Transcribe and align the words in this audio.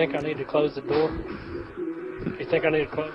think 0.00 0.16
I 0.16 0.24
need 0.24 0.38
to 0.38 0.48
close 0.48 0.74
the 0.74 0.80
door? 0.80 1.12
You 2.40 2.46
think 2.48 2.64
I 2.64 2.70
need 2.72 2.88
to 2.88 2.90
close? 2.90 3.12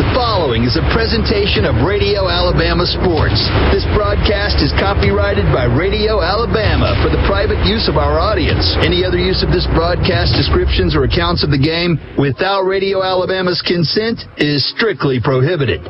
The 0.00 0.08
following 0.16 0.64
is 0.64 0.80
a 0.80 0.86
presentation 0.96 1.68
of 1.68 1.84
Radio 1.84 2.32
Alabama 2.32 2.88
Sports. 2.88 3.36
This 3.68 3.84
broadcast 3.92 4.64
is 4.64 4.72
copyrighted 4.80 5.44
by 5.52 5.68
Radio 5.68 6.24
Alabama 6.24 6.96
for 7.04 7.12
the 7.12 7.20
private 7.28 7.60
use 7.68 7.84
of 7.92 8.00
our 8.00 8.16
audience. 8.16 8.64
Any 8.80 9.04
other 9.04 9.20
use 9.20 9.44
of 9.44 9.52
this 9.52 9.68
broadcast 9.76 10.32
descriptions 10.32 10.96
or 10.96 11.04
accounts 11.04 11.44
of 11.44 11.52
the 11.52 11.60
game 11.60 12.00
without 12.16 12.64
Radio 12.64 13.04
Alabama's 13.04 13.60
consent 13.60 14.24
is 14.40 14.64
strictly 14.72 15.20
prohibited. 15.20 15.84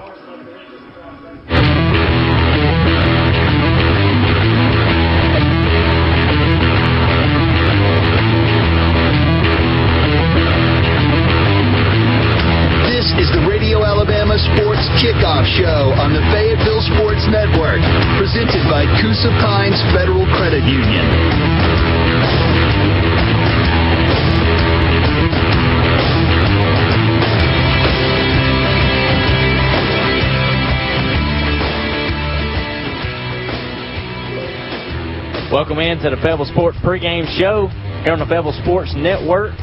Show 15.55 15.95
on 16.03 16.13
the 16.13 16.19
Fayetteville 16.35 16.83
Sports 16.83 17.23
Network, 17.31 17.79
presented 18.19 18.67
by 18.67 18.91
Coosa 18.99 19.31
Pines 19.39 19.79
Federal 19.95 20.27
Credit 20.35 20.65
Union. 20.67 21.07
Welcome 35.53 35.79
in 35.79 35.99
to 36.01 36.11
the 36.11 36.17
Pebble 36.21 36.47
Sports 36.47 36.79
pregame 36.83 37.31
show 37.39 37.69
here 38.03 38.13
on 38.13 38.19
the 38.19 38.27
Pebble 38.27 38.53
Sports 38.65 38.93
Network, 38.97 39.55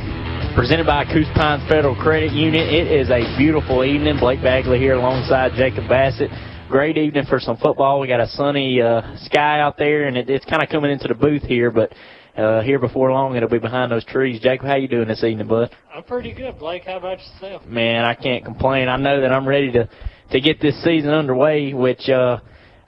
presented 0.56 0.86
by 0.86 1.06
Coosa 1.06 1.32
Pines 1.34 1.64
Federal 1.70 1.96
Credit 1.96 2.32
Union. 2.32 2.68
It 2.68 2.88
is 2.88 3.10
a 3.10 3.38
beautiful 3.38 3.84
evening. 3.84 4.18
Blake 4.20 4.42
Bagley 4.42 4.80
here 4.80 4.96
alongside 4.96 5.54
Jacob 5.56 5.88
Bassett. 5.88 6.30
Great 6.70 6.98
evening 6.98 7.26
for 7.30 7.40
some 7.40 7.58
football. 7.58 8.00
We 8.00 8.08
got 8.08 8.20
a 8.20 8.28
sunny 8.28 8.82
uh, 8.82 9.16
sky 9.26 9.62
out 9.62 9.78
there, 9.78 10.08
and 10.08 10.18
it, 10.18 10.30
it's 10.30 10.46
kind 10.46 10.62
of 10.62 10.70
coming 10.70 10.92
into 10.92 11.08
the 11.08 11.14
booth 11.14 11.44
here, 11.44 11.72
but 11.72 11.94
uh, 12.38 12.62
here 12.62 12.80
before 12.80 13.12
long 13.12 13.36
it'll 13.36 13.50
be 13.50 13.60
behind 13.60 13.92
those 13.92 14.04
trees. 14.06 14.42
Jacob, 14.42 14.66
how 14.66 14.76
you 14.76 14.88
doing 14.88 15.08
this 15.08 15.24
evening, 15.24 15.48
bud? 15.48 15.70
I'm 15.94 16.04
pretty 16.04 16.34
good, 16.34 16.60
Blake. 16.60 16.84
How 16.86 16.98
about 16.98 17.20
yourself? 17.20 17.66
Man, 17.66 18.04
I 18.04 18.14
can't 18.16 18.44
complain. 18.44 18.90
I 18.90 18.98
know 18.98 19.22
that 19.22 19.32
I'm 19.32 19.48
ready 19.48 19.72
to 19.72 19.90
to 20.32 20.42
get 20.42 20.62
this 20.62 20.82
season 20.84 21.12
underway, 21.12 21.74
which 21.74 22.10
uh 22.10 22.40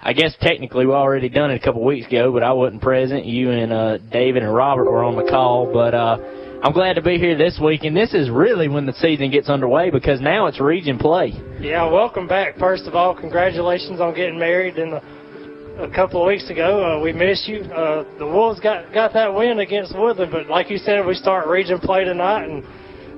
I 0.02 0.14
guess 0.14 0.36
technically 0.42 0.86
we 0.86 0.94
already 0.94 1.30
done 1.30 1.52
it 1.52 1.62
a 1.62 1.64
couple 1.64 1.84
weeks 1.84 2.08
ago, 2.08 2.32
but 2.32 2.44
I 2.44 2.52
wasn't 2.52 2.82
present. 2.82 3.26
You 3.26 3.52
and 3.52 3.72
uh 3.72 3.98
David 3.98 4.44
and 4.44 4.54
Robert 4.54 4.86
were 4.86 5.04
on 5.04 5.16
the 5.16 5.30
call, 5.30 5.72
but 5.72 5.94
uh 5.94 6.18
I'm 6.64 6.72
glad 6.72 6.94
to 6.94 7.02
be 7.02 7.18
here 7.18 7.38
this 7.38 7.60
week 7.62 7.84
and 7.84 7.94
this 7.94 8.14
is 8.14 8.30
really 8.30 8.70
when 8.70 8.86
the 8.86 8.94
season 8.94 9.30
gets 9.30 9.50
underway 9.50 9.90
because 9.90 10.22
now 10.22 10.46
it's 10.48 10.62
region 10.62 10.98
play. 10.98 11.34
Yeah, 11.60 11.92
welcome 11.92 12.26
back. 12.26 12.58
First 12.58 12.86
of 12.86 12.96
all, 12.96 13.14
congratulations 13.14 14.00
on 14.00 14.16
getting 14.16 14.40
married 14.40 14.78
in 14.78 14.94
a, 14.94 15.84
a 15.84 15.94
couple 15.94 16.22
of 16.22 16.28
weeks 16.28 16.50
ago. 16.50 16.82
Uh, 16.82 17.04
we 17.04 17.12
miss 17.12 17.44
you. 17.50 17.64
Uh, 17.64 18.06
the 18.18 18.26
Wolves 18.26 18.62
got 18.62 18.94
got 18.94 19.12
that 19.12 19.36
win 19.36 19.60
against 19.60 19.94
Woodland, 19.94 20.32
but 20.32 20.48
like 20.48 20.70
you 20.70 20.78
said, 20.78 21.06
we 21.06 21.16
start 21.16 21.48
region 21.48 21.80
play 21.80 22.06
tonight, 22.06 22.46
and 22.46 22.64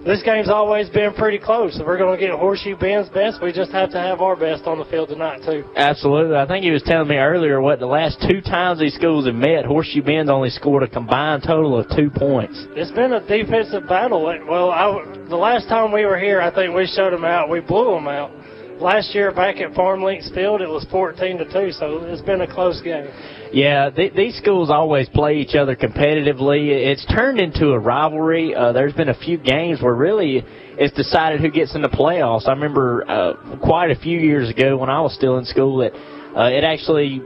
this 0.05 0.21
game's 0.21 0.49
always 0.49 0.87
been 0.89 1.13
pretty 1.13 1.39
close. 1.39 1.79
If 1.79 1.85
we're 1.85 1.97
going 1.97 2.19
to 2.19 2.23
get 2.23 2.33
Horseshoe 2.37 2.77
Bend's 2.77 3.09
best. 3.09 3.41
We 3.41 3.51
just 3.51 3.71
have 3.71 3.89
to 3.91 3.97
have 3.97 4.21
our 4.21 4.35
best 4.35 4.65
on 4.65 4.77
the 4.77 4.85
field 4.85 5.09
tonight 5.09 5.41
too. 5.43 5.65
Absolutely. 5.75 6.35
I 6.37 6.45
think 6.45 6.63
he 6.63 6.69
was 6.69 6.83
telling 6.83 7.07
me 7.07 7.15
earlier 7.15 7.59
what 7.59 7.79
the 7.79 7.87
last 7.87 8.23
two 8.29 8.39
times 8.39 8.79
these 8.79 8.93
schools 8.93 9.25
have 9.25 9.33
met, 9.33 9.65
Horseshoe 9.65 10.03
Bend's 10.03 10.29
only 10.29 10.51
scored 10.51 10.83
a 10.83 10.87
combined 10.87 11.43
total 11.45 11.79
of 11.79 11.87
two 11.95 12.11
points. 12.11 12.53
It's 12.75 12.91
been 12.91 13.13
a 13.13 13.25
defensive 13.25 13.87
battle. 13.89 14.23
Well, 14.23 14.69
I, 14.69 15.25
the 15.27 15.35
last 15.35 15.67
time 15.67 15.91
we 15.91 16.05
were 16.05 16.19
here, 16.19 16.39
I 16.39 16.53
think 16.53 16.75
we 16.75 16.85
showed 16.85 17.11
them 17.11 17.25
out. 17.25 17.49
We 17.49 17.61
blew 17.61 17.95
them 17.95 18.07
out. 18.07 18.31
Last 18.79 19.15
year 19.15 19.31
back 19.31 19.57
at 19.57 19.73
Farm 19.73 20.03
Links 20.03 20.29
Field, 20.35 20.61
it 20.61 20.69
was 20.69 20.85
14 20.91 21.37
to 21.39 21.45
two. 21.45 21.71
So 21.71 22.03
it's 22.03 22.21
been 22.21 22.41
a 22.41 22.53
close 22.53 22.81
game. 22.81 23.07
Yeah, 23.53 23.89
th- 23.89 24.13
these 24.13 24.37
schools 24.37 24.69
always 24.69 25.07
play 25.09 25.37
each 25.37 25.55
other 25.55 25.75
competitively. 25.75 26.69
It's 26.69 27.05
turned 27.05 27.39
into 27.39 27.69
a 27.69 27.79
rivalry. 27.79 28.55
Uh, 28.55 28.71
there's 28.71 28.93
been 28.93 29.09
a 29.09 29.17
few 29.17 29.37
games 29.37 29.81
where 29.81 29.93
really 29.93 30.43
it's 30.77 30.95
decided 30.95 31.41
who 31.41 31.51
gets 31.51 31.75
in 31.75 31.81
the 31.81 31.89
playoffs. 31.89 32.47
I 32.47 32.51
remember 32.51 33.09
uh, 33.09 33.57
quite 33.61 33.91
a 33.91 33.95
few 33.95 34.19
years 34.19 34.49
ago 34.49 34.77
when 34.77 34.89
I 34.89 35.01
was 35.01 35.13
still 35.13 35.37
in 35.37 35.45
school 35.45 35.77
that 35.77 35.93
uh, 36.37 36.49
it 36.49 36.63
actually 36.63 37.21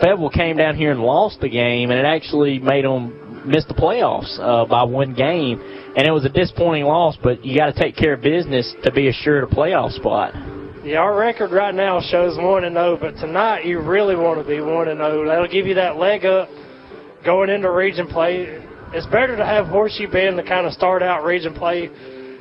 Fayetteville 0.00 0.30
came 0.30 0.56
down 0.56 0.76
here 0.76 0.90
and 0.90 1.00
lost 1.00 1.40
the 1.40 1.48
game, 1.48 1.90
and 1.90 1.98
it 1.98 2.06
actually 2.06 2.58
made 2.58 2.84
them 2.84 3.44
miss 3.46 3.64
the 3.66 3.74
playoffs 3.74 4.38
uh, 4.38 4.64
by 4.66 4.84
one 4.84 5.14
game. 5.14 5.60
And 5.96 6.06
it 6.06 6.10
was 6.10 6.24
a 6.24 6.28
disappointing 6.28 6.84
loss, 6.84 7.16
but 7.22 7.44
you 7.44 7.56
got 7.56 7.74
to 7.74 7.78
take 7.78 7.96
care 7.96 8.14
of 8.14 8.22
business 8.22 8.72
to 8.84 8.92
be 8.92 9.08
assured 9.08 9.44
a 9.44 9.46
playoff 9.46 9.92
spot. 9.92 10.61
Yeah, 10.84 10.98
our 10.98 11.16
record 11.16 11.52
right 11.52 11.72
now 11.72 12.00
shows 12.00 12.36
one 12.36 12.64
and 12.64 12.74
zero, 12.74 12.98
but 13.00 13.12
tonight 13.14 13.64
you 13.64 13.80
really 13.80 14.16
want 14.16 14.42
to 14.42 14.48
be 14.48 14.60
one 14.60 14.88
and 14.88 14.98
zero. 14.98 15.24
That'll 15.28 15.46
give 15.46 15.64
you 15.64 15.74
that 15.74 15.94
leg 15.94 16.24
up 16.24 16.48
going 17.24 17.50
into 17.50 17.70
region 17.70 18.08
play. 18.08 18.60
It's 18.92 19.06
better 19.06 19.36
to 19.36 19.46
have 19.46 19.66
Horseshoe 19.66 20.10
Bend 20.10 20.38
to 20.38 20.42
kind 20.42 20.66
of 20.66 20.72
start 20.72 21.00
out 21.00 21.22
region 21.22 21.54
play. 21.54 21.88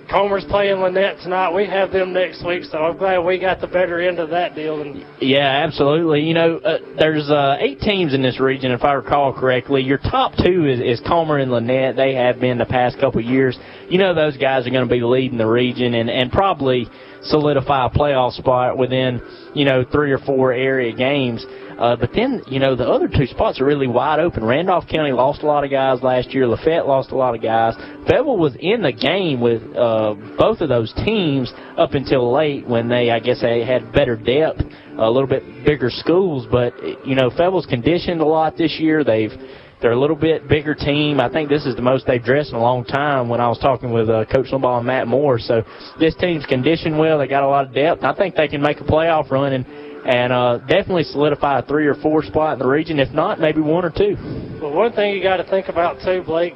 Comer's 0.10 0.44
playing 0.50 0.78
Lanett 0.78 1.22
tonight. 1.22 1.54
We 1.54 1.68
have 1.68 1.92
them 1.92 2.14
next 2.14 2.44
week, 2.44 2.64
so 2.64 2.80
I'm 2.80 2.98
glad 2.98 3.20
we 3.20 3.40
got 3.40 3.62
the 3.62 3.68
better 3.68 4.02
end 4.02 4.18
of 4.18 4.32
that 4.32 4.56
deal. 4.56 4.82
And 4.82 5.06
Yeah, 5.22 5.64
absolutely. 5.64 6.22
You 6.22 6.34
know, 6.34 6.58
uh, 6.58 6.80
there's 6.98 7.30
uh, 7.30 7.58
eight 7.60 7.80
teams 7.80 8.16
in 8.16 8.24
this 8.24 8.40
region, 8.40 8.72
if 8.72 8.84
I 8.84 8.94
recall 8.94 9.34
correctly. 9.34 9.84
Your 9.84 10.00
top 10.00 10.34
two 10.36 10.66
is, 10.66 10.80
is 10.82 11.00
Comer 11.08 11.38
and 11.38 11.52
Lanett. 11.52 11.96
They 11.96 12.16
have 12.16 12.40
been 12.40 12.58
the 12.58 12.66
past 12.66 13.00
couple 13.00 13.22
years. 13.22 13.58
You 13.88 14.00
know 14.00 14.16
those 14.16 14.36
guys 14.36 14.66
are 14.66 14.72
going 14.72 14.88
to 14.88 14.92
be 14.92 15.02
leading 15.02 15.38
the 15.38 15.48
region 15.48 15.94
and, 15.94 16.10
and 16.10 16.32
probably 16.32 16.90
solidify 17.24 17.88
a 17.88 17.90
playoff 17.90 18.34
spot 18.34 18.78
within, 18.78 19.22
you 19.54 19.66
know, 19.66 19.84
three 19.92 20.12
or 20.12 20.18
four 20.20 20.54
area 20.54 20.96
games. 20.96 21.46
Uh, 21.78 21.96
but 21.96 22.12
then, 22.14 22.44
you 22.48 22.60
know, 22.60 22.76
the 22.76 22.88
other 22.88 23.08
two 23.08 23.26
spots 23.26 23.60
are 23.60 23.66
really 23.66 23.88
wide 23.88 24.20
open. 24.20 24.44
Randolph 24.44 24.88
County 24.88 25.12
lost 25.12 25.42
a 25.42 25.48
lot 25.48 25.64
of 25.64 25.72
guys 25.72 26.04
last 26.04 26.32
year. 26.32 26.46
Lafayette 26.46 26.86
lost 26.86 27.10
a 27.10 27.16
lot 27.16 27.34
of 27.34 27.42
guys. 27.42 27.74
Fayetteville 28.08 28.38
was 28.38 28.56
in 28.60 28.84
the 28.84 28.92
game 28.92 29.42
with 29.42 29.64
uh, 29.76 30.14
both 30.38 30.62
of 30.62 30.70
those 30.70 30.94
teams 31.06 31.52
up 31.78 31.94
until 31.94 32.32
late 32.32 32.68
when 32.68 32.88
they, 32.88 33.10
I 33.10 33.20
guess, 33.20 33.42
they 33.42 33.66
had 33.66 33.92
better 33.94 34.16
depth, 34.16 34.62
a 34.98 35.10
little 35.10 35.28
bit 35.28 35.44
bigger 35.66 35.90
schools. 35.90 36.46
But, 36.52 36.74
you 37.04 37.16
know, 37.16 37.32
Fayetteville's 37.32 37.66
conditioned 37.66 38.22
a 38.22 38.26
lot 38.26 38.58
this 38.58 38.78
year. 38.80 39.04
They've 39.04 39.32
they're 39.82 39.92
a 39.92 40.00
little 40.00 40.16
bit 40.16 40.48
bigger 40.48 40.76
team. 40.76 41.20
I 41.20 41.30
think 41.30 41.50
this 41.50 41.66
is 41.66 41.76
the 41.76 41.82
most 41.82 42.06
they've 42.06 42.24
dressed 42.24 42.50
in 42.50 42.56
a 42.56 42.62
long 42.62 42.86
time 42.86 43.30
when 43.30 43.42
I 43.42 43.48
was 43.48 43.58
talking 43.58 43.92
with 43.92 44.10
uh, 44.10 44.26
Coach 44.26 44.48
Limbaugh 44.52 44.78
and 44.78 44.88
Matt 44.88 45.08
Moore. 45.08 45.40
So 45.40 45.64
this 46.00 46.16
team's 46.16 46.46
conditioned 46.46 46.98
well. 46.98 47.18
They 47.18 47.28
got 47.28 47.44
a 47.44 47.48
lot 47.48 47.66
of 47.66 47.74
depth. 47.74 48.04
I 48.04 48.14
think 48.14 48.36
they 48.36 48.48
can 48.48 48.62
make 48.62 48.80
a 48.80 48.84
playoff 48.84 49.32
run 49.32 49.54
and 49.54 49.66
and 50.04 50.34
uh, 50.34 50.58
definitely 50.60 51.04
solidify 51.04 51.60
a 51.60 51.62
three 51.64 51.86
or 51.86 51.94
four 51.96 52.24
spot 52.24 52.54
in 52.54 52.60
the 52.60 52.68
region. 52.68 53.00
If 53.00 53.14
not, 53.14 53.40
maybe 53.40 53.62
one 53.62 53.86
or 53.86 53.92
two. 53.92 54.16
Well, 54.62 54.74
one 54.74 54.94
thing 54.94 55.14
you 55.14 55.22
got 55.22 55.38
to 55.38 55.44
think 55.44 55.68
about 55.68 56.02
too, 56.04 56.24
Blake, 56.26 56.54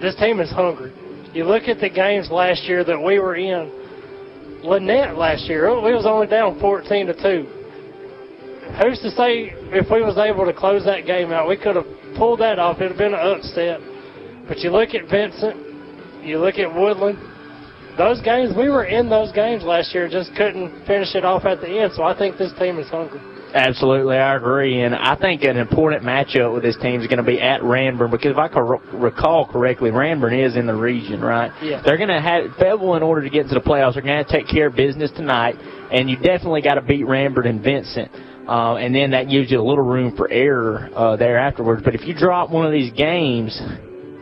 this 0.00 0.16
team 0.16 0.40
is 0.40 0.50
hungry. 0.50 0.92
You 1.32 1.44
look 1.44 1.64
at 1.64 1.78
the 1.80 1.90
games 1.90 2.28
last 2.30 2.64
year 2.64 2.84
that 2.84 2.98
we 2.98 3.18
were 3.18 3.36
in. 3.36 3.70
Lanett 4.64 5.16
last 5.16 5.44
year, 5.44 5.70
we 5.80 5.94
was 5.94 6.06
only 6.06 6.26
down 6.26 6.58
14 6.58 7.06
to 7.06 7.14
two. 7.14 7.46
Who's 8.82 8.98
to 9.00 9.10
say 9.10 9.54
if 9.70 9.86
we 9.90 10.02
was 10.02 10.18
able 10.18 10.44
to 10.44 10.52
close 10.52 10.84
that 10.84 11.06
game 11.06 11.30
out, 11.32 11.48
we 11.48 11.56
could 11.56 11.76
have 11.76 11.86
pulled 12.18 12.40
that 12.40 12.58
off. 12.58 12.76
It'd 12.76 12.90
have 12.90 12.98
been 12.98 13.14
an 13.14 13.22
upset. 13.22 13.80
But 14.48 14.58
you 14.58 14.70
look 14.70 14.90
at 14.94 15.08
Vincent, 15.08 16.24
you 16.24 16.38
look 16.38 16.56
at 16.56 16.72
Woodland. 16.74 17.18
Those 17.96 18.20
games, 18.22 18.54
we 18.56 18.68
were 18.68 18.84
in 18.84 19.08
those 19.08 19.32
games 19.32 19.62
last 19.64 19.94
year, 19.94 20.08
just 20.08 20.30
couldn't 20.36 20.86
finish 20.86 21.14
it 21.14 21.24
off 21.24 21.44
at 21.44 21.60
the 21.60 21.68
end. 21.68 21.92
So 21.94 22.02
I 22.02 22.16
think 22.16 22.38
this 22.38 22.52
team 22.58 22.78
is 22.78 22.88
hungry. 22.88 23.20
Absolutely, 23.54 24.16
I 24.16 24.36
agree, 24.36 24.82
and 24.82 24.94
I 24.94 25.16
think 25.16 25.42
an 25.42 25.56
important 25.56 26.02
matchup 26.02 26.52
with 26.52 26.62
this 26.62 26.76
team 26.82 27.00
is 27.00 27.06
going 27.06 27.16
to 27.16 27.24
be 27.24 27.40
at 27.40 27.62
Ranburne 27.62 28.10
because 28.10 28.32
if 28.32 28.36
I 28.36 28.48
can 28.48 28.62
recall 29.00 29.46
correctly, 29.46 29.90
Ranburne 29.90 30.46
is 30.46 30.54
in 30.54 30.66
the 30.66 30.74
region, 30.74 31.22
right? 31.22 31.50
Yeah. 31.62 31.80
They're 31.82 31.96
going 31.96 32.10
to 32.10 32.20
have 32.20 32.44
Fayetteville 32.58 32.94
in 32.96 33.02
order 33.02 33.22
to 33.22 33.30
get 33.30 33.44
into 33.44 33.54
the 33.54 33.62
playoffs. 33.62 33.94
They're 33.94 34.02
going 34.02 34.18
to 34.18 34.22
have 34.22 34.28
to 34.28 34.32
take 34.38 34.48
care 34.48 34.66
of 34.66 34.76
business 34.76 35.10
tonight, 35.12 35.54
and 35.90 36.10
you 36.10 36.16
definitely 36.16 36.60
got 36.60 36.74
to 36.74 36.82
beat 36.82 37.06
Ranburne 37.06 37.48
and 37.48 37.64
Vincent. 37.64 38.12
Uh, 38.48 38.76
and 38.76 38.94
then 38.94 39.10
that 39.10 39.28
gives 39.28 39.50
you 39.50 39.60
a 39.60 39.62
little 39.62 39.84
room 39.84 40.16
for 40.16 40.30
error 40.30 40.88
uh, 40.94 41.16
there 41.16 41.36
afterwards. 41.36 41.82
But 41.84 41.94
if 41.94 42.06
you 42.06 42.14
drop 42.14 42.50
one 42.50 42.64
of 42.64 42.72
these 42.72 42.90
games, 42.92 43.60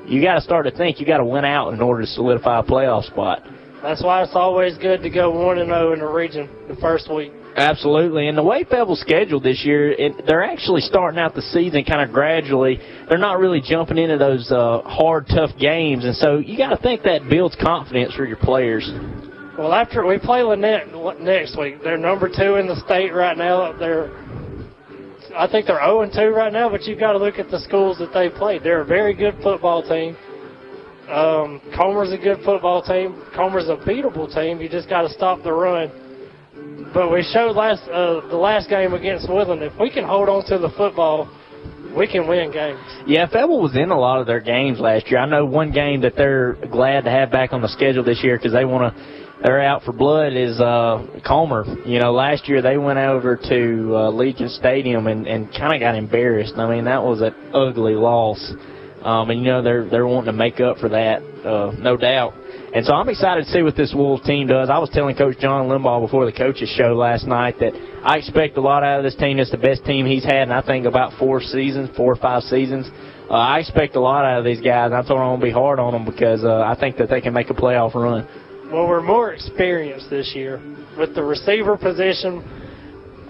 you 0.09 0.21
got 0.21 0.35
to 0.35 0.41
start 0.41 0.67
to 0.67 0.73
think 0.73 0.99
you 0.99 1.07
got 1.07 1.19
to 1.19 1.25
win 1.25 1.45
out 1.45 1.73
in 1.73 1.81
order 1.81 2.03
to 2.03 2.09
solidify 2.09 2.61
a 2.61 2.63
playoff 2.65 3.05
spot. 3.05 3.43
That's 3.83 4.03
why 4.03 4.25
it's 4.25 4.35
always 4.35 4.77
good 4.79 5.03
to 5.03 5.11
go 5.11 5.31
one 5.31 5.59
and 5.59 5.69
zero 5.69 5.93
in 5.93 6.01
the 6.01 6.07
region 6.07 6.51
the 6.67 6.75
first 6.77 7.09
week. 7.13 7.33
Absolutely, 7.57 8.29
and 8.29 8.37
the 8.37 8.43
way 8.43 8.65
Fayetteville's 8.65 9.01
scheduled 9.01 9.43
this 9.43 9.65
year, 9.65 9.93
it, 9.93 10.27
they're 10.27 10.45
actually 10.45 10.83
starting 10.83 11.19
out 11.19 11.35
the 11.35 11.41
season 11.41 11.85
kind 11.85 12.03
of 12.03 12.13
gradually. 12.13 12.79
They're 13.09 13.17
not 13.17 13.39
really 13.39 13.63
jumping 13.65 13.97
into 13.97 14.19
those 14.19 14.51
uh, 14.51 14.83
hard, 14.83 15.27
tough 15.29 15.53
games, 15.59 16.05
and 16.05 16.15
so 16.17 16.37
you 16.39 16.59
got 16.59 16.71
to 16.71 16.77
think 16.77 17.05
that 17.05 17.31
builds 17.31 17.57
confidence 17.63 18.13
for 18.13 18.27
your 18.27 18.37
players. 18.37 18.91
Well, 19.59 19.73
after 19.73 20.05
we 20.05 20.19
play 20.19 20.41
Lanett 20.41 21.21
next 21.21 21.59
week, 21.59 21.77
they're 21.83 21.97
number 21.97 22.29
two 22.29 22.57
in 22.57 22.67
the 22.67 22.77
state 22.85 23.15
right 23.15 23.37
now. 23.37 23.73
They're 23.73 24.11
I 25.37 25.47
think 25.51 25.67
they're 25.67 25.81
0 25.85 26.09
2 26.13 26.35
right 26.35 26.53
now, 26.53 26.69
but 26.71 26.85
you've 26.85 26.99
got 26.99 27.13
to 27.13 27.19
look 27.19 27.39
at 27.39 27.51
the 27.51 27.61
schools 27.61 27.99
that 27.99 28.13
they 28.13 28.31
played. 28.31 28.63
They're 28.63 28.81
a 28.81 28.87
very 28.87 29.15
good 29.15 29.35
football 29.43 29.83
team. 29.83 30.17
Um, 31.11 31.61
Comer's 31.77 32.13
a 32.13 32.17
good 32.17 32.39
football 32.45 32.83
team. 32.83 33.23
Comer's 33.35 33.69
a 33.69 33.77
beatable 33.77 34.33
team. 34.33 34.61
You 34.61 34.69
just 34.69 34.89
got 34.89 35.03
to 35.03 35.11
stop 35.11 35.43
the 35.43 35.53
run. 35.53 35.91
But 36.93 37.13
we 37.13 37.23
showed 37.23 37.55
last 37.55 37.83
uh, 37.89 38.27
the 38.29 38.37
last 38.37 38.69
game 38.71 38.95
against 38.95 39.29
Woodland. 39.29 39.63
If 39.63 39.79
we 39.79 39.91
can 39.91 40.05
hold 40.05 40.29
on 40.29 40.45
to 40.47 40.59
the 40.59 40.71
football, 40.77 41.29
we 41.97 42.07
can 42.07 42.27
win 42.27 42.51
games. 42.51 42.81
Yeah, 43.07 43.27
Fayetteville 43.27 43.61
was 43.61 43.77
in 43.77 43.91
a 43.91 43.99
lot 43.99 44.21
of 44.21 44.27
their 44.27 44.41
games 44.41 44.81
last 44.81 45.11
year. 45.11 45.21
I 45.21 45.27
know 45.27 45.45
one 45.45 45.71
game 45.71 46.01
that 46.01 46.15
they're 46.17 46.55
glad 46.71 47.05
to 47.05 47.11
have 47.11 47.31
back 47.31 47.53
on 47.53 47.61
the 47.61 47.69
schedule 47.69 48.03
this 48.03 48.23
year 48.25 48.37
because 48.37 48.53
they 48.53 48.65
want 48.65 48.97
to. 48.97 49.16
They're 49.43 49.61
out 49.61 49.83
for 49.83 49.93
blood 49.93 50.33
is 50.33 50.59
uh, 50.61 51.21
Comer. 51.27 51.65
You 51.85 51.99
know, 52.01 52.13
last 52.13 52.49
year 52.49 52.63
they 52.63 52.79
went 52.79 52.99
over 52.99 53.37
to 53.37 53.95
uh, 53.95 54.11
Legion 54.11 54.49
Stadium 54.49 55.07
and, 55.07 55.27
and 55.27 55.51
kind 55.53 55.75
of 55.75 55.81
got 55.81 55.95
embarrassed. 55.95 56.55
I 56.57 56.69
mean, 56.69 56.85
that 56.87 57.03
was 57.03 57.21
an 57.21 57.35
ugly 57.53 57.95
loss. 57.95 58.53
Um, 59.03 59.31
and 59.31 59.41
you 59.41 59.47
know 59.47 59.63
they're 59.63 59.89
they're 59.89 60.07
wanting 60.07 60.33
to 60.33 60.33
make 60.33 60.59
up 60.59 60.79
for 60.79 60.89
that, 60.89 61.23
uh, 61.47 61.71
no 61.79 61.97
doubt. 61.97 62.35
And 62.75 62.85
so 62.85 62.93
I'm 62.93 63.09
excited 63.09 63.45
to 63.45 63.51
see 63.53 63.63
what 63.63 63.77
this 63.77 63.95
Wolves 63.95 64.27
team 64.27 64.49
does. 64.49 64.69
I 64.69 64.79
was 64.79 64.91
telling 64.91 65.15
Coach 65.15 65.39
John 65.39 65.69
Limbaugh 65.69 66.01
before 66.01 66.27
the 66.27 66.33
coaches 66.33 66.69
show 66.77 66.95
last 66.97 67.25
night 67.25 67.55
that 67.61 67.73
I 68.03 68.19
expect 68.19 68.57
a 68.57 68.61
lot 68.61 68.83
out 68.83 68.99
of 68.99 69.05
this 69.05 69.15
team. 69.15 69.39
It's 69.39 69.53
the 69.53 69.59
best 69.59 69.85
team 69.85 70.07
he's 70.07 70.25
had, 70.25 70.51
and 70.51 70.53
I 70.53 70.61
think 70.61 70.87
about 70.87 71.17
four 71.19 71.41
seasons, 71.41 71.89
four 71.97 72.13
or 72.13 72.17
five 72.17 72.43
seasons. 72.43 72.91
Uh, 73.31 73.35
I 73.35 73.61
expect 73.61 73.95
a 73.97 74.01
lot 74.01 74.25
out 74.25 74.41
of 74.41 74.45
these 74.45 74.61
guys. 74.61 74.91
I 74.93 75.03
told 75.07 75.21
them 75.21 75.29
I'm 75.29 75.41
to 75.41 75.47
be 75.47 75.53
hard 75.53 75.79
on 75.79 75.93
them 75.93 76.05
because 76.05 76.43
uh, 76.43 76.63
I 76.63 76.77
think 76.79 76.97
that 76.97 77.09
they 77.09 77.21
can 77.21 77.33
make 77.33 77.51
a 77.51 77.55
playoff 77.55 77.95
run. 77.95 78.27
Well, 78.73 78.89
we're 78.89 79.01
more 79.01 79.33
experienced 79.33 80.11
this 80.11 80.33
year 80.35 80.61
with 80.99 81.15
the 81.15 81.23
receiver 81.23 81.77
position. 81.77 82.43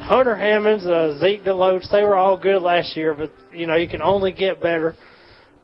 Hunter 0.00 0.34
Hammonds, 0.34 0.86
uh, 0.86 1.18
Zeke 1.20 1.44
Deloach, 1.44 1.90
they 1.92 2.02
were 2.02 2.16
all 2.16 2.38
good 2.38 2.62
last 2.62 2.96
year, 2.96 3.12
but 3.12 3.30
you 3.52 3.66
know 3.66 3.76
you 3.76 3.86
can 3.86 4.00
only 4.00 4.32
get 4.32 4.62
better. 4.62 4.94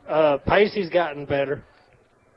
Uh, 0.06 0.36
Pacey's 0.46 0.90
gotten 0.90 1.24
better. 1.24 1.64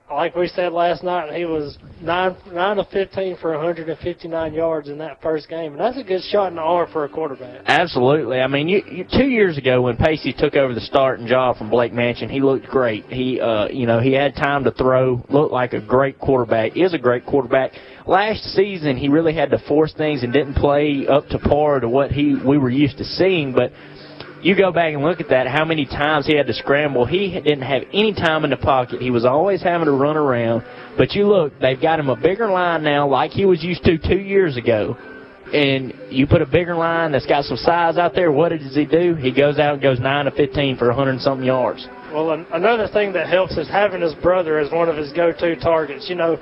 Like 0.09 0.35
we 0.35 0.47
said 0.47 0.71
last 0.71 1.03
night, 1.03 1.33
he 1.33 1.45
was 1.45 1.79
nine 1.99 2.35
nine 2.53 2.77
of 2.77 2.87
fifteen 2.89 3.37
for 3.37 3.51
159 3.53 4.53
yards 4.53 4.87
in 4.87 4.99
that 4.99 5.19
first 5.19 5.49
game, 5.49 5.71
and 5.71 5.81
that's 5.81 5.97
a 5.97 6.03
good 6.03 6.21
shot 6.29 6.49
in 6.49 6.57
the 6.57 6.61
arm 6.61 6.87
for 6.93 7.05
a 7.05 7.09
quarterback. 7.09 7.63
Absolutely. 7.65 8.39
I 8.39 8.45
mean, 8.45 8.69
you, 8.69 8.83
you, 8.85 9.03
two 9.11 9.27
years 9.27 9.57
ago 9.57 9.81
when 9.81 9.97
Pacey 9.97 10.31
took 10.31 10.55
over 10.55 10.75
the 10.75 10.81
starting 10.81 11.25
job 11.25 11.57
from 11.57 11.71
Blake 11.71 11.91
Mansion, 11.91 12.29
he 12.29 12.39
looked 12.39 12.67
great. 12.67 13.05
He, 13.05 13.41
uh, 13.41 13.67
you 13.69 13.87
know, 13.87 13.99
he 13.99 14.13
had 14.13 14.35
time 14.35 14.63
to 14.65 14.71
throw, 14.71 15.25
looked 15.27 15.51
like 15.51 15.73
a 15.73 15.81
great 15.81 16.19
quarterback. 16.19 16.77
Is 16.77 16.93
a 16.93 16.99
great 16.99 17.25
quarterback. 17.25 17.71
Last 18.05 18.43
season, 18.53 18.97
he 18.97 19.09
really 19.09 19.33
had 19.33 19.49
to 19.49 19.59
force 19.67 19.91
things 19.95 20.21
and 20.21 20.31
didn't 20.31 20.53
play 20.53 21.07
up 21.09 21.27
to 21.29 21.39
par 21.39 21.79
to 21.79 21.89
what 21.89 22.11
he 22.11 22.35
we 22.35 22.59
were 22.59 22.69
used 22.69 22.99
to 22.99 23.05
seeing, 23.05 23.53
but 23.53 23.71
you 24.45 24.55
go 24.55 24.71
back 24.71 24.93
and 24.93 25.03
look 25.03 25.19
at 25.19 25.29
that, 25.29 25.47
how 25.47 25.65
many 25.65 25.87
times 25.87 26.27
he 26.27 26.37
had 26.37 26.45
to 26.45 26.53
scramble. 26.53 27.03
He 27.03 27.31
didn't 27.31 27.63
have 27.63 27.81
any 27.91 28.13
time 28.13 28.43
in 28.43 28.51
the 28.51 28.57
pocket. 28.57 29.01
He 29.01 29.09
was 29.09 29.25
always 29.25 29.63
having 29.63 29.85
to 29.85 29.91
run 29.91 30.17
around. 30.17 30.63
But 30.99 31.13
you 31.13 31.27
look, 31.27 31.53
they've 31.59 31.81
got 31.81 31.99
him 31.99 32.09
a 32.09 32.15
bigger 32.15 32.47
line 32.47 32.83
now 32.83 33.07
like 33.07 33.31
he 33.31 33.45
was 33.45 33.63
used 33.63 33.83
to 33.85 33.97
two 33.97 34.19
years 34.19 34.55
ago. 34.55 34.95
And 35.51 35.93
you 36.11 36.27
put 36.27 36.43
a 36.43 36.45
bigger 36.45 36.75
line 36.75 37.11
that's 37.11 37.25
got 37.25 37.45
some 37.45 37.57
size 37.57 37.97
out 37.97 38.13
there, 38.13 38.31
what 38.31 38.49
does 38.49 38.75
he 38.75 38.85
do? 38.85 39.15
He 39.15 39.31
goes 39.31 39.57
out 39.57 39.73
and 39.73 39.81
goes 39.81 39.99
9 39.99 40.25
to 40.25 40.31
15 40.31 40.77
for 40.77 40.89
100 40.89 41.09
and 41.09 41.21
something 41.21 41.45
yards. 41.45 41.87
Well, 42.13 42.45
another 42.53 42.87
thing 42.87 43.13
that 43.13 43.27
helps 43.27 43.57
is 43.57 43.67
having 43.67 44.01
his 44.01 44.13
brother 44.13 44.59
as 44.59 44.71
one 44.71 44.89
of 44.89 44.95
his 44.95 45.11
go-to 45.13 45.55
targets. 45.55 46.07
You 46.07 46.15
know, 46.15 46.37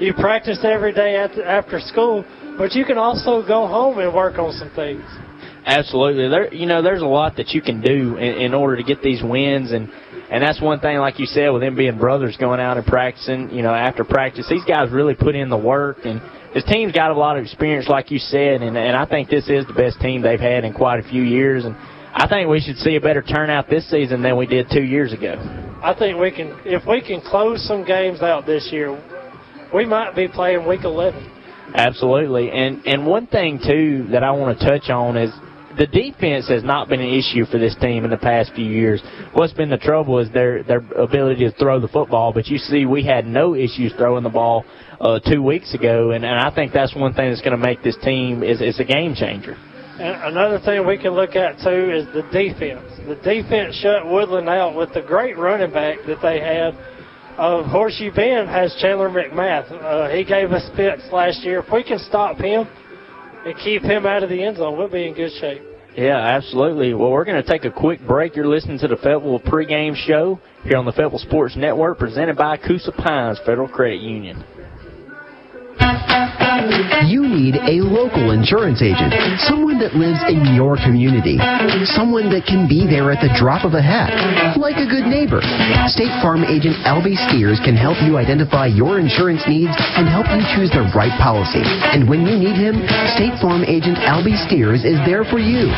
you 0.00 0.12
practice 0.12 0.58
every 0.64 0.92
day 0.92 1.14
after 1.14 1.78
school, 1.78 2.24
but 2.58 2.72
you 2.72 2.84
can 2.84 2.98
also 2.98 3.46
go 3.46 3.68
home 3.68 4.00
and 4.00 4.12
work 4.12 4.40
on 4.40 4.52
some 4.54 4.70
things. 4.74 5.04
Absolutely. 5.66 6.28
There, 6.28 6.52
you 6.52 6.66
know, 6.66 6.82
there's 6.82 7.00
a 7.00 7.06
lot 7.06 7.36
that 7.36 7.50
you 7.50 7.62
can 7.62 7.80
do 7.80 8.16
in, 8.16 8.34
in 8.38 8.54
order 8.54 8.76
to 8.76 8.82
get 8.82 9.00
these 9.00 9.22
wins, 9.22 9.72
and 9.72 9.90
and 10.30 10.42
that's 10.42 10.60
one 10.60 10.80
thing, 10.80 10.98
like 10.98 11.18
you 11.18 11.26
said, 11.26 11.48
with 11.50 11.62
them 11.62 11.74
being 11.74 11.98
brothers 11.98 12.36
going 12.36 12.60
out 12.60 12.76
and 12.76 12.86
practicing. 12.86 13.50
You 13.50 13.62
know, 13.62 13.72
after 13.72 14.04
practice, 14.04 14.46
these 14.48 14.64
guys 14.64 14.90
really 14.90 15.14
put 15.14 15.34
in 15.34 15.48
the 15.48 15.56
work, 15.56 15.98
and 16.04 16.20
this 16.52 16.64
team's 16.64 16.92
got 16.92 17.10
a 17.10 17.14
lot 17.14 17.38
of 17.38 17.44
experience, 17.44 17.88
like 17.88 18.10
you 18.10 18.18
said, 18.18 18.60
and 18.60 18.76
and 18.76 18.94
I 18.94 19.06
think 19.06 19.30
this 19.30 19.48
is 19.48 19.66
the 19.66 19.72
best 19.72 20.00
team 20.00 20.20
they've 20.20 20.38
had 20.38 20.64
in 20.64 20.74
quite 20.74 21.00
a 21.00 21.08
few 21.08 21.22
years, 21.22 21.64
and 21.64 21.74
I 22.12 22.28
think 22.28 22.48
we 22.48 22.60
should 22.60 22.76
see 22.76 22.96
a 22.96 23.00
better 23.00 23.22
turnout 23.22 23.70
this 23.70 23.88
season 23.90 24.22
than 24.22 24.36
we 24.36 24.46
did 24.46 24.66
two 24.70 24.84
years 24.84 25.14
ago. 25.14 25.34
I 25.82 25.94
think 25.98 26.18
we 26.18 26.30
can, 26.30 26.58
if 26.64 26.86
we 26.86 27.00
can 27.00 27.22
close 27.22 27.66
some 27.66 27.84
games 27.84 28.20
out 28.22 28.46
this 28.46 28.68
year, 28.70 28.92
we 29.74 29.84
might 29.84 30.14
be 30.14 30.28
playing 30.28 30.66
week 30.66 30.84
11. 30.84 31.30
Absolutely, 31.74 32.50
and 32.50 32.86
and 32.86 33.06
one 33.06 33.26
thing 33.26 33.58
too 33.58 34.08
that 34.12 34.22
I 34.22 34.30
want 34.32 34.58
to 34.58 34.64
touch 34.64 34.90
on 34.90 35.16
is 35.16 35.32
the 35.76 35.86
defense 35.86 36.48
has 36.48 36.62
not 36.62 36.88
been 36.88 37.00
an 37.00 37.12
issue 37.12 37.44
for 37.46 37.58
this 37.58 37.74
team 37.80 38.04
in 38.04 38.10
the 38.10 38.16
past 38.16 38.52
few 38.54 38.64
years. 38.64 39.02
What's 39.32 39.52
been 39.52 39.70
the 39.70 39.76
trouble 39.76 40.18
is 40.18 40.30
their 40.32 40.62
their 40.62 40.78
ability 40.78 41.44
to 41.44 41.52
throw 41.52 41.80
the 41.80 41.88
football. 41.88 42.32
But 42.32 42.46
you 42.46 42.58
see, 42.58 42.86
we 42.86 43.04
had 43.04 43.26
no 43.26 43.54
issues 43.54 43.92
throwing 43.96 44.24
the 44.24 44.30
ball 44.30 44.64
uh, 45.00 45.18
two 45.20 45.42
weeks 45.42 45.74
ago, 45.74 46.12
and, 46.12 46.24
and 46.24 46.38
I 46.38 46.54
think 46.54 46.72
that's 46.72 46.94
one 46.94 47.14
thing 47.14 47.30
that's 47.30 47.42
going 47.42 47.58
to 47.58 47.64
make 47.64 47.82
this 47.82 47.96
team 48.02 48.42
is 48.42 48.60
it's 48.60 48.80
a 48.80 48.84
game 48.84 49.14
changer. 49.14 49.56
And 49.96 50.34
another 50.34 50.58
thing 50.58 50.86
we 50.86 50.98
can 50.98 51.12
look 51.12 51.36
at 51.36 51.58
too 51.58 51.90
is 51.92 52.06
the 52.14 52.22
defense. 52.32 52.82
The 53.06 53.14
defense 53.22 53.76
shut 53.76 54.06
Woodland 54.06 54.48
out 54.48 54.74
with 54.74 54.92
the 54.92 55.02
great 55.02 55.38
running 55.38 55.72
back 55.72 55.98
that 56.06 56.18
they 56.20 56.40
had. 56.40 56.74
Uh, 57.38 57.68
Horseshoe 57.68 58.12
Bend 58.14 58.48
has 58.48 58.76
Chandler 58.80 59.08
McMath. 59.08 59.70
Uh, 59.70 60.08
he 60.08 60.24
gave 60.24 60.52
us 60.52 60.68
fits 60.76 61.02
last 61.12 61.42
year. 61.42 61.60
If 61.60 61.72
we 61.72 61.82
can 61.82 61.98
stop 61.98 62.38
him, 62.38 62.66
and 63.44 63.56
keep 63.58 63.82
him 63.82 64.06
out 64.06 64.22
of 64.22 64.30
the 64.30 64.42
end 64.42 64.56
zone, 64.56 64.76
we'll 64.76 64.88
be 64.88 65.06
in 65.06 65.14
good 65.14 65.32
shape. 65.40 65.62
Yeah, 65.96 66.18
absolutely. 66.18 66.92
Well, 66.92 67.10
we're 67.10 67.24
going 67.24 67.40
to 67.40 67.48
take 67.48 67.64
a 67.64 67.70
quick 67.70 68.04
break. 68.04 68.34
You're 68.34 68.48
listening 68.48 68.78
to 68.80 68.88
the 68.88 68.96
Fayetteville 68.96 69.38
pregame 69.40 69.94
show 69.94 70.40
here 70.64 70.76
on 70.76 70.84
the 70.84 70.92
Fayetteville 70.92 71.20
Sports 71.20 71.54
Network, 71.56 71.98
presented 71.98 72.36
by 72.36 72.56
Coosa 72.56 72.90
Pines 72.90 73.38
Federal 73.46 73.68
Credit 73.68 74.00
Union. 74.00 74.44
You 77.04 77.28
need 77.28 77.56
a 77.60 77.84
local 77.84 78.30
insurance 78.32 78.80
agent, 78.80 79.12
someone 79.44 79.78
that 79.78 79.94
lives 79.94 80.18
in 80.26 80.54
your 80.56 80.80
community, 80.80 81.36
someone 81.92 82.32
that 82.32 82.48
can 82.48 82.64
be 82.64 82.86
there 82.88 83.12
at 83.12 83.20
the 83.20 83.28
drop 83.36 83.68
of 83.68 83.74
a 83.74 83.82
hat, 83.82 84.10
like 84.56 84.80
a 84.80 84.88
good 84.88 85.04
neighbor. 85.04 85.44
State 85.92 86.14
Farm 86.24 86.44
agent 86.48 86.76
Albie 86.88 87.18
Steers 87.28 87.60
can 87.60 87.76
help 87.76 88.00
you 88.00 88.16
identify 88.16 88.66
your 88.66 88.98
insurance 88.98 89.44
needs 89.46 89.74
and 89.98 90.08
help 90.08 90.26
you 90.32 90.40
choose 90.56 90.72
the 90.72 90.88
right 90.96 91.12
policy. 91.20 91.62
And 91.62 92.08
when 92.08 92.24
you 92.24 92.38
need 92.38 92.56
him, 92.56 92.80
State 93.12 93.36
Farm 93.42 93.62
agent 93.68 93.98
Albie 94.00 94.38
Steers 94.48 94.84
is 94.84 94.96
there 95.04 95.28
for 95.28 95.38
you. 95.38 95.68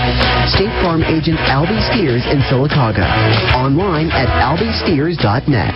State 0.54 0.72
Farm 0.84 1.02
agent 1.02 1.40
Albie 1.50 1.82
Steers 1.90 2.22
in 2.30 2.38
Sylacauga. 2.46 3.08
Online 3.58 4.08
at 4.14 4.30
albiesteers.net. 4.44 5.74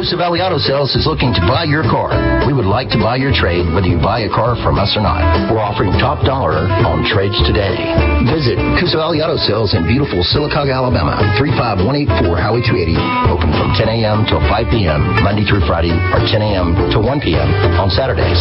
Coosa 0.00 0.16
Valley 0.16 0.40
Auto 0.40 0.56
Sales 0.56 0.96
is 0.96 1.04
looking 1.04 1.28
to 1.36 1.44
buy 1.44 1.68
your 1.68 1.84
car. 1.84 2.08
We 2.48 2.56
would 2.56 2.64
like 2.64 2.88
to 2.88 2.96
buy 2.96 3.20
your 3.20 3.36
trade, 3.36 3.68
whether 3.68 3.84
you 3.84 4.00
buy 4.00 4.24
a 4.24 4.32
car 4.32 4.56
from 4.64 4.80
us 4.80 4.96
or 4.96 5.04
not. 5.04 5.20
We're 5.52 5.60
offering 5.60 5.92
top 6.00 6.24
dollar 6.24 6.64
on 6.88 7.04
trades 7.04 7.36
today. 7.44 7.76
Visit 8.24 8.56
Coosa 8.80 8.96
Valley 8.96 9.20
Auto 9.20 9.36
Sales 9.36 9.76
in 9.76 9.84
beautiful 9.84 10.24
Sylacauga, 10.24 10.72
Alabama, 10.72 11.20
35184 11.36 12.16
Highway 12.32 12.64
280. 12.64 12.96
Open 13.28 13.52
from 13.52 13.76
10 13.76 13.92
a.m. 14.00 14.24
till 14.24 14.40
5 14.40 14.72
p.m. 14.72 15.20
Monday 15.20 15.44
through 15.44 15.68
Friday, 15.68 15.92
or 15.92 16.24
10 16.24 16.32
a.m. 16.48 16.72
to 16.96 16.98
1 17.04 17.20
p.m. 17.20 17.52
on 17.76 17.92
Saturdays. 17.92 18.40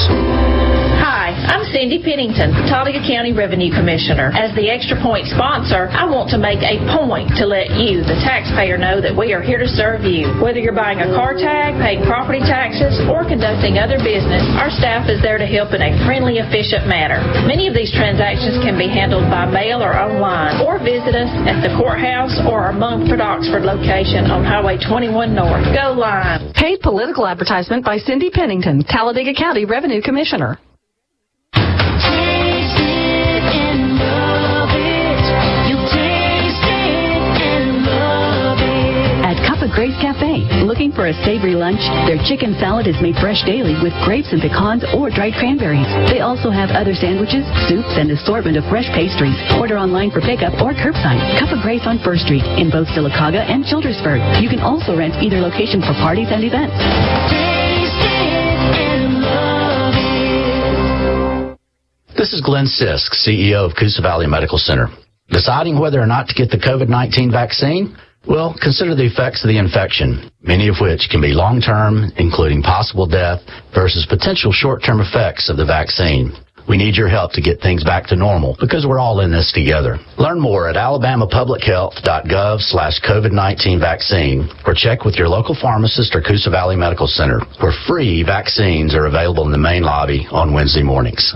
Hi, 0.99 1.31
I'm 1.31 1.63
Cindy 1.71 2.03
Pennington, 2.03 2.51
Talladega 2.67 2.99
County 3.03 3.31
Revenue 3.31 3.71
Commissioner. 3.71 4.31
As 4.35 4.55
the 4.55 4.67
Extra 4.67 4.99
Point 4.99 5.27
sponsor, 5.31 5.87
I 5.91 6.03
want 6.07 6.27
to 6.31 6.39
make 6.39 6.59
a 6.59 6.79
point 6.91 7.31
to 7.39 7.47
let 7.47 7.71
you, 7.79 8.03
the 8.03 8.19
taxpayer, 8.19 8.75
know 8.75 8.99
that 8.99 9.15
we 9.15 9.31
are 9.31 9.41
here 9.41 9.59
to 9.59 9.67
serve 9.67 10.03
you. 10.03 10.27
Whether 10.43 10.59
you're 10.59 10.75
buying 10.75 10.99
a 10.99 11.11
car 11.15 11.39
tag, 11.49 11.73
paying 11.81 12.05
property 12.05 12.39
taxes, 12.39 13.01
or 13.09 13.25
conducting 13.25 13.81
other 13.81 13.97
business, 13.97 14.45
our 14.61 14.69
staff 14.69 15.09
is 15.09 15.21
there 15.21 15.37
to 15.37 15.49
help 15.49 15.73
in 15.73 15.81
a 15.81 15.91
friendly, 16.05 16.37
efficient 16.37 16.85
manner. 16.85 17.21
Many 17.49 17.65
of 17.65 17.73
these 17.73 17.89
transactions 17.89 18.61
can 18.61 18.77
be 18.77 18.85
handled 18.85 19.25
by 19.33 19.49
mail 19.49 19.81
or 19.81 19.97
online, 19.97 20.61
or 20.61 20.77
visit 20.77 21.17
us 21.17 21.31
at 21.49 21.65
the 21.65 21.73
courthouse 21.73 22.37
or 22.45 22.69
our 22.69 22.73
Munford 22.73 23.21
Oxford 23.21 23.65
location 23.65 24.29
on 24.29 24.45
Highway 24.45 24.77
21 24.77 25.33
North. 25.33 25.65
Go 25.73 25.97
live. 25.97 26.53
Paid 26.53 26.81
political 26.81 27.25
advertisement 27.25 27.83
by 27.83 27.97
Cindy 27.97 28.29
Pennington, 28.29 28.83
Talladega 28.85 29.33
County 29.33 29.65
Revenue 29.65 30.01
Commissioner. 30.01 30.59
Grace 39.69 39.95
Cafe. 40.01 40.65
Looking 40.65 40.91
for 40.91 41.07
a 41.07 41.15
savory 41.21 41.53
lunch? 41.53 41.81
Their 42.09 42.17
chicken 42.25 42.57
salad 42.57 42.87
is 42.87 42.97
made 43.01 43.15
fresh 43.21 43.45
daily 43.45 43.77
with 43.81 43.93
grapes 44.03 44.33
and 44.33 44.41
pecans 44.41 44.83
or 44.97 45.09
dried 45.09 45.37
cranberries. 45.37 45.87
They 46.09 46.21
also 46.21 46.49
have 46.49 46.73
other 46.73 46.93
sandwiches, 46.93 47.45
soups, 47.69 47.93
and 47.97 48.09
assortment 48.09 48.57
of 48.57 48.65
fresh 48.67 48.89
pastries. 48.91 49.37
Order 49.57 49.77
online 49.77 50.09
for 50.09 50.21
pickup 50.21 50.57
or 50.61 50.73
curbside. 50.73 51.21
Cup 51.37 51.53
of 51.53 51.61
Grace 51.61 51.85
on 51.85 52.01
First 52.01 52.25
Street 52.25 52.43
in 52.57 52.73
both 52.73 52.89
Sylacauga 52.91 53.45
and 53.45 53.63
Childersburg. 53.63 54.41
You 54.41 54.49
can 54.49 54.59
also 54.59 54.97
rent 54.97 55.15
either 55.21 55.39
location 55.39 55.81
for 55.81 55.93
parties 56.01 56.29
and 56.31 56.43
events. 56.43 56.75
This 62.17 62.33
is 62.33 62.41
Glenn 62.41 62.67
Sisk, 62.67 63.15
CEO 63.15 63.63
of 63.63 63.77
Coosa 63.79 64.01
Valley 64.01 64.27
Medical 64.27 64.57
Center. 64.57 64.87
Deciding 65.29 65.79
whether 65.79 66.01
or 66.01 66.07
not 66.07 66.27
to 66.27 66.35
get 66.35 66.49
the 66.49 66.57
COVID-19 66.57 67.31
vaccine? 67.31 67.95
Well, 68.29 68.53
consider 68.61 68.93
the 68.93 69.09
effects 69.09 69.43
of 69.43 69.47
the 69.47 69.57
infection, 69.57 70.29
many 70.43 70.67
of 70.67 70.75
which 70.79 71.09
can 71.09 71.19
be 71.19 71.33
long-term, 71.33 72.13
including 72.17 72.61
possible 72.61 73.07
death, 73.07 73.41
versus 73.73 74.05
potential 74.05 74.51
short-term 74.53 75.01
effects 75.01 75.49
of 75.49 75.57
the 75.57 75.65
vaccine. 75.65 76.37
We 76.69 76.77
need 76.77 76.95
your 76.95 77.09
help 77.09 77.31
to 77.33 77.41
get 77.41 77.59
things 77.59 77.83
back 77.83 78.05
to 78.13 78.15
normal 78.15 78.55
because 78.59 78.85
we're 78.85 78.99
all 78.99 79.21
in 79.21 79.31
this 79.31 79.51
together. 79.51 79.97
Learn 80.19 80.39
more 80.39 80.69
at 80.69 80.75
alabamapublichealth.gov 80.75 82.61
slash 82.61 83.01
COVID-19 83.01 83.79
vaccine 83.79 84.47
or 84.63 84.75
check 84.77 85.05
with 85.05 85.15
your 85.15 85.27
local 85.27 85.57
pharmacist 85.59 86.13
or 86.13 86.21
Coosa 86.21 86.51
Valley 86.51 86.75
Medical 86.75 87.07
Center 87.07 87.41
where 87.59 87.73
free 87.87 88.21
vaccines 88.21 88.93
are 88.93 89.07
available 89.07 89.45
in 89.45 89.51
the 89.51 89.57
main 89.57 89.81
lobby 89.81 90.27
on 90.29 90.53
Wednesday 90.53 90.83
mornings. 90.83 91.33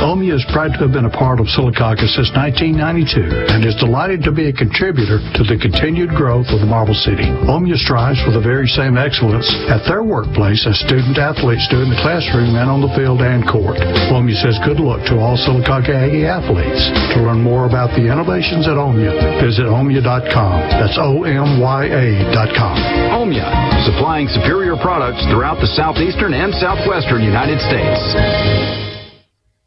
Omya 0.00 0.34
is 0.34 0.46
proud 0.48 0.72
to 0.74 0.80
have 0.88 0.92
been 0.92 1.04
a 1.04 1.12
part 1.12 1.38
of 1.38 1.46
Sylacauga 1.52 2.08
since 2.08 2.32
1992 2.32 3.52
and 3.52 3.60
is 3.64 3.76
delighted 3.76 4.24
to 4.24 4.32
be 4.32 4.48
a 4.48 4.54
contributor 4.54 5.20
to 5.36 5.42
the 5.44 5.60
continued 5.60 6.10
growth 6.16 6.48
of 6.50 6.64
the 6.64 6.66
Marble 6.66 6.96
City. 6.96 7.28
Omya 7.46 7.76
strives 7.76 8.18
for 8.24 8.32
the 8.32 8.40
very 8.40 8.66
same 8.66 8.96
excellence 8.96 9.46
at 9.68 9.84
their 9.84 10.02
workplace 10.02 10.64
as 10.66 10.80
student 10.80 11.18
athletes 11.20 11.68
do 11.70 11.84
in 11.84 11.92
the 11.92 12.00
classroom 12.00 12.56
and 12.56 12.66
on 12.72 12.80
the 12.80 12.92
field 12.98 13.22
and 13.22 13.46
court. 13.46 13.78
Omya 14.10 14.36
says 14.42 14.58
good 14.66 14.80
luck 14.80 15.04
to 15.12 15.20
all 15.20 15.36
Sylacauga 15.38 15.94
Aggie 15.94 16.26
athletes. 16.26 16.82
To 17.14 17.22
learn 17.22 17.44
more 17.44 17.70
about 17.70 17.94
the 17.94 18.08
innovations 18.08 18.66
at 18.66 18.74
Omya, 18.80 19.38
visit 19.38 19.70
omya.com. 19.70 20.56
That's 20.82 20.98
O-M-Y-A.com. 20.98 22.76
Omya, 23.14 23.46
supplying 23.86 24.26
superior 24.28 24.74
products 24.80 25.22
throughout 25.30 25.60
the 25.60 25.70
southeastern 25.78 26.34
and 26.34 26.50
southwestern 26.58 27.22
United 27.22 27.60
States. 27.62 28.81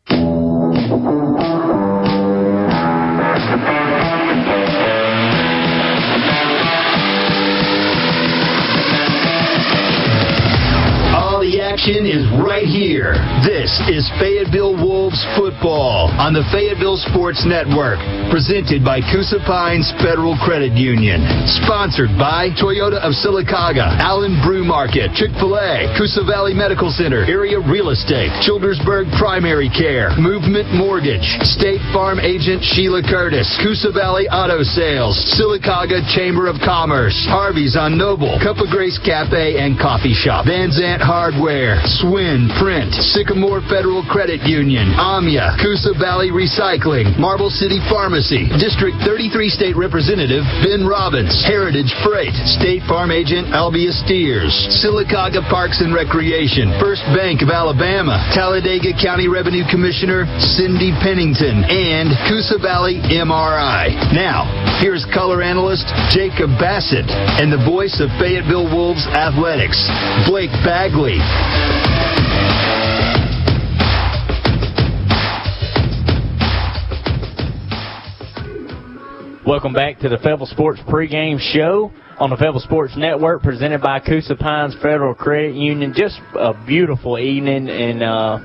Thank 0.08 0.20
you. 0.92 1.25
Action 11.86 12.10
is 12.10 12.26
right 12.42 12.66
here. 12.66 13.14
This 13.46 13.70
is 13.94 14.10
Fayetteville 14.18 14.74
Wolves 14.74 15.22
football 15.38 16.10
on 16.18 16.34
the 16.34 16.42
Fayetteville 16.50 16.98
Sports 16.98 17.46
Network, 17.46 18.02
presented 18.34 18.82
by 18.82 19.06
Coosa 19.14 19.38
Pines 19.46 19.86
Federal 20.02 20.34
Credit 20.42 20.74
Union, 20.74 21.22
sponsored 21.62 22.10
by 22.18 22.50
Toyota 22.58 22.98
of 22.98 23.14
Sylacauga, 23.14 24.02
Allen 24.02 24.42
Brew 24.42 24.66
Market, 24.66 25.14
Chick-fil-A, 25.14 25.94
Coosa 25.94 26.26
Valley 26.26 26.58
Medical 26.58 26.90
Center, 26.90 27.22
Area 27.30 27.62
Real 27.62 27.94
Estate, 27.94 28.34
Childersburg 28.42 29.06
Primary 29.22 29.70
Care, 29.70 30.10
Movement 30.18 30.74
Mortgage, 30.74 31.38
State 31.54 31.86
Farm 31.94 32.18
Agent 32.18 32.66
Sheila 32.66 33.06
Curtis, 33.06 33.46
Coosa 33.62 33.94
Valley 33.94 34.26
Auto 34.34 34.66
Sales, 34.66 35.14
Sylacauga 35.38 36.02
Chamber 36.18 36.50
of 36.50 36.58
Commerce, 36.66 37.14
Harvey's 37.30 37.78
on 37.78 37.94
Noble, 37.94 38.42
Cup 38.42 38.58
of 38.58 38.74
Grace 38.74 38.98
Cafe 39.06 39.62
and 39.62 39.78
Coffee 39.78 40.18
Shop, 40.18 40.50
Van 40.50 40.74
Zant 40.74 41.06
Hardware, 41.06 41.75
Swin 42.00 42.48
Print, 42.60 42.94
Sycamore 43.12 43.62
Federal 43.68 44.04
Credit 44.08 44.42
Union, 44.48 44.94
Omya, 44.96 45.60
Coosa 45.60 45.92
Valley 46.00 46.32
Recycling, 46.32 47.18
Marble 47.20 47.50
City 47.50 47.80
Pharmacy, 47.90 48.48
District 48.58 48.96
33 49.04 49.50
State 49.50 49.76
Representative 49.76 50.44
Ben 50.64 50.88
Robbins, 50.88 51.34
Heritage 51.44 51.92
Freight, 52.04 52.34
State 52.48 52.84
Farm 52.88 53.12
Agent 53.12 53.52
Albie 53.52 53.92
Steers, 54.04 54.54
Sylacauga 54.80 55.44
Parks 55.50 55.82
and 55.82 55.94
Recreation, 55.94 56.72
First 56.80 57.04
Bank 57.12 57.42
of 57.42 57.50
Alabama, 57.50 58.22
Talladega 58.34 58.96
County 59.02 59.28
Revenue 59.28 59.64
Commissioner 59.70 60.26
Cindy 60.40 60.96
Pennington, 61.02 61.66
and 61.68 62.14
Coosa 62.30 62.58
Valley 62.62 63.02
MRI. 63.12 63.92
Now, 64.14 64.48
here's 64.82 65.06
color 65.14 65.42
analyst 65.42 65.88
Jacob 66.12 66.52
Bassett 66.60 67.08
and 67.10 67.52
the 67.52 67.62
voice 67.64 68.00
of 68.00 68.10
Fayetteville 68.20 68.70
Wolves 68.70 69.06
Athletics, 69.08 69.80
Blake 70.28 70.54
Bagley. 70.64 71.20
Welcome 79.46 79.74
back 79.74 80.00
to 80.00 80.10
the 80.10 80.18
Fayetteville 80.18 80.48
Sports 80.48 80.82
pregame 80.88 81.38
show 81.40 81.92
on 82.18 82.32
the 82.32 82.36
Fayetteville 82.36 82.62
Sports 82.62 82.94
Network, 82.98 83.44
presented 83.44 83.80
by 83.80 84.00
Coosa 84.00 84.36
Pines 84.36 84.74
Federal 84.82 85.14
Credit 85.14 85.54
Union. 85.54 85.94
Just 85.96 86.20
a 86.34 86.56
beautiful 86.66 87.20
evening, 87.20 87.70
and 87.70 88.02
uh, 88.02 88.40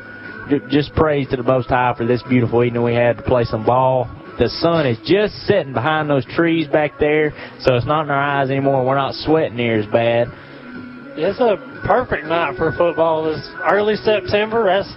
just 0.69 0.93
praise 0.93 1.27
to 1.31 1.39
the 1.39 1.43
Most 1.43 1.71
High 1.71 1.95
for 1.97 2.05
this 2.05 2.23
beautiful 2.29 2.63
evening 2.63 2.83
we 2.83 2.93
had 2.93 3.17
to 3.17 3.23
play 3.23 3.45
some 3.45 3.65
ball. 3.65 4.11
The 4.39 4.51
sun 4.51 4.87
is 4.87 4.99
just 5.07 5.33
setting 5.47 5.73
behind 5.73 6.11
those 6.11 6.27
trees 6.27 6.69
back 6.69 6.99
there, 7.01 7.33
so 7.61 7.77
it's 7.77 7.87
not 7.87 8.03
in 8.03 8.11
our 8.11 8.23
eyes 8.23 8.51
anymore. 8.51 8.85
We're 8.85 8.95
not 8.95 9.15
sweating 9.15 9.57
near 9.57 9.81
as 9.81 9.87
bad. 9.87 10.29
It's 11.17 11.41
a 11.41 11.57
perfect 11.87 12.27
night 12.27 12.59
for 12.59 12.73
football. 12.77 13.33
It's 13.33 13.49
early 13.67 13.97
September. 13.97 14.67
That's 14.67 14.93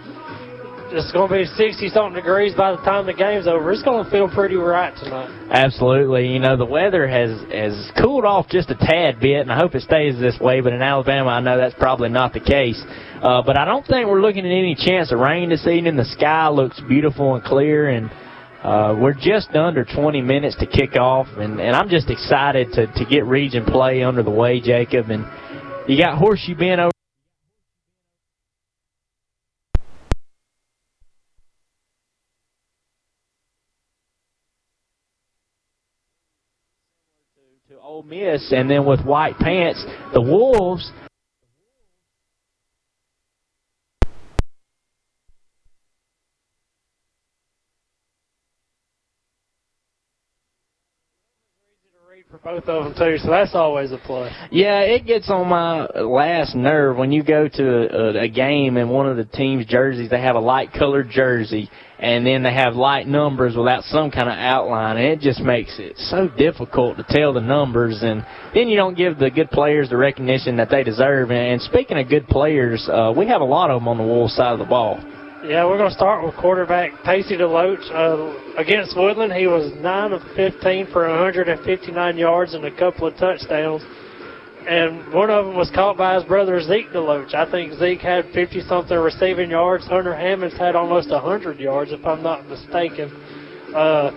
it's 0.93 1.11
going 1.11 1.29
to 1.29 1.35
be 1.35 1.45
60 1.45 1.89
something 1.89 2.13
degrees 2.13 2.53
by 2.53 2.71
the 2.71 2.77
time 2.77 3.05
the 3.05 3.13
game's 3.13 3.47
over. 3.47 3.71
It's 3.71 3.81
going 3.81 4.05
to 4.05 4.11
feel 4.11 4.29
pretty 4.29 4.55
right 4.55 4.95
tonight. 4.95 5.49
Absolutely. 5.49 6.27
You 6.27 6.39
know, 6.39 6.55
the 6.55 6.65
weather 6.65 7.07
has 7.07 7.31
has 7.51 7.91
cooled 7.99 8.25
off 8.25 8.47
just 8.47 8.69
a 8.69 8.75
tad 8.75 9.19
bit, 9.19 9.41
and 9.41 9.51
I 9.51 9.57
hope 9.57 9.73
it 9.75 9.81
stays 9.81 10.19
this 10.19 10.39
way. 10.39 10.61
But 10.61 10.73
in 10.73 10.81
Alabama, 10.81 11.31
I 11.31 11.39
know 11.39 11.57
that's 11.57 11.75
probably 11.75 12.09
not 12.09 12.33
the 12.33 12.39
case. 12.39 12.81
Uh, 13.21 13.41
but 13.41 13.57
I 13.57 13.65
don't 13.65 13.85
think 13.85 14.07
we're 14.07 14.21
looking 14.21 14.45
at 14.45 14.51
any 14.51 14.75
chance 14.75 15.11
of 15.11 15.19
rain 15.19 15.49
this 15.49 15.65
evening. 15.65 15.95
The 15.95 16.05
sky 16.05 16.49
looks 16.49 16.79
beautiful 16.87 17.35
and 17.35 17.43
clear, 17.43 17.89
and 17.89 18.11
uh, 18.63 18.95
we're 18.97 19.13
just 19.13 19.49
under 19.55 19.83
20 19.83 20.21
minutes 20.21 20.55
to 20.59 20.65
kick 20.65 20.95
off, 20.95 21.27
and, 21.37 21.59
and 21.59 21.75
I'm 21.75 21.89
just 21.89 22.09
excited 22.09 22.71
to, 22.73 22.87
to 22.87 23.05
get 23.09 23.25
region 23.25 23.65
play 23.65 24.03
under 24.03 24.23
the 24.23 24.31
way, 24.31 24.61
Jacob. 24.61 25.09
And 25.09 25.25
you 25.89 25.97
got 25.97 26.17
Horseshoe 26.17 26.55
Bend 26.55 26.79
over. 26.79 26.93
to 37.69 37.79
Ole 37.79 38.02
Miss, 38.13 38.51
and 38.51 38.69
then 38.69 38.85
with 38.85 39.03
white 39.05 39.37
pants, 39.39 39.83
the 40.13 40.21
Wolves. 40.21 40.91
Both 52.43 52.67
of 52.67 52.83
them 52.83 52.93
too, 52.93 53.17
so 53.23 53.29
that's 53.29 53.55
always 53.55 53.91
a 53.93 53.97
plus. 53.97 54.33
Yeah, 54.51 54.81
it 54.81 55.05
gets 55.05 55.29
on 55.29 55.47
my 55.47 55.87
last 56.01 56.55
nerve 56.55 56.97
when 56.97 57.11
you 57.11 57.23
go 57.23 57.47
to 57.47 58.17
a, 58.17 58.23
a 58.23 58.27
game 58.27 58.75
and 58.75 58.89
one 58.89 59.07
of 59.07 59.15
the 59.15 59.23
team's 59.23 59.65
jerseys, 59.65 60.09
they 60.09 60.19
have 60.19 60.35
a 60.35 60.41
light 60.41 60.73
colored 60.73 61.09
jersey, 61.09 61.69
and 61.99 62.25
then 62.25 62.43
they 62.43 62.53
have 62.53 62.75
light 62.75 63.07
numbers 63.07 63.55
without 63.55 63.83
some 63.85 64.11
kind 64.11 64.27
of 64.27 64.37
outline, 64.37 64.97
and 64.97 65.05
it 65.05 65.21
just 65.21 65.39
makes 65.39 65.79
it 65.79 65.97
so 65.97 66.27
difficult 66.37 66.97
to 66.97 67.05
tell 67.07 67.31
the 67.31 67.39
numbers, 67.39 67.99
and 68.01 68.25
then 68.53 68.67
you 68.67 68.75
don't 68.75 68.97
give 68.97 69.19
the 69.19 69.29
good 69.29 69.49
players 69.49 69.89
the 69.89 69.97
recognition 69.97 70.57
that 70.57 70.69
they 70.69 70.83
deserve. 70.83 71.31
And, 71.31 71.61
speaking 71.61 71.97
of 71.97 72.09
good 72.09 72.27
players, 72.27 72.89
uh, 72.91 73.13
we 73.15 73.27
have 73.27 73.39
a 73.39 73.45
lot 73.45 73.69
of 73.69 73.79
them 73.79 73.87
on 73.87 73.97
the 73.97 74.03
Wolves 74.03 74.35
side 74.35 74.51
of 74.51 74.59
the 74.59 74.65
ball. 74.65 74.99
Yeah, 75.45 75.65
we're 75.65 75.77
going 75.77 75.89
to 75.89 75.95
start 75.95 76.23
with 76.23 76.35
quarterback 76.37 77.03
Pacey 77.03 77.35
DeLoach. 77.35 77.91
Uh, 77.91 78.55
against 78.55 78.95
Woodland, 78.95 79.33
he 79.33 79.45
was 79.45 79.73
9 79.75 80.13
of 80.13 80.21
15 80.37 80.87
for 80.93 81.05
159 81.09 82.17
yards 82.17 82.53
and 82.53 82.63
a 82.63 82.71
couple 82.71 83.07
of 83.07 83.17
touchdowns. 83.17 83.83
And 84.65 85.11
one 85.11 85.29
of 85.29 85.45
them 85.45 85.57
was 85.57 85.69
caught 85.71 85.97
by 85.97 86.15
his 86.15 86.23
brother 86.23 86.61
Zeke 86.61 86.91
DeLoach. 86.91 87.33
I 87.33 87.51
think 87.51 87.73
Zeke 87.73 87.99
had 87.99 88.23
50-something 88.27 88.97
receiving 88.97 89.49
yards. 89.49 89.85
Hunter 89.85 90.15
Hammonds 90.15 90.57
had 90.57 90.77
almost 90.77 91.09
100 91.09 91.59
yards, 91.59 91.91
if 91.91 92.05
I'm 92.05 92.23
not 92.23 92.47
mistaken. 92.47 93.11
Uh, 93.75 94.11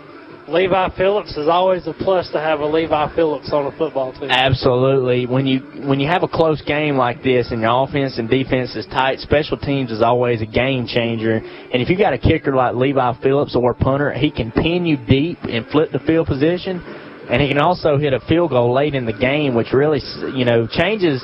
Levi 0.48 0.96
Phillips 0.96 1.36
is 1.36 1.48
always 1.48 1.86
a 1.88 1.92
plus 1.92 2.30
to 2.30 2.38
have 2.38 2.60
a 2.60 2.66
Levi 2.66 3.14
Phillips 3.16 3.50
on 3.52 3.66
a 3.66 3.76
football 3.76 4.12
team. 4.12 4.30
Absolutely. 4.30 5.26
When 5.26 5.44
you 5.44 5.60
when 5.88 5.98
you 5.98 6.06
have 6.06 6.22
a 6.22 6.28
close 6.28 6.62
game 6.62 6.96
like 6.96 7.22
this 7.22 7.50
and 7.50 7.60
your 7.60 7.84
offense 7.84 8.18
and 8.18 8.30
defense 8.30 8.76
is 8.76 8.86
tight, 8.86 9.18
special 9.18 9.58
teams 9.58 9.90
is 9.90 10.02
always 10.02 10.42
a 10.42 10.46
game 10.46 10.86
changer. 10.86 11.36
And 11.36 11.82
if 11.82 11.88
you 11.88 11.98
got 11.98 12.12
a 12.12 12.18
kicker 12.18 12.54
like 12.54 12.76
Levi 12.76 13.20
Phillips 13.22 13.56
or 13.56 13.72
a 13.72 13.74
punter, 13.74 14.12
he 14.12 14.30
can 14.30 14.52
pin 14.52 14.86
you 14.86 14.96
deep 14.96 15.38
and 15.42 15.66
flip 15.66 15.90
the 15.90 15.98
field 16.00 16.28
position, 16.28 16.80
and 17.28 17.42
he 17.42 17.48
can 17.48 17.58
also 17.58 17.98
hit 17.98 18.12
a 18.12 18.20
field 18.20 18.50
goal 18.50 18.72
late 18.72 18.94
in 18.94 19.04
the 19.04 19.12
game, 19.12 19.54
which 19.54 19.72
really 19.72 20.00
you 20.32 20.44
know 20.44 20.68
changes 20.68 21.22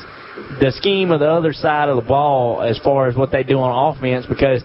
the 0.61 0.73
scheme 0.73 1.13
of 1.13 1.21
the 1.21 1.31
other 1.31 1.53
side 1.53 1.89
of 1.89 1.97
the 1.97 2.03
ball 2.03 2.61
as 2.63 2.79
far 2.79 3.07
as 3.07 3.17
what 3.17 3.31
they 3.31 3.45
do 3.45 3.59
on 3.59 3.95
offense 3.95 4.27
because 4.27 4.65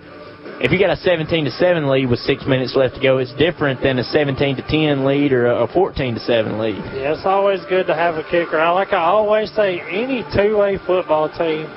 if 0.59 0.71
you 0.71 0.79
got 0.79 0.89
a 0.89 0.97
17 0.97 1.45
to 1.45 1.51
7 1.51 1.87
lead 1.87 2.09
with 2.09 2.19
six 2.19 2.45
minutes 2.45 2.75
left 2.75 2.95
to 2.95 3.01
go, 3.01 3.19
it's 3.19 3.33
different 3.35 3.81
than 3.81 3.99
a 3.99 4.03
17 4.03 4.55
to 4.57 4.61
10 4.63 5.05
lead 5.05 5.31
or 5.31 5.47
a 5.47 5.67
14 5.67 6.15
to 6.15 6.19
7 6.19 6.57
lead. 6.57 6.75
Yeah, 6.75 7.13
it's 7.13 7.25
always 7.25 7.61
good 7.69 7.85
to 7.87 7.93
have 7.93 8.15
a 8.15 8.23
kicker. 8.23 8.59
I 8.59 8.71
like 8.71 8.93
I 8.93 9.03
always 9.03 9.51
say, 9.53 9.81
any 9.81 10.23
two-way 10.35 10.79
football 10.85 11.29
team 11.29 11.69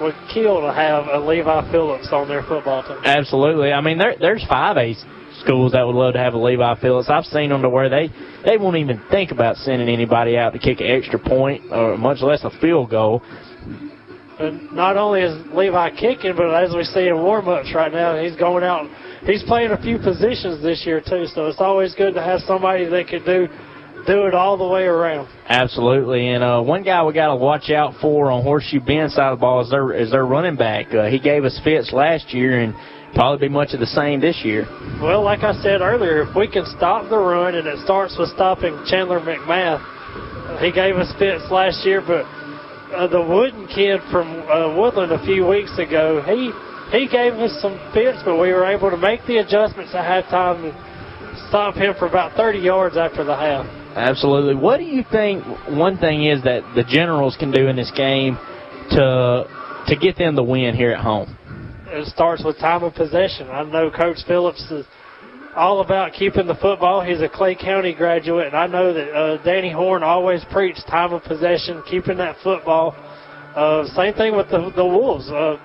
would 0.00 0.14
kill 0.32 0.60
to 0.60 0.72
have 0.72 1.06
a 1.08 1.18
Levi 1.18 1.70
Phillips 1.70 2.08
on 2.12 2.28
their 2.28 2.42
football 2.42 2.82
team. 2.82 2.98
Absolutely. 3.04 3.72
I 3.72 3.80
mean, 3.80 3.98
there, 3.98 4.14
there's 4.18 4.44
five 4.48 4.76
A 4.76 4.94
schools 5.40 5.72
that 5.72 5.86
would 5.86 5.94
love 5.94 6.14
to 6.14 6.18
have 6.18 6.34
a 6.34 6.38
Levi 6.38 6.80
Phillips. 6.80 7.08
I've 7.10 7.24
seen 7.24 7.50
them 7.50 7.62
to 7.62 7.68
where 7.68 7.88
they 7.88 8.10
they 8.44 8.56
won't 8.56 8.76
even 8.76 9.02
think 9.10 9.30
about 9.30 9.56
sending 9.56 9.88
anybody 9.88 10.36
out 10.36 10.52
to 10.54 10.58
kick 10.58 10.80
an 10.80 10.86
extra 10.86 11.18
point 11.18 11.70
or 11.70 11.96
much 11.98 12.20
less 12.22 12.44
a 12.44 12.50
field 12.60 12.90
goal. 12.90 13.22
And 14.38 14.72
not 14.72 14.96
only 14.96 15.22
is 15.22 15.34
Levi 15.54 15.90
kicking, 15.96 16.34
but 16.36 16.52
as 16.52 16.74
we 16.74 16.84
see 16.84 17.08
in 17.08 17.16
warm-ups 17.16 17.72
right 17.74 17.92
now, 17.92 18.22
he's 18.22 18.36
going 18.36 18.64
out. 18.64 18.86
He's 19.24 19.42
playing 19.44 19.70
a 19.70 19.80
few 19.80 19.98
positions 19.98 20.62
this 20.62 20.84
year 20.84 21.00
too, 21.00 21.24
so 21.34 21.46
it's 21.46 21.60
always 21.60 21.94
good 21.94 22.14
to 22.14 22.22
have 22.22 22.40
somebody 22.40 22.84
that 22.84 23.08
can 23.08 23.24
do 23.24 23.48
do 24.06 24.26
it 24.26 24.34
all 24.34 24.56
the 24.56 24.68
way 24.68 24.84
around. 24.84 25.28
Absolutely, 25.48 26.28
and 26.28 26.44
uh, 26.44 26.62
one 26.62 26.84
guy 26.84 27.02
we 27.02 27.12
got 27.12 27.28
to 27.28 27.36
watch 27.36 27.70
out 27.70 27.94
for 28.00 28.30
on 28.30 28.44
Horseshoe 28.44 28.78
Bend 28.78 29.10
side 29.10 29.32
of 29.32 29.38
the 29.38 29.40
ball 29.40 29.62
is 29.62 29.70
their 29.70 29.92
is 29.92 30.10
their 30.10 30.26
running 30.26 30.56
back. 30.56 30.94
Uh, 30.94 31.06
he 31.06 31.18
gave 31.18 31.44
us 31.44 31.58
fits 31.64 31.92
last 31.92 32.32
year, 32.32 32.60
and 32.60 32.74
probably 33.14 33.48
be 33.48 33.52
much 33.52 33.72
of 33.72 33.80
the 33.80 33.86
same 33.86 34.20
this 34.20 34.42
year. 34.44 34.66
Well, 35.02 35.24
like 35.24 35.40
I 35.40 35.54
said 35.62 35.80
earlier, 35.80 36.28
if 36.28 36.36
we 36.36 36.46
can 36.46 36.66
stop 36.76 37.08
the 37.08 37.18
run, 37.18 37.54
and 37.54 37.66
it 37.66 37.78
starts 37.84 38.16
with 38.18 38.28
stopping 38.30 38.78
Chandler 38.86 39.18
McMath, 39.18 40.60
he 40.60 40.70
gave 40.70 40.96
us 40.96 41.12
fits 41.18 41.50
last 41.50 41.84
year, 41.84 42.02
but 42.06 42.26
uh, 42.94 43.06
the 43.06 43.20
Wooden 43.20 43.66
kid 43.68 44.00
from 44.10 44.28
uh, 44.48 44.76
Woodland 44.76 45.12
a 45.12 45.24
few 45.24 45.46
weeks 45.46 45.76
ago, 45.78 46.22
he 46.22 46.52
he 46.90 47.08
gave 47.08 47.34
us 47.34 47.58
some 47.60 47.78
fits, 47.92 48.18
but 48.24 48.36
we 48.38 48.52
were 48.52 48.64
able 48.64 48.90
to 48.90 48.96
make 48.96 49.24
the 49.26 49.38
adjustments 49.38 49.92
at 49.94 50.04
halftime 50.04 50.70
and 50.70 51.48
stop 51.48 51.74
him 51.74 51.94
for 51.98 52.06
about 52.06 52.36
30 52.36 52.58
yards 52.58 52.96
after 52.96 53.24
the 53.24 53.34
half. 53.34 53.66
Absolutely. 53.96 54.54
What 54.54 54.78
do 54.78 54.84
you 54.84 55.04
think? 55.10 55.44
One 55.68 55.98
thing 55.98 56.24
is 56.24 56.44
that 56.44 56.62
the 56.76 56.84
Generals 56.84 57.36
can 57.36 57.50
do 57.50 57.66
in 57.66 57.76
this 57.76 57.90
game 57.96 58.36
to 58.90 59.46
to 59.88 59.96
get 59.96 60.16
them 60.16 60.36
the 60.36 60.44
win 60.44 60.74
here 60.74 60.92
at 60.92 61.00
home 61.00 61.36
it 61.88 62.06
starts 62.08 62.44
with 62.44 62.58
time 62.58 62.82
of 62.82 62.94
possession. 62.94 63.48
I 63.48 63.62
know 63.62 63.90
Coach 63.90 64.18
Phillips 64.26 64.60
is 64.70 64.84
all 65.56 65.80
about 65.80 66.12
keeping 66.12 66.46
the 66.46 66.54
football. 66.54 67.02
He's 67.02 67.20
a 67.20 67.28
Clay 67.28 67.54
County 67.54 67.94
graduate, 67.94 68.48
and 68.48 68.56
I 68.56 68.66
know 68.66 68.92
that 68.92 69.12
uh, 69.12 69.42
Danny 69.42 69.72
Horn 69.72 70.02
always 70.02 70.44
preached 70.52 70.86
time 70.86 71.12
of 71.12 71.22
possession, 71.24 71.82
keeping 71.90 72.18
that 72.18 72.36
football. 72.44 72.94
Uh, 73.56 73.86
same 73.96 74.12
thing 74.14 74.36
with 74.36 74.50
the, 74.50 74.70
the 74.76 74.84
Wolves. 74.84 75.28
Uh, 75.30 75.56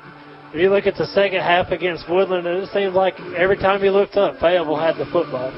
if 0.53 0.59
you 0.59 0.69
look 0.69 0.87
at 0.87 0.95
the 0.95 1.05
second 1.07 1.41
half 1.41 1.71
against 1.71 2.09
Woodland, 2.09 2.47
it 2.47 2.69
seems 2.73 2.93
like 2.93 3.19
every 3.37 3.57
time 3.57 3.83
you 3.83 3.91
looked 3.91 4.15
up, 4.15 4.39
Fayetteville 4.39 4.79
had 4.79 4.95
the 4.95 5.05
football. 5.11 5.51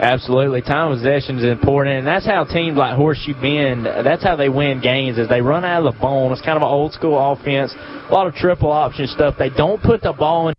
Absolutely. 0.00 0.62
Time 0.62 0.92
of 0.92 0.96
possession 0.96 1.38
is 1.38 1.44
important, 1.44 1.98
and 1.98 2.06
that's 2.06 2.24
how 2.24 2.44
teams 2.44 2.78
like 2.78 2.96
Horseshoe 2.96 3.34
Bend, 3.34 3.84
that's 3.84 4.22
how 4.22 4.36
they 4.36 4.48
win 4.48 4.80
games, 4.80 5.18
is 5.18 5.28
they 5.28 5.42
run 5.42 5.64
out 5.64 5.84
of 5.84 5.92
the 5.92 6.00
bone. 6.00 6.32
It's 6.32 6.40
kind 6.40 6.56
of 6.56 6.62
an 6.62 6.68
old 6.68 6.94
school 6.94 7.18
offense, 7.18 7.74
a 7.76 8.12
lot 8.12 8.26
of 8.26 8.34
triple 8.34 8.72
option 8.72 9.06
stuff. 9.06 9.34
They 9.38 9.50
don't 9.50 9.82
put 9.82 10.00
the 10.00 10.14
ball 10.14 10.48
in 10.48 10.54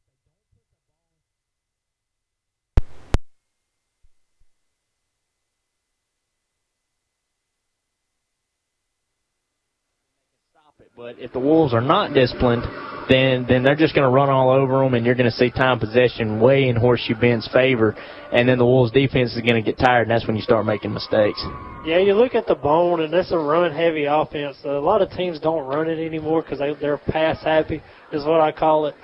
But 11.12 11.22
if 11.22 11.34
the 11.34 11.40
Wolves 11.40 11.74
are 11.74 11.82
not 11.82 12.14
disciplined, 12.14 12.64
then 13.10 13.46
then 13.46 13.64
they're 13.64 13.76
just 13.76 13.94
going 13.94 14.08
to 14.08 14.16
run 14.16 14.30
all 14.30 14.50
over 14.50 14.82
them, 14.82 14.94
and 14.94 15.06
you're 15.06 15.16
going 15.16 15.30
to 15.30 15.36
see 15.36 15.52
time 15.52 15.78
possession 15.78 16.40
way 16.40 16.70
in 16.70 16.78
Horseshoe 16.78 17.16
Bend's 17.20 17.50
favor, 17.52 17.98
and 18.32 18.48
then 18.48 18.58
the 18.58 18.66
Wolves' 18.66 18.92
defense 18.94 19.36
is 19.36 19.42
going 19.42 19.62
to 19.62 19.62
get 19.62 19.78
tired, 19.78 20.04
and 20.04 20.12
that's 20.12 20.26
when 20.26 20.38
you 20.38 20.42
start 20.42 20.66
making 20.66 20.94
mistakes. 20.94 21.44
Yeah, 21.86 21.98
you 21.98 22.14
look 22.14 22.34
at 22.34 22.48
the 22.48 22.56
bone, 22.56 23.02
and 23.02 23.14
it's 23.14 23.32
a 23.34 23.38
run-heavy 23.38 24.06
offense. 24.06 24.56
A 24.64 24.70
lot 24.70 25.02
of 25.02 25.10
teams 25.12 25.38
don't 25.42 25.68
run 25.68 25.90
it 25.90 26.00
anymore 26.00 26.44
because 26.44 26.60
they, 26.60 26.74
they're 26.80 26.98
pass-happy, 26.98 27.82
is 28.14 28.24
what 28.24 28.40
I 28.40 28.54
call 28.54 28.86
it. 28.86 28.96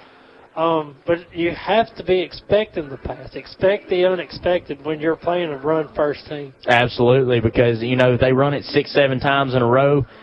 Um, 0.55 0.95
but 1.05 1.17
you 1.33 1.51
have 1.51 1.93
to 1.97 2.05
be 2.05 2.21
expecting 2.21 2.87
the 2.87 2.97
pass. 2.97 3.35
Expect 3.35 3.89
the 3.89 4.05
unexpected 4.05 4.85
when 4.85 5.01
you're 5.01 5.17
playing 5.17 5.49
a 5.49 5.57
run-first 5.57 6.25
team. 6.27 6.53
Absolutely, 6.67 7.41
because, 7.41 7.81
you 7.81 7.97
know, 7.97 8.13
if 8.13 8.21
they 8.21 8.31
run 8.31 8.53
it 8.53 8.63
six, 8.63 8.93
seven 8.93 9.19
times 9.19 9.55
in 9.55 9.61
a 9.61 9.67
row– 9.67 10.05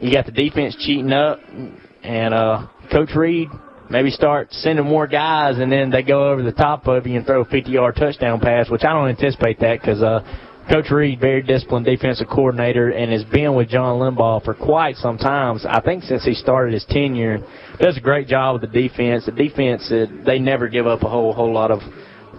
you 0.00 0.12
got 0.12 0.26
the 0.26 0.32
defense 0.32 0.76
cheating 0.80 1.12
up, 1.12 1.40
and 2.02 2.34
uh, 2.34 2.66
Coach 2.90 3.10
Reed 3.14 3.48
maybe 3.90 4.10
start 4.10 4.52
sending 4.52 4.84
more 4.84 5.06
guys, 5.06 5.58
and 5.58 5.70
then 5.70 5.90
they 5.90 6.02
go 6.02 6.30
over 6.30 6.42
the 6.42 6.52
top 6.52 6.86
of 6.86 7.06
you 7.06 7.16
and 7.16 7.26
throw 7.26 7.42
a 7.42 7.44
50-yard 7.44 7.96
touchdown 7.96 8.40
pass, 8.40 8.70
which 8.70 8.84
I 8.84 8.92
don't 8.92 9.08
anticipate 9.08 9.58
that 9.60 9.80
because 9.80 10.00
uh, 10.00 10.20
Coach 10.70 10.90
Reed, 10.90 11.20
very 11.20 11.42
disciplined 11.42 11.86
defensive 11.86 12.28
coordinator, 12.28 12.90
and 12.90 13.10
has 13.12 13.24
been 13.24 13.54
with 13.54 13.68
John 13.68 13.98
Limbaugh 13.98 14.44
for 14.44 14.54
quite 14.54 14.96
some 14.96 15.18
time. 15.18 15.58
I 15.68 15.80
think 15.80 16.04
since 16.04 16.24
he 16.24 16.34
started 16.34 16.72
his 16.72 16.84
tenure, 16.88 17.38
does 17.80 17.96
a 17.96 18.00
great 18.00 18.28
job 18.28 18.60
with 18.60 18.70
the 18.70 18.80
defense. 18.88 19.26
The 19.26 19.32
defense, 19.32 19.90
uh, 19.90 20.06
they 20.24 20.38
never 20.38 20.68
give 20.68 20.86
up 20.86 21.02
a 21.02 21.08
whole 21.08 21.32
whole 21.32 21.52
lot 21.52 21.70
of 21.70 21.80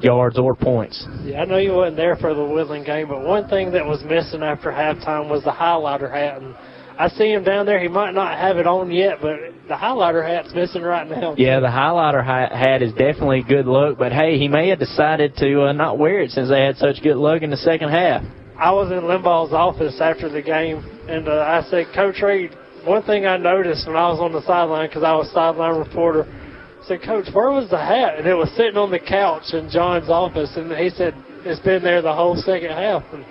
yards 0.01 0.39
or 0.39 0.55
points. 0.55 1.05
Yeah, 1.23 1.41
I 1.41 1.45
know 1.45 1.57
you 1.57 1.73
wasn't 1.73 1.97
there 1.97 2.15
for 2.15 2.33
the 2.33 2.43
Woodland 2.43 2.85
game, 2.85 3.09
but 3.09 3.21
one 3.21 3.47
thing 3.49 3.71
that 3.73 3.85
was 3.85 4.01
missing 4.03 4.41
after 4.41 4.71
halftime 4.71 5.29
was 5.29 5.43
the 5.43 5.51
highlighter 5.51 6.11
hat, 6.11 6.41
and 6.41 6.55
I 6.97 7.09
see 7.09 7.31
him 7.31 7.43
down 7.43 7.65
there. 7.65 7.79
He 7.79 7.87
might 7.87 8.13
not 8.13 8.37
have 8.37 8.57
it 8.57 8.67
on 8.67 8.91
yet, 8.91 9.17
but 9.21 9.37
the 9.67 9.75
highlighter 9.75 10.25
hat's 10.25 10.53
missing 10.53 10.81
right 10.81 11.07
now. 11.09 11.35
Yeah, 11.37 11.59
the 11.59 11.67
highlighter 11.67 12.23
hat 12.23 12.81
is 12.81 12.91
definitely 12.93 13.39
a 13.39 13.43
good 13.43 13.65
look, 13.65 13.97
but 13.97 14.11
hey, 14.11 14.37
he 14.37 14.47
may 14.47 14.69
have 14.69 14.79
decided 14.79 15.35
to 15.37 15.67
uh, 15.67 15.71
not 15.71 15.97
wear 15.97 16.21
it 16.21 16.31
since 16.31 16.49
they 16.49 16.61
had 16.61 16.77
such 16.77 17.01
good 17.01 17.17
luck 17.17 17.41
in 17.41 17.49
the 17.49 17.57
second 17.57 17.89
half. 17.89 18.23
I 18.57 18.71
was 18.71 18.91
in 18.91 19.01
Limbaugh's 19.01 19.53
office 19.53 19.99
after 19.99 20.29
the 20.29 20.41
game, 20.41 20.85
and 21.09 21.27
uh, 21.27 21.41
I 21.41 21.67
said, 21.69 21.87
Coach 21.95 22.21
Reed, 22.21 22.51
one 22.85 23.03
thing 23.03 23.25
I 23.25 23.37
noticed 23.37 23.87
when 23.87 23.95
I 23.95 24.09
was 24.09 24.19
on 24.19 24.33
the 24.33 24.45
sideline, 24.45 24.87
because 24.87 25.03
I 25.03 25.15
was 25.15 25.31
sideline 25.31 25.79
reporter, 25.79 26.25
I 26.25 26.87
said, 26.87 27.01
Coach, 27.01 27.25
where 27.33 27.51
was 27.51 27.69
the 27.69 27.77
hat? 27.77 28.19
And 28.19 28.27
it 28.27 28.35
was 28.35 28.49
sitting 28.55 28.77
on 28.77 28.91
the 28.91 28.99
couch 28.99 29.53
in 29.53 29.69
John's 29.69 30.09
office, 30.09 30.51
and 30.57 30.71
he 30.73 30.89
said, 30.89 31.15
it's 31.43 31.61
been 31.61 31.81
there 31.81 32.01
the 32.01 32.13
whole 32.13 32.35
second 32.35 32.69
half. 32.69 33.03
And 33.13 33.25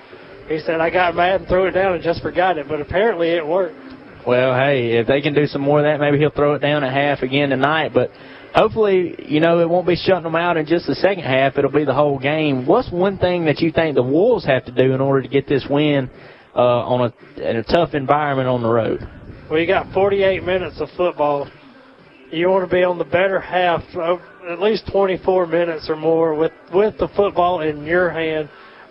he 0.51 0.59
said, 0.59 0.81
I 0.81 0.91
got 0.91 1.15
mad 1.15 1.43
and 1.43 1.49
threw 1.49 1.67
it 1.67 1.71
down 1.71 1.95
and 1.95 2.03
just 2.03 2.23
forgot 2.23 2.59
it, 2.59 2.67
but 2.69 2.81
apparently 2.81 3.29
it 3.31 3.47
worked. 3.47 3.77
Well, 4.27 4.53
hey, 4.55 4.99
if 4.99 5.07
they 5.07 5.21
can 5.21 5.33
do 5.33 5.47
some 5.47 5.63
more 5.63 5.79
of 5.79 5.85
that, 5.85 6.01
maybe 6.01 6.19
he'll 6.19 6.31
throw 6.31 6.55
it 6.55 6.59
down 6.59 6.83
at 6.83 6.93
half 6.93 7.23
again 7.23 7.51
tonight. 7.51 7.93
But 7.95 8.11
hopefully, 8.53 9.15
you 9.29 9.39
know, 9.39 9.61
it 9.61 9.71
won't 9.71 9.87
be 9.87 9.95
shutting 9.95 10.25
them 10.25 10.35
out 10.35 10.57
in 10.57 10.67
just 10.67 10.89
the 10.89 10.97
second 10.97 11.23
half. 11.23 11.57
It'll 11.57 11.71
be 11.71 11.85
the 11.85 11.95
whole 11.95 12.19
game. 12.19 12.67
What's 12.67 12.91
one 12.91 13.17
thing 13.17 13.45
that 13.45 13.61
you 13.61 13.71
think 13.71 13.95
the 13.95 14.03
Wolves 14.03 14.45
have 14.45 14.65
to 14.65 14.73
do 14.73 14.93
in 14.93 15.01
order 15.01 15.23
to 15.23 15.29
get 15.29 15.47
this 15.47 15.65
win 15.71 16.11
uh, 16.55 16.59
on 16.59 17.13
a 17.13 17.41
in 17.49 17.57
a 17.57 17.63
tough 17.63 17.95
environment 17.95 18.49
on 18.49 18.61
the 18.61 18.69
road? 18.69 19.09
Well, 19.49 19.61
you 19.61 19.69
got 19.69 19.93
48 19.95 20.43
minutes 20.43 20.81
of 20.81 20.89
football. 20.97 21.49
You 22.33 22.49
want 22.49 22.69
to 22.69 22.75
be 22.75 22.83
on 22.83 22.99
the 22.99 23.05
better 23.05 23.41
half, 23.41 23.83
at 24.49 24.61
least 24.61 24.91
24 24.93 25.47
minutes 25.47 25.89
or 25.89 25.97
more, 25.97 26.35
with 26.35 26.53
with 26.75 26.99
the 26.99 27.09
football 27.17 27.61
in 27.61 27.85
your 27.85 28.11
hand 28.11 28.49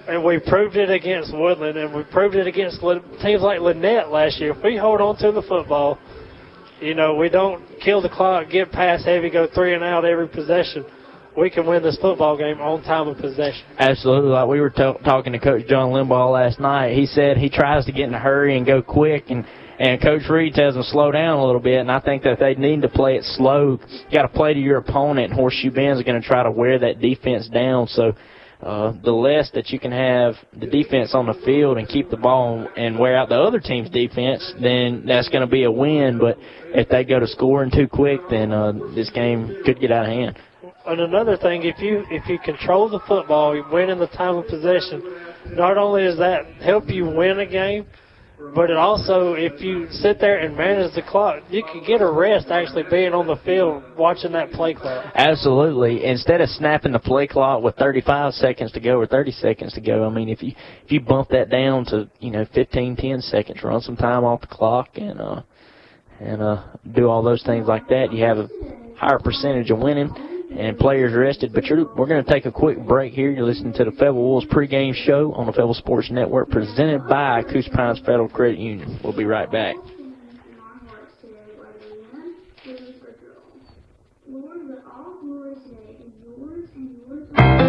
and 0.10 0.24
we 0.24 0.40
proved 0.40 0.76
it 0.76 0.90
against 0.90 1.34
Woodland, 1.34 1.78
and 1.78 1.94
we 1.94 2.04
proved 2.04 2.36
it 2.36 2.48
against 2.48 2.80
teams 2.82 3.42
like 3.42 3.60
Lanett 3.60 4.12
last 4.12 4.40
year. 4.40 4.52
If 4.52 4.64
we 4.64 4.78
hold 4.78 5.02
on 5.02 5.18
to 5.18 5.32
the 5.32 5.44
football, 5.44 5.98
you 6.82 6.96
know, 6.96 7.16
we 7.16 7.30
don't 7.30 7.64
kill 7.84 8.02
the 8.02 8.10
clock, 8.10 8.50
get 8.50 8.72
past 8.72 9.06
heavy, 9.06 9.30
go 9.30 9.48
three 9.54 9.76
and 9.76 9.84
out 9.84 10.06
every 10.06 10.28
possession. 10.28 10.86
We 11.38 11.50
can 11.50 11.68
win 11.68 11.84
this 11.84 11.98
football 12.02 12.38
game 12.38 12.60
on 12.60 12.84
time 12.84 13.08
of 13.08 13.18
possession. 13.18 13.64
Absolutely. 13.78 14.32
Like 14.32 14.48
we 14.48 14.60
were 14.60 14.72
talking 14.72 15.34
to 15.34 15.40
Coach 15.40 15.68
John 15.68 15.92
Limbaugh 15.92 16.34
last 16.34 16.60
night, 16.60 16.96
he 16.96 17.06
said 17.06 17.38
he 17.38 17.50
tries 17.50 17.86
to 17.86 17.92
get 17.92 18.08
in 18.08 18.14
a 18.14 18.20
hurry 18.20 18.58
and 18.58 18.66
go 18.66 18.82
quick, 18.82 19.26
and 19.30 19.46
and 19.80 20.02
Coach 20.02 20.24
Reed 20.30 20.54
tells 20.54 20.74
them 20.74 20.84
slow 20.84 21.10
down 21.10 21.40
a 21.40 21.46
little 21.46 21.62
bit. 21.62 21.80
And 21.80 21.90
I 21.90 22.02
think 22.02 22.24
that 22.24 22.38
they 22.38 22.54
need 22.56 22.82
to 22.82 22.90
play 22.90 23.16
it 23.16 23.24
slow. 23.24 23.80
You 23.90 24.12
got 24.12 24.24
to 24.24 24.28
play 24.28 24.54
to 24.54 24.60
your 24.60 24.78
opponent. 24.78 25.32
Horseshoe 25.32 25.72
Bend's 25.72 26.04
going 26.04 26.22
to 26.22 26.28
try 26.28 26.44
to 26.44 26.52
wear 26.52 26.80
that 26.80 27.00
defense 27.00 27.48
down. 27.48 27.88
So 27.88 28.14
uh, 28.62 28.94
the 29.04 29.12
less 29.12 29.50
that 29.54 29.70
you 29.70 29.80
can 29.80 29.92
have 29.92 30.36
the 30.60 30.68
defense 30.68 31.16
on 31.16 31.28
the 31.28 31.34
field 31.46 31.78
and 31.78 31.88
keep 31.88 32.10
the 32.10 32.18
ball 32.18 32.68
and 32.76 33.00
wear 33.00 33.18
out 33.18 33.30
the 33.30 33.40
other 33.40 33.60
team's 33.60 33.90
defense, 33.90 34.54
then 34.62 35.04
that's 35.06 35.30
going 35.30 35.42
to 35.42 35.48
be 35.48 35.64
a 35.64 35.72
win. 35.72 36.20
But 36.20 36.38
if 36.76 36.90
they 36.90 37.06
go 37.06 37.20
to 37.20 37.28
scoring 37.28 37.72
too 37.72 37.88
quick, 37.88 38.20
then 38.30 38.52
uh, 38.52 38.74
this 38.94 39.10
game 39.12 39.62
could 39.66 39.80
get 39.80 39.92
out 39.92 40.06
of 40.06 40.12
hand. 40.12 40.38
And 40.86 41.02
another 41.02 41.38
thing, 41.38 41.64
if 41.64 41.80
you 41.80 42.04
if 42.10 42.28
you 42.28 42.40
control 42.40 42.90
the 42.90 43.00
football, 43.08 43.56
you 43.56 43.64
win 43.72 43.90
in 43.90 44.00
the 44.00 44.08
time 44.08 44.36
of 44.36 44.48
possession. 44.48 45.04
Not 45.52 45.78
only 45.78 46.04
does 46.04 46.18
that 46.18 46.46
help 46.62 46.90
you 46.90 47.06
win 47.06 47.40
a 47.40 47.46
game, 47.46 47.86
but 48.56 48.70
it 48.70 48.78
also, 48.78 49.34
if 49.34 49.62
you 49.62 49.88
sit 49.92 50.20
there 50.20 50.40
and 50.40 50.56
manage 50.56 50.96
the 50.96 51.02
clock, 51.02 51.44
you 51.50 51.62
can 51.62 51.84
get 51.86 52.02
a 52.02 52.10
rest 52.10 52.48
actually 52.48 52.84
being 52.90 53.14
on 53.14 53.28
the 53.28 53.36
field 53.38 53.84
watching 53.98 54.32
that 54.32 54.52
play 54.52 54.74
clock. 54.74 55.12
Absolutely. 55.14 56.06
Instead 56.06 56.40
of 56.40 56.48
snapping 56.50 56.94
the 56.94 57.00
play 57.00 57.28
clock 57.28 57.62
with 57.62 57.76
35 57.76 58.34
seconds 58.34 58.72
to 58.72 58.80
go 58.80 58.98
or 58.98 59.06
30 59.06 59.32
seconds 59.32 59.74
to 59.74 59.82
go, 59.82 60.06
I 60.06 60.10
mean, 60.10 60.30
if 60.30 60.42
you 60.42 60.54
if 60.86 60.92
you 60.92 61.02
bump 61.02 61.30
that 61.30 61.50
down 61.50 61.84
to 61.88 62.10
you 62.20 62.32
know 62.32 62.46
15, 62.54 62.96
10 62.96 63.22
seconds, 63.22 63.62
run 63.62 63.82
some 63.82 63.98
time 63.98 64.24
off 64.24 64.42
the 64.42 64.48
clock 64.48 64.90
and 64.96 65.20
uh 65.20 65.42
and 66.22 66.42
uh 66.42 66.64
do 66.96 67.10
all 67.10 67.22
those 67.22 67.44
things 67.44 67.68
like 67.68 67.90
that, 67.90 68.14
you 68.14 68.24
have 68.24 68.38
a 68.38 68.50
higher 68.96 69.20
percentage 69.20 69.70
of 69.70 69.80
winning 69.80 70.14
and 70.52 70.78
players 70.78 71.14
rested. 71.14 71.54
But 71.54 71.66
we're 71.70 72.08
going 72.08 72.24
to 72.24 72.32
take 72.32 72.46
a 72.46 72.52
quick 72.52 72.84
break 72.86 73.14
here. 73.14 73.32
You're 73.32 73.46
listening 73.46 73.74
to 73.74 73.86
the 73.86 73.92
Fayetteville 73.92 74.14
Wolves 74.14 74.46
pregame 74.48 74.94
show 74.94 75.34
on 75.34 75.46
the 75.46 75.52
Fayetteville 75.52 75.74
Sports 75.74 76.10
Network 76.12 76.50
presented 76.50 77.08
by 77.08 77.44
Coosa 77.44 77.70
Pines 77.72 78.00
Federal 78.00 78.30
Credit 78.30 78.60
Union. 78.60 79.00
We'll 79.04 79.16
be 79.16 79.26
right 79.26 79.52
back. 79.52 79.76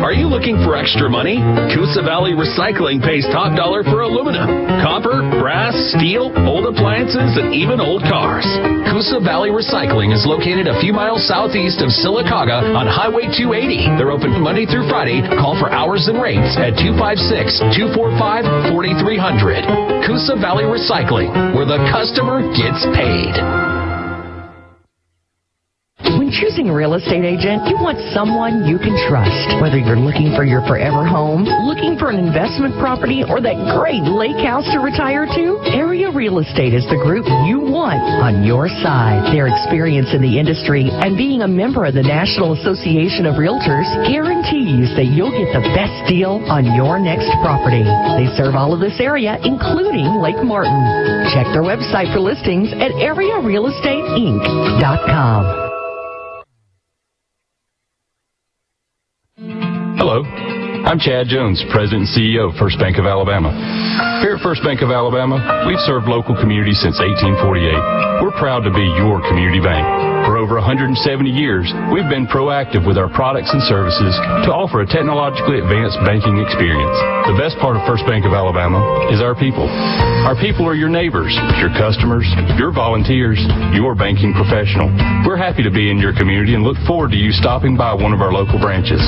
Are 0.00 0.16
you 0.16 0.26
looking 0.26 0.58
for 0.66 0.74
extra 0.74 1.06
money? 1.06 1.38
Coosa 1.70 2.02
Valley 2.02 2.34
Recycling 2.34 2.98
pays 2.98 3.22
top 3.30 3.54
dollar 3.54 3.86
for 3.86 4.02
aluminum, 4.02 4.66
copper, 4.82 5.22
brass, 5.38 5.76
steel, 5.94 6.34
old 6.50 6.66
appliances, 6.66 7.38
and 7.38 7.54
even 7.54 7.78
old 7.78 8.02
cars. 8.02 8.42
Coosa 8.90 9.22
Valley 9.22 9.54
Recycling 9.54 10.10
is 10.10 10.26
located 10.26 10.66
a 10.66 10.74
few 10.82 10.90
miles 10.90 11.22
southeast 11.30 11.78
of 11.78 11.94
Sylacauga 11.94 12.74
on 12.74 12.90
Highway 12.90 13.30
280. 13.30 14.00
They're 14.00 14.10
open 14.10 14.34
Monday 14.42 14.66
through 14.66 14.90
Friday. 14.90 15.22
Call 15.38 15.54
for 15.54 15.70
hours 15.70 16.10
and 16.10 16.18
rates 16.18 16.58
at 16.58 16.74
256 16.74 17.62
245 17.94 18.74
4300. 18.74 20.10
Coosa 20.10 20.34
Valley 20.42 20.66
Recycling, 20.66 21.54
where 21.54 21.70
the 21.70 21.78
customer 21.86 22.42
gets 22.58 22.82
paid. 22.98 23.79
Choosing 26.30 26.70
a 26.70 26.74
real 26.74 26.94
estate 26.94 27.26
agent, 27.26 27.66
you 27.66 27.74
want 27.82 27.98
someone 28.14 28.62
you 28.62 28.78
can 28.78 28.94
trust. 29.10 29.50
Whether 29.58 29.82
you're 29.82 29.98
looking 29.98 30.30
for 30.38 30.46
your 30.46 30.62
forever 30.62 31.02
home, 31.02 31.42
looking 31.66 31.98
for 31.98 32.06
an 32.06 32.22
investment 32.22 32.78
property, 32.78 33.26
or 33.26 33.42
that 33.42 33.58
great 33.74 34.06
lake 34.06 34.38
house 34.38 34.62
to 34.70 34.78
retire 34.78 35.26
to, 35.26 35.58
Area 35.74 36.06
Real 36.14 36.38
Estate 36.38 36.70
is 36.70 36.86
the 36.86 37.02
group 37.02 37.26
you 37.50 37.58
want 37.58 37.98
on 38.22 38.46
your 38.46 38.70
side. 38.78 39.34
Their 39.34 39.50
experience 39.50 40.14
in 40.14 40.22
the 40.22 40.38
industry 40.38 40.86
and 40.86 41.18
being 41.18 41.42
a 41.42 41.50
member 41.50 41.82
of 41.82 41.98
the 41.98 42.06
National 42.06 42.54
Association 42.54 43.26
of 43.26 43.34
Realtors 43.34 43.90
guarantees 44.06 44.94
that 44.94 45.10
you'll 45.10 45.34
get 45.34 45.50
the 45.50 45.66
best 45.74 45.98
deal 46.06 46.38
on 46.46 46.62
your 46.78 47.02
next 47.02 47.26
property. 47.42 47.82
They 47.82 48.30
serve 48.38 48.54
all 48.54 48.70
of 48.70 48.78
this 48.78 49.02
area, 49.02 49.34
including 49.42 50.06
Lake 50.22 50.38
Martin. 50.46 50.78
Check 51.34 51.50
their 51.50 51.66
website 51.66 52.14
for 52.14 52.22
listings 52.22 52.70
at 52.78 52.94
arearealestateinc.com. 53.02 55.69
Hello, 60.10 60.26
I'm 60.26 60.98
Chad 60.98 61.28
Jones, 61.28 61.62
President 61.70 62.02
and 62.02 62.10
CEO 62.10 62.50
of 62.50 62.58
First 62.58 62.80
Bank 62.80 62.98
of 62.98 63.06
Alabama. 63.06 63.54
Here 64.26 64.34
at 64.34 64.42
First 64.42 64.60
Bank 64.66 64.82
of 64.82 64.90
Alabama, 64.90 65.38
we've 65.70 65.78
served 65.86 66.10
local 66.10 66.34
communities 66.34 66.82
since 66.82 66.98
1848. 66.98 68.18
We're 68.18 68.34
proud 68.34 68.66
to 68.66 68.74
be 68.74 68.82
your 68.98 69.22
community 69.22 69.62
bank. 69.62 70.09
For 70.30 70.38
over 70.38 70.62
170 70.62 70.94
years, 71.26 71.66
we've 71.90 72.06
been 72.06 72.30
proactive 72.30 72.86
with 72.86 72.94
our 72.94 73.10
products 73.10 73.50
and 73.50 73.58
services 73.66 74.14
to 74.46 74.54
offer 74.54 74.78
a 74.78 74.86
technologically 74.86 75.58
advanced 75.58 75.98
banking 76.06 76.38
experience. 76.38 76.94
The 77.26 77.34
best 77.34 77.58
part 77.58 77.74
of 77.74 77.82
First 77.82 78.06
Bank 78.06 78.22
of 78.22 78.30
Alabama 78.30 78.78
is 79.10 79.18
our 79.18 79.34
people. 79.34 79.66
Our 79.66 80.38
people 80.38 80.70
are 80.70 80.78
your 80.78 80.86
neighbors, 80.86 81.34
your 81.58 81.74
customers, 81.74 82.30
your 82.54 82.70
volunteers, 82.70 83.42
your 83.74 83.98
banking 83.98 84.30
professional. 84.30 84.86
We're 85.26 85.34
happy 85.34 85.66
to 85.66 85.72
be 85.74 85.90
in 85.90 85.98
your 85.98 86.14
community 86.14 86.54
and 86.54 86.62
look 86.62 86.78
forward 86.86 87.10
to 87.10 87.18
you 87.18 87.34
stopping 87.34 87.74
by 87.74 87.90
one 87.90 88.14
of 88.14 88.22
our 88.22 88.30
local 88.30 88.62
branches. 88.62 89.02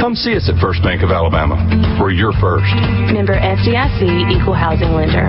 Come 0.00 0.16
see 0.16 0.32
us 0.32 0.48
at 0.48 0.56
First 0.64 0.80
Bank 0.80 1.04
of 1.04 1.12
Alabama. 1.12 1.60
We're 2.00 2.16
your 2.16 2.32
first. 2.40 2.72
Member 3.12 3.36
FDIC 3.36 4.32
Equal 4.32 4.56
Housing 4.56 4.96
Lender. 4.96 5.28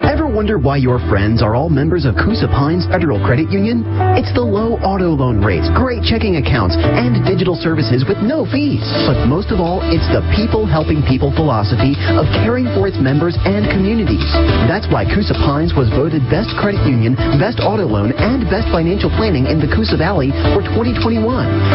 Ever 0.00 0.26
wonder 0.38 0.54
why 0.54 0.78
your 0.78 1.02
friends 1.10 1.42
are 1.42 1.58
all 1.58 1.66
members 1.66 2.06
of 2.06 2.14
Coosa 2.14 2.46
Pines 2.46 2.86
Federal 2.86 3.18
Credit 3.26 3.50
Union? 3.50 3.82
It's 4.14 4.30
the 4.38 4.46
low 4.46 4.78
auto 4.86 5.10
loan 5.10 5.42
rates, 5.42 5.66
great 5.74 5.98
checking 6.06 6.38
accounts, 6.38 6.78
and 6.78 7.26
digital 7.26 7.58
services 7.58 8.06
with 8.06 8.22
no 8.22 8.46
fees. 8.46 8.86
But 9.02 9.26
most 9.26 9.50
of 9.50 9.58
all, 9.58 9.82
it's 9.82 10.06
the 10.14 10.22
people 10.38 10.62
helping 10.62 11.02
people 11.10 11.34
philosophy 11.34 11.98
of 12.14 12.22
caring 12.46 12.70
for 12.70 12.86
its 12.86 13.02
members 13.02 13.34
and 13.42 13.66
communities. 13.66 14.30
That's 14.70 14.86
why 14.94 15.10
Coosa 15.10 15.34
Pines 15.42 15.74
was 15.74 15.90
voted 15.90 16.22
Best 16.30 16.54
Credit 16.54 16.86
Union, 16.86 17.18
Best 17.42 17.58
Auto 17.58 17.90
Loan, 17.90 18.14
and 18.14 18.46
Best 18.46 18.70
Financial 18.70 19.10
Planning 19.18 19.50
in 19.50 19.58
the 19.58 19.66
Coosa 19.74 19.98
Valley 19.98 20.30
for 20.54 20.62
2021. 20.70 21.18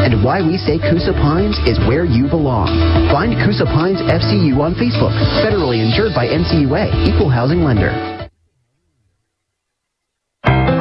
And 0.08 0.24
why 0.24 0.40
we 0.40 0.56
say 0.56 0.80
Coosa 0.80 1.12
Pines 1.20 1.60
is 1.68 1.76
where 1.84 2.08
you 2.08 2.32
belong. 2.32 2.72
Find 3.12 3.36
Coosa 3.44 3.68
Pines 3.68 4.00
FCU 4.08 4.56
on 4.64 4.72
Facebook, 4.80 5.12
federally 5.44 5.84
insured 5.84 6.16
by 6.16 6.32
NCUA, 6.32 7.12
Equal 7.12 7.28
Housing 7.28 7.68
Lender. 7.68 8.23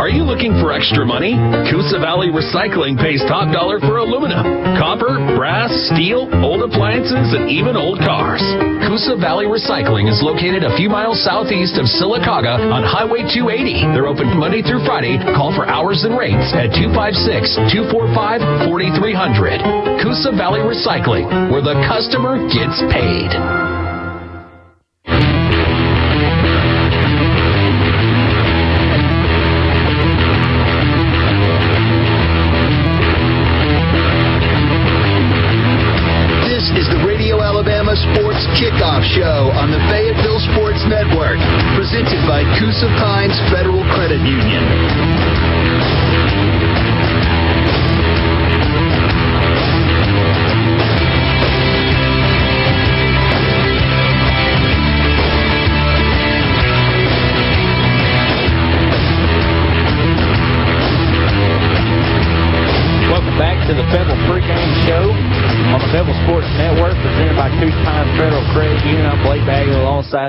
Are 0.03 0.11
you 0.11 0.27
looking 0.27 0.59
for 0.59 0.75
extra 0.75 1.07
money? 1.07 1.39
Coosa 1.71 2.03
Valley 2.03 2.27
Recycling 2.27 2.99
pays 2.99 3.23
top 3.31 3.55
dollar 3.55 3.79
for 3.79 4.03
aluminum, 4.03 4.43
copper, 4.75 5.15
brass, 5.39 5.71
steel, 5.95 6.27
old 6.43 6.67
appliances, 6.67 7.31
and 7.31 7.47
even 7.47 7.79
old 7.79 8.03
cars. 8.03 8.43
Coosa 8.83 9.15
Valley 9.15 9.47
Recycling 9.47 10.11
is 10.11 10.19
located 10.19 10.67
a 10.67 10.75
few 10.75 10.91
miles 10.91 11.23
southeast 11.23 11.79
of 11.79 11.87
Sylacauga 11.87 12.67
on 12.75 12.83
Highway 12.83 13.23
280. 13.31 13.95
They're 13.95 14.11
open 14.11 14.27
Monday 14.35 14.67
through 14.67 14.83
Friday. 14.83 15.23
Call 15.39 15.55
for 15.55 15.71
hours 15.71 16.03
and 16.03 16.19
rates 16.19 16.51
at 16.51 16.75
256 16.75 17.71
245 17.71 18.67
4300. 18.67 20.03
Coosa 20.03 20.35
Valley 20.35 20.67
Recycling, 20.67 21.31
where 21.47 21.63
the 21.63 21.79
customer 21.87 22.43
gets 22.51 22.83
paid. 22.91 23.82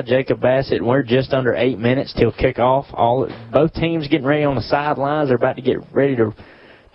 Jacob 0.01 0.41
Bassett, 0.41 0.79
and 0.79 0.87
we're 0.87 1.03
just 1.03 1.33
under 1.33 1.53
eight 1.53 1.77
minutes 1.77 2.13
till 2.17 2.31
kickoff. 2.31 2.85
All 2.93 3.29
both 3.51 3.73
teams 3.73 4.07
getting 4.07 4.25
ready 4.25 4.43
on 4.43 4.55
the 4.55 4.61
sidelines. 4.61 5.29
They're 5.29 5.37
about 5.37 5.57
to 5.57 5.61
get 5.61 5.77
ready 5.93 6.15
to 6.15 6.33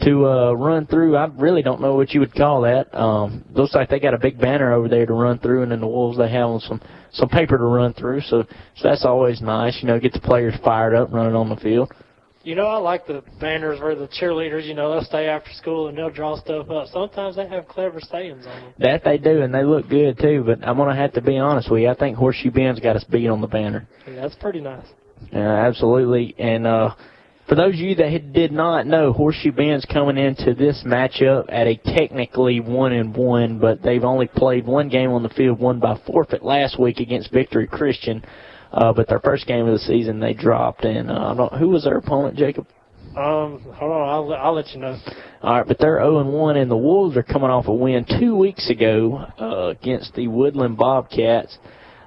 to 0.02 0.26
uh, 0.26 0.52
run 0.52 0.86
through. 0.86 1.16
I 1.16 1.26
really 1.26 1.62
don't 1.62 1.80
know 1.80 1.96
what 1.96 2.12
you 2.12 2.20
would 2.20 2.32
call 2.34 2.62
that. 2.62 2.94
Um, 2.94 3.44
looks 3.50 3.74
like 3.74 3.88
they 3.88 3.98
got 3.98 4.14
a 4.14 4.18
big 4.18 4.40
banner 4.40 4.72
over 4.72 4.88
there 4.88 5.06
to 5.06 5.12
run 5.12 5.38
through, 5.38 5.62
and 5.62 5.72
then 5.72 5.80
the 5.80 5.86
Wolves 5.86 6.18
they 6.18 6.30
have 6.30 6.60
some 6.62 6.80
some 7.12 7.28
paper 7.28 7.58
to 7.58 7.64
run 7.64 7.94
through. 7.94 8.20
So 8.22 8.44
so 8.76 8.88
that's 8.88 9.04
always 9.04 9.40
nice. 9.40 9.78
You 9.80 9.88
know, 9.88 9.98
get 9.98 10.12
the 10.12 10.20
players 10.20 10.54
fired 10.64 10.94
up 10.94 11.12
running 11.12 11.34
on 11.34 11.48
the 11.48 11.56
field. 11.56 11.92
You 12.48 12.54
know, 12.54 12.64
I 12.64 12.78
like 12.78 13.06
the 13.06 13.22
banners 13.38 13.78
where 13.78 13.94
the 13.94 14.08
cheerleaders, 14.08 14.66
you 14.66 14.72
know, 14.72 14.90
they'll 14.90 15.04
stay 15.04 15.26
after 15.26 15.52
school 15.52 15.88
and 15.88 15.98
they'll 15.98 16.08
draw 16.08 16.34
stuff 16.40 16.70
up. 16.70 16.86
Sometimes 16.86 17.36
they 17.36 17.46
have 17.46 17.68
clever 17.68 18.00
sayings 18.00 18.46
on 18.46 18.62
them. 18.62 18.72
That 18.78 19.04
they 19.04 19.18
do, 19.18 19.42
and 19.42 19.54
they 19.54 19.64
look 19.64 19.86
good 19.90 20.18
too. 20.18 20.44
But 20.46 20.66
I'm 20.66 20.78
gonna 20.78 20.96
have 20.96 21.12
to 21.12 21.20
be 21.20 21.36
honest 21.36 21.70
with 21.70 21.82
you. 21.82 21.90
I 21.90 21.94
think 21.94 22.16
Horseshoe 22.16 22.50
Bend's 22.50 22.80
got 22.80 22.96
us 22.96 23.04
beat 23.04 23.28
on 23.28 23.42
the 23.42 23.46
banner. 23.46 23.86
Yeah, 24.06 24.22
that's 24.22 24.34
pretty 24.36 24.62
nice. 24.62 24.86
Yeah, 25.30 25.66
absolutely. 25.66 26.34
And 26.38 26.66
uh, 26.66 26.94
for 27.50 27.54
those 27.54 27.74
of 27.74 27.80
you 27.80 27.94
that 27.96 28.32
did 28.32 28.50
not 28.50 28.86
know, 28.86 29.12
Horseshoe 29.12 29.52
Bend's 29.52 29.84
coming 29.84 30.16
into 30.16 30.54
this 30.54 30.82
matchup 30.86 31.44
at 31.50 31.66
a 31.66 31.76
technically 31.76 32.60
one 32.60 32.94
and 32.94 33.14
one, 33.14 33.58
but 33.58 33.82
they've 33.82 34.04
only 34.04 34.26
played 34.26 34.66
one 34.66 34.88
game 34.88 35.10
on 35.10 35.22
the 35.22 35.28
field, 35.28 35.60
won 35.60 35.80
by 35.80 36.00
forfeit 36.06 36.42
last 36.42 36.80
week 36.80 36.98
against 36.98 37.30
Victory 37.30 37.66
Christian. 37.66 38.24
Uh, 38.72 38.92
but 38.92 39.08
their 39.08 39.20
first 39.20 39.46
game 39.46 39.66
of 39.66 39.72
the 39.72 39.78
season 39.78 40.20
they 40.20 40.34
dropped, 40.34 40.84
and 40.84 41.10
uh, 41.10 41.32
I 41.32 41.34
don't, 41.34 41.52
who 41.54 41.70
was 41.70 41.84
their 41.84 41.96
opponent, 41.96 42.36
Jacob? 42.36 42.66
Um, 43.16 43.60
hold 43.74 43.90
on, 43.90 44.08
I'll, 44.08 44.34
I'll 44.34 44.54
let 44.54 44.68
you 44.68 44.80
know. 44.80 44.98
All 45.42 45.54
right, 45.54 45.66
but 45.66 45.78
they're 45.78 45.98
0 45.98 46.20
and 46.20 46.32
1, 46.32 46.56
and 46.56 46.70
the 46.70 46.76
Wolves 46.76 47.16
are 47.16 47.22
coming 47.22 47.48
off 47.48 47.66
a 47.66 47.72
win 47.72 48.04
two 48.20 48.36
weeks 48.36 48.68
ago 48.70 49.26
uh, 49.40 49.68
against 49.68 50.14
the 50.14 50.28
Woodland 50.28 50.76
Bobcats. 50.76 51.56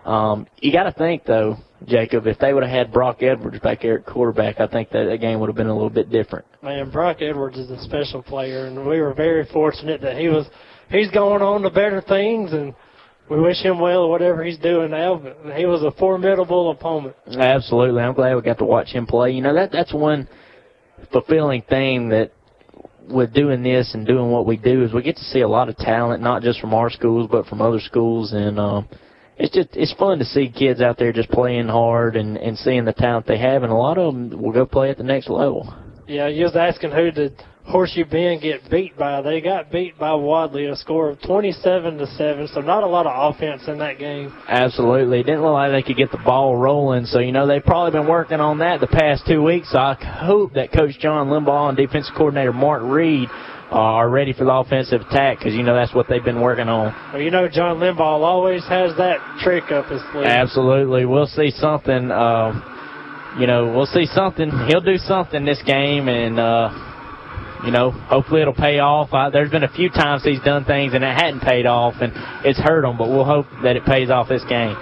Um, 0.06 0.48
you 0.58 0.72
got 0.72 0.84
to 0.84 0.92
think 0.92 1.26
though, 1.26 1.58
Jacob, 1.86 2.26
if 2.28 2.40
they 2.40 2.54
would 2.54 2.64
have 2.64 2.72
had 2.72 2.94
Brock 2.94 3.22
Edwards 3.22 3.60
back 3.60 3.82
there 3.82 4.00
at 4.00 4.06
quarterback, 4.06 4.60
I 4.60 4.68
think 4.68 4.90
that, 4.92 5.06
that 5.06 5.18
game 5.20 5.40
would 5.40 5.48
have 5.48 5.56
been 5.56 5.68
a 5.68 5.74
little 5.74 5.90
bit 5.90 6.10
different. 6.10 6.46
Man, 6.64 6.90
Brock 6.92 7.18
Edwards 7.22 7.58
is 7.58 7.70
a 7.70 7.82
special 7.84 8.24
player, 8.24 8.66
and 8.66 8.78
we 8.88 9.00
were 9.00 9.14
very 9.14 9.46
fortunate 9.52 10.02
that 10.02 10.18
he 10.18 10.28
was 10.28 10.48
he's 10.90 11.12
going 11.12 11.42
on 11.42 11.62
to 11.64 11.70
better 11.70 12.02
things, 12.02 12.52
and 12.52 12.74
we 13.30 13.40
wish 13.40 13.58
him 13.62 13.80
well 13.80 14.10
whatever 14.10 14.44
he's 14.44 14.58
doing 14.60 14.92
now. 14.92 15.16
But 15.16 15.56
he 15.56 15.66
was 15.66 15.84
a 15.84 15.92
formidable 15.92 16.72
opponent. 16.72 17.16
Absolutely, 17.28 18.02
I'm 18.02 18.14
glad 18.14 18.36
we 18.36 18.42
got 18.42 18.58
to 18.60 18.66
watch 18.66 18.90
him 18.90 19.06
play. 19.06 19.32
You 19.32 19.42
know 19.42 19.54
that 19.54 19.72
that's 19.72 19.94
one 19.94 20.28
fulfilling 21.12 21.62
thing 21.64 22.10
that 22.10 22.32
with 23.10 23.34
doing 23.34 23.64
this 23.64 23.94
and 23.94 24.06
doing 24.06 24.32
what 24.32 24.46
we 24.46 24.58
do 24.58 24.84
is 24.84 24.94
we 24.94 25.02
get 25.02 25.18
to 25.18 25.24
see 25.24 25.42
a 25.42 25.48
lot 25.48 25.70
of 25.70 25.78
talent, 25.78 26.22
not 26.22 26.42
just 26.44 26.60
from 26.60 26.74
our 26.74 26.90
schools 26.90 27.28
but 27.32 27.46
from 27.48 27.62
other 27.62 27.80
schools, 27.80 28.32
and 28.34 28.60
um, 28.60 28.88
it's 29.38 29.54
just 29.54 29.70
it's 29.74 29.94
fun 29.94 30.20
to 30.20 30.26
see 30.26 30.50
kids 30.50 30.82
out 30.82 30.98
there 30.98 31.12
just 31.12 31.30
playing 31.30 31.68
hard 31.68 32.16
and 32.16 32.38
and 32.38 32.58
seeing 32.58 32.86
the 32.86 32.94
talent 32.94 33.28
they 33.28 33.40
have, 33.40 33.64
and 33.64 33.72
a 33.72 33.76
lot 33.76 33.98
of 33.98 34.14
them 34.14 34.42
will 34.42 34.52
go 34.52 34.66
play 34.66 34.90
at 34.90 34.98
the 34.98 35.04
next 35.04 35.30
level. 35.30 35.74
Yeah, 36.08 36.28
you 36.28 36.44
was 36.44 36.56
asking 36.56 36.92
who 36.92 37.12
did 37.12 37.42
Horseshoe 37.66 38.06
Bend 38.06 38.42
get 38.42 38.70
beat 38.70 38.98
by. 38.98 39.22
They 39.22 39.40
got 39.40 39.72
beat 39.72 39.98
by 39.98 40.14
Wadley, 40.14 40.66
a 40.66 40.76
score 40.76 41.10
of 41.10 41.22
27 41.22 41.98
to 41.98 42.08
seven. 42.08 42.48
So 42.54 42.62
not 42.62 42.84
a 42.84 42.88
lot 42.88 43.06
of 43.06 43.34
offense 43.34 43.64
in 43.68 43.78
that 43.80 44.00
game. 44.00 44.34
Absolutely. 44.48 45.20
It 45.22 45.24
didn't 45.24 45.44
look 45.44 45.54
like 45.54 45.72
they 45.72 45.84
could 45.84 45.98
get 45.98 46.12
the 46.12 46.22
ball 46.26 46.58
rolling. 46.58 47.06
So, 47.06 47.20
you 47.20 47.32
know, 47.32 47.48
they've 47.48 47.64
probably 47.64 47.92
been 47.92 48.10
working 48.10 48.40
on 48.40 48.60
that 48.60 48.82
the 48.82 48.88
past 48.88 49.24
two 49.28 49.42
weeks. 49.42 49.72
So 49.72 49.78
I 49.78 49.94
hope 49.94 50.54
that 50.54 50.74
Coach 50.74 51.00
John 51.00 51.28
Limbaugh 51.28 51.70
and 51.70 51.78
defensive 51.78 52.14
coordinator 52.16 52.52
Mark 52.52 52.82
Reed 52.84 53.30
are 53.70 54.10
ready 54.10 54.34
for 54.34 54.44
the 54.44 54.52
offensive 54.52 55.02
attack 55.02 55.40
because, 55.40 55.54
you 55.54 55.64
know, 55.64 55.74
that's 55.74 55.96
what 55.96 56.08
they've 56.10 56.26
been 56.26 56.42
working 56.42 56.68
on. 56.68 56.94
Well, 57.14 57.22
you 57.22 57.32
know, 57.32 57.48
John 57.48 57.78
Limbaugh 57.78 58.00
always 58.00 58.64
has 58.68 58.98
that 58.98 59.40
trick 59.42 59.72
up 59.72 59.86
his 59.86 60.02
sleeve. 60.12 60.26
Absolutely. 60.26 61.06
We'll 61.06 61.28
see 61.28 61.52
something. 61.52 62.12
Uh, 62.12 63.38
you 63.40 63.48
know, 63.48 63.72
we'll 63.74 63.86
see 63.86 64.08
something. 64.08 64.52
He'll 64.68 64.82
do 64.82 64.98
something 64.98 65.46
this 65.46 65.62
game, 65.66 66.10
and, 66.10 66.38
uh, 66.38 66.91
you 67.66 67.72
know, 67.72 67.92
hopefully 67.92 68.42
it'll 68.42 68.54
pay 68.54 68.80
off. 68.80 69.10
Uh, 69.14 69.30
there's 69.30 69.52
been 69.52 69.64
a 69.64 69.74
few 69.74 69.90
times 69.90 70.24
he's 70.24 70.42
done 70.42 70.66
things 70.66 70.94
and 70.94 71.04
it 71.04 71.16
hadn't 71.16 71.42
paid 71.42 71.66
off, 71.66 71.96
and 72.02 72.12
it's 72.46 72.60
hurt 72.60 72.84
him, 72.84 72.98
but 72.98 73.10
we'll 73.10 73.26
hope 73.26 73.46
that 73.64 73.76
it 73.76 73.86
pays 73.86 74.10
off 74.10 74.28
this 74.30 74.44
game. 74.50 74.76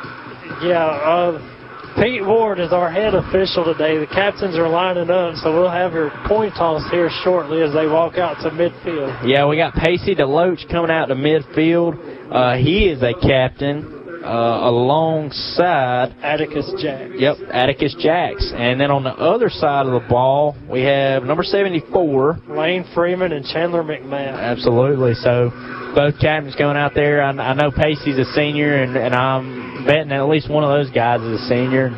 Yeah, 0.63 0.85
uh, 0.85 1.95
Pete 2.01 2.25
Ward 2.25 2.59
is 2.59 2.71
our 2.71 2.89
head 2.89 3.13
official 3.13 3.65
today. 3.65 3.97
The 3.97 4.07
captains 4.07 4.55
are 4.55 4.69
lining 4.69 5.09
up, 5.09 5.35
so 5.35 5.51
we'll 5.51 5.69
have 5.69 5.93
your 5.93 6.11
coin 6.27 6.51
toss 6.51 6.89
here 6.91 7.09
shortly 7.23 7.61
as 7.61 7.73
they 7.73 7.87
walk 7.87 8.17
out 8.17 8.37
to 8.43 8.49
midfield. 8.51 9.27
Yeah, 9.27 9.45
we 9.47 9.57
got 9.57 9.73
Pacey 9.73 10.15
DeLoach 10.15 10.69
coming 10.71 10.91
out 10.91 11.07
to 11.07 11.15
midfield. 11.15 11.99
Uh, 12.31 12.55
he 12.55 12.87
is 12.87 13.01
a 13.01 13.13
captain 13.19 13.98
uh, 14.29 14.69
alongside 14.69 16.13
Atticus 16.21 16.71
Jacks. 16.79 17.13
Yep, 17.17 17.37
Atticus 17.51 17.95
Jacks. 17.99 18.53
And 18.55 18.79
then 18.79 18.91
on 18.91 19.03
the 19.03 19.15
other 19.17 19.49
side 19.49 19.87
of 19.87 19.93
the 19.93 20.07
ball, 20.07 20.55
we 20.69 20.83
have 20.83 21.23
number 21.23 21.43
74, 21.43 22.39
Lane 22.47 22.85
Freeman 22.93 23.31
and 23.31 23.43
Chandler 23.45 23.83
McMahon. 23.83 24.37
Absolutely. 24.37 25.15
So 25.15 25.49
both 25.95 26.19
captains 26.21 26.55
going 26.55 26.77
out 26.77 26.93
there. 26.93 27.23
I, 27.23 27.31
I 27.31 27.53
know 27.55 27.71
Pacey's 27.71 28.19
a 28.19 28.25
senior, 28.33 28.83
and, 28.83 28.95
and 28.95 29.15
I'm 29.15 29.85
betting 29.85 30.11
at 30.11 30.27
least 30.29 30.49
one 30.49 30.63
of 30.63 30.69
those 30.69 30.93
guys 30.93 31.21
is 31.21 31.41
a 31.41 31.47
senior. 31.47 31.89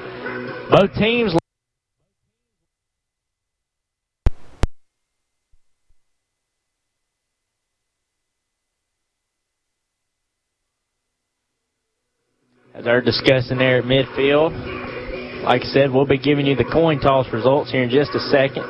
Both 0.72 0.94
teams. 0.96 1.41
They're 12.92 13.00
discussing 13.00 13.58
there 13.58 13.80
at 13.80 13.86
midfield. 13.86 14.52
Like 15.44 15.62
I 15.62 15.66
said, 15.72 15.92
we'll 15.92 16.06
be 16.06 16.20
giving 16.20 16.46
you 16.46 16.58
the 16.58 16.68
coin 16.68 17.00
toss 17.00 17.26
results 17.32 17.72
here 17.72 17.84
in 17.84 17.90
just 17.90 18.12
a 18.12 18.20
second. 18.28 18.68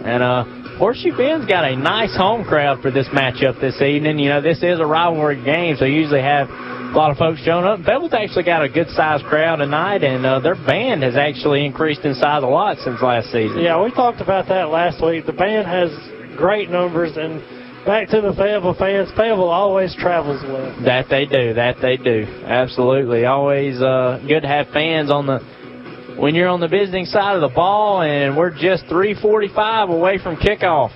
And 0.00 0.22
uh, 0.22 0.78
Horseshoe 0.78 1.14
Bend's 1.14 1.44
got 1.44 1.68
a 1.68 1.76
nice 1.76 2.16
home 2.16 2.44
crowd 2.44 2.80
for 2.80 2.90
this 2.90 3.06
matchup 3.08 3.60
this 3.60 3.82
evening. 3.82 4.18
You 4.18 4.30
know, 4.30 4.40
this 4.40 4.62
is 4.62 4.80
a 4.80 4.86
rivalry 4.86 5.44
game, 5.44 5.76
so 5.76 5.84
you 5.84 6.00
usually 6.00 6.22
have 6.22 6.48
a 6.48 6.96
lot 6.96 7.10
of 7.10 7.18
folks 7.18 7.44
showing 7.44 7.66
up. 7.66 7.84
Bevel's 7.84 8.14
actually 8.14 8.44
got 8.44 8.64
a 8.64 8.68
good 8.68 8.88
sized 8.96 9.24
crowd 9.26 9.56
tonight, 9.56 10.02
and 10.02 10.24
uh, 10.24 10.40
their 10.40 10.56
band 10.56 11.02
has 11.02 11.14
actually 11.14 11.66
increased 11.66 12.00
in 12.08 12.14
size 12.14 12.42
a 12.42 12.46
lot 12.46 12.78
since 12.78 13.02
last 13.02 13.26
season. 13.26 13.60
Yeah, 13.60 13.82
we 13.84 13.90
talked 13.90 14.22
about 14.22 14.48
that 14.48 14.70
last 14.70 15.04
week. 15.04 15.26
The 15.26 15.36
band 15.36 15.68
has 15.68 15.92
great 16.38 16.70
numbers, 16.70 17.12
and 17.18 17.44
back 17.88 18.10
to 18.10 18.20
the 18.20 18.34
Fayetteville 18.36 18.74
fans. 18.74 19.08
Fayetteville 19.16 19.48
always 19.48 19.96
travels 19.96 20.42
well. 20.44 20.76
That 20.84 21.06
they 21.08 21.24
do. 21.24 21.54
That 21.54 21.76
they 21.80 21.96
do. 21.96 22.26
Absolutely. 22.44 23.24
Always 23.24 23.80
uh, 23.80 24.20
good 24.28 24.42
to 24.42 24.46
have 24.46 24.68
fans 24.74 25.10
on 25.10 25.26
the 25.26 25.38
when 26.20 26.34
you're 26.34 26.48
on 26.48 26.60
the 26.60 26.68
visiting 26.68 27.06
side 27.06 27.34
of 27.34 27.40
the 27.40 27.54
ball, 27.54 28.02
and 28.02 28.36
we're 28.36 28.50
just 28.50 28.84
3:45 28.92 29.88
away 29.88 30.18
from 30.18 30.36
kickoff. 30.36 30.90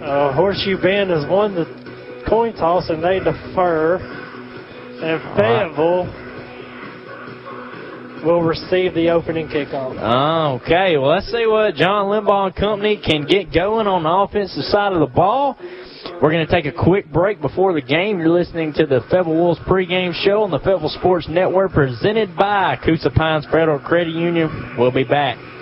Uh, 0.00 0.32
Horseshoe 0.32 0.80
Bend 0.80 1.10
has 1.10 1.28
won 1.28 1.54
the 1.54 1.66
coin 2.26 2.54
toss, 2.54 2.88
and 2.88 3.04
they 3.04 3.18
defer. 3.18 3.96
And 5.04 5.20
Fayetteville 5.36 6.08
will 8.24 8.42
receive 8.42 8.94
the 8.94 9.10
opening 9.10 9.48
kickoff. 9.48 10.62
Okay, 10.62 10.96
well, 10.96 11.10
let's 11.10 11.30
see 11.30 11.44
what 11.46 11.74
John 11.74 12.06
Limbaugh 12.06 12.46
and 12.46 12.56
company 12.56 12.96
can 12.96 13.26
get 13.26 13.52
going 13.52 13.86
on 13.86 14.04
the 14.04 14.08
offensive 14.08 14.64
side 14.64 14.94
of 14.94 15.00
the 15.00 15.14
ball. 15.14 15.58
We're 16.20 16.30
going 16.30 16.46
to 16.46 16.52
take 16.52 16.66
a 16.66 16.72
quick 16.72 17.10
break 17.12 17.40
before 17.40 17.72
the 17.72 17.82
game. 17.82 18.18
You're 18.18 18.28
listening 18.28 18.72
to 18.74 18.86
the 18.86 19.00
Fayetteville 19.10 19.34
Wolves 19.34 19.60
pregame 19.60 20.12
show 20.12 20.42
on 20.42 20.50
the 20.50 20.58
Fayetteville 20.58 20.88
Sports 20.88 21.26
Network 21.28 21.72
presented 21.72 22.36
by 22.36 22.76
Coosa 22.84 23.10
Pines 23.10 23.46
Federal 23.46 23.78
Credit 23.78 24.14
Union. 24.14 24.76
We'll 24.78 24.90
be 24.92 25.04
back. 25.04 25.53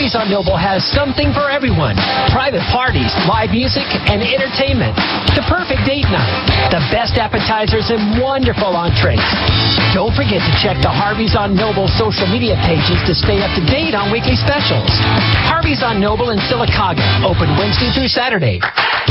Harvey's 0.00 0.16
on 0.16 0.32
Noble 0.32 0.56
has 0.56 0.80
something 0.96 1.28
for 1.36 1.52
everyone. 1.52 1.92
Private 2.32 2.64
parties, 2.72 3.12
live 3.28 3.52
music, 3.52 3.84
and 4.08 4.24
entertainment. 4.24 4.96
The 5.36 5.44
perfect 5.44 5.84
date 5.84 6.08
night. 6.08 6.32
The 6.72 6.80
best 6.88 7.20
appetizers 7.20 7.92
and 7.92 8.16
wonderful 8.16 8.72
entrees. 8.80 9.20
Don't 9.92 10.16
forget 10.16 10.40
to 10.40 10.52
check 10.64 10.80
the 10.80 10.88
Harvey's 10.88 11.36
on 11.36 11.52
Noble 11.52 11.84
social 12.00 12.24
media 12.32 12.56
pages 12.64 12.96
to 13.04 13.12
stay 13.12 13.44
up 13.44 13.52
to 13.60 13.62
date 13.68 13.92
on 13.92 14.08
weekly 14.08 14.40
specials. 14.40 14.88
Harvey's 15.44 15.84
on 15.84 16.00
Noble 16.00 16.32
in 16.32 16.40
Sylacauga, 16.48 17.04
open 17.20 17.52
Wednesday 17.60 17.92
through 17.92 18.08
Saturday. 18.08 18.56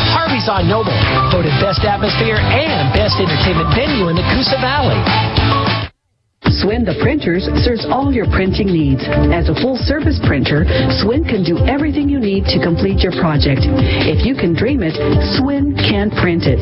Harvey's 0.09 0.49
on 0.49 0.65
Noble, 0.65 0.97
voted 1.29 1.53
best 1.61 1.85
atmosphere 1.85 2.41
and 2.41 2.89
best 2.97 3.13
entertainment 3.21 3.69
venue 3.77 4.09
in 4.09 4.17
the 4.17 4.25
Coosa 4.33 4.57
Valley. 4.57 4.97
Swin 6.59 6.83
the 6.83 6.99
Printers 6.99 7.47
serves 7.63 7.87
all 7.87 8.11
your 8.11 8.27
printing 8.35 8.67
needs. 8.67 8.99
As 9.31 9.47
a 9.47 9.55
full 9.63 9.79
service 9.87 10.19
printer, 10.27 10.67
Swin 10.99 11.23
can 11.23 11.39
do 11.39 11.55
everything 11.63 12.11
you 12.11 12.19
need 12.19 12.43
to 12.51 12.59
complete 12.59 12.99
your 12.99 13.15
project. 13.15 13.63
If 13.63 14.27
you 14.27 14.35
can 14.35 14.51
dream 14.51 14.83
it, 14.83 14.91
Swin 15.39 15.71
can 15.79 16.11
print 16.11 16.43
it. 16.43 16.59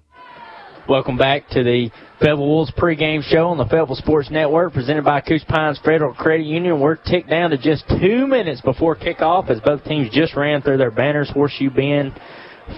Welcome 0.91 1.17
back 1.17 1.49
to 1.51 1.63
the 1.63 1.89
Fayetteville 2.19 2.49
Wolves 2.49 2.73
pregame 2.77 3.23
show 3.23 3.47
on 3.47 3.59
the 3.59 3.65
Fayetteville 3.65 3.95
Sports 3.95 4.29
Network 4.29 4.73
presented 4.73 5.05
by 5.05 5.21
Coosa 5.21 5.47
Pines 5.47 5.79
Federal 5.85 6.13
Credit 6.13 6.45
Union. 6.45 6.81
We're 6.81 6.97
ticked 6.97 7.31
down 7.31 7.51
to 7.51 7.59
just 7.59 7.85
two 8.01 8.27
minutes 8.27 8.61
before 8.61 8.97
kickoff 8.97 9.51
as 9.51 9.61
both 9.61 9.85
teams 9.85 10.13
just 10.13 10.35
ran 10.35 10.63
through 10.63 10.79
their 10.79 10.91
banners. 10.91 11.31
Horseshoe 11.31 11.71
Bend 11.71 12.19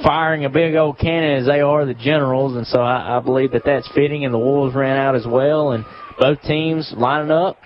firing 0.03 0.45
a 0.45 0.51
big 0.51 0.75
old 0.75 0.99
cannon 0.99 1.39
as 1.39 1.47
they 1.47 1.63
are 1.63 1.87
the 1.87 1.95
Generals, 1.95 2.55
and 2.55 2.67
so 2.67 2.81
I, 2.81 3.17
I 3.17 3.21
believe 3.21 3.53
that 3.53 3.63
that's 3.65 3.91
fitting, 3.95 4.27
and 4.27 4.35
the 4.35 4.39
Wolves 4.39 4.75
ran 4.75 4.99
out 4.99 5.15
as 5.15 5.25
well, 5.27 5.71
and 5.71 5.83
both 6.21 6.43
teams 6.43 6.93
lining 6.95 7.31
up 7.31 7.57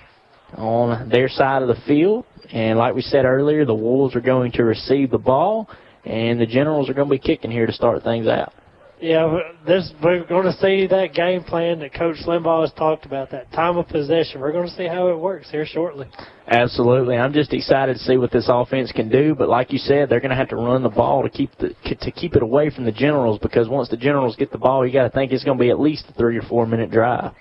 on 0.54 1.08
their 1.08 1.28
side 1.28 1.62
of 1.62 1.66
the 1.66 1.82
field. 1.88 2.24
And 2.52 2.78
like 2.78 2.94
we 2.94 3.02
said 3.02 3.24
earlier, 3.24 3.64
the 3.64 3.74
Wolves 3.74 4.14
are 4.14 4.20
going 4.20 4.52
to 4.52 4.62
receive 4.62 5.10
the 5.10 5.18
ball, 5.18 5.68
and 6.04 6.40
the 6.40 6.46
Generals 6.46 6.88
are 6.88 6.94
going 6.94 7.08
to 7.08 7.12
be 7.12 7.18
kicking 7.18 7.50
here 7.50 7.66
to 7.66 7.72
start 7.72 8.04
things 8.04 8.28
out. 8.28 8.52
Yeah, 9.00 9.40
this 9.66 9.92
we're 10.02 10.24
going 10.24 10.46
to 10.46 10.54
see 10.54 10.86
that 10.86 11.12
game 11.12 11.42
plan 11.44 11.80
that 11.80 11.92
Coach 11.92 12.16
Limbaugh 12.26 12.62
has 12.62 12.72
talked 12.72 13.04
about. 13.04 13.30
That 13.30 13.52
time 13.52 13.76
of 13.76 13.88
possession. 13.88 14.40
We're 14.40 14.52
going 14.52 14.68
to 14.68 14.74
see 14.74 14.86
how 14.86 15.08
it 15.08 15.18
works 15.18 15.50
here 15.50 15.66
shortly. 15.66 16.06
Absolutely, 16.48 17.16
I'm 17.16 17.34
just 17.34 17.52
excited 17.52 17.94
to 17.94 17.98
see 17.98 18.16
what 18.16 18.30
this 18.30 18.46
offense 18.48 18.92
can 18.92 19.10
do. 19.10 19.34
But 19.34 19.50
like 19.50 19.70
you 19.70 19.78
said, 19.78 20.08
they're 20.08 20.20
going 20.20 20.30
to 20.30 20.36
have 20.36 20.48
to 20.48 20.56
run 20.56 20.82
the 20.82 20.88
ball 20.88 21.22
to 21.22 21.28
keep 21.28 21.50
the 21.58 21.74
to 21.84 22.10
keep 22.10 22.36
it 22.36 22.42
away 22.42 22.70
from 22.70 22.86
the 22.86 22.92
Generals 22.92 23.38
because 23.38 23.68
once 23.68 23.90
the 23.90 23.98
Generals 23.98 24.34
get 24.34 24.50
the 24.50 24.58
ball, 24.58 24.86
you 24.86 24.92
got 24.92 25.04
to 25.04 25.10
think 25.10 25.30
it's 25.30 25.44
going 25.44 25.58
to 25.58 25.62
be 25.62 25.70
at 25.70 25.78
least 25.78 26.06
a 26.08 26.14
three 26.14 26.38
or 26.38 26.42
four 26.42 26.66
minute 26.66 26.90
drive. 26.90 27.32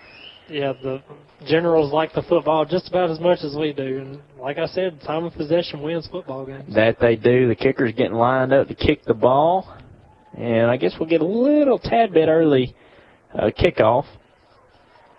Yeah, 0.50 0.74
the 0.74 1.02
Generals 1.48 1.94
like 1.94 2.14
the 2.14 2.24
football 2.24 2.66
just 2.66 2.90
about 2.90 3.10
as 3.10 3.20
much 3.22 3.40
as 3.44 3.56
we 3.56 3.72
do, 3.72 4.00
and 4.00 4.22
like 4.40 4.58
I 4.58 4.66
said, 4.68 5.00
time 5.02 5.24
of 5.24 5.34
possession 5.34 5.82
wins 5.82 6.08
football 6.12 6.46
games. 6.46 6.76
That 6.76 7.00
they 7.00 7.16
do. 7.16 7.48
The 7.48 7.56
kicker's 7.56 7.94
getting 7.94 8.14
lined 8.14 8.52
up 8.52 8.68
to 8.68 8.76
kick 8.76 9.06
the 9.06 9.14
ball. 9.14 9.78
And 10.38 10.70
I 10.70 10.78
guess 10.78 10.94
we'll 11.00 11.10
get 11.10 11.22
a 11.22 11.26
little 11.26 11.80
tad 11.80 12.14
bit 12.14 12.28
early 12.28 12.76
uh, 13.34 13.52
kickoff. 13.58 14.06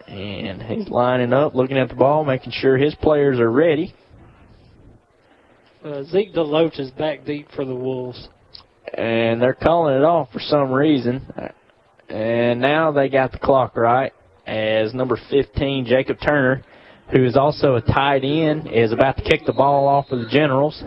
And 0.06 0.62
he's 0.62 0.88
lining 0.88 1.32
up, 1.32 1.54
looking 1.54 1.78
at 1.78 1.88
the 1.88 1.94
ball, 1.94 2.24
making 2.24 2.52
sure 2.52 2.76
his 2.76 2.94
players 2.96 3.40
are 3.40 3.50
ready. 3.50 3.94
Uh, 5.84 6.04
Zeke 6.04 6.34
DeLoach 6.34 6.78
is 6.78 6.90
back 6.92 7.24
deep 7.24 7.48
for 7.54 7.64
the 7.64 7.74
Wolves. 7.74 8.28
And 8.94 9.42
they're 9.42 9.54
calling 9.54 9.96
it 9.96 10.04
off 10.04 10.30
for 10.32 10.38
some 10.38 10.70
reason. 10.70 11.26
And 12.08 12.60
now 12.60 12.92
they 12.92 13.08
got 13.08 13.32
the 13.32 13.38
clock 13.38 13.76
right 13.76 14.12
as 14.46 14.94
number 14.94 15.18
15, 15.30 15.86
Jacob 15.86 16.18
Turner, 16.24 16.62
who 17.12 17.24
is 17.24 17.36
also 17.36 17.74
a 17.74 17.80
tight 17.80 18.24
end, 18.24 18.68
is 18.72 18.92
about 18.92 19.16
to 19.16 19.22
kick 19.24 19.44
the 19.44 19.52
ball 19.52 19.88
off 19.88 20.08
for 20.08 20.16
the 20.16 20.28
Generals. 20.28 20.82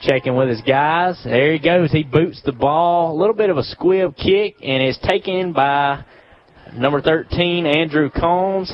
Checking 0.00 0.34
with 0.34 0.48
his 0.48 0.62
guys. 0.62 1.20
There 1.24 1.52
he 1.52 1.58
goes. 1.58 1.90
He 1.92 2.02
boots 2.02 2.40
the 2.44 2.52
ball. 2.52 3.12
A 3.12 3.18
little 3.18 3.34
bit 3.34 3.50
of 3.50 3.56
a 3.56 3.64
squib 3.64 4.16
kick, 4.16 4.56
and 4.62 4.82
it's 4.82 4.98
taken 4.98 5.52
by 5.52 6.04
number 6.74 7.00
13, 7.00 7.66
Andrew 7.66 8.10
Combs. 8.10 8.72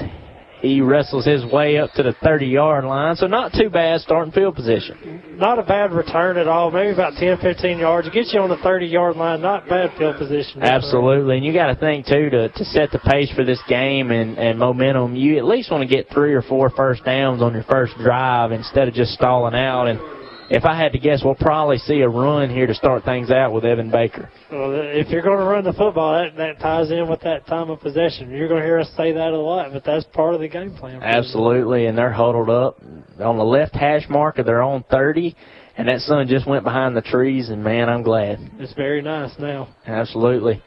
He 0.60 0.80
wrestles 0.80 1.26
his 1.26 1.44
way 1.44 1.76
up 1.76 1.92
to 1.92 2.02
the 2.02 2.14
30-yard 2.24 2.84
line, 2.84 3.14
so 3.16 3.26
not 3.26 3.52
too 3.52 3.68
bad 3.68 4.00
starting 4.00 4.32
field 4.32 4.54
position. 4.54 5.36
Not 5.36 5.58
a 5.58 5.62
bad 5.62 5.92
return 5.92 6.38
at 6.38 6.48
all. 6.48 6.70
Maybe 6.70 6.92
about 6.92 7.12
10, 7.18 7.38
15 7.38 7.78
yards. 7.78 8.08
It 8.08 8.14
gets 8.14 8.32
you 8.32 8.40
on 8.40 8.48
the 8.48 8.56
30-yard 8.56 9.16
line. 9.16 9.42
Not 9.42 9.68
bad 9.68 9.96
field 9.98 10.16
position. 10.16 10.62
Absolutely, 10.62 11.36
and 11.36 11.44
you 11.44 11.52
got 11.52 11.66
to 11.66 11.76
think 11.76 12.06
too 12.06 12.30
to 12.30 12.48
to 12.48 12.64
set 12.64 12.90
the 12.90 12.98
pace 12.98 13.30
for 13.36 13.44
this 13.44 13.60
game 13.68 14.10
and 14.10 14.38
and 14.38 14.58
momentum. 14.58 15.14
You 15.14 15.36
at 15.36 15.44
least 15.44 15.70
want 15.70 15.88
to 15.88 15.94
get 15.94 16.08
three 16.10 16.32
or 16.32 16.42
four 16.42 16.70
first 16.70 17.04
downs 17.04 17.42
on 17.42 17.52
your 17.52 17.64
first 17.64 17.92
drive 17.98 18.50
instead 18.50 18.88
of 18.88 18.94
just 18.94 19.12
stalling 19.12 19.54
out. 19.54 19.88
And 19.88 20.00
if 20.48 20.64
I 20.64 20.76
had 20.76 20.92
to 20.92 20.98
guess, 20.98 21.22
we'll 21.24 21.34
probably 21.34 21.78
see 21.78 22.00
a 22.00 22.08
run 22.08 22.50
here 22.50 22.66
to 22.66 22.74
start 22.74 23.04
things 23.04 23.30
out 23.30 23.52
with 23.52 23.64
Evan 23.64 23.90
Baker. 23.90 24.30
Well, 24.50 24.70
if 24.74 25.08
you're 25.08 25.22
going 25.22 25.38
to 25.38 25.44
run 25.44 25.64
the 25.64 25.72
football, 25.72 26.22
that, 26.22 26.36
that 26.36 26.60
ties 26.60 26.90
in 26.90 27.08
with 27.08 27.20
that 27.22 27.46
time 27.46 27.70
of 27.70 27.80
possession. 27.80 28.30
You're 28.30 28.48
going 28.48 28.60
to 28.60 28.66
hear 28.66 28.78
us 28.78 28.88
say 28.96 29.12
that 29.12 29.32
a 29.32 29.38
lot, 29.38 29.72
but 29.72 29.84
that's 29.84 30.04
part 30.12 30.34
of 30.34 30.40
the 30.40 30.48
game 30.48 30.74
plan. 30.76 31.02
Absolutely, 31.02 31.86
and 31.86 31.98
they're 31.98 32.12
huddled 32.12 32.50
up 32.50 32.80
on 33.18 33.38
the 33.38 33.44
left 33.44 33.74
hash 33.74 34.08
mark 34.08 34.38
of 34.38 34.46
their 34.46 34.62
own 34.62 34.84
30, 34.90 35.34
and 35.76 35.88
that 35.88 36.00
sun 36.00 36.28
just 36.28 36.46
went 36.46 36.64
behind 36.64 36.96
the 36.96 37.02
trees, 37.02 37.48
and 37.48 37.64
man, 37.64 37.88
I'm 37.88 38.02
glad. 38.02 38.38
It's 38.58 38.74
very 38.74 39.02
nice 39.02 39.32
now. 39.38 39.74
Absolutely. 39.86 40.62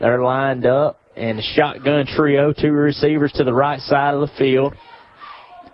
They're 0.00 0.22
lined 0.22 0.64
up, 0.64 0.98
and 1.14 1.38
the 1.38 1.42
shotgun 1.42 2.06
trio, 2.06 2.54
two 2.54 2.72
receivers 2.72 3.32
to 3.32 3.44
the 3.44 3.52
right 3.52 3.80
side 3.80 4.14
of 4.14 4.20
the 4.22 4.34
field. 4.38 4.74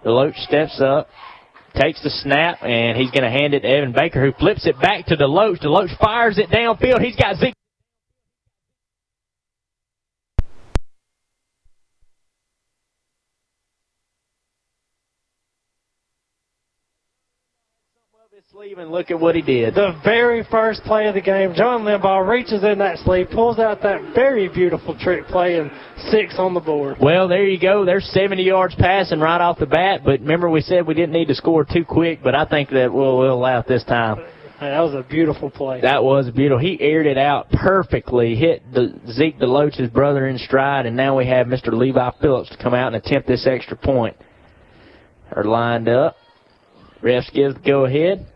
Deloach 0.04 0.36
steps 0.44 0.80
up, 0.80 1.08
takes 1.76 2.02
the 2.02 2.10
snap, 2.10 2.62
and 2.62 2.96
he's 2.96 3.10
going 3.10 3.24
to 3.24 3.30
hand 3.30 3.54
it 3.54 3.60
to 3.60 3.68
Evan 3.68 3.92
Baker, 3.92 4.24
who 4.24 4.32
flips 4.32 4.66
it 4.66 4.80
back 4.80 5.06
to 5.06 5.16
Deloach. 5.16 5.62
Deloach 5.62 5.96
fires 5.98 6.38
it 6.38 6.48
downfield. 6.48 7.02
He's 7.02 7.16
got 7.16 7.36
Zeke. 7.36 7.54
Sleeve 18.76 18.84
and 18.84 18.92
look 18.92 19.10
at 19.10 19.18
what 19.18 19.34
he 19.34 19.42
did. 19.42 19.74
The 19.74 19.98
very 20.04 20.44
first 20.50 20.82
play 20.82 21.06
of 21.06 21.14
the 21.14 21.20
game, 21.20 21.54
John 21.54 21.82
Limbaugh 21.82 22.28
reaches 22.28 22.62
in 22.62 22.78
that 22.78 22.98
sleeve, 22.98 23.28
pulls 23.32 23.58
out 23.58 23.82
that 23.82 24.14
very 24.14 24.48
beautiful 24.48 24.96
trick 24.98 25.26
play, 25.26 25.58
and 25.58 25.70
six 26.10 26.34
on 26.38 26.54
the 26.54 26.60
board. 26.60 26.98
Well, 27.00 27.28
there 27.28 27.46
you 27.46 27.58
go. 27.58 27.84
There's 27.84 28.04
70 28.12 28.42
yards 28.42 28.74
passing 28.74 29.20
right 29.20 29.40
off 29.40 29.58
the 29.58 29.66
bat, 29.66 30.02
but 30.04 30.20
remember 30.20 30.50
we 30.50 30.60
said 30.60 30.86
we 30.86 30.94
didn't 30.94 31.12
need 31.12 31.28
to 31.28 31.34
score 31.34 31.64
too 31.64 31.84
quick, 31.84 32.20
but 32.22 32.34
I 32.34 32.44
think 32.44 32.70
that 32.70 32.92
we'll, 32.92 33.18
we'll 33.18 33.34
allow 33.34 33.60
it 33.60 33.66
this 33.66 33.84
time. 33.84 34.18
Hey, 34.58 34.70
that 34.70 34.80
was 34.80 34.94
a 34.94 35.02
beautiful 35.02 35.50
play. 35.50 35.82
That 35.82 36.02
was 36.02 36.30
beautiful. 36.30 36.58
He 36.58 36.80
aired 36.80 37.06
it 37.06 37.18
out 37.18 37.50
perfectly, 37.50 38.36
hit 38.36 38.62
the 38.72 38.98
Zeke 39.10 39.38
DeLoach's 39.38 39.90
brother 39.90 40.26
in 40.28 40.38
stride, 40.38 40.86
and 40.86 40.96
now 40.96 41.16
we 41.16 41.26
have 41.26 41.46
Mr. 41.46 41.72
Levi 41.72 42.10
Phillips 42.20 42.50
to 42.50 42.56
come 42.62 42.74
out 42.74 42.88
and 42.88 42.96
attempt 42.96 43.28
this 43.28 43.46
extra 43.46 43.76
point. 43.76 44.16
They're 45.34 45.44
lined 45.44 45.88
up. 45.88 46.16
Refs 47.02 47.30
gives 47.32 47.54
the 47.54 47.60
go 47.60 47.84
ahead. 47.84 48.26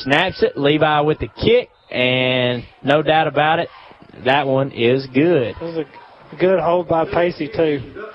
Snaps 0.00 0.42
it. 0.42 0.56
Levi 0.56 1.00
with 1.00 1.18
the 1.18 1.28
kick, 1.28 1.68
and 1.90 2.64
no 2.82 3.02
doubt 3.02 3.28
about 3.28 3.58
it, 3.58 3.68
that 4.24 4.46
one 4.46 4.72
is 4.72 5.06
good. 5.12 5.48
It 5.48 5.60
was 5.60 5.78
a 5.78 6.36
good 6.36 6.60
hold 6.60 6.88
by 6.88 7.04
Pacey, 7.04 7.48
too. 7.54 8.08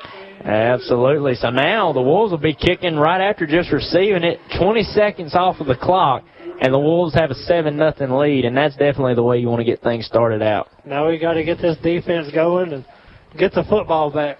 Absolutely. 0.43 1.35
So 1.35 1.49
now 1.49 1.93
the 1.93 2.01
Wolves 2.01 2.31
will 2.31 2.37
be 2.37 2.53
kicking 2.53 2.95
right 2.95 3.21
after 3.21 3.45
just 3.45 3.71
receiving 3.71 4.23
it, 4.23 4.39
20 4.59 4.83
seconds 4.83 5.35
off 5.35 5.59
of 5.59 5.67
the 5.67 5.75
clock, 5.75 6.23
and 6.61 6.73
the 6.73 6.79
Wolves 6.79 7.13
have 7.15 7.31
a 7.31 7.35
7 7.35 7.75
nothing 7.75 8.11
lead, 8.11 8.45
and 8.45 8.55
that's 8.55 8.75
definitely 8.75 9.15
the 9.15 9.23
way 9.23 9.39
you 9.39 9.47
want 9.47 9.59
to 9.59 9.65
get 9.65 9.81
things 9.81 10.05
started 10.05 10.41
out. 10.41 10.69
Now 10.85 11.07
we 11.07 11.19
got 11.19 11.33
to 11.33 11.43
get 11.43 11.57
this 11.59 11.77
defense 11.83 12.31
going 12.33 12.73
and 12.73 12.85
get 13.37 13.53
the 13.53 13.63
football 13.63 14.11
back. 14.11 14.37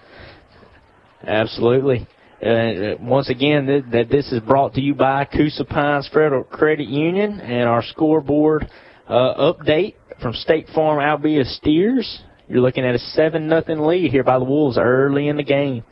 Absolutely. 1.26 2.06
Uh, 2.40 2.94
once 3.00 3.28
again, 3.28 3.66
th 3.66 3.84
that 3.90 4.08
this 4.08 4.30
is 4.30 4.40
brought 4.40 4.72
to 4.74 4.80
you 4.80 4.94
by 4.94 5.24
Coosa 5.24 5.64
Pines 5.64 6.08
Federal 6.12 6.44
Credit 6.44 6.86
Union 6.86 7.40
and 7.40 7.68
our 7.68 7.82
scoreboard 7.82 8.70
uh, 9.08 9.52
update 9.52 9.94
from 10.22 10.34
State 10.34 10.68
Farm 10.72 11.00
Albie 11.00 11.44
Steers. 11.44 12.22
You're 12.46 12.60
looking 12.60 12.84
at 12.84 12.94
a 12.94 12.98
7 12.98 13.48
nothing 13.48 13.80
lead 13.80 14.12
here 14.12 14.22
by 14.22 14.38
the 14.38 14.44
Wolves 14.44 14.78
early 14.78 15.26
in 15.26 15.36
the 15.36 15.42
game. 15.42 15.82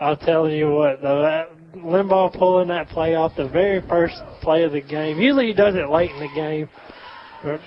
I'll 0.00 0.16
tell 0.16 0.48
you 0.48 0.70
what, 0.70 1.02
though, 1.02 1.22
that 1.22 1.50
Limbaugh 1.74 2.38
pulling 2.38 2.68
that 2.68 2.88
play 2.88 3.16
off 3.16 3.32
the 3.36 3.48
very 3.48 3.82
first 3.88 4.14
play 4.40 4.62
of 4.62 4.70
the 4.70 4.80
game. 4.80 5.18
Usually 5.18 5.48
he 5.48 5.52
does 5.52 5.74
it 5.74 5.90
late 5.90 6.12
in 6.12 6.20
the 6.20 6.34
game. 6.34 6.68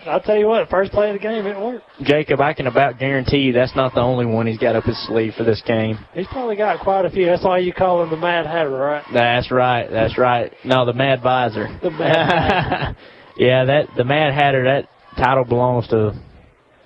I'll 0.05 0.21
tell 0.21 0.38
you 0.38 0.47
what, 0.47 0.69
first 0.69 0.91
play 0.91 1.10
of 1.10 1.13
the 1.13 1.19
game, 1.19 1.45
it 1.45 1.57
worked. 1.60 1.86
Jacob, 2.03 2.41
I 2.41 2.53
can 2.53 2.67
about 2.67 2.99
guarantee 2.99 3.38
you 3.38 3.53
that's 3.53 3.75
not 3.75 3.93
the 3.93 4.01
only 4.01 4.25
one 4.25 4.47
he's 4.47 4.57
got 4.57 4.75
up 4.75 4.84
his 4.84 4.97
sleeve 5.07 5.34
for 5.38 5.43
this 5.43 5.62
game. 5.65 5.97
He's 6.13 6.27
probably 6.27 6.55
got 6.57 6.81
quite 6.81 7.05
a 7.05 7.10
few. 7.10 7.25
That's 7.25 7.43
why 7.43 7.60
you 7.60 7.71
call 7.73 8.03
him 8.03 8.10
the 8.10 8.17
Mad 8.17 8.45
Hatter, 8.45 8.69
right? 8.69 9.03
That's 9.13 9.49
right. 9.49 9.89
That's 9.89 10.17
right. 10.17 10.51
No, 10.65 10.86
the 10.86 10.93
Mad 10.93 11.21
Visor. 11.21 11.79
The 11.81 11.91
Mad 11.91 12.95
yeah, 13.38 13.65
that 13.65 13.88
the 13.95 14.03
Mad 14.03 14.34
Hatter, 14.34 14.63
that 14.65 14.89
title 15.17 15.45
belongs 15.45 15.88
to 15.89 16.19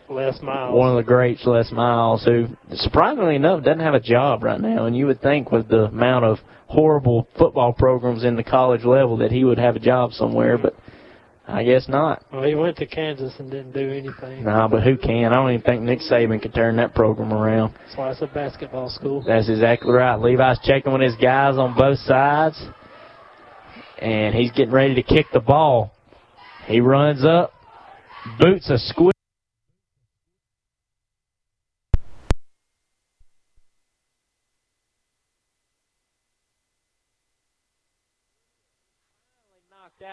Les 0.10 0.39
Miles. 0.41 0.76
one 0.76 0.89
of 0.89 0.95
the 0.98 1.04
greats, 1.04 1.45
Les 1.45 1.71
Miles, 1.71 2.24
who 2.24 2.48
surprisingly 2.74 3.36
enough 3.36 3.63
doesn't 3.63 3.80
have 3.80 3.95
a 3.95 4.00
job 4.00 4.43
right 4.43 4.62
now. 4.62 4.86
And 4.86 4.95
you 4.95 5.08
would 5.08 5.21
think 5.21 5.52
with 5.52 5.67
the 5.67 5.86
amount 5.86 6.26
of 6.26 6.38
horrible 6.67 7.28
football 7.38 7.74
programs 7.74 8.24
in 8.24 8.36
the 8.36 8.43
college 8.43 8.84
level 8.84 9.17
that 9.17 9.32
he 9.32 9.43
would 9.43 9.58
have 9.58 9.76
a 9.76 9.80
job 9.80 10.12
somewhere, 10.13 10.58
but 10.58 10.76
I 11.47 11.63
guess 11.63 11.88
not. 11.88 12.23
Well, 12.34 12.43
he 12.43 12.55
went 12.55 12.77
to 12.77 12.88
Kansas 12.88 13.34
and 13.38 13.51
didn't 13.51 13.73
do 13.73 13.91
anything. 13.91 14.43
Nah, 14.43 14.67
but 14.67 14.81
who 14.84 14.97
can? 14.97 15.31
I 15.31 15.36
don't 15.36 15.51
even 15.51 15.62
think 15.62 15.81
Nick 15.84 15.99
Saban 15.99 16.41
could 16.41 16.55
turn 16.55 16.75
that 16.77 16.95
program 16.95 17.31
around. 17.31 17.73
That's 17.86 17.97
why 17.97 18.12
it's 18.12 18.21
a 18.21 18.27
basketball 18.27 18.89
school. 18.89 19.23
That's 19.25 19.47
exactly 19.47 19.91
right. 19.91 20.15
Levi's 20.15 20.60
checking 20.63 20.91
with 20.91 21.03
his 21.03 21.15
guys 21.15 21.58
on 21.58 21.75
both 21.77 21.99
sides, 21.99 22.60
and 23.99 24.34
he's 24.34 24.51
getting 24.51 24.73
ready 24.73 24.95
to 24.95 25.03
kick 25.03 25.27
the 25.34 25.39
ball. 25.39 25.91
He 26.65 26.79
runs 26.79 27.23
up, 27.23 27.53
boots 28.39 28.69
a 28.71 28.79
squib. 28.79 29.14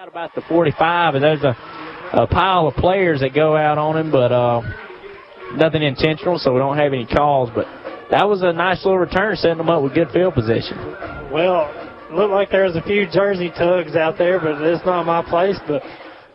Out 0.02 0.08
about 0.08 0.34
the 0.34 0.42
45, 0.48 1.14
and 1.14 1.22
there's 1.22 1.44
a, 1.44 1.54
a 2.12 2.26
pile 2.26 2.66
of 2.66 2.74
players 2.74 3.20
that 3.20 3.32
go 3.32 3.56
out 3.56 3.78
on 3.78 3.96
him, 3.96 4.10
but 4.10 4.32
uh, 4.32 4.60
nothing 5.54 5.80
intentional, 5.80 6.38
so 6.38 6.52
we 6.52 6.58
don't 6.58 6.76
have 6.76 6.92
any 6.92 7.06
calls. 7.06 7.50
But 7.54 7.66
that 8.10 8.28
was 8.28 8.42
a 8.42 8.52
nice 8.52 8.84
little 8.84 8.98
return, 8.98 9.36
setting 9.36 9.58
them 9.58 9.70
up 9.70 9.80
with 9.80 9.94
good 9.94 10.10
field 10.10 10.34
position. 10.34 10.76
Well, 11.30 11.70
looked 12.10 12.32
like 12.32 12.50
there 12.50 12.64
was 12.64 12.74
a 12.74 12.82
few 12.82 13.06
jersey 13.12 13.50
tugs 13.56 13.94
out 13.94 14.18
there, 14.18 14.40
but 14.40 14.60
it's 14.62 14.84
not 14.84 15.06
my 15.06 15.22
place. 15.22 15.54
But 15.68 15.84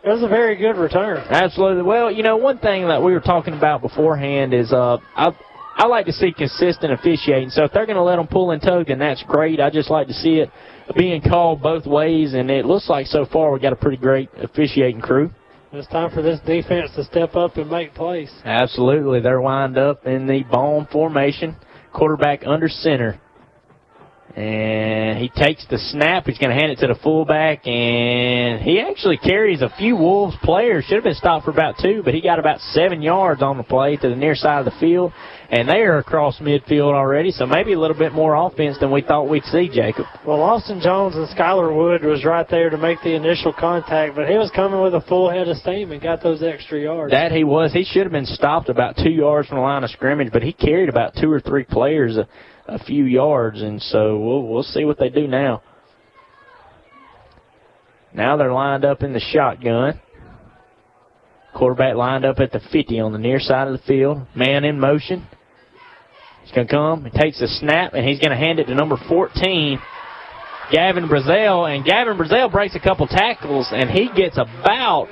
it 0.02 0.08
was 0.08 0.22
a 0.22 0.28
very 0.28 0.56
good 0.56 0.80
return. 0.80 1.18
Absolutely. 1.28 1.82
Well, 1.82 2.10
you 2.10 2.22
know, 2.22 2.38
one 2.38 2.56
thing 2.60 2.88
that 2.88 3.02
we 3.02 3.12
were 3.12 3.20
talking 3.20 3.52
about 3.52 3.82
beforehand 3.82 4.54
is 4.54 4.72
uh, 4.72 4.96
I 5.14 5.36
I 5.80 5.86
like 5.86 6.06
to 6.06 6.12
see 6.12 6.32
consistent 6.32 6.92
officiating. 6.92 7.50
So 7.50 7.62
if 7.62 7.72
they're 7.72 7.86
going 7.86 7.96
to 7.96 8.02
let 8.02 8.16
them 8.16 8.26
pull 8.26 8.50
and 8.50 8.60
tug, 8.60 8.88
then 8.88 8.98
that's 8.98 9.22
great. 9.22 9.60
I 9.60 9.70
just 9.70 9.90
like 9.90 10.08
to 10.08 10.12
see 10.12 10.40
it 10.40 10.50
being 10.96 11.22
called 11.22 11.62
both 11.62 11.86
ways, 11.86 12.34
and 12.34 12.50
it 12.50 12.64
looks 12.64 12.88
like 12.88 13.06
so 13.06 13.24
far 13.24 13.52
we 13.52 13.60
got 13.60 13.72
a 13.72 13.76
pretty 13.76 13.96
great 13.96 14.28
officiating 14.42 15.00
crew. 15.00 15.30
It's 15.70 15.86
time 15.88 16.10
for 16.10 16.20
this 16.20 16.40
defense 16.40 16.90
to 16.96 17.04
step 17.04 17.36
up 17.36 17.58
and 17.58 17.70
make 17.70 17.94
plays. 17.94 18.32
Absolutely. 18.44 19.20
They're 19.20 19.40
lined 19.40 19.78
up 19.78 20.04
in 20.04 20.26
the 20.26 20.42
bomb 20.50 20.88
formation, 20.90 21.56
quarterback 21.92 22.42
under 22.44 22.68
center. 22.68 23.20
And 24.34 25.18
he 25.18 25.28
takes 25.28 25.66
the 25.68 25.78
snap. 25.78 26.26
He's 26.26 26.38
going 26.38 26.50
to 26.50 26.56
hand 26.56 26.72
it 26.72 26.78
to 26.80 26.86
the 26.86 26.98
fullback, 27.02 27.66
and 27.66 28.62
he 28.62 28.80
actually 28.80 29.16
carries 29.16 29.62
a 29.62 29.72
few 29.78 29.96
Wolves 29.96 30.36
players. 30.42 30.84
Should 30.84 30.96
have 30.96 31.04
been 31.04 31.14
stopped 31.14 31.44
for 31.44 31.50
about 31.50 31.76
two, 31.82 32.02
but 32.04 32.14
he 32.14 32.20
got 32.20 32.38
about 32.38 32.60
seven 32.60 33.02
yards 33.02 33.42
on 33.42 33.56
the 33.56 33.62
play 33.62 33.96
to 33.96 34.08
the 34.08 34.16
near 34.16 34.34
side 34.34 34.60
of 34.60 34.64
the 34.64 34.78
field, 34.78 35.12
and 35.50 35.66
they 35.66 35.78
are 35.78 35.96
across 35.96 36.38
midfield 36.40 36.92
already, 36.92 37.30
so 37.30 37.46
maybe 37.46 37.72
a 37.72 37.78
little 37.78 37.96
bit 37.96 38.12
more 38.12 38.34
offense 38.34 38.76
than 38.80 38.90
we 38.90 39.00
thought 39.00 39.30
we'd 39.30 39.44
see, 39.44 39.70
Jacob. 39.72 40.04
Well, 40.26 40.42
Austin 40.42 40.80
Jones 40.82 41.16
and 41.16 41.26
Skylar 41.28 41.74
Wood 41.74 42.04
was 42.04 42.22
right 42.24 42.46
there 42.50 42.68
to 42.68 42.76
make 42.76 42.98
the 43.02 43.14
initial 43.14 43.54
contact, 43.54 44.14
but 44.14 44.28
he 44.28 44.36
was 44.36 44.50
coming 44.54 44.82
with 44.82 44.94
a 44.94 45.00
full 45.08 45.30
head 45.30 45.48
of 45.48 45.56
steam 45.56 45.90
and 45.90 46.02
got 46.02 46.22
those 46.22 46.42
extra 46.42 46.78
yards. 46.78 47.12
That 47.12 47.32
he 47.32 47.44
was. 47.44 47.72
He 47.72 47.84
should 47.84 48.02
have 48.02 48.12
been 48.12 48.26
stopped 48.26 48.68
about 48.68 48.96
two 48.96 49.10
yards 49.10 49.48
from 49.48 49.56
the 49.56 49.62
line 49.62 49.84
of 49.84 49.90
scrimmage, 49.90 50.32
but 50.32 50.42
he 50.42 50.52
carried 50.52 50.90
about 50.90 51.14
two 51.18 51.32
or 51.32 51.40
three 51.40 51.64
players 51.64 52.18
a, 52.18 52.28
a 52.66 52.78
few 52.84 53.04
yards, 53.04 53.62
and 53.62 53.80
so 53.80 54.18
we'll 54.18 54.46
we'll 54.46 54.62
see 54.62 54.84
what 54.84 54.98
they 54.98 55.08
do 55.08 55.26
now. 55.26 55.62
Now 58.12 58.36
they're 58.36 58.52
lined 58.52 58.84
up 58.84 59.02
in 59.02 59.14
the 59.14 59.20
shotgun. 59.20 60.00
Quarterback 61.54 61.96
lined 61.96 62.24
up 62.24 62.38
at 62.38 62.52
the 62.52 62.60
50 62.70 63.00
on 63.00 63.12
the 63.12 63.18
near 63.18 63.40
side 63.40 63.66
of 63.66 63.72
the 63.72 63.86
field. 63.86 64.26
Man 64.34 64.64
in 64.64 64.78
motion. 64.78 65.26
He's 66.48 66.54
going 66.54 66.66
to 66.66 66.72
come. 66.72 67.04
He 67.04 67.10
takes 67.10 67.40
the 67.40 67.46
snap, 67.46 67.92
and 67.92 68.08
he's 68.08 68.18
going 68.20 68.30
to 68.30 68.36
hand 68.36 68.58
it 68.58 68.64
to 68.68 68.74
number 68.74 68.96
14, 69.06 69.78
Gavin 70.72 71.06
Brazell, 71.06 71.68
and 71.68 71.84
Gavin 71.84 72.16
Brazell 72.16 72.50
breaks 72.50 72.74
a 72.74 72.80
couple 72.80 73.06
tackles, 73.06 73.68
and 73.70 73.90
he 73.90 74.08
gets 74.16 74.38
about 74.38 75.08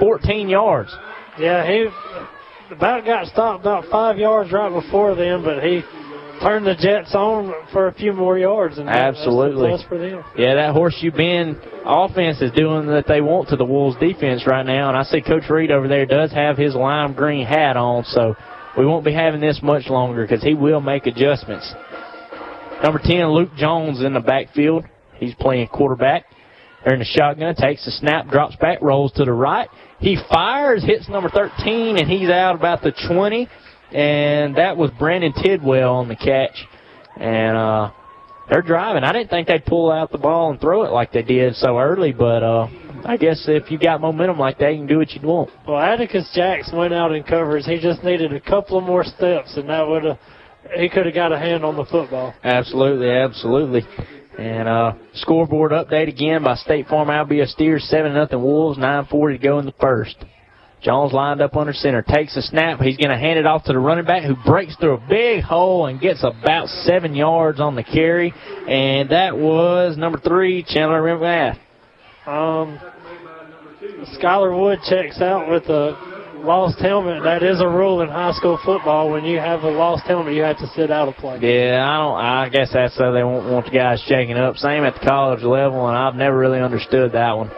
14 0.00 0.48
yards. 0.48 0.90
Yeah, 1.38 1.64
he 1.64 1.86
about 2.72 3.04
got 3.04 3.28
stopped 3.28 3.60
about 3.60 3.84
five 3.88 4.18
yards 4.18 4.50
right 4.50 4.68
before 4.68 5.14
then, 5.14 5.44
but 5.44 5.62
he 5.62 5.82
turned 6.42 6.66
the 6.66 6.74
Jets 6.74 7.14
on 7.14 7.54
for 7.72 7.86
a 7.86 7.94
few 7.94 8.12
more 8.12 8.36
yards. 8.36 8.78
And 8.78 8.88
Absolutely. 8.88 9.70
That's 9.70 9.84
for 9.84 9.96
them. 9.96 10.24
Yeah, 10.36 10.56
that 10.56 10.72
Horseshoe 10.72 11.12
Bend 11.12 11.56
offense 11.84 12.40
is 12.40 12.50
doing 12.50 12.88
that 12.88 13.04
they 13.06 13.20
want 13.20 13.50
to 13.50 13.56
the 13.56 13.64
Wolves 13.64 13.96
defense 14.00 14.44
right 14.44 14.66
now, 14.66 14.88
and 14.88 14.98
I 14.98 15.04
see 15.04 15.20
Coach 15.20 15.48
Reed 15.48 15.70
over 15.70 15.86
there 15.86 16.04
does 16.04 16.32
have 16.32 16.58
his 16.58 16.74
lime 16.74 17.14
green 17.14 17.46
hat 17.46 17.76
on, 17.76 18.02
so 18.02 18.34
we 18.76 18.86
won't 18.86 19.04
be 19.04 19.12
having 19.12 19.40
this 19.40 19.60
much 19.62 19.88
longer 19.88 20.22
because 20.26 20.42
he 20.42 20.54
will 20.54 20.80
make 20.80 21.06
adjustments. 21.06 21.72
Number 22.82 23.00
10, 23.02 23.28
Luke 23.28 23.50
Jones 23.56 24.02
in 24.02 24.12
the 24.12 24.20
backfield. 24.20 24.84
He's 25.16 25.34
playing 25.34 25.68
quarterback. 25.68 26.26
They're 26.84 26.94
in 26.94 27.00
the 27.00 27.04
shotgun, 27.04 27.54
takes 27.56 27.84
the 27.84 27.90
snap, 27.90 28.28
drops 28.28 28.54
back, 28.56 28.80
rolls 28.80 29.12
to 29.12 29.24
the 29.24 29.32
right. 29.32 29.68
He 29.98 30.16
fires, 30.30 30.84
hits 30.84 31.08
number 31.08 31.28
13, 31.28 31.98
and 31.98 32.08
he's 32.08 32.30
out 32.30 32.54
about 32.54 32.82
the 32.82 32.92
20. 33.08 33.48
And 33.90 34.56
that 34.56 34.76
was 34.76 34.90
Brandon 34.98 35.32
Tidwell 35.32 35.96
on 35.96 36.08
the 36.08 36.14
catch. 36.14 36.56
And 37.16 37.56
uh, 37.56 37.90
they're 38.48 38.62
driving. 38.62 39.02
I 39.02 39.12
didn't 39.12 39.30
think 39.30 39.48
they'd 39.48 39.64
pull 39.64 39.90
out 39.90 40.12
the 40.12 40.18
ball 40.18 40.50
and 40.50 40.60
throw 40.60 40.84
it 40.84 40.92
like 40.92 41.12
they 41.12 41.22
did 41.22 41.56
so 41.56 41.78
early, 41.78 42.12
but 42.12 42.42
uh, 42.44 42.68
I 43.04 43.16
guess 43.16 43.44
if 43.48 43.70
you 43.70 43.78
got 43.78 44.00
momentum 44.00 44.38
like 44.38 44.58
that, 44.58 44.72
you 44.72 44.78
can 44.78 44.86
do 44.86 44.98
what 44.98 45.10
you 45.10 45.26
want. 45.26 45.50
Well, 45.66 45.78
Atticus 45.78 46.30
Jacks 46.34 46.70
went 46.72 46.92
out 46.92 47.12
in 47.12 47.22
covers. 47.22 47.66
He 47.66 47.80
just 47.80 48.02
needed 48.04 48.32
a 48.32 48.40
couple 48.40 48.78
of 48.78 48.84
more 48.84 49.04
steps, 49.04 49.56
and 49.56 49.68
that 49.68 49.86
would 49.86 50.04
have 50.04 50.18
he 50.76 50.88
could 50.88 51.06
have 51.06 51.14
got 51.14 51.32
a 51.32 51.38
hand 51.38 51.64
on 51.64 51.76
the 51.76 51.84
football. 51.84 52.34
Absolutely, 52.42 53.10
absolutely. 53.10 53.82
And 54.38 54.68
uh, 54.68 54.92
scoreboard 55.14 55.72
update 55.72 56.08
again 56.08 56.44
by 56.44 56.54
State 56.56 56.86
Farm 56.86 57.08
Albie 57.08 57.46
Steers, 57.48 57.84
7 57.88 58.12
nothing 58.14 58.42
Wolves, 58.42 58.78
9.40 58.78 59.32
to 59.32 59.38
go 59.38 59.58
in 59.58 59.66
the 59.66 59.74
first. 59.80 60.16
Jones 60.80 61.12
lined 61.12 61.40
up 61.40 61.56
under 61.56 61.72
center, 61.72 62.02
takes 62.02 62.36
a 62.36 62.42
snap. 62.42 62.78
He's 62.78 62.96
going 62.96 63.10
to 63.10 63.18
hand 63.18 63.38
it 63.38 63.46
off 63.46 63.64
to 63.64 63.72
the 63.72 63.80
running 63.80 64.04
back 64.04 64.22
who 64.22 64.36
breaks 64.46 64.76
through 64.76 64.94
a 64.94 65.08
big 65.08 65.42
hole 65.42 65.86
and 65.86 66.00
gets 66.00 66.22
about 66.22 66.68
seven 66.68 67.16
yards 67.16 67.58
on 67.58 67.74
the 67.74 67.82
carry. 67.82 68.32
And 68.68 69.10
that 69.10 69.36
was 69.36 69.96
number 69.96 70.20
three, 70.20 70.62
Chandler 70.62 71.02
McMath. 71.02 71.58
Um, 72.28 72.78
Skylar 74.20 74.52
Wood 74.52 74.80
checks 74.84 75.20
out 75.22 75.48
with 75.48 75.64
a 75.70 75.96
lost 76.44 76.78
helmet. 76.78 77.22
That 77.24 77.42
is 77.42 77.62
a 77.62 77.66
rule 77.66 78.02
in 78.02 78.10
high 78.10 78.32
school 78.32 78.58
football. 78.62 79.10
When 79.10 79.24
you 79.24 79.38
have 79.38 79.62
a 79.62 79.70
lost 79.70 80.04
helmet, 80.04 80.34
you 80.34 80.42
have 80.42 80.58
to 80.58 80.66
sit 80.76 80.90
out 80.90 81.08
a 81.08 81.12
play. 81.12 81.38
Yeah, 81.40 81.82
I 81.82 81.96
don't. 81.96 82.20
I 82.20 82.48
guess 82.50 82.70
that's 82.74 82.96
so 82.98 83.12
they 83.12 83.24
won't 83.24 83.50
want 83.50 83.64
the 83.64 83.72
guys 83.72 84.04
shaking 84.06 84.36
up. 84.36 84.56
Same 84.56 84.84
at 84.84 85.00
the 85.00 85.06
college 85.06 85.42
level, 85.42 85.88
and 85.88 85.96
I've 85.96 86.16
never 86.16 86.36
really 86.36 86.60
understood 86.60 87.12
that 87.12 87.32
one. 87.32 87.50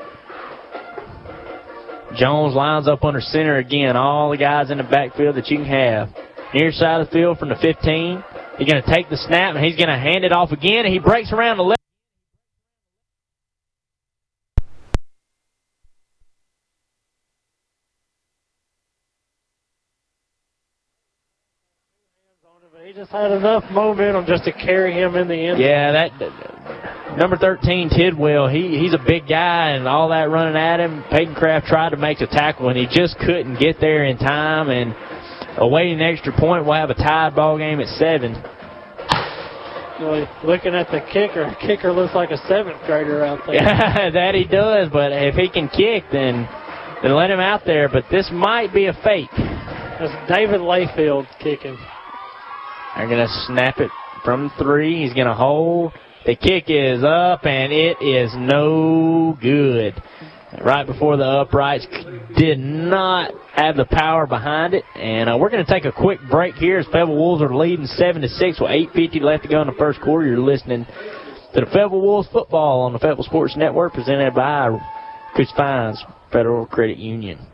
Jones 2.16 2.54
lines 2.54 2.86
up 2.86 3.04
under 3.04 3.20
center 3.20 3.58
again. 3.58 3.96
All 3.96 4.30
the 4.30 4.36
guys 4.36 4.70
in 4.70 4.78
the 4.78 4.84
backfield 4.84 5.34
that 5.34 5.48
you 5.48 5.58
can 5.58 5.66
have. 5.66 6.10
Near 6.54 6.70
side 6.70 7.00
of 7.00 7.08
the 7.08 7.12
field 7.12 7.38
from 7.38 7.48
the 7.48 7.56
15. 7.56 8.24
He's 8.58 8.70
going 8.70 8.82
to 8.82 8.88
take 8.88 9.08
the 9.08 9.16
snap 9.16 9.54
and 9.54 9.64
he's 9.64 9.76
going 9.76 9.88
to 9.88 9.98
hand 9.98 10.24
it 10.24 10.32
off 10.32 10.50
again. 10.50 10.84
And 10.84 10.92
he 10.92 10.98
breaks 10.98 11.32
around 11.32 11.58
the 11.58 11.62
left. 11.62 11.80
He 22.90 22.96
just 22.96 22.99
had 23.10 23.32
enough 23.32 23.64
momentum 23.72 24.24
just 24.26 24.44
to 24.44 24.52
carry 24.52 24.92
him 24.92 25.16
in 25.16 25.26
the 25.26 25.34
end. 25.34 25.60
Yeah, 25.60 25.92
that 25.92 27.16
number 27.18 27.36
13 27.36 27.90
Tidwell, 27.90 28.48
he 28.48 28.78
he's 28.78 28.94
a 28.94 29.02
big 29.04 29.26
guy 29.28 29.70
and 29.70 29.88
all 29.88 30.10
that 30.10 30.30
running 30.30 30.56
at 30.56 30.78
him. 30.78 31.04
Peyton 31.10 31.34
Kraft 31.34 31.66
tried 31.66 31.90
to 31.90 31.96
make 31.96 32.18
the 32.18 32.28
tackle 32.28 32.68
and 32.68 32.78
he 32.78 32.86
just 32.86 33.18
couldn't 33.18 33.58
get 33.58 33.80
there 33.80 34.04
in 34.04 34.16
time 34.16 34.70
and 34.70 34.94
awaiting 35.58 35.94
an 35.94 36.02
extra 36.02 36.32
point, 36.32 36.64
we'll 36.64 36.74
have 36.74 36.90
a 36.90 36.94
tied 36.94 37.34
ball 37.34 37.58
game 37.58 37.80
at 37.80 37.88
7. 37.98 38.32
Well, 40.00 40.26
looking 40.44 40.74
at 40.74 40.86
the 40.90 41.00
kicker, 41.12 41.54
kicker 41.60 41.92
looks 41.92 42.14
like 42.14 42.30
a 42.30 42.38
seventh 42.48 42.80
grader 42.86 43.24
out 43.24 43.40
there. 43.46 43.56
Yeah, 43.56 44.10
that 44.10 44.34
he 44.34 44.44
does, 44.44 44.88
but 44.90 45.12
if 45.12 45.34
he 45.34 45.50
can 45.50 45.68
kick, 45.68 46.04
then 46.12 46.48
then 47.02 47.14
let 47.14 47.30
him 47.30 47.40
out 47.40 47.62
there. 47.66 47.88
But 47.88 48.04
this 48.10 48.30
might 48.32 48.72
be 48.72 48.86
a 48.86 48.92
fake. 49.04 49.30
That's 49.34 50.30
David 50.30 50.60
Layfield 50.60 51.26
kicking. 51.42 51.76
They're 52.96 53.08
going 53.08 53.26
to 53.26 53.44
snap 53.46 53.78
it 53.78 53.90
from 54.24 54.50
three. 54.58 55.04
He's 55.04 55.14
going 55.14 55.26
to 55.26 55.34
hold. 55.34 55.92
The 56.26 56.36
kick 56.36 56.64
is 56.68 57.02
up, 57.02 57.46
and 57.46 57.72
it 57.72 58.02
is 58.02 58.30
no 58.36 59.36
good. 59.40 60.00
Right 60.62 60.84
before 60.84 61.16
the 61.16 61.24
uprights 61.24 61.86
did 62.36 62.58
not 62.58 63.32
have 63.54 63.76
the 63.76 63.84
power 63.84 64.26
behind 64.26 64.74
it. 64.74 64.84
And 64.96 65.30
uh, 65.30 65.38
we're 65.38 65.48
going 65.48 65.64
to 65.64 65.72
take 65.72 65.84
a 65.84 65.92
quick 65.92 66.18
break 66.28 66.56
here 66.56 66.78
as 66.78 66.86
Fayetteville 66.86 67.16
Wolves 67.16 67.40
are 67.40 67.54
leading 67.54 67.86
7 67.86 68.20
to 68.20 68.28
6 68.28 68.60
with 68.60 68.70
8.50 68.70 69.20
left 69.22 69.44
to 69.44 69.48
go 69.48 69.60
in 69.60 69.68
the 69.68 69.74
first 69.78 70.00
quarter. 70.00 70.26
You're 70.26 70.40
listening 70.40 70.84
to 70.84 71.60
the 71.60 71.66
Fayetteville 71.66 72.00
Wolves 72.00 72.28
football 72.32 72.82
on 72.82 72.92
the 72.92 72.98
Fayetteville 72.98 73.24
Sports 73.24 73.56
Network 73.56 73.94
presented 73.94 74.34
by 74.34 74.76
Coosa 75.36 75.54
Pines 75.56 76.04
Federal 76.32 76.66
Credit 76.66 76.98
Union. 76.98 77.49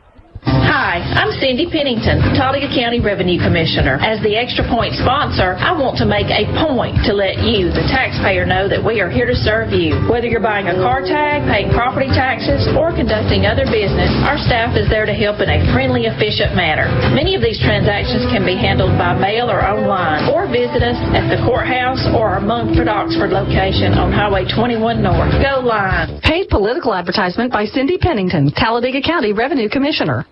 Hi, 0.47 1.03
I'm 1.03 1.35
Cindy 1.43 1.67
Pennington, 1.67 2.23
Talladega 2.39 2.71
County 2.71 3.03
Revenue 3.03 3.43
Commissioner. 3.43 3.99
As 3.99 4.23
the 4.23 4.39
Extra 4.39 4.63
Point 4.71 4.95
sponsor, 4.95 5.59
I 5.59 5.75
want 5.75 5.99
to 5.99 6.07
make 6.07 6.31
a 6.31 6.47
point 6.63 7.03
to 7.05 7.13
let 7.13 7.43
you, 7.43 7.75
the 7.75 7.83
taxpayer, 7.91 8.47
know 8.47 8.71
that 8.71 8.79
we 8.79 9.03
are 9.03 9.11
here 9.11 9.27
to 9.27 9.35
serve 9.35 9.75
you. 9.75 9.99
Whether 10.07 10.31
you're 10.31 10.45
buying 10.45 10.71
a 10.71 10.79
car 10.79 11.03
tag, 11.03 11.43
paying 11.51 11.75
property 11.75 12.07
taxes, 12.15 12.71
or 12.79 12.95
conducting 12.95 13.45
other 13.45 13.67
business, 13.67 14.09
our 14.23 14.39
staff 14.39 14.79
is 14.79 14.87
there 14.87 15.05
to 15.05 15.13
help 15.13 15.43
in 15.43 15.51
a 15.51 15.59
friendly, 15.75 16.07
efficient 16.07 16.55
manner. 16.55 16.87
Many 17.11 17.35
of 17.35 17.43
these 17.43 17.59
transactions 17.59 18.23
can 18.31 18.47
be 18.47 18.55
handled 18.55 18.95
by 18.95 19.19
mail 19.19 19.51
or 19.51 19.61
online, 19.67 20.31
or 20.31 20.47
visit 20.47 20.87
us 20.87 20.99
at 21.19 21.27
the 21.27 21.43
courthouse 21.43 22.07
or 22.15 22.39
our 22.39 22.41
Munford 22.41 22.87
Oxford 22.87 23.35
location 23.35 23.99
on 23.99 24.15
Highway 24.15 24.47
21 24.47 25.03
North. 25.03 25.35
Go 25.43 25.67
Line! 25.67 26.23
Paid 26.23 26.47
political 26.49 26.95
advertisement 26.95 27.51
by 27.51 27.67
Cindy 27.67 27.99
Pennington, 27.99 28.55
Talladega 28.55 29.03
County 29.03 29.35
Revenue 29.35 29.69
Commissioner. 29.69 30.23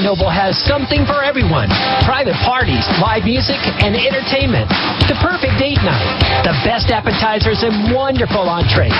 On 0.00 0.16
Noble 0.16 0.32
has 0.32 0.56
something 0.64 1.04
for 1.04 1.20
everyone. 1.20 1.68
Private 2.08 2.32
parties, 2.40 2.80
live 3.04 3.20
music, 3.28 3.60
and 3.84 3.92
entertainment. 3.92 4.64
The 5.12 5.16
perfect 5.20 5.60
date 5.60 5.76
night. 5.84 6.08
The 6.40 6.56
best 6.64 6.88
appetizers 6.88 7.60
and 7.60 7.92
wonderful 7.92 8.48
entrees. 8.48 8.96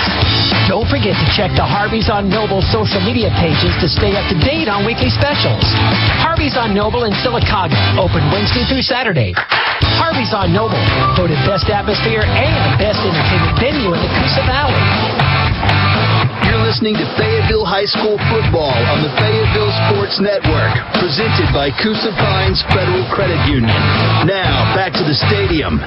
Don't 0.69 0.85
forget 0.85 1.17
to 1.17 1.27
check 1.33 1.57
the 1.57 1.65
Harvey's 1.65 2.05
on 2.05 2.29
Noble 2.29 2.61
social 2.69 3.01
media 3.01 3.33
pages 3.41 3.73
to 3.81 3.89
stay 3.89 4.13
up 4.13 4.29
to 4.29 4.37
date 4.45 4.69
on 4.69 4.85
weekly 4.85 5.09
specials. 5.09 5.65
Harvey's 6.21 6.53
on 6.53 6.77
Noble 6.77 7.09
in 7.09 7.17
Sylacauga, 7.25 7.81
open 7.97 8.21
Wednesday 8.29 8.61
through 8.69 8.85
Saturday. 8.85 9.33
Harvey's 9.97 10.37
on 10.37 10.53
Noble, 10.53 10.77
voted 11.17 11.41
best 11.49 11.65
atmosphere 11.73 12.21
and 12.21 12.77
best 12.77 13.01
entertainment 13.01 13.57
venue 13.57 13.89
in 13.89 13.99
the 14.05 14.11
Coosa 14.21 14.45
Valley. 14.45 15.20
Listening 16.71 16.95
to 17.03 17.07
Fayetteville 17.19 17.67
High 17.67 17.83
School 17.83 18.15
football 18.31 18.71
on 18.71 19.03
the 19.03 19.11
Fayetteville 19.19 19.75
Sports 19.91 20.23
Network, 20.23 20.71
presented 21.03 21.51
by 21.51 21.67
Coosa 21.67 22.15
Pines 22.15 22.63
Federal 22.71 23.03
Credit 23.11 23.35
Union. 23.51 23.75
Now, 24.23 24.71
back 24.71 24.95
to 24.95 25.03
the 25.03 25.11
stadium. 25.27 25.83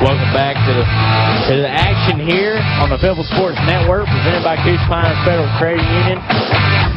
Welcome 0.00 0.32
back 0.32 0.56
to 0.64 0.72
the, 0.72 0.84
to 1.52 1.54
the 1.60 1.68
action 1.68 2.24
here 2.24 2.56
on 2.80 2.88
the 2.88 2.96
Fayetteville 2.96 3.28
Sports 3.36 3.60
Network, 3.68 4.08
presented 4.08 4.40
by 4.40 4.56
Coosa 4.64 4.80
Pines 4.88 5.20
Federal 5.28 5.52
Credit 5.60 5.84
Union. 5.84 6.16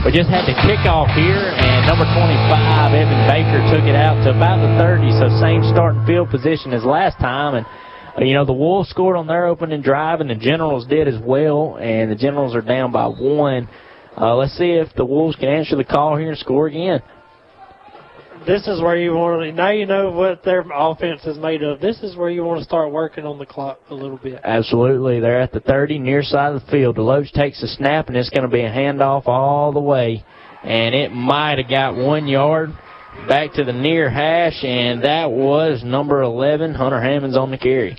We 0.08 0.16
just 0.16 0.32
had 0.32 0.48
the 0.48 0.56
kickoff 0.64 1.12
here, 1.12 1.52
and 1.52 1.84
number 1.92 2.08
25, 2.16 2.96
Evan 2.96 3.22
Baker, 3.28 3.60
took 3.76 3.84
it 3.92 3.98
out 4.00 4.24
to 4.24 4.32
about 4.32 4.64
the 4.64 4.72
30, 4.80 5.20
so 5.20 5.28
same 5.44 5.68
starting 5.68 6.00
field 6.08 6.32
position 6.32 6.72
as 6.72 6.88
last 6.88 7.20
time. 7.20 7.60
And 7.60 7.68
you 8.28 8.34
know, 8.34 8.46
the 8.46 8.54
Wolves 8.54 8.90
scored 8.90 9.18
on 9.18 9.28
their 9.28 9.48
opening 9.48 9.82
drive, 9.82 10.22
and 10.22 10.30
the 10.30 10.36
Generals 10.36 10.86
did 10.86 11.08
as 11.08 11.20
well, 11.22 11.78
and 11.78 12.12
the 12.12 12.16
Generals 12.16 12.56
are 12.56 12.62
down 12.62 12.92
by 12.92 13.08
one. 13.08 13.68
Uh, 14.18 14.36
let's 14.36 14.56
see 14.58 14.72
if 14.72 14.94
the 14.96 15.06
Wolves 15.06 15.36
can 15.36 15.50
answer 15.50 15.76
the 15.76 15.84
call 15.84 16.18
here 16.18 16.30
and 16.30 16.38
score 16.38 16.68
again. 16.68 17.02
This 18.46 18.68
is 18.68 18.82
where 18.82 18.98
you 18.98 19.14
want 19.14 19.44
to, 19.44 19.52
now 19.52 19.70
you 19.70 19.86
know 19.86 20.10
what 20.10 20.44
their 20.44 20.66
offense 20.74 21.24
is 21.26 21.38
made 21.38 21.62
of. 21.62 21.80
This 21.80 22.02
is 22.02 22.16
where 22.16 22.30
you 22.30 22.44
want 22.44 22.60
to 22.60 22.64
start 22.66 22.92
working 22.92 23.24
on 23.24 23.38
the 23.38 23.46
clock 23.46 23.80
a 23.92 23.94
little 23.94 24.18
bit. 24.18 24.42
Absolutely. 24.44 25.20
They're 25.20 25.40
at 25.40 25.52
the 25.52 25.60
30, 25.60 26.00
near 26.00 26.24
side 26.24 26.56
of 26.56 26.66
the 26.66 26.72
field. 26.72 26.98
Deloach 26.98 27.32
takes 27.34 27.62
the 27.62 27.68
snap, 27.68 28.08
and 28.08 28.18
it's 28.18 28.32
going 28.32 28.42
to 28.42 28.50
be 28.50 28.62
a 28.62 28.70
handoff 28.70 29.28
all 29.28 29.72
the 29.72 29.80
way. 29.80 30.26
And 30.64 30.96
it 30.96 31.12
might 31.12 31.60
have 31.60 31.70
got 31.70 31.96
one 31.96 32.28
yard 32.28 32.72
back 33.28 33.54
to 33.54 33.64
the 33.64 33.74
near 33.74 34.10
hash, 34.10 34.64
and 34.64 35.04
that 35.04 35.32
was 35.32 35.84
number 35.84 36.24
11, 36.24 36.74
Hunter 36.74 37.02
Hammonds 37.02 37.38
on 37.38 37.52
the 37.52 37.58
carry. 37.58 37.98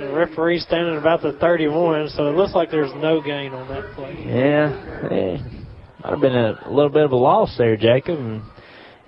The 0.00 0.14
referee 0.14 0.60
standing 0.60 0.96
about 0.96 1.20
the 1.20 1.32
31, 1.32 2.08
so 2.10 2.28
it 2.28 2.36
looks 2.36 2.54
like 2.54 2.70
there's 2.70 2.92
no 2.96 3.20
gain 3.20 3.52
on 3.52 3.68
that 3.68 3.94
play. 3.94 4.16
Yeah, 4.26 5.08
eh, 5.10 5.36
might 6.02 6.10
have 6.10 6.20
been 6.20 6.34
a, 6.34 6.70
little 6.70 6.88
bit 6.88 7.04
of 7.04 7.12
a 7.12 7.16
loss 7.16 7.54
there, 7.58 7.76
Jacob. 7.76 8.18
And 8.18 8.42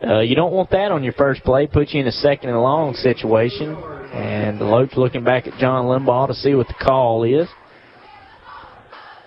uh, 0.06 0.20
you 0.20 0.34
don't 0.34 0.52
want 0.52 0.68
that 0.70 0.92
on 0.92 1.02
your 1.02 1.14
first 1.14 1.44
play. 1.44 1.66
Put 1.66 1.90
you 1.90 2.02
in 2.02 2.06
a 2.06 2.12
second 2.12 2.50
and 2.50 2.60
long 2.60 2.92
situation. 2.92 3.70
And 4.12 4.60
Deloach 4.60 4.94
looking 4.98 5.24
back 5.24 5.46
at 5.46 5.58
John 5.58 5.86
Limbaugh 5.86 6.28
to 6.28 6.34
see 6.34 6.54
what 6.54 6.68
the 6.68 6.74
call 6.74 7.24
is. 7.24 7.48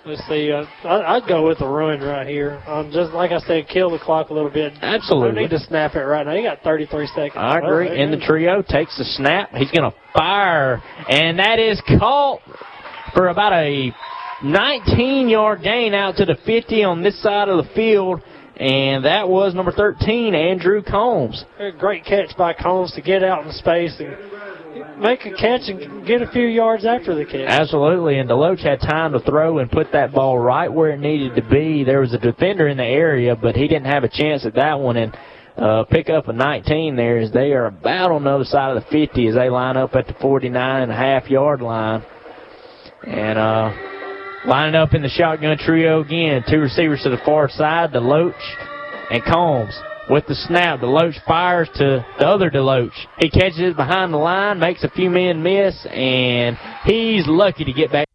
Let's 0.05 0.21
see. 0.27 0.51
Uh, 0.51 0.65
I, 0.83 1.15
I'd 1.15 1.27
go 1.27 1.47
with 1.47 1.57
the 1.57 1.67
run 1.67 1.99
right 1.99 2.27
here. 2.27 2.61
Um, 2.67 2.91
just 2.93 3.11
like 3.11 3.31
I 3.31 3.39
said, 3.39 3.67
kill 3.67 3.89
the 3.89 3.97
clock 3.97 4.29
a 4.29 4.33
little 4.33 4.51
bit. 4.51 4.73
Absolutely. 4.81 5.33
No 5.33 5.41
need 5.41 5.49
to 5.49 5.59
snap 5.59 5.95
it 5.95 6.01
right 6.01 6.23
now. 6.25 6.33
You 6.33 6.43
got 6.43 6.61
33 6.61 7.07
seconds. 7.07 7.33
I 7.35 7.57
agree. 7.57 8.01
And 8.01 8.13
the 8.13 8.23
trio 8.23 8.61
takes 8.61 8.95
the 8.99 9.03
snap. 9.03 9.49
He's 9.53 9.71
going 9.71 9.89
to 9.89 9.97
fire, 10.13 10.81
and 11.09 11.39
that 11.39 11.57
is 11.57 11.81
caught 11.99 12.41
for 13.15 13.29
about 13.29 13.53
a 13.53 13.91
19-yard 14.43 15.63
gain 15.63 15.95
out 15.95 16.17
to 16.17 16.25
the 16.25 16.37
50 16.45 16.83
on 16.83 17.01
this 17.01 17.19
side 17.23 17.49
of 17.49 17.65
the 17.65 17.73
field. 17.73 18.21
And 18.57 19.03
that 19.03 19.27
was 19.27 19.53
number 19.53 19.71
13, 19.73 20.33
Andrew 20.33 20.81
Combs. 20.81 21.43
A 21.59 21.71
great 21.71 22.05
catch 22.05 22.37
by 22.37 22.53
Combs 22.53 22.93
to 22.93 23.01
get 23.01 23.21
out 23.21 23.45
in 23.45 23.51
space 23.51 23.99
and 23.99 24.15
make 24.97 25.25
a 25.25 25.31
catch 25.31 25.61
and 25.67 26.05
get 26.05 26.21
a 26.21 26.27
few 26.31 26.47
yards 26.47 26.85
after 26.85 27.15
the 27.15 27.25
catch. 27.25 27.47
Absolutely, 27.47 28.19
and 28.19 28.29
Deloach 28.29 28.63
had 28.63 28.79
time 28.79 29.13
to 29.13 29.19
throw 29.19 29.59
and 29.59 29.71
put 29.71 29.91
that 29.93 30.13
ball 30.13 30.37
right 30.37 30.71
where 30.71 30.91
it 30.91 30.99
needed 30.99 31.35
to 31.35 31.41
be. 31.41 31.83
There 31.83 32.01
was 32.01 32.13
a 32.13 32.17
defender 32.17 32.67
in 32.67 32.77
the 32.77 32.83
area, 32.83 33.35
but 33.35 33.55
he 33.55 33.67
didn't 33.67 33.85
have 33.85 34.03
a 34.03 34.09
chance 34.09 34.45
at 34.45 34.55
that 34.55 34.79
one. 34.79 34.97
And 34.97 35.17
uh, 35.57 35.85
pick 35.85 36.09
up 36.09 36.27
a 36.27 36.33
19 36.33 36.95
there 36.95 37.19
as 37.19 37.31
they 37.31 37.53
are 37.53 37.67
about 37.67 38.11
on 38.11 38.23
the 38.25 38.29
other 38.29 38.43
side 38.43 38.75
of 38.75 38.83
the 38.83 38.89
50 38.89 39.27
as 39.27 39.35
they 39.35 39.49
line 39.49 39.77
up 39.77 39.95
at 39.95 40.07
the 40.07 40.13
49 40.21 40.81
and 40.81 40.91
a 40.91 40.95
half 40.95 41.29
yard 41.29 41.61
line. 41.61 42.03
And 43.05 43.37
uh, 43.37 43.71
lining 44.45 44.75
up 44.75 44.93
in 44.93 45.01
the 45.01 45.09
shotgun 45.09 45.57
trio 45.57 46.01
again. 46.01 46.43
Two 46.49 46.59
receivers 46.59 47.01
to 47.03 47.09
the 47.09 47.19
far 47.25 47.49
side, 47.49 47.91
Deloach 47.91 48.33
and 49.11 49.23
Combs. 49.23 49.79
With 50.07 50.27
the 50.27 50.35
snap, 50.35 50.81
Deloach 50.81 51.15
fires 51.25 51.67
to 51.75 52.05
the 52.19 52.27
other 52.27 52.51
Deloach. 52.51 52.93
He 53.17 53.27
catches 53.27 53.59
it 53.59 53.75
behind 53.75 54.13
the 54.13 54.17
line, 54.17 54.59
makes 54.59 54.83
a 54.83 54.89
few 54.89 55.09
men 55.09 55.41
miss, 55.41 55.75
and 55.87 56.55
he's 56.83 57.25
lucky 57.25 57.65
to 57.65 57.73
get 57.73 57.91
back. 57.91 58.07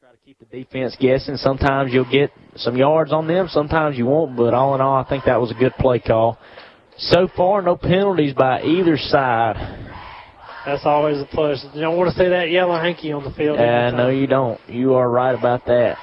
Try 0.00 0.12
to 0.12 0.16
keep 0.24 0.38
the 0.38 0.44
defense 0.44 0.96
guessing. 1.00 1.36
Sometimes 1.38 1.92
you'll 1.92 2.08
get 2.08 2.30
some 2.54 2.76
yards 2.76 3.12
on 3.12 3.26
them, 3.26 3.48
sometimes 3.50 3.98
you 3.98 4.06
won't, 4.06 4.36
but 4.36 4.54
all 4.54 4.76
in 4.76 4.80
all, 4.80 5.02
I 5.04 5.08
think 5.08 5.24
that 5.24 5.40
was 5.40 5.50
a 5.50 5.54
good 5.54 5.72
play 5.80 5.98
call. 5.98 6.38
So 6.98 7.26
far, 7.36 7.62
no 7.62 7.76
penalties 7.76 8.32
by 8.32 8.62
either 8.62 8.96
side. 8.96 9.85
That's 10.66 10.84
always 10.84 11.20
a 11.20 11.24
plus. 11.24 11.64
You 11.74 11.80
don't 11.80 11.96
want 11.96 12.12
to 12.12 12.18
see 12.18 12.28
that 12.28 12.50
yellow 12.50 12.74
hanky 12.74 13.12
on 13.12 13.22
the 13.22 13.30
field. 13.30 13.58
Uh, 13.58 13.92
no, 13.92 14.08
you 14.08 14.26
don't. 14.26 14.60
You 14.68 14.94
are 14.94 15.08
right 15.08 15.32
about 15.32 15.64
that. 15.66 15.96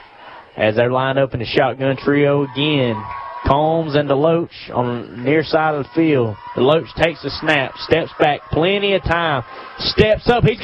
As 0.56 0.76
they're 0.76 0.92
lined 0.92 1.20
up 1.20 1.34
in 1.34 1.42
the 1.42 1.46
shotgun 1.46 1.98
trio 1.98 2.44
again, 2.44 2.96
Combs 3.46 3.96
and 3.96 4.10
Deloach 4.10 4.74
on 4.74 5.12
the 5.12 5.18
near 5.18 5.44
side 5.44 5.76
of 5.76 5.84
the 5.84 5.90
field. 5.94 6.38
Deloach 6.56 6.94
takes 6.96 7.22
the 7.24 7.30
snap, 7.42 7.76
steps 7.76 8.12
back, 8.18 8.40
plenty 8.52 8.94
of 8.94 9.04
time, 9.04 9.44
steps 9.80 10.30
up. 10.30 10.46
He's 10.46 10.62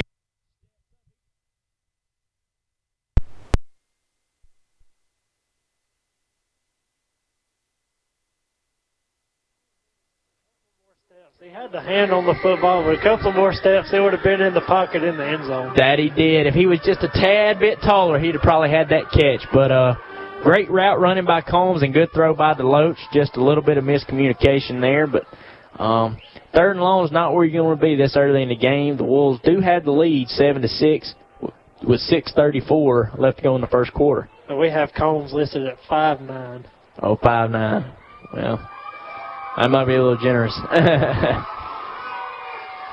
The 11.72 11.80
hand 11.80 12.10
on 12.10 12.26
the 12.26 12.34
football, 12.42 12.82
but 12.82 12.98
a 12.98 13.00
couple 13.00 13.32
more 13.32 13.52
steps, 13.52 13.92
he 13.92 14.00
would 14.00 14.12
have 14.12 14.24
been 14.24 14.40
in 14.40 14.54
the 14.54 14.60
pocket 14.62 15.04
in 15.04 15.16
the 15.16 15.24
end 15.24 15.46
zone. 15.46 15.72
That 15.76 16.00
he 16.00 16.10
did. 16.10 16.48
If 16.48 16.54
he 16.54 16.66
was 16.66 16.80
just 16.84 17.04
a 17.04 17.08
tad 17.08 17.60
bit 17.60 17.78
taller, 17.80 18.18
he'd 18.18 18.34
have 18.34 18.42
probably 18.42 18.70
had 18.70 18.88
that 18.88 19.12
catch. 19.12 19.46
But 19.52 19.70
uh, 19.70 19.94
great 20.42 20.68
route 20.68 20.98
running 20.98 21.26
by 21.26 21.42
Combs 21.42 21.84
and 21.84 21.94
good 21.94 22.08
throw 22.12 22.34
by 22.34 22.54
Deloach. 22.54 22.96
Just 23.12 23.36
a 23.36 23.44
little 23.44 23.62
bit 23.62 23.78
of 23.78 23.84
miscommunication 23.84 24.80
there, 24.80 25.06
but 25.06 25.26
um, 25.80 26.18
third 26.52 26.72
and 26.72 26.80
long 26.80 27.04
is 27.04 27.12
not 27.12 27.34
where 27.34 27.44
you're 27.44 27.62
going 27.62 27.78
to 27.78 27.80
be 27.80 27.94
this 27.94 28.16
early 28.16 28.42
in 28.42 28.48
the 28.48 28.56
game. 28.56 28.96
The 28.96 29.04
Wolves 29.04 29.40
do 29.44 29.60
have 29.60 29.84
the 29.84 29.92
lead, 29.92 30.26
seven 30.26 30.62
to 30.62 30.68
six, 30.68 31.14
with 31.86 32.00
6:34 32.00 33.16
left 33.16 33.36
to 33.36 33.42
go 33.44 33.54
in 33.54 33.60
the 33.60 33.68
first 33.68 33.94
quarter. 33.94 34.28
We 34.50 34.70
have 34.70 34.90
Combs 34.96 35.32
listed 35.32 35.68
at 35.68 35.76
five 35.88 36.20
nine. 36.20 36.66
Oh, 37.00 37.16
five 37.22 37.48
nine. 37.52 37.92
Well, 38.34 38.58
I 39.56 39.68
might 39.68 39.84
be 39.84 39.94
a 39.94 40.02
little 40.02 40.18
generous. 40.18 40.58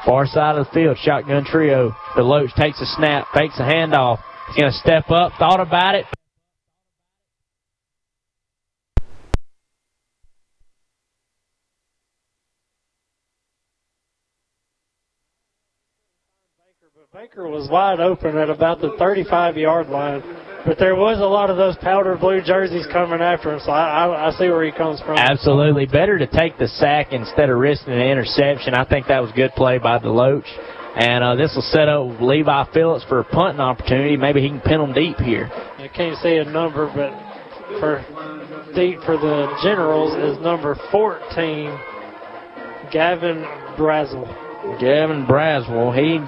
Far 0.08 0.26
side 0.26 0.58
of 0.58 0.66
the 0.66 0.72
field, 0.72 0.98
shotgun 1.02 1.44
trio. 1.44 1.94
Deloach 2.16 2.56
takes 2.56 2.80
a 2.80 2.86
snap, 2.86 3.28
fakes 3.34 3.60
a 3.60 3.64
handoff. 3.64 4.20
He's 4.48 4.56
going 4.56 4.72
to 4.72 4.78
step 4.78 5.12
up, 5.12 5.34
thought 5.38 5.60
about 5.60 5.96
it. 5.96 6.06
Baker 17.14 17.50
was 17.50 17.68
wide 17.70 18.00
open 18.00 18.38
at 18.38 18.50
about 18.50 18.80
the 18.80 18.90
35-yard 18.92 19.88
line, 19.88 20.22
but 20.68 20.78
there 20.78 20.96
was 20.96 21.18
a 21.20 21.26
lot 21.26 21.50
of 21.50 21.56
those 21.56 21.78
powder 21.78 22.18
blue 22.18 22.42
jerseys 22.44 22.86
coming 22.92 23.22
after 23.22 23.54
him, 23.54 23.62
so 23.64 23.72
I, 23.72 24.06
I, 24.06 24.28
I 24.28 24.32
see 24.32 24.50
where 24.50 24.66
he 24.66 24.74
comes 24.74 25.00
from. 25.00 25.18
Absolutely. 25.18 25.86
Better 25.86 26.20
to 26.20 26.28
take 26.28 26.58
the 26.58 26.68
sack 26.68 27.14
instead 27.14 27.50
of 27.50 27.58
risking 27.58 27.94
an 27.94 28.02
interception. 28.02 28.74
I 28.74 28.84
think 28.84 29.08
that 29.08 29.22
was 29.22 29.32
good 29.32 29.52
play 29.56 29.78
by 29.78 29.98
Deloach. 29.98 30.44
And 31.00 31.24
uh, 31.24 31.36
this 31.36 31.54
will 31.56 31.62
set 31.62 31.88
up 31.88 32.20
Levi 32.20 32.66
Phillips 32.74 33.06
for 33.08 33.20
a 33.20 33.24
punting 33.24 33.62
opportunity. 33.62 34.18
Maybe 34.18 34.42
he 34.42 34.50
can 34.50 34.60
pin 34.60 34.82
them 34.82 34.92
deep 34.92 35.18
here. 35.18 35.50
I 35.78 35.88
can't 35.88 36.18
say 36.18 36.40
a 36.40 36.44
number, 36.44 36.92
but 36.94 37.16
for 37.80 38.04
deep 38.76 39.00
for 39.06 39.16
the 39.16 39.48
Generals 39.64 40.12
is 40.16 40.44
number 40.44 40.76
14, 40.92 41.80
Gavin 42.92 43.46
Brazel. 43.80 44.28
Gavin 44.82 45.26
Braswell. 45.26 45.96
He 45.96 46.20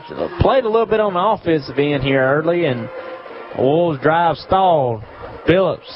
played 0.42 0.64
a 0.64 0.70
little 0.70 0.86
bit 0.86 1.02
on 1.02 1.14
the 1.14 1.20
offensive 1.20 1.78
end 1.78 2.04
here 2.04 2.22
early, 2.22 2.66
and 2.66 2.88
Wolves 3.58 4.00
drive 4.02 4.38
stalled. 4.38 5.04
Phillips 5.48 5.90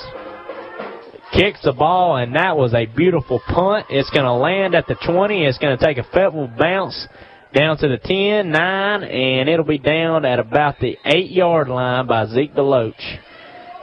kicks 1.33 1.61
the 1.63 1.73
ball, 1.73 2.17
and 2.17 2.35
that 2.35 2.55
was 2.55 2.73
a 2.73 2.85
beautiful 2.85 3.41
punt. 3.47 3.87
It's 3.89 4.09
going 4.11 4.25
to 4.25 4.33
land 4.33 4.75
at 4.75 4.87
the 4.87 4.95
20. 4.95 5.45
It's 5.45 5.57
going 5.57 5.77
to 5.77 5.83
take 5.83 5.97
a 5.97 6.03
Fayetteville 6.03 6.51
bounce 6.57 7.07
down 7.53 7.77
to 7.77 7.87
the 7.87 7.97
10, 7.97 8.51
9, 8.51 9.03
and 9.03 9.49
it'll 9.49 9.65
be 9.65 9.77
down 9.77 10.25
at 10.25 10.39
about 10.39 10.79
the 10.79 10.97
8-yard 11.05 11.69
line 11.69 12.07
by 12.07 12.25
Zeke 12.27 12.53
Deloach. 12.53 13.19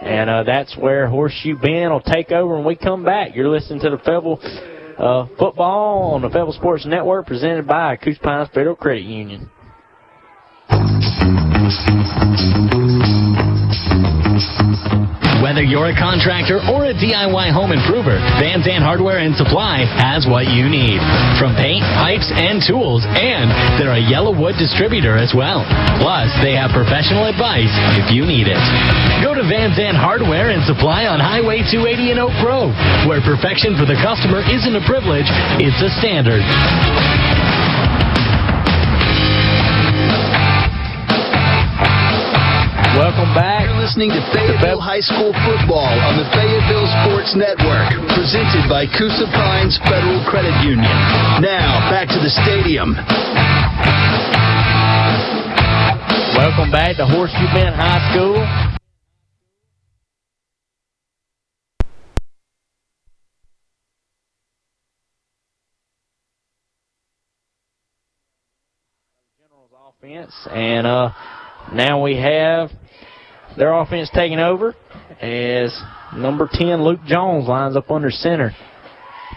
And 0.02 0.30
uh, 0.30 0.42
that's 0.44 0.76
where 0.76 1.08
Horseshoe 1.08 1.58
Bend 1.58 1.90
will 1.90 2.00
take 2.00 2.30
over 2.30 2.56
when 2.56 2.64
we 2.64 2.74
come 2.74 3.04
back. 3.04 3.34
You're 3.34 3.50
listening 3.50 3.80
to 3.80 3.90
the 3.90 3.98
Fayetteville 3.98 4.40
uh, 4.98 5.26
football 5.38 6.14
on 6.14 6.22
the 6.22 6.28
Fayetteville 6.28 6.52
Sports 6.52 6.86
Network 6.86 7.26
presented 7.26 7.66
by 7.66 7.96
Coosa 7.96 8.20
Pines 8.20 8.48
Federal 8.54 8.76
Credit 8.76 9.04
Union. 9.04 9.50
Whether 15.40 15.64
you're 15.64 15.88
a 15.88 15.96
contractor 15.96 16.60
or 16.68 16.84
a 16.84 16.94
DIY 16.94 17.48
home 17.52 17.72
improver, 17.72 18.20
Van 18.36 18.60
Zandt 18.60 18.84
Hardware 18.84 19.24
and 19.24 19.32
Supply 19.36 19.88
has 19.88 20.28
what 20.28 20.52
you 20.52 20.68
need. 20.68 21.00
From 21.40 21.56
paint, 21.56 21.80
pipes, 21.96 22.28
and 22.28 22.60
tools, 22.60 23.08
and 23.08 23.48
they're 23.80 23.96
a 23.96 24.04
YellaWood 24.04 24.60
distributor 24.60 25.16
as 25.16 25.32
well. 25.32 25.64
Plus, 26.00 26.28
they 26.44 26.52
have 26.52 26.76
professional 26.76 27.24
advice 27.24 27.72
if 27.96 28.12
you 28.12 28.28
need 28.28 28.52
it. 28.52 28.60
Go 29.24 29.32
to 29.32 29.44
Van 29.48 29.72
Zandt 29.72 29.96
Hardware 29.96 30.52
and 30.52 30.60
Supply 30.68 31.08
on 31.08 31.20
Highway 31.20 31.64
280 31.64 32.12
in 32.12 32.18
Oak 32.20 32.36
Grove, 32.44 32.76
where 33.08 33.24
perfection 33.24 33.80
for 33.80 33.88
the 33.88 33.96
customer 34.04 34.44
isn't 34.44 34.76
a 34.76 34.84
privilege, 34.84 35.28
it's 35.56 35.80
a 35.80 35.88
standard. 36.00 36.44
Welcome 42.98 43.30
back. 43.38 43.70
You're 43.70 43.78
listening 43.78 44.10
to 44.10 44.20
Fayetteville 44.34 44.80
High 44.82 44.98
School 44.98 45.30
football 45.46 45.94
on 46.02 46.18
the 46.18 46.26
Fayetteville 46.34 46.90
Sports 47.06 47.38
Network, 47.38 47.86
presented 48.18 48.66
by 48.66 48.82
Coosa 48.90 49.30
Pines 49.30 49.78
Federal 49.86 50.18
Credit 50.26 50.50
Union. 50.66 50.90
Now, 51.38 51.86
back 51.86 52.08
to 52.08 52.18
the 52.18 52.28
stadium. 52.28 52.98
Welcome 56.34 56.72
back 56.72 56.96
to 56.96 57.06
Horseshoe 57.06 57.46
Bend 57.54 57.76
High 57.78 58.10
School. 58.10 58.42
General's 69.38 69.70
offense, 69.78 70.34
and 70.50 70.86
uh, 70.88 71.12
now 71.72 72.02
we 72.02 72.16
have 72.16 72.70
their 73.56 73.72
offense 73.72 74.10
taking 74.14 74.38
over 74.38 74.74
as 75.20 75.76
number 76.14 76.48
10, 76.50 76.82
Luke 76.82 77.00
Jones, 77.06 77.48
lines 77.48 77.76
up 77.76 77.90
under 77.90 78.10
center. 78.10 78.52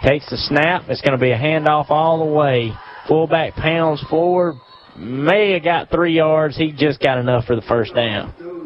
Takes 0.03 0.29
the 0.29 0.38
snap. 0.38 0.84
It's 0.89 1.01
going 1.01 1.17
to 1.17 1.21
be 1.21 1.31
a 1.31 1.38
handoff 1.38 1.89
all 1.89 2.19
the 2.25 2.31
way. 2.34 2.73
Fullback 3.07 3.53
pounds 3.55 4.03
forward, 4.09 4.55
may 4.97 5.51
have 5.53 5.63
got 5.63 5.89
three 5.89 6.15
yards. 6.15 6.57
He 6.57 6.71
just 6.71 6.99
got 6.99 7.17
enough 7.17 7.45
for 7.45 7.55
the 7.55 7.61
first 7.63 7.93
down. 7.93 8.62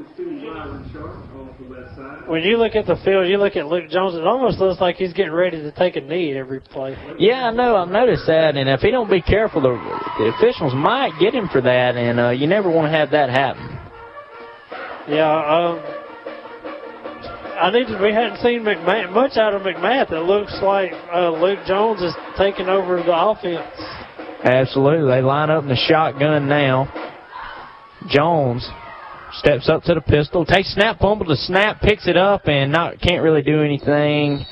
When 2.28 2.43
you 2.43 2.57
look 2.57 2.75
at 2.75 2.86
the 2.86 2.97
field, 3.05 3.28
you 3.28 3.38
look 3.38 3.55
at 3.55 3.67
Luke 3.67 3.89
Jones, 3.89 4.15
it 4.15 4.28
almost 4.28 4.59
looks 4.59 4.82
like 4.82 4.97
he's 4.97 5.13
getting 5.13 5.32
ready 5.32 5.61
to 5.61 5.71
take 5.71 5.95
a 5.95 6.01
knee 6.01 6.38
every 6.38 6.59
play. 6.59 6.97
Yeah, 7.17 7.47
I 7.47 7.51
know. 7.51 7.78
I've 7.78 7.88
noticed 7.88 8.28
that, 8.28 8.57
and 8.57 8.67
if 8.67 8.82
he 8.82 8.91
don't 8.91 9.09
be 9.09 9.21
careful, 9.21 9.61
the, 9.61 9.69
the 10.19 10.34
officials 10.36 10.73
might 10.75 11.11
get 11.21 11.34
him 11.34 11.47
for 11.49 11.61
that, 11.61 11.95
and 11.95 12.19
uh, 12.19 12.30
you 12.32 12.45
never 12.45 12.69
want 12.69 12.91
to 12.91 12.97
have 12.97 13.11
that 13.11 13.30
happen. 13.30 13.80
Yeah, 15.07 15.32
um, 15.32 15.80
I 17.57 17.71
need 17.71 17.88
to. 17.88 17.97
We 18.03 18.13
hadn't 18.13 18.41
seen 18.41 18.61
McMath, 18.61 19.13
much 19.13 19.38
out 19.38 19.53
of 19.53 19.61
McMath. 19.61 20.11
It 20.11 20.23
looks 20.23 20.53
like 20.61 20.91
uh, 21.13 21.32
Luke 21.32 21.59
Jones 21.65 22.01
is 22.01 22.13
taking 22.38 22.67
over 22.67 22.97
the 22.97 23.17
offense. 23.17 23.63
Absolutely. 24.43 25.09
They 25.09 25.21
line 25.21 25.49
up 25.49 25.63
in 25.63 25.69
the 25.69 25.75
shotgun 25.88 26.49
now. 26.49 26.91
Jones 28.09 28.69
steps 29.34 29.69
up 29.69 29.84
to 29.84 29.93
the 29.93 30.01
pistol, 30.01 30.45
takes 30.45 30.73
snap, 30.73 30.99
fumble 30.99 31.25
to 31.25 31.36
snap, 31.36 31.82
picks 31.82 32.07
it 32.07 32.17
up, 32.17 32.47
and 32.47 32.71
not 32.71 32.99
can't 33.01 33.23
really 33.23 33.41
do 33.41 33.61
anything. 33.61 34.45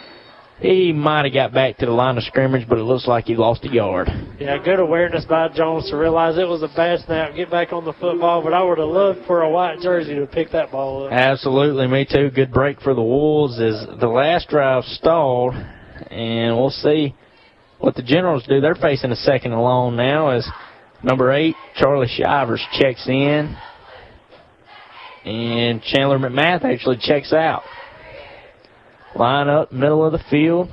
He 0.60 0.94
might 0.94 1.26
have 1.26 1.34
got 1.34 1.54
back 1.54 1.78
to 1.78 1.86
the 1.86 1.92
line 1.92 2.18
of 2.18 2.24
scrimmage, 2.24 2.68
but 2.68 2.78
it 2.78 2.84
looks 2.84 3.08
like 3.08 3.26
he 3.26 3.36
lost 3.36 3.66
a 3.66 3.70
yard. 3.70 4.10
Yeah, 4.40 4.58
good 4.64 4.80
awareness 4.80 5.26
by 5.26 5.50
Jones 5.50 5.90
to 5.90 5.98
realize 5.98 6.38
it 6.38 6.48
was 6.48 6.64
a 6.64 6.70
bad 6.74 7.02
snap, 7.02 7.36
get 7.36 7.52
back 7.52 7.74
on 7.74 7.84
the 7.84 7.92
football, 7.94 8.42
but 8.42 8.54
I 8.54 8.64
would 8.64 8.78
have 8.78 8.88
loved 8.88 9.26
for 9.28 9.42
a 9.42 9.50
white 9.50 9.82
jersey 9.82 10.16
to 10.16 10.26
pick 10.26 10.52
that 10.52 10.72
ball 10.72 11.08
up. 11.08 11.12
Absolutely, 11.12 11.88
me 11.88 12.08
too. 12.10 12.30
Good 12.30 12.54
break 12.54 12.80
for 12.80 12.94
the 12.94 13.02
Wolves 13.02 13.60
as 13.60 13.86
the 14.00 14.08
last 14.08 14.48
drive 14.48 14.86
stalled, 14.86 15.56
and 16.10 16.56
we'll 16.56 16.70
see 16.70 17.14
what 17.80 17.96
the 17.96 18.04
Generals 18.04 18.46
do. 18.48 18.62
They're 18.62 18.76
facing 18.76 19.12
a 19.12 19.18
second 19.18 19.52
and 19.52 19.62
long 19.62 19.98
now 19.98 20.30
as 20.30 20.48
number 21.04 21.34
eight, 21.34 21.56
Charlie 21.76 22.08
Shivers, 22.08 22.66
checks 22.80 23.06
in, 23.10 23.58
and 25.26 25.82
Chandler 25.82 26.20
McMath 26.20 26.64
actually 26.64 26.98
checks 27.02 27.34
out. 27.34 27.64
Line 29.16 29.48
up, 29.48 29.72
middle 29.72 30.06
of 30.06 30.12
the 30.12 30.24
field, 30.30 30.70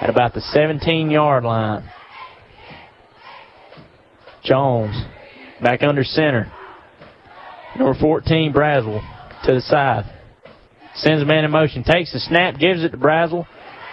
at 0.00 0.08
about 0.08 0.34
the 0.34 0.40
17-yard 0.40 1.44
line. 1.44 1.90
Jones 4.44 4.94
back 5.60 5.82
under 5.82 6.04
center. 6.04 6.52
Number 7.76 7.98
14, 7.98 8.52
Brazel, 8.52 9.00
to 9.44 9.54
the 9.54 9.60
side. 9.60 10.04
Sends 10.94 11.22
a 11.22 11.26
man 11.26 11.44
in 11.44 11.50
motion, 11.50 11.82
takes 11.82 12.12
the 12.12 12.20
snap, 12.20 12.58
gives 12.58 12.84
it 12.84 12.90
to 12.90 12.96
Brazel, 12.96 13.46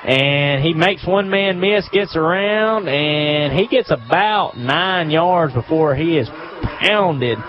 and 0.03 0.63
he 0.63 0.73
makes 0.73 1.05
one 1.07 1.29
man 1.29 1.59
miss, 1.59 1.87
gets 1.89 2.15
around, 2.15 2.87
and 2.87 3.57
he 3.57 3.67
gets 3.67 3.89
about 3.89 4.57
nine 4.57 5.09
yards 5.09 5.53
before 5.53 5.95
he 5.95 6.17
is 6.17 6.29
pounded 6.81 7.39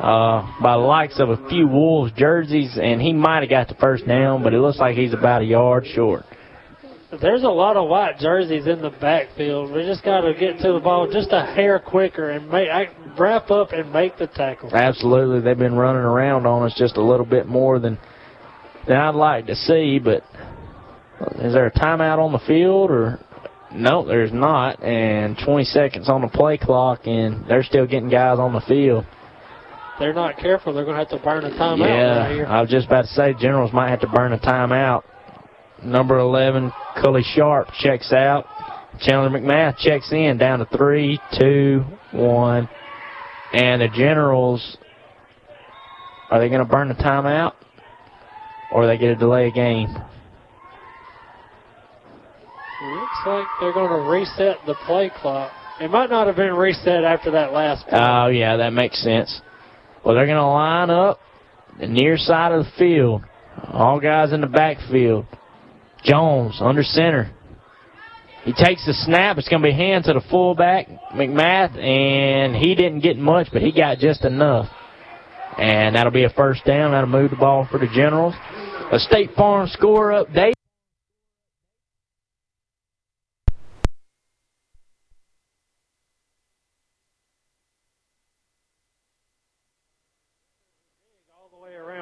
uh, 0.00 0.50
by 0.62 0.78
the 0.78 0.82
likes 0.82 1.20
of 1.20 1.28
a 1.28 1.48
few 1.48 1.68
Wolves 1.68 2.10
jerseys, 2.16 2.78
and 2.80 3.02
he 3.02 3.12
might 3.12 3.40
have 3.40 3.50
got 3.50 3.68
the 3.68 3.74
first 3.74 4.06
down, 4.06 4.42
but 4.42 4.54
it 4.54 4.58
looks 4.58 4.78
like 4.78 4.96
he's 4.96 5.12
about 5.12 5.42
a 5.42 5.44
yard 5.44 5.84
short. 5.94 6.24
There's 7.20 7.42
a 7.42 7.48
lot 7.48 7.76
of 7.76 7.88
white 7.88 8.18
jerseys 8.18 8.66
in 8.66 8.80
the 8.80 8.90
backfield. 8.90 9.72
We 9.72 9.82
just 9.82 10.02
got 10.02 10.22
to 10.22 10.32
get 10.32 10.58
to 10.60 10.72
the 10.72 10.80
ball 10.80 11.10
just 11.12 11.28
a 11.32 11.44
hair 11.44 11.78
quicker 11.78 12.30
and 12.30 12.48
make 12.50 12.68
wrap 13.18 13.50
up 13.50 13.72
and 13.72 13.92
make 13.92 14.16
the 14.16 14.28
tackle. 14.28 14.74
Absolutely, 14.74 15.40
they've 15.40 15.58
been 15.58 15.74
running 15.74 16.02
around 16.02 16.46
on 16.46 16.62
us 16.62 16.74
just 16.78 16.96
a 16.96 17.02
little 17.02 17.26
bit 17.26 17.46
more 17.46 17.78
than 17.78 17.98
than 18.86 18.96
I'd 18.96 19.16
like 19.16 19.46
to 19.48 19.56
see. 19.56 19.98
But 19.98 20.22
is 21.40 21.52
there 21.52 21.66
a 21.66 21.72
timeout 21.72 22.18
on 22.18 22.32
the 22.32 22.40
field 22.46 22.90
or? 22.90 23.18
No, 23.72 24.04
there's 24.04 24.32
not. 24.32 24.82
And 24.82 25.38
20 25.44 25.62
seconds 25.64 26.08
on 26.08 26.22
the 26.22 26.28
play 26.28 26.58
clock, 26.58 27.02
and 27.04 27.46
they're 27.48 27.62
still 27.62 27.86
getting 27.86 28.08
guys 28.08 28.38
on 28.38 28.52
the 28.52 28.60
field 28.62 29.04
they're 30.00 30.14
not 30.14 30.38
careful, 30.38 30.72
they're 30.72 30.84
going 30.84 30.96
to 30.96 31.04
have 31.04 31.10
to 31.10 31.24
burn 31.24 31.44
a 31.44 31.50
timeout 31.50 31.86
yeah, 31.86 32.18
right 32.18 32.34
here. 32.34 32.46
I 32.46 32.60
was 32.62 32.70
just 32.70 32.86
about 32.86 33.02
to 33.02 33.08
say 33.08 33.34
Generals 33.38 33.72
might 33.72 33.90
have 33.90 34.00
to 34.00 34.08
burn 34.08 34.32
a 34.32 34.38
timeout. 34.38 35.02
Number 35.84 36.18
11, 36.18 36.72
Cully 37.00 37.22
Sharp 37.22 37.68
checks 37.78 38.12
out. 38.12 38.46
Chandler 39.00 39.30
McMath 39.30 39.76
checks 39.76 40.10
in 40.10 40.38
down 40.38 40.58
to 40.58 40.76
three, 40.76 41.20
two, 41.38 41.84
one. 42.12 42.68
And 43.52 43.82
the 43.82 43.88
Generals, 43.88 44.78
are 46.30 46.40
they 46.40 46.48
going 46.48 46.60
to 46.60 46.70
burn 46.70 46.88
the 46.88 46.94
timeout? 46.94 47.52
Or 48.72 48.84
are 48.84 48.86
they 48.86 48.96
going 48.96 49.14
to 49.14 49.18
delay 49.18 49.48
a 49.48 49.50
game? 49.50 49.88
Looks 52.82 53.20
like 53.26 53.46
they're 53.60 53.72
going 53.74 53.90
to 53.90 54.08
reset 54.08 54.56
the 54.66 54.74
play 54.86 55.10
clock. 55.20 55.52
It 55.80 55.90
might 55.90 56.08
not 56.08 56.26
have 56.26 56.36
been 56.36 56.54
reset 56.54 57.04
after 57.04 57.30
that 57.32 57.52
last 57.52 57.86
play. 57.86 57.98
Oh, 58.00 58.28
yeah, 58.28 58.56
that 58.56 58.72
makes 58.72 59.02
sense. 59.02 59.42
Well, 60.04 60.14
they're 60.14 60.26
going 60.26 60.36
to 60.36 60.46
line 60.46 60.90
up 60.90 61.20
the 61.78 61.86
near 61.86 62.16
side 62.16 62.52
of 62.52 62.64
the 62.64 62.70
field. 62.78 63.22
All 63.64 64.00
guys 64.00 64.32
in 64.32 64.40
the 64.40 64.46
backfield. 64.46 65.26
Jones 66.02 66.58
under 66.60 66.82
center. 66.82 67.30
He 68.44 68.52
takes 68.52 68.86
the 68.86 68.94
snap. 68.94 69.36
It's 69.36 69.48
going 69.48 69.62
to 69.62 69.68
be 69.68 69.74
hand 69.74 70.04
to 70.04 70.14
the 70.14 70.22
fullback, 70.30 70.88
McMath, 71.12 71.76
and 71.78 72.56
he 72.56 72.74
didn't 72.74 73.00
get 73.00 73.18
much, 73.18 73.48
but 73.52 73.60
he 73.60 73.70
got 73.70 73.98
just 73.98 74.24
enough. 74.24 74.66
And 75.58 75.94
that'll 75.94 76.12
be 76.12 76.24
a 76.24 76.30
first 76.30 76.64
down. 76.64 76.92
That'll 76.92 77.10
move 77.10 77.30
the 77.30 77.36
ball 77.36 77.68
for 77.70 77.78
the 77.78 77.88
Generals. 77.94 78.34
A 78.92 78.98
State 78.98 79.32
Farm 79.36 79.68
score 79.68 80.10
update. 80.12 80.54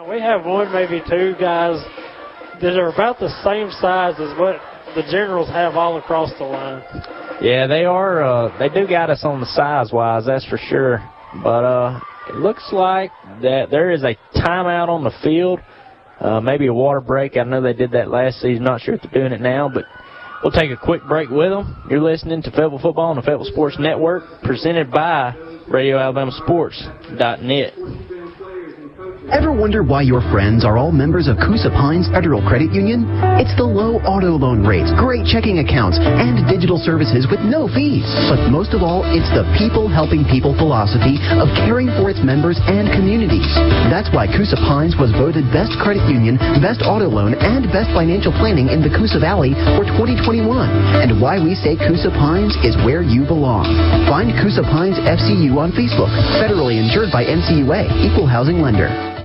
we 0.08 0.20
have 0.38 0.46
one, 0.46 0.72
maybe 0.72 1.02
two 1.08 1.34
guys 1.40 1.82
that 2.60 2.78
are 2.78 2.92
about 2.92 3.18
the 3.18 3.28
same 3.42 3.70
size 3.80 4.14
as 4.20 4.38
what 4.38 4.56
the 4.94 5.02
Generals 5.10 5.48
have 5.48 5.74
all 5.74 5.98
across 5.98 6.30
the 6.38 6.44
line. 6.44 6.82
Yeah, 7.40 7.66
they 7.66 7.84
are. 7.84 8.22
Uh, 8.22 8.58
they 8.58 8.68
do 8.68 8.86
got 8.86 9.10
us 9.10 9.24
on 9.24 9.40
the 9.40 9.46
size 9.46 9.92
wise, 9.92 10.26
that's 10.26 10.44
for 10.46 10.58
sure. 10.68 11.02
But 11.42 11.64
uh, 11.64 12.00
it 12.28 12.36
looks 12.36 12.68
like 12.72 13.10
that 13.42 13.70
there 13.70 13.90
is 13.90 14.02
a 14.02 14.16
timeout 14.36 14.88
on 14.88 15.04
the 15.04 15.12
field. 15.22 15.60
Uh, 16.20 16.40
maybe 16.40 16.66
a 16.66 16.74
water 16.74 17.00
break. 17.00 17.36
I 17.36 17.44
know 17.44 17.60
they 17.60 17.74
did 17.74 17.92
that 17.92 18.10
last 18.10 18.40
season. 18.40 18.64
Not 18.64 18.80
sure 18.80 18.94
if 18.94 19.02
they're 19.02 19.22
doing 19.22 19.32
it 19.32 19.40
now, 19.40 19.70
but 19.72 19.84
we'll 20.42 20.52
take 20.52 20.70
a 20.70 20.76
quick 20.76 21.02
break 21.06 21.30
with 21.30 21.50
them. 21.50 21.84
You're 21.90 22.02
listening 22.02 22.42
to 22.42 22.50
Fayetteville 22.50 22.80
Football 22.80 23.10
on 23.10 23.16
the 23.16 23.22
Fayetteville 23.22 23.52
Sports 23.52 23.76
Network, 23.78 24.24
presented 24.42 24.90
by 24.90 25.34
RadioAlabamaSports.net. 25.68 28.17
Ever 29.28 29.52
wonder 29.52 29.84
why 29.84 30.08
your 30.08 30.24
friends 30.32 30.64
are 30.64 30.80
all 30.80 30.88
members 30.88 31.28
of 31.28 31.36
Coosa 31.36 31.68
Pines 31.68 32.08
Federal 32.08 32.40
Credit 32.48 32.72
Union? 32.72 33.04
It's 33.36 33.52
the 33.60 33.68
low 33.68 34.00
auto 34.08 34.40
loan 34.40 34.64
rates, 34.64 34.88
great 34.96 35.28
checking 35.28 35.60
accounts, 35.60 36.00
and 36.00 36.48
digital 36.48 36.80
services 36.80 37.28
with 37.28 37.44
no 37.44 37.68
fees. 37.68 38.08
But 38.32 38.48
most 38.48 38.72
of 38.72 38.80
all, 38.80 39.04
it's 39.04 39.28
the 39.36 39.44
people 39.60 39.84
helping 39.84 40.24
people 40.24 40.56
philosophy 40.56 41.20
of 41.36 41.52
caring 41.60 41.92
for 42.00 42.08
its 42.08 42.24
members 42.24 42.56
and 42.72 42.88
communities. 42.88 43.52
That's 43.92 44.08
why 44.16 44.32
Coosa 44.32 44.56
Pines 44.64 44.96
was 44.96 45.12
voted 45.12 45.44
Best 45.52 45.76
Credit 45.76 46.08
Union, 46.08 46.40
Best 46.64 46.80
Auto 46.80 47.12
Loan, 47.12 47.36
and 47.36 47.68
Best 47.68 47.92
Financial 47.92 48.32
Planning 48.32 48.72
in 48.72 48.80
the 48.80 48.88
Coosa 48.96 49.20
Valley 49.20 49.52
for 49.76 49.84
2021. 49.92 50.40
And 51.04 51.20
why 51.20 51.36
we 51.36 51.52
say 51.52 51.76
Coosa 51.76 52.08
Pines 52.16 52.56
is 52.64 52.80
where 52.80 53.04
you 53.04 53.28
belong. 53.28 53.68
Find 54.08 54.32
Coosa 54.40 54.64
Pines 54.64 54.96
FCU 55.04 55.52
on 55.60 55.76
Facebook. 55.76 56.08
Federally 56.40 56.80
insured 56.80 57.12
by 57.12 57.28
NCUA, 57.28 57.92
Equal 58.08 58.24
Housing 58.24 58.64
Lender. 58.64 59.17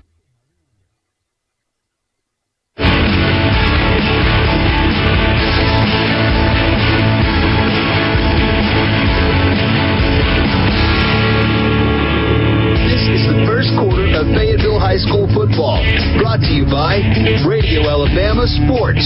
Sports. 18.47 19.03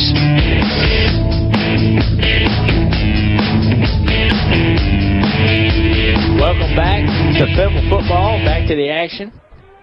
Welcome 6.39 6.75
back 6.75 7.05
to 7.37 7.45
Fayetteville 7.55 7.89
Football. 7.89 8.43
Back 8.45 8.67
to 8.67 8.75
the 8.75 8.89
action 8.89 9.31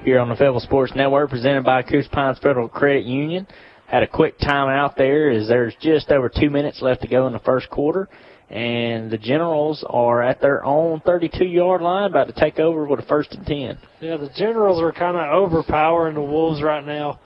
here 0.05 0.19
on 0.19 0.29
the 0.29 0.35
Federal 0.35 0.61
Sports 0.61 0.93
Network, 0.97 1.31
presented 1.31 1.65
by 1.65 1.83
Coosa 1.83 2.09
Pines 2.11 2.39
Federal 2.39 2.69
Credit 2.69 3.05
Union. 3.05 3.47
Had 3.87 4.03
a 4.03 4.09
quick 4.09 4.39
timeout 4.39 4.97
there 4.97 5.31
as 5.31 5.47
there's 5.47 5.75
just 5.81 6.11
over 6.11 6.29
two 6.29 6.51
minutes 6.51 6.83
left 6.83 7.03
to 7.03 7.09
go 7.09 7.27
in 7.27 7.33
the 7.33 7.39
first 7.41 7.71
quarter. 7.71 8.09
And 8.51 9.11
the 9.11 9.19
Generals 9.19 9.85
are 9.89 10.23
at 10.23 10.41
their 10.41 10.65
own 10.65 11.01
32-yard 11.01 11.81
line, 11.81 12.11
about 12.11 12.27
to 12.27 12.33
take 12.33 12.59
over 12.59 12.87
with 12.87 13.01
a 13.01 13.07
first 13.07 13.33
and 13.33 13.47
10. 13.47 13.79
Yeah, 14.01 14.17
the 14.17 14.31
Generals 14.37 14.83
are 14.83 14.93
kind 14.93 15.17
of 15.17 15.33
overpowering 15.33 16.15
the 16.15 16.23
Wolves 16.23 16.63
right 16.63 16.85
now 16.85 17.21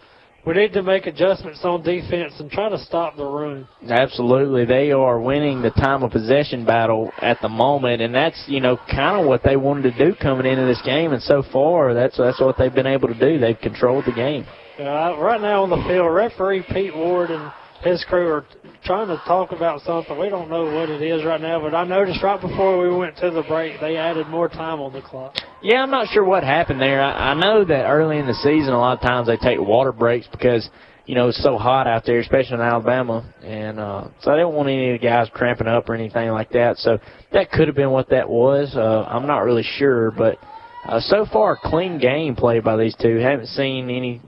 we 0.48 0.54
need 0.54 0.72
to 0.72 0.82
make 0.82 1.06
adjustments 1.06 1.60
on 1.62 1.82
defense 1.82 2.32
and 2.38 2.50
try 2.50 2.70
to 2.70 2.78
stop 2.78 3.16
the 3.16 3.24
run. 3.24 3.68
Absolutely. 3.86 4.64
They 4.64 4.92
are 4.92 5.20
winning 5.20 5.60
the 5.60 5.70
time 5.70 6.02
of 6.02 6.10
possession 6.10 6.64
battle 6.64 7.12
at 7.20 7.38
the 7.42 7.50
moment, 7.50 8.00
and 8.00 8.14
that's, 8.14 8.42
you 8.46 8.58
know, 8.58 8.78
kind 8.90 9.20
of 9.20 9.26
what 9.26 9.42
they 9.44 9.56
wanted 9.56 9.92
to 9.92 10.06
do 10.06 10.14
coming 10.14 10.50
into 10.50 10.64
this 10.64 10.80
game, 10.86 11.12
and 11.12 11.22
so 11.22 11.42
far, 11.52 11.92
that's, 11.92 12.16
that's 12.16 12.40
what 12.40 12.56
they've 12.56 12.74
been 12.74 12.86
able 12.86 13.08
to 13.08 13.18
do. 13.18 13.38
They've 13.38 13.60
controlled 13.60 14.06
the 14.06 14.12
game. 14.12 14.46
Uh, 14.78 15.18
right 15.18 15.40
now 15.40 15.64
on 15.64 15.68
the 15.68 15.84
field, 15.86 16.14
referee 16.14 16.64
Pete 16.72 16.96
Ward 16.96 17.30
and 17.30 17.52
his 17.82 18.02
crew 18.08 18.28
are 18.28 18.46
trying 18.84 19.08
to 19.08 19.16
talk 19.26 19.52
about 19.52 19.80
something. 19.82 20.18
We 20.18 20.28
don't 20.28 20.48
know 20.48 20.64
what 20.64 20.88
it 20.88 21.02
is 21.02 21.24
right 21.24 21.40
now, 21.40 21.60
but 21.60 21.74
I 21.74 21.84
noticed 21.84 22.22
right 22.22 22.40
before 22.40 22.78
we 22.78 22.94
went 22.94 23.16
to 23.18 23.30
the 23.30 23.42
break, 23.42 23.80
they 23.80 23.96
added 23.96 24.28
more 24.28 24.48
time 24.48 24.80
on 24.80 24.92
the 24.92 25.02
clock. 25.02 25.36
Yeah, 25.62 25.82
I'm 25.82 25.90
not 25.90 26.08
sure 26.08 26.24
what 26.24 26.44
happened 26.44 26.80
there. 26.80 27.02
I, 27.02 27.30
I 27.30 27.34
know 27.34 27.64
that 27.64 27.86
early 27.86 28.18
in 28.18 28.26
the 28.26 28.34
season, 28.34 28.72
a 28.72 28.78
lot 28.78 28.96
of 28.96 29.02
times 29.02 29.26
they 29.26 29.36
take 29.36 29.58
water 29.60 29.92
breaks 29.92 30.26
because, 30.30 30.68
you 31.06 31.14
know, 31.14 31.28
it's 31.28 31.42
so 31.42 31.58
hot 31.58 31.86
out 31.86 32.04
there, 32.06 32.20
especially 32.20 32.54
in 32.54 32.60
Alabama. 32.60 33.32
And 33.42 33.80
uh, 33.80 34.08
so 34.20 34.30
I 34.30 34.36
didn't 34.36 34.52
want 34.54 34.68
any 34.68 34.94
of 34.94 35.00
the 35.00 35.06
guys 35.06 35.28
cramping 35.32 35.66
up 35.66 35.88
or 35.88 35.94
anything 35.94 36.28
like 36.30 36.50
that. 36.50 36.76
So 36.78 36.98
that 37.32 37.50
could 37.50 37.66
have 37.68 37.76
been 37.76 37.90
what 37.90 38.10
that 38.10 38.28
was. 38.28 38.74
Uh, 38.76 39.04
I'm 39.08 39.26
not 39.26 39.40
really 39.40 39.64
sure, 39.78 40.10
but 40.12 40.38
uh, 40.86 41.00
so 41.00 41.26
far, 41.30 41.58
clean 41.62 41.98
game 41.98 42.36
played 42.36 42.64
by 42.64 42.76
these 42.76 42.94
two. 43.00 43.16
Haven't 43.16 43.48
seen 43.48 43.90
any 43.90 44.22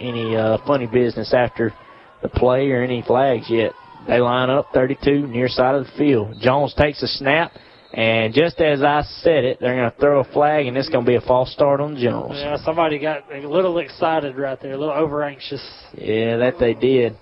any 0.00 0.34
uh, 0.34 0.56
funny 0.66 0.86
business 0.86 1.34
after 1.34 1.74
the 2.22 2.28
play 2.28 2.70
or 2.70 2.82
any 2.82 3.02
flags 3.02 3.46
yet. 3.48 3.72
They 4.06 4.20
line 4.20 4.50
up 4.50 4.68
32 4.74 5.26
near 5.26 5.48
side 5.48 5.74
of 5.74 5.84
the 5.84 5.92
field. 5.98 6.36
Jones 6.40 6.74
takes 6.74 7.02
a 7.02 7.06
snap, 7.06 7.52
and 7.92 8.34
just 8.34 8.60
as 8.60 8.82
I 8.82 9.02
said 9.02 9.44
it, 9.44 9.58
they're 9.60 9.76
going 9.76 9.90
to 9.90 9.96
throw 9.98 10.20
a 10.20 10.24
flag, 10.24 10.66
and 10.66 10.76
it's 10.76 10.88
going 10.88 11.04
to 11.04 11.08
be 11.08 11.16
a 11.16 11.20
false 11.20 11.52
start 11.52 11.80
on 11.80 11.94
the 11.94 12.00
Generals. 12.00 12.36
Yeah, 12.36 12.56
somebody 12.64 12.98
got 12.98 13.32
a 13.32 13.46
little 13.46 13.78
excited 13.78 14.36
right 14.36 14.60
there, 14.60 14.72
a 14.72 14.78
little 14.78 14.94
over 14.94 15.22
anxious. 15.22 15.62
Yeah, 15.94 16.38
that 16.38 16.54
they 16.58 16.74
did. 16.74 17.16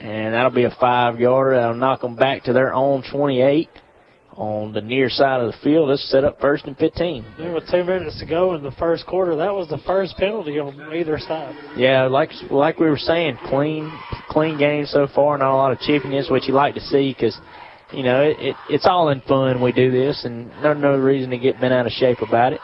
And 0.00 0.32
that'll 0.34 0.50
be 0.50 0.64
a 0.64 0.74
five 0.80 1.20
yarder. 1.20 1.56
That'll 1.56 1.74
knock 1.74 2.00
them 2.00 2.16
back 2.16 2.44
to 2.44 2.54
their 2.54 2.72
own 2.72 3.04
28 3.12 3.68
on 4.40 4.72
the 4.72 4.80
near 4.80 5.10
side 5.10 5.42
of 5.42 5.52
the 5.52 5.58
field. 5.62 5.90
Let's 5.90 6.10
set 6.10 6.24
up 6.24 6.40
first 6.40 6.64
and 6.64 6.74
15. 6.78 7.24
Yeah, 7.38 7.52
with 7.52 7.70
two 7.70 7.84
minutes 7.84 8.18
to 8.20 8.26
go 8.26 8.54
in 8.54 8.62
the 8.62 8.70
first 8.72 9.06
quarter, 9.06 9.36
that 9.36 9.52
was 9.52 9.68
the 9.68 9.78
first 9.86 10.16
penalty 10.16 10.58
on 10.58 10.94
either 10.94 11.18
side. 11.18 11.54
Yeah, 11.76 12.06
like 12.06 12.30
like 12.50 12.80
we 12.80 12.88
were 12.88 12.96
saying, 12.96 13.36
clean 13.44 13.92
clean 14.30 14.58
game 14.58 14.86
so 14.86 15.06
far. 15.14 15.36
Not 15.36 15.52
a 15.52 15.56
lot 15.56 15.72
of 15.72 15.78
chippiness, 15.80 16.30
which 16.30 16.48
you 16.48 16.54
like 16.54 16.74
to 16.74 16.80
see 16.80 17.12
because 17.12 17.36
you 17.92 18.02
know 18.02 18.22
it, 18.22 18.36
it 18.40 18.56
it's 18.70 18.86
all 18.86 19.10
in 19.10 19.20
fun. 19.20 19.60
We 19.60 19.72
do 19.72 19.90
this, 19.90 20.24
and 20.24 20.48
no 20.62 20.72
no 20.72 20.96
reason 20.96 21.30
to 21.30 21.38
get 21.38 21.60
bent 21.60 21.74
out 21.74 21.84
of 21.84 21.92
shape 21.92 22.22
about 22.22 22.54
it. 22.54 22.60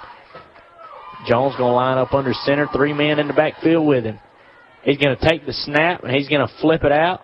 Jones 1.28 1.56
going 1.56 1.72
to 1.72 1.76
line 1.76 1.98
up 1.98 2.14
under 2.14 2.32
center, 2.32 2.68
three 2.74 2.94
men 2.94 3.18
in 3.18 3.26
the 3.26 3.34
backfield 3.34 3.86
with 3.86 4.04
him. 4.04 4.18
He's 4.82 4.96
going 4.96 5.16
to 5.16 5.28
take 5.28 5.44
the 5.44 5.52
snap 5.52 6.04
and 6.04 6.14
he's 6.14 6.28
going 6.28 6.46
to 6.46 6.54
flip 6.60 6.84
it 6.84 6.92
out, 6.92 7.20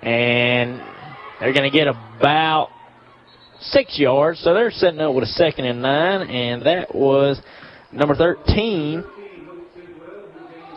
and 0.00 0.80
they're 1.38 1.52
going 1.52 1.70
to 1.70 1.76
get 1.76 1.86
about 1.86 2.70
six 3.62 3.98
yards. 3.98 4.40
So 4.40 4.54
they're 4.54 4.70
setting 4.70 5.00
up 5.00 5.14
with 5.14 5.24
a 5.24 5.32
second 5.32 5.64
and 5.64 5.82
nine, 5.82 6.28
and 6.28 6.62
that 6.66 6.94
was 6.94 7.40
number 7.92 8.14
13, 8.14 9.04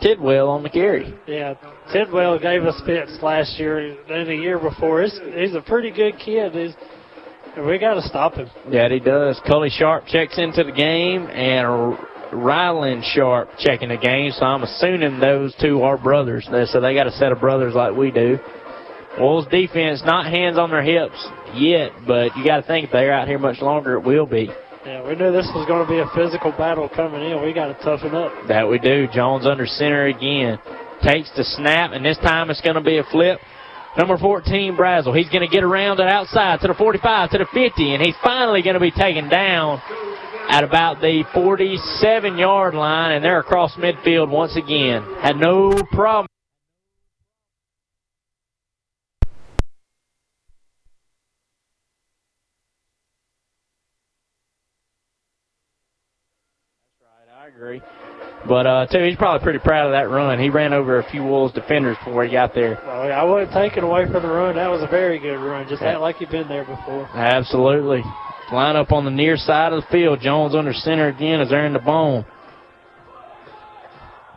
Tidwell 0.02 0.48
on 0.48 0.62
the 0.62 0.70
carry. 0.70 1.14
Yeah, 1.26 1.54
Tidwell 1.92 2.38
gave 2.38 2.64
us 2.64 2.80
fits 2.84 3.18
last 3.22 3.58
year 3.58 3.96
and 4.08 4.28
the 4.28 4.34
year 4.34 4.58
before. 4.58 5.02
He's, 5.02 5.18
he's 5.34 5.54
a 5.54 5.62
pretty 5.62 5.90
good 5.90 6.18
kid. 6.18 6.52
He's, 6.52 6.74
we 7.64 7.78
got 7.78 7.94
to 7.94 8.02
stop 8.02 8.34
him. 8.34 8.50
Yeah, 8.68 8.88
he 8.88 9.00
does. 9.00 9.40
Cully 9.46 9.70
Sharp 9.70 10.06
checks 10.06 10.38
into 10.38 10.64
the 10.64 10.72
game, 10.72 11.26
and 11.28 11.96
Ryland 12.32 13.04
Sharp 13.04 13.50
checking 13.58 13.88
the 13.88 13.96
game. 13.96 14.32
So 14.32 14.44
I'm 14.44 14.62
assuming 14.62 15.20
those 15.20 15.54
two 15.60 15.82
are 15.82 15.96
brothers. 15.96 16.46
So 16.70 16.80
they 16.80 16.94
got 16.94 17.06
a 17.06 17.12
set 17.12 17.32
of 17.32 17.40
brothers 17.40 17.74
like 17.74 17.94
we 17.94 18.10
do. 18.10 18.38
Wolves 19.18 19.48
defense 19.48 20.02
not 20.04 20.26
hands 20.26 20.58
on 20.58 20.70
their 20.70 20.82
hips 20.82 21.26
yet, 21.54 21.92
but 22.06 22.36
you 22.36 22.44
got 22.44 22.56
to 22.56 22.66
think 22.66 22.86
if 22.86 22.92
they're 22.92 23.12
out 23.12 23.28
here 23.28 23.38
much 23.38 23.60
longer, 23.60 23.94
it 23.94 24.04
will 24.04 24.26
be. 24.26 24.50
Yeah, 24.84 25.02
we 25.02 25.16
knew 25.16 25.32
this 25.32 25.50
was 25.54 25.66
going 25.66 25.84
to 25.84 25.90
be 25.90 25.98
a 25.98 26.06
physical 26.14 26.52
battle 26.52 26.88
coming 26.88 27.22
in. 27.22 27.42
We 27.42 27.52
got 27.52 27.76
to 27.76 27.84
toughen 27.84 28.14
up. 28.14 28.32
That 28.46 28.68
we 28.68 28.78
do. 28.78 29.08
Jones 29.12 29.44
under 29.44 29.66
center 29.66 30.06
again. 30.06 30.58
Takes 31.02 31.30
the 31.36 31.42
snap, 31.42 31.90
and 31.92 32.04
this 32.04 32.18
time 32.18 32.50
it's 32.50 32.60
going 32.60 32.76
to 32.76 32.80
be 32.80 32.98
a 32.98 33.04
flip. 33.10 33.40
Number 33.98 34.16
14, 34.16 34.76
Brazel. 34.76 35.16
He's 35.16 35.28
going 35.28 35.46
to 35.46 35.52
get 35.52 35.64
around 35.64 36.00
it 36.00 36.06
outside 36.06 36.60
to 36.60 36.68
the 36.68 36.74
45, 36.74 37.30
to 37.30 37.38
the 37.38 37.46
50, 37.52 37.94
and 37.94 38.02
he's 38.02 38.14
finally 38.22 38.62
going 38.62 38.74
to 38.74 38.80
be 38.80 38.90
taken 38.90 39.28
down 39.28 39.80
at 40.48 40.62
about 40.62 41.00
the 41.00 41.24
47-yard 41.34 42.74
line, 42.74 43.12
and 43.12 43.24
they're 43.24 43.40
across 43.40 43.74
midfield 43.74 44.28
once 44.28 44.54
again. 44.54 45.02
Had 45.20 45.36
no 45.36 45.72
problem. 45.92 46.28
Agree. 57.56 57.80
But, 58.46 58.66
uh, 58.66 58.86
too, 58.86 59.02
he's 59.02 59.16
probably 59.16 59.42
pretty 59.42 59.58
proud 59.60 59.86
of 59.86 59.92
that 59.92 60.10
run. 60.10 60.38
He 60.38 60.50
ran 60.50 60.72
over 60.72 60.98
a 60.98 61.10
few 61.10 61.22
Wolves 61.22 61.54
defenders 61.54 61.96
before 62.04 62.24
he 62.24 62.30
got 62.30 62.54
there. 62.54 62.78
Well, 62.84 63.10
I 63.10 63.22
wouldn't 63.24 63.52
take 63.52 63.76
it 63.76 63.82
away 63.82 64.04
from 64.04 64.22
the 64.22 64.28
run. 64.28 64.56
That 64.56 64.68
was 64.68 64.82
a 64.82 64.86
very 64.86 65.18
good 65.18 65.38
run. 65.38 65.66
Just 65.68 65.82
act 65.82 66.00
like 66.00 66.20
you've 66.20 66.30
been 66.30 66.48
there 66.48 66.64
before. 66.64 67.08
Absolutely. 67.14 68.02
Line 68.52 68.76
up 68.76 68.92
on 68.92 69.04
the 69.04 69.10
near 69.10 69.36
side 69.36 69.72
of 69.72 69.82
the 69.82 69.88
field. 69.90 70.20
Jones 70.20 70.54
under 70.54 70.72
center 70.72 71.08
again 71.08 71.40
is 71.40 71.50
they're 71.50 71.72
the 71.72 71.78
bone. 71.78 72.24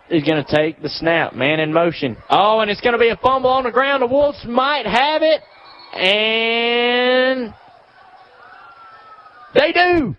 He's 0.07 0.23
going 0.23 0.43
to 0.43 0.55
take 0.55 0.81
the 0.81 0.89
snap. 0.89 1.33
Man 1.35 1.59
in 1.59 1.71
motion. 1.71 2.17
Oh, 2.29 2.61
and 2.61 2.71
it's 2.71 2.81
going 2.81 2.93
to 2.93 2.99
be 2.99 3.09
a 3.09 3.17
fumble 3.17 3.51
on 3.51 3.65
the 3.65 3.71
ground. 3.71 4.01
The 4.01 4.07
Wolves 4.07 4.43
might 4.47 4.87
have 4.87 5.21
it. 5.21 5.41
And 5.93 7.53
they 9.53 9.71
do. 9.71 10.15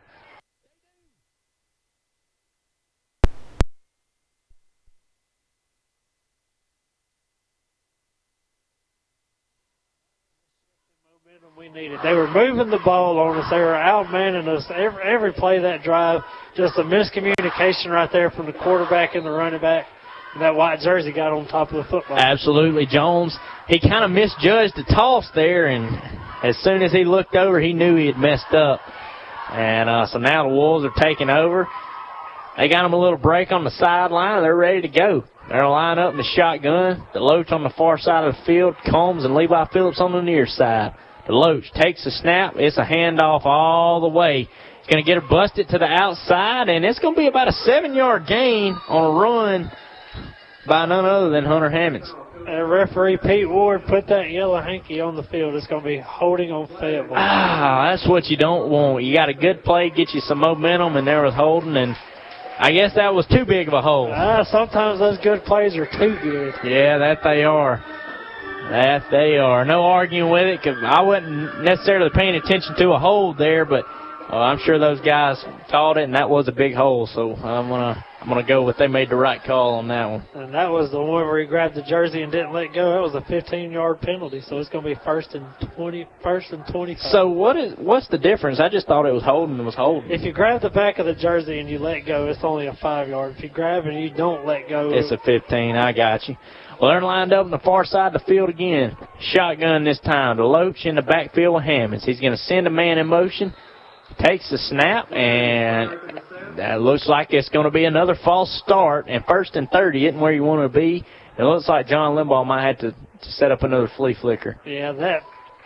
Needed. 11.75 12.01
They 12.03 12.15
were 12.15 12.27
moving 12.27 12.69
the 12.69 12.81
ball 12.85 13.17
on 13.21 13.39
us. 13.39 13.49
They 13.49 13.59
were 13.59 13.77
outmanning 13.77 14.49
us 14.49 14.65
every, 14.75 15.05
every 15.05 15.33
play 15.33 15.61
that 15.61 15.85
drive. 15.85 16.23
Just 16.57 16.77
a 16.79 16.83
miscommunication 16.83 17.91
right 17.91 18.11
there 18.13 18.29
from 18.33 18.47
the 18.47 18.53
quarterback 18.53 19.15
and 19.15 19.25
the 19.25 19.31
running 19.31 19.61
back. 19.61 19.87
And 20.35 20.43
that 20.43 20.57
white 20.57 20.81
jersey 20.81 21.13
got 21.13 21.33
on 21.33 21.47
top 21.47 21.71
of 21.71 21.77
the 21.77 21.89
football. 21.89 22.19
Absolutely. 22.19 22.87
Jones, 22.87 23.39
he 23.69 23.79
kind 23.79 24.05
of 24.05 24.11
misjudged 24.11 24.75
the 24.75 24.83
toss 24.93 25.29
there, 25.37 25.69
and 25.69 25.87
as 26.43 26.59
soon 26.65 26.83
as 26.83 26.91
he 26.91 27.05
looked 27.05 27.37
over, 27.37 27.61
he 27.61 27.73
knew 27.73 27.95
he 27.95 28.07
had 28.07 28.17
messed 28.17 28.53
up. 28.53 28.81
And 29.53 29.89
uh, 29.89 30.07
so 30.07 30.19
now 30.19 30.49
the 30.49 30.55
Wolves 30.55 30.85
are 30.85 31.03
taking 31.03 31.31
over. 31.31 31.69
They 32.57 32.69
got 32.69 32.85
him 32.85 32.95
a 32.95 32.99
little 32.99 33.19
break 33.19 33.53
on 33.53 33.63
the 33.63 33.71
sideline. 33.71 34.43
They're 34.43 34.57
ready 34.57 34.83
to 34.83 34.89
go. 34.89 35.23
They're 35.49 35.69
line 35.69 36.01
up 36.01 36.11
in 36.11 36.17
the 36.17 36.29
shotgun. 36.35 37.07
DeLoach 37.15 37.53
on 37.53 37.63
the 37.63 37.73
far 37.79 37.97
side 37.97 38.25
of 38.27 38.35
the 38.35 38.43
field. 38.45 38.75
Combs 38.91 39.25
and 39.25 39.37
Levi 39.37 39.67
Phillips 39.73 40.01
on 40.01 40.11
the 40.13 40.21
near 40.21 40.47
side. 40.47 40.95
Loach 41.33 41.71
takes 41.73 42.05
the 42.05 42.11
snap. 42.11 42.55
It's 42.57 42.79
a 42.79 42.85
handoff 42.85 43.45
all 43.45 44.01
the 44.01 44.09
way. 44.09 44.49
He's 44.79 44.93
going 44.93 45.05
to 45.05 45.07
get 45.07 45.19
it 45.19 45.29
busted 45.29 45.69
to 45.69 45.79
the 45.79 45.87
outside, 45.87 46.69
and 46.69 46.85
it's 46.85 46.99
going 46.99 47.15
to 47.15 47.19
be 47.19 47.27
about 47.27 47.49
a 47.49 47.53
seven-yard 47.53 48.27
gain 48.27 48.75
on 48.89 49.05
a 49.05 49.19
run 49.19 49.71
by 50.67 50.87
none 50.87 51.05
other 51.05 51.31
than 51.31 51.45
Hunter 51.45 51.71
Hammonds. 51.71 52.13
And 52.47 52.71
referee 52.71 53.19
Pete 53.23 53.49
Ward 53.49 53.83
put 53.87 54.07
that 54.09 54.31
yellow 54.31 54.61
hanky 54.61 55.01
on 55.01 55.15
the 55.15 55.23
field. 55.25 55.55
It's 55.55 55.67
going 55.67 55.83
to 55.83 55.89
be 55.89 55.99
holding 55.99 56.51
on 56.51 56.69
Fayetteville. 56.81 57.15
Ah, 57.15 57.91
that's 57.91 58.09
what 58.09 58.27
you 58.27 58.37
don't 58.37 58.71
want. 58.71 59.05
You 59.05 59.15
got 59.15 59.29
a 59.29 59.35
good 59.35 59.63
play, 59.63 59.91
get 59.91 60.11
you 60.15 60.21
some 60.21 60.39
momentum, 60.39 60.97
and 60.97 61.07
there 61.07 61.23
was 61.23 61.35
holding, 61.35 61.77
and 61.77 61.95
I 62.59 62.73
guess 62.73 62.95
that 62.95 63.15
was 63.15 63.27
too 63.27 63.45
big 63.45 63.69
of 63.69 63.75
a 63.75 63.83
hold. 63.83 64.11
Ah, 64.13 64.45
sometimes 64.51 65.01
those 65.01 65.19
good 65.23 65.45
plays 65.45 65.77
are 65.77 65.87
too 65.87 66.19
good. 66.23 66.55
Yeah, 66.65 66.99
that 66.99 67.19
they 67.23 67.45
are. 67.45 67.85
That 68.71 69.03
they 69.11 69.37
are. 69.37 69.65
No 69.65 69.83
arguing 69.83 70.31
with 70.31 70.47
it 70.47 70.61
because 70.63 70.79
I 70.85 71.03
wasn't 71.03 71.65
necessarily 71.65 72.11
paying 72.15 72.37
attention 72.37 72.77
to 72.77 72.93
a 72.93 72.99
hold 72.99 73.37
there, 73.37 73.65
but 73.65 73.85
uh, 74.31 74.37
I'm 74.37 74.61
sure 74.61 74.79
those 74.79 75.01
guys 75.01 75.45
called 75.71 75.97
it, 75.97 76.05
and 76.05 76.15
that 76.15 76.31
was 76.31 76.47
a 76.47 76.53
big 76.53 76.75
hole. 76.75 77.09
So 77.13 77.35
I'm 77.35 77.69
gonna 77.69 78.05
I'm 78.21 78.29
gonna 78.29 78.47
go 78.47 78.63
with 78.63 78.77
they 78.77 78.87
made 78.87 79.11
the 79.11 79.17
right 79.17 79.43
call 79.43 79.75
on 79.75 79.89
that 79.89 80.05
one. 80.05 80.25
And 80.35 80.55
that 80.55 80.71
was 80.71 80.93
the 80.93 81.01
one 81.01 81.27
where 81.27 81.41
he 81.41 81.47
grabbed 81.47 81.75
the 81.75 81.83
jersey 81.83 82.23
and 82.23 82.31
didn't 82.31 82.53
let 82.53 82.73
go. 82.73 82.93
That 82.93 83.01
was 83.01 83.15
a 83.15 83.33
15-yard 83.33 84.01
penalty, 84.03 84.41
so 84.47 84.59
it's 84.59 84.69
gonna 84.69 84.87
be 84.87 84.95
first 85.05 85.35
and 85.35 85.47
20, 85.75 86.07
first 86.23 86.53
and 86.53 86.65
25. 86.71 87.11
So 87.11 87.29
what 87.29 87.57
is 87.57 87.75
what's 87.77 88.07
the 88.07 88.19
difference? 88.19 88.61
I 88.61 88.69
just 88.69 88.87
thought 88.87 89.05
it 89.05 89.13
was 89.13 89.25
holding 89.25 89.57
and 89.57 89.67
was 89.67 89.75
holding. 89.75 90.11
If 90.13 90.21
you 90.21 90.33
grab 90.33 90.63
the 90.63 90.71
back 90.71 90.99
of 90.99 91.07
the 91.07 91.15
jersey 91.15 91.59
and 91.59 91.69
you 91.69 91.81
let 91.81 92.07
go, 92.07 92.29
it's 92.29 92.45
only 92.45 92.69
a 92.69 92.79
five-yard. 92.81 93.35
If 93.37 93.43
you 93.43 93.49
grab 93.49 93.87
it 93.87 93.95
and 93.95 94.01
you 94.01 94.11
don't 94.11 94.47
let 94.47 94.69
go, 94.69 94.91
it's 94.93 95.11
a 95.11 95.19
15. 95.25 95.75
I 95.75 95.93
got 95.93 96.29
you. 96.29 96.37
Well, 96.81 96.91
they're 96.91 97.03
lined 97.03 97.35
up 97.35 97.45
on 97.45 97.51
the 97.51 97.59
far 97.59 97.85
side 97.85 98.15
of 98.15 98.23
the 98.23 98.27
field 98.27 98.49
again. 98.49 98.97
Shotgun 99.21 99.85
this 99.85 100.01
time. 100.01 100.39
Deloach 100.39 100.87
in 100.87 100.95
the 100.95 101.03
backfield 101.03 101.55
with 101.55 101.65
Hammonds. 101.65 102.07
He's 102.07 102.21
going 102.21 102.33
to 102.33 102.39
send 102.39 102.67
a 102.67 102.71
man 102.71 102.97
in 102.97 103.07
motion. 103.07 103.53
Takes 104.19 104.51
the 104.51 104.59
snap, 104.59 105.13
and 105.13 106.21
that 106.57 106.81
looks 106.81 107.07
like 107.07 107.33
it's 107.33 107.49
going 107.51 107.65
to 107.65 107.71
be 107.71 107.85
another 107.85 108.17
false 108.25 108.61
start, 108.65 109.07
and 109.09 109.25
first 109.25 109.57
and 109.57 109.71
30 109.71 110.07
isn't 110.07 110.21
where 110.21 110.33
you 110.33 110.43
want 110.43 110.73
to 110.73 110.79
be. 110.79 111.05
It 111.39 111.43
looks 111.43 111.69
like 111.69 111.87
John 111.87 112.17
Limbaugh 112.17 112.47
might 112.47 112.67
have 112.67 112.79
to, 112.79 112.91
to 112.91 113.31
set 113.33 113.53
up 113.53 113.63
another 113.63 113.89
flea 113.97 114.17
flicker. 114.21 114.59
Yeah, 114.65 114.93
that 114.93 115.23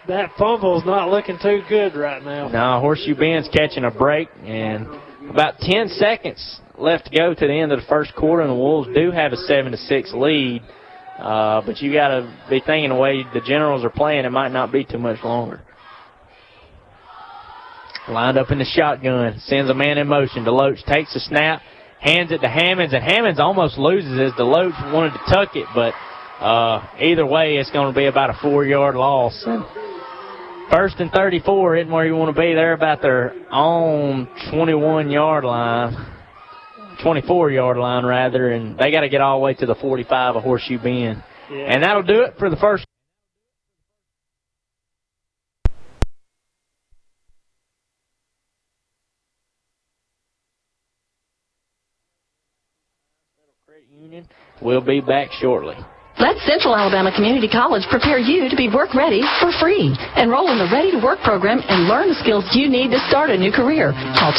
that 0.09 0.31
fumble's 0.39 0.85
not 0.85 1.11
looking 1.11 1.39
too 1.41 1.62
good 1.69 1.95
right 1.95 2.23
now. 2.23 2.49
Now, 2.49 2.81
Horseshoe 2.81 3.15
Bend's 3.15 3.49
catching 3.49 3.85
a 3.85 3.91
break, 3.91 4.29
and 4.45 4.87
about 5.31 5.59
10 5.61 5.89
seconds 5.89 6.61
left 6.77 7.07
to 7.07 7.17
go 7.17 7.35
to 7.35 7.47
the 7.47 7.53
end 7.53 7.73
of 7.73 7.81
the 7.81 7.87
first 7.87 8.15
quarter, 8.15 8.43
and 8.43 8.51
the 8.51 8.55
Wolves 8.55 8.89
do 8.95 9.11
have 9.11 9.33
a 9.33 9.37
7 9.37 9.73
to 9.73 9.79
6 9.79 10.12
lead. 10.12 10.62
Uh, 11.19 11.62
but 11.65 11.81
you 11.81 11.93
got 11.93 12.09
to 12.09 12.47
be 12.51 12.61
thinking 12.61 12.91
the 12.91 12.97
way 12.97 13.25
the 13.33 13.41
Generals 13.41 13.85
are 13.85 13.91
playing, 13.91 14.25
it 14.25 14.33
might 14.33 14.53
not 14.53 14.73
be 14.73 14.85
too 14.85 14.99
much 14.99 15.23
longer. 15.23 15.61
Lined 18.09 18.37
up 18.37 18.51
in 18.51 18.59
the 18.59 18.65
shotgun, 18.65 19.39
sends 19.47 19.71
a 19.71 19.75
man 19.75 19.97
in 19.97 20.09
motion. 20.09 20.45
DeLoach 20.45 20.85
takes 20.85 21.15
the 21.15 21.21
snap, 21.21 21.62
hands 22.01 22.33
it 22.33 22.39
to 22.39 22.49
Hammonds, 22.49 22.93
and 22.93 23.03
Hammonds 23.03 23.41
almost 23.41 23.79
loses 23.79 24.21
as 24.21 24.33
DeLoach 24.33 24.93
wanted 24.93 25.12
to 25.12 25.21
tuck 25.33 25.57
it, 25.57 25.67
but 25.75 25.95
uh, 26.41 26.87
either 27.01 27.25
way, 27.25 27.57
it's 27.57 27.71
going 27.71 27.93
to 27.93 27.97
be 27.97 28.07
about 28.07 28.31
a 28.31 28.39
four-yard 28.43 28.97
loss. 28.97 29.43
And 29.47 29.65
first 30.71 30.97
and 30.99 31.11
34 31.12 31.77
isn't 31.77 31.93
where 31.93 32.05
you 32.05 32.17
want 32.17 32.35
to 32.35 32.39
be. 32.39 32.55
They're 32.55 32.75
about 32.75 33.01
their 33.01 33.33
own 33.51 34.27
21-yard 34.53 35.45
line. 35.45 36.14
24 37.05 37.50
yard 37.50 37.76
line 37.76 38.07
rather, 38.07 38.50
and 38.50 38.78
they 38.78 38.90
got 38.90 39.02
to 39.02 39.11
get 39.11 39.20
all 39.20 39.38
the 39.38 39.44
way 39.44 39.52
to 39.52 39.66
the 39.66 39.74
45 39.74 40.36
of 40.36 40.42
Horseshoe 40.42 40.78
Bend. 40.78 41.22
Yeah. 41.50 41.59
And 41.59 41.84
that'll 41.84 42.02
do 42.02 42.22
it 42.22 42.36
for 42.38 42.48
the 42.48 42.57
first. 42.57 42.86
We'll 54.62 54.80
be 54.80 55.00
back 55.00 55.30
shortly. 55.32 55.76
Let 56.15 56.39
Central 56.47 56.79
Alabama 56.79 57.11
Community 57.11 57.51
College 57.51 57.83
prepare 57.91 58.23
you 58.23 58.47
to 58.47 58.55
be 58.55 58.71
work 58.71 58.95
ready 58.95 59.19
for 59.43 59.51
free. 59.59 59.91
Enroll 60.15 60.47
in 60.55 60.62
the 60.62 60.71
Ready 60.71 60.95
to 60.95 61.03
Work 61.03 61.19
program 61.27 61.59
and 61.67 61.91
learn 61.91 62.07
the 62.07 62.15
skills 62.23 62.47
you 62.55 62.71
need 62.71 62.95
to 62.95 63.03
start 63.11 63.35
a 63.35 63.39
new 63.39 63.51
career. 63.51 63.91
Call 64.15 64.31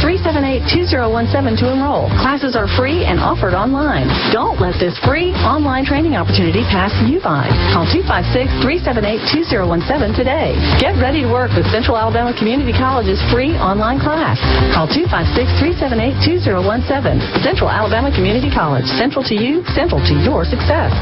256-378-2017 0.00 1.60
to 1.60 1.68
enroll. 1.68 2.08
Classes 2.16 2.56
are 2.56 2.64
free 2.80 3.04
and 3.04 3.20
offered 3.20 3.52
online. 3.52 4.08
Don't 4.32 4.56
let 4.56 4.72
this 4.80 4.96
free 5.04 5.36
online 5.44 5.84
training 5.84 6.16
opportunity 6.16 6.64
pass 6.72 6.96
you 7.04 7.20
by. 7.20 7.44
Call 7.76 7.84
256-378-2017 8.64 10.16
today. 10.16 10.56
Get 10.80 10.96
ready 10.96 11.28
to 11.28 11.30
work 11.30 11.52
with 11.52 11.68
Central 11.68 12.00
Alabama 12.00 12.32
Community 12.32 12.72
College's 12.72 13.20
free 13.28 13.52
online 13.60 14.00
class. 14.00 14.40
Call 14.72 14.88
256-378-2017. 14.88 17.44
Central 17.44 17.68
Alabama 17.68 18.08
Community 18.16 18.48
College. 18.48 18.88
Central 18.96 19.20
to 19.28 19.36
you, 19.36 19.60
central 19.76 20.00
to 20.08 20.16
your 20.24 20.48
success. 20.48 21.01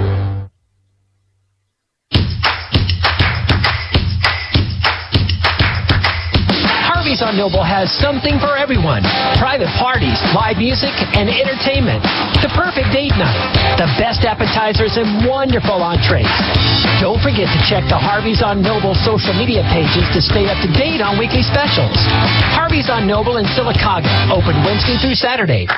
On 7.21 7.37
Noble 7.37 7.61
has 7.61 7.85
something 8.01 8.41
for 8.41 8.57
everyone. 8.57 9.05
Private 9.37 9.69
parties, 9.77 10.17
live 10.33 10.57
music, 10.57 10.89
and 11.13 11.29
entertainment. 11.29 12.01
The 12.41 12.49
perfect 12.57 12.89
date 12.89 13.13
night. 13.13 13.37
The 13.77 13.85
best 14.01 14.25
appetizers 14.25 14.97
and 14.97 15.29
wonderful 15.29 15.85
entrees. 15.85 16.25
Don't 16.97 17.21
forget 17.21 17.45
to 17.45 17.59
check 17.69 17.85
the 17.93 17.97
Harvey's 17.97 18.41
on 18.41 18.65
Noble 18.65 18.97
social 19.05 19.37
media 19.37 19.61
pages 19.69 20.01
to 20.17 20.19
stay 20.21 20.49
up 20.49 20.57
to 20.65 20.69
date 20.73 20.97
on 20.97 21.21
weekly 21.21 21.45
specials. 21.45 21.93
Harvey's 22.57 22.89
on 22.89 23.05
Noble 23.05 23.37
in 23.37 23.45
Sylacauga, 23.53 24.09
open 24.33 24.57
Wednesday 24.65 24.97
through 24.97 25.13
Saturday. 25.13 25.69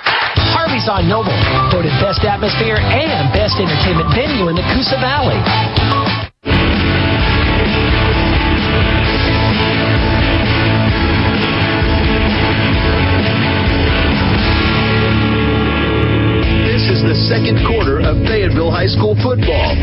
Harvey's 0.56 0.88
on 0.88 1.12
Noble, 1.12 1.36
voted 1.76 1.92
best 2.00 2.24
atmosphere 2.24 2.80
and 2.80 3.28
best 3.36 3.60
entertainment 3.60 4.08
venue 4.16 4.48
in 4.48 4.56
the 4.56 4.64
Coosa 4.72 4.96
Valley. 5.04 6.03
Second 17.34 17.66
quarter 17.66 17.98
of 17.98 18.14
Fayetteville 18.30 18.70
High 18.70 18.86
School 18.86 19.18
football. 19.18 19.74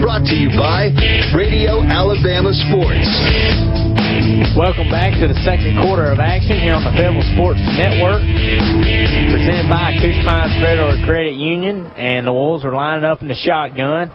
Brought 0.00 0.24
to 0.24 0.32
you 0.32 0.48
by 0.56 0.88
Radio 1.36 1.84
Alabama 1.84 2.48
Sports. 2.64 3.04
Welcome 4.56 4.88
back 4.88 5.12
to 5.20 5.28
the 5.28 5.36
second 5.44 5.76
quarter 5.84 6.08
of 6.08 6.16
action 6.16 6.56
here 6.56 6.72
on 6.72 6.80
the 6.80 6.96
Fayetteville 6.96 7.28
Sports 7.36 7.60
Network. 7.76 8.24
Presented 8.24 9.68
by 9.68 10.00
Coosa 10.00 10.24
Pines 10.24 10.56
Federal 10.64 10.96
Credit 11.04 11.36
Union. 11.36 11.92
And 11.92 12.24
the 12.24 12.32
Wolves 12.32 12.64
are 12.64 12.72
lining 12.72 13.04
up 13.04 13.20
in 13.20 13.28
the 13.28 13.36
shotgun. 13.36 14.08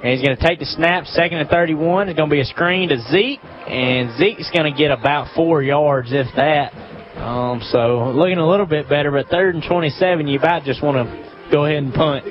And 0.00 0.16
he's 0.16 0.24
going 0.24 0.32
to 0.32 0.40
take 0.40 0.56
the 0.56 0.64
snap, 0.72 1.04
second 1.12 1.36
and 1.36 1.52
31. 1.52 2.08
It's 2.08 2.16
going 2.16 2.30
to 2.30 2.34
be 2.34 2.40
a 2.40 2.48
screen 2.48 2.88
to 2.88 2.98
Zeke. 3.12 3.44
And 3.44 4.16
Zeke's 4.16 4.48
going 4.56 4.72
to 4.72 4.76
get 4.76 4.88
about 4.88 5.36
four 5.36 5.62
yards, 5.62 6.08
if 6.16 6.32
that. 6.40 6.72
Um, 7.20 7.60
so 7.60 8.08
looking 8.16 8.38
a 8.38 8.48
little 8.48 8.64
bit 8.64 8.88
better, 8.88 9.10
but 9.12 9.28
third 9.28 9.54
and 9.54 9.62
27, 9.62 10.26
you 10.26 10.38
about 10.38 10.64
just 10.64 10.82
want 10.82 10.96
to 10.96 11.31
go 11.52 11.66
ahead 11.66 11.84
and 11.84 11.92
punt. 11.92 12.24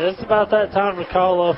It's 0.00 0.22
about 0.22 0.50
that 0.50 0.72
time 0.72 0.96
to 0.96 1.04
call 1.12 1.50
up, 1.50 1.56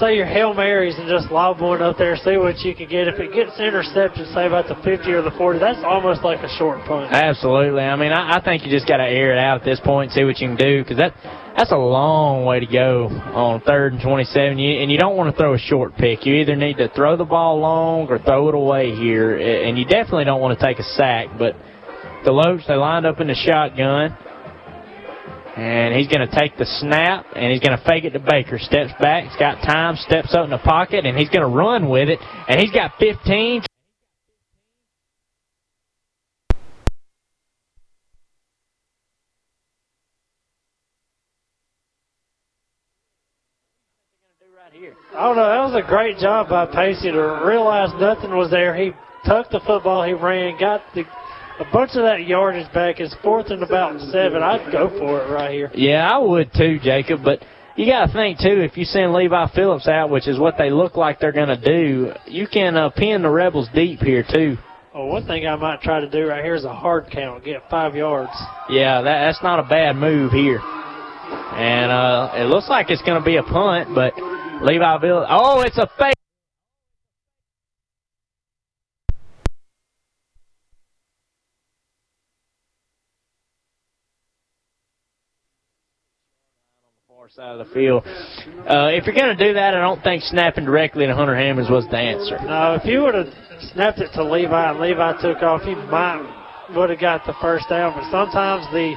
say 0.00 0.16
your 0.16 0.24
Hail 0.24 0.54
Marys 0.54 0.96
and 0.96 1.06
just 1.06 1.30
lob 1.30 1.60
one 1.60 1.82
up 1.82 1.98
there, 1.98 2.16
see 2.16 2.38
what 2.38 2.58
you 2.60 2.74
can 2.74 2.88
get. 2.88 3.06
If 3.06 3.20
it 3.20 3.34
gets 3.34 3.60
intercepted, 3.60 4.26
say 4.32 4.46
about 4.46 4.66
the 4.66 4.76
50 4.82 5.12
or 5.12 5.20
the 5.20 5.30
40, 5.36 5.58
that's 5.58 5.84
almost 5.84 6.24
like 6.24 6.40
a 6.40 6.48
short 6.56 6.80
punt. 6.86 7.12
Absolutely. 7.12 7.82
I 7.82 7.94
mean, 7.96 8.12
I, 8.12 8.38
I 8.38 8.40
think 8.42 8.64
you 8.64 8.72
just 8.72 8.88
got 8.88 8.96
to 8.96 9.04
air 9.04 9.36
it 9.36 9.38
out 9.38 9.60
at 9.60 9.64
this 9.64 9.78
point, 9.84 10.12
see 10.12 10.24
what 10.24 10.38
you 10.38 10.48
can 10.48 10.56
do, 10.56 10.82
because 10.82 10.96
that 10.96 11.12
that's 11.56 11.70
a 11.70 11.76
long 11.76 12.46
way 12.46 12.60
to 12.60 12.66
go 12.66 13.08
on 13.08 13.60
third 13.60 13.92
and 13.92 14.00
27. 14.00 14.58
You, 14.58 14.80
and 14.80 14.90
you 14.90 14.96
don't 14.96 15.16
want 15.16 15.34
to 15.34 15.38
throw 15.38 15.52
a 15.52 15.58
short 15.58 15.94
pick. 15.96 16.24
You 16.24 16.36
either 16.36 16.56
need 16.56 16.78
to 16.78 16.88
throw 16.88 17.18
the 17.18 17.26
ball 17.26 17.60
long 17.60 18.08
or 18.08 18.18
throw 18.18 18.48
it 18.48 18.54
away 18.54 18.96
here, 18.96 19.36
and 19.36 19.76
you 19.76 19.84
definitely 19.84 20.24
don't 20.24 20.40
want 20.40 20.58
to 20.58 20.64
take 20.64 20.78
a 20.78 20.82
sack. 20.82 21.26
But 21.38 21.56
the 22.24 22.32
Lopes, 22.32 22.64
they 22.66 22.74
lined 22.74 23.04
up 23.04 23.20
in 23.20 23.26
the 23.26 23.34
shotgun. 23.34 24.16
And 25.56 25.94
he's 25.94 26.08
going 26.08 26.26
to 26.26 26.34
take 26.34 26.56
the 26.56 26.64
snap, 26.64 27.26
and 27.36 27.52
he's 27.52 27.60
going 27.60 27.76
to 27.76 27.84
fake 27.84 28.04
it 28.04 28.10
to 28.10 28.18
Baker. 28.18 28.58
Steps 28.58 28.92
back, 29.00 29.24
he's 29.24 29.38
got 29.38 29.60
time, 29.62 29.96
steps 29.96 30.34
up 30.34 30.44
in 30.44 30.50
the 30.50 30.58
pocket, 30.58 31.04
and 31.04 31.16
he's 31.16 31.28
going 31.28 31.42
to 31.42 31.54
run 31.54 31.90
with 31.90 32.08
it. 32.08 32.18
And 32.48 32.58
he's 32.58 32.70
got 32.70 32.92
15. 32.98 33.62
I 45.14 45.24
don't 45.26 45.36
know. 45.36 45.44
That 45.44 45.72
was 45.72 45.84
a 45.84 45.86
great 45.86 46.16
job 46.18 46.48
by 46.48 46.64
Pacey 46.64 47.12
to 47.12 47.42
realize 47.44 47.90
nothing 48.00 48.34
was 48.34 48.50
there. 48.50 48.74
He 48.74 48.92
tucked 49.26 49.52
the 49.52 49.60
football, 49.60 50.04
he 50.04 50.14
ran, 50.14 50.58
got 50.58 50.82
the 50.94 51.04
a 51.60 51.64
bunch 51.72 51.90
of 51.94 52.02
that 52.02 52.26
yardage 52.26 52.72
back. 52.72 53.00
It's 53.00 53.14
fourth 53.22 53.48
and 53.50 53.62
about 53.62 54.00
seven. 54.10 54.42
I'd 54.42 54.70
go 54.72 54.88
for 54.90 55.22
it 55.22 55.32
right 55.32 55.52
here. 55.52 55.70
Yeah, 55.74 56.08
I 56.10 56.18
would 56.18 56.52
too, 56.54 56.78
Jacob. 56.82 57.22
But 57.24 57.42
you 57.76 57.86
got 57.86 58.06
to 58.06 58.12
think 58.12 58.38
too. 58.38 58.60
If 58.60 58.76
you 58.76 58.84
send 58.84 59.12
Levi 59.12 59.46
Phillips 59.54 59.88
out, 59.88 60.10
which 60.10 60.28
is 60.28 60.38
what 60.38 60.56
they 60.58 60.70
look 60.70 60.96
like 60.96 61.20
they're 61.20 61.32
going 61.32 61.48
to 61.48 61.60
do, 61.60 62.12
you 62.26 62.46
can 62.46 62.76
uh, 62.76 62.90
pin 62.90 63.22
the 63.22 63.30
Rebels 63.30 63.68
deep 63.74 64.00
here 64.00 64.24
too. 64.28 64.56
Well, 64.94 65.06
one 65.06 65.26
thing 65.26 65.46
I 65.46 65.56
might 65.56 65.80
try 65.80 66.00
to 66.00 66.10
do 66.10 66.26
right 66.26 66.44
here 66.44 66.54
is 66.54 66.64
a 66.64 66.74
hard 66.74 67.06
count, 67.10 67.44
get 67.44 67.62
five 67.70 67.96
yards. 67.96 68.32
Yeah, 68.68 69.00
that, 69.00 69.24
that's 69.24 69.42
not 69.42 69.58
a 69.58 69.62
bad 69.62 69.96
move 69.96 70.32
here. 70.32 70.60
And 70.60 71.90
uh, 71.90 72.32
it 72.34 72.44
looks 72.44 72.68
like 72.68 72.90
it's 72.90 73.00
going 73.02 73.18
to 73.18 73.24
be 73.24 73.36
a 73.36 73.42
punt, 73.42 73.94
but 73.94 74.12
Levi 74.62 75.00
Phillips. 75.00 75.28
Oh, 75.30 75.62
it's 75.62 75.78
a 75.78 75.88
fake. 75.98 76.14
Side 87.34 87.58
of 87.58 87.66
the 87.66 87.72
field. 87.72 88.02
Uh, 88.04 88.92
if 88.92 89.06
you're 89.06 89.14
going 89.14 89.34
to 89.34 89.46
do 89.46 89.54
that, 89.54 89.72
I 89.72 89.80
don't 89.80 90.02
think 90.02 90.22
snapping 90.22 90.66
directly 90.66 91.06
to 91.06 91.14
Hunter 91.14 91.34
Hammonds 91.34 91.70
was 91.70 91.86
the 91.90 91.96
answer. 91.96 92.36
No, 92.44 92.74
if 92.74 92.84
you 92.84 93.00
would 93.00 93.14
have 93.14 93.32
snapped 93.72 94.00
it 94.00 94.10
to 94.16 94.22
Levi 94.22 94.70
and 94.70 94.78
Levi 94.78 95.18
took 95.22 95.42
off, 95.42 95.62
he 95.62 95.74
might 95.74 96.20
would 96.76 96.90
have 96.90 97.00
got 97.00 97.24
the 97.24 97.32
first 97.40 97.70
down. 97.70 97.94
But 97.94 98.10
sometimes 98.10 98.66
the 98.70 98.94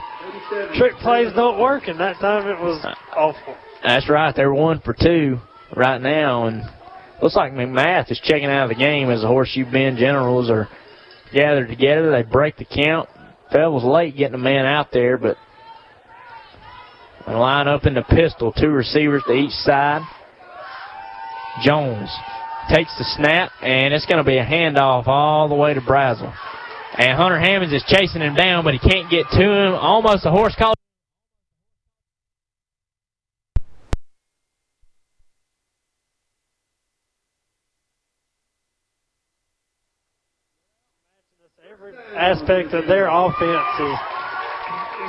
trick 0.78 0.96
plays 0.96 1.32
don't 1.34 1.62
work, 1.62 1.84
and 1.88 1.98
that 2.02 2.18
time 2.20 2.50
it 2.50 2.60
was 2.60 2.86
awful. 3.16 3.56
That's 3.86 4.10
right. 4.10 4.36
They're 4.36 4.54
one 4.54 4.82
for 4.82 4.94
two 4.94 5.40
right 5.74 6.02
now, 6.02 6.48
and 6.48 6.62
looks 7.22 7.38
like 7.38 7.54
McMath 7.54 8.12
is 8.12 8.20
checking 8.22 8.50
out 8.50 8.70
of 8.70 8.78
the 8.78 8.84
game 8.84 9.10
as 9.12 9.22
the 9.22 9.28
Horseshoe 9.28 9.64
Bend 9.72 9.98
Generals 9.98 10.50
are 10.50 10.68
gathered 11.34 11.70
together. 11.70 12.12
They 12.12 12.24
break 12.24 12.58
the 12.58 12.66
count. 12.66 13.08
Fell 13.54 13.72
was 13.72 13.86
late 13.86 14.18
getting 14.18 14.36
a 14.36 14.44
man 14.44 14.66
out 14.66 14.92
there, 14.92 15.18
but 15.18 15.38
they 17.28 17.34
line 17.34 17.68
up 17.68 17.86
in 17.86 17.96
the 17.96 18.04
pistol, 18.04 18.52
two 18.52 18.70
receivers 18.70 19.24
to 19.28 19.34
each 19.34 19.52
side. 19.52 20.02
Jones 21.64 22.10
takes 22.70 22.96
the 22.98 23.04
snap, 23.04 23.52
and 23.62 23.94
it's 23.94 24.06
going 24.06 24.18
to 24.18 24.24
be 24.24 24.38
a 24.38 24.46
handoff 24.46 25.08
all 25.08 25.48
the 25.48 25.56
way 25.56 25.74
to 25.74 25.82
Brazel. 25.82 26.34
And 26.98 27.18
Hunter 27.18 27.40
Hammonds 27.40 27.74
is 27.74 27.84
chasing 27.88 28.22
him 28.22 28.36
down, 28.36 28.64
but 28.64 28.74
he 28.74 28.80
can't 28.80 29.10
get 29.10 29.26
to 29.32 29.44
him. 29.44 29.74
Almost 29.74 30.26
a 30.26 30.32
horse 30.32 30.56
collar. 30.58 30.76
aspect 42.16 42.74
of 42.74 42.88
their 42.88 43.08
offense 43.08 43.80
is 43.80 44.15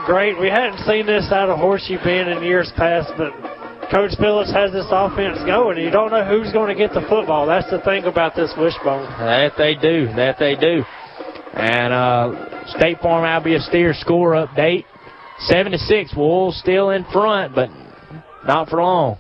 great. 0.07 0.39
We 0.39 0.49
hadn't 0.49 0.79
seen 0.87 1.05
this 1.05 1.29
out 1.33 1.51
of 1.51 1.59
Horseshoe 1.59 1.99
Bend 2.03 2.31
in 2.31 2.43
years 2.43 2.73
past, 2.77 3.11
but 3.19 3.33
Coach 3.91 4.13
Phillips 4.19 4.53
has 4.53 4.73
this 4.73 4.87
offense 4.89 5.39
going. 5.45 5.79
You 5.79 5.91
don't 5.91 6.11
know 6.11 6.25
who's 6.25 6.53
going 6.53 6.75
to 6.75 6.79
get 6.79 6.95
the 6.95 7.05
football. 7.11 7.47
That's 7.47 7.69
the 7.71 7.81
thing 7.83 8.05
about 8.05 8.37
this 8.37 8.55
wishbone. 8.57 9.11
That 9.19 9.53
they 9.59 9.75
do. 9.75 10.07
That 10.15 10.37
they 10.39 10.55
do. 10.55 10.83
And 11.55 11.93
uh, 11.93 12.67
State 12.79 13.01
Farm 13.01 13.25
Albie 13.25 13.61
Steer 13.67 13.95
score 13.95 14.33
update. 14.33 14.85
7 15.41 15.73
to 15.73 15.79
6. 15.79 16.17
Wolves 16.17 16.57
still 16.59 16.91
in 16.91 17.05
front, 17.13 17.55
but 17.55 17.69
not 18.47 18.69
for 18.69 18.81
long. 18.81 19.19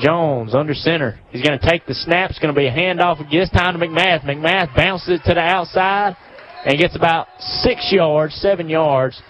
Jones 0.00 0.54
under 0.54 0.74
center. 0.74 1.20
He's 1.30 1.46
going 1.46 1.58
to 1.58 1.70
take 1.70 1.86
the 1.86 1.94
snap. 1.94 2.30
It's 2.30 2.38
going 2.38 2.52
to 2.52 2.58
be 2.58 2.66
a 2.66 2.72
handoff. 2.72 3.18
This 3.30 3.50
time 3.50 3.78
to 3.78 3.86
McMath. 3.86 4.24
McMath 4.24 4.74
bounces 4.74 5.20
it 5.20 5.28
to 5.28 5.34
the 5.34 5.40
outside 5.40 6.16
and 6.64 6.78
gets 6.78 6.96
about 6.96 7.28
six 7.38 7.92
yards, 7.92 8.34
seven 8.34 8.68
yards 8.68 9.20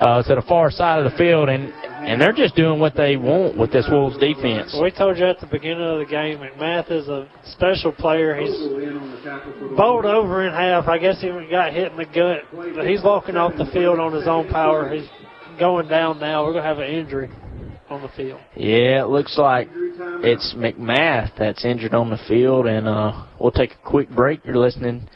uh, 0.00 0.22
to 0.22 0.34
the 0.34 0.42
far 0.42 0.70
side 0.70 1.04
of 1.04 1.10
the 1.10 1.16
field. 1.16 1.48
And, 1.48 1.72
and 1.72 2.20
they're 2.20 2.32
just 2.32 2.54
doing 2.54 2.78
what 2.78 2.94
they 2.94 3.16
want 3.16 3.56
with 3.56 3.72
this 3.72 3.86
Wolves 3.90 4.18
defense. 4.18 4.76
We 4.80 4.90
told 4.90 5.18
you 5.18 5.26
at 5.26 5.40
the 5.40 5.46
beginning 5.46 5.82
of 5.82 5.98
the 5.98 6.06
game, 6.06 6.38
McMath 6.38 6.90
is 6.90 7.08
a 7.08 7.28
special 7.52 7.92
player. 7.92 8.36
He's 8.36 8.56
bowled 9.76 10.04
over 10.04 10.46
in 10.46 10.52
half. 10.52 10.86
I 10.88 10.98
guess 10.98 11.20
he 11.20 11.28
got 11.50 11.72
hit 11.72 11.92
in 11.92 11.98
the 11.98 12.04
gut, 12.04 12.44
but 12.74 12.86
he's 12.86 13.02
walking 13.02 13.36
off 13.36 13.52
the 13.56 13.66
field 13.72 13.98
on 13.98 14.12
his 14.12 14.28
own 14.28 14.48
power. 14.48 14.94
He's 14.94 15.08
going 15.58 15.88
down 15.88 16.20
now. 16.20 16.44
We're 16.44 16.52
going 16.52 16.64
to 16.64 16.68
have 16.68 16.78
an 16.78 16.90
injury 16.90 17.30
on 17.88 18.02
the 18.02 18.08
field. 18.08 18.40
Yeah, 18.54 19.02
it 19.02 19.08
looks 19.08 19.38
like 19.38 19.68
it's 19.72 20.54
McMath 20.56 21.32
that's 21.38 21.64
injured 21.64 21.94
on 21.94 22.10
the 22.10 22.18
field, 22.28 22.66
and 22.66 22.86
uh, 22.86 23.26
we'll 23.40 23.52
take 23.52 23.72
a 23.72 23.88
quick 23.88 24.10
break. 24.10 24.44
You're 24.44 24.58
listening 24.58 25.08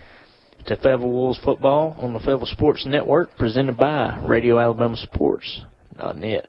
to 0.67 0.77
Fayetteville 0.77 1.11
Wolves 1.11 1.41
football 1.45 1.97
on 1.99 2.13
the 2.13 2.21
Fayetteville 2.21 2.47
Sports 2.47 2.87
Network, 2.87 3.37
presented 3.37 3.77
by 3.77 4.19
Radio 4.27 4.59
Alabama 4.59 4.97
Sports.net. 4.97 6.49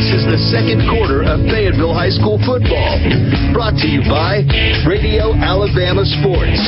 This 0.00 0.14
is 0.16 0.24
the 0.24 0.38
second 0.50 0.88
quarter 0.88 1.22
of 1.22 1.40
Fayetteville 1.50 1.94
High 1.94 2.10
School 2.10 2.38
football. 2.46 2.98
Brought 3.52 3.76
to 3.78 3.86
you 3.86 4.00
by 4.08 4.42
Radio 4.86 5.34
Alabama 5.34 6.04
Sports. 6.04 6.58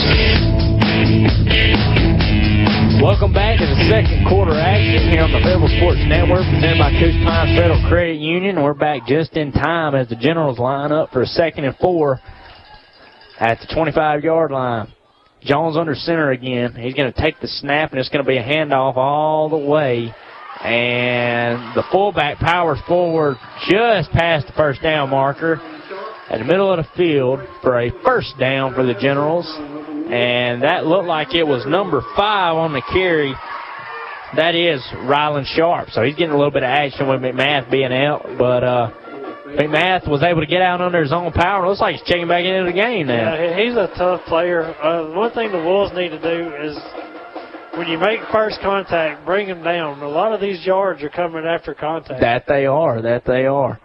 Welcome 3.03 3.33
back 3.33 3.59
to 3.59 3.67
the 3.67 3.91
second 3.91 4.29
quarter 4.29 4.55
action 4.55 5.11
here 5.11 5.23
on 5.27 5.33
the 5.33 5.43
Fayetteville 5.43 5.75
Sports 5.83 5.99
Network, 6.07 6.47
presented 6.47 6.79
by 6.79 6.95
Coosa 6.95 7.19
Pines 7.27 7.59
Federal 7.59 7.83
Credit 7.89 8.15
Union. 8.15 8.63
We're 8.63 8.75
back 8.75 9.09
just 9.09 9.33
in 9.33 9.51
time 9.51 9.97
as 9.97 10.09
the 10.09 10.15
Generals 10.15 10.61
line 10.61 10.93
up 10.93 11.11
for 11.11 11.21
a 11.23 11.27
second 11.27 11.65
and 11.65 11.77
four 11.79 12.21
at 13.41 13.59
the 13.59 13.67
25-yard 13.75 14.53
line. 14.53 14.95
Jones 15.43 15.77
under 15.77 15.97
center 15.97 16.31
again. 16.31 16.77
He's 16.77 16.95
going 16.95 17.13
to 17.13 17.21
take 17.21 17.41
the 17.41 17.49
snap, 17.49 17.91
and 17.91 17.99
it's 17.99 18.09
going 18.09 18.25
to 18.25 18.29
be 18.29 18.37
a 18.37 18.45
handoff 18.45 18.97
all 18.97 19.49
the 19.49 19.59
way. 19.59 20.15
And 20.63 21.75
the 21.75 21.83
fullback 21.91 22.39
powers 22.39 22.79
forward 22.87 23.37
just 23.69 24.13
past 24.13 24.47
the 24.47 24.53
first 24.53 24.81
down 24.81 25.11
marker 25.11 25.57
at 26.31 26.39
the 26.39 26.45
middle 26.45 26.73
of 26.73 26.77
the 26.77 26.89
field 26.97 27.41
for 27.63 27.81
a 27.81 27.91
first 28.05 28.39
down 28.39 28.75
for 28.75 28.87
the 28.87 28.95
Generals. 28.95 29.82
And 30.13 30.63
that 30.63 30.85
looked 30.85 31.09
like 31.09 31.35
it 31.35 31.47
was 31.47 31.65
number 31.67 32.03
five 32.15 32.55
on 32.57 32.75
the 32.75 32.83
carry. 32.93 33.35
That 34.37 34.55
is 34.55 34.83
Rylan 35.09 35.47
Sharp. 35.47 35.89
So 35.91 36.03
he's 36.03 36.15
getting 36.15 36.35
a 36.35 36.37
little 36.37 36.51
bit 36.51 36.63
of 36.63 36.69
action 36.69 37.09
with 37.09 37.21
McMath 37.23 37.71
being 37.71 37.93
out. 37.93 38.25
But 38.39 38.63
uh, 38.63 38.91
McMath 39.57 40.07
was 40.09 40.23
able 40.23 40.41
to 40.41 40.47
get 40.47 40.61
out 40.61 40.83
under 40.83 41.01
his 41.01 41.13
own 41.13 41.33
power. 41.33 41.67
Looks 41.67 41.81
like 41.81 41.97
he's 41.97 42.05
checking 42.07 42.29
back 42.29 42.45
into 42.45 42.71
the 42.71 42.77
game 42.77 43.07
now. 43.07 43.35
Yeah, 43.35 43.57
he's 43.57 43.75
a 43.75 43.89
tough 43.97 44.21
player. 44.27 44.65
Uh, 44.83 45.17
one 45.17 45.33
thing 45.33 45.51
the 45.51 45.59
Wolves 45.59 45.93
need 45.95 46.11
to 46.11 46.21
do 46.21 46.55
is 46.57 46.77
when 47.79 47.89
you 47.89 47.97
make 47.97 48.21
first 48.31 48.61
contact, 48.61 49.25
bring 49.25 49.47
him 49.49 49.65
down. 49.65 50.03
A 50.03 50.09
lot 50.09 50.35
of 50.35 50.43
these 50.43 50.65
yards 50.67 51.03
are 51.03 51.09
coming 51.09 51.47
after 51.47 51.73
contact. 51.73 52.21
That 52.21 52.45
they 52.47 52.67
are. 52.67 53.01
That 53.01 53.25
they 53.25 53.47
are. 53.47 53.81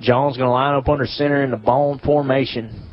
Jones 0.00 0.38
going 0.38 0.48
to 0.48 0.52
line 0.52 0.74
up 0.74 0.88
under 0.88 1.06
center 1.06 1.44
in 1.44 1.50
the 1.50 1.58
bone 1.58 1.98
formation. 1.98 2.87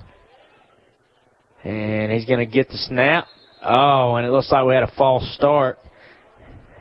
And 1.65 2.11
he's 2.11 2.25
going 2.25 2.39
to 2.39 2.45
get 2.45 2.69
the 2.69 2.77
snap. 2.77 3.27
Oh, 3.63 4.15
and 4.15 4.25
it 4.25 4.29
looks 4.29 4.51
like 4.51 4.65
we 4.65 4.75
had 4.75 4.83
a 4.83 4.91
false 4.95 5.27
start. 5.33 5.79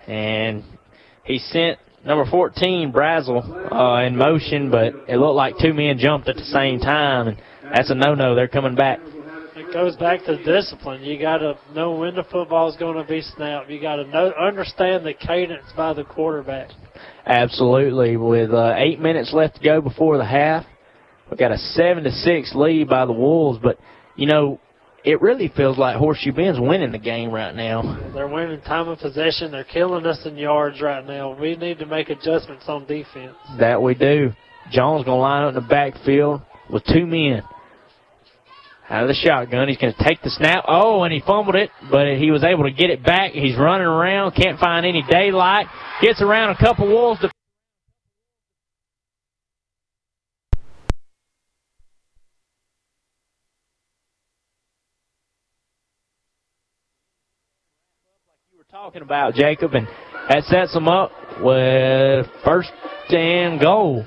And 0.07 0.63
he 1.25 1.39
sent 1.39 1.79
number 2.05 2.31
14, 2.31 2.93
Brazel, 2.93 3.73
uh, 3.73 4.07
in 4.07 4.17
motion, 4.17 4.71
but 4.71 4.95
it 5.09 5.17
looked 5.17 5.37
like 5.37 5.55
two 5.59 5.73
men 5.73 5.97
jumped 5.99 6.29
at 6.29 6.37
the 6.37 6.45
same 6.45 6.81
time. 6.81 7.29
And 7.29 7.39
that's 7.75 7.89
a 7.91 7.95
no-no. 7.95 8.35
They're 8.35 8.47
coming 8.47 8.75
back. 8.75 9.01
It 9.57 9.73
goes 9.73 9.97
back 9.97 10.25
to 10.25 10.43
discipline. 10.45 11.03
You 11.03 11.19
got 11.19 11.39
to 11.39 11.57
know 11.75 11.93
when 11.93 12.15
the 12.15 12.25
football 12.25 12.69
is 12.69 12.77
going 12.77 13.03
to 13.03 13.09
be 13.09 13.23
snapped. 13.23 13.71
You 13.71 13.81
got 13.81 13.97
to 13.97 14.05
know 14.05 14.33
understand 14.33 15.07
the 15.07 15.15
cadence 15.15 15.65
by 15.77 15.95
the 15.95 16.05
quarterback. 16.05 16.71
Absolutely. 17.25 18.17
With 18.17 18.53
uh, 18.53 18.75
eight 18.77 19.01
minutes 19.01 19.33
left 19.33 19.57
to 19.57 19.63
go 19.63 19.81
before 19.81 20.19
the 20.19 20.27
half, 20.27 20.67
we've 21.31 21.39
got 21.39 21.53
a 21.53 21.59
seven 21.59 22.05
to 22.05 22.11
six 22.11 22.53
lead 22.55 22.89
by 22.89 23.07
the 23.07 23.13
Wolves. 23.13 23.61
But 23.63 23.79
you 24.17 24.27
know, 24.27 24.61
it 25.05 25.21
really 25.21 25.53
feels 25.55 25.77
like 25.77 25.97
Horseshoe 25.97 26.33
Bend's 26.33 26.59
winning 26.59 26.93
the 26.93 26.99
game 26.99 27.31
right 27.31 27.55
now. 27.55 28.11
They're 28.15 28.27
winning 28.27 28.61
time 28.63 28.89
of 28.89 28.99
possession. 28.99 29.53
They're 29.53 29.65
killing 29.65 30.07
us 30.07 30.21
in 30.25 30.37
yards 30.37 30.81
right 30.81 31.07
now. 31.07 31.39
We 31.39 31.57
need 31.57 31.79
to 31.79 31.87
make 31.87 32.09
adjustments 32.09 32.65
on 32.69 32.87
defense. 32.87 33.37
That 33.59 33.83
we 33.83 33.95
do. 33.95 34.33
Jones 34.73 35.05
gonna 35.05 35.21
line 35.21 35.43
up 35.45 35.51
in 35.51 35.63
the 35.63 35.69
backfield 35.69 36.41
with 36.71 36.85
two 36.87 37.07
men. 37.07 37.43
Out 38.89 39.03
of 39.03 39.09
the 39.09 39.15
shotgun, 39.15 39.69
he's 39.69 39.79
going 39.79 39.95
to 39.95 40.05
take 40.05 40.21
the 40.21 40.29
snap. 40.29 40.65
Oh, 40.69 41.05
and 41.05 41.13
he 41.13 41.23
fumbled 41.27 41.57
it, 41.57 41.71
but 41.91 42.19
he 42.19 42.31
was 42.31 42.45
able 42.45 42.65
to 42.65 42.71
get 42.71 42.91
it 42.91 43.03
back. 43.03 43.33
He's 43.33 43.57
running 43.57 43.87
around, 43.87 44.33
can't 44.33 44.61
find 44.61 44.85
any 44.85 45.03
daylight. 45.09 45.67
Gets 46.03 46.21
around 46.21 46.51
a 46.51 46.59
couple 46.59 46.87
wolves 46.89 47.19
to 47.23 47.31
talking 58.85 59.01
about, 59.01 59.33
Jacob, 59.33 59.73
and 59.73 59.89
that 60.29 60.45
sets 60.45 60.75
them 60.75 60.89
up 60.89 61.11
with 61.41 62.27
first 62.45 62.71
and 63.09 63.59
goal. 63.59 64.05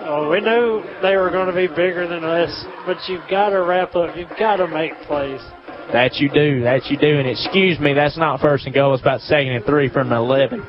Oh, 0.00 0.28
we 0.28 0.40
knew 0.40 0.82
they 1.00 1.14
were 1.14 1.30
going 1.30 1.46
to 1.46 1.54
be 1.54 1.68
bigger 1.68 2.08
than 2.08 2.24
us, 2.24 2.64
but 2.84 2.96
you've 3.06 3.22
got 3.30 3.50
to 3.50 3.62
wrap 3.62 3.94
up. 3.94 4.16
You've 4.16 4.36
got 4.36 4.56
to 4.56 4.66
make 4.66 4.94
plays. 5.06 5.40
That 5.92 6.16
you 6.16 6.28
do. 6.28 6.60
That 6.62 6.86
you 6.86 6.98
do. 6.98 7.20
And 7.20 7.28
excuse 7.28 7.78
me, 7.78 7.92
that's 7.92 8.18
not 8.18 8.40
first 8.40 8.66
and 8.66 8.74
goal. 8.74 8.94
It's 8.94 9.00
about 9.00 9.20
second 9.20 9.52
and 9.52 9.64
three 9.64 9.88
from 9.88 10.08
the 10.08 10.16
11. 10.16 10.66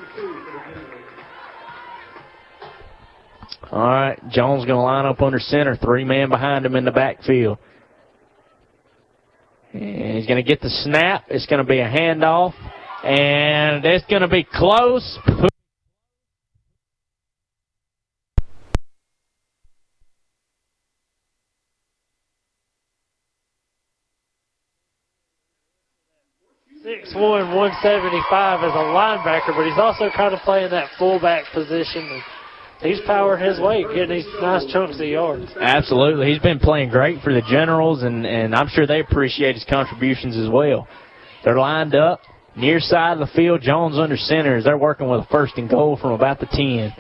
All 3.72 3.80
right, 3.80 4.20
Jones 4.30 4.66
going 4.66 4.78
to 4.78 4.84
line 4.84 5.08
up 5.08 5.20
under 5.20 5.40
center. 5.40 5.76
Three 5.78 6.04
man 6.04 6.30
behind 6.30 6.64
him 6.64 6.76
in 6.76 6.86
the 6.86 6.92
backfield. 6.92 7.58
And 9.74 10.16
he's 10.16 10.28
going 10.28 10.38
to 10.38 10.48
get 10.48 10.62
the 10.62 10.70
snap. 10.70 11.26
It's 11.30 11.48
going 11.48 11.66
to 11.66 11.68
be 11.68 11.80
a 11.80 11.90
handoff. 11.90 12.54
And 13.04 13.84
it's 13.84 14.06
going 14.06 14.22
to 14.22 14.28
be 14.28 14.44
close. 14.44 15.18
175 27.62 28.64
as 28.64 28.74
a 28.74 28.86
linebacker, 28.90 29.56
but 29.56 29.66
he's 29.66 29.78
also 29.78 30.10
kind 30.16 30.34
of 30.34 30.40
playing 30.42 30.72
that 30.72 30.90
fullback 30.98 31.46
position. 31.54 32.24
He's 32.82 33.00
powering 33.06 33.44
his 33.44 33.60
way, 33.60 33.84
getting 33.84 34.10
these 34.10 34.26
nice 34.42 34.66
chunks 34.74 35.00
of 35.00 35.06
yards. 35.06 35.52
Absolutely. 35.62 36.32
He's 36.32 36.42
been 36.42 36.58
playing 36.58 36.90
great 36.90 37.22
for 37.22 37.34
the 37.34 37.44
Generals, 37.48 38.02
and, 38.02 38.26
and 38.26 38.56
I'm 38.56 38.68
sure 38.68 38.88
they 38.88 39.00
appreciate 39.00 39.54
his 39.54 39.66
contributions 39.66 40.36
as 40.36 40.50
well. 40.50 40.88
They're 41.44 41.60
lined 41.60 41.94
up 41.94 42.22
near 42.56 42.80
side 42.80 43.14
of 43.14 43.20
the 43.20 43.34
field. 43.36 43.62
Jones 43.62 43.98
under 43.98 44.18
center 44.18 44.58
as 44.58 44.64
they're 44.64 44.78
working 44.78 45.10
with 45.10 45.22
a 45.22 45.28
first 45.32 45.58
and 45.58 45.70
goal 45.70 45.98
from 46.02 46.12
about 46.12 46.40
the 46.40 46.48
10. 46.48 46.94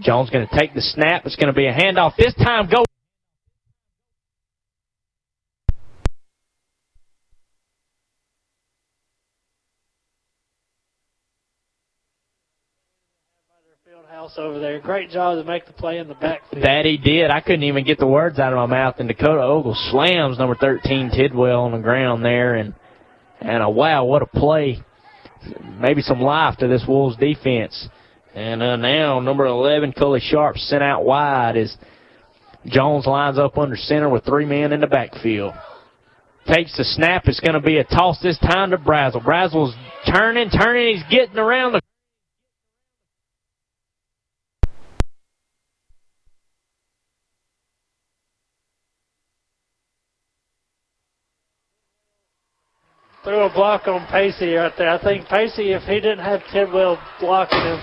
Jones 0.00 0.30
going 0.30 0.46
to 0.46 0.58
take 0.58 0.74
the 0.74 0.82
snap. 0.82 1.26
It's 1.26 1.36
going 1.36 1.48
to 1.48 1.52
be 1.52 1.66
a 1.66 1.72
handoff. 1.72 2.16
This 2.16 2.34
time, 2.34 2.68
go. 2.70 2.84
House 14.10 14.34
over 14.38 14.58
there. 14.58 14.80
Great 14.80 15.10
job 15.10 15.38
to 15.38 15.44
make 15.44 15.66
the 15.66 15.72
play 15.72 15.98
in 15.98 16.08
the 16.08 16.14
backfield. 16.14 16.64
That 16.64 16.86
he 16.86 16.96
did. 16.96 17.30
I 17.30 17.40
couldn't 17.40 17.62
even 17.62 17.84
get 17.84 17.98
the 17.98 18.06
words 18.06 18.38
out 18.38 18.52
of 18.52 18.56
my 18.56 18.66
mouth. 18.66 18.96
And 18.98 19.06
Dakota 19.06 19.42
Ogle 19.42 19.76
slams 19.90 20.38
number 20.38 20.56
13 20.56 21.10
Tidwell 21.10 21.60
on 21.60 21.72
the 21.72 21.78
ground 21.78 22.24
there. 22.24 22.54
And, 22.54 22.74
and 23.40 23.62
a 23.62 23.70
wow, 23.70 24.04
what 24.04 24.22
a 24.22 24.26
play. 24.26 24.78
Maybe 25.78 26.02
some 26.02 26.20
life 26.20 26.56
to 26.58 26.68
this 26.68 26.84
Wolves 26.86 27.16
defense. 27.16 27.88
And 28.34 28.62
uh, 28.62 28.76
now 28.76 29.20
number 29.20 29.46
11, 29.46 29.92
Cully 29.92 30.20
Sharp, 30.20 30.56
sent 30.56 30.82
out 30.82 31.04
wide 31.04 31.56
as 31.56 31.76
Jones 32.66 33.06
lines 33.06 33.38
up 33.38 33.56
under 33.56 33.76
center 33.76 34.08
with 34.08 34.24
three 34.24 34.44
men 34.44 34.72
in 34.72 34.80
the 34.80 34.86
backfield. 34.86 35.54
Takes 36.46 36.76
the 36.76 36.84
snap. 36.84 37.24
It's 37.26 37.40
going 37.40 37.54
to 37.54 37.60
be 37.60 37.78
a 37.78 37.84
toss 37.84 38.20
this 38.22 38.38
time 38.38 38.70
to 38.70 38.78
Brazel. 38.78 39.24
Brazel's 39.24 39.74
turning, 40.12 40.50
turning. 40.50 40.96
He's 40.96 41.04
getting 41.10 41.38
around 41.38 41.72
the 41.72 41.82
threw 53.28 53.44
a 53.44 53.52
block 53.52 53.86
on 53.86 54.06
Pacey 54.06 54.54
right 54.54 54.72
there. 54.78 54.88
I 54.88 55.02
think 55.02 55.28
Pacey, 55.28 55.72
if 55.72 55.82
he 55.82 56.00
didn't 56.00 56.24
have 56.24 56.40
Tidwell 56.50 56.98
blocking 57.20 57.60
him, 57.60 57.78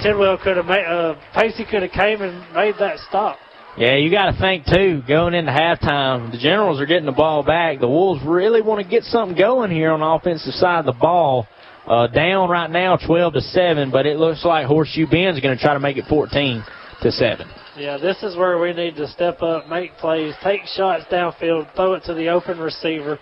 Tidwell 0.00 0.38
could 0.38 0.56
have 0.56 0.66
made, 0.66 0.86
uh, 0.86 1.16
Pacey 1.34 1.64
could 1.68 1.82
have 1.82 1.90
came 1.90 2.22
and 2.22 2.38
made 2.54 2.76
that 2.78 3.00
stop. 3.08 3.36
Yeah, 3.76 3.96
you 3.96 4.12
got 4.12 4.30
to 4.30 4.38
think 4.38 4.64
too. 4.64 5.02
Going 5.08 5.34
into 5.34 5.50
halftime, 5.50 6.30
the 6.30 6.38
Generals 6.38 6.80
are 6.80 6.86
getting 6.86 7.04
the 7.04 7.10
ball 7.10 7.42
back. 7.42 7.80
The 7.80 7.88
Wolves 7.88 8.22
really 8.24 8.62
want 8.62 8.80
to 8.80 8.88
get 8.88 9.02
something 9.02 9.36
going 9.36 9.72
here 9.72 9.90
on 9.90 10.00
the 10.00 10.06
offensive 10.06 10.54
side 10.54 10.78
of 10.78 10.86
the 10.86 10.98
ball. 10.98 11.48
Uh, 11.84 12.06
down 12.06 12.48
right 12.48 12.70
now, 12.70 12.96
12 12.96 13.34
to 13.34 13.40
seven, 13.40 13.90
but 13.90 14.06
it 14.06 14.18
looks 14.18 14.44
like 14.44 14.66
Horseshoe 14.66 15.06
Bend's 15.08 15.40
going 15.40 15.56
to 15.56 15.62
try 15.62 15.74
to 15.74 15.80
make 15.80 15.96
it 15.96 16.04
14 16.08 16.64
to 17.02 17.12
seven. 17.12 17.48
Yeah, 17.76 17.98
this 17.98 18.22
is 18.22 18.36
where 18.36 18.58
we 18.58 18.72
need 18.72 18.96
to 18.96 19.06
step 19.08 19.42
up, 19.42 19.68
make 19.68 19.96
plays, 19.98 20.34
take 20.42 20.62
shots 20.74 21.04
downfield, 21.10 21.74
throw 21.74 21.94
it 21.94 22.04
to 22.04 22.14
the 22.14 22.28
open 22.28 22.58
receiver. 22.58 23.18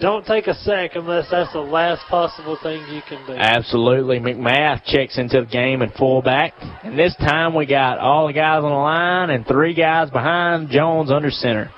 Don't 0.00 0.24
take 0.24 0.46
a 0.46 0.54
sack 0.54 0.92
unless 0.94 1.30
that's 1.30 1.52
the 1.52 1.60
last 1.60 2.02
possible 2.08 2.58
thing 2.62 2.80
you 2.92 3.02
can 3.06 3.24
do. 3.26 3.34
Absolutely. 3.34 4.18
McMath 4.18 4.82
checks 4.84 5.18
into 5.18 5.42
the 5.42 5.46
game 5.46 5.82
and 5.82 5.92
fullback. 5.92 6.54
And 6.82 6.98
this 6.98 7.14
time 7.16 7.54
we 7.54 7.66
got 7.66 7.98
all 7.98 8.26
the 8.26 8.32
guys 8.32 8.64
on 8.64 8.70
the 8.70 8.76
line 8.76 9.30
and 9.30 9.46
three 9.46 9.74
guys 9.74 10.08
behind 10.10 10.70
Jones 10.70 11.12
under 11.12 11.30
center. 11.30 11.70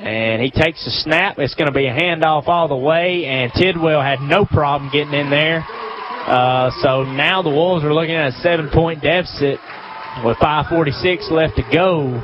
And 0.00 0.42
he 0.42 0.50
takes 0.50 0.84
the 0.84 0.90
snap. 0.90 1.38
It's 1.38 1.54
going 1.54 1.70
to 1.70 1.72
be 1.72 1.86
a 1.86 1.94
handoff 1.94 2.48
all 2.48 2.66
the 2.66 2.76
way, 2.76 3.26
and 3.26 3.52
Tidwell 3.52 4.02
had 4.02 4.20
no 4.20 4.44
problem 4.44 4.90
getting 4.92 5.14
in 5.14 5.30
there. 5.30 5.64
Uh, 5.68 6.70
so 6.82 7.04
now 7.04 7.42
the 7.42 7.50
Wolves 7.50 7.84
are 7.84 7.94
looking 7.94 8.16
at 8.16 8.28
a 8.28 8.36
seven-point 8.40 9.02
deficit 9.02 9.60
with 10.24 10.36
5.46 10.38 11.30
left 11.30 11.56
to 11.56 11.62
go 11.72 12.18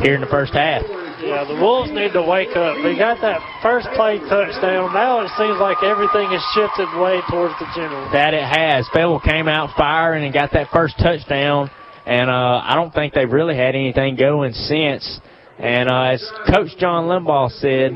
here 0.00 0.14
in 0.14 0.20
the 0.20 0.26
first 0.26 0.52
half. 0.52 0.82
Yeah, 1.22 1.44
the 1.44 1.54
Wolves 1.54 1.90
need 1.92 2.12
to 2.14 2.22
wake 2.22 2.56
up. 2.56 2.82
They 2.82 2.98
got 2.98 3.20
that 3.22 3.38
first 3.62 3.86
play 3.94 4.18
touchdown. 4.18 4.92
Now 4.92 5.22
it 5.22 5.30
seems 5.38 5.54
like 5.62 5.78
everything 5.82 6.26
has 6.34 6.42
shifted 6.50 6.90
way 6.98 7.22
towards 7.30 7.54
the 7.62 7.66
Generals. 7.74 8.10
That 8.12 8.34
it 8.34 8.42
has. 8.42 8.88
Fable 8.92 9.20
came 9.20 9.46
out 9.46 9.70
firing 9.76 10.24
and 10.24 10.34
got 10.34 10.50
that 10.52 10.68
first 10.72 10.98
touchdown, 10.98 11.70
and 12.06 12.28
uh, 12.28 12.60
I 12.66 12.74
don't 12.74 12.92
think 12.92 13.14
they've 13.14 13.30
really 13.30 13.54
had 13.56 13.76
anything 13.76 14.16
going 14.16 14.52
since. 14.52 15.20
And 15.58 15.88
uh, 15.88 16.18
as 16.18 16.28
Coach 16.52 16.76
John 16.78 17.06
Limbaugh 17.06 17.52
said, 17.62 17.92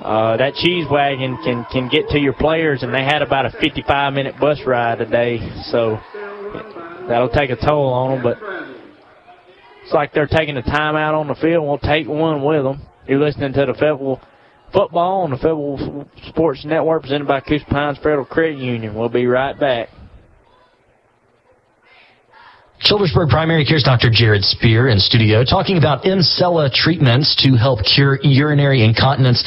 uh, 0.00 0.36
that 0.36 0.54
cheese 0.54 0.86
wagon 0.88 1.36
can 1.42 1.66
can 1.72 1.88
get 1.88 2.08
to 2.10 2.18
your 2.18 2.32
players, 2.32 2.84
and 2.84 2.94
they 2.94 3.02
had 3.02 3.22
about 3.22 3.46
a 3.46 3.50
55-minute 3.50 4.36
bus 4.38 4.60
ride 4.64 4.98
today, 4.98 5.38
so 5.70 5.98
that'll 7.08 7.28
take 7.28 7.50
a 7.50 7.56
toll 7.56 7.92
on 7.92 8.14
them. 8.14 8.22
But 8.22 8.38
it's 9.82 9.92
like 9.92 10.12
they're 10.12 10.26
taking 10.26 10.56
a 10.56 10.62
timeout 10.62 11.18
on 11.18 11.28
the 11.28 11.34
field. 11.34 11.66
We'll 11.66 11.78
take 11.78 12.06
one 12.06 12.44
with 12.44 12.62
them. 12.62 12.82
You're 13.06 13.20
listening 13.20 13.52
to 13.54 13.66
the 13.66 13.74
Fayetteville 13.74 14.20
football 14.72 15.22
on 15.22 15.30
the 15.30 15.36
Fayetteville 15.36 16.08
Sports 16.28 16.64
Network 16.64 17.02
presented 17.02 17.28
by 17.28 17.40
Coosa 17.40 17.64
Pines 17.66 17.98
Federal 17.98 18.24
Credit 18.24 18.58
Union. 18.58 18.94
We'll 18.94 19.08
be 19.08 19.26
right 19.26 19.58
back. 19.58 19.88
Childersburg 22.80 23.28
Primary 23.28 23.64
Care's 23.64 23.84
Dr. 23.84 24.10
Jared 24.10 24.42
Spear 24.42 24.88
in 24.88 24.98
studio 24.98 25.44
talking 25.44 25.78
about 25.78 26.02
Emsella 26.02 26.72
treatments 26.72 27.36
to 27.44 27.54
help 27.54 27.78
cure 27.84 28.18
urinary 28.22 28.84
incontinence. 28.84 29.38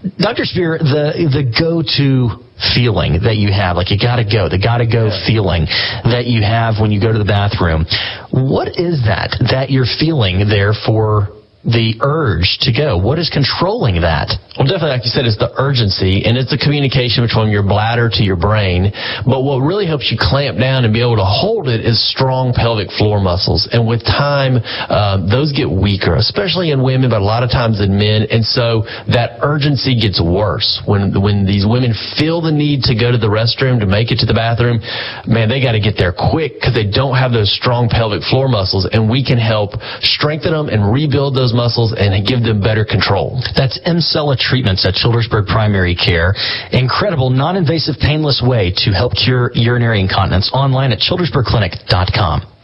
Dr. 0.00 0.44
Spear, 0.44 0.78
the 0.78 1.28
the 1.28 1.44
go-to 1.44 2.40
feeling 2.74 3.20
that 3.24 3.36
you 3.36 3.52
have, 3.52 3.76
like 3.76 3.90
you 3.90 3.98
gotta 3.98 4.24
go, 4.24 4.48
the 4.48 4.58
gotta 4.58 4.86
go 4.86 5.10
feeling 5.26 5.66
that 6.04 6.24
you 6.26 6.42
have 6.42 6.80
when 6.80 6.90
you 6.90 7.00
go 7.00 7.12
to 7.12 7.18
the 7.18 7.24
bathroom. 7.24 7.84
What 8.30 8.80
is 8.80 9.04
that 9.04 9.36
that 9.50 9.70
you're 9.70 9.88
feeling 9.98 10.48
there 10.48 10.72
for 10.72 11.39
the 11.64 12.00
urge 12.00 12.58
to 12.64 12.72
go? 12.72 12.96
What 12.96 13.18
is 13.18 13.28
controlling 13.28 14.00
that? 14.00 14.32
Well, 14.56 14.64
definitely, 14.64 14.96
like 14.96 15.04
you 15.04 15.12
said, 15.12 15.28
it's 15.28 15.36
the 15.36 15.52
urgency 15.60 16.24
and 16.24 16.36
it's 16.36 16.48
the 16.48 16.60
communication 16.60 17.24
between 17.24 17.52
your 17.52 17.62
bladder 17.62 18.08
to 18.08 18.22
your 18.24 18.36
brain. 18.40 18.92
But 19.28 19.44
what 19.44 19.60
really 19.60 19.84
helps 19.84 20.08
you 20.08 20.16
clamp 20.16 20.56
down 20.56 20.84
and 20.84 20.92
be 20.92 21.00
able 21.04 21.20
to 21.20 21.28
hold 21.28 21.68
it 21.68 21.84
is 21.84 22.00
strong 22.00 22.52
pelvic 22.56 22.88
floor 22.96 23.20
muscles. 23.20 23.68
And 23.72 23.84
with 23.84 24.00
time, 24.04 24.60
uh, 24.64 25.20
those 25.28 25.52
get 25.52 25.68
weaker, 25.68 26.16
especially 26.16 26.72
in 26.72 26.82
women, 26.82 27.12
but 27.12 27.20
a 27.20 27.24
lot 27.24 27.44
of 27.44 27.52
times 27.52 27.80
in 27.80 27.96
men. 27.96 28.24
And 28.32 28.44
so 28.44 28.88
that 29.12 29.40
urgency 29.44 29.96
gets 29.96 30.20
worse 30.20 30.80
when 30.88 31.12
when 31.20 31.44
these 31.44 31.68
women 31.68 31.92
feel 32.16 32.40
the 32.40 32.52
need 32.52 32.88
to 32.88 32.96
go 32.96 33.12
to 33.12 33.20
the 33.20 33.28
restroom 33.28 33.80
to 33.80 33.88
make 33.88 34.10
it 34.10 34.18
to 34.24 34.26
the 34.26 34.36
bathroom. 34.36 34.80
Man, 35.28 35.48
they 35.48 35.60
got 35.60 35.72
to 35.72 35.80
get 35.80 35.96
there 35.96 36.12
quick 36.12 36.56
because 36.56 36.72
they 36.72 36.88
don't 36.88 37.16
have 37.16 37.32
those 37.32 37.52
strong 37.52 37.88
pelvic 37.88 38.24
floor 38.28 38.48
muscles, 38.48 38.88
and 38.88 39.08
we 39.08 39.24
can 39.24 39.38
help 39.38 39.76
strengthen 40.00 40.52
them 40.52 40.68
and 40.68 40.88
rebuild 40.92 41.36
those 41.36 41.49
muscles 41.52 41.94
and 41.96 42.26
give 42.26 42.42
them 42.42 42.60
better 42.60 42.84
control. 42.84 43.40
That's 43.56 43.78
Emsella 43.80 44.36
Treatments 44.36 44.84
at 44.86 44.94
Childersburg 44.94 45.46
Primary 45.46 45.94
Care. 45.94 46.34
Incredible, 46.72 47.30
non-invasive, 47.30 47.96
painless 48.00 48.42
way 48.44 48.72
to 48.84 48.90
help 48.90 49.14
cure 49.14 49.50
urinary 49.54 50.00
incontinence. 50.00 50.50
Online 50.52 50.92
at 50.92 50.98
childersburgclinic.com. 50.98 52.59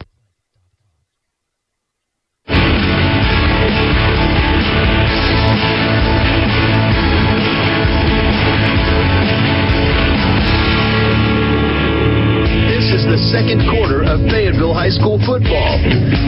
second 13.37 13.69
quarter 13.69 14.01
of 14.01 14.17
Fayetteville 14.33 14.73
High 14.73 14.89
School 14.89 15.21
football. 15.21 15.77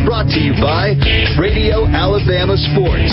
Brought 0.06 0.30
to 0.30 0.38
you 0.38 0.54
by 0.62 0.94
Radio 1.42 1.90
Alabama 1.90 2.54
Sports. 2.70 3.10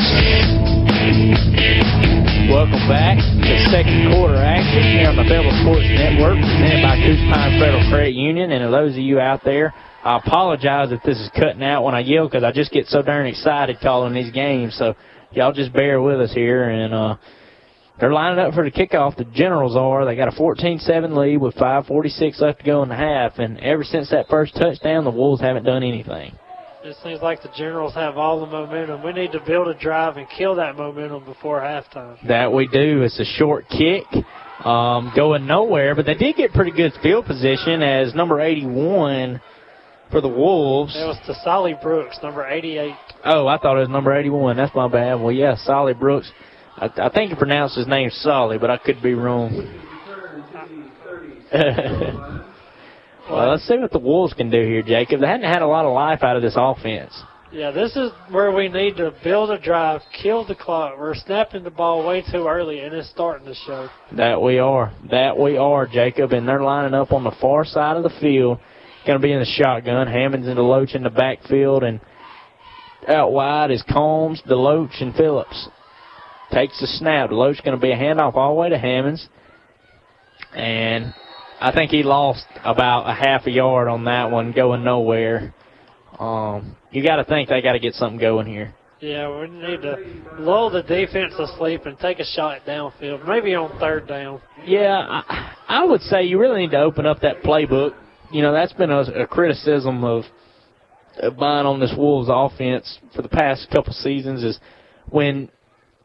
Welcome 2.52 2.84
back 2.92 3.16
to 3.16 3.52
second 3.72 4.12
quarter 4.12 4.36
action 4.36 5.00
here 5.00 5.08
on 5.08 5.16
the 5.16 5.24
Fayetteville 5.24 5.56
Sports 5.64 5.88
Network 5.96 6.36
presented 6.36 6.84
by 6.84 7.00
Coosa 7.00 7.24
Pines 7.32 7.56
Federal 7.56 7.88
Credit 7.88 8.12
Union. 8.12 8.52
And 8.52 8.60
to 8.60 8.68
those 8.68 8.92
of 8.92 9.00
you 9.00 9.16
out 9.16 9.40
there, 9.48 9.72
I 10.04 10.20
apologize 10.20 10.92
if 10.92 11.00
this 11.02 11.16
is 11.16 11.32
cutting 11.32 11.64
out 11.64 11.80
when 11.80 11.94
I 11.94 12.00
yell 12.00 12.28
because 12.28 12.44
I 12.44 12.52
just 12.52 12.72
get 12.76 12.92
so 12.92 13.00
darn 13.00 13.24
excited 13.24 13.80
calling 13.80 14.12
these 14.12 14.30
games. 14.30 14.76
So 14.76 14.92
y'all 15.32 15.56
just 15.56 15.72
bear 15.72 16.02
with 16.02 16.20
us 16.20 16.34
here. 16.34 16.68
And 16.68 16.92
uh, 16.92 17.16
they're 17.98 18.12
lining 18.12 18.38
up 18.38 18.54
for 18.54 18.64
the 18.64 18.70
kickoff. 18.70 19.16
The 19.16 19.24
Generals 19.24 19.76
are. 19.76 20.04
They 20.04 20.16
got 20.16 20.28
a 20.28 20.32
14-7 20.32 21.16
lead 21.16 21.38
with 21.38 21.54
5.46 21.54 22.40
left 22.40 22.58
to 22.60 22.64
go 22.64 22.82
in 22.82 22.88
the 22.88 22.96
half. 22.96 23.38
And 23.38 23.58
ever 23.60 23.84
since 23.84 24.10
that 24.10 24.28
first 24.28 24.54
touchdown, 24.54 25.04
the 25.04 25.10
Wolves 25.10 25.40
haven't 25.40 25.64
done 25.64 25.82
anything. 25.82 26.36
It 26.84 26.96
seems 27.02 27.20
like 27.20 27.42
the 27.42 27.50
Generals 27.56 27.94
have 27.94 28.16
all 28.16 28.38
the 28.40 28.46
momentum. 28.46 29.02
We 29.02 29.12
need 29.12 29.32
to 29.32 29.40
build 29.44 29.66
a 29.66 29.74
drive 29.74 30.18
and 30.18 30.26
kill 30.36 30.54
that 30.56 30.76
momentum 30.76 31.24
before 31.24 31.60
halftime. 31.60 32.16
That 32.28 32.52
we 32.52 32.68
do. 32.68 33.02
It's 33.02 33.18
a 33.18 33.24
short 33.24 33.64
kick, 33.68 34.04
um, 34.64 35.12
going 35.16 35.46
nowhere, 35.46 35.96
but 35.96 36.06
they 36.06 36.14
did 36.14 36.36
get 36.36 36.52
pretty 36.52 36.70
good 36.70 36.92
field 37.02 37.26
position 37.26 37.82
as 37.82 38.14
number 38.14 38.40
81 38.40 39.40
for 40.12 40.20
the 40.20 40.28
Wolves. 40.28 40.94
It 40.94 41.04
was 41.04 41.18
to 41.26 41.34
Solly 41.42 41.74
Brooks, 41.82 42.18
number 42.22 42.46
88. 42.46 42.94
Oh, 43.24 43.48
I 43.48 43.58
thought 43.58 43.78
it 43.78 43.80
was 43.80 43.88
number 43.88 44.16
81. 44.16 44.56
That's 44.56 44.74
my 44.74 44.86
bad. 44.86 45.14
Well, 45.14 45.32
yeah, 45.32 45.56
Solly 45.56 45.94
Brooks. 45.94 46.30
I, 46.78 46.90
I 46.96 47.08
think 47.10 47.30
you 47.30 47.36
pronounce 47.36 47.74
his 47.74 47.86
name 47.86 48.10
Solly, 48.10 48.58
but 48.58 48.70
I 48.70 48.76
could 48.76 49.02
be 49.02 49.14
wrong. 49.14 49.52
well, 53.30 53.50
let's 53.50 53.66
see 53.66 53.78
what 53.78 53.92
the 53.92 53.98
Wolves 53.98 54.34
can 54.34 54.50
do 54.50 54.60
here, 54.60 54.82
Jacob. 54.82 55.20
They 55.20 55.26
hadn't 55.26 55.50
had 55.50 55.62
a 55.62 55.66
lot 55.66 55.84
of 55.84 55.92
life 55.94 56.22
out 56.22 56.36
of 56.36 56.42
this 56.42 56.54
offense. 56.56 57.12
Yeah, 57.52 57.70
this 57.70 57.94
is 57.94 58.10
where 58.30 58.50
we 58.50 58.68
need 58.68 58.96
to 58.96 59.14
build 59.22 59.50
a 59.50 59.58
drive, 59.58 60.02
kill 60.20 60.44
the 60.44 60.56
clock. 60.56 60.98
We're 60.98 61.14
snapping 61.14 61.62
the 61.62 61.70
ball 61.70 62.06
way 62.06 62.22
too 62.30 62.46
early, 62.48 62.80
and 62.80 62.92
it's 62.92 63.08
starting 63.08 63.46
to 63.46 63.54
show. 63.54 63.88
That 64.16 64.42
we 64.42 64.58
are. 64.58 64.92
That 65.10 65.38
we 65.38 65.56
are, 65.56 65.86
Jacob. 65.86 66.32
And 66.32 66.46
they're 66.46 66.62
lining 66.62 66.92
up 66.92 67.12
on 67.12 67.24
the 67.24 67.34
far 67.40 67.64
side 67.64 67.96
of 67.96 68.02
the 68.02 68.20
field. 68.20 68.58
Going 69.06 69.18
to 69.18 69.22
be 69.22 69.32
in 69.32 69.38
the 69.38 69.46
shotgun. 69.46 70.08
Hammonds 70.08 70.48
and 70.48 70.58
Deloach 70.58 70.96
in 70.96 71.04
the 71.04 71.10
backfield. 71.10 71.84
And 71.84 72.00
out 73.06 73.32
wide 73.32 73.70
is 73.70 73.82
Combs, 73.88 74.42
Deloach, 74.46 75.00
and 75.00 75.14
Phillips. 75.14 75.68
Takes 76.52 76.80
the 76.80 76.86
snap. 76.86 77.30
Deloach 77.30 77.64
going 77.64 77.76
to 77.76 77.82
be 77.82 77.92
a 77.92 77.96
handoff 77.96 78.34
all 78.34 78.54
the 78.54 78.60
way 78.60 78.68
to 78.68 78.78
Hammonds. 78.78 79.28
And 80.54 81.12
I 81.60 81.72
think 81.72 81.90
he 81.90 82.02
lost 82.02 82.46
about 82.64 83.08
a 83.08 83.14
half 83.14 83.46
a 83.46 83.50
yard 83.50 83.88
on 83.88 84.04
that 84.04 84.30
one, 84.30 84.52
going 84.52 84.84
nowhere. 84.84 85.54
Um, 86.18 86.76
you 86.90 87.02
got 87.02 87.16
to 87.16 87.24
think 87.24 87.48
they 87.48 87.60
got 87.60 87.72
to 87.72 87.78
get 87.78 87.94
something 87.94 88.18
going 88.18 88.46
here. 88.46 88.74
Yeah, 89.00 89.40
we 89.40 89.48
need 89.48 89.82
to 89.82 89.96
lull 90.38 90.70
the 90.70 90.82
defense 90.82 91.34
asleep 91.38 91.84
and 91.84 91.98
take 91.98 92.18
a 92.18 92.24
shot 92.24 92.62
downfield, 92.66 93.28
maybe 93.28 93.54
on 93.54 93.78
third 93.78 94.08
down. 94.08 94.40
Yeah, 94.64 95.22
I, 95.28 95.54
I 95.68 95.84
would 95.84 96.00
say 96.00 96.24
you 96.24 96.40
really 96.40 96.62
need 96.62 96.70
to 96.70 96.80
open 96.80 97.04
up 97.04 97.20
that 97.20 97.42
playbook. 97.42 97.94
You 98.32 98.40
know, 98.40 98.52
that's 98.52 98.72
been 98.72 98.90
a, 98.90 99.00
a 99.00 99.26
criticism 99.26 100.02
of, 100.02 100.24
of 101.18 101.36
mine 101.36 101.66
on 101.66 101.78
this 101.78 101.92
Wolves 101.96 102.30
offense 102.32 102.98
for 103.14 103.20
the 103.20 103.28
past 103.28 103.68
couple 103.70 103.92
seasons 103.92 104.42
is 104.42 104.58
when 105.10 105.50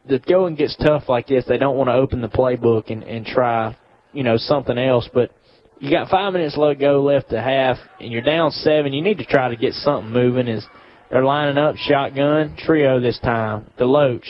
the 0.08 0.20
going 0.20 0.56
gets 0.56 0.76
tough 0.78 1.04
like 1.08 1.28
this, 1.28 1.46
they 1.48 1.58
don't 1.58 1.78
want 1.78 1.90
to 1.90 1.94
open 1.94 2.22
the 2.22 2.30
playbook 2.30 2.90
and, 2.90 3.04
and 3.04 3.26
try, 3.26 3.78
you 4.14 4.24
know, 4.24 4.38
something 4.38 4.78
else. 4.78 5.08
But 5.14 5.32
you 5.80 5.90
got 5.90 6.10
five 6.10 6.34
minutes 6.34 6.56
to 6.56 6.76
go 6.76 7.02
left 7.04 7.30
to 7.30 7.42
half, 7.42 7.78
and 8.00 8.12
you're 8.12 8.22
down 8.22 8.52
seven. 8.52 8.94
You 8.94 9.02
need 9.02 9.20
to 9.20 9.26
try 9.26 9.50
to 9.50 9.56
get 9.56 9.74
something 9.74 10.12
moving. 10.12 10.48
Is 10.48 10.66
they're 11.10 11.24
lining 11.24 11.58
up 11.58 11.76
shotgun 11.76 12.56
trio 12.58 13.00
this 13.00 13.20
time. 13.20 13.68
Deloach 13.80 14.26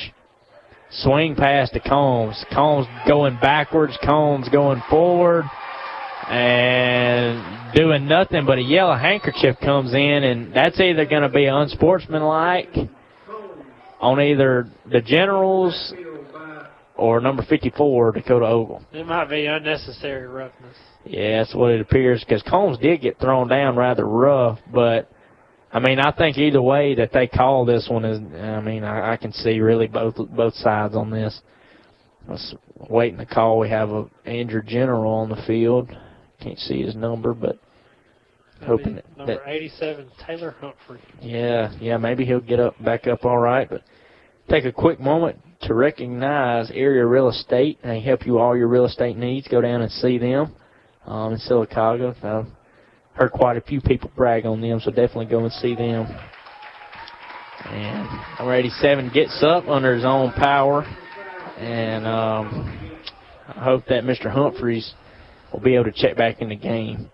swing 0.91 1.35
pass 1.35 1.69
to 1.71 1.79
Combs. 1.79 2.43
Combs 2.53 2.87
going 3.07 3.37
backwards. 3.41 3.97
Combs 4.03 4.49
going 4.49 4.81
forward, 4.89 5.45
and 6.27 7.73
doing 7.75 8.07
nothing. 8.07 8.45
But 8.45 8.57
a 8.57 8.63
yellow 8.63 8.95
handkerchief 8.95 9.55
comes 9.61 9.93
in, 9.93 10.23
and 10.23 10.53
that's 10.53 10.79
either 10.79 11.05
going 11.05 11.23
to 11.23 11.29
be 11.29 11.45
unsportsmanlike 11.45 12.69
on 14.01 14.19
either 14.19 14.67
the 14.91 15.01
Generals 15.01 15.93
or 16.95 17.21
number 17.21 17.43
54, 17.47 18.11
Dakota 18.11 18.45
Ogle. 18.45 18.83
It 18.91 19.05
might 19.05 19.29
be 19.29 19.45
unnecessary 19.45 20.27
roughness. 20.27 20.75
Yeah, 21.05 21.39
that's 21.39 21.55
what 21.55 21.71
it 21.71 21.81
appears 21.81 22.23
because 22.23 22.43
Combs 22.43 22.77
did 22.79 23.01
get 23.01 23.19
thrown 23.19 23.47
down 23.47 23.75
rather 23.75 24.05
rough, 24.05 24.59
but 24.71 25.09
I 25.73 25.79
mean, 25.79 25.99
I 25.99 26.11
think 26.11 26.37
either 26.37 26.61
way 26.61 26.95
that 26.95 27.11
they 27.13 27.27
call 27.27 27.65
this 27.65 27.87
one 27.89 28.03
is, 28.05 28.19
I 28.35 28.59
mean, 28.59 28.83
I, 28.83 29.13
I 29.13 29.17
can 29.17 29.31
see 29.31 29.59
really 29.59 29.87
both 29.87 30.15
both 30.29 30.53
sides 30.55 30.95
on 30.95 31.09
this. 31.09 31.39
Let's 32.27 32.53
waiting 32.89 33.17
to 33.17 33.25
call. 33.25 33.57
We 33.57 33.69
have 33.69 33.89
a 33.89 34.05
injured 34.25 34.67
general 34.67 35.11
on 35.11 35.29
the 35.29 35.41
field. 35.47 35.89
Can't 36.41 36.59
see 36.59 36.83
his 36.83 36.95
number, 36.95 37.33
but 37.33 37.57
hoping 38.63 38.95
that, 38.95 39.17
Number 39.17 39.35
that 39.35 39.47
87, 39.47 40.07
Taylor 40.25 40.55
Humphrey. 40.59 40.99
yeah, 41.21 41.71
yeah, 41.79 41.97
maybe 41.97 42.25
he'll 42.25 42.39
get 42.39 42.59
up 42.59 42.81
back 42.83 43.07
up 43.07 43.25
all 43.25 43.37
right. 43.37 43.69
But 43.69 43.83
take 44.49 44.65
a 44.65 44.71
quick 44.71 44.99
moment 44.99 45.39
to 45.63 45.73
recognize 45.73 46.71
Area 46.71 47.05
Real 47.05 47.29
Estate. 47.29 47.79
They 47.83 48.01
help 48.01 48.25
you 48.25 48.39
all 48.39 48.57
your 48.57 48.67
real 48.67 48.85
estate 48.85 49.17
needs. 49.17 49.47
Go 49.47 49.61
down 49.61 49.81
and 49.81 49.91
see 49.91 50.17
them 50.17 50.55
um, 51.05 51.33
in 51.33 51.39
Sylacauga. 51.39 52.15
I've 52.23 52.47
heard 53.13 53.31
quite 53.31 53.57
a 53.57 53.61
few 53.61 53.81
people 53.81 54.11
brag 54.15 54.45
on 54.45 54.61
them, 54.61 54.79
so 54.79 54.89
definitely 54.91 55.25
go 55.27 55.43
and 55.43 55.51
see 55.53 55.75
them. 55.75 56.07
And 57.65 58.07
number 58.39 58.53
87 58.55 59.11
gets 59.13 59.43
up 59.43 59.67
under 59.67 59.93
his 59.95 60.03
own 60.03 60.31
power, 60.33 60.83
and 61.57 62.07
um, 62.07 62.99
I 63.47 63.63
hope 63.63 63.85
that 63.89 64.03
Mr. 64.03 64.31
Humphreys 64.31 64.93
will 65.53 65.59
be 65.59 65.75
able 65.75 65.85
to 65.85 65.91
check 65.91 66.17
back 66.17 66.41
in 66.41 66.49
the 66.49 66.55
game. 66.55 67.11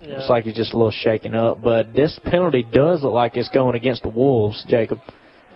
Yeah. 0.00 0.18
Looks 0.18 0.28
like 0.28 0.44
he's 0.44 0.54
just 0.56 0.72
a 0.72 0.76
little 0.76 0.92
shaken 0.92 1.34
up, 1.34 1.62
but 1.62 1.94
this 1.94 2.18
penalty 2.24 2.62
does 2.62 3.02
look 3.02 3.14
like 3.14 3.36
it's 3.36 3.48
going 3.48 3.76
against 3.76 4.02
the 4.02 4.10
Wolves, 4.10 4.64
Jacob. 4.68 5.00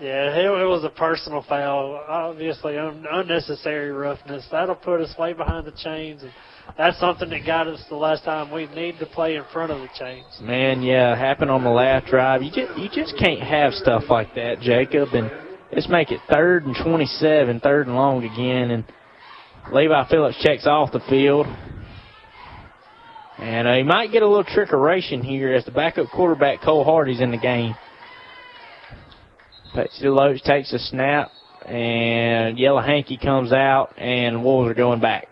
Yeah, 0.00 0.34
it, 0.34 0.46
it 0.46 0.66
was 0.66 0.82
a 0.82 0.88
personal 0.88 1.44
foul. 1.46 2.02
Obviously, 2.08 2.78
un, 2.78 3.04
unnecessary 3.10 3.90
roughness. 3.90 4.46
That'll 4.50 4.74
put 4.74 5.02
us 5.02 5.14
way 5.18 5.34
behind 5.34 5.66
the 5.66 5.72
chains, 5.72 6.22
and 6.22 6.32
that's 6.78 6.98
something 6.98 7.28
that 7.28 7.44
got 7.44 7.66
us 7.66 7.84
the 7.90 7.96
last 7.96 8.24
time. 8.24 8.50
We 8.50 8.66
need 8.68 8.98
to 9.00 9.06
play 9.06 9.36
in 9.36 9.44
front 9.52 9.72
of 9.72 9.80
the 9.80 9.88
chains. 9.98 10.24
Man, 10.40 10.80
yeah, 10.80 11.14
happened 11.14 11.50
on 11.50 11.62
the 11.62 11.70
last 11.70 12.06
drive. 12.06 12.42
You 12.42 12.50
just 12.50 12.78
you 12.78 12.88
just 12.88 13.18
can't 13.18 13.42
have 13.42 13.74
stuff 13.74 14.04
like 14.08 14.34
that, 14.36 14.60
Jacob. 14.60 15.10
And 15.12 15.30
let's 15.70 15.88
make 15.88 16.10
it 16.10 16.20
third 16.30 16.64
and 16.64 16.74
27, 16.82 17.60
third 17.60 17.86
and 17.86 17.94
long 17.94 18.24
again. 18.24 18.70
And 18.70 18.84
Levi 19.70 20.08
Phillips 20.08 20.42
checks 20.42 20.66
off 20.66 20.92
the 20.92 21.00
field. 21.10 21.46
And 23.40 23.66
uh, 23.66 23.74
he 23.74 23.82
might 23.82 24.12
get 24.12 24.22
a 24.22 24.28
little 24.28 24.44
trickeration 24.44 25.24
here 25.24 25.54
as 25.54 25.64
the 25.64 25.70
backup 25.70 26.08
quarterback 26.10 26.60
Cole 26.60 26.84
Hardy's 26.84 27.22
in 27.22 27.30
the 27.30 27.38
game. 27.38 27.74
Pacey 29.74 30.04
Deloach 30.04 30.42
takes 30.42 30.72
a 30.74 30.78
snap, 30.78 31.30
and 31.66 32.58
Yellow 32.58 32.82
Hanky 32.82 33.16
comes 33.16 33.52
out, 33.52 33.94
and 33.96 34.44
Wolves 34.44 34.70
are 34.70 34.74
going 34.74 35.00
back. 35.00 35.28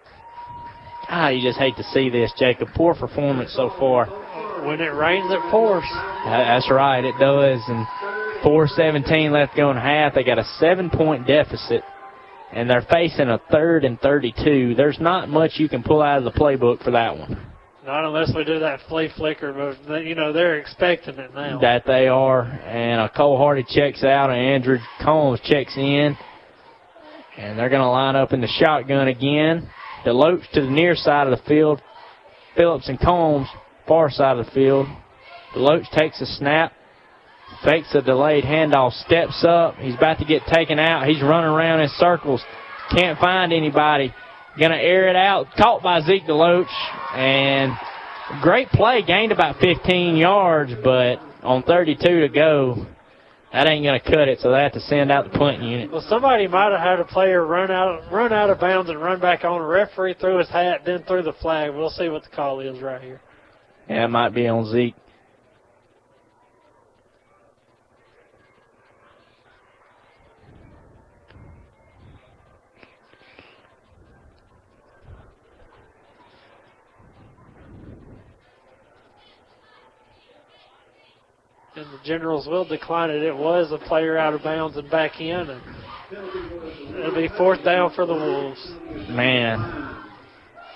Ah, 1.10 1.28
you 1.28 1.42
just 1.46 1.58
hate 1.58 1.76
to 1.76 1.82
see 1.84 2.08
this, 2.08 2.32
Jacob. 2.38 2.68
Poor 2.74 2.94
performance 2.94 3.52
so 3.54 3.70
far. 3.78 4.06
When 4.66 4.80
it 4.80 4.94
rains, 4.94 5.30
it 5.30 5.40
pours. 5.50 5.84
That's 6.24 6.70
right, 6.70 7.04
it 7.04 7.14
does. 7.18 7.60
And 7.68 7.86
4:17 8.42 9.32
left 9.32 9.54
going 9.54 9.76
half. 9.76 10.14
They 10.14 10.24
got 10.24 10.38
a 10.38 10.44
seven-point 10.58 11.26
deficit, 11.26 11.82
and 12.52 12.70
they're 12.70 12.86
facing 12.90 13.28
a 13.28 13.38
third 13.50 13.84
and 13.84 14.00
32. 14.00 14.74
There's 14.74 14.98
not 14.98 15.28
much 15.28 15.52
you 15.58 15.68
can 15.68 15.82
pull 15.82 16.00
out 16.00 16.18
of 16.18 16.24
the 16.24 16.38
playbook 16.38 16.82
for 16.82 16.92
that 16.92 17.18
one. 17.18 17.38
Not 17.88 18.04
unless 18.04 18.30
we 18.36 18.44
do 18.44 18.58
that 18.58 18.80
flea 18.86 19.08
flicker, 19.16 19.72
but 19.86 20.04
you 20.04 20.14
know 20.14 20.30
they're 20.30 20.58
expecting 20.58 21.14
it 21.14 21.34
now. 21.34 21.58
That 21.58 21.86
they 21.86 22.06
are, 22.06 22.42
and 22.42 23.00
a 23.00 23.08
Cole 23.08 23.38
Hardy 23.38 23.64
checks 23.66 24.04
out, 24.04 24.28
and 24.28 24.38
Andrew 24.38 24.76
Combs 25.00 25.40
checks 25.42 25.74
in, 25.74 26.14
and 27.38 27.58
they're 27.58 27.70
going 27.70 27.80
to 27.80 27.88
line 27.88 28.14
up 28.14 28.34
in 28.34 28.42
the 28.42 28.46
shotgun 28.46 29.08
again. 29.08 29.70
Deloach 30.04 30.50
to 30.50 30.60
the 30.60 30.70
near 30.70 30.96
side 30.96 31.28
of 31.28 31.38
the 31.38 31.42
field. 31.46 31.80
Phillips 32.58 32.90
and 32.90 33.00
Combs 33.00 33.48
far 33.86 34.10
side 34.10 34.36
of 34.36 34.44
the 34.44 34.52
field. 34.52 34.86
Deloach 35.56 35.90
takes 35.92 36.20
a 36.20 36.26
snap, 36.26 36.74
fakes 37.64 37.94
a 37.94 38.02
delayed 38.02 38.44
handoff, 38.44 38.92
steps 39.06 39.42
up. 39.48 39.76
He's 39.76 39.94
about 39.94 40.18
to 40.18 40.26
get 40.26 40.42
taken 40.52 40.78
out. 40.78 41.08
He's 41.08 41.22
running 41.22 41.48
around 41.48 41.80
in 41.80 41.88
circles. 41.96 42.42
Can't 42.94 43.18
find 43.18 43.50
anybody. 43.50 44.12
Going 44.58 44.72
to 44.72 44.76
air 44.76 45.08
it 45.08 45.16
out. 45.16 45.46
Caught 45.56 45.82
by 45.82 46.00
Zeke 46.00 46.24
Deloach. 46.24 46.66
And 47.14 47.72
great 48.42 48.68
play. 48.70 49.02
Gained 49.02 49.32
about 49.32 49.60
15 49.60 50.16
yards, 50.16 50.72
but 50.82 51.20
on 51.42 51.62
32 51.62 52.20
to 52.20 52.28
go, 52.28 52.86
that 53.52 53.66
ain't 53.66 53.84
going 53.84 53.98
to 53.98 54.04
cut 54.04 54.28
it, 54.28 54.40
so 54.40 54.50
they 54.50 54.60
have 54.60 54.72
to 54.72 54.80
send 54.80 55.10
out 55.10 55.30
the 55.30 55.38
punt 55.38 55.62
unit. 55.62 55.90
Well, 55.90 56.04
somebody 56.08 56.46
might 56.46 56.70
have 56.70 56.80
had 56.80 57.00
a 57.00 57.04
player 57.04 57.46
run 57.46 57.70
out, 57.70 58.10
run 58.12 58.32
out 58.32 58.50
of 58.50 58.60
bounds 58.60 58.90
and 58.90 59.00
run 59.00 59.20
back 59.20 59.44
on. 59.44 59.60
A 59.60 59.64
referee 59.64 60.16
threw 60.20 60.38
his 60.38 60.48
hat, 60.48 60.82
then 60.84 61.02
threw 61.04 61.22
the 61.22 61.32
flag. 61.34 61.72
We'll 61.74 61.90
see 61.90 62.08
what 62.08 62.24
the 62.24 62.30
call 62.30 62.60
is 62.60 62.82
right 62.82 63.00
here. 63.00 63.20
Yeah, 63.88 64.04
it 64.04 64.08
might 64.08 64.34
be 64.34 64.48
on 64.48 64.66
Zeke. 64.70 64.94
And 81.78 81.86
the 81.92 82.04
Generals 82.04 82.48
will 82.48 82.64
decline 82.64 83.10
it. 83.10 83.22
It 83.22 83.36
was 83.36 83.70
a 83.70 83.78
player 83.78 84.18
out 84.18 84.34
of 84.34 84.42
bounds 84.42 84.76
and 84.76 84.90
back 84.90 85.20
in, 85.20 85.30
and 85.30 85.62
it'll 86.98 87.14
be 87.14 87.28
fourth 87.38 87.64
down 87.64 87.92
for 87.94 88.04
the 88.04 88.14
Wolves. 88.14 88.72
Man, 89.08 89.60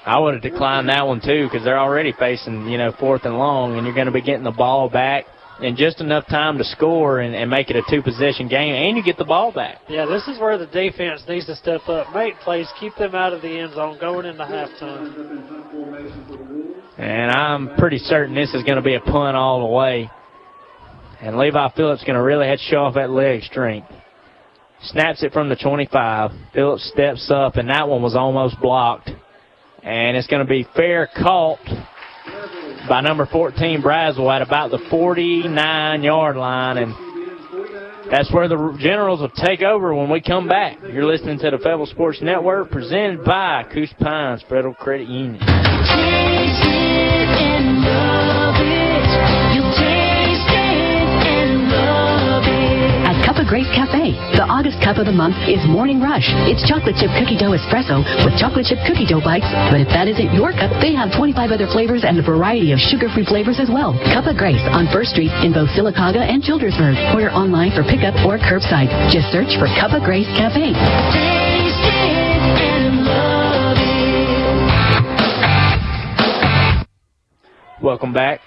I 0.07 0.21
would 0.21 0.35
have 0.35 0.43
declined 0.45 0.89
that 0.91 1.05
one 1.05 1.21
too 1.21 1.49
because 1.51 1.65
they're 1.65 1.81
already 1.81 2.13
facing, 2.13 2.69
you 2.69 2.79
know, 2.79 2.93
fourth 3.01 3.25
and 3.25 3.37
long, 3.37 3.77
and 3.77 3.85
you're 3.85 3.97
going 3.97 4.07
to 4.07 4.13
be 4.13 4.23
getting 4.23 4.45
the 4.45 4.53
ball 4.53 4.89
back 4.89 5.25
in 5.61 5.75
just 5.75 6.01
enough 6.01 6.25
time 6.29 6.57
to 6.59 6.65
score 6.65 7.19
and, 7.19 7.35
and 7.35 7.51
make 7.51 7.69
it 7.69 7.75
a 7.75 7.83
two-possession 7.91 8.47
game, 8.47 8.73
and 8.73 8.97
you 8.97 9.03
get 9.03 9.19
the 9.19 9.25
ball 9.25 9.51
back. 9.51 9.79
Yeah, 9.89 10.07
this 10.07 10.29
is 10.29 10.39
where 10.39 10.57
the 10.57 10.67
defense 10.67 11.25
needs 11.29 11.47
to 11.47 11.57
step 11.57 11.89
up, 11.89 12.15
make 12.15 12.37
plays, 12.39 12.69
keep 12.79 12.95
them 12.95 13.17
out 13.17 13.33
of 13.33 13.43
the 13.43 13.59
end 13.59 13.75
zone 13.75 13.99
going 13.99 14.27
into 14.27 14.45
halftime. 14.45 15.43
And 16.97 17.33
I'm 17.33 17.77
pretty 17.77 17.99
certain 17.99 18.37
this 18.37 18.55
is 18.55 18.63
going 18.63 18.77
to 18.77 18.83
be 18.83 18.95
a 18.95 19.01
punt 19.01 19.37
all 19.37 19.67
the 19.67 19.75
way. 19.75 20.09
And 21.23 21.39
Levi 21.39 21.69
Phillips 21.77 22.01
is 22.01 22.05
going 22.05 22.17
to 22.17 22.23
really 22.23 22.49
have 22.49 22.59
to 22.59 22.65
show 22.65 22.79
off 22.79 22.95
that 22.95 23.09
leg 23.09 23.43
strength. 23.43 23.87
Snaps 24.83 25.23
it 25.23 25.33
from 25.33 25.49
the 25.49 25.55
25. 25.55 26.33
Phillips 26.53 26.91
steps 26.93 27.31
up, 27.33 27.55
and 27.55 27.69
that 27.69 27.89
one 27.89 28.03
was 28.03 28.17
almost 28.17 28.61
blocked 28.61 29.09
And 29.85 30.17
it's 30.17 30.27
going 30.27 30.45
to 30.45 30.51
be 30.51 30.67
fair 30.75 31.09
caught 31.17 31.61
by 32.89 33.01
number 33.01 33.27
14, 33.27 33.81
Braswell, 33.83 34.35
at 34.35 34.43
about 34.43 34.73
the 34.73 34.81
49 34.91 36.03
yard 36.03 36.37
line. 36.37 36.79
And 36.79 36.93
that's 38.11 38.33
where 38.33 38.49
the 38.49 38.77
Generals 38.81 39.21
will 39.21 39.31
take 39.31 39.63
over 39.63 39.95
when 39.95 40.11
we 40.11 40.21
come 40.21 40.49
back. 40.49 40.79
You're 40.83 41.07
listening 41.07 41.39
to 41.39 41.51
the 41.53 41.59
Fayetteville 41.59 41.87
Sports 41.87 42.19
Network 42.21 42.73
presented 42.73 43.25
by 43.25 43.65
Coosa 43.73 43.95
Pines 43.95 44.45
Federal 44.49 44.75
Credit 44.75 45.07
Union. 45.07 45.41
Grace 53.53 53.69
Cafe, 53.77 54.17
the 54.33 54.49
August 54.49 54.81
cup 54.81 54.97
of 54.97 55.05
the 55.05 55.13
month 55.13 55.37
is 55.45 55.61
Morning 55.69 56.01
Rush. 56.01 56.25
It's 56.49 56.65
chocolate 56.65 56.97
chip 56.97 57.13
cookie 57.21 57.37
dough 57.37 57.53
espresso 57.53 58.01
with 58.25 58.33
chocolate 58.41 58.65
chip 58.65 58.81
cookie 58.89 59.05
dough 59.05 59.21
bites. 59.21 59.45
But 59.69 59.85
if 59.85 59.93
that 59.93 60.09
isn't 60.09 60.33
your 60.33 60.57
cup, 60.57 60.73
they 60.81 60.97
have 60.97 61.13
25 61.13 61.37
other 61.53 61.69
flavors 61.69 62.01
and 62.01 62.17
a 62.17 62.25
variety 62.25 62.73
of 62.73 62.81
sugar-free 62.81 63.29
flavors 63.29 63.61
as 63.61 63.69
well. 63.69 63.93
Cup 64.09 64.25
of 64.25 64.41
Grace 64.41 64.65
on 64.73 64.89
First 64.89 65.13
Street 65.13 65.29
in 65.45 65.53
both 65.53 65.69
Sylacauga 65.77 66.25
and 66.25 66.41
Childersburg. 66.41 66.97
Order 67.13 67.29
online 67.37 67.77
for 67.77 67.85
pickup 67.85 68.17
or 68.25 68.41
curbside. 68.41 68.89
Just 69.13 69.29
search 69.29 69.53
for 69.61 69.69
Cup 69.77 69.93
of 69.93 70.01
Grace 70.01 70.33
Cafe. 70.33 70.73
Welcome 77.85 78.17
back 78.17 78.41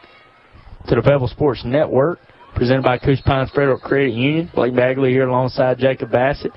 to 0.90 0.98
the 0.98 1.06
Fayetteville 1.06 1.30
Sports 1.30 1.61
Network, 1.61 2.18
presented 2.56 2.84
by 2.84 2.98
Coosa 2.98 3.22
Pines 3.23 3.49
Federal 3.52 3.77
Credit 3.77 4.14
Union. 4.14 4.49
Blake 4.56 4.76
Bagley 4.76 5.11
here 5.11 5.27
alongside 5.27 5.77
Jacob 5.77 6.11
Bassett. 6.11 6.52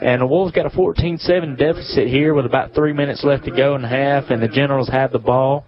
And 0.00 0.20
the 0.20 0.26
Wolves 0.26 0.52
got 0.52 0.66
a 0.66 0.70
14-7 0.70 1.58
deficit 1.58 2.06
here 2.06 2.34
with 2.34 2.46
about 2.46 2.72
three 2.74 2.92
minutes 2.92 3.24
left 3.24 3.44
to 3.46 3.50
go 3.50 3.74
in 3.74 3.82
half, 3.82 4.30
and 4.30 4.40
the 4.40 4.46
Generals 4.48 4.88
have 4.90 5.10
the 5.10 5.18
ball. 5.18 5.64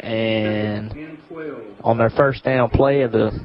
And 0.00 1.18
on 1.84 1.98
their 1.98 2.10
first 2.10 2.44
down 2.44 2.70
play 2.70 3.02
of 3.02 3.12
the 3.12 3.44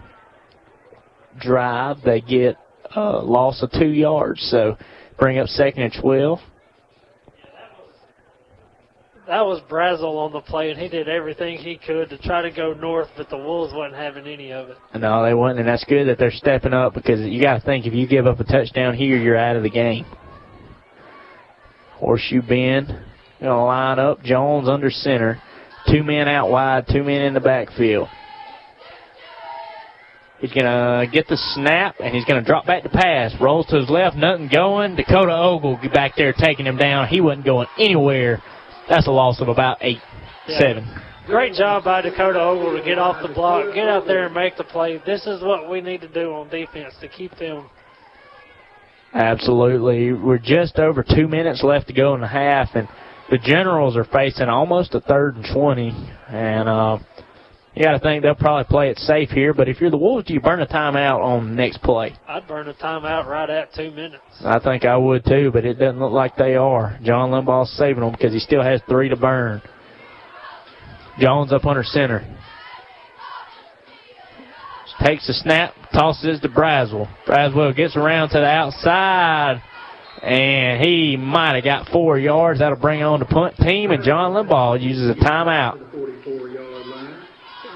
drive, 1.42 1.98
they 2.06 2.22
get 2.22 2.56
a 2.96 3.02
loss 3.02 3.62
of 3.62 3.72
two 3.72 3.90
yards, 3.90 4.42
so 4.50 4.78
bring 5.20 5.40
up 5.40 5.48
second 5.48 5.84
and 5.84 5.94
12. 6.02 6.40
That 9.28 9.42
was 9.42 9.62
Brazel 9.70 10.16
on 10.18 10.32
the 10.32 10.40
play, 10.40 10.72
and 10.72 10.80
he 10.80 10.88
did 10.88 11.10
everything 11.10 11.58
he 11.58 11.78
could 11.78 12.10
to 12.12 12.18
try 12.18 12.42
to 12.44 12.50
go 12.50 12.74
north, 12.74 13.10
but 13.18 13.30
the 13.30 13.36
Wolves 13.38 13.74
wasn't 13.74 13.96
having 13.96 14.26
any 14.26 14.54
of 14.54 14.70
it. 14.70 14.78
No, 14.96 15.22
they 15.22 15.34
wouldn't, 15.34 15.60
and 15.60 15.68
that's 15.68 15.84
good 15.84 16.08
that 16.08 16.18
they're 16.18 16.32
stepping 16.32 16.74
up 16.74 16.94
because 16.94 17.20
you 17.20 17.42
got 17.42 17.60
to 17.60 17.66
think 17.66 17.86
if 17.86 17.94
you 17.94 18.08
give 18.08 18.26
up 18.26 18.40
a 18.40 18.46
touchdown 18.46 18.96
here, 18.96 19.18
you're 19.18 19.36
out 19.36 19.58
of 19.58 19.64
the 19.64 19.70
game. 19.70 20.06
Horseshoe 21.96 22.42
bend, 22.42 22.88
going 22.88 23.02
to 23.42 23.64
line 23.64 24.00
up. 24.00 24.24
Jones 24.24 24.70
under 24.70 24.90
center. 24.90 25.42
Two 25.92 26.04
men 26.04 26.30
out 26.30 26.50
wide, 26.50 26.86
two 26.90 27.04
men 27.04 27.22
in 27.22 27.34
the 27.34 27.42
backfield. 27.42 28.08
He's 30.40 30.54
going 30.54 30.66
to 30.66 31.06
get 31.12 31.28
the 31.28 31.38
snap, 31.54 31.96
and 32.00 32.16
he's 32.16 32.24
going 32.24 32.42
to 32.42 32.48
drop 32.48 32.66
back 32.66 32.84
to 32.84 32.90
pass. 32.90 33.34
Rolls 33.42 33.66
to 33.68 33.78
his 33.78 33.90
left, 33.90 34.16
nothing 34.16 34.50
going. 34.54 34.96
Dakota 34.96 35.36
Ogle 35.36 35.80
back 35.94 36.14
there 36.16 36.32
taking 36.32 36.66
him 36.66 36.78
down. 36.78 37.08
He 37.08 37.20
wasn't 37.20 37.46
going 37.46 37.68
anywhere. 37.78 38.42
That's 38.90 39.08
a 39.08 39.12
loss 39.12 39.42
of 39.42 39.50
about 39.50 39.78
eight, 39.82 40.02
Yeah. 40.48 40.60
seven. 40.60 40.88
Great 41.26 41.54
job 41.54 41.84
by 41.84 42.02
Dakota 42.02 42.40
Ogle 42.40 42.78
to 42.78 42.84
get 42.84 42.98
off 42.98 43.22
the 43.22 43.28
block, 43.28 43.74
get 43.74 43.90
out 43.90 44.08
there 44.08 44.28
and 44.28 44.34
make 44.34 44.56
the 44.56 44.64
play. 44.64 44.98
This 45.06 45.28
is 45.28 45.42
what 45.44 45.70
we 45.70 45.82
need 45.82 46.00
to 46.02 46.08
do 46.08 46.34
on 46.34 46.48
defense 46.48 46.96
to 47.02 47.10
keep 47.10 47.36
them. 47.38 47.66
Absolutely. 49.14 50.14
We're 50.14 50.38
just 50.38 50.80
over 50.80 51.04
two 51.04 51.28
minutes 51.28 51.64
left 51.64 51.88
to 51.88 51.94
go 51.94 52.16
in 52.16 52.22
the 52.22 52.28
half, 52.28 52.76
and 52.76 52.88
the 53.30 53.38
Generals 53.38 53.98
are 53.98 54.06
facing 54.06 54.48
almost 54.48 54.96
a 54.96 55.02
third 55.02 55.36
and 55.36 55.46
20. 55.54 55.94
And 56.30 56.70
uh, 56.70 56.98
you 57.78 57.84
got 57.84 57.92
to 57.92 58.00
think 58.00 58.24
they'll 58.24 58.34
probably 58.34 58.64
play 58.64 58.90
it 58.90 58.98
safe 58.98 59.30
here, 59.30 59.54
but 59.54 59.70
if 59.70 59.80
you're 59.80 59.92
the 59.92 59.98
Wolves, 59.98 60.26
do 60.26 60.34
you 60.34 60.40
burn 60.40 60.62
a 60.62 60.66
timeout 60.66 61.20
on 61.20 61.50
the 61.50 61.56
next 61.56 61.82
play? 61.84 62.16
I'd 62.28 62.48
burn 62.48 62.68
a 62.68 62.74
timeout 62.74 63.28
right 63.28 63.50
at 63.50 63.74
two 63.74 63.92
minutes. 63.92 64.24
I 64.44 64.58
think 64.60 64.84
I 64.84 64.98
would 64.98 65.24
too, 65.24 65.52
but 65.54 65.64
it 65.64 65.76
doesn't 65.76 66.00
look 66.00 66.12
like 66.12 66.36
they 66.36 66.56
are. 66.56 66.98
John 67.04 67.30
Limbaugh's 67.30 67.72
saving 67.78 68.02
them 68.02 68.12
because 68.12 68.34
he 68.34 68.40
still 68.40 68.64
has 68.64 68.82
three 68.90 69.10
to 69.10 69.16
burn. 69.16 69.62
Jones 71.20 71.54
up 71.54 71.66
under 71.66 71.84
center. 71.84 72.26
Takes 75.04 75.28
the 75.28 75.34
snap, 75.34 75.76
tosses 75.94 76.40
to 76.42 76.50
Braswell. 76.50 77.08
Braswell 77.28 77.76
gets 77.76 77.96
around 77.96 78.30
to 78.30 78.40
the 78.40 78.48
outside, 78.48 79.62
and 80.24 80.84
he 80.84 81.16
might 81.16 81.54
have 81.54 81.64
got 81.64 81.90
four 81.90 82.18
yards. 82.18 82.60
That'll 82.60 82.80
bring 82.80 83.04
on 83.04 83.20
the 83.20 83.26
punt 83.26 83.56
team, 83.58 83.92
and 83.92 84.04
John 84.04 84.34
Limbaugh 84.34 84.82
uses 84.82 85.12
a 85.12 85.14
timeout. 85.14 85.87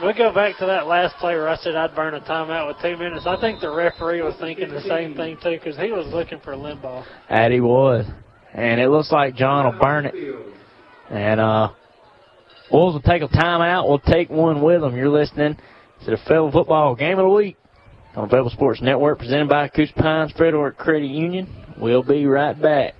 We 0.05 0.13
go 0.13 0.33
back 0.33 0.57
to 0.57 0.65
that 0.65 0.87
last 0.87 1.15
play 1.17 1.35
where 1.35 1.47
I 1.47 1.57
said 1.57 1.75
I'd 1.75 1.93
burn 1.93 2.15
a 2.15 2.21
timeout 2.21 2.67
with 2.67 2.77
two 2.81 2.97
minutes. 2.97 3.27
I 3.27 3.39
think 3.39 3.61
the 3.61 3.69
referee 3.69 4.23
was 4.23 4.35
thinking 4.39 4.69
the 4.69 4.81
same 4.81 5.13
thing 5.15 5.37
too 5.43 5.51
because 5.51 5.77
he 5.77 5.91
was 5.91 6.07
looking 6.11 6.39
for 6.39 6.53
Limbaugh. 6.53 7.05
That 7.29 7.51
he 7.51 7.59
was. 7.59 8.05
And 8.53 8.81
it 8.81 8.89
looks 8.89 9.11
like 9.11 9.35
John 9.35 9.65
will 9.65 9.79
burn 9.79 10.07
it. 10.07 10.15
And 11.11 11.39
uh 11.39 11.69
Wolves 12.71 12.93
will 12.95 13.01
take 13.01 13.21
a 13.21 13.27
timeout. 13.27 13.87
We'll 13.87 13.99
take 13.99 14.29
one 14.29 14.61
with 14.63 14.81
them. 14.81 14.95
You're 14.95 15.09
listening 15.09 15.55
to 16.05 16.11
the 16.11 16.17
Fayetteville 16.17 16.51
Football 16.51 16.95
Game 16.95 17.19
of 17.19 17.25
the 17.25 17.29
Week 17.29 17.57
on 18.15 18.27
Fayetteville 18.27 18.49
Sports 18.49 18.81
Network 18.81 19.19
presented 19.19 19.49
by 19.49 19.67
Coosa 19.67 19.93
Pines 19.93 20.31
Federal 20.31 20.71
Credit 20.71 21.07
Union. 21.07 21.47
We'll 21.77 22.03
be 22.03 22.25
right 22.25 22.59
back. 22.59 22.95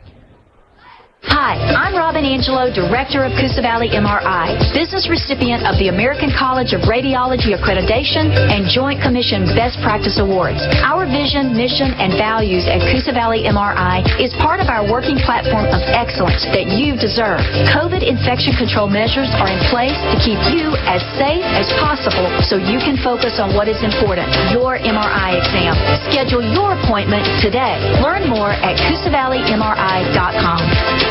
Hi, 1.22 1.53
I'm 1.53 1.93
Robin 1.93 2.26
Angelo, 2.26 2.73
Director 2.73 3.22
of 3.22 3.30
Coosa 3.38 3.61
Valley 3.61 3.93
MRI, 3.93 4.57
business 4.73 5.06
recipient 5.06 5.69
of 5.69 5.77
the 5.77 5.93
American 5.93 6.34
College 6.34 6.73
of 6.73 6.81
Radiology 6.89 7.53
Accreditation 7.53 8.34
and 8.34 8.65
Joint 8.65 8.98
Commission 9.06 9.45
Best 9.53 9.77
Practice 9.85 10.18
Awards. 10.18 10.57
Our 10.81 11.06
vision, 11.06 11.53
mission, 11.53 11.93
and 12.02 12.18
values 12.18 12.65
at 12.65 12.81
Coosa 12.89 13.14
Valley 13.14 13.45
MRI 13.45 14.02
is 14.18 14.34
part 14.41 14.65
of 14.65 14.73
our 14.73 14.81
working 14.81 15.22
platform 15.22 15.69
of 15.69 15.85
excellence 15.93 16.41
that 16.57 16.73
you 16.73 16.98
deserve. 16.98 17.45
COVID 17.69 18.02
infection 18.02 18.57
control 18.57 18.89
measures 18.89 19.30
are 19.38 19.53
in 19.53 19.61
place 19.69 19.93
to 20.10 20.18
keep 20.26 20.41
you 20.49 20.73
as 20.89 21.06
safe 21.22 21.45
as 21.53 21.69
possible 21.77 22.26
so 22.49 22.57
you 22.57 22.81
can 22.81 22.98
focus 22.98 23.38
on 23.38 23.53
what 23.53 23.69
is 23.69 23.77
important, 23.85 24.26
your 24.49 24.81
MRI 24.81 25.38
exam. 25.38 25.77
Schedule 26.10 26.41
your 26.41 26.73
appointment 26.81 27.30
today. 27.45 27.77
Learn 28.02 28.26
more 28.26 28.57
at 28.57 28.73
CoosaValleyMRI.com. 28.89 31.11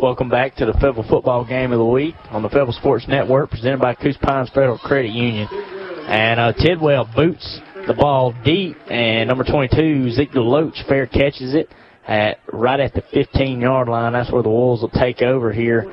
Welcome 0.00 0.28
back 0.28 0.56
to 0.56 0.66
the 0.66 0.72
Fayetteville 0.74 1.06
Football 1.08 1.44
Game 1.44 1.72
of 1.72 1.78
the 1.78 1.84
Week 1.84 2.14
on 2.30 2.42
the 2.42 2.48
Fayetteville 2.48 2.72
Sports 2.72 3.06
Network 3.06 3.50
presented 3.50 3.80
by 3.80 3.94
Coosa 3.94 4.18
Pines 4.18 4.50
Federal 4.50 4.78
Credit 4.78 5.12
Union. 5.12 5.48
And 5.48 6.40
uh, 6.40 6.52
Tidwell 6.52 7.08
boots 7.14 7.60
the 7.86 7.94
ball 7.94 8.34
deep, 8.44 8.76
and 8.90 9.28
number 9.28 9.44
22, 9.44 10.10
Zeke 10.10 10.32
Deloach, 10.32 10.86
fair 10.88 11.06
catches 11.06 11.54
it 11.54 11.68
at 12.06 12.40
right 12.52 12.80
at 12.80 12.94
the 12.94 13.02
15-yard 13.14 13.88
line. 13.88 14.12
That's 14.12 14.32
where 14.32 14.42
the 14.42 14.48
Wolves 14.48 14.82
will 14.82 14.90
take 14.90 15.22
over 15.22 15.52
here. 15.52 15.84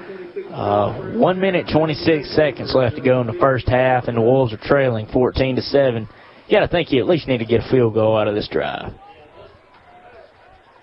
Uh, 0.51 1.17
one 1.17 1.39
minute 1.39 1.67
26 1.71 2.35
seconds 2.35 2.73
left 2.73 2.95
to 2.95 3.01
go 3.01 3.21
in 3.21 3.27
the 3.27 3.37
first 3.39 3.67
half, 3.67 4.05
and 4.07 4.17
the 4.17 4.21
Wolves 4.21 4.53
are 4.53 4.57
trailing 4.57 5.07
14 5.13 5.55
to 5.55 5.61
seven. 5.61 6.09
You 6.47 6.57
got 6.57 6.61
to 6.61 6.67
think 6.67 6.91
you 6.91 6.99
at 6.99 7.07
least 7.07 7.27
need 7.27 7.37
to 7.37 7.45
get 7.45 7.61
a 7.61 7.69
field 7.69 7.93
goal 7.93 8.17
out 8.17 8.27
of 8.27 8.33
this 8.33 8.47
drive. 8.47 8.91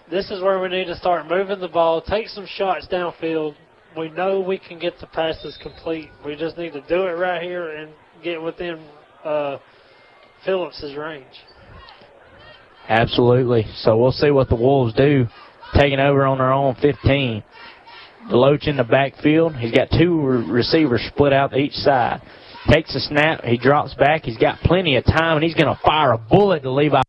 This 0.09 0.31
is 0.31 0.41
where 0.41 0.61
we 0.61 0.69
need 0.69 0.85
to 0.85 0.97
start 0.97 1.29
moving 1.29 1.59
the 1.59 1.67
ball, 1.67 2.01
take 2.01 2.29
some 2.29 2.47
shots 2.47 2.87
downfield. 2.87 3.57
We 3.99 4.09
know 4.11 4.41
we 4.41 4.59
can 4.59 4.79
get 4.79 5.01
the 5.01 5.07
passes 5.09 5.59
complete. 5.61 6.11
We 6.25 6.37
just 6.37 6.57
need 6.57 6.75
to 6.75 6.81
do 6.83 7.07
it 7.07 7.13
right 7.13 7.43
here 7.43 7.77
and 7.77 7.91
get 8.23 8.41
within 8.41 8.87
uh, 9.25 9.59
Phillips's 10.45 10.97
range. 10.97 11.27
Absolutely. 12.89 13.67
So 13.79 13.97
we'll 13.97 14.13
see 14.13 14.31
what 14.31 14.49
the 14.49 14.55
Wolves 14.55 14.95
do, 14.95 15.27
taking 15.75 15.99
over 15.99 16.25
on 16.25 16.39
their 16.39 16.53
own 16.53 16.77
15. 16.77 17.43
Deloach 18.31 18.69
in 18.69 18.77
the 18.77 18.85
backfield. 18.85 19.57
He's 19.57 19.73
got 19.73 19.89
two 19.91 20.21
re- 20.21 20.51
receivers 20.51 21.05
split 21.13 21.33
out 21.33 21.57
each 21.57 21.73
side. 21.73 22.23
Takes 22.71 22.95
a 22.95 23.01
snap. 23.01 23.43
He 23.43 23.57
drops 23.57 23.95
back. 23.95 24.23
He's 24.23 24.39
got 24.39 24.61
plenty 24.61 24.97
of 24.97 25.05
time, 25.05 25.37
and 25.37 25.45
he's 25.45 25.55
going 25.55 25.75
to 25.75 25.81
fire 25.85 26.13
a 26.13 26.19
bullet 26.19 26.63
to 26.63 26.71
Levi. 26.71 27.03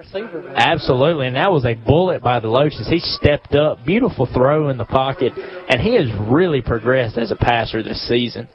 Receiver. 0.00 0.42
Man. 0.42 0.54
Absolutely, 0.56 1.26
and 1.26 1.36
that 1.36 1.52
was 1.52 1.66
a 1.66 1.74
bullet 1.74 2.22
by 2.22 2.40
the 2.40 2.48
Loaches. 2.48 2.88
He 2.88 3.00
stepped 3.00 3.54
up, 3.54 3.84
beautiful 3.84 4.26
throw 4.32 4.70
in 4.70 4.78
the 4.78 4.86
pocket, 4.86 5.34
and 5.36 5.78
he 5.78 5.94
has 5.94 6.06
really 6.30 6.62
progressed 6.62 7.18
as 7.18 7.30
a 7.30 7.36
passer 7.36 7.82
this 7.82 8.08
season. 8.08 8.48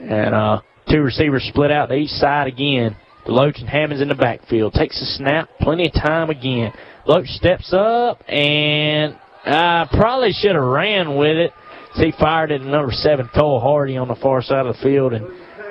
And 0.00 0.34
uh, 0.34 0.60
two 0.90 1.00
receivers 1.00 1.44
split 1.48 1.70
out 1.70 1.86
to 1.86 1.94
each 1.94 2.10
side 2.10 2.48
again. 2.48 2.96
Deloach 3.24 3.60
and 3.60 3.68
Hammonds 3.68 4.02
in 4.02 4.08
the 4.08 4.16
backfield. 4.16 4.72
Takes 4.72 5.00
a 5.00 5.06
snap, 5.16 5.48
plenty 5.60 5.86
of 5.86 5.94
time 5.94 6.28
again. 6.30 6.72
Loach 7.06 7.28
steps 7.28 7.72
up, 7.72 8.20
and 8.28 9.16
uh, 9.44 9.86
probably 9.92 10.32
should 10.32 10.56
have 10.56 10.64
ran 10.64 11.16
with 11.16 11.36
it. 11.36 11.52
He 11.94 12.12
fired 12.18 12.50
it 12.50 12.62
at 12.62 12.66
number 12.66 12.92
seven, 12.92 13.30
Cole 13.32 13.60
Hardy, 13.60 13.96
on 13.96 14.08
the 14.08 14.16
far 14.16 14.42
side 14.42 14.66
of 14.66 14.74
the 14.74 14.82
field, 14.82 15.12
and 15.12 15.24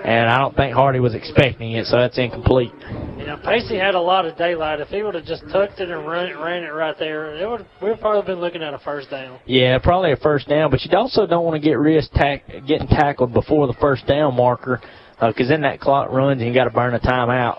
and 0.06 0.30
I 0.30 0.38
don't 0.38 0.56
think 0.56 0.76
Hardy 0.76 1.00
was 1.00 1.16
expecting 1.16 1.72
it, 1.72 1.88
so 1.88 1.98
that's 1.98 2.16
incomplete. 2.20 2.72
You 3.18 3.26
know, 3.26 3.40
Pacey 3.44 3.76
had 3.76 3.96
a 3.96 4.00
lot 4.00 4.28
of 4.28 4.38
daylight. 4.38 4.80
If 4.80 4.90
he 4.90 5.02
would 5.02 5.16
have 5.16 5.26
just 5.26 5.42
tucked 5.52 5.80
it 5.80 5.90
and 5.90 6.06
run 6.06 6.28
it, 6.28 6.38
ran 6.38 6.64
it 6.64 6.68
right 6.68 6.96
there, 7.00 7.36
it 7.36 7.50
would 7.50 7.66
we'd 7.82 8.00
probably 8.00 8.34
been 8.34 8.40
looking 8.40 8.62
at 8.62 8.76
a 8.76 8.78
first 8.78 9.10
down. 9.10 9.40
Yeah, 9.48 9.80
probably 9.80 10.12
a 10.12 10.18
first 10.18 10.48
down, 10.48 10.70
but 10.70 10.86
you 10.86 10.96
also 10.96 11.26
don't 11.26 11.44
want 11.44 11.60
to 11.60 11.68
get 11.68 11.80
risk 11.80 12.12
tack, 12.14 12.46
getting 12.68 12.88
tackled 12.88 13.34
before 13.34 13.66
the 13.66 13.74
first 13.82 14.06
down 14.06 14.36
marker, 14.36 14.80
because 15.20 15.48
uh, 15.48 15.50
then 15.50 15.62
that 15.62 15.80
clock 15.80 16.12
runs 16.12 16.40
and 16.40 16.48
you 16.48 16.54
got 16.54 16.66
to 16.66 16.70
burn 16.70 16.94
a 16.94 17.00
timeout. 17.00 17.58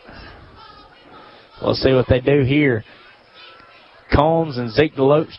We'll 1.61 1.75
see 1.75 1.95
what 1.95 2.07
they 2.09 2.21
do 2.21 2.43
here. 2.43 2.85
Combs 4.15 4.57
and 4.57 4.71
Zeke 4.71 4.95
Deloach 4.95 5.33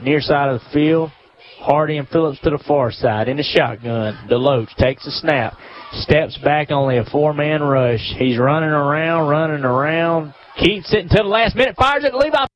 near 0.00 0.20
side 0.20 0.50
of 0.50 0.60
the 0.60 0.66
field. 0.72 1.10
Hardy 1.58 1.96
and 1.96 2.06
Phillips 2.08 2.38
to 2.44 2.50
the 2.50 2.62
far 2.68 2.92
side 2.92 3.28
in 3.28 3.38
the 3.38 3.42
shotgun. 3.42 4.28
Deloach 4.30 4.72
takes 4.76 5.04
a 5.06 5.10
snap. 5.10 5.54
Steps 6.02 6.36
back, 6.38 6.70
only 6.70 6.98
a 6.98 7.04
four-man 7.04 7.62
rush. 7.62 8.14
He's 8.18 8.38
running 8.38 8.68
around, 8.68 9.28
running 9.28 9.64
around. 9.64 10.34
Keeps 10.58 10.92
it 10.92 11.00
until 11.00 11.24
the 11.24 11.30
last 11.30 11.56
minute. 11.56 11.74
Fires 11.76 12.04
it 12.04 12.10
to 12.10 12.18
Levi. 12.18 12.46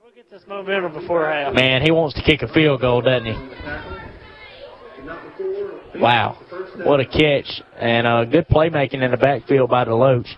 We'll 0.00 0.12
get 0.14 0.30
this 0.30 0.42
momentum 0.46 0.92
before 0.92 1.28
half. 1.30 1.54
Man, 1.54 1.82
he 1.82 1.90
wants 1.90 2.14
to 2.14 2.22
kick 2.22 2.42
a 2.42 2.48
field 2.52 2.80
goal, 2.80 3.02
doesn't 3.02 3.26
he? 3.26 3.34
Wow. 5.98 6.38
What 6.84 7.00
a 7.00 7.04
catch. 7.04 7.62
And 7.78 8.06
uh, 8.06 8.24
good 8.24 8.48
playmaking 8.48 9.02
in 9.02 9.10
the 9.10 9.16
backfield 9.16 9.68
by 9.70 9.84
Deloach. 9.84 10.28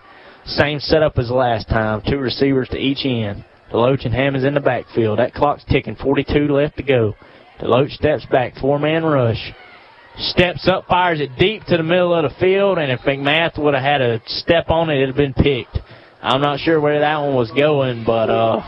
Same 0.45 0.79
setup 0.79 1.17
as 1.17 1.29
last 1.29 1.67
time. 1.67 2.01
Two 2.07 2.19
receivers 2.19 2.69
to 2.69 2.77
each 2.77 3.05
end. 3.05 3.43
Deloach 3.71 4.05
and 4.05 4.13
Hammonds 4.13 4.45
in 4.45 4.53
the 4.53 4.59
backfield. 4.59 5.19
That 5.19 5.33
clock's 5.33 5.63
ticking. 5.65 5.95
42 5.95 6.47
left 6.47 6.77
to 6.77 6.83
go. 6.83 7.15
Deloach 7.59 7.91
steps 7.91 8.25
back. 8.27 8.55
Four-man 8.55 9.03
rush. 9.03 9.53
Steps 10.17 10.67
up, 10.67 10.87
fires 10.87 11.19
it 11.19 11.29
deep 11.37 11.65
to 11.65 11.75
the 11.75 11.83
middle 11.83 12.13
of 12.13 12.23
the 12.23 12.39
field, 12.39 12.77
and 12.77 12.89
if 12.89 13.01
McMath 13.01 13.61
would 13.61 13.73
have 13.73 13.83
had 13.83 14.01
a 14.01 14.21
step 14.27 14.69
on 14.69 14.89
it, 14.89 14.95
it 14.95 14.99
would 15.01 15.07
have 15.09 15.17
been 15.17 15.33
picked. 15.33 15.77
I'm 16.21 16.39
not 16.39 16.59
sure 16.59 16.79
where 16.79 17.01
that 17.01 17.17
one 17.17 17.35
was 17.35 17.51
going, 17.51 18.05
but 18.05 18.29
uh, 18.29 18.61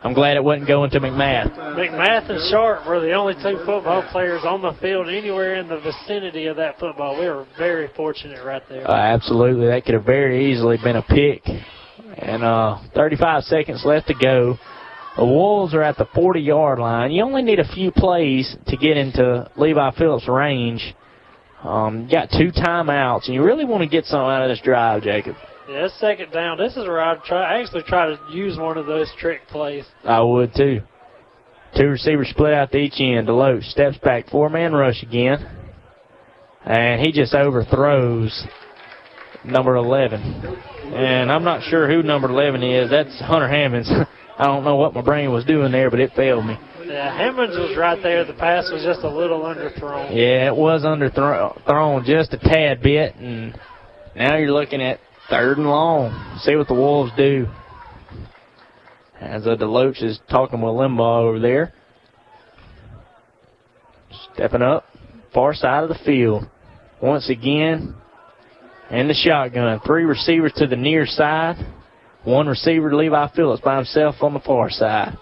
I'm 0.00 0.14
glad 0.14 0.36
it 0.36 0.44
wasn't 0.44 0.68
going 0.68 0.90
to 0.90 1.00
McMath. 1.00 1.56
McMath 1.56 2.30
and 2.30 2.50
Sharp 2.50 2.86
were 2.86 3.00
the 3.00 3.12
only 3.12 3.34
two 3.34 3.58
football 3.66 4.06
players 4.12 4.42
on 4.44 4.62
the 4.62 4.72
field 4.80 5.08
anywhere 5.08 5.56
in 5.56 5.66
the 5.66 5.80
vicinity 5.80 6.46
of 6.46 6.56
that 6.56 6.78
football. 6.78 7.18
We 7.18 7.26
were 7.26 7.46
very 7.58 7.88
fortunate 7.96 8.44
right 8.44 8.62
there. 8.68 8.88
Uh, 8.88 8.94
absolutely. 8.94 9.66
That 9.66 9.84
could 9.84 9.94
have 9.94 10.04
very 10.04 10.52
easily 10.52 10.76
been 10.82 10.96
a 10.96 11.02
pick. 11.02 11.42
And 12.16 12.44
uh, 12.44 12.78
35 12.94 13.42
seconds 13.44 13.82
left 13.84 14.06
to 14.06 14.14
go. 14.14 14.56
The 15.16 15.24
Wolves 15.24 15.74
are 15.74 15.82
at 15.82 15.96
the 15.96 16.06
40-yard 16.06 16.78
line. 16.78 17.10
You 17.10 17.24
only 17.24 17.42
need 17.42 17.58
a 17.58 17.66
few 17.66 17.90
plays 17.90 18.56
to 18.68 18.76
get 18.76 18.96
into 18.96 19.50
Levi 19.56 19.90
Phillips' 19.98 20.28
range. 20.28 20.94
Um, 21.64 22.04
you 22.04 22.10
got 22.12 22.30
two 22.30 22.52
timeouts, 22.52 23.26
and 23.26 23.34
you 23.34 23.42
really 23.42 23.64
want 23.64 23.82
to 23.82 23.88
get 23.88 24.04
something 24.04 24.30
out 24.30 24.42
of 24.42 24.48
this 24.48 24.60
drive, 24.62 25.02
Jacob. 25.02 25.34
Yeah, 25.68 25.84
it's 25.84 26.00
second 26.00 26.32
down. 26.32 26.56
This 26.56 26.72
is 26.78 26.86
where 26.86 27.00
I'd 27.00 27.22
try. 27.24 27.56
I 27.56 27.60
actually 27.60 27.82
try 27.82 28.06
to 28.06 28.18
use 28.30 28.56
one 28.56 28.78
of 28.78 28.86
those 28.86 29.12
trick 29.18 29.46
plays. 29.48 29.84
I 30.02 30.22
would 30.22 30.54
too. 30.54 30.80
Two 31.76 31.88
receivers 31.88 32.30
split 32.30 32.54
out 32.54 32.72
to 32.72 32.78
each 32.78 32.98
end. 32.98 33.28
Deloach 33.28 33.64
steps 33.70 33.98
back, 33.98 34.30
four-man 34.30 34.72
rush 34.72 35.02
again, 35.02 35.46
and 36.64 37.02
he 37.02 37.12
just 37.12 37.34
overthrows 37.34 38.46
number 39.44 39.76
11. 39.76 40.22
And 40.94 41.30
I'm 41.30 41.44
not 41.44 41.62
sure 41.64 41.86
who 41.86 42.02
number 42.02 42.30
11 42.30 42.62
is. 42.62 42.90
That's 42.90 43.20
Hunter 43.20 43.48
Hammonds. 43.48 43.90
I 44.38 44.44
don't 44.46 44.64
know 44.64 44.76
what 44.76 44.94
my 44.94 45.02
brain 45.02 45.32
was 45.32 45.44
doing 45.44 45.70
there, 45.70 45.90
but 45.90 46.00
it 46.00 46.12
failed 46.16 46.46
me. 46.46 46.56
Yeah, 46.86 47.14
Hammonds 47.14 47.56
was 47.56 47.76
right 47.76 48.02
there. 48.02 48.24
The 48.24 48.32
pass 48.32 48.70
was 48.72 48.82
just 48.82 49.00
a 49.00 49.10
little 49.10 49.42
underthrown. 49.42 50.16
Yeah, 50.16 50.46
it 50.46 50.56
was 50.56 50.84
underthrown 50.84 52.06
just 52.06 52.32
a 52.32 52.38
tad 52.38 52.80
bit, 52.82 53.16
and 53.16 53.58
now 54.16 54.38
you're 54.38 54.52
looking 54.52 54.80
at 54.80 55.00
Third 55.30 55.58
and 55.58 55.68
long. 55.68 56.38
See 56.40 56.56
what 56.56 56.68
the 56.68 56.74
Wolves 56.74 57.12
do. 57.16 57.48
As 59.20 59.44
a 59.44 59.56
Deloach 59.56 60.02
is 60.02 60.18
talking 60.30 60.62
with 60.62 60.72
Limbaugh 60.72 61.22
over 61.22 61.38
there. 61.38 61.74
Stepping 64.32 64.62
up, 64.62 64.86
far 65.34 65.52
side 65.52 65.82
of 65.82 65.90
the 65.90 65.98
field. 66.04 66.44
Once 67.02 67.28
again, 67.28 67.94
and 68.90 69.10
the 69.10 69.14
shotgun. 69.14 69.80
Three 69.84 70.04
receivers 70.04 70.52
to 70.56 70.66
the 70.66 70.76
near 70.76 71.04
side. 71.04 71.56
One 72.24 72.46
receiver, 72.46 72.94
Levi 72.94 73.28
Phillips, 73.36 73.62
by 73.62 73.76
himself 73.76 74.16
on 74.22 74.32
the 74.32 74.40
far 74.40 74.70
side. 74.70 75.16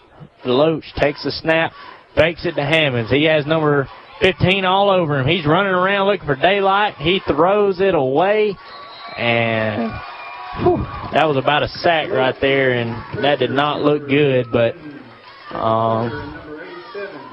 Deloach 0.45 0.85
takes 1.01 1.25
the 1.25 1.33
snap, 1.33 1.73
fakes 2.15 2.47
it 2.47 2.53
to 2.53 2.65
Hammonds. 2.65 3.11
He 3.11 3.25
has 3.25 3.45
number 3.45 3.89
15 4.21 4.65
all 4.65 4.89
over 4.89 5.19
him. 5.19 5.27
He's 5.27 5.45
running 5.45 5.73
around 5.73 6.07
looking 6.07 6.27
for 6.27 6.37
daylight. 6.37 6.95
He 6.95 7.21
throws 7.27 7.81
it 7.81 7.95
away 7.95 8.57
and 9.17 9.93
whew, 10.63 10.79
that 11.13 11.25
was 11.27 11.37
about 11.37 11.63
a 11.63 11.69
sack 11.69 12.11
right 12.11 12.35
there, 12.41 12.73
and 12.73 13.25
that 13.25 13.39
did 13.39 13.51
not 13.51 13.83
look 13.83 14.09
good, 14.09 14.47
but 14.53 14.75
um, 15.55 16.37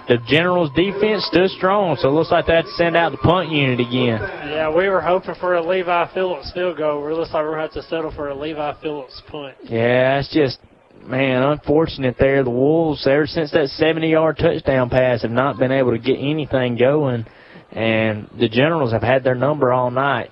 the 0.07 0.17
Generals 0.27 0.69
defense 0.75 1.25
stood 1.25 1.49
strong, 1.51 1.95
so 1.97 2.09
it 2.09 2.11
looks 2.11 2.31
like 2.31 2.45
they 2.45 2.55
had 2.55 2.65
to 2.65 2.71
send 2.71 2.95
out 2.97 3.11
the 3.11 3.17
punt 3.17 3.49
unit 3.49 3.79
again. 3.79 4.19
Yeah, 4.49 4.69
we 4.73 4.89
were 4.89 5.01
hoping 5.01 5.35
for 5.35 5.55
a 5.55 5.65
Levi 5.65 6.13
Phillips 6.13 6.51
field 6.53 6.77
goal. 6.77 7.07
It 7.07 7.13
looks 7.13 7.33
like 7.33 7.43
we're 7.43 7.55
going 7.55 7.69
to 7.69 7.75
have 7.75 7.83
to 7.83 7.89
settle 7.89 8.11
for 8.11 8.29
a 8.29 8.35
Levi 8.35 8.81
Phillips 8.81 9.21
punt. 9.27 9.55
Yeah, 9.63 10.19
it's 10.19 10.33
just, 10.33 10.59
man, 11.05 11.43
unfortunate 11.43 12.15
there. 12.19 12.43
The 12.43 12.49
Wolves, 12.49 13.07
ever 13.07 13.25
since 13.27 13.51
that 13.51 13.69
70-yard 13.79 14.37
touchdown 14.37 14.89
pass, 14.89 15.21
have 15.21 15.31
not 15.31 15.57
been 15.57 15.71
able 15.71 15.91
to 15.91 15.99
get 15.99 16.17
anything 16.17 16.77
going, 16.77 17.25
and 17.71 18.29
the 18.37 18.49
Generals 18.49 18.91
have 18.91 19.03
had 19.03 19.23
their 19.23 19.35
number 19.35 19.71
all 19.71 19.89
night. 19.89 20.31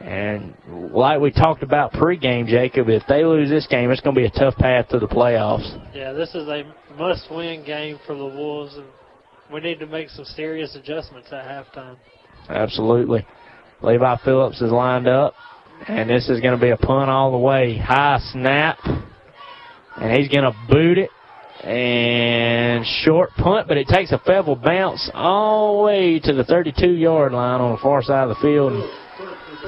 And 0.00 0.54
like 0.92 1.20
we 1.20 1.30
talked 1.30 1.62
about 1.62 1.92
pregame, 1.92 2.46
Jacob, 2.46 2.88
if 2.88 3.02
they 3.06 3.24
lose 3.24 3.50
this 3.50 3.66
game, 3.66 3.90
it's 3.90 4.00
going 4.00 4.14
to 4.14 4.20
be 4.20 4.26
a 4.26 4.30
tough 4.30 4.56
path 4.56 4.88
to 4.88 4.98
the 4.98 5.06
playoffs. 5.06 5.94
Yeah, 5.94 6.12
this 6.12 6.34
is 6.34 6.48
a 6.48 6.64
must-win 6.98 7.64
game 7.66 7.98
for 8.06 8.14
the 8.14 8.24
Wolves, 8.24 8.76
and 8.76 8.86
we 9.52 9.60
need 9.60 9.78
to 9.80 9.86
make 9.86 10.08
some 10.08 10.24
serious 10.24 10.74
adjustments 10.74 11.28
at 11.32 11.44
halftime. 11.44 11.96
Absolutely. 12.48 13.26
Levi 13.82 14.16
Phillips 14.24 14.62
is 14.62 14.72
lined 14.72 15.06
up, 15.06 15.34
and 15.86 16.08
this 16.08 16.30
is 16.30 16.40
going 16.40 16.58
to 16.58 16.60
be 16.60 16.70
a 16.70 16.78
punt 16.78 17.10
all 17.10 17.30
the 17.32 17.38
way. 17.38 17.76
High 17.76 18.20
snap, 18.32 18.78
and 19.96 20.16
he's 20.18 20.28
going 20.28 20.44
to 20.44 20.54
boot 20.68 20.96
it. 20.98 21.10
And 21.62 22.86
short 23.04 23.32
punt, 23.36 23.68
but 23.68 23.76
it 23.76 23.86
takes 23.86 24.12
a 24.12 24.18
fevel 24.18 24.56
bounce 24.56 25.10
all 25.12 25.76
the 25.76 25.82
way 25.84 26.18
to 26.18 26.32
the 26.32 26.42
32-yard 26.42 27.32
line 27.32 27.60
on 27.60 27.72
the 27.72 27.78
far 27.82 28.02
side 28.02 28.30
of 28.30 28.30
the 28.30 28.40
field. 28.40 28.72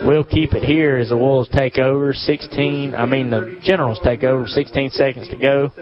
We'll 0.05 0.25
keep 0.25 0.55
it 0.55 0.65
here 0.65 0.97
as 0.97 1.11
the 1.11 1.17
Wolves 1.17 1.49
take 1.51 1.79
over. 1.79 2.13
16, 2.13 2.95
I 2.95 3.07
mean 3.07 3.31
the 3.31 3.59
Generals 3.63 4.01
take 4.03 4.25
over. 4.25 4.47
16 4.47 4.91
seconds 4.91 5.29
to 5.29 5.37
go 5.37 5.73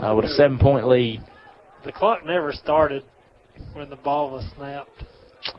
uh, 0.00 0.14
with 0.14 0.24
a 0.24 0.34
seven-point 0.34 0.86
lead. 0.86 1.22
The 1.84 1.92
clock 1.92 2.24
never 2.26 2.52
started 2.52 3.04
when 3.72 3.88
the 3.88 3.96
ball 3.96 4.30
was 4.30 4.44
snapped. 4.56 5.04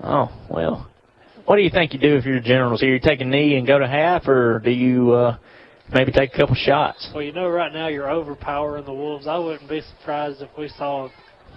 Oh, 0.02 0.30
well. 0.50 0.90
What 1.46 1.58
do 1.58 1.62
you 1.62 1.70
think 1.70 1.94
you 1.94 2.00
do 2.00 2.16
if 2.16 2.26
you're 2.26 2.40
the 2.40 2.48
Generals 2.48 2.82
here? 2.82 2.94
You 2.94 3.00
take 3.00 3.22
a 3.22 3.26
knee 3.26 3.56
and 3.56 3.68
go 3.68 3.80
to 3.80 3.88
half, 3.88 4.28
or 4.28 4.60
do 4.64 4.72
you 4.72 5.12
uh, 5.12 5.38
maybe 5.94 6.12
take 6.12 6.34
a 6.34 6.38
couple 6.38 6.56
shots? 6.56 7.10
Well, 7.14 7.24
you 7.24 7.34
know 7.34 7.50
right 7.50 7.72
now 7.74 7.88
you're 7.88 8.10
overpowering 8.10 8.86
the 8.86 8.94
Wolves. 8.94 9.28
I 9.28 9.38
wouldn't 9.38 9.70
be 9.70 9.82
surprised 10.00 10.42
if 10.42 10.50
we 10.58 10.70
saw 10.70 11.10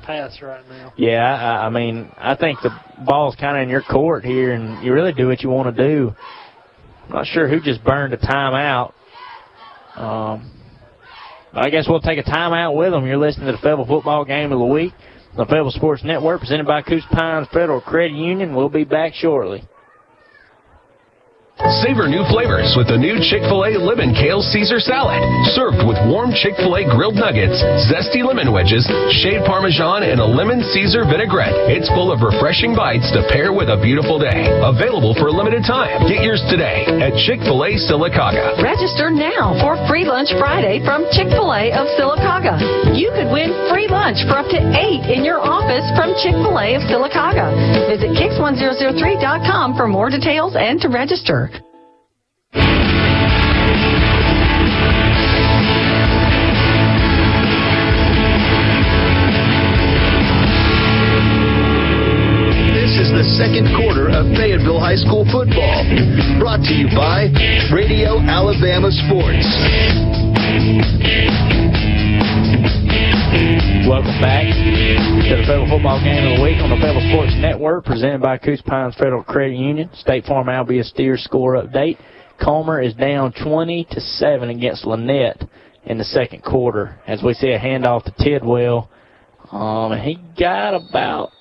pass 0.02 0.40
right 0.42 0.66
now. 0.68 0.92
Yeah, 0.96 1.22
I, 1.22 1.66
I 1.66 1.70
mean, 1.70 2.10
I 2.18 2.34
think 2.34 2.60
the 2.62 2.70
ball's 3.04 3.36
kind 3.36 3.56
of 3.56 3.62
in 3.62 3.68
your 3.68 3.82
court 3.82 4.24
here, 4.24 4.52
and 4.52 4.84
you 4.84 4.92
really 4.92 5.12
do 5.12 5.28
what 5.28 5.42
you 5.42 5.50
want 5.50 5.74
to 5.74 5.88
do. 5.88 6.14
I'm 7.04 7.12
not 7.12 7.26
sure 7.26 7.48
who 7.48 7.60
just 7.60 7.84
burned 7.84 8.12
a 8.14 8.16
timeout. 8.16 8.92
Um, 9.96 10.52
I 11.52 11.70
guess 11.70 11.86
we'll 11.88 12.00
take 12.00 12.18
a 12.18 12.28
timeout 12.28 12.76
with 12.76 12.92
them. 12.92 13.06
You're 13.06 13.16
listening 13.16 13.46
to 13.46 13.52
the 13.52 13.58
Fayetteville 13.58 13.86
Football 13.86 14.24
Game 14.24 14.52
of 14.52 14.58
the 14.58 14.64
Week 14.64 14.92
the 15.36 15.44
Fayetteville 15.44 15.70
Sports 15.70 16.02
Network, 16.02 16.40
presented 16.40 16.66
by 16.66 16.80
Coosa 16.80 17.06
Pines 17.12 17.46
Federal 17.52 17.82
Credit 17.82 18.16
Union. 18.16 18.54
We'll 18.54 18.70
be 18.70 18.84
back 18.84 19.12
shortly. 19.12 19.62
Savor 21.56 22.04
new 22.04 22.20
flavors 22.28 22.76
with 22.76 22.92
the 22.92 23.00
new 23.00 23.16
Chick 23.32 23.40
fil 23.48 23.64
A 23.64 23.80
Lemon 23.80 24.12
Kale 24.12 24.44
Caesar 24.44 24.76
Salad. 24.76 25.16
Served 25.56 25.80
with 25.88 25.96
warm 26.04 26.28
Chick 26.36 26.52
fil 26.60 26.76
A 26.76 26.84
grilled 26.84 27.16
nuggets, 27.16 27.56
zesty 27.88 28.20
lemon 28.20 28.52
wedges, 28.52 28.84
shaved 29.24 29.48
Parmesan, 29.48 30.04
and 30.04 30.20
a 30.20 30.28
lemon 30.28 30.60
Caesar 30.76 31.08
vinaigrette. 31.08 31.56
It's 31.72 31.88
full 31.96 32.12
of 32.12 32.20
refreshing 32.20 32.76
bites 32.76 33.08
to 33.16 33.24
pair 33.32 33.56
with 33.56 33.72
a 33.72 33.80
beautiful 33.80 34.20
day. 34.20 34.52
Available 34.60 35.16
for 35.16 35.32
a 35.32 35.34
limited 35.34 35.64
time. 35.64 36.04
Get 36.04 36.20
yours 36.20 36.44
today 36.52 36.84
at 37.00 37.16
Chick 37.24 37.40
fil 37.40 37.64
A 37.64 37.80
Sylacauga. 37.88 38.60
Register 38.60 39.08
now 39.08 39.56
for 39.64 39.80
Free 39.88 40.04
Lunch 40.04 40.36
Friday 40.36 40.84
from 40.84 41.08
Chick 41.16 41.32
fil 41.32 41.56
A 41.56 41.72
of 41.72 41.88
Sylacauga. 41.96 42.60
You 42.92 43.08
could 43.16 43.32
win 43.32 43.56
free 43.72 43.88
lunch 43.88 44.20
for 44.28 44.44
up 44.44 44.48
to 44.52 44.60
eight 44.76 45.08
in 45.08 45.24
your 45.24 45.40
office 45.40 45.88
from 45.96 46.12
Chick 46.20 46.36
fil 46.36 46.60
A 46.60 46.76
of 46.76 46.84
Sylacauga. 46.84 47.48
Visit 47.88 48.12
Kix1003.com 48.12 49.72
for 49.72 49.88
more 49.88 50.12
details 50.12 50.52
and 50.52 50.76
to 50.84 50.92
register. 50.92 51.45
Fayetteville 64.56 64.80
High 64.80 64.96
School 64.96 65.28
football. 65.28 65.84
Brought 66.40 66.64
to 66.64 66.72
you 66.72 66.88
by 66.96 67.28
Radio 67.76 68.16
Alabama 68.24 68.88
Sports. 68.88 69.44
Welcome 73.84 74.16
back 74.16 74.48
to 74.48 74.56
the 74.56 75.44
Fayetteville 75.44 75.68
Football 75.68 76.00
Game 76.00 76.24
of 76.24 76.38
the 76.38 76.42
Week 76.42 76.56
on 76.64 76.70
the 76.70 76.76
Fayetteville 76.80 77.04
Sports 77.12 77.34
Network, 77.36 77.84
presented 77.84 78.22
by 78.22 78.38
Coosa 78.38 78.62
Pines 78.62 78.94
Federal 78.94 79.22
Credit 79.22 79.58
Union. 79.58 79.90
State 79.92 80.24
Farm 80.24 80.46
Albie 80.46 80.82
Steer 80.84 81.18
score 81.18 81.62
update. 81.62 81.98
Comer 82.42 82.80
is 82.80 82.94
down 82.94 83.34
20 83.34 83.88
to 83.90 84.00
7 84.00 84.48
against 84.48 84.86
Lanett 84.86 85.46
in 85.84 85.98
the 85.98 86.04
second 86.04 86.42
quarter. 86.42 86.98
As 87.06 87.22
we 87.22 87.34
see 87.34 87.50
a 87.50 87.58
handoff 87.58 88.04
to 88.04 88.24
Tidwell. 88.24 88.88
Um, 89.52 89.92
he 90.00 90.18
got 90.38 90.72
about 90.72 91.32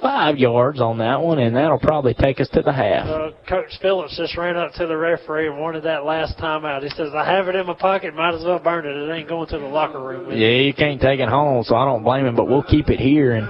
five 0.00 0.38
yards 0.38 0.80
on 0.80 0.98
that 0.98 1.20
one, 1.20 1.38
and 1.38 1.56
that'll 1.56 1.78
probably 1.78 2.14
take 2.14 2.40
us 2.40 2.48
to 2.50 2.62
the 2.62 2.72
half. 2.72 3.06
Uh, 3.06 3.30
Coach 3.48 3.70
Phillips 3.80 4.16
just 4.16 4.36
ran 4.36 4.56
up 4.56 4.72
to 4.74 4.86
the 4.86 4.96
referee 4.96 5.48
and 5.48 5.58
wanted 5.58 5.84
that 5.84 6.04
last 6.04 6.38
timeout. 6.38 6.82
He 6.82 6.88
says, 6.90 7.12
I 7.14 7.24
have 7.24 7.48
it 7.48 7.56
in 7.56 7.66
my 7.66 7.74
pocket, 7.74 8.14
might 8.14 8.34
as 8.34 8.44
well 8.44 8.58
burn 8.58 8.86
it. 8.86 8.96
It 8.96 9.12
ain't 9.12 9.28
going 9.28 9.48
to 9.48 9.58
the 9.58 9.66
locker 9.66 10.00
room. 10.00 10.30
Yeah, 10.30 10.48
you 10.48 10.74
can't 10.74 11.00
take 11.00 11.20
it 11.20 11.28
home, 11.28 11.64
so 11.64 11.76
I 11.76 11.84
don't 11.84 12.02
blame 12.02 12.26
him, 12.26 12.36
but 12.36 12.48
we'll 12.48 12.62
keep 12.62 12.88
it 12.88 13.00
here. 13.00 13.34
And 13.34 13.48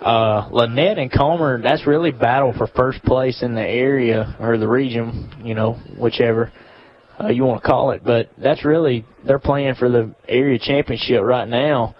uh, 0.00 0.48
Lanett 0.50 0.98
and 0.98 1.12
Comer, 1.12 1.62
that's 1.62 1.86
really 1.86 2.10
battle 2.10 2.52
for 2.56 2.66
first 2.66 3.02
place 3.04 3.42
in 3.42 3.54
the 3.54 3.60
area 3.60 4.36
or 4.40 4.58
the 4.58 4.68
region, 4.68 5.32
you 5.44 5.54
know, 5.54 5.74
whichever 5.98 6.52
uh, 7.20 7.28
you 7.28 7.44
want 7.44 7.62
to 7.62 7.68
call 7.68 7.92
it. 7.92 8.02
But 8.04 8.30
that's 8.38 8.64
really, 8.64 9.04
they're 9.24 9.38
playing 9.38 9.74
for 9.76 9.88
the 9.88 10.14
area 10.28 10.58
championship 10.58 11.22
right 11.22 11.48
now. 11.48 11.94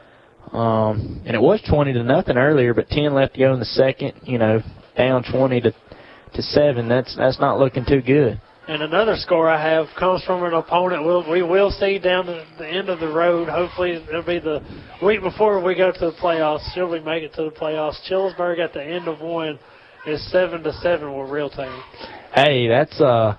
Um, 0.53 1.23
and 1.25 1.35
it 1.35 1.41
was 1.41 1.63
20 1.69 1.95
to 1.95 2.03
nothing 2.03 2.37
earlier, 2.37 2.75
but 2.75 2.89
10 2.89 3.15
left 3.15 3.35
to 3.35 3.41
go 3.41 3.55
in 3.55 3.59
the 3.59 3.65
second, 3.65 4.15
you 4.25 4.39
know, 4.39 4.61
down 4.97 5.25
20 5.25 5.61
to, 5.63 5.73
to 6.35 6.43
7. 6.43 6.89
That's, 6.89 7.17
that's 7.17 7.41
not 7.41 7.59
looking 7.59 7.87
too 7.87 8.03
good. 8.03 8.41
And 8.69 8.81
another 8.83 9.17
score 9.17 9.49
I 9.49 9.61
have 9.61 9.87
comes 9.99 10.23
from 10.25 10.45
an 10.45 10.55
opponent 10.55 11.05
we'll, 11.05 11.29
we 11.29 11.43
will 11.43 11.71
see 11.73 11.99
down 11.99 12.27
the, 12.27 12.45
the 12.59 12.69
end 12.69 12.91
of 12.91 13.01
the 13.01 13.09
road. 13.09 13.49
Hopefully, 13.49 13.93
it'll 13.93 14.23
be 14.23 14.39
the 14.39 14.63
week 15.03 15.21
before 15.21 15.61
we 15.61 15.75
go 15.75 15.91
to 15.91 15.99
the 15.99 16.13
playoffs. 16.13 16.73
Should 16.73 16.89
we 16.89 17.01
make 17.01 17.25
it 17.25 17.35
to 17.35 17.45
the 17.45 17.51
playoffs? 17.51 17.97
Childersburg 18.09 18.61
at 18.61 18.73
the 18.73 18.83
end 18.83 19.09
of 19.09 19.21
one 19.21 19.59
is 20.07 20.31
seven 20.31 20.63
to 20.63 20.73
seven 20.75 21.09
with 21.19 21.29
Reeltown. 21.29 21.83
Hey, 22.35 22.69
that's 22.69 23.01
uh 23.01 23.37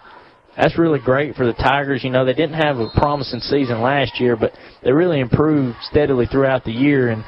that's 0.55 0.77
really 0.77 0.99
great 0.99 1.35
for 1.35 1.45
the 1.45 1.53
Tigers. 1.53 2.03
You 2.03 2.09
know, 2.09 2.25
they 2.25 2.34
didn't 2.34 2.61
have 2.61 2.77
a 2.77 2.88
promising 2.95 3.39
season 3.39 3.81
last 3.81 4.19
year, 4.19 4.35
but 4.35 4.51
they 4.84 4.91
really 4.91 5.19
improved 5.19 5.77
steadily 5.89 6.25
throughout 6.25 6.63
the 6.63 6.71
year 6.71 7.09
and 7.09 7.23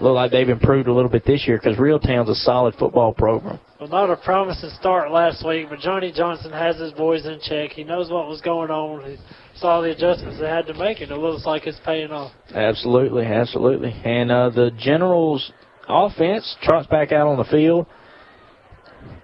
look 0.00 0.14
like 0.14 0.30
they've 0.30 0.48
improved 0.48 0.88
a 0.88 0.92
little 0.92 1.10
bit 1.10 1.24
this 1.24 1.46
year 1.46 1.58
because 1.58 1.78
Reeltown's 1.78 2.28
a 2.28 2.34
solid 2.34 2.74
football 2.74 3.12
program. 3.12 3.58
Well, 3.80 3.88
not 3.88 4.10
a 4.10 4.16
promising 4.16 4.70
start 4.80 5.10
last 5.10 5.46
week, 5.46 5.66
but 5.68 5.80
Johnny 5.80 6.12
Johnson 6.12 6.50
has 6.52 6.76
his 6.76 6.92
boys 6.92 7.26
in 7.26 7.40
check. 7.42 7.72
He 7.72 7.84
knows 7.84 8.10
what 8.10 8.26
was 8.26 8.40
going 8.40 8.70
on. 8.70 9.10
He 9.10 9.16
saw 9.58 9.82
the 9.82 9.90
adjustments 9.90 10.40
they 10.40 10.48
had 10.48 10.66
to 10.66 10.74
make, 10.74 11.00
and 11.00 11.10
it 11.10 11.18
looks 11.18 11.44
like 11.44 11.66
it's 11.66 11.78
paying 11.84 12.10
off. 12.10 12.32
Absolutely, 12.54 13.26
absolutely. 13.26 13.92
And 14.04 14.30
uh, 14.30 14.50
the 14.50 14.70
Generals 14.78 15.52
offense 15.88 16.56
trots 16.62 16.86
back 16.88 17.12
out 17.12 17.26
on 17.26 17.36
the 17.36 17.44
field, 17.44 17.86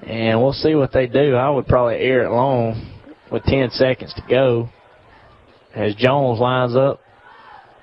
and 0.06 0.40
we'll 0.40 0.52
see 0.52 0.74
what 0.74 0.92
they 0.92 1.06
do. 1.06 1.34
I 1.34 1.50
would 1.50 1.66
probably 1.66 1.96
air 1.96 2.24
it 2.24 2.30
long 2.30 2.90
with 3.30 3.44
10 3.44 3.70
seconds 3.70 4.12
to 4.14 4.22
go 4.28 4.68
as 5.74 5.94
Jones 5.94 6.38
lines 6.38 6.76
up 6.76 7.00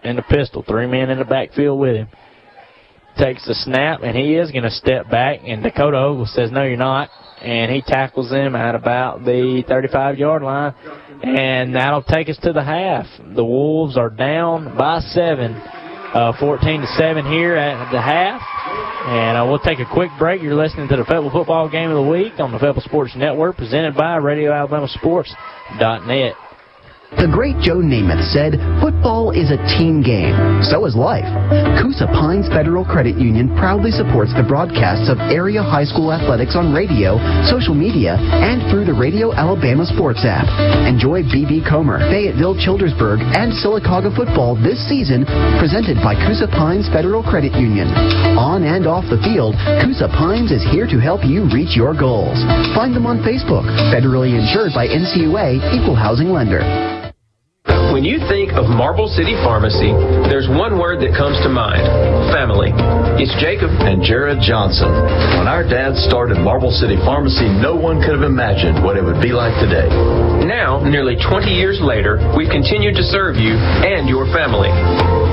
in 0.03 0.15
the 0.15 0.21
pistol, 0.21 0.63
three 0.67 0.87
men 0.87 1.09
in 1.09 1.19
the 1.19 1.25
backfield 1.25 1.79
with 1.79 1.95
him. 1.95 2.07
Takes 3.17 3.45
the 3.45 3.55
snap, 3.55 4.01
and 4.03 4.15
he 4.15 4.35
is 4.35 4.51
going 4.51 4.63
to 4.63 4.71
step 4.71 5.09
back, 5.09 5.39
and 5.43 5.61
Dakota 5.61 5.97
Ogle 5.97 6.25
says, 6.27 6.51
no, 6.51 6.63
you're 6.63 6.77
not. 6.77 7.09
And 7.41 7.71
he 7.71 7.81
tackles 7.81 8.31
him 8.31 8.55
at 8.55 8.75
about 8.75 9.25
the 9.25 9.63
35-yard 9.67 10.41
line, 10.41 10.73
and 11.23 11.75
that'll 11.75 12.03
take 12.03 12.29
us 12.29 12.37
to 12.43 12.53
the 12.53 12.63
half. 12.63 13.07
The 13.35 13.43
Wolves 13.43 13.97
are 13.97 14.09
down 14.09 14.77
by 14.77 14.99
seven, 14.99 15.53
uh, 16.13 16.33
14 16.39 16.81
to 16.81 16.87
7 16.97 17.25
here 17.25 17.55
at 17.55 17.91
the 17.91 18.01
half. 18.01 18.41
And 19.07 19.37
uh, 19.37 19.45
we'll 19.45 19.59
take 19.59 19.79
a 19.79 19.85
quick 19.91 20.11
break. 20.19 20.41
You're 20.41 20.55
listening 20.55 20.89
to 20.89 20.97
the 20.97 21.05
Fayetteville 21.05 21.31
Football 21.31 21.69
Game 21.69 21.89
of 21.89 21.95
the 21.95 22.09
Week 22.09 22.33
on 22.39 22.51
the 22.51 22.59
Fayetteville 22.59 22.83
Sports 22.83 23.13
Network, 23.15 23.55
presented 23.57 23.95
by 23.95 24.19
RadioAlabamaSports.net. 24.19 26.48
The 27.09 27.25
great 27.25 27.57
Joe 27.57 27.81
Namath 27.81 28.21
said, 28.29 28.61
football 28.77 29.33
is 29.33 29.49
a 29.49 29.57
team 29.65 30.05
game. 30.05 30.37
So 30.61 30.85
is 30.85 30.93
life. 30.93 31.25
Coosa 31.81 32.05
Pines 32.05 32.45
Federal 32.53 32.85
Credit 32.85 33.17
Union 33.17 33.49
proudly 33.57 33.89
supports 33.89 34.29
the 34.37 34.45
broadcasts 34.45 35.09
of 35.09 35.17
area 35.33 35.65
high 35.65 35.89
school 35.89 36.13
athletics 36.13 36.53
on 36.53 36.69
radio, 36.69 37.17
social 37.49 37.73
media, 37.73 38.13
and 38.13 38.61
through 38.69 38.85
the 38.85 38.93
Radio 38.93 39.33
Alabama 39.33 39.89
Sports 39.89 40.21
app. 40.21 40.45
Enjoy 40.85 41.25
BB 41.25 41.65
Comer, 41.65 41.97
Fayetteville, 42.13 42.53
Childersburg, 42.61 43.25
and 43.33 43.57
Sylacauga 43.57 44.13
football 44.13 44.53
this 44.53 44.77
season, 44.85 45.25
presented 45.57 45.97
by 46.05 46.13
Coosa 46.13 46.45
Pines 46.45 46.85
Federal 46.93 47.25
Credit 47.25 47.57
Union. 47.57 47.89
On 48.37 48.61
and 48.61 48.85
off 48.85 49.09
the 49.09 49.17
field, 49.25 49.57
Coosa 49.81 50.13
Pines 50.13 50.53
is 50.53 50.61
here 50.69 50.85
to 50.85 51.01
help 51.01 51.25
you 51.25 51.49
reach 51.49 51.73
your 51.73 51.97
goals. 51.97 52.37
Find 52.77 52.93
them 52.93 53.09
on 53.09 53.25
Facebook, 53.25 53.65
federally 53.89 54.37
insured 54.37 54.77
by 54.77 54.85
NCUA, 54.85 55.73
Equal 55.73 55.97
Housing 55.97 56.29
Lender. 56.29 56.61
When 57.69 58.07
you 58.07 58.23
think 58.31 58.55
of 58.55 58.71
Marble 58.71 59.11
City 59.11 59.35
Pharmacy, 59.43 59.91
there's 60.31 60.47
one 60.47 60.79
word 60.79 61.03
that 61.03 61.11
comes 61.11 61.35
to 61.43 61.51
mind 61.51 61.83
family. 62.31 62.71
It's 63.19 63.35
Jacob 63.43 63.67
and 63.83 63.99
Jared 63.99 64.39
Johnson. 64.39 64.87
When 65.35 65.51
our 65.51 65.67
dad 65.67 65.99
started 66.07 66.39
Marble 66.39 66.71
City 66.71 66.95
Pharmacy, 67.03 67.51
no 67.59 67.75
one 67.75 67.99
could 67.99 68.15
have 68.15 68.23
imagined 68.23 68.79
what 68.79 68.95
it 68.95 69.03
would 69.03 69.19
be 69.19 69.35
like 69.35 69.51
today. 69.59 69.91
Now, 70.47 70.79
nearly 70.79 71.19
20 71.19 71.51
years 71.51 71.83
later, 71.83 72.15
we've 72.31 72.47
continued 72.47 72.95
to 72.95 73.03
serve 73.03 73.35
you 73.35 73.59
and 73.59 74.07
your 74.07 74.23
family. 74.31 74.71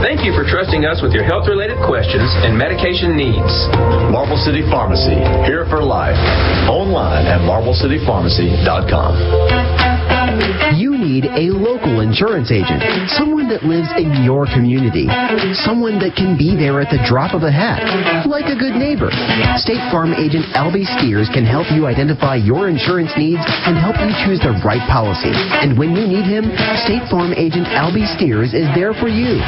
Thank 0.03 0.27
you 0.27 0.35
for 0.35 0.43
trusting 0.43 0.83
us 0.83 0.99
with 0.99 1.15
your 1.15 1.23
health 1.23 1.47
related 1.47 1.79
questions 1.87 2.27
and 2.43 2.59
medication 2.59 3.15
needs. 3.15 3.55
Marble 4.11 4.43
City 4.43 4.67
Pharmacy, 4.67 5.15
here 5.47 5.63
for 5.71 5.79
life. 5.79 6.19
Online 6.67 7.31
at 7.31 7.39
marblecitypharmacy.com. 7.47 10.06
You 10.77 10.99
need 10.99 11.25
a 11.25 11.49
local 11.55 12.01
insurance 12.01 12.53
agent, 12.53 12.83
someone 13.17 13.49
that 13.49 13.65
lives 13.65 13.89
in 13.97 14.25
your 14.25 14.45
community, 14.45 15.09
someone 15.65 15.99
that 16.05 16.13
can 16.17 16.37
be 16.37 16.53
there 16.53 16.81
at 16.81 16.93
the 16.93 17.01
drop 17.09 17.33
of 17.33 17.43
a 17.43 17.53
hat, 17.53 17.81
like 18.29 18.47
a 18.47 18.57
good 18.57 18.77
neighbor. 18.77 19.09
State 19.57 19.81
Farm 19.89 20.13
agent 20.13 20.45
Albie 20.53 20.85
Steers 20.99 21.33
can 21.33 21.49
help 21.49 21.71
you 21.73 21.87
identify 21.87 22.37
your 22.37 22.69
insurance 22.69 23.13
needs 23.17 23.41
and 23.65 23.79
help 23.81 23.97
you 23.97 24.13
choose 24.29 24.41
the 24.45 24.53
right 24.61 24.85
policy. 24.93 25.33
And 25.33 25.79
when 25.79 25.97
you 25.97 26.05
need 26.05 26.29
him, 26.29 26.53
State 26.85 27.09
Farm 27.09 27.33
agent 27.33 27.67
Albie 27.73 28.09
Steers 28.17 28.53
is 28.53 28.69
there 28.77 28.93
for 28.93 29.09
you. 29.09 29.41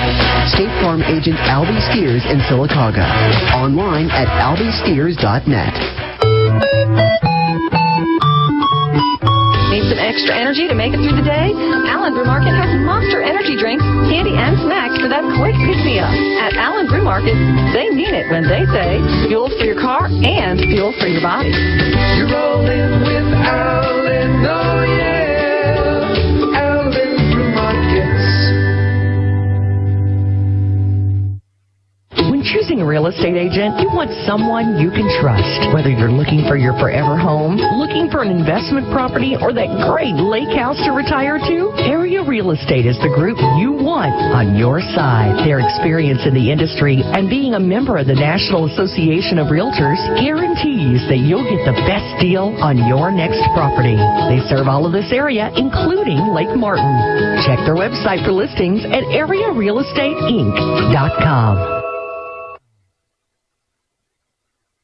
State 0.48 0.72
Farm 0.80 1.04
agent 1.04 1.36
Albie 1.50 1.80
Steers 1.92 2.24
in 2.24 2.40
Sylacauga. 2.48 3.04
Online 3.52 4.08
at 4.10 4.28
albiesteers.net. 4.40 5.76
Need 9.68 9.84
some 9.92 10.00
extra 10.00 10.32
energy 10.32 10.66
to 10.66 10.74
make 10.74 10.96
it 10.96 11.00
through 11.04 11.16
the 11.20 11.28
day? 11.28 11.52
Allen 11.92 12.14
Brew 12.16 12.24
Market 12.24 12.56
has 12.56 12.72
monster 12.88 13.20
energy 13.20 13.52
drinks, 13.56 13.84
candy, 14.08 14.32
and 14.32 14.56
snacks 14.64 14.96
for 14.96 15.08
that 15.12 15.20
quick 15.36 15.52
pick 15.68 15.76
me 15.84 16.00
up. 16.00 16.08
At 16.40 16.56
Allen 16.56 16.88
Brew 16.88 17.04
Market, 17.04 17.36
they 17.76 17.92
mean 17.92 18.14
it 18.16 18.32
when 18.32 18.48
they 18.48 18.64
say 18.72 18.96
fuel 19.28 19.52
for 19.52 19.64
your 19.68 19.76
car 19.76 20.08
and 20.08 20.56
fuel 20.72 20.96
for 20.96 21.06
your 21.06 21.20
body. 21.20 21.52
You're 21.52 22.32
rolling 22.32 23.04
with 23.04 23.28
Allen, 23.44 24.40
oh 24.48 24.82
yeah. 24.88 25.17
Choosing 32.68 32.84
a 32.84 32.86
real 32.86 33.08
estate 33.08 33.32
agent, 33.32 33.80
you 33.80 33.88
want 33.88 34.12
someone 34.28 34.76
you 34.76 34.92
can 34.92 35.08
trust. 35.24 35.72
Whether 35.72 35.88
you're 35.88 36.12
looking 36.12 36.44
for 36.44 36.60
your 36.60 36.76
forever 36.76 37.16
home, 37.16 37.56
looking 37.80 38.12
for 38.12 38.20
an 38.20 38.28
investment 38.28 38.92
property, 38.92 39.40
or 39.40 39.56
that 39.56 39.72
great 39.88 40.20
lake 40.20 40.52
house 40.52 40.76
to 40.84 40.92
retire 40.92 41.40
to, 41.40 41.72
Area 41.88 42.20
Real 42.20 42.52
Estate 42.52 42.84
is 42.84 43.00
the 43.00 43.08
group 43.16 43.40
you 43.56 43.72
want 43.72 44.12
on 44.36 44.60
your 44.60 44.84
side. 44.92 45.32
Their 45.48 45.64
experience 45.64 46.28
in 46.28 46.36
the 46.36 46.52
industry 46.52 47.00
and 47.00 47.32
being 47.32 47.56
a 47.56 47.60
member 47.60 47.96
of 47.96 48.04
the 48.04 48.12
National 48.12 48.68
Association 48.68 49.40
of 49.40 49.48
Realtors 49.48 49.96
guarantees 50.20 51.00
that 51.08 51.24
you'll 51.24 51.48
get 51.48 51.64
the 51.64 51.72
best 51.88 52.20
deal 52.20 52.52
on 52.60 52.76
your 52.84 53.08
next 53.08 53.40
property. 53.56 53.96
They 54.28 54.44
serve 54.52 54.68
all 54.68 54.84
of 54.84 54.92
this 54.92 55.08
area, 55.08 55.48
including 55.56 56.20
Lake 56.36 56.52
Martin. 56.52 56.92
Check 57.48 57.64
their 57.64 57.80
website 57.80 58.20
for 58.28 58.36
listings 58.36 58.84
at 58.84 59.08
arearealestateinc.com. 59.08 61.78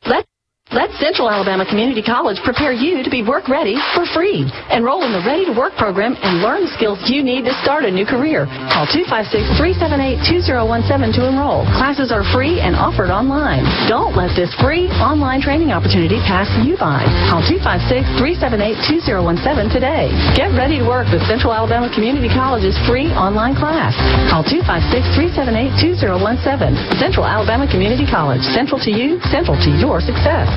Let 0.07 0.27
let 0.73 0.91
Central 1.05 1.29
Alabama 1.29 1.69
Community 1.69 2.01
College 2.01 2.41
prepare 2.49 2.73
you 2.73 3.05
to 3.05 3.13
be 3.13 3.21
work 3.21 3.45
ready 3.45 3.77
for 3.93 4.09
free. 4.17 4.49
Enroll 4.73 5.05
in 5.05 5.13
the 5.13 5.21
Ready 5.21 5.45
to 5.45 5.53
Work 5.53 5.77
program 5.77 6.17
and 6.25 6.41
learn 6.41 6.65
the 6.65 6.73
skills 6.73 6.97
you 7.05 7.21
need 7.21 7.45
to 7.45 7.53
start 7.61 7.85
a 7.85 7.93
new 7.93 8.09
career. 8.09 8.49
Call 8.73 8.89
256-378-2017 8.89 11.13
to 11.13 11.29
enroll. 11.29 11.69
Classes 11.77 12.09
are 12.09 12.25
free 12.33 12.57
and 12.57 12.73
offered 12.73 13.13
online. 13.13 13.69
Don't 13.85 14.17
let 14.17 14.33
this 14.33 14.49
free 14.57 14.89
online 14.97 15.45
training 15.45 15.77
opportunity 15.77 16.25
pass 16.25 16.49
you 16.65 16.81
by. 16.81 17.05
Call 17.29 17.45
256-378-2017 17.53 19.77
today. 19.77 20.09
Get 20.33 20.57
ready 20.57 20.81
to 20.81 20.89
work 20.89 21.05
with 21.13 21.21
Central 21.29 21.53
Alabama 21.53 21.93
Community 21.93 22.33
College's 22.33 22.81
free 22.89 23.13
online 23.13 23.53
class. 23.53 23.93
Call 24.33 24.41
256-378-2017. 24.49 26.97
Central 26.97 27.29
Alabama 27.29 27.69
Community 27.69 28.09
College. 28.09 28.41
Central 28.57 28.81
to 28.81 28.89
you, 28.89 29.21
central 29.29 29.61
to 29.61 29.69
your 29.69 30.01
success. 30.01 30.49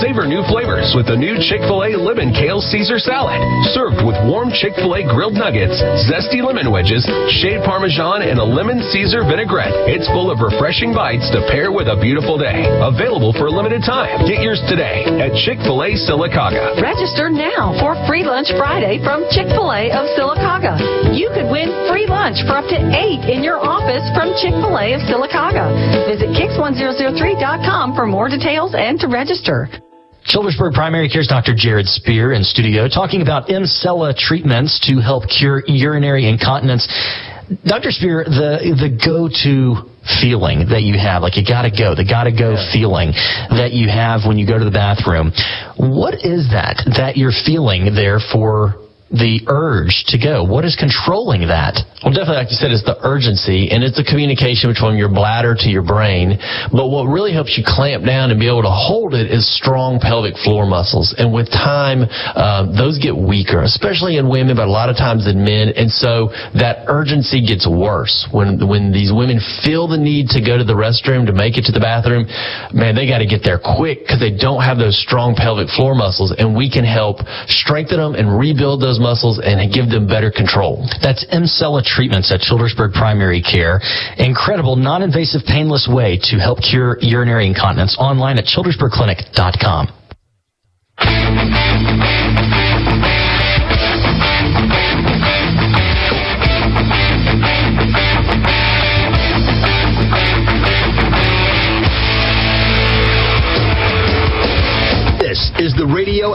Savor 0.00 0.26
new 0.26 0.42
flavors 0.48 0.92
with 0.96 1.06
the 1.08 1.16
new 1.16 1.36
Chick-fil-A 1.38 1.96
Lemon 1.96 2.32
Kale 2.32 2.60
Caesar 2.60 2.98
Salad. 2.98 3.40
Served 3.72 4.04
with 4.04 4.16
warm 4.28 4.50
Chick-fil-A 4.52 5.08
grilled 5.08 5.36
nuggets, 5.36 5.78
zesty 6.08 6.44
lemon 6.44 6.72
wedges, 6.72 7.04
shaved 7.40 7.64
parmesan, 7.64 8.22
and 8.22 8.38
a 8.38 8.44
lemon 8.44 8.80
Caesar 8.92 9.24
vinaigrette. 9.24 9.72
It's 9.88 10.08
full 10.10 10.30
of 10.30 10.40
refreshing 10.40 10.92
bites 10.92 11.28
to 11.32 11.44
pair 11.52 11.72
with 11.72 11.88
a 11.88 11.96
beautiful 12.00 12.36
day. 12.36 12.64
Available 12.82 13.32
for 13.36 13.46
a 13.48 13.54
limited 13.54 13.84
time. 13.84 14.24
Get 14.28 14.40
yours 14.42 14.60
today 14.68 15.04
at 15.20 15.36
Chick-fil-A 15.44 15.96
Sylacauga. 16.04 16.80
Register 16.80 17.30
now 17.30 17.76
for 17.80 17.96
Free 18.04 18.24
Lunch 18.24 18.50
Friday 18.56 18.98
from 19.00 19.24
Chick-fil-A 19.30 19.92
of 19.92 20.04
Sylacauga. 20.18 20.76
You 21.14 21.30
could 21.32 21.48
win 21.52 21.68
free 21.88 22.06
lunch 22.08 22.40
for 22.48 22.56
up 22.58 22.68
to 22.72 22.78
eight 22.96 23.24
in 23.28 23.44
your 23.44 23.60
office 23.60 24.04
from 24.16 24.34
Chick-fil-A 24.40 24.96
of 24.96 25.00
Sylacauga. 25.08 25.68
Visit 26.08 26.32
Kicks1003.com 26.36 27.94
for 27.94 28.06
more 28.06 28.28
details 28.28 28.74
and 28.76 28.98
to 29.00 29.08
register. 29.08 29.61
Childersburg 30.26 30.72
Primary 30.72 31.08
Care's 31.08 31.26
Dr. 31.26 31.52
Jared 31.54 31.86
Spear 31.86 32.32
in 32.32 32.44
studio 32.44 32.88
talking 32.88 33.22
about 33.22 33.48
Emsella 33.48 34.16
treatments 34.16 34.78
to 34.88 35.00
help 35.00 35.24
cure 35.28 35.62
urinary 35.66 36.28
incontinence. 36.28 36.86
Dr. 37.66 37.90
Spear, 37.90 38.24
the 38.24 38.62
the 38.78 38.88
go-to 39.04 39.90
feeling 40.22 40.70
that 40.70 40.82
you 40.82 40.94
have, 40.98 41.22
like 41.22 41.36
you 41.36 41.44
gotta 41.44 41.70
go, 41.70 41.94
the 41.94 42.06
gotta 42.06 42.30
go 42.30 42.54
feeling 42.72 43.12
that 43.50 43.72
you 43.72 43.88
have 43.88 44.22
when 44.26 44.38
you 44.38 44.46
go 44.46 44.58
to 44.58 44.64
the 44.64 44.70
bathroom. 44.70 45.32
What 45.76 46.14
is 46.14 46.48
that 46.54 46.80
that 46.96 47.16
you're 47.16 47.34
feeling 47.44 47.94
there 47.94 48.20
for 48.20 48.81
the 49.12 49.44
urge 49.46 50.08
to 50.08 50.16
go? 50.16 50.42
What 50.42 50.64
is 50.64 50.74
controlling 50.74 51.52
that? 51.52 51.76
Well, 52.00 52.16
definitely, 52.16 52.42
like 52.42 52.50
you 52.50 52.58
said, 52.58 52.72
it's 52.72 52.82
the 52.82 52.96
urgency, 53.04 53.68
and 53.70 53.84
it's 53.84 53.94
the 53.94 54.08
communication 54.08 54.72
between 54.72 54.96
your 54.96 55.12
bladder 55.12 55.54
to 55.54 55.68
your 55.68 55.84
brain. 55.84 56.40
But 56.72 56.88
what 56.88 57.06
really 57.06 57.30
helps 57.30 57.54
you 57.54 57.62
clamp 57.62 58.08
down 58.08 58.32
and 58.32 58.40
be 58.40 58.48
able 58.48 58.64
to 58.64 58.72
hold 58.72 59.12
it 59.14 59.30
is 59.30 59.44
strong 59.44 60.00
pelvic 60.00 60.34
floor 60.40 60.64
muscles. 60.64 61.14
And 61.14 61.30
with 61.30 61.52
time, 61.52 62.08
um, 62.34 62.72
those 62.72 62.96
get 62.98 63.12
weaker, 63.12 63.62
especially 63.62 64.16
in 64.16 64.32
women, 64.32 64.56
but 64.56 64.66
a 64.66 64.72
lot 64.72 64.88
of 64.88 64.96
times 64.96 65.28
in 65.28 65.44
men. 65.44 65.76
And 65.76 65.92
so 65.92 66.32
that 66.56 66.88
urgency 66.88 67.44
gets 67.44 67.68
worse 67.68 68.26
when 68.32 68.58
when 68.64 68.90
these 68.90 69.12
women 69.12 69.38
feel 69.62 69.86
the 69.86 70.00
need 70.00 70.32
to 70.32 70.40
go 70.40 70.56
to 70.56 70.64
the 70.64 70.74
restroom 70.74 71.28
to 71.28 71.36
make 71.36 71.60
it 71.60 71.68
to 71.68 71.72
the 71.72 71.84
bathroom. 71.84 72.24
Man, 72.72 72.96
they 72.96 73.06
got 73.06 73.20
to 73.20 73.28
get 73.28 73.44
there 73.44 73.60
quick 73.60 74.08
because 74.08 74.18
they 74.18 74.32
don't 74.32 74.64
have 74.64 74.80
those 74.80 74.96
strong 74.96 75.36
pelvic 75.36 75.68
floor 75.68 75.94
muscles, 75.94 76.32
and 76.32 76.56
we 76.56 76.72
can 76.72 76.84
help 76.88 77.20
strengthen 77.46 78.00
them 78.00 78.16
and 78.16 78.26
rebuild 78.32 78.80
those 78.80 78.98
muscles 79.02 79.40
and 79.42 79.58
give 79.72 79.90
them 79.90 80.06
better 80.06 80.30
control. 80.30 80.86
That's 81.02 81.26
Emsella 81.26 81.82
treatments 81.82 82.30
at 82.30 82.40
Childersburg 82.40 82.94
Primary 82.94 83.42
Care. 83.42 83.80
Incredible, 84.16 84.76
non-invasive, 84.76 85.42
painless 85.46 85.88
way 85.90 86.18
to 86.30 86.38
help 86.38 86.60
cure 86.62 86.96
urinary 87.00 87.46
incontinence 87.46 87.96
online 87.98 88.38
at 88.38 88.44
childersburgclinic.com. 88.46 89.88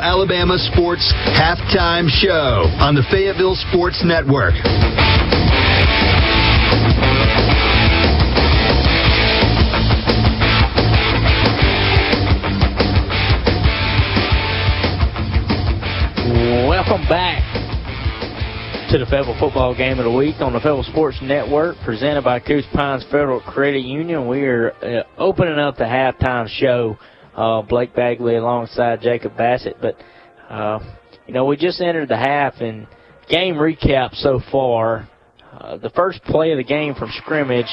Alabama 0.01 0.57
Sports 0.57 1.13
Halftime 1.37 2.09
Show 2.09 2.69
on 2.79 2.95
the 2.95 3.03
Fayetteville 3.11 3.55
Sports 3.55 4.03
Network. 4.03 4.53
Welcome 16.67 17.07
back 17.09 17.43
to 18.91 18.97
the 18.97 19.05
Fayetteville 19.05 19.37
Football 19.39 19.75
Game 19.75 19.99
of 19.99 20.05
the 20.05 20.11
Week 20.11 20.35
on 20.39 20.53
the 20.53 20.59
Fayetteville 20.59 20.83
Sports 20.83 21.17
Network, 21.21 21.75
presented 21.83 22.23
by 22.23 22.39
Coosa 22.39 22.67
Pines 22.73 23.03
Federal 23.11 23.41
Credit 23.41 23.83
Union. 23.83 24.27
We 24.27 24.43
are 24.43 24.71
uh, 24.81 25.03
opening 25.17 25.59
up 25.59 25.75
the 25.75 25.83
halftime 25.83 26.47
show. 26.47 26.97
Uh, 27.37 27.61
Blake 27.61 27.95
Bagley 27.95 28.35
alongside 28.35 28.99
Jacob 29.01 29.37
Bassett, 29.37 29.77
but 29.79 29.95
uh, 30.49 30.79
you 31.27 31.33
know 31.33 31.45
we 31.45 31.55
just 31.55 31.79
entered 31.79 32.09
the 32.09 32.17
half 32.17 32.55
and 32.61 32.87
game 33.29 33.55
recap 33.55 34.15
so 34.15 34.41
far. 34.51 35.07
Uh, 35.53 35.77
the 35.77 35.91
first 35.91 36.21
play 36.23 36.51
of 36.51 36.57
the 36.57 36.63
game 36.63 36.95
from 36.95 37.11
scrimmage, 37.13 37.69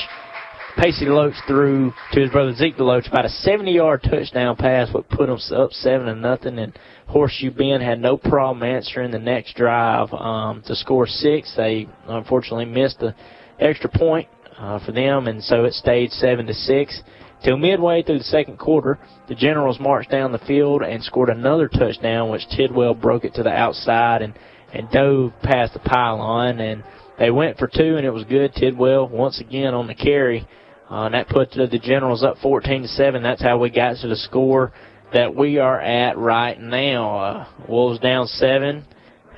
Pacey 0.76 1.04
DeLoach 1.04 1.34
threw 1.46 1.92
to 2.12 2.20
his 2.20 2.30
brother 2.30 2.52
Zeke 2.54 2.76
DeLoach 2.76 3.08
about 3.08 3.24
a 3.24 3.28
70-yard 3.28 4.02
touchdown 4.02 4.56
pass, 4.56 4.92
what 4.92 5.08
put 5.08 5.26
them 5.28 5.38
up 5.56 5.72
seven 5.72 6.06
to 6.06 6.14
nothing. 6.14 6.58
And 6.58 6.76
Horseshoe 7.06 7.52
Bend 7.52 7.82
had 7.82 8.00
no 8.00 8.16
problem 8.16 8.62
answering 8.62 9.12
the 9.12 9.18
next 9.18 9.56
drive 9.56 10.12
um, 10.12 10.62
to 10.66 10.74
score 10.74 11.06
six. 11.06 11.54
They 11.56 11.88
unfortunately 12.08 12.64
missed 12.64 12.98
the 12.98 13.14
extra 13.60 13.88
point 13.88 14.28
uh, 14.58 14.84
for 14.84 14.92
them, 14.92 15.28
and 15.28 15.42
so 15.42 15.64
it 15.64 15.74
stayed 15.74 16.10
seven 16.10 16.46
to 16.46 16.54
six. 16.54 17.00
Till 17.44 17.58
midway 17.58 18.02
through 18.02 18.18
the 18.18 18.24
second 18.24 18.58
quarter, 18.58 18.98
the 19.28 19.34
Generals 19.34 19.78
marched 19.78 20.10
down 20.10 20.32
the 20.32 20.38
field 20.38 20.82
and 20.82 21.04
scored 21.04 21.28
another 21.28 21.68
touchdown, 21.68 22.30
which 22.30 22.48
Tidwell 22.56 22.94
broke 22.94 23.24
it 23.24 23.34
to 23.34 23.42
the 23.42 23.50
outside 23.50 24.22
and 24.22 24.34
and 24.72 24.90
dove 24.90 25.32
past 25.42 25.72
the 25.72 25.78
pylon, 25.78 26.58
and 26.58 26.82
they 27.18 27.30
went 27.30 27.58
for 27.58 27.68
two, 27.68 27.96
and 27.96 28.04
it 28.04 28.10
was 28.10 28.24
good. 28.24 28.52
Tidwell 28.54 29.08
once 29.08 29.40
again 29.40 29.72
on 29.72 29.86
the 29.86 29.94
carry. 29.94 30.46
Uh, 30.90 31.04
and 31.04 31.14
that 31.14 31.28
put 31.28 31.52
the, 31.52 31.78
Generals 31.78 32.22
up 32.24 32.36
14 32.42 32.82
to 32.82 32.88
7. 32.88 33.22
That's 33.22 33.40
how 33.40 33.58
we 33.58 33.70
got 33.70 33.96
to 33.98 34.08
the 34.08 34.16
score 34.16 34.72
that 35.12 35.34
we 35.34 35.58
are 35.58 35.80
at 35.80 36.18
right 36.18 36.60
now. 36.60 37.18
Uh, 37.18 37.46
Wolves 37.68 38.00
down 38.00 38.26
7, 38.26 38.84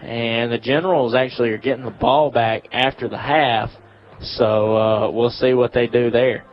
and 0.03 0.51
the 0.51 0.59
Generals 0.59 1.15
actually 1.15 1.51
are 1.51 1.59
getting 1.59 1.85
the 1.85 1.91
ball 1.91 2.31
back 2.31 2.65
after 2.73 3.09
the 3.09 3.19
half. 3.19 3.71
So 4.23 4.77
uh, 4.77 5.11
we'll 5.11 5.31
see 5.31 5.53
what 5.53 5.75
they 5.75 5.87
do 5.87 6.11
there. 6.11 6.45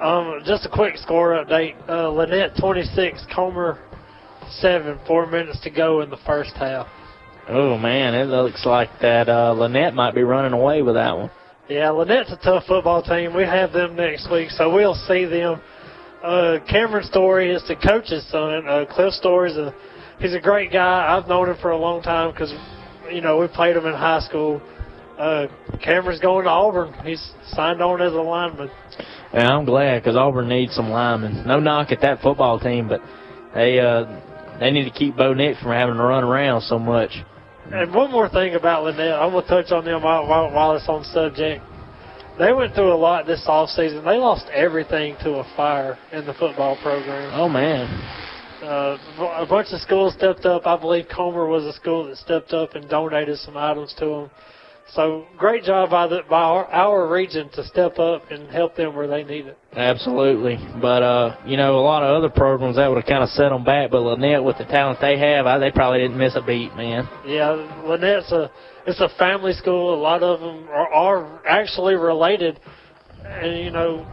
Um, 0.00 0.42
just 0.44 0.64
a 0.64 0.68
quick 0.68 0.96
score 0.96 1.30
update. 1.30 1.74
Uh, 1.88 2.10
Lanett 2.10 2.58
26, 2.60 3.26
Comer 3.34 3.78
7, 4.60 4.98
four 5.06 5.26
minutes 5.26 5.60
to 5.62 5.70
go 5.70 6.02
in 6.02 6.10
the 6.10 6.18
first 6.24 6.52
half. 6.54 6.86
Oh, 7.48 7.76
man, 7.76 8.14
it 8.14 8.26
looks 8.26 8.64
like 8.64 8.90
that 9.00 9.28
uh, 9.28 9.54
Lanett 9.56 9.94
might 9.94 10.14
be 10.14 10.22
running 10.22 10.52
away 10.52 10.82
with 10.82 10.94
that 10.94 11.16
one. 11.16 11.30
Yeah, 11.68 11.88
Lanett's 11.88 12.30
a 12.30 12.36
tough 12.36 12.64
football 12.66 13.02
team. 13.02 13.34
We 13.34 13.42
have 13.42 13.72
them 13.72 13.96
next 13.96 14.30
week, 14.30 14.50
so 14.50 14.72
we'll 14.72 14.94
see 14.94 15.24
them. 15.24 15.60
Uh, 16.22 16.58
Cameron 16.68 17.04
Story 17.04 17.50
is 17.50 17.62
the 17.66 17.76
coach's 17.76 18.26
son. 18.30 18.66
Uh, 18.68 18.84
Cliff 18.90 19.12
Story's 19.14 19.56
a 19.56 19.74
he's 20.18 20.34
a 20.34 20.40
great 20.40 20.72
guy. 20.72 21.16
I've 21.16 21.28
known 21.28 21.48
him 21.48 21.56
for 21.60 21.70
a 21.70 21.76
long 21.76 22.02
time 22.02 22.32
because 22.32 22.52
you 23.10 23.20
know 23.20 23.38
we 23.38 23.46
played 23.48 23.76
him 23.76 23.86
in 23.86 23.92
high 23.92 24.20
school. 24.20 24.60
Uh, 25.16 25.46
Cameron's 25.82 26.20
going 26.20 26.44
to 26.44 26.50
Auburn. 26.50 26.92
He's 27.04 27.32
signed 27.48 27.80
on 27.80 28.00
as 28.02 28.12
a 28.12 28.16
lineman. 28.16 28.70
Yeah, 29.32 29.48
I'm 29.48 29.64
glad 29.64 30.02
because 30.02 30.16
Auburn 30.16 30.48
needs 30.48 30.74
some 30.74 30.88
linemen. 30.88 31.46
No 31.46 31.60
knock 31.60 31.92
at 31.92 32.00
that 32.00 32.20
football 32.22 32.58
team, 32.58 32.88
but 32.88 33.00
they 33.54 33.78
uh, 33.78 34.04
they 34.58 34.70
need 34.70 34.84
to 34.84 34.90
keep 34.90 35.16
Bo 35.16 35.34
Nix 35.34 35.60
from 35.60 35.72
having 35.72 35.96
to 35.96 36.02
run 36.02 36.24
around 36.24 36.62
so 36.62 36.78
much. 36.78 37.10
And 37.70 37.94
one 37.94 38.10
more 38.10 38.28
thing 38.30 38.54
about 38.54 38.84
Lanett, 38.84 39.20
I'm 39.20 39.32
gonna 39.32 39.46
touch 39.46 39.70
on 39.70 39.84
them 39.84 40.02
while, 40.02 40.26
while, 40.26 40.50
while 40.50 40.74
it's 40.76 40.88
on 40.88 41.04
subject. 41.04 41.62
they 42.38 42.52
went 42.54 42.74
through 42.74 42.92
a 42.92 42.96
lot 42.96 43.26
this 43.26 43.44
off 43.46 43.68
season. 43.68 44.02
They 44.04 44.16
lost 44.16 44.46
everything 44.54 45.16
to 45.22 45.34
a 45.40 45.44
fire 45.54 45.98
in 46.12 46.24
the 46.24 46.32
football 46.34 46.78
program. 46.82 47.30
Oh 47.34 47.48
man. 47.48 47.86
Uh, 48.62 48.98
a 49.36 49.46
bunch 49.46 49.68
of 49.70 49.80
schools 49.80 50.14
stepped 50.14 50.44
up. 50.44 50.66
I 50.66 50.76
believe 50.76 51.06
Comer 51.14 51.46
was 51.46 51.64
a 51.64 51.72
school 51.74 52.06
that 52.08 52.16
stepped 52.16 52.52
up 52.52 52.74
and 52.74 52.88
donated 52.88 53.38
some 53.38 53.56
items 53.56 53.94
to 53.98 54.04
them. 54.06 54.30
So 54.94 55.26
great 55.36 55.64
job 55.64 55.90
by 55.90 56.06
the 56.06 56.22
by 56.30 56.40
our, 56.40 56.66
our 56.66 57.12
region 57.12 57.50
to 57.50 57.64
step 57.64 57.98
up 57.98 58.30
and 58.30 58.48
help 58.48 58.74
them 58.74 58.96
where 58.96 59.06
they 59.06 59.22
need 59.22 59.46
it. 59.46 59.58
Absolutely, 59.76 60.58
but 60.80 61.02
uh, 61.02 61.36
you 61.46 61.58
know, 61.58 61.78
a 61.78 61.84
lot 61.84 62.02
of 62.02 62.16
other 62.16 62.30
programs 62.30 62.76
that 62.76 62.88
would 62.88 62.96
have 62.96 63.06
kind 63.06 63.22
of 63.22 63.28
set 63.30 63.50
them 63.50 63.64
back. 63.64 63.90
But 63.90 63.98
Lanett, 63.98 64.42
with 64.42 64.56
the 64.56 64.64
talent 64.64 64.98
they 65.00 65.18
have, 65.18 65.46
I, 65.46 65.58
they 65.58 65.70
probably 65.70 66.00
didn't 66.00 66.16
miss 66.16 66.36
a 66.36 66.42
beat, 66.42 66.74
man. 66.74 67.06
Yeah, 67.26 67.52
Lanett's 67.84 68.32
a 68.32 68.50
it's 68.86 69.00
a 69.00 69.10
family 69.18 69.52
school. 69.52 69.94
A 69.94 70.00
lot 70.00 70.22
of 70.22 70.40
them 70.40 70.68
are, 70.70 70.92
are 70.92 71.46
actually 71.46 71.94
related, 71.94 72.58
and 73.24 73.58
you 73.58 73.70
know, 73.70 74.06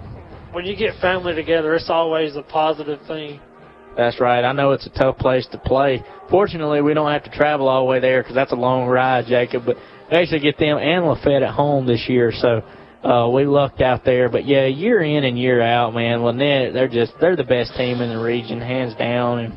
when 0.52 0.66
you 0.66 0.76
get 0.76 1.00
family 1.00 1.34
together, 1.34 1.74
it's 1.76 1.90
always 1.90 2.36
a 2.36 2.44
positive 2.44 3.00
thing. 3.08 3.40
That's 3.96 4.20
right. 4.20 4.44
I 4.44 4.52
know 4.52 4.72
it's 4.72 4.86
a 4.86 4.90
tough 4.90 5.18
place 5.18 5.48
to 5.54 5.58
play. 5.58 6.04
Fortunately, 6.30 6.82
we 6.82 6.94
don't 6.94 7.12
have 7.12 7.24
to 7.24 7.30
travel 7.30 7.70
all 7.70 7.86
the 7.86 7.90
way 7.90 8.02
there 8.02 8.22
because 8.22 8.36
that's 8.36 8.52
a 8.52 8.56
long 8.56 8.88
ride, 8.88 9.26
Jacob. 9.26 9.64
But 9.66 9.78
we 10.10 10.18
actually 10.18 10.40
get 10.40 10.58
them 10.58 10.78
and 10.78 11.06
Lafayette 11.06 11.44
at 11.44 11.54
home 11.54 11.88
this 11.88 12.06
year, 12.08 12.32
so 12.32 12.62
uh, 13.04 13.30
we 13.30 13.46
lucked 13.46 13.82
out 13.82 14.04
there. 14.04 14.30
But 14.30 14.46
yeah, 14.46 14.66
year 14.66 15.02
in 15.02 15.24
and 15.24 15.38
year 15.38 15.62
out, 15.62 15.94
man, 15.94 16.20
Lanett, 16.20 16.74
they're 16.74 16.88
just 16.88 17.14
they're 17.20 17.36
the 17.36 17.44
best 17.44 17.76
team 17.76 18.02
in 18.02 18.10
the 18.10 18.22
region, 18.22 18.60
hands 18.60 18.96
down. 18.96 19.40
And 19.40 19.54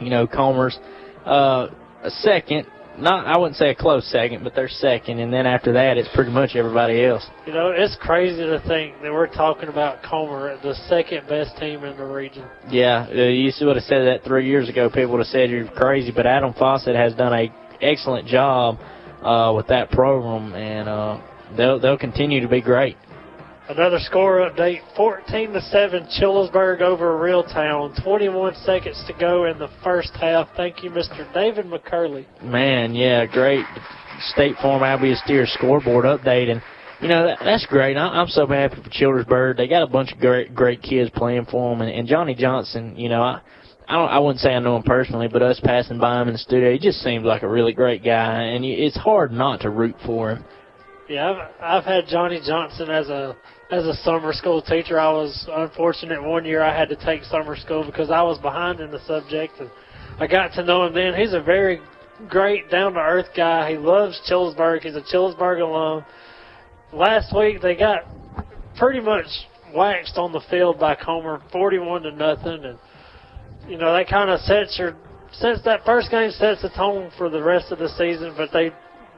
you 0.00 0.10
know, 0.10 0.26
Comer's 0.26 0.78
uh, 1.24 1.68
a 2.02 2.10
second. 2.10 2.66
Not, 2.98 3.26
I 3.26 3.38
wouldn't 3.38 3.56
say 3.56 3.70
a 3.70 3.74
close 3.74 4.06
second, 4.12 4.44
but 4.44 4.54
they're 4.54 4.68
second, 4.68 5.18
and 5.18 5.32
then 5.32 5.46
after 5.46 5.72
that, 5.72 5.96
it's 5.96 6.10
pretty 6.14 6.30
much 6.30 6.50
everybody 6.54 7.02
else. 7.02 7.26
You 7.46 7.54
know, 7.54 7.72
it's 7.74 7.96
crazy 8.02 8.42
to 8.44 8.62
think 8.68 9.00
that 9.00 9.10
we're 9.10 9.32
talking 9.32 9.70
about 9.70 10.02
Comer, 10.02 10.58
the 10.62 10.74
second 10.90 11.26
best 11.26 11.56
team 11.56 11.84
in 11.84 11.96
the 11.96 12.04
region. 12.04 12.44
Yeah, 12.68 13.06
uh, 13.08 13.14
you 13.14 13.50
would 13.62 13.76
have 13.76 13.84
said 13.86 14.06
that 14.08 14.24
three 14.26 14.46
years 14.46 14.68
ago. 14.68 14.90
People 14.90 15.12
would 15.12 15.20
have 15.20 15.28
said 15.28 15.48
you're 15.48 15.68
crazy, 15.68 16.12
but 16.14 16.26
Adam 16.26 16.52
Fawcett 16.52 16.94
has 16.94 17.14
done 17.14 17.32
a 17.32 17.50
excellent 17.80 18.28
job 18.28 18.78
uh, 19.22 19.52
with 19.54 19.66
that 19.68 19.90
program, 19.90 20.54
and 20.54 20.88
uh, 20.88 21.20
they'll 21.56 21.78
they'll 21.78 21.98
continue 21.98 22.40
to 22.40 22.48
be 22.48 22.60
great. 22.60 22.96
Another 23.68 23.98
score 24.00 24.38
update: 24.38 24.80
14 24.96 25.52
to 25.52 25.60
seven, 25.62 26.06
Childersburg 26.20 26.80
over 26.82 27.16
Reeltown. 27.18 28.02
21 28.02 28.54
seconds 28.64 29.02
to 29.06 29.14
go 29.18 29.46
in 29.46 29.58
the 29.58 29.68
first 29.84 30.10
half. 30.20 30.48
Thank 30.56 30.82
you, 30.82 30.90
Mr. 30.90 31.32
David 31.32 31.66
McCurley. 31.66 32.26
Man, 32.42 32.94
yeah, 32.94 33.24
great 33.26 33.64
State 34.20 34.56
Farm 34.56 34.82
Albie 34.82 35.16
Steer 35.24 35.46
scoreboard 35.46 36.04
update, 36.04 36.50
and 36.50 36.60
you 37.00 37.08
know 37.08 37.26
that, 37.26 37.38
that's 37.44 37.64
great. 37.66 37.96
I, 37.96 38.08
I'm 38.08 38.28
so 38.28 38.46
happy 38.46 38.76
for 38.82 38.90
Childersburg. 38.90 39.56
They 39.56 39.68
got 39.68 39.82
a 39.82 39.86
bunch 39.86 40.12
of 40.12 40.18
great 40.18 40.54
great 40.54 40.82
kids 40.82 41.10
playing 41.14 41.46
for 41.46 41.70
them, 41.70 41.82
and, 41.82 41.90
and 41.90 42.08
Johnny 42.08 42.34
Johnson. 42.34 42.96
You 42.96 43.08
know, 43.08 43.22
I 43.22 43.40
I 43.92 43.96
don't 43.96 44.08
I 44.08 44.18
wouldn't 44.20 44.40
say 44.40 44.54
I 44.54 44.58
know 44.58 44.76
him 44.76 44.84
personally, 44.84 45.28
but 45.28 45.42
us 45.42 45.60
passing 45.62 45.98
by 45.98 46.22
him 46.22 46.28
in 46.28 46.32
the 46.32 46.38
studio, 46.38 46.72
he 46.72 46.78
just 46.78 47.02
seems 47.02 47.26
like 47.26 47.42
a 47.42 47.48
really 47.48 47.74
great 47.74 48.02
guy, 48.02 48.40
and 48.40 48.64
it's 48.64 48.96
hard 48.96 49.32
not 49.32 49.60
to 49.60 49.70
root 49.70 49.94
for 50.06 50.30
him. 50.30 50.44
Yeah, 51.10 51.30
I've 51.30 51.50
I've 51.60 51.84
had 51.84 52.06
Johnny 52.06 52.40
Johnson 52.42 52.88
as 52.88 53.10
a 53.10 53.36
as 53.70 53.84
a 53.84 53.92
summer 53.96 54.32
school 54.32 54.62
teacher. 54.62 54.98
I 54.98 55.12
was 55.12 55.46
unfortunate 55.52 56.22
one 56.22 56.46
year 56.46 56.62
I 56.62 56.74
had 56.74 56.88
to 56.88 56.96
take 57.04 57.22
summer 57.24 57.54
school 57.54 57.84
because 57.84 58.10
I 58.10 58.22
was 58.22 58.38
behind 58.38 58.80
in 58.80 58.90
the 58.90 59.04
subject, 59.06 59.60
and 59.60 59.70
I 60.18 60.26
got 60.26 60.54
to 60.54 60.64
know 60.64 60.86
him 60.86 60.94
then. 60.94 61.14
He's 61.14 61.34
a 61.34 61.42
very 61.42 61.78
great, 62.30 62.70
down 62.70 62.94
to 62.94 63.00
earth 63.00 63.28
guy. 63.36 63.72
He 63.72 63.76
loves 63.76 64.18
Childersburg. 64.26 64.84
He's 64.84 64.96
a 64.96 65.02
Childersburg 65.02 65.60
alum. 65.60 66.06
Last 66.94 67.36
week 67.36 67.60
they 67.60 67.74
got 67.74 68.06
pretty 68.78 69.00
much 69.00 69.26
waxed 69.74 70.16
on 70.16 70.32
the 70.32 70.40
field 70.48 70.80
by 70.80 70.94
Comer, 70.94 71.42
forty-one 71.52 72.04
to 72.04 72.10
nothing, 72.10 72.64
and 72.64 72.78
you 73.68 73.78
know 73.78 73.92
that 73.92 74.08
kind 74.08 74.30
of 74.30 74.40
sets 74.40 74.78
your 74.78 74.96
sets 75.32 75.62
that 75.64 75.84
first 75.84 76.10
game 76.10 76.30
sets 76.30 76.62
the 76.62 76.70
tone 76.70 77.10
for 77.16 77.30
the 77.30 77.42
rest 77.42 77.72
of 77.72 77.78
the 77.78 77.88
season. 77.90 78.34
But 78.36 78.50
they 78.52 78.72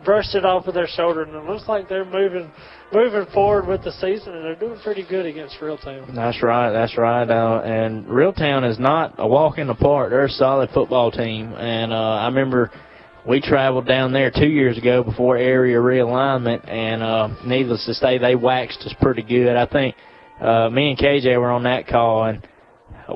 brushed 0.04 0.34
it 0.34 0.44
off 0.44 0.66
with 0.66 0.74
their 0.74 0.86
shoulder, 0.86 1.22
and 1.22 1.34
it 1.34 1.44
looks 1.44 1.66
like 1.68 1.88
they're 1.88 2.04
moving 2.04 2.50
moving 2.92 3.26
forward 3.32 3.66
with 3.66 3.82
the 3.82 3.92
season, 3.92 4.34
and 4.34 4.44
they're 4.44 4.54
doing 4.54 4.78
pretty 4.82 5.04
good 5.08 5.26
against 5.26 5.56
Reeltown. 5.60 6.14
That's 6.14 6.42
right, 6.42 6.70
that's 6.70 6.96
right. 6.96 7.28
Uh, 7.28 7.62
and 7.64 8.06
Reeltown 8.06 8.68
is 8.68 8.78
not 8.78 9.14
a 9.18 9.26
walk 9.26 9.58
in 9.58 9.66
the 9.66 9.74
park. 9.74 10.10
They're 10.10 10.26
a 10.26 10.30
solid 10.30 10.70
football 10.70 11.10
team, 11.10 11.52
and 11.54 11.92
uh, 11.92 11.96
I 11.96 12.26
remember 12.26 12.70
we 13.26 13.40
traveled 13.40 13.86
down 13.86 14.12
there 14.12 14.30
two 14.30 14.48
years 14.48 14.76
ago 14.76 15.02
before 15.02 15.36
area 15.36 15.78
realignment, 15.78 16.68
and 16.68 17.02
uh, 17.02 17.28
needless 17.44 17.84
to 17.86 17.94
say, 17.94 18.18
they 18.18 18.34
waxed 18.34 18.80
us 18.80 18.94
pretty 19.00 19.22
good. 19.22 19.56
I 19.56 19.66
think 19.66 19.96
uh, 20.40 20.68
me 20.70 20.90
and 20.90 20.98
KJ 20.98 21.38
were 21.40 21.50
on 21.50 21.64
that 21.64 21.86
call, 21.86 22.24
and 22.24 22.46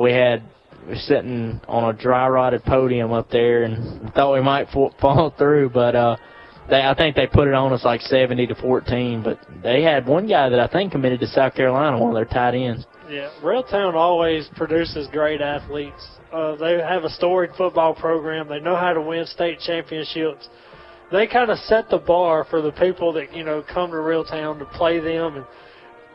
we 0.01 0.13
had 0.13 0.43
were 0.89 0.97
sitting 0.97 1.61
on 1.69 1.95
a 1.95 1.99
dry 1.99 2.29
rotted 2.29 2.65
podium 2.65 3.13
up 3.13 3.31
there, 3.31 3.65
and 3.65 4.13
thought 4.15 4.35
we 4.35 4.41
might 4.41 4.69
fall 4.71 5.35
through, 5.37 5.71
but. 5.71 5.95
uh 5.95 6.17
they 6.69 6.83
I 6.83 6.95
think 6.95 7.17
they 7.17 7.27
put 7.27 7.49
it 7.49 7.55
on 7.55 7.73
us 7.73 7.85
like 7.85 8.03
70 8.03 8.47
to 8.49 8.55
14, 8.55 9.23
but 9.23 9.39
they 9.63 9.83
had 9.83 10.07
one 10.07 10.29
guy 10.29 10.49
that 10.49 10.61
I 10.61 10.67
think 10.67 10.93
committed 10.93 11.21
to 11.21 11.27
South 11.27 11.55
Carolina, 11.55 11.99
one 11.99 12.11
of 12.11 12.15
their 12.15 12.25
tight 12.27 12.55
ends. 12.55 12.87
Yeah, 13.09 13.31
Reeltown 13.43 13.95
always 13.95 14.49
produces 14.55 15.09
great 15.11 15.41
athletes. 15.41 16.07
Uh, 16.31 16.57
they 16.57 16.79
have 16.79 17.05
a 17.05 17.11
storied 17.11 17.53
football 17.57 17.95
program. 17.95 18.49
They 18.49 18.61
know 18.61 18.77
how 18.77 18.93
to 18.93 19.01
win 19.01 19.25
state 19.25 19.61
championships. 19.61 20.49
They 21.11 21.27
kind 21.27 21.51
of 21.51 21.57
set 21.61 21.89
the 21.89 21.99
bar 21.99 22.45
for 22.51 22.61
the 22.61 22.73
people 22.73 23.15
that 23.15 23.35
you 23.35 23.45
know 23.45 23.65
come 23.67 23.91
to 23.91 23.97
Reeltown 23.97 24.59
to 24.59 24.67
play 24.67 25.01
them 25.01 25.37
and 25.37 25.47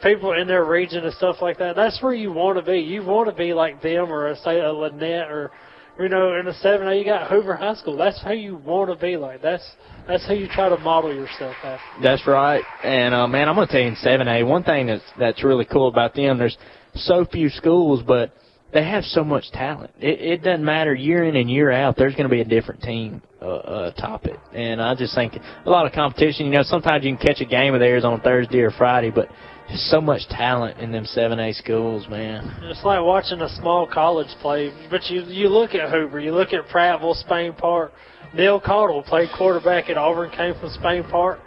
people 0.04 0.34
in 0.34 0.48
their 0.48 0.66
region 0.66 1.04
and 1.04 1.14
stuff 1.16 1.38
like 1.42 1.58
that. 1.60 1.76
That's 1.76 2.02
where 2.02 2.14
you 2.14 2.32
want 2.32 2.58
to 2.58 2.64
be. 2.64 2.80
You 2.80 3.04
want 3.04 3.30
to 3.30 3.36
be 3.36 3.54
like 3.54 3.82
them 3.82 4.12
or 4.12 4.28
a, 4.28 4.36
say 4.38 4.60
a 4.60 4.66
Lanett 4.66 5.30
or 5.30 5.52
you 6.00 6.10
know 6.10 6.36
in 6.36 6.46
the 6.46 6.54
seven 6.56 6.88
A 6.88 6.96
you 6.96 7.06
got 7.06 7.30
Hoover 7.30 7.56
High 7.56 7.76
School. 7.76 7.98
That's 7.98 8.22
who 8.22 8.34
you 8.34 8.58
want 8.58 8.90
to 8.90 8.96
be 8.96 9.18
like. 9.18 9.42
That's 9.42 9.68
that's 10.08 10.26
how 10.28 10.34
you 10.34 10.48
try 10.48 10.70
to 10.70 10.78
model 10.78 11.14
yourself 11.14 11.56
after. 11.64 12.02
That's 12.02 12.28
right. 12.28 12.64
And 12.84 13.14
uh, 13.14 13.28
man, 13.28 13.48
I'm 13.48 13.56
gonna 13.56 13.68
tell 13.68 13.82
you 13.82 13.88
in 13.88 13.96
seven 13.96 14.28
A, 14.28 14.44
one 14.44 14.64
thing 14.64 14.88
that's 14.88 15.04
that's 15.18 15.44
really 15.44 15.66
cool 15.66 15.88
about 15.88 16.14
them. 16.14 16.38
There's 16.38 16.58
so 16.96 17.26
few 17.26 17.50
schools, 17.50 18.04
but 18.06 18.34
they 18.74 18.84
have 18.84 19.04
so 19.04 19.24
much 19.24 19.52
talent. 19.52 19.92
It, 20.00 20.20
it 20.20 20.44
doesn't 20.44 20.66
matter 20.66 20.94
year 20.96 21.24
in 21.24 21.36
and 21.36 21.50
year 21.50 21.72
out. 21.72 21.96
There's 21.96 22.16
going 22.16 22.28
to 22.28 22.30
be 22.30 22.42
a 22.42 22.46
different 22.46 22.82
team 22.82 23.22
uh, 23.40 23.46
uh, 23.46 23.92
top 23.92 24.26
it, 24.26 24.40
and 24.54 24.82
I 24.82 24.96
just 24.96 25.14
think 25.14 25.34
a 25.66 25.70
lot 25.70 25.86
of 25.86 25.92
competition. 25.94 26.48
You 26.48 26.54
know, 26.54 26.64
sometimes 26.64 27.06
you 27.06 27.16
can 27.16 27.26
catch 27.26 27.40
a 27.40 27.46
game 27.46 27.76
of 27.76 27.80
theirs 27.80 28.04
on 28.04 28.20
a 28.20 28.24
Thursday 28.24 28.60
or 28.60 28.72
Friday, 28.72 29.12
but 29.12 29.30
there's 29.74 29.90
so 29.90 30.00
much 30.00 30.22
talent 30.30 30.78
in 30.78 30.92
them 30.92 31.04
7A 31.04 31.56
schools, 31.56 32.08
man. 32.08 32.46
It's 32.62 32.84
like 32.84 33.02
watching 33.04 33.42
a 33.42 33.50
small 33.50 33.88
college 33.88 34.28
play. 34.40 34.72
But 34.92 35.10
you 35.10 35.22
you 35.24 35.50
look 35.50 35.74
at 35.74 35.90
Hoover, 35.90 36.20
you 36.20 36.32
look 36.32 36.54
at 36.54 36.68
Prattville, 36.68 37.16
Spain 37.16 37.54
Park. 37.54 37.92
Neil 38.36 38.62
Caudle 38.62 39.02
played 39.02 39.30
quarterback 39.36 39.90
at 39.90 39.98
Auburn, 39.98 40.30
came 40.30 40.54
from 40.60 40.70
Spain 40.70 41.04
Park. 41.10 41.40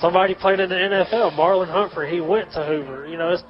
Somebody 0.00 0.34
played 0.34 0.58
in 0.58 0.70
the 0.70 0.74
NFL. 0.74 1.36
Marlon 1.38 1.70
Humphrey, 1.70 2.12
he 2.12 2.20
went 2.20 2.50
to 2.54 2.66
Hoover. 2.66 3.06
You 3.06 3.16
know, 3.16 3.30
it's 3.30 3.44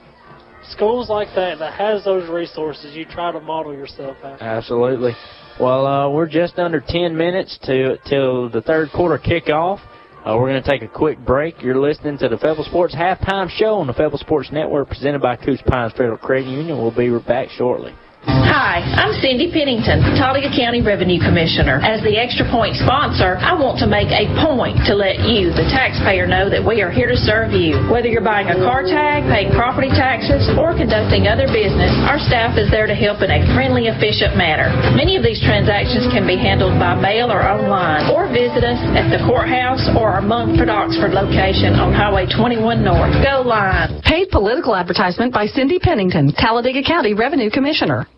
schools 0.72 1.08
like 1.08 1.28
that 1.34 1.58
that 1.58 1.72
has 1.72 2.04
those 2.04 2.28
resources. 2.28 2.94
You 2.94 3.06
try 3.06 3.32
to 3.32 3.40
model 3.40 3.72
yourself 3.72 4.18
after. 4.22 4.44
Absolutely. 4.44 5.12
Well, 5.58 5.86
uh, 5.86 6.10
we're 6.10 6.28
just 6.28 6.58
under 6.58 6.84
10 6.86 7.16
minutes 7.16 7.58
to 7.62 7.96
till 8.06 8.50
the 8.50 8.60
third 8.60 8.90
quarter 8.94 9.18
kickoff. 9.18 9.80
Uh, 10.24 10.36
we're 10.36 10.50
going 10.50 10.62
to 10.62 10.68
take 10.68 10.82
a 10.82 10.88
quick 10.88 11.18
break. 11.24 11.62
You're 11.62 11.78
listening 11.80 12.18
to 12.18 12.28
the 12.28 12.36
Fayetteville 12.36 12.64
Sports 12.64 12.94
Halftime 12.94 13.48
Show 13.50 13.76
on 13.76 13.86
the 13.86 13.92
Fayetteville 13.92 14.18
Sports 14.18 14.50
Network 14.50 14.88
presented 14.88 15.22
by 15.22 15.36
Coosa 15.36 15.62
Pines 15.62 15.92
Federal 15.92 16.18
Credit 16.18 16.48
Union. 16.48 16.76
We'll 16.76 16.90
be 16.94 17.08
back 17.24 17.50
shortly. 17.50 17.94
Hi, 18.26 18.82
I'm 18.82 19.14
Cindy 19.22 19.48
Pennington, 19.54 20.02
Talladega 20.18 20.50
County 20.50 20.82
Revenue 20.82 21.22
Commissioner. 21.22 21.78
As 21.78 22.02
the 22.02 22.18
Extra 22.18 22.42
Point 22.50 22.74
sponsor, 22.74 23.38
I 23.38 23.54
want 23.54 23.78
to 23.78 23.86
make 23.86 24.10
a 24.10 24.26
point 24.42 24.82
to 24.90 24.98
let 24.98 25.22
you, 25.24 25.54
the 25.54 25.64
taxpayer, 25.70 26.26
know 26.26 26.50
that 26.50 26.58
we 26.58 26.82
are 26.82 26.90
here 26.90 27.06
to 27.06 27.16
serve 27.16 27.54
you. 27.54 27.78
Whether 27.86 28.10
you're 28.10 28.24
buying 28.24 28.50
a 28.50 28.58
car 28.58 28.82
tag, 28.82 29.24
paying 29.30 29.54
property 29.54 29.88
taxes, 29.94 30.50
or 30.58 30.74
conducting 30.74 31.30
other 31.30 31.46
business, 31.46 31.94
our 32.10 32.18
staff 32.18 32.58
is 32.58 32.66
there 32.74 32.90
to 32.90 32.98
help 32.98 33.22
in 33.22 33.30
a 33.30 33.46
friendly, 33.54 33.86
efficient 33.86 34.34
manner. 34.34 34.74
Many 34.98 35.14
of 35.14 35.22
these 35.22 35.38
transactions 35.38 36.10
can 36.10 36.26
be 36.26 36.34
handled 36.34 36.74
by 36.82 36.98
mail 36.98 37.30
or 37.30 37.46
online, 37.46 38.10
or 38.10 38.26
visit 38.26 38.66
us 38.66 38.80
at 38.98 39.06
the 39.14 39.22
courthouse 39.22 39.86
or 39.94 40.18
our 40.18 40.24
Munford 40.24 40.68
Oxford 40.68 41.14
location 41.14 41.78
on 41.78 41.94
Highway 41.94 42.26
21 42.26 42.82
North. 42.82 43.14
Go 43.22 43.46
Line! 43.46 44.02
Paid 44.02 44.34
political 44.34 44.74
advertisement 44.74 45.32
by 45.32 45.46
Cindy 45.46 45.78
Pennington, 45.78 46.34
Talladega 46.34 46.82
County 46.82 47.14
Revenue 47.14 47.50
Commissioner. 47.50 48.08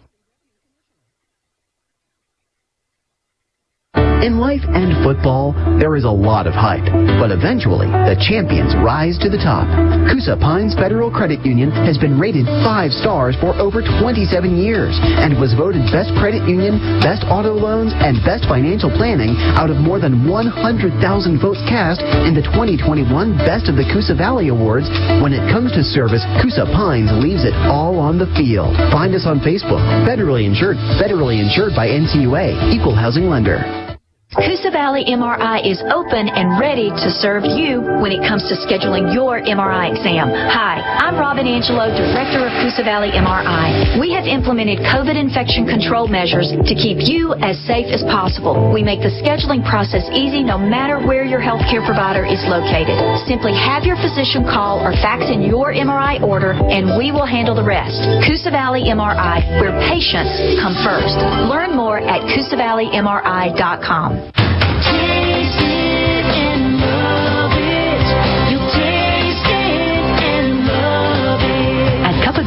In 4.20 4.36
life 4.36 4.60
and 4.68 4.92
football, 5.00 5.56
there 5.80 5.96
is 5.96 6.04
a 6.04 6.12
lot 6.12 6.44
of 6.44 6.52
hype, 6.52 6.84
but 7.16 7.32
eventually 7.32 7.88
the 7.88 8.20
champions 8.20 8.76
rise 8.76 9.16
to 9.24 9.32
the 9.32 9.40
top. 9.40 9.64
Coosa 10.12 10.36
Pines 10.36 10.76
Federal 10.76 11.08
Credit 11.08 11.40
Union 11.40 11.72
has 11.88 11.96
been 11.96 12.20
rated 12.20 12.44
five 12.60 12.92
stars 12.92 13.32
for 13.40 13.56
over 13.56 13.80
27 13.80 14.28
years 14.60 14.92
and 15.00 15.40
was 15.40 15.56
voted 15.56 15.88
Best 15.88 16.12
Credit 16.20 16.44
Union, 16.44 17.00
Best 17.00 17.24
Auto 17.32 17.56
Loans, 17.56 17.96
and 17.96 18.20
Best 18.20 18.44
Financial 18.44 18.92
Planning 18.92 19.32
out 19.56 19.72
of 19.72 19.80
more 19.80 19.96
than 19.96 20.28
100,000 20.28 21.00
votes 21.40 21.64
cast 21.64 22.04
in 22.28 22.36
the 22.36 22.44
2021 22.52 23.08
Best 23.48 23.72
of 23.72 23.80
the 23.80 23.88
Coosa 23.88 24.12
Valley 24.12 24.52
Awards. 24.52 24.92
When 25.24 25.32
it 25.32 25.48
comes 25.48 25.72
to 25.72 25.80
service, 25.80 26.20
Coosa 26.44 26.68
Pines 26.76 27.08
leaves 27.24 27.48
it 27.48 27.56
all 27.72 27.96
on 27.96 28.20
the 28.20 28.28
field. 28.36 28.76
Find 28.92 29.16
us 29.16 29.24
on 29.24 29.40
Facebook. 29.40 29.80
Federally 30.04 30.44
insured, 30.44 30.76
federally 31.00 31.40
insured 31.40 31.72
by 31.72 31.88
NCUA, 31.88 32.68
Equal 32.76 32.92
Housing 32.92 33.32
Lender. 33.32 33.89
Coosa 34.30 34.70
Valley 34.70 35.02
MRI 35.10 35.58
is 35.66 35.82
open 35.90 36.30
and 36.30 36.54
ready 36.62 36.86
to 36.86 37.10
serve 37.18 37.42
you 37.42 37.82
when 37.98 38.14
it 38.14 38.22
comes 38.22 38.46
to 38.46 38.54
scheduling 38.62 39.10
your 39.10 39.42
MRI 39.42 39.90
exam. 39.90 40.30
Hi, 40.30 40.78
I'm 41.02 41.18
Robin 41.18 41.50
Angelo, 41.50 41.90
Director 41.90 42.46
of 42.46 42.54
Coosa 42.62 42.86
Valley 42.86 43.10
MRI. 43.10 43.98
We 43.98 44.14
have 44.14 44.30
implemented 44.30 44.86
COVID 44.86 45.18
infection 45.18 45.66
control 45.66 46.06
measures 46.06 46.54
to 46.54 46.74
keep 46.78 47.02
you 47.02 47.34
as 47.42 47.58
safe 47.66 47.90
as 47.90 48.06
possible. 48.06 48.70
We 48.70 48.86
make 48.86 49.02
the 49.02 49.10
scheduling 49.18 49.66
process 49.66 50.06
easy 50.14 50.46
no 50.46 50.62
matter 50.62 51.02
where 51.02 51.26
your 51.26 51.42
healthcare 51.42 51.82
provider 51.82 52.22
is 52.22 52.38
located. 52.46 53.02
Simply 53.26 53.50
have 53.58 53.82
your 53.82 53.98
physician 53.98 54.46
call 54.46 54.78
or 54.78 54.94
fax 55.02 55.26
in 55.26 55.42
your 55.42 55.74
MRI 55.74 56.22
order 56.22 56.54
and 56.54 56.94
we 56.94 57.10
will 57.10 57.26
handle 57.26 57.58
the 57.58 57.66
rest. 57.66 57.98
Coosa 58.22 58.54
Valley 58.54 58.94
MRI, 58.94 59.42
where 59.58 59.74
patients 59.90 60.38
come 60.62 60.78
first. 60.86 61.18
Learn 61.50 61.74
more 61.74 61.98
at 61.98 62.22
CoosaValleyMRI.com. 62.30 64.19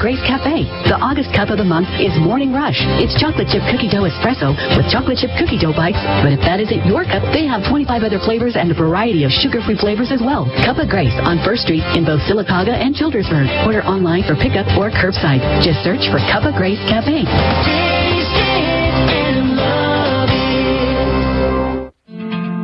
Grace 0.04 0.20
Cafe, 0.28 0.68
the 0.92 1.00
August 1.00 1.32
cup 1.32 1.48
of 1.48 1.56
the 1.56 1.64
month 1.64 1.88
is 1.96 2.12
Morning 2.20 2.52
Rush. 2.52 2.76
It's 3.00 3.16
chocolate 3.16 3.48
chip 3.48 3.64
cookie 3.72 3.88
dough 3.88 4.04
espresso 4.04 4.52
with 4.76 4.84
chocolate 4.92 5.16
chip 5.16 5.32
cookie 5.40 5.56
dough 5.56 5.72
bites. 5.72 5.96
But 6.20 6.36
if 6.36 6.44
that 6.44 6.60
isn't 6.60 6.84
your 6.84 7.08
cup, 7.08 7.24
they 7.32 7.48
have 7.48 7.64
25 7.72 7.88
other 8.04 8.20
flavors 8.20 8.60
and 8.60 8.68
a 8.68 8.76
variety 8.76 9.24
of 9.24 9.32
sugar-free 9.32 9.80
flavors 9.80 10.12
as 10.12 10.20
well. 10.20 10.52
Cup 10.68 10.76
of 10.76 10.92
Grace 10.92 11.16
on 11.24 11.40
First 11.48 11.64
Street 11.64 11.88
in 11.96 12.04
both 12.04 12.20
Sylacauga 12.28 12.76
and 12.76 12.92
Childersburg. 12.92 13.48
Order 13.64 13.80
online 13.88 14.28
for 14.28 14.36
pickup 14.36 14.68
or 14.76 14.92
curbside. 14.92 15.40
Just 15.64 15.80
search 15.88 16.12
for 16.12 16.20
Cup 16.28 16.44
of 16.44 16.52
Grace 16.60 16.84
Cafe. 16.92 17.24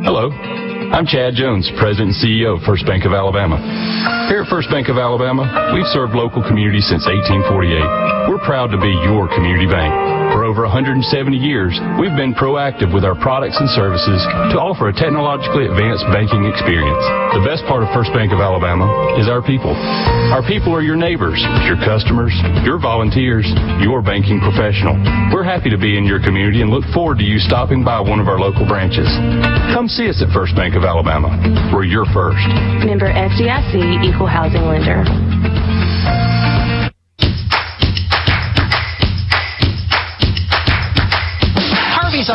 Hello, 0.04 0.28
I'm 0.90 1.06
Chad 1.06 1.34
Jones, 1.34 1.70
President 1.78 2.10
and 2.10 2.18
CEO 2.18 2.58
of 2.58 2.66
First 2.66 2.84
Bank 2.84 3.06
of 3.06 3.12
Alabama. 3.12 3.62
Here 4.28 4.42
at 4.42 4.50
First 4.50 4.68
Bank 4.70 4.88
of 4.88 4.98
Alabama, 4.98 5.70
we've 5.72 5.86
served 5.94 6.18
local 6.18 6.42
communities 6.42 6.82
since 6.90 7.06
1848. 7.06 8.26
We're 8.26 8.42
proud 8.42 8.74
to 8.74 8.78
be 8.78 8.90
your 9.06 9.30
community 9.30 9.70
bank. 9.70 10.19
For 10.30 10.46
over 10.46 10.62
170 10.62 11.02
years, 11.34 11.74
we've 11.98 12.14
been 12.14 12.38
proactive 12.38 12.94
with 12.94 13.02
our 13.02 13.18
products 13.18 13.58
and 13.58 13.66
services 13.74 14.22
to 14.54 14.62
offer 14.62 14.86
a 14.86 14.94
technologically 14.94 15.66
advanced 15.66 16.06
banking 16.14 16.46
experience. 16.46 17.02
The 17.34 17.42
best 17.42 17.66
part 17.66 17.82
of 17.82 17.90
First 17.90 18.14
Bank 18.14 18.30
of 18.30 18.38
Alabama 18.38 18.86
is 19.18 19.26
our 19.26 19.42
people. 19.42 19.74
Our 20.30 20.46
people 20.46 20.70
are 20.70 20.86
your 20.86 20.94
neighbors, 20.94 21.42
your 21.66 21.74
customers, 21.82 22.30
your 22.62 22.78
volunteers, 22.78 23.42
your 23.82 24.06
banking 24.06 24.38
professional. 24.38 24.94
We're 25.34 25.46
happy 25.46 25.68
to 25.68 25.78
be 25.78 25.98
in 25.98 26.06
your 26.06 26.22
community 26.22 26.62
and 26.62 26.70
look 26.70 26.86
forward 26.94 27.18
to 27.18 27.26
you 27.26 27.42
stopping 27.42 27.82
by 27.82 27.98
one 27.98 28.22
of 28.22 28.30
our 28.30 28.38
local 28.38 28.62
branches. 28.70 29.10
Come 29.74 29.90
see 29.90 30.06
us 30.06 30.22
at 30.22 30.30
First 30.30 30.54
Bank 30.54 30.78
of 30.78 30.86
Alabama. 30.86 31.34
We're 31.74 31.90
your 31.90 32.06
first. 32.14 32.46
Member 32.86 33.10
FDIC 33.10 34.06
Equal 34.06 34.30
Housing 34.30 34.62
Lender. 34.62 35.02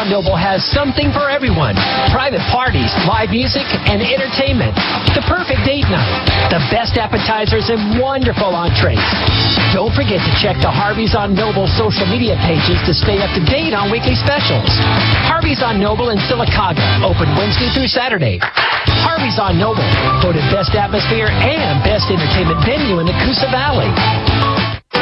Noble 0.04 0.36
has 0.36 0.60
something 0.76 1.16
for 1.16 1.32
everyone. 1.32 1.80
Private 2.12 2.44
parties, 2.52 2.92
live 3.08 3.32
music, 3.32 3.64
and 3.88 4.04
entertainment. 4.04 4.76
The 5.16 5.24
perfect 5.24 5.64
date 5.64 5.88
night. 5.88 6.28
The 6.52 6.60
best 6.68 7.00
appetizers 7.00 7.72
and 7.72 7.96
wonderful 8.04 8.52
entrees. 8.52 9.00
Don't 9.72 9.96
forget 9.96 10.20
to 10.20 10.32
check 10.44 10.60
the 10.60 10.68
Harvey's 10.68 11.16
on 11.16 11.32
Noble 11.32 11.64
social 11.80 12.04
media 12.12 12.36
pages 12.44 12.76
to 12.84 12.92
stay 12.92 13.24
up 13.24 13.32
to 13.40 13.44
date 13.48 13.72
on 13.72 13.88
weekly 13.88 14.20
specials. 14.20 14.68
Harvey's 15.32 15.64
on 15.64 15.80
Noble 15.80 16.12
in 16.12 16.20
Sylacauga, 16.28 16.84
open 17.00 17.32
Wednesday 17.40 17.72
through 17.72 17.88
Saturday. 17.88 18.44
Harvey's 19.08 19.40
on 19.40 19.56
Noble, 19.56 19.88
voted 20.20 20.44
best 20.52 20.76
atmosphere 20.76 21.32
and 21.32 21.80
best 21.88 22.12
entertainment 22.12 22.60
venue 22.68 23.00
in 23.00 23.08
the 23.08 23.16
Coosa 23.24 23.48
Valley. 23.48 23.88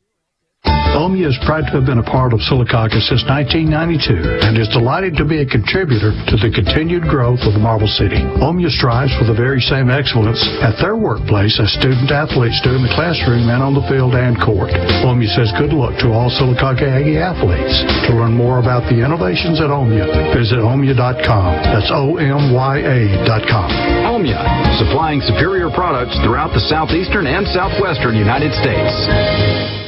Omya 0.93 1.33
is 1.33 1.41
proud 1.49 1.65
to 1.73 1.81
have 1.81 1.89
been 1.89 2.05
a 2.05 2.05
part 2.05 2.37
of 2.37 2.45
Sylacauga 2.45 3.01
since 3.01 3.25
1992 3.25 4.45
and 4.45 4.61
is 4.61 4.69
delighted 4.77 5.17
to 5.17 5.25
be 5.25 5.41
a 5.41 5.49
contributor 5.49 6.13
to 6.29 6.37
the 6.37 6.53
continued 6.53 7.09
growth 7.09 7.41
of 7.49 7.57
the 7.57 7.63
Marble 7.65 7.89
City. 7.89 8.21
Omya 8.45 8.69
strives 8.69 9.09
for 9.17 9.25
the 9.25 9.33
very 9.33 9.65
same 9.65 9.89
excellence 9.89 10.45
at 10.61 10.77
their 10.77 10.93
workplace 10.93 11.57
as 11.57 11.73
student 11.73 12.13
athletes 12.13 12.61
do 12.61 12.77
in 12.77 12.85
the 12.85 12.93
classroom 12.93 13.49
and 13.49 13.65
on 13.65 13.73
the 13.73 13.81
field 13.89 14.13
and 14.13 14.37
court. 14.37 14.69
Omya 15.01 15.33
says 15.33 15.49
good 15.57 15.73
luck 15.73 15.97
to 16.05 16.13
all 16.13 16.29
Sylacauga 16.29 16.85
Aggie 16.85 17.17
athletes. 17.17 17.73
To 18.09 18.13
learn 18.13 18.37
more 18.37 18.61
about 18.61 18.85
the 18.93 19.01
innovations 19.01 19.65
at 19.65 19.73
Omya, 19.73 20.37
visit 20.37 20.61
omya.com. 20.61 21.51
That's 21.73 21.89
O-M-Y-A.com. 21.89 23.69
Omya, 24.13 24.41
supplying 24.77 25.25
superior 25.25 25.73
products 25.73 26.21
throughout 26.21 26.53
the 26.53 26.61
southeastern 26.69 27.25
and 27.25 27.49
southwestern 27.49 28.13
United 28.13 28.53
States. 28.61 29.82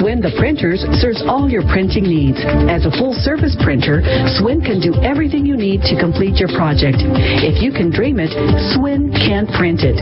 Swin 0.00 0.20
the 0.20 0.32
Printers 0.34 0.82
serves 0.98 1.22
all 1.22 1.46
your 1.46 1.62
printing 1.70 2.02
needs. 2.02 2.42
As 2.66 2.82
a 2.82 2.90
full-service 2.98 3.54
printer, 3.62 4.02
Swin 4.40 4.58
can 4.58 4.82
do 4.82 4.90
everything 5.06 5.46
you 5.46 5.54
need 5.54 5.86
to 5.86 5.94
complete 5.94 6.42
your 6.42 6.50
project. 6.50 6.98
If 6.98 7.62
you 7.62 7.70
can 7.70 7.94
dream 7.94 8.18
it, 8.18 8.34
Swin 8.74 9.14
can 9.14 9.46
print 9.54 9.86
it. 9.86 9.94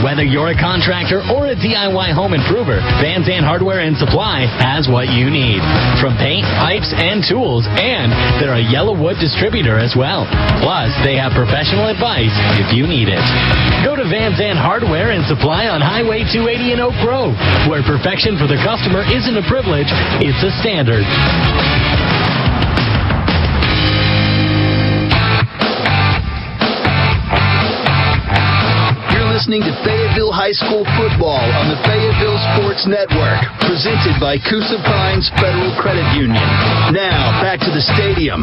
Whether 0.07 0.23
you're 0.23 0.55
a 0.55 0.63
contractor 0.63 1.19
or 1.35 1.51
a 1.51 1.59
DIY 1.59 2.15
home 2.15 2.31
improver, 2.31 2.79
Van 3.03 3.27
Zandt 3.27 3.43
Hardware 3.43 3.83
and 3.83 3.99
Supply 3.99 4.47
has 4.63 4.87
what 4.87 5.11
you 5.11 5.27
need. 5.35 5.59
From 5.99 6.15
paint, 6.15 6.47
pipes, 6.63 6.95
and 6.95 7.27
tools, 7.27 7.67
and 7.67 8.15
they're 8.39 8.55
a 8.55 8.63
YellaWood 8.63 9.19
distributor 9.19 9.83
as 9.83 9.99
well. 9.99 10.23
Plus, 10.63 10.95
they 11.03 11.19
have 11.19 11.35
professional 11.35 11.91
advice 11.91 12.31
if 12.55 12.71
you 12.71 12.87
need 12.87 13.11
it. 13.11 13.19
Go 13.83 13.99
to 13.99 14.07
Van 14.07 14.31
Zandt 14.39 14.63
Hardware 14.63 15.11
and 15.11 15.27
Supply 15.27 15.67
on 15.67 15.83
Highway 15.83 16.23
280 16.23 16.71
in 16.71 16.79
Oak 16.79 16.95
Grove, 17.03 17.35
where 17.67 17.83
perfection 17.83 18.39
for 18.39 18.47
the 18.47 18.63
customer 18.63 19.03
isn't 19.03 19.35
a 19.35 19.43
privilege, 19.51 19.91
it's 20.23 20.39
a 20.47 20.55
standard. 20.63 21.03
Listening 29.47 29.63
to 29.63 29.79
Fayetteville 29.87 30.35
High 30.35 30.51
School 30.51 30.83
football 30.99 31.39
on 31.39 31.71
the 31.71 31.79
Fayetteville 31.87 32.35
Sports 32.59 32.83
Network, 32.83 33.39
presented 33.63 34.19
by 34.19 34.43
Coosa 34.43 34.75
Pines 34.83 35.31
Federal 35.39 35.71
Credit 35.79 36.03
Union. 36.19 36.43
Now, 36.91 37.31
back 37.39 37.63
to 37.63 37.71
the 37.71 37.79
stadium. 37.95 38.43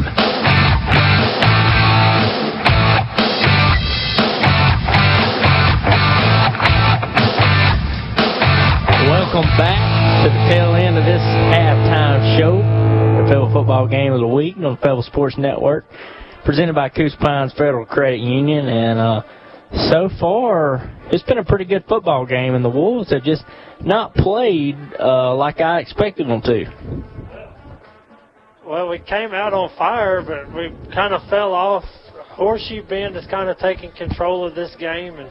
Welcome 9.11 9.51
back 9.59 9.83
to 10.23 10.31
the 10.31 10.55
tail 10.55 10.71
end 10.79 10.95
of 10.95 11.03
this 11.03 11.19
halftime 11.51 12.39
show, 12.39 12.63
the 12.63 13.27
Fayetteville 13.27 13.51
Football 13.51 13.89
Game 13.89 14.13
of 14.13 14.21
the 14.21 14.27
Week 14.27 14.55
on 14.55 14.61
the 14.61 14.77
Fayetteville 14.77 15.03
Sports 15.03 15.35
Network, 15.37 15.83
presented 16.45 16.75
by 16.75 16.87
Coosa 16.87 17.17
Pines 17.17 17.51
Federal 17.51 17.85
Credit 17.85 18.21
Union. 18.21 18.69
And 18.69 18.99
uh, 18.99 19.23
so 19.91 20.07
far, 20.19 20.92
it's 21.11 21.23
been 21.23 21.37
a 21.37 21.43
pretty 21.43 21.65
good 21.65 21.85
football 21.87 22.25
game, 22.25 22.55
and 22.55 22.63
the 22.63 22.69
Wolves 22.69 23.11
have 23.11 23.23
just 23.23 23.43
not 23.81 24.13
played 24.15 24.77
uh, 24.99 25.35
like 25.35 25.59
I 25.59 25.79
expected 25.79 26.27
them 26.27 26.41
to. 26.41 27.03
Well, 28.65 28.89
we 28.89 28.99
came 28.99 29.33
out 29.33 29.53
on 29.53 29.69
fire, 29.77 30.21
but 30.21 30.53
we 30.53 30.73
kind 30.93 31.13
of 31.13 31.27
fell 31.29 31.53
off. 31.53 31.83
Horseshoe 32.13 32.81
Bend 32.87 33.15
is 33.15 33.25
kind 33.27 33.49
of 33.49 33.57
taking 33.57 33.91
control 33.91 34.47
of 34.47 34.55
this 34.55 34.75
game, 34.79 35.15
and 35.15 35.29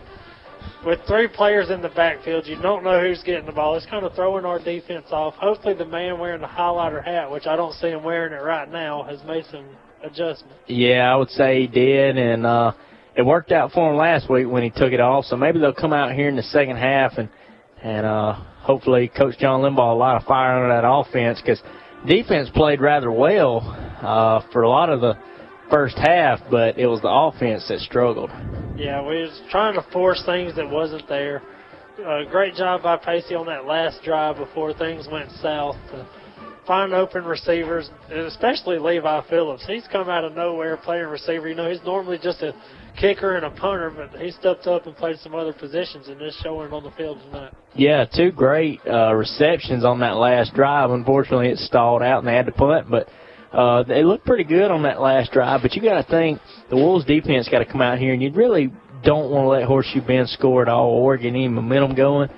with 0.86 1.00
three 1.06 1.28
players 1.28 1.70
in 1.70 1.80
the 1.80 1.88
backfield, 1.88 2.46
you 2.46 2.60
don't 2.60 2.84
know 2.84 3.00
who's 3.00 3.22
getting 3.22 3.46
the 3.46 3.52
ball. 3.52 3.74
It's 3.76 3.86
kind 3.86 4.04
of 4.04 4.14
throwing 4.14 4.44
our 4.44 4.58
defense 4.58 5.06
off. 5.10 5.34
Hopefully, 5.34 5.74
the 5.74 5.86
man 5.86 6.18
wearing 6.18 6.40
the 6.40 6.46
highlighter 6.46 7.02
hat, 7.04 7.30
which 7.30 7.46
I 7.46 7.56
don't 7.56 7.72
see 7.74 7.88
him 7.88 8.04
wearing 8.04 8.32
it 8.32 8.42
right 8.42 8.70
now, 8.70 9.02
has 9.04 9.20
made 9.24 9.44
some 9.50 9.66
adjustments. 10.04 10.58
Yeah, 10.66 11.12
I 11.12 11.16
would 11.16 11.30
say 11.30 11.62
he 11.62 11.66
did, 11.66 12.18
and 12.18 12.46
uh, 12.46 12.72
it 13.16 13.22
worked 13.22 13.52
out 13.52 13.72
for 13.72 13.90
him 13.90 13.97
last 13.97 14.30
week 14.30 14.48
when 14.48 14.62
he 14.62 14.70
took 14.70 14.93
it 14.93 15.01
off. 15.01 15.26
So 15.26 15.36
maybe 15.36 15.59
they'll 15.59 15.74
come 15.74 15.93
out 15.93 16.12
here 16.12 16.28
in 16.28 16.36
the 16.36 16.43
second 16.43 16.76
half 16.76 17.18
and 17.18 17.28
and 17.82 18.06
uh, 18.06 18.34
hopefully 18.60 19.09
Coach 19.09 19.39
John 19.39 19.60
Limbaugh 19.60 19.93
a 19.93 19.98
lot 19.98 20.16
of 20.16 20.26
fire 20.26 20.62
under 20.62 20.74
that 20.74 20.89
offense 20.89 21.40
because 21.40 21.60
defense 22.06 22.48
played 22.55 22.80
rather 22.80 23.10
well 23.10 23.60
uh, 24.01 24.40
for 24.52 24.62
a 24.62 24.68
lot 24.68 24.89
of 24.89 25.01
the 25.01 25.18
first 25.68 25.97
half, 25.98 26.39
but 26.51 26.78
it 26.78 26.86
was 26.86 27.01
the 27.01 27.09
offense 27.09 27.66
that 27.68 27.80
struggled. 27.80 28.30
Yeah, 28.76 29.01
we 29.01 29.22
was 29.22 29.40
trying 29.51 29.74
to 29.74 29.82
force 29.90 30.22
things 30.24 30.55
that 30.56 30.68
wasn't 30.68 31.09
there. 31.09 31.43
Uh, 32.06 32.24
great 32.30 32.55
job 32.55 32.82
by 32.82 32.97
Pacey 32.97 33.34
on 33.34 33.47
that 33.47 33.64
last 33.64 34.02
drive 34.05 34.36
before 34.36 34.72
things 34.74 35.09
went 35.10 35.30
south 35.43 35.76
to 35.90 36.06
find 36.66 36.93
open 36.93 37.24
receivers, 37.24 37.90
and 38.10 38.20
especially 38.20 38.78
Levi 38.78 39.22
Phillips. 39.28 39.64
He's 39.66 39.86
come 39.90 40.09
out 40.09 40.24
of 40.24 40.34
nowhere 40.34 40.76
playing 40.76 41.06
receiver. 41.06 41.48
You 41.48 41.55
know, 41.55 41.70
he's 41.70 41.82
normally 41.84 42.18
just 42.22 42.43
a 42.43 42.55
kicker 42.98 43.36
and 43.36 43.44
a 43.44 43.51
punter, 43.51 43.90
but 43.90 44.20
he 44.20 44.31
stepped 44.31 44.66
up 44.66 44.86
and 44.86 44.97
played 44.97 45.19
some 45.19 45.35
other 45.35 45.52
positions, 45.52 46.09
and 46.09 46.20
is 46.23 46.36
showing 46.43 46.73
on 46.73 46.82
the 46.82 46.90
field 46.93 47.19
tonight. 47.24 47.52
Yeah, 47.74 48.05
two 48.05 48.31
great 48.32 48.81
uh, 48.86 49.14
receptions 49.14 49.85
on 49.85 50.01
that 50.01 50.16
last 50.16 50.55
drive. 50.55 50.90
Unfortunately, 50.90 51.48
it 51.48 51.59
stalled 51.59 52.02
out 52.02 52.19
and 52.19 52.28
they 52.28 52.35
had 52.35 52.47
to 52.47 52.52
punt, 52.52 52.89
but 52.90 53.09
uh, 53.52 53.82
they 53.82 54.02
looked 54.02 54.24
pretty 54.24 54.44
good 54.44 54.70
on 54.70 54.82
that 54.82 55.01
last 55.01 55.32
drive. 55.32 55.62
But 55.62 55.74
you 55.74 55.82
got 55.82 56.05
to 56.05 56.10
think 56.10 56.40
the 56.70 56.77
Wolves 56.77 57.05
defense 57.05 57.48
got 57.48 57.60
to 57.60 57.66
come 57.66 57.82
out 57.82 57.98
here, 57.98 58.12
and 58.12 58.23
you 58.23 58.32
really 58.32 58.73
don't 59.02 59.31
want 59.31 59.44
to 59.44 59.48
let 59.48 59.64
Horseshoe 59.64 60.01
Bend 60.06 60.28
score 60.28 60.62
at 60.62 60.69
all 60.69 60.90
or 60.90 61.16
get 61.16 61.28
any 61.28 61.48
momentum 61.48 61.94
going. 61.94 62.31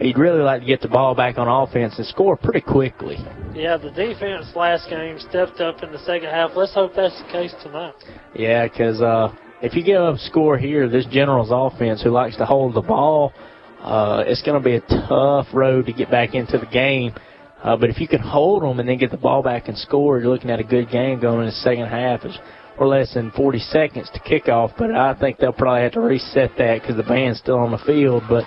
You'd 0.00 0.18
really 0.18 0.40
like 0.40 0.62
to 0.62 0.66
get 0.66 0.80
the 0.80 0.88
ball 0.88 1.14
back 1.14 1.38
on 1.38 1.46
offense 1.46 1.94
and 1.98 2.06
score 2.06 2.36
pretty 2.36 2.60
quickly. 2.60 3.18
Yeah, 3.54 3.76
the 3.76 3.90
defense 3.90 4.50
last 4.56 4.88
game 4.88 5.18
stepped 5.20 5.60
up 5.60 5.82
in 5.82 5.92
the 5.92 5.98
second 5.98 6.30
half. 6.30 6.52
Let's 6.56 6.74
hope 6.74 6.92
that's 6.96 7.16
the 7.22 7.28
case 7.30 7.54
tonight. 7.62 7.94
Yeah, 8.34 8.66
because 8.66 9.00
uh, 9.00 9.32
if 9.62 9.74
you 9.74 9.84
give 9.84 10.00
up 10.00 10.18
score 10.18 10.58
here, 10.58 10.88
this 10.88 11.06
Generals 11.06 11.48
offense 11.50 12.02
who 12.02 12.10
likes 12.10 12.36
to 12.36 12.44
hold 12.44 12.74
the 12.74 12.82
ball, 12.82 13.32
uh, 13.80 14.24
it's 14.26 14.42
going 14.42 14.60
to 14.60 14.64
be 14.64 14.74
a 14.74 14.80
tough 14.80 15.46
road 15.54 15.86
to 15.86 15.92
get 15.92 16.10
back 16.10 16.34
into 16.34 16.58
the 16.58 16.66
game. 16.66 17.14
Uh, 17.62 17.76
but 17.76 17.88
if 17.88 18.00
you 18.00 18.08
can 18.08 18.20
hold 18.20 18.62
them 18.62 18.80
and 18.80 18.88
then 18.88 18.98
get 18.98 19.12
the 19.12 19.16
ball 19.16 19.42
back 19.42 19.68
and 19.68 19.78
score, 19.78 20.18
you're 20.18 20.28
looking 20.28 20.50
at 20.50 20.58
a 20.58 20.64
good 20.64 20.90
game 20.90 21.20
going 21.20 21.40
in 21.40 21.46
the 21.46 21.52
second 21.52 21.86
half. 21.86 22.24
It's 22.24 22.36
or 22.78 22.88
less 22.88 23.14
than 23.14 23.30
40 23.32 23.58
seconds 23.58 24.10
to 24.14 24.20
kick 24.20 24.48
off, 24.48 24.72
but 24.78 24.90
I 24.90 25.14
think 25.14 25.38
they'll 25.38 25.52
probably 25.52 25.82
have 25.82 25.92
to 25.92 26.00
reset 26.00 26.50
that 26.58 26.80
because 26.80 26.96
the 26.96 27.02
band's 27.02 27.38
still 27.38 27.58
on 27.58 27.70
the 27.70 27.78
field. 27.78 28.24
But 28.28 28.44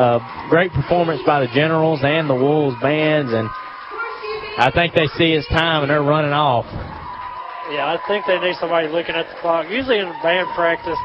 uh, 0.00 0.20
great 0.50 0.70
performance 0.70 1.22
by 1.26 1.40
the 1.40 1.48
Generals 1.54 2.00
and 2.02 2.28
the 2.28 2.34
Wolves 2.34 2.76
bands, 2.82 3.32
and 3.32 3.48
I 4.58 4.70
think 4.72 4.94
they 4.94 5.06
see 5.18 5.32
it's 5.32 5.48
time 5.48 5.82
and 5.82 5.90
they're 5.90 6.02
running 6.02 6.32
off. 6.32 6.66
Yeah, 7.70 7.86
I 7.86 7.98
think 8.06 8.26
they 8.26 8.38
need 8.38 8.56
somebody 8.60 8.88
looking 8.88 9.14
at 9.14 9.26
the 9.28 9.40
clock. 9.40 9.66
Usually 9.70 9.98
in 9.98 10.06
band 10.22 10.48
practice, 10.54 10.98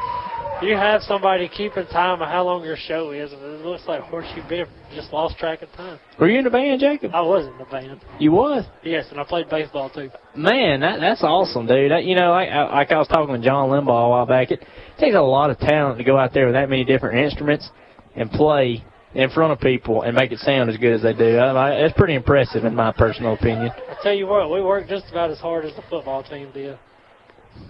you 0.61 0.76
have 0.76 1.02
somebody 1.03 1.48
keeping 1.48 1.86
time 1.88 2.22
of 2.22 2.27
how 2.27 2.44
long 2.44 2.65
your 2.65 2.76
show 2.76 3.11
is, 3.11 3.31
and 3.31 3.41
it 3.41 3.65
looks 3.65 3.84
like 3.88 4.02
Horseshoe 4.02 4.48
Bend 4.49 4.68
just 4.94 5.14
lost 5.14 5.38
track 5.38 5.61
of 5.61 5.72
time. 5.73 5.99
Were 6.19 6.27
you 6.27 6.40
in 6.40 6.44
the 6.44 6.49
band, 6.49 6.81
Jacob? 6.81 7.11
I 7.14 7.22
was 7.22 7.48
in 7.48 7.57
the 7.57 7.64
band. 7.65 8.02
You 8.19 8.34
was? 8.34 8.65
Yes, 8.84 9.06
and 9.10 9.19
I 9.22 9.23
played 9.23 9.49
baseball 9.49 9.90
too. 9.90 10.10
Man, 10.36 10.81
that 10.81 10.99
that's 10.99 11.23
awesome, 11.23 11.65
dude. 11.65 11.91
That, 11.91 12.03
you 12.03 12.15
know, 12.15 12.31
like, 12.31 12.49
I- 12.49 12.73
like 12.76 12.91
I 12.91 12.98
was 12.98 13.07
talking 13.07 13.31
with 13.31 13.44
John 13.44 13.69
Limbaugh 13.69 14.07
a 14.07 14.10
while 14.10 14.26
back, 14.26 14.52
it 14.52 14.65
takes 14.99 15.15
a 15.15 15.22
lot 15.22 15.49
of 15.49 15.60
talent 15.60 15.98
to 15.99 16.03
go 16.03 16.18
out 16.18 16.34
there 16.34 16.45
with 16.48 16.56
that 16.56 16.69
many 16.69 16.84
different 16.84 17.19
instruments 17.19 17.69
and 18.18 18.30
play 18.30 18.84
in 19.14 19.30
front 19.30 19.52
of 19.52 19.60
people 19.60 20.03
and 20.03 20.15
make 20.15 20.31
it 20.31 20.40
sound 20.40 20.69
as 20.69 20.77
good 20.77 20.94
as 20.94 21.02
they 21.02 21.14
do. 21.14 21.38
I, 21.38 21.52
I, 21.52 21.72
it's 21.86 21.98
pretty 21.98 22.15
impressive, 22.15 22.64
in 22.65 22.76
my 22.76 22.91
personal 22.91 23.34
opinion. 23.34 23.72
I 23.90 23.95
tell 24.03 24.14
you 24.14 24.27
what, 24.27 24.52
we 24.52 24.61
worked 24.61 24.90
just 24.90 25.06
about 25.10 25.31
as 25.31 25.40
hard 25.40 25.65
as 25.65 25.76
the 25.76 25.84
football 25.90 26.23
team 26.23 26.52
did. 26.53 26.77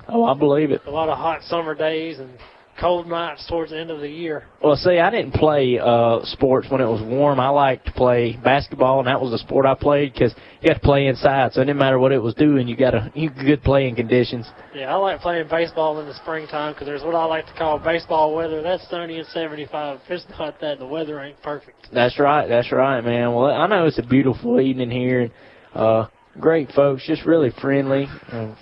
Oh, 0.08 0.26
I 0.26 0.34
believe 0.38 0.72
it. 0.72 0.82
A 0.86 0.92
lot 0.92 1.10
of 1.10 1.18
hot 1.18 1.42
summer 1.44 1.74
days 1.74 2.20
and 2.20 2.38
cold 2.80 3.08
nights 3.08 3.46
towards 3.48 3.72
the 3.72 3.80
end 3.80 3.92
of 3.92 4.00
the 4.00 4.10
year. 4.10 4.46
Well, 4.64 4.76
see, 4.76 5.00
I 5.00 5.10
didn't 5.10 5.34
play 5.34 5.80
uh 5.80 6.20
sports 6.24 6.68
when 6.70 6.82
it 6.82 6.86
was 6.86 7.02
warm. 7.02 7.40
I 7.40 7.50
liked 7.50 7.86
to 7.88 7.92
play 7.92 8.38
basketball, 8.44 9.00
and 9.00 9.08
that 9.08 9.22
was 9.22 9.32
the 9.32 9.38
sport 9.38 9.66
I 9.66 9.76
played 9.76 10.14
because 10.14 10.34
you 10.62 10.70
had 10.70 10.76
to 10.76 10.80
play 10.80 11.08
inside, 11.08 11.54
so 11.54 11.62
it 11.62 11.66
didn't 11.66 11.80
matter 11.80 12.00
what 12.00 12.12
it 12.12 12.22
was 12.22 12.34
doing. 12.36 12.68
You 12.68 12.76
got 12.76 12.94
a 12.94 13.12
you 13.16 13.30
good 13.30 13.64
playing 13.64 13.96
conditions. 13.96 14.50
Yeah, 14.74 14.94
I 14.94 14.96
like 14.96 15.22
playing 15.22 15.48
baseball 15.50 16.00
in 16.00 16.08
the 16.08 16.16
springtime 16.16 16.74
because 16.74 16.88
there's 16.88 17.04
what 17.04 17.16
I 17.16 17.26
like 17.26 17.46
to 17.48 17.54
call 17.54 17.80
baseball 17.80 18.36
weather. 18.36 18.62
That's 18.62 18.88
sunny 18.90 19.18
and 19.18 19.28
75. 19.28 20.00
If 20.06 20.12
it's 20.12 20.26
not 20.38 20.60
that, 20.62 20.80
the 20.80 20.88
weather 20.88 21.20
ain't 21.22 21.42
perfect. 21.42 21.88
That's 21.94 22.20
right. 22.20 22.48
That's 22.48 22.72
right, 22.72 23.02
man. 23.02 23.34
Well, 23.34 23.46
I 23.46 23.68
know 23.68 23.86
it's 23.86 24.00
a 24.00 24.04
beautiful 24.04 24.60
evening 24.60 24.92
here, 24.92 25.22
and 25.22 25.32
uh, 25.74 26.08
great 26.40 26.72
folks, 26.72 27.06
just 27.06 27.26
really 27.26 27.52
friendly, 27.62 28.08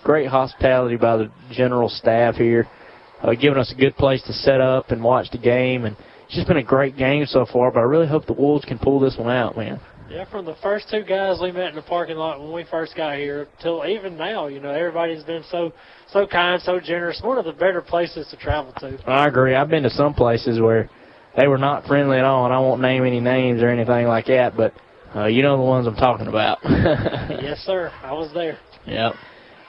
great 0.04 0.28
hospitality 0.28 0.98
by 0.98 1.18
the 1.18 1.32
general 1.52 1.90
staff 1.90 2.36
here, 2.36 2.68
uh, 3.22 3.34
giving 3.34 3.58
us 3.58 3.72
a 3.72 3.80
good 3.80 3.96
place 3.96 4.22
to 4.24 4.34
set 4.34 4.62
up 4.62 4.92
and 4.92 5.04
watch 5.04 5.32
the 5.32 5.38
game. 5.38 5.86
And 5.86 5.96
it's 6.26 6.36
just 6.36 6.48
been 6.48 6.58
a 6.58 6.64
great 6.64 6.98
game 6.98 7.26
so 7.26 7.46
far. 7.46 7.72
But 7.72 7.80
I 7.80 7.84
really 7.84 8.08
hope 8.08 8.26
the 8.26 8.34
Wolves 8.34 8.66
can 8.66 8.78
pull 8.80 9.00
this 9.00 9.16
one 9.18 9.30
out, 9.30 9.58
man. 9.58 9.80
Yeah, 10.10 10.24
from 10.30 10.46
the 10.46 10.56
first 10.64 10.90
two 10.90 11.04
guys 11.04 11.40
we 11.42 11.52
met 11.52 11.70
in 11.70 11.76
the 11.76 11.82
parking 11.82 12.16
lot 12.16 12.40
when 12.40 12.54
we 12.54 12.64
first 12.72 12.96
got 12.96 13.18
here 13.18 13.48
till 13.62 13.86
even 13.86 14.16
now, 14.16 14.48
you 14.48 14.62
know, 14.62 14.70
everybody's 14.70 15.24
been 15.26 15.44
so 15.52 15.74
so 16.14 16.26
kind, 16.26 16.62
so 16.62 16.80
generous. 16.80 17.20
One 17.22 17.38
of 17.38 17.44
the 17.44 17.52
better 17.52 17.82
places 17.82 18.26
to 18.32 18.38
travel 18.38 18.72
to. 18.80 18.98
I 19.06 19.28
agree. 19.28 19.54
I've 19.54 19.68
been 19.68 19.84
to 19.84 19.90
some 19.90 20.14
places 20.14 20.62
where 20.62 20.90
they 21.36 21.48
were 21.48 21.58
not 21.58 21.86
friendly 21.86 22.18
at 22.18 22.24
all, 22.24 22.46
and 22.46 22.54
I 22.54 22.60
won't 22.60 22.82
name 22.82 23.06
any 23.06 23.20
names 23.20 23.62
or 23.62 23.70
anything 23.70 24.08
like 24.08 24.28
that, 24.28 24.56
but 24.56 24.74
uh, 25.14 25.26
you 25.26 25.42
know 25.42 25.58
the 25.58 25.64
ones 25.64 25.88
I'm 25.88 25.96
talking 25.96 26.28
about. 26.28 26.60
yes, 26.64 27.60
sir. 27.60 27.92
I 28.02 28.14
was 28.14 28.32
there. 28.34 28.58
Yep. 28.86 29.14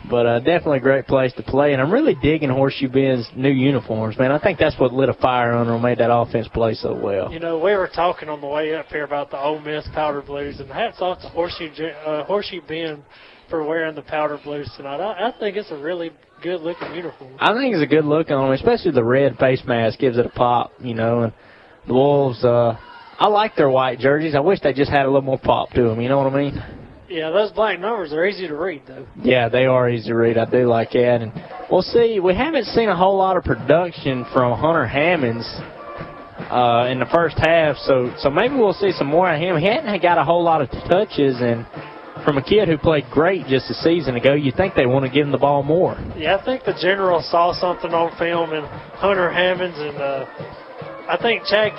But 0.09 0.27
uh, 0.27 0.39
definitely 0.39 0.79
a 0.79 0.83
great 0.83 1.07
place 1.07 1.33
to 1.35 1.43
play, 1.43 1.73
and 1.73 1.83
I'm 1.83 1.93
really 1.93 2.15
digging 2.15 2.51
Horseshoe 2.51 2.89
Bend's 2.89 3.29
new 3.35 3.51
uniforms, 3.51 4.16
man. 4.16 4.31
I 4.31 4.39
think 4.39 4.59
that's 4.59 4.79
what 4.79 4.93
lit 4.93 5.09
a 5.09 5.15
fire 5.15 5.55
under 5.55 5.73
them, 5.73 5.83
made 5.83 5.99
that 5.99 6.15
offense 6.15 6.47
play 6.49 6.75
so 6.75 6.95
well. 6.95 7.33
You 7.33 7.41
know, 7.41 7.59
we 7.59 7.73
were 7.73 7.91
talking 7.93 8.29
on 8.29 8.41
the 8.41 8.47
way 8.47 8.75
up 8.75 8.87
here 8.87 9.05
about 9.05 9.31
the 9.31 9.39
Ole 9.39 9.59
Miss 9.61 9.87
powder 9.93 10.23
blues, 10.23 10.61
and 10.61 10.70
hats 10.70 10.99
off 11.01 11.20
to 11.23 11.29
Horseshoe 11.29 11.70
uh, 12.07 12.25
Horseshoe 12.25 12.61
Bend 12.66 13.03
for 13.51 13.65
wearing 13.65 13.97
the 13.97 14.03
powder 14.03 14.39
blues 14.43 14.70
tonight. 14.77 15.01
I, 15.01 15.29
I 15.29 15.35
think 15.39 15.57
it's 15.57 15.70
a 15.73 15.77
really 15.79 16.12
good 16.43 16.61
looking 16.61 16.95
uniform. 16.95 17.35
I 17.41 17.53
think 17.55 17.75
it's 17.75 17.83
a 17.83 17.87
good 17.87 18.05
look 18.05 18.31
on 18.31 18.45
them, 18.45 18.53
especially 18.53 18.93
the 18.93 19.05
red 19.05 19.37
face 19.39 19.62
mask 19.66 19.99
gives 19.99 20.16
it 20.16 20.27
a 20.27 20.31
pop, 20.31 20.73
you 20.81 20.95
know. 20.95 21.23
And 21.23 21.33
the 21.87 21.95
Wolves, 21.95 22.45
uh, 22.45 22.77
I 23.19 23.27
like 23.27 23.57
their 23.57 23.70
white 23.70 23.99
jerseys. 23.99 24.35
I 24.37 24.41
wish 24.41 24.61
they 24.61 24.73
just 24.73 24.91
had 24.91 25.03
a 25.03 25.07
little 25.07 25.23
more 25.23 25.39
pop 25.39 25.70
to 25.70 25.83
them. 25.83 26.01
You 26.01 26.09
know 26.09 26.19
what 26.19 26.33
I 26.33 26.37
mean? 26.37 26.62
Yeah, 27.09 27.30
those 27.30 27.51
black 27.52 27.80
numbers 27.80 28.12
are 28.12 28.26
easy 28.26 28.47
to 28.48 28.55
read, 28.55 28.82
though. 28.86 29.06
Yeah, 29.22 29.48
they 29.48 29.64
are 29.64 29.89
easy 29.89 30.09
to 30.09 30.14
read. 30.14 30.36
I 30.36 30.44
do 30.44 30.68
like 30.68 30.93
that. 30.93 31.22
And 31.22 31.32
we'll 31.70 31.82
see. 31.82 32.20
We 32.20 32.35
haven't 32.35 32.66
seen 32.66 32.89
a 32.89 32.97
whole 32.97 33.16
lot 33.16 33.36
of 33.36 33.44
production 33.44 34.26
from 34.32 34.59
Hunter 34.59 34.86
Hammonds 34.86 35.47
uh, 36.51 36.89
in 36.90 36.98
the 36.98 37.09
first 37.12 37.36
half, 37.39 37.76
so 37.78 38.12
so 38.18 38.30
maybe 38.30 38.55
we'll 38.55 38.72
see 38.72 38.93
some 38.93 39.06
more 39.06 39.32
of 39.32 39.40
him. 39.40 39.56
He 39.59 39.66
hadn't 39.66 40.02
got 40.02 40.18
a 40.18 40.24
whole 40.24 40.43
lot 40.43 40.62
of 40.62 40.70
touches, 40.89 41.36
and 41.40 41.66
from 42.24 42.39
a 42.39 42.43
kid 42.43 42.68
who 42.68 42.78
played 42.78 43.05
great 43.10 43.47
just 43.47 43.70
a 43.70 43.74
season 43.74 44.16
ago, 44.16 44.35
you 44.35 44.52
think 44.52 44.74
they 44.74 44.86
want 44.86 45.05
to 45.05 45.10
give 45.10 45.26
him 45.26 45.32
the 45.32 45.39
ball 45.39 45.62
more. 45.62 45.97
Yeah, 46.16 46.36
I 46.36 46.44
think 46.44 46.64
the 46.64 46.76
general 46.80 47.22
saw 47.22 47.52
something 47.52 47.93
on 47.93 48.16
film 48.18 48.52
in 48.52 48.64
Hunter 48.97 49.30
Hammonds, 49.30 49.76
and 49.78 49.97
uh, 49.97 50.26
I 51.09 51.18
think 51.20 51.44
Chad 51.44 51.72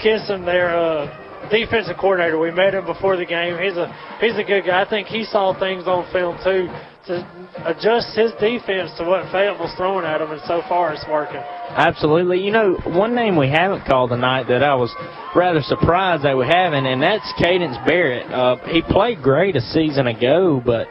Kissen, 0.00 0.44
their 0.44 0.76
uh, 0.76 1.23
defensive 1.50 1.96
coordinator. 1.98 2.38
We 2.38 2.50
met 2.50 2.74
him 2.74 2.86
before 2.86 3.16
the 3.16 3.26
game. 3.26 3.58
He's 3.58 3.76
a 3.76 3.88
he's 4.20 4.36
a 4.36 4.44
good 4.44 4.64
guy. 4.66 4.82
I 4.82 4.88
think 4.88 5.08
he 5.08 5.24
saw 5.24 5.58
things 5.58 5.86
on 5.86 6.10
film 6.12 6.38
too 6.44 6.68
to 7.06 7.20
adjust 7.66 8.16
his 8.16 8.32
defense 8.40 8.90
to 8.96 9.04
what 9.04 9.30
Fayetteville's 9.30 9.74
throwing 9.76 10.06
at 10.06 10.20
him, 10.20 10.30
and 10.30 10.40
so 10.46 10.62
far 10.68 10.92
it's 10.92 11.04
working. 11.08 11.36
Absolutely. 11.36 12.40
You 12.40 12.50
know, 12.50 12.78
one 12.86 13.14
name 13.14 13.36
we 13.36 13.48
haven't 13.48 13.84
called 13.84 14.10
tonight 14.10 14.44
that 14.48 14.62
I 14.62 14.74
was 14.74 14.94
rather 15.36 15.60
surprised 15.60 16.24
that 16.24 16.36
we 16.36 16.46
haven't, 16.46 16.86
and 16.86 17.02
that's 17.02 17.30
Cadence 17.38 17.76
Barrett. 17.86 18.30
Uh, 18.30 18.56
he 18.68 18.80
played 18.80 19.22
great 19.22 19.54
a 19.56 19.60
season 19.60 20.06
ago, 20.06 20.62
but 20.64 20.88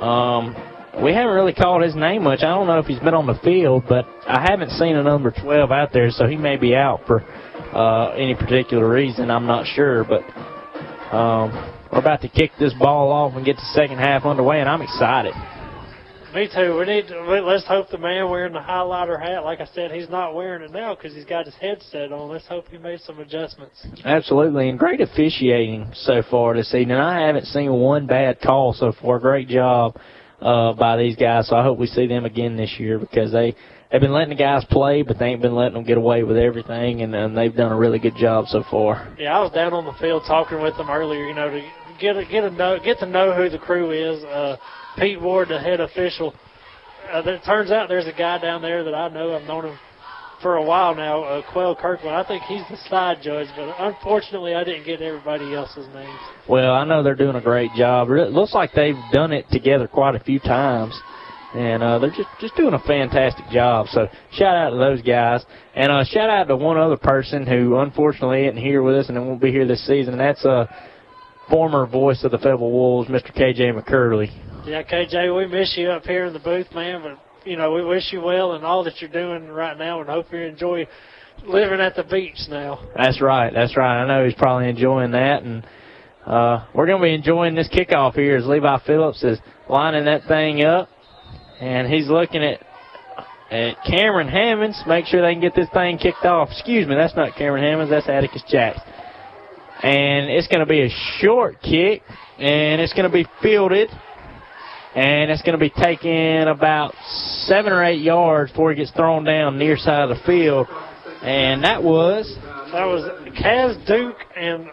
um, 0.00 0.54
we 1.02 1.12
haven't 1.12 1.34
really 1.34 1.54
called 1.54 1.82
his 1.82 1.96
name 1.96 2.22
much. 2.22 2.40
I 2.40 2.54
don't 2.54 2.66
know 2.68 2.78
if 2.78 2.86
he's 2.86 3.00
been 3.00 3.14
on 3.14 3.26
the 3.26 3.38
field, 3.42 3.84
but 3.88 4.06
I 4.28 4.46
haven't 4.48 4.70
seen 4.70 4.94
a 4.94 5.02
number 5.02 5.32
12 5.32 5.70
out 5.72 5.92
there, 5.92 6.10
so 6.10 6.26
he 6.26 6.36
may 6.36 6.56
be 6.56 6.76
out 6.76 7.00
for 7.06 7.24
uh, 7.76 8.14
any 8.16 8.34
particular 8.34 8.88
reason. 8.88 9.30
I'm 9.30 9.46
not 9.46 9.66
sure, 9.66 10.02
but 10.04 10.22
um, 11.14 11.52
we're 11.92 11.98
about 11.98 12.22
to 12.22 12.28
kick 12.28 12.52
this 12.58 12.72
ball 12.74 13.12
off 13.12 13.34
and 13.36 13.44
get 13.44 13.56
the 13.56 13.70
second 13.74 13.98
half 13.98 14.24
underway, 14.24 14.60
and 14.60 14.68
I'm 14.68 14.80
excited. 14.80 15.34
Me 16.34 16.48
too. 16.54 16.76
We 16.78 16.84
need 16.84 17.08
to, 17.08 17.20
let's 17.42 17.66
hope 17.66 17.88
the 17.90 17.98
man 17.98 18.28
wearing 18.28 18.52
the 18.52 18.60
highlighter 18.60 19.20
hat, 19.20 19.44
like 19.44 19.60
I 19.60 19.66
said, 19.66 19.90
he's 19.90 20.08
not 20.10 20.34
wearing 20.34 20.62
it 20.62 20.70
now 20.70 20.94
because 20.94 21.14
he's 21.14 21.24
got 21.24 21.46
his 21.46 21.54
headset 21.54 22.12
on. 22.12 22.28
Let's 22.28 22.46
hope 22.46 22.68
he 22.68 22.78
made 22.78 23.00
some 23.00 23.20
adjustments. 23.20 23.86
Absolutely, 24.04 24.68
and 24.68 24.78
great 24.78 25.00
officiating 25.00 25.90
so 25.94 26.22
far 26.30 26.54
this 26.54 26.74
evening. 26.74 26.96
I 26.96 27.26
haven't 27.26 27.46
seen 27.46 27.72
one 27.72 28.06
bad 28.06 28.40
call 28.40 28.72
so 28.72 28.92
far. 29.00 29.18
Great 29.18 29.48
job 29.48 29.96
uh, 30.40 30.72
by 30.74 30.96
these 30.96 31.16
guys. 31.16 31.48
So 31.48 31.56
I 31.56 31.62
hope 31.62 31.78
we 31.78 31.86
see 31.86 32.06
them 32.06 32.24
again 32.24 32.56
this 32.56 32.74
year 32.78 32.98
because 32.98 33.32
they 33.32 33.54
they've 33.90 34.00
been 34.00 34.12
letting 34.12 34.30
the 34.30 34.34
guys 34.34 34.64
play, 34.70 35.02
but 35.02 35.18
they 35.18 35.26
ain't 35.26 35.42
been 35.42 35.54
letting 35.54 35.74
them 35.74 35.84
get 35.84 35.98
away 35.98 36.22
with 36.22 36.36
everything, 36.36 37.02
and, 37.02 37.14
and 37.14 37.36
they've 37.36 37.54
done 37.54 37.72
a 37.72 37.76
really 37.76 37.98
good 37.98 38.16
job 38.16 38.46
so 38.48 38.64
far. 38.70 39.14
Yeah, 39.18 39.36
I 39.36 39.42
was 39.42 39.52
down 39.52 39.72
on 39.72 39.84
the 39.84 39.94
field 40.00 40.24
talking 40.26 40.60
with 40.60 40.76
them 40.76 40.90
earlier. 40.90 41.26
You 41.26 41.34
know, 41.34 41.50
to 41.50 41.68
get 42.00 42.16
a, 42.16 42.24
get 42.24 42.44
a 42.44 42.50
know 42.50 42.78
get 42.82 42.98
to 43.00 43.06
know 43.06 43.34
who 43.34 43.48
the 43.48 43.58
crew 43.58 43.90
is. 43.90 44.22
Uh, 44.24 44.56
Pete 44.98 45.20
Ward, 45.20 45.48
the 45.48 45.58
head 45.58 45.80
official. 45.80 46.34
Uh, 47.12 47.22
it 47.24 47.42
turns 47.44 47.70
out 47.70 47.88
there's 47.88 48.06
a 48.06 48.16
guy 48.16 48.38
down 48.38 48.62
there 48.62 48.82
that 48.84 48.94
I 48.94 49.08
know. 49.08 49.36
I've 49.36 49.46
known 49.46 49.66
him 49.66 49.78
for 50.42 50.56
a 50.56 50.62
while 50.62 50.94
now, 50.94 51.22
uh, 51.22 51.42
Quell 51.52 51.74
Kirkland. 51.74 52.14
I 52.14 52.26
think 52.26 52.42
he's 52.42 52.62
the 52.70 52.76
side 52.88 53.18
judge, 53.22 53.48
but 53.56 53.74
unfortunately, 53.78 54.54
I 54.54 54.64
didn't 54.64 54.84
get 54.84 55.00
everybody 55.00 55.54
else's 55.54 55.86
names. 55.94 56.18
Well, 56.48 56.74
I 56.74 56.84
know 56.84 57.02
they're 57.02 57.14
doing 57.14 57.36
a 57.36 57.40
great 57.40 57.70
job. 57.74 58.10
It 58.10 58.32
looks 58.32 58.52
like 58.52 58.72
they've 58.74 58.94
done 59.12 59.32
it 59.32 59.46
together 59.50 59.88
quite 59.88 60.14
a 60.14 60.20
few 60.20 60.38
times 60.38 60.94
and 61.54 61.82
uh, 61.82 61.98
they're 61.98 62.10
just 62.10 62.28
just 62.40 62.56
doing 62.56 62.74
a 62.74 62.78
fantastic 62.80 63.48
job. 63.50 63.86
So 63.90 64.08
shout 64.32 64.56
out 64.56 64.70
to 64.70 64.76
those 64.76 65.02
guys, 65.02 65.44
and 65.74 65.90
uh, 65.90 66.04
shout 66.04 66.28
out 66.28 66.48
to 66.48 66.56
one 66.56 66.78
other 66.78 66.96
person 66.96 67.46
who 67.46 67.76
unfortunately 67.78 68.46
isn't 68.46 68.60
here 68.60 68.82
with 68.82 68.96
us 68.96 69.08
and 69.08 69.26
won't 69.26 69.40
be 69.40 69.50
here 69.50 69.66
this 69.66 69.86
season. 69.86 70.14
And 70.14 70.20
that's 70.20 70.44
a 70.44 70.50
uh, 70.50 70.66
former 71.48 71.86
voice 71.86 72.24
of 72.24 72.32
the 72.32 72.38
Fayetteville 72.38 72.70
Wolves, 72.70 73.08
Mr. 73.08 73.34
KJ 73.34 73.80
McCurley. 73.80 74.28
Yeah, 74.66 74.82
KJ, 74.82 75.36
we 75.36 75.46
miss 75.46 75.74
you 75.76 75.90
up 75.90 76.04
here 76.04 76.26
in 76.26 76.32
the 76.32 76.40
booth, 76.40 76.66
man. 76.74 77.02
But 77.02 77.48
you 77.48 77.56
know 77.56 77.72
we 77.72 77.84
wish 77.84 78.12
you 78.12 78.20
well 78.20 78.52
and 78.52 78.64
all 78.64 78.84
that 78.84 79.00
you're 79.00 79.10
doing 79.10 79.48
right 79.48 79.78
now, 79.78 80.00
and 80.00 80.08
hope 80.08 80.32
you 80.32 80.40
enjoy 80.40 80.86
living 81.44 81.80
at 81.80 81.94
the 81.94 82.04
beach 82.04 82.38
now. 82.48 82.80
That's 82.96 83.20
right. 83.20 83.52
That's 83.52 83.76
right. 83.76 84.02
I 84.02 84.06
know 84.06 84.24
he's 84.24 84.34
probably 84.34 84.68
enjoying 84.68 85.12
that, 85.12 85.42
and 85.42 85.64
uh, 86.26 86.66
we're 86.74 86.86
going 86.86 87.00
to 87.00 87.04
be 87.04 87.14
enjoying 87.14 87.54
this 87.54 87.68
kickoff 87.68 88.14
here 88.14 88.36
as 88.36 88.46
Levi 88.46 88.78
Phillips 88.84 89.22
is 89.22 89.38
lining 89.68 90.06
that 90.06 90.26
thing 90.26 90.64
up 90.64 90.88
and 91.60 91.92
he's 91.92 92.08
looking 92.08 92.42
at 92.42 92.60
at 93.50 93.76
Cameron 93.84 94.28
Hammonds. 94.28 94.82
Make 94.86 95.06
sure 95.06 95.22
they 95.22 95.32
can 95.32 95.40
get 95.40 95.54
this 95.54 95.68
thing 95.72 95.98
kicked 95.98 96.24
off. 96.24 96.48
Excuse 96.50 96.86
me, 96.86 96.94
that's 96.94 97.14
not 97.14 97.36
Cameron 97.36 97.64
Hammonds. 97.64 97.90
That's 97.90 98.08
Atticus 98.08 98.42
Jackson. 98.48 98.82
And 99.82 100.30
it's 100.30 100.48
going 100.48 100.60
to 100.60 100.66
be 100.66 100.82
a 100.82 100.88
short 101.18 101.60
kick, 101.62 102.02
and 102.38 102.80
it's 102.80 102.94
going 102.94 103.08
to 103.08 103.12
be 103.12 103.26
fielded, 103.42 103.90
and 104.94 105.30
it's 105.30 105.42
going 105.42 105.52
to 105.52 105.58
be 105.58 105.70
taken 105.70 106.48
about 106.48 106.94
seven 107.44 107.72
or 107.72 107.84
eight 107.84 108.00
yards 108.00 108.50
before 108.50 108.72
it 108.72 108.76
gets 108.76 108.90
thrown 108.92 109.24
down 109.24 109.58
near 109.58 109.76
side 109.76 110.08
of 110.08 110.16
the 110.16 110.22
field. 110.24 110.66
And 111.22 111.62
that 111.64 111.82
was 111.82 112.34
that 112.72 112.84
was 112.84 113.04
Kaz 113.38 113.86
Duke 113.86 114.16
and 114.34 114.70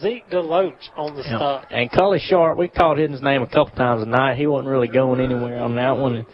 Zeke 0.00 0.28
DeLoach 0.30 0.90
on 0.96 1.16
the 1.16 1.22
yeah. 1.22 1.36
stop. 1.36 1.66
And 1.70 1.90
Cully 1.90 2.18
Sharp, 2.20 2.58
we 2.58 2.68
called 2.68 2.98
his 2.98 3.22
name 3.22 3.42
a 3.42 3.46
couple 3.46 3.74
times 3.76 4.04
tonight. 4.04 4.36
He 4.36 4.46
wasn't 4.46 4.68
really 4.68 4.88
going 4.88 5.20
anywhere 5.20 5.60
on 5.60 5.76
that 5.76 5.96
one. 5.96 6.26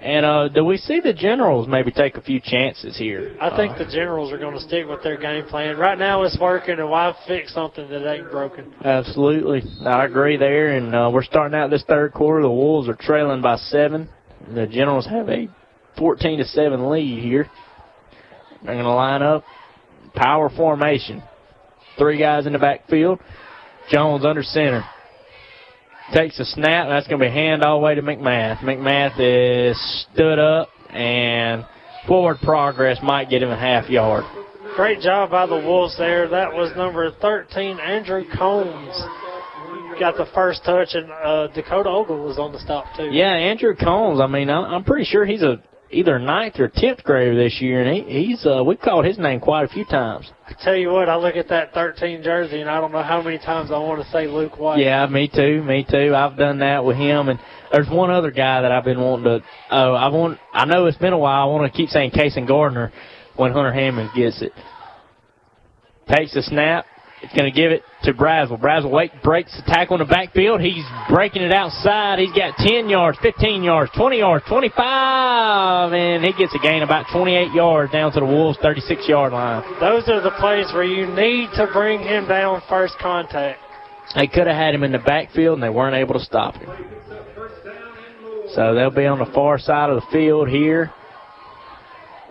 And 0.00 0.26
uh, 0.26 0.48
do 0.48 0.64
we 0.64 0.76
see 0.76 1.00
the 1.00 1.14
Generals 1.14 1.66
maybe 1.66 1.90
take 1.90 2.16
a 2.16 2.20
few 2.20 2.38
chances 2.38 2.96
here? 2.98 3.36
I 3.40 3.56
think 3.56 3.72
uh, 3.72 3.78
the 3.78 3.84
Generals 3.86 4.32
are 4.32 4.38
going 4.38 4.54
to 4.54 4.60
stick 4.60 4.86
with 4.86 5.02
their 5.02 5.16
game 5.16 5.46
plan. 5.46 5.78
Right 5.78 5.98
now 5.98 6.22
it's 6.24 6.38
working, 6.38 6.78
and 6.78 6.90
why 6.90 7.14
fix 7.26 7.54
something 7.54 7.88
that 7.88 8.06
ain't 8.06 8.30
broken? 8.30 8.74
Absolutely. 8.84 9.62
I 9.86 10.04
agree 10.04 10.36
there. 10.36 10.76
And 10.76 10.94
uh, 10.94 11.10
we're 11.12 11.24
starting 11.24 11.58
out 11.58 11.70
this 11.70 11.84
third 11.88 12.12
quarter. 12.12 12.42
The 12.42 12.50
Wolves 12.50 12.88
are 12.88 12.96
trailing 13.00 13.40
by 13.40 13.56
seven. 13.56 14.08
The 14.54 14.66
Generals 14.66 15.06
have 15.06 15.28
a 15.30 15.48
14 15.96 16.38
to 16.38 16.44
7 16.44 16.90
lead 16.90 17.22
here. 17.22 17.48
They're 18.62 18.74
going 18.74 18.84
to 18.84 18.92
line 18.92 19.22
up 19.22 19.44
power 20.14 20.50
formation. 20.50 21.22
Three 21.98 22.18
guys 22.18 22.46
in 22.46 22.52
the 22.52 22.58
backfield. 22.58 23.20
Jones 23.90 24.24
under 24.24 24.42
center. 24.42 24.84
Takes 26.12 26.38
a 26.38 26.44
snap. 26.44 26.88
That's 26.88 27.06
going 27.06 27.20
to 27.20 27.26
be 27.26 27.30
hand 27.30 27.62
all 27.62 27.78
the 27.78 27.84
way 27.84 27.94
to 27.94 28.02
McMath. 28.02 28.58
McMath 28.58 29.14
is 29.18 30.06
stood 30.12 30.38
up, 30.38 30.68
and 30.90 31.64
forward 32.06 32.38
progress 32.42 32.98
might 33.02 33.30
get 33.30 33.42
him 33.42 33.50
a 33.50 33.58
half 33.58 33.88
yard. 33.88 34.24
Great 34.76 35.00
job 35.00 35.30
by 35.30 35.46
the 35.46 35.54
Wolves 35.54 35.96
there. 35.96 36.28
That 36.28 36.52
was 36.52 36.76
number 36.76 37.10
13, 37.22 37.78
Andrew 37.78 38.24
Combs. 38.36 39.02
Got 40.00 40.16
the 40.16 40.26
first 40.34 40.64
touch, 40.64 40.88
and 40.94 41.10
uh, 41.10 41.46
Dakota 41.54 41.88
Ogle 41.88 42.24
was 42.24 42.38
on 42.38 42.52
the 42.52 42.58
stop, 42.58 42.84
too. 42.96 43.10
Yeah, 43.12 43.32
Andrew 43.32 43.76
Combs. 43.76 44.20
I 44.20 44.26
mean, 44.26 44.50
I'm 44.50 44.82
pretty 44.82 45.04
sure 45.04 45.24
he's 45.24 45.42
a 45.42 45.62
either 45.94 46.18
ninth 46.18 46.58
or 46.58 46.68
tenth 46.68 47.02
grader 47.02 47.34
this 47.34 47.60
year, 47.60 47.82
and 47.82 48.06
he, 48.06 48.26
he's 48.26 48.46
uh, 48.46 48.62
we've 48.64 48.80
called 48.80 49.04
his 49.04 49.18
name 49.18 49.40
quite 49.40 49.64
a 49.64 49.68
few 49.68 49.84
times. 49.84 50.30
I 50.46 50.52
tell 50.62 50.76
you 50.76 50.90
what, 50.90 51.08
I 51.08 51.16
look 51.16 51.36
at 51.36 51.48
that 51.48 51.72
13 51.72 52.22
jersey, 52.22 52.60
and 52.60 52.68
I 52.68 52.80
don't 52.80 52.92
know 52.92 53.02
how 53.02 53.22
many 53.22 53.38
times 53.38 53.70
I 53.70 53.78
want 53.78 54.02
to 54.04 54.10
say 54.10 54.26
Luke 54.26 54.58
White. 54.58 54.80
Yeah, 54.80 55.06
me 55.06 55.30
too, 55.32 55.62
me 55.62 55.86
too. 55.88 56.14
I've 56.14 56.36
done 56.36 56.58
that 56.58 56.84
with 56.84 56.96
him, 56.96 57.28
and 57.28 57.38
there's 57.72 57.88
one 57.88 58.10
other 58.10 58.30
guy 58.30 58.62
that 58.62 58.70
I've 58.70 58.84
been 58.84 59.00
wanting 59.00 59.24
to. 59.24 59.44
Oh, 59.70 59.94
I 59.94 60.08
want. 60.08 60.38
I 60.52 60.64
know 60.64 60.86
it's 60.86 60.98
been 60.98 61.12
a 61.12 61.18
while. 61.18 61.48
I 61.48 61.50
want 61.50 61.70
to 61.72 61.76
keep 61.76 61.88
saying 61.88 62.10
Cason 62.10 62.46
Gardner 62.46 62.92
when 63.36 63.52
Hunter 63.52 63.72
Hammond 63.72 64.10
gets 64.14 64.42
it. 64.42 64.52
Takes 66.08 66.36
a 66.36 66.42
snap, 66.42 66.84
it's 67.24 67.34
going 67.34 67.50
to 67.50 67.56
give 67.56 67.72
it 67.72 67.82
to 68.04 68.12
Braswell. 68.12 68.60
Braswell 68.60 68.90
wait, 68.90 69.10
breaks 69.22 69.54
the 69.56 69.62
tackle 69.62 69.96
in 70.00 70.06
the 70.06 70.12
backfield. 70.12 70.60
He's 70.60 70.84
breaking 71.08 71.42
it 71.42 71.52
outside. 71.52 72.18
He's 72.18 72.32
got 72.32 72.56
10 72.58 72.88
yards, 72.88 73.18
15 73.22 73.62
yards, 73.62 73.90
20 73.96 74.18
yards, 74.18 74.44
25, 74.46 75.92
and 75.92 76.24
he 76.24 76.32
gets 76.32 76.54
a 76.54 76.58
gain 76.58 76.82
about 76.82 77.06
28 77.12 77.52
yards 77.52 77.92
down 77.92 78.12
to 78.12 78.20
the 78.20 78.26
Wolves' 78.26 78.58
36-yard 78.58 79.32
line. 79.32 79.62
Those 79.80 80.08
are 80.08 80.20
the 80.20 80.32
plays 80.38 80.70
where 80.72 80.84
you 80.84 81.06
need 81.06 81.48
to 81.56 81.66
bring 81.72 82.00
him 82.00 82.28
down 82.28 82.62
first 82.68 82.94
contact. 83.00 83.60
They 84.14 84.26
could 84.26 84.46
have 84.46 84.56
had 84.56 84.74
him 84.74 84.84
in 84.84 84.92
the 84.92 84.98
backfield, 84.98 85.54
and 85.54 85.62
they 85.62 85.70
weren't 85.70 85.96
able 85.96 86.14
to 86.14 86.24
stop 86.24 86.54
him. 86.56 86.68
So 88.54 88.74
they'll 88.74 88.90
be 88.90 89.06
on 89.06 89.18
the 89.18 89.32
far 89.34 89.58
side 89.58 89.90
of 89.90 89.96
the 89.96 90.06
field 90.12 90.48
here. 90.48 90.92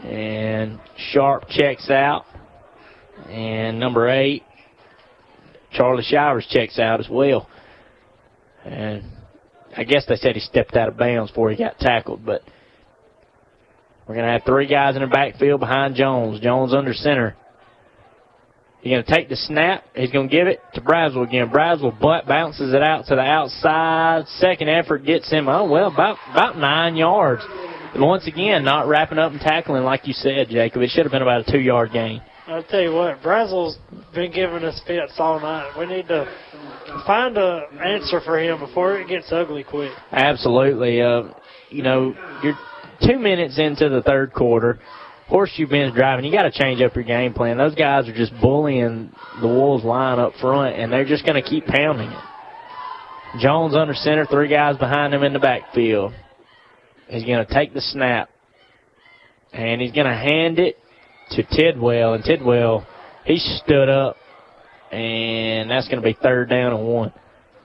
And 0.04 0.80
Sharp 0.98 1.50
checks 1.50 1.90
out. 1.90 2.26
And 3.28 3.80
number 3.80 4.10
eight, 4.10 4.44
Charlie 5.74 6.04
Shivers 6.04 6.48
checks 6.50 6.80
out 6.80 7.00
as 7.00 7.10
well. 7.10 7.48
And 8.66 9.04
I 9.76 9.84
guess 9.84 10.06
they 10.08 10.16
said 10.16 10.36
he 10.36 10.42
stepped 10.42 10.76
out 10.76 10.88
of 10.88 10.98
bounds 10.98 11.32
before 11.32 11.50
he 11.50 11.58
got 11.58 11.80
tackled, 11.80 12.26
but 12.26 12.42
we're 14.08 14.16
going 14.16 14.26
to 14.26 14.32
have 14.32 14.44
three 14.46 14.68
guys 14.68 14.96
in 14.96 15.02
the 15.02 15.08
backfield 15.08 15.60
behind 15.60 15.96
Jones. 15.96 16.40
Jones 16.40 16.74
under 16.74 16.94
center. 16.94 17.36
He's 18.82 18.92
going 18.92 19.04
to 19.04 19.16
take 19.16 19.30
the 19.30 19.38
snap. 19.38 19.86
He's 19.96 20.12
going 20.12 20.28
to 20.28 20.36
give 20.36 20.48
it 20.48 20.60
to 20.74 20.82
Braswell 20.82 21.26
again. 21.26 21.50
Braswell 21.50 21.98
butt 22.02 22.28
bounces 22.28 22.74
it 22.74 22.84
out 22.84 23.06
to 23.06 23.16
the 23.16 23.22
outside. 23.22 24.28
Second 24.40 24.68
effort 24.68 25.06
gets 25.06 25.32
him, 25.32 25.48
oh, 25.48 25.70
well, 25.70 25.88
about, 25.88 26.18
about 26.30 26.58
nine 26.58 26.98
yards. 26.98 27.44
And 27.94 28.04
once 28.04 28.28
again, 28.28 28.66
not 28.66 28.90
wrapping 28.90 29.20
up 29.20 29.32
and 29.32 29.40
tackling 29.40 29.84
like 29.84 30.06
you 30.06 30.14
said, 30.14 30.50
Jacob. 30.50 30.82
It 30.82 30.90
should 30.90 31.06
have 31.06 31.14
been 31.14 31.22
about 31.22 31.48
a 31.48 31.52
two-yard 31.52 31.92
gain. 31.94 32.22
I'll 32.46 32.64
tell 32.64 32.82
you 32.82 32.94
what, 32.94 33.22
Braswell's 33.22 33.78
been 34.14 34.32
giving 34.32 34.64
us 34.64 34.82
fits 34.86 35.14
all 35.18 35.40
night. 35.40 35.72
We 35.80 35.86
need 35.86 36.08
to 36.10 36.26
find 37.08 37.38
a 37.38 37.62
answer 37.84 38.20
for 38.20 38.38
him 38.38 38.60
before 38.60 39.00
it 39.00 39.08
gets 39.08 39.32
ugly 39.32 39.64
quick. 39.64 39.92
Absolutely. 40.12 41.02
Uh, 41.02 41.30
you 41.70 41.84
know, 41.84 42.14
you're 42.44 42.58
two 43.02 43.18
minutes 43.18 43.58
into 43.58 43.88
the 43.88 44.02
third 44.02 44.34
quarter. 44.34 44.80
Horseshoe 45.28 45.68
Bend's 45.68 45.96
driving. 45.96 46.26
You 46.26 46.34
got 46.34 46.44
to 46.44 46.52
change 46.52 46.82
up 46.82 46.96
your 46.96 47.06
game 47.06 47.34
plan. 47.34 47.58
Those 47.58 47.76
guys 47.76 48.10
are 48.10 48.16
just 48.16 48.34
bullying 48.42 49.14
the 49.42 49.48
Wolves 49.48 49.86
line 49.86 50.20
up 50.20 50.34
front, 50.42 50.76
and 50.76 50.92
they're 50.92 51.06
just 51.06 51.26
going 51.26 51.42
to 51.42 51.50
keep 51.50 51.66
pounding 51.66 52.10
it. 52.10 52.24
Jones 53.40 53.74
under 53.74 53.94
center, 53.94 54.26
three 54.26 54.50
guys 54.50 54.78
behind 54.78 55.14
him 55.14 55.24
in 55.24 55.32
the 55.32 55.40
backfield. 55.40 56.14
He's 57.08 57.24
going 57.24 57.46
to 57.46 57.52
take 57.52 57.74
the 57.74 57.82
snap, 57.82 58.30
and 59.54 59.82
he's 59.82 59.94
going 59.94 60.08
to 60.08 60.14
hand 60.14 60.60
it 60.60 60.78
to 61.32 61.44
Tidwell, 61.44 62.14
and 62.14 62.24
Tidwell, 62.24 62.86
he 63.26 63.38
stood 63.38 63.90
up, 63.90 64.18
and 64.92 65.70
that's 65.70 65.88
going 65.88 66.02
to 66.02 66.06
be 66.06 66.18
third 66.22 66.50
down 66.50 66.74
and 66.74 66.86
one 66.88 67.14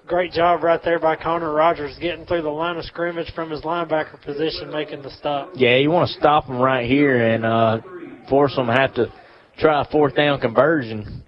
great 0.08 0.32
job 0.32 0.62
right 0.62 0.80
there 0.82 0.98
by 0.98 1.14
Connor 1.14 1.52
Rogers 1.52 1.96
getting 2.00 2.24
through 2.24 2.40
the 2.40 2.48
line 2.48 2.78
of 2.78 2.84
scrimmage 2.86 3.30
from 3.34 3.50
his 3.50 3.60
linebacker 3.60 4.20
position, 4.22 4.70
making 4.70 5.02
the 5.02 5.10
stop. 5.10 5.50
Yeah, 5.54 5.76
you 5.76 5.90
want 5.90 6.08
to 6.08 6.14
stop 6.18 6.46
them 6.46 6.58
right 6.58 6.88
here 6.88 7.34
and 7.34 7.44
uh, 7.44 7.80
force 8.28 8.56
them 8.56 8.66
to 8.66 8.72
have 8.72 8.94
to 8.94 9.12
try 9.58 9.82
a 9.82 9.84
fourth 9.90 10.16
down 10.16 10.40
conversion. 10.40 11.22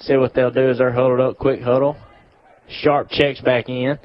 See 0.00 0.16
what 0.16 0.34
they'll 0.34 0.50
do 0.50 0.70
is 0.70 0.78
they're 0.78 0.92
huddled 0.92 1.20
up, 1.20 1.38
quick 1.38 1.62
huddle. 1.62 1.96
Sharp 2.68 3.08
checks 3.10 3.40
back 3.40 3.70
in. 3.70 3.98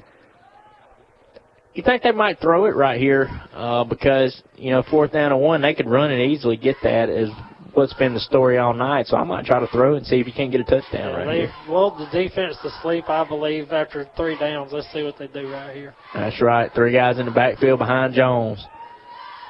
You 1.73 1.83
think 1.83 2.01
they 2.01 2.11
might 2.11 2.39
throw 2.39 2.65
it 2.65 2.75
right 2.75 2.99
here 2.99 3.29
uh, 3.53 3.83
because, 3.83 4.41
you 4.55 4.71
know, 4.71 4.83
fourth 4.89 5.11
down 5.11 5.33
and 5.33 5.41
one, 5.41 5.61
they 5.61 5.73
could 5.73 5.89
run 5.89 6.11
it 6.11 6.25
easily, 6.25 6.55
get 6.55 6.77
that 6.83 7.09
as 7.09 7.29
what's 7.73 7.93
been 7.93 8.13
the 8.13 8.19
story 8.19 8.57
all 8.57 8.73
night. 8.73 9.07
So 9.07 9.17
I 9.17 9.23
might 9.23 9.45
try 9.45 9.59
to 9.59 9.67
throw 9.67 9.95
and 9.95 10.05
see 10.05 10.19
if 10.19 10.27
you 10.27 10.33
can't 10.33 10.51
get 10.51 10.61
a 10.61 10.63
touchdown 10.63 11.13
right 11.15 11.25
they 11.25 11.39
here. 11.41 11.53
lulled 11.67 11.99
the 11.99 12.05
defense 12.11 12.57
to 12.63 12.69
sleep, 12.81 13.09
I 13.09 13.27
believe, 13.27 13.71
after 13.71 14.07
three 14.15 14.37
downs. 14.37 14.71
Let's 14.73 14.91
see 14.91 15.03
what 15.03 15.17
they 15.17 15.27
do 15.27 15.51
right 15.51 15.75
here. 15.75 15.93
That's 16.13 16.41
right. 16.41 16.71
Three 16.73 16.93
guys 16.93 17.19
in 17.19 17.25
the 17.25 17.31
backfield 17.31 17.79
behind 17.79 18.13
Jones. 18.13 18.65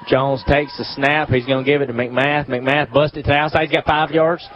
Jones 0.08 0.44
takes 0.48 0.76
the 0.78 0.84
snap. 0.96 1.30
He's 1.30 1.46
going 1.46 1.64
to 1.64 1.70
give 1.70 1.82
it 1.82 1.88
to 1.88 1.94
McMath. 1.94 2.48
McMath 2.48 2.92
busted 2.92 3.24
to 3.26 3.30
the 3.30 3.36
outside. 3.36 3.64
He's 3.68 3.72
got 3.72 3.86
five 3.86 4.12
yards. 4.12 4.48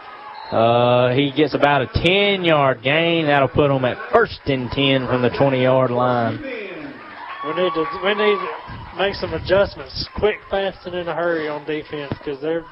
Uh, 0.52 1.14
he 1.14 1.32
gets 1.36 1.54
about 1.56 1.82
a 1.82 1.88
10-yard 1.88 2.82
gain. 2.84 3.28
That'll 3.28 3.48
put 3.48 3.72
him 3.72 3.86
at 3.86 3.98
first 4.12 4.40
and 4.46 4.70
10 4.72 5.08
from 5.08 5.22
the 5.22 5.30
20-yard 5.30 5.92
line. 5.92 6.42
We 6.42 7.54
need 7.54 7.74
to 7.74 7.86
we 8.04 8.10
need 8.16 8.38
to 8.42 8.96
make 8.98 9.14
some 9.16 9.34
adjustments 9.34 10.10
quick, 10.16 10.38
fast, 10.50 10.86
and 10.88 10.96
in 10.96 11.08
a 11.08 11.14
hurry 11.14 11.48
on 11.48 11.64
defense 11.66 12.12
because 12.18 12.42
they're 12.42 12.66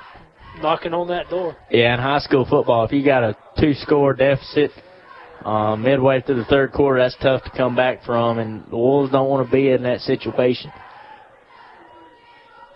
knocking 0.62 0.94
on 0.94 1.08
that 1.08 1.30
door. 1.30 1.56
Yeah, 1.70 1.94
in 1.94 2.00
high 2.00 2.20
school 2.20 2.46
football, 2.50 2.86
if 2.86 2.92
you 2.92 3.04
got 3.04 3.24
a 3.24 3.38
two-score 3.60 4.14
deficit 4.14 4.72
uh, 5.44 5.76
midway 5.76 6.22
through 6.22 6.38
the 6.38 6.46
third 6.46 6.72
quarter, 6.72 7.02
that's 7.02 7.18
tough 7.22 7.44
to 7.44 7.50
come 7.52 7.76
back 7.76 8.04
from, 8.04 8.40
and 8.40 8.64
the 8.70 8.78
Wolves 8.78 9.12
don't 9.12 9.30
want 9.30 9.48
to 9.48 9.52
be 9.52 9.70
in 9.70 9.84
that 9.84 10.00
situation. 10.02 10.72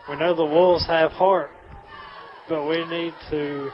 We 0.10 0.16
know 0.16 0.36
the 0.36 0.46
Wolves 0.46 0.86
have 0.88 1.12
heart, 1.12 1.52
but 2.48 2.66
we 2.68 2.86
need 2.86 3.14
to 3.30 3.70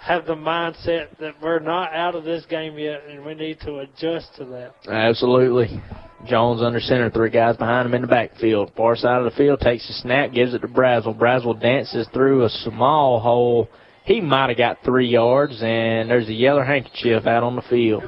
have 0.00 0.26
the 0.26 0.34
mindset 0.34 1.08
that 1.18 1.34
we're 1.42 1.58
not 1.58 1.92
out 1.92 2.14
of 2.14 2.24
this 2.24 2.44
game 2.46 2.78
yet, 2.78 3.02
and 3.08 3.24
we 3.24 3.34
need 3.34 3.60
to 3.60 3.80
adjust 3.80 4.34
to 4.36 4.46
that. 4.46 4.74
Absolutely. 4.88 5.80
Jones 6.26 6.62
under 6.62 6.80
center, 6.80 7.10
three 7.10 7.30
guys 7.30 7.56
behind 7.56 7.86
him 7.86 7.94
in 7.94 8.02
the 8.02 8.08
backfield. 8.08 8.72
Far 8.76 8.96
side 8.96 9.18
of 9.18 9.24
the 9.24 9.36
field, 9.36 9.60
takes 9.60 9.86
the 9.86 9.92
snap, 9.94 10.32
gives 10.32 10.54
it 10.54 10.60
to 10.60 10.68
Braswell. 10.68 11.18
Braswell 11.18 11.60
dances 11.60 12.08
through 12.14 12.44
a 12.44 12.48
small 12.48 13.20
hole. 13.20 13.68
He 14.04 14.22
might 14.22 14.48
have 14.48 14.58
got 14.58 14.78
three 14.84 15.08
yards, 15.08 15.60
and 15.62 16.10
there's 16.10 16.28
a 16.28 16.34
yellow 16.34 16.62
handkerchief 16.62 17.26
out 17.26 17.42
on 17.42 17.56
the 17.56 17.62
field. 17.62 18.02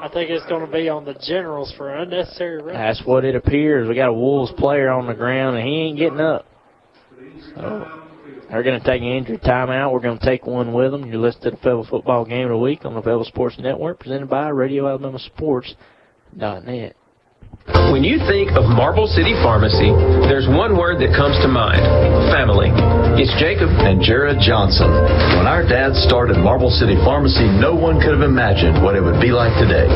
I 0.00 0.08
think 0.08 0.30
it's 0.30 0.46
going 0.46 0.66
to 0.66 0.72
be 0.72 0.88
on 0.88 1.04
the 1.04 1.14
Generals 1.14 1.72
for 1.76 1.94
unnecessary 1.94 2.56
roughness. 2.56 2.98
That's 2.98 3.06
what 3.06 3.24
it 3.24 3.36
appears. 3.36 3.88
We 3.88 3.94
got 3.94 4.08
a 4.08 4.14
Wolves 4.14 4.50
player 4.56 4.88
on 4.90 5.06
the 5.06 5.14
ground, 5.14 5.56
and 5.58 5.68
he 5.68 5.74
ain't 5.74 5.98
getting 5.98 6.20
up. 6.20 6.46
So 7.54 8.01
they're 8.52 8.62
going 8.62 8.78
to 8.78 8.86
take 8.86 9.00
an 9.00 9.08
injury 9.08 9.38
timeout. 9.38 9.92
We're 9.92 10.04
going 10.04 10.18
to 10.18 10.24
take 10.24 10.46
one 10.46 10.74
with 10.74 10.92
them. 10.92 11.06
You're 11.06 11.16
listening 11.16 11.44
to 11.44 11.50
the 11.52 11.56
Fayetteville 11.56 11.86
Football 11.88 12.26
Game 12.26 12.44
of 12.44 12.50
the 12.50 12.58
Week 12.58 12.84
on 12.84 12.92
the 12.92 13.00
Fayetteville 13.00 13.24
Sports 13.24 13.56
Network, 13.58 14.00
presented 14.00 14.28
by 14.28 14.48
Radio 14.48 14.86
Alabama 14.86 15.18
Sports.net. 15.18 16.94
When 17.92 18.04
you 18.04 18.20
think 18.28 18.52
of 18.52 18.64
Marble 18.68 19.06
City 19.06 19.32
Pharmacy, 19.40 19.92
there's 20.28 20.48
one 20.48 20.76
word 20.76 21.00
that 21.00 21.16
comes 21.16 21.36
to 21.40 21.48
mind 21.48 21.80
family. 22.28 22.68
It's 23.16 23.32
Jacob 23.40 23.68
and 23.68 24.00
Jared 24.04 24.40
Johnson. 24.40 24.88
When 25.36 25.48
our 25.48 25.64
dads 25.64 25.96
started 26.04 26.36
Marble 26.36 26.70
City 26.70 26.96
Pharmacy, 27.04 27.44
no 27.56 27.72
one 27.76 28.00
could 28.00 28.12
have 28.12 28.24
imagined 28.24 28.84
what 28.84 28.96
it 28.96 29.00
would 29.00 29.20
be 29.20 29.32
like 29.32 29.52
today. 29.60 29.88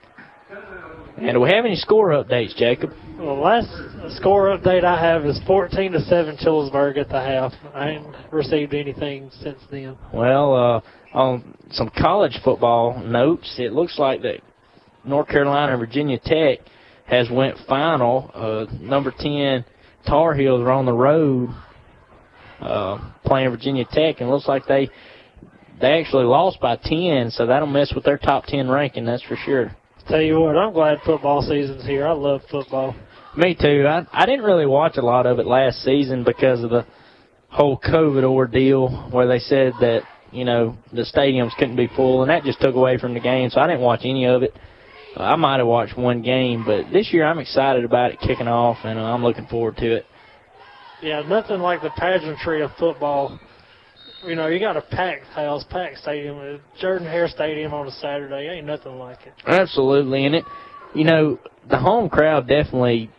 and 1.16 1.34
do 1.34 1.40
we 1.40 1.50
have 1.50 1.64
any 1.64 1.76
score 1.76 2.08
updates, 2.08 2.56
Jacob? 2.56 2.90
Well, 3.16 3.40
last 3.40 3.68
score 4.16 4.58
update 4.58 4.82
I 4.82 5.00
have 5.00 5.24
is 5.24 5.40
14 5.46 5.92
to 5.92 6.00
7 6.00 6.36
Childersburg 6.38 6.98
at 6.98 7.08
the 7.08 7.20
half. 7.20 7.52
I 7.72 7.90
ain't 7.90 8.06
received 8.32 8.74
anything 8.74 9.30
since 9.40 9.60
then. 9.70 9.96
Well, 10.12 10.54
uh, 10.56 10.80
on 11.16 11.56
some 11.70 11.92
college 11.96 12.36
football 12.44 13.00
notes, 13.00 13.54
it 13.58 13.72
looks 13.72 13.96
like 13.96 14.22
that 14.22 14.40
North 15.04 15.28
Carolina 15.28 15.72
and 15.72 15.80
Virginia 15.80 16.18
Tech 16.18 16.58
has 17.06 17.30
went 17.30 17.58
final. 17.68 18.30
Uh, 18.34 18.66
number 18.80 19.14
10 19.16 19.64
Tar 20.04 20.34
Heels 20.34 20.60
are 20.62 20.72
on 20.72 20.84
the 20.84 20.92
road 20.92 21.50
uh, 22.60 22.98
playing 23.24 23.50
Virginia 23.50 23.84
Tech, 23.90 24.20
and 24.20 24.30
looks 24.30 24.48
like 24.48 24.66
they 24.66 24.88
they 25.80 26.00
actually 26.00 26.24
lost 26.24 26.60
by 26.60 26.76
ten, 26.76 27.30
so 27.30 27.46
that'll 27.46 27.66
mess 27.66 27.92
with 27.94 28.04
their 28.04 28.18
top 28.18 28.46
ten 28.46 28.68
ranking. 28.68 29.04
That's 29.04 29.22
for 29.22 29.36
sure. 29.44 29.74
Tell 30.08 30.20
you 30.20 30.38
what, 30.38 30.56
I'm 30.56 30.72
glad 30.72 30.98
football 31.04 31.42
season's 31.42 31.84
here. 31.84 32.06
I 32.06 32.12
love 32.12 32.42
football. 32.50 32.94
Me 33.36 33.56
too. 33.58 33.86
I 33.88 34.06
I 34.12 34.26
didn't 34.26 34.44
really 34.44 34.66
watch 34.66 34.96
a 34.96 35.02
lot 35.02 35.26
of 35.26 35.38
it 35.38 35.46
last 35.46 35.82
season 35.82 36.24
because 36.24 36.62
of 36.62 36.70
the 36.70 36.86
whole 37.48 37.78
COVID 37.78 38.24
ordeal, 38.24 39.08
where 39.10 39.26
they 39.26 39.38
said 39.38 39.72
that 39.80 40.02
you 40.30 40.44
know 40.44 40.76
the 40.92 41.02
stadiums 41.02 41.56
couldn't 41.58 41.76
be 41.76 41.88
full, 41.96 42.22
and 42.22 42.30
that 42.30 42.44
just 42.44 42.60
took 42.60 42.74
away 42.74 42.98
from 42.98 43.14
the 43.14 43.20
game. 43.20 43.50
So 43.50 43.60
I 43.60 43.66
didn't 43.66 43.82
watch 43.82 44.00
any 44.04 44.26
of 44.26 44.42
it. 44.42 44.54
I 45.16 45.36
might 45.36 45.58
have 45.58 45.66
watched 45.66 45.96
one 45.96 46.22
game, 46.22 46.64
but 46.66 46.92
this 46.92 47.12
year 47.12 47.24
I'm 47.24 47.38
excited 47.38 47.84
about 47.84 48.10
it 48.10 48.20
kicking 48.20 48.48
off, 48.48 48.78
and 48.84 48.98
I'm 48.98 49.22
looking 49.22 49.46
forward 49.46 49.76
to 49.76 49.96
it. 49.96 50.06
Yeah, 51.04 51.20
nothing 51.20 51.60
like 51.60 51.82
the 51.82 51.90
pageantry 51.90 52.62
of 52.62 52.70
football. 52.78 53.38
You 54.26 54.36
know, 54.36 54.46
you 54.46 54.58
got 54.58 54.78
a 54.78 54.80
packed 54.80 55.26
house, 55.26 55.62
packed 55.68 55.98
stadium, 55.98 56.58
Jordan 56.80 57.06
Hare 57.06 57.28
Stadium 57.28 57.74
on 57.74 57.86
a 57.86 57.90
Saturday. 57.90 58.48
Ain't 58.48 58.66
nothing 58.66 58.98
like 58.98 59.18
it. 59.26 59.34
Absolutely, 59.46 60.24
and 60.24 60.36
it, 60.36 60.44
you 60.94 61.04
know, 61.04 61.38
the 61.68 61.78
home 61.78 62.08
crowd 62.08 62.48
definitely 62.48 63.10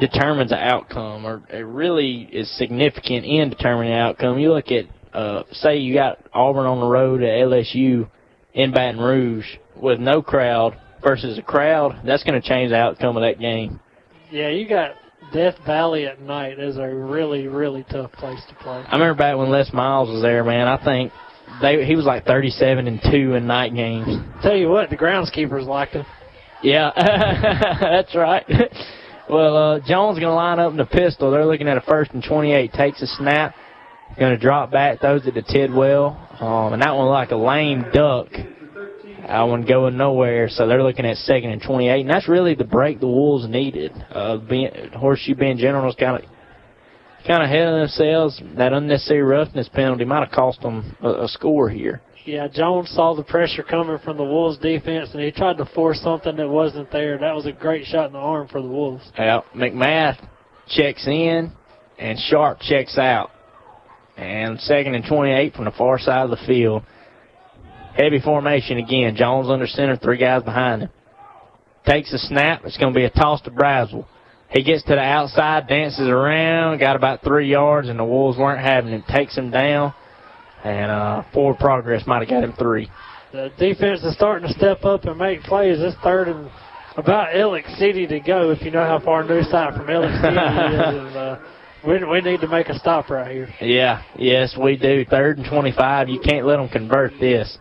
determines 0.00 0.52
the 0.52 0.56
outcome, 0.56 1.26
or 1.26 1.42
it 1.50 1.66
really 1.66 2.22
is 2.32 2.50
significant 2.56 3.26
in 3.26 3.50
determining 3.50 3.92
the 3.92 3.98
outcome. 3.98 4.38
You 4.38 4.54
look 4.54 4.70
at, 4.70 4.86
uh, 5.12 5.42
say, 5.52 5.76
you 5.76 5.92
got 5.92 6.18
Auburn 6.32 6.64
on 6.64 6.80
the 6.80 6.86
road 6.86 7.22
at 7.22 7.28
LSU 7.28 8.08
in 8.54 8.72
Baton 8.72 8.98
Rouge 8.98 9.44
with 9.76 10.00
no 10.00 10.22
crowd 10.22 10.80
versus 11.02 11.36
a 11.36 11.42
crowd. 11.42 12.00
That's 12.06 12.24
going 12.24 12.40
to 12.40 12.48
change 12.48 12.70
the 12.70 12.78
outcome 12.78 13.18
of 13.18 13.22
that 13.22 13.38
game. 13.38 13.80
Yeah, 14.30 14.48
you 14.48 14.66
got 14.66 14.92
Death 15.32 15.56
Valley 15.66 16.06
at 16.06 16.20
night 16.20 16.58
is 16.58 16.76
a 16.76 16.86
really, 16.86 17.48
really 17.48 17.84
tough 17.90 18.12
place 18.12 18.40
to 18.48 18.54
play. 18.56 18.84
I 18.86 18.92
remember 18.92 19.14
back 19.14 19.36
when 19.36 19.50
Les 19.50 19.72
Miles 19.72 20.08
was 20.08 20.22
there, 20.22 20.42
man. 20.44 20.66
I 20.66 20.82
think 20.82 21.12
they 21.60 21.84
he 21.84 21.96
was 21.96 22.04
like 22.04 22.24
37 22.24 22.86
and 22.86 23.00
two 23.10 23.34
in 23.34 23.46
night 23.46 23.74
games. 23.74 24.08
Tell 24.42 24.56
you 24.56 24.68
what, 24.68 24.90
the 24.90 24.96
groundskeepers 24.96 25.66
liked 25.66 25.94
him. 25.94 26.06
Yeah, 26.62 26.90
that's 27.80 28.14
right. 28.14 28.44
well, 29.30 29.56
uh, 29.56 29.80
Jones 29.80 30.18
going 30.18 30.30
to 30.30 30.34
line 30.34 30.58
up 30.58 30.72
in 30.72 30.76
the 30.76 30.86
pistol. 30.86 31.30
They're 31.30 31.46
looking 31.46 31.68
at 31.68 31.76
a 31.76 31.82
first 31.82 32.12
and 32.12 32.22
28. 32.22 32.72
Takes 32.72 33.02
a 33.02 33.06
snap. 33.06 33.54
Going 34.18 34.32
to 34.34 34.38
drop 34.38 34.70
back, 34.70 35.00
throws 35.00 35.26
it 35.26 35.32
to 35.32 35.42
Tidwell. 35.42 36.16
Um, 36.40 36.72
and 36.72 36.82
that 36.82 36.96
one 36.96 37.08
like 37.08 37.30
a 37.30 37.36
lame 37.36 37.84
duck. 37.92 38.28
That 39.28 39.42
one 39.42 39.66
going 39.66 39.98
nowhere, 39.98 40.48
so 40.48 40.66
they're 40.66 40.82
looking 40.82 41.04
at 41.04 41.18
second 41.18 41.50
and 41.50 41.60
28. 41.60 42.00
And 42.00 42.08
that's 42.08 42.28
really 42.28 42.54
the 42.54 42.64
break 42.64 42.98
the 42.98 43.06
Wolves 43.06 43.46
needed. 43.46 43.92
Uh, 44.10 44.38
ben, 44.38 44.90
Horseshoe 44.96 45.34
Bend 45.34 45.58
General's 45.58 45.96
kind 45.96 46.24
of 46.24 46.30
kind 47.26 47.42
of 47.42 47.50
ahead 47.50 47.68
of 47.68 47.78
themselves. 47.78 48.40
That 48.56 48.72
unnecessary 48.72 49.20
roughness 49.20 49.68
penalty 49.68 50.06
might 50.06 50.24
have 50.24 50.32
cost 50.32 50.62
them 50.62 50.96
a, 51.02 51.24
a 51.24 51.28
score 51.28 51.68
here. 51.68 52.00
Yeah, 52.24 52.48
Jones 52.48 52.88
saw 52.88 53.14
the 53.14 53.22
pressure 53.22 53.62
coming 53.62 53.98
from 53.98 54.16
the 54.16 54.24
Wolves 54.24 54.56
defense, 54.56 55.10
and 55.12 55.22
he 55.22 55.30
tried 55.30 55.58
to 55.58 55.66
force 55.66 56.00
something 56.00 56.36
that 56.36 56.48
wasn't 56.48 56.90
there. 56.90 57.18
That 57.18 57.34
was 57.34 57.44
a 57.44 57.52
great 57.52 57.84
shot 57.84 58.06
in 58.06 58.12
the 58.14 58.18
arm 58.18 58.48
for 58.48 58.62
the 58.62 58.68
Wolves. 58.68 59.12
Yeah, 59.18 59.42
McMath 59.54 60.26
checks 60.68 61.06
in, 61.06 61.52
and 61.98 62.18
Sharp 62.18 62.60
checks 62.60 62.96
out. 62.96 63.30
And 64.16 64.58
second 64.60 64.94
and 64.94 65.04
28 65.06 65.52
from 65.52 65.66
the 65.66 65.70
far 65.72 65.98
side 65.98 66.24
of 66.24 66.30
the 66.30 66.44
field. 66.46 66.82
Heavy 67.98 68.20
formation 68.20 68.78
again. 68.78 69.16
Jones 69.16 69.50
under 69.50 69.66
center, 69.66 69.96
three 69.96 70.18
guys 70.18 70.44
behind 70.44 70.82
him. 70.82 70.90
Takes 71.84 72.12
a 72.12 72.18
snap. 72.18 72.62
It's 72.64 72.76
going 72.76 72.94
to 72.94 72.96
be 72.96 73.04
a 73.04 73.10
toss 73.10 73.40
to 73.42 73.50
Braswell. 73.50 74.06
He 74.50 74.62
gets 74.62 74.84
to 74.84 74.94
the 74.94 75.00
outside, 75.00 75.66
dances 75.66 76.08
around, 76.08 76.78
got 76.78 76.96
about 76.96 77.22
three 77.22 77.50
yards, 77.50 77.88
and 77.88 77.98
the 77.98 78.04
Wolves 78.04 78.38
weren't 78.38 78.64
having 78.64 78.92
him. 78.92 79.02
Takes 79.08 79.36
him 79.36 79.50
down, 79.50 79.92
and 80.64 80.90
uh, 80.90 81.24
forward 81.34 81.58
progress 81.58 82.06
might 82.06 82.20
have 82.20 82.28
got 82.28 82.44
him 82.44 82.54
three. 82.56 82.88
The 83.32 83.50
defense 83.58 84.02
is 84.04 84.14
starting 84.14 84.48
to 84.48 84.54
step 84.54 84.84
up 84.84 85.04
and 85.04 85.18
make 85.18 85.42
plays. 85.42 85.78
This 85.78 85.94
third 86.02 86.28
and 86.28 86.48
about 86.96 87.34
Alex 87.34 87.68
City 87.78 88.06
to 88.06 88.20
go, 88.20 88.50
if 88.50 88.62
you 88.62 88.70
know 88.70 88.84
how 88.84 89.00
far 89.04 89.22
New 89.24 89.42
Site 89.42 89.74
from 89.74 89.90
Alex 89.90 90.14
City 90.22 90.36
is. 90.36 91.06
And, 91.06 91.16
uh, 91.16 91.38
we, 91.86 92.04
we 92.04 92.20
need 92.20 92.40
to 92.40 92.48
make 92.48 92.68
a 92.68 92.78
stop 92.78 93.10
right 93.10 93.30
here. 93.30 93.48
Yeah, 93.60 94.02
yes, 94.16 94.56
we 94.60 94.76
do. 94.76 95.04
Third 95.04 95.38
and 95.38 95.46
25. 95.48 96.08
You 96.08 96.20
can't 96.20 96.46
let 96.46 96.56
them 96.56 96.68
convert 96.68 97.12
this. 97.20 97.58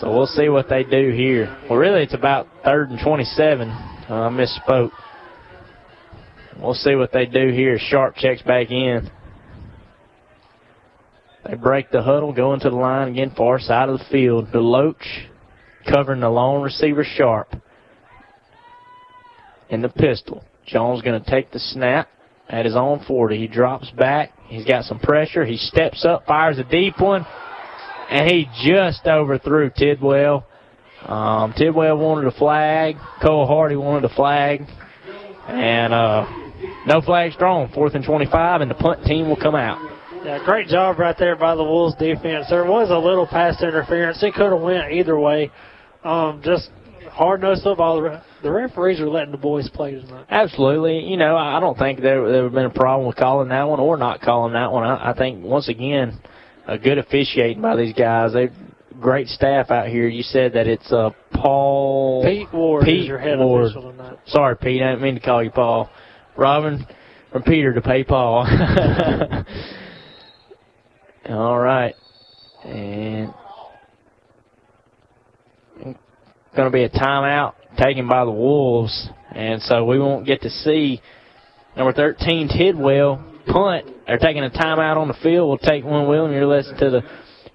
So 0.00 0.12
we'll 0.12 0.26
see 0.26 0.48
what 0.48 0.68
they 0.68 0.82
do 0.82 1.10
here. 1.10 1.56
Well, 1.70 1.78
really, 1.78 2.02
it's 2.02 2.14
about 2.14 2.48
third 2.64 2.90
and 2.90 2.98
27. 3.00 3.68
Uh, 3.68 3.74
I 4.08 4.28
misspoke. 4.28 4.90
We'll 6.58 6.74
see 6.74 6.96
what 6.96 7.12
they 7.12 7.26
do 7.26 7.48
here. 7.48 7.78
Sharp 7.78 8.16
checks 8.16 8.42
back 8.42 8.70
in. 8.70 9.10
They 11.46 11.54
break 11.54 11.90
the 11.90 12.02
huddle, 12.02 12.32
go 12.32 12.54
into 12.54 12.70
the 12.70 12.76
line 12.76 13.08
again, 13.08 13.32
far 13.36 13.60
side 13.60 13.88
of 13.88 13.98
the 13.98 14.04
field. 14.10 14.48
DeLoach 14.48 15.04
covering 15.88 16.20
the 16.20 16.30
lone 16.30 16.62
receiver 16.62 17.04
Sharp. 17.04 17.54
In 19.68 19.82
the 19.82 19.88
pistol. 19.88 20.44
Jones 20.66 21.02
going 21.02 21.22
to 21.22 21.30
take 21.30 21.52
the 21.52 21.58
snap 21.58 22.08
at 22.48 22.64
his 22.64 22.74
own 22.74 23.04
40. 23.06 23.38
He 23.38 23.46
drops 23.46 23.90
back. 23.90 24.32
He's 24.46 24.64
got 24.64 24.84
some 24.84 24.98
pressure. 24.98 25.44
He 25.44 25.56
steps 25.56 26.04
up, 26.04 26.26
fires 26.26 26.58
a 26.58 26.64
deep 26.64 27.00
one, 27.00 27.26
and 28.10 28.30
he 28.30 28.48
just 28.64 29.06
overthrew 29.06 29.70
Tidwell. 29.76 30.46
Um, 31.06 31.52
Tidwell 31.56 31.98
wanted 31.98 32.26
a 32.26 32.36
flag. 32.36 32.96
Cole 33.22 33.46
Hardy 33.46 33.76
wanted 33.76 34.10
a 34.10 34.14
flag. 34.14 34.62
And 35.48 35.92
uh, 35.92 36.26
no 36.86 37.02
flags 37.02 37.36
thrown. 37.36 37.70
Fourth 37.72 37.94
and 37.94 38.04
25, 38.04 38.62
and 38.62 38.70
the 38.70 38.74
punt 38.74 39.04
team 39.04 39.28
will 39.28 39.36
come 39.36 39.54
out. 39.54 39.90
Yeah, 40.24 40.42
great 40.42 40.68
job 40.68 40.98
right 40.98 41.16
there 41.18 41.36
by 41.36 41.54
the 41.54 41.62
Wolves 41.62 41.94
defense. 41.96 42.46
There 42.48 42.64
was 42.64 42.88
a 42.90 42.96
little 42.96 43.26
pass 43.26 43.62
interference. 43.62 44.22
It 44.22 44.32
could 44.32 44.52
have 44.52 44.60
went 44.60 44.90
either 44.90 45.18
way. 45.18 45.50
Um, 46.02 46.40
just 46.42 46.70
hard-nosed 47.10 47.62
football. 47.62 48.20
The 48.42 48.50
referees 48.50 49.00
are 49.00 49.08
letting 49.08 49.32
the 49.32 49.38
boys 49.38 49.68
play 49.68 49.92
tonight. 49.92 50.26
Absolutely. 50.30 51.00
You 51.00 51.18
know, 51.18 51.36
I 51.36 51.60
don't 51.60 51.76
think 51.76 52.00
there, 52.00 52.30
there 52.30 52.42
would 52.42 52.44
have 52.44 52.52
been 52.54 52.64
a 52.64 52.70
problem 52.70 53.06
with 53.06 53.16
calling 53.16 53.50
that 53.50 53.64
one 53.64 53.80
or 53.80 53.98
not 53.98 54.22
calling 54.22 54.54
that 54.54 54.72
one. 54.72 54.84
I, 54.84 55.10
I 55.10 55.14
think, 55.14 55.44
once 55.44 55.68
again, 55.68 56.18
a 56.66 56.78
good 56.78 56.98
officiating 56.98 57.62
by 57.62 57.76
these 57.76 57.94
guys. 57.94 58.32
They 58.32 58.48
great 59.00 59.28
staff 59.28 59.70
out 59.70 59.88
here. 59.88 60.08
You 60.08 60.22
said 60.22 60.54
that 60.54 60.66
it's 60.66 60.90
uh, 60.92 61.10
Paul... 61.32 62.24
Pete 62.24 62.52
Ward 62.52 62.84
Pete 62.84 63.02
is 63.02 63.06
your 63.08 63.18
head 63.18 63.38
Ward. 63.38 63.66
official 63.66 63.90
tonight. 63.90 64.18
Sorry, 64.26 64.56
Pete. 64.56 64.82
I 64.82 64.90
didn't 64.90 65.02
mean 65.02 65.14
to 65.14 65.20
call 65.20 65.42
you 65.42 65.50
Paul. 65.50 65.90
Robin 66.36 66.86
from 67.32 67.42
Peter 67.42 67.72
to 67.74 67.80
pay 67.80 68.04
Paul. 68.04 68.46
All 71.28 71.58
right. 71.58 71.94
And 72.64 73.34
going 76.54 76.66
to 76.66 76.70
be 76.70 76.84
a 76.84 76.90
timeout 76.90 77.54
taken 77.78 78.08
by 78.08 78.24
the 78.24 78.30
Wolves. 78.30 79.08
And 79.32 79.60
so 79.62 79.84
we 79.84 79.98
won't 79.98 80.26
get 80.26 80.42
to 80.42 80.50
see 80.50 81.00
number 81.76 81.92
13, 81.92 82.48
Tidwell, 82.48 83.24
punt. 83.46 83.86
They're 84.06 84.18
taking 84.18 84.44
a 84.44 84.50
timeout 84.50 84.96
on 84.96 85.08
the 85.08 85.18
field. 85.22 85.48
We'll 85.48 85.58
take 85.58 85.84
one, 85.84 86.08
Will, 86.08 86.26
and 86.26 86.34
you're 86.34 86.46
listening 86.46 86.78
to 86.80 86.90
the 86.90 87.02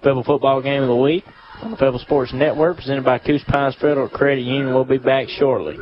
Fayetteville 0.02 0.24
Football 0.24 0.62
Game 0.62 0.82
of 0.82 0.88
the 0.88 0.96
Week 0.96 1.24
on 1.62 1.70
the 1.70 1.76
Fayetteville 1.76 2.00
Sports 2.00 2.32
Network, 2.32 2.76
presented 2.76 3.04
by 3.04 3.18
Coosa 3.18 3.44
Pines 3.46 3.76
Federal 3.80 4.08
Credit 4.08 4.42
Union. 4.42 4.74
We'll 4.74 4.84
be 4.84 4.98
back 4.98 5.28
shortly. 5.28 5.76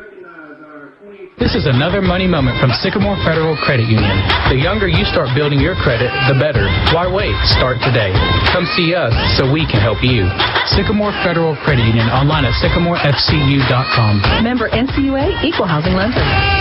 This 1.39 1.55
is 1.55 1.63
another 1.71 2.03
money 2.03 2.27
moment 2.27 2.59
from 2.59 2.67
Sycamore 2.83 3.15
Federal 3.23 3.55
Credit 3.63 3.87
Union. 3.87 4.11
The 4.51 4.59
younger 4.59 4.91
you 4.91 5.07
start 5.07 5.31
building 5.31 5.63
your 5.63 5.73
credit, 5.79 6.11
the 6.27 6.35
better. 6.35 6.67
Why 6.91 7.07
wait? 7.07 7.31
Start 7.55 7.79
today. 7.79 8.11
Come 8.51 8.67
see 8.75 8.91
us 8.91 9.15
so 9.39 9.47
we 9.47 9.63
can 9.63 9.79
help 9.79 10.03
you. 10.03 10.27
Sycamore 10.75 11.15
Federal 11.23 11.55
Credit 11.63 11.87
Union 11.87 12.11
online 12.11 12.43
at 12.43 12.51
sycamorefcu.com. 12.59 14.43
Member 14.43 14.67
NCUA 14.67 15.43
Equal 15.47 15.65
Housing 15.65 15.95
Lender. 15.95 16.58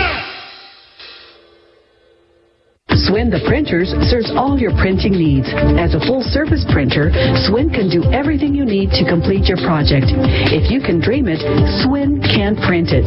Swin 3.07 3.31
the 3.31 3.39
Printers 3.47 3.95
serves 4.11 4.27
all 4.35 4.59
your 4.59 4.75
printing 4.75 5.15
needs. 5.15 5.47
As 5.79 5.95
a 5.95 6.03
full 6.03 6.23
service 6.23 6.67
printer, 6.73 7.13
Swin 7.47 7.71
can 7.71 7.87
do 7.87 8.03
everything 8.11 8.55
you 8.55 8.65
need 8.67 8.91
to 8.99 9.07
complete 9.07 9.47
your 9.47 9.59
project. 9.63 10.11
If 10.51 10.73
you 10.73 10.81
can 10.83 10.99
dream 10.99 11.31
it, 11.31 11.39
Swin 11.87 12.19
can 12.19 12.59
print 12.67 12.91
it. 12.91 13.07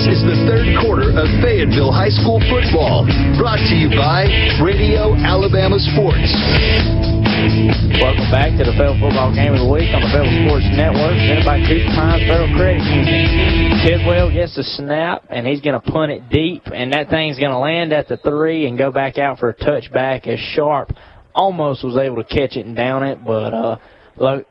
This 0.00 0.16
is 0.16 0.22
the 0.24 0.36
third 0.48 0.80
quarter 0.80 1.10
of 1.10 1.28
Fayetteville 1.42 1.92
High 1.92 2.08
School 2.08 2.40
football, 2.48 3.04
brought 3.36 3.58
to 3.68 3.74
you 3.74 3.90
by 3.90 4.24
Radio 4.62 5.14
Alabama 5.16 5.78
Sports. 5.78 7.09
Welcome 7.40 8.28
back 8.28 8.52
to 8.60 8.68
the 8.68 8.76
Fayetteville 8.76 9.00
Football 9.00 9.32
Game 9.32 9.56
of 9.56 9.64
the 9.64 9.72
Week 9.72 9.88
on 9.96 10.04
the 10.04 10.12
Fayetteville 10.12 10.44
Sports 10.44 10.68
Network, 10.76 11.16
presented 11.16 11.48
by 11.48 11.56
Coosa 11.64 11.88
Pines 11.96 12.28
Federal 12.28 12.52
Credit 12.52 12.84
Union. 12.84 13.80
Tidwell 13.80 14.28
gets 14.28 14.56
the 14.56 14.64
snap, 14.76 15.24
and 15.30 15.46
he's 15.48 15.64
going 15.64 15.72
to 15.72 15.80
punt 15.80 16.12
it 16.12 16.28
deep, 16.28 16.60
and 16.68 16.92
that 16.92 17.08
thing's 17.08 17.40
going 17.40 17.52
to 17.52 17.56
land 17.56 17.94
at 17.94 18.08
the 18.08 18.18
three 18.18 18.68
and 18.68 18.76
go 18.76 18.92
back 18.92 19.16
out 19.16 19.38
for 19.38 19.48
a 19.48 19.56
touchback 19.56 20.28
as 20.28 20.38
Sharp 20.52 20.92
almost 21.34 21.82
was 21.82 21.96
able 21.96 22.22
to 22.22 22.28
catch 22.28 22.60
it 22.60 22.66
and 22.66 22.76
down 22.76 23.02
it, 23.04 23.24
but 23.24 23.54
uh, 23.54 23.78
look, 24.18 24.46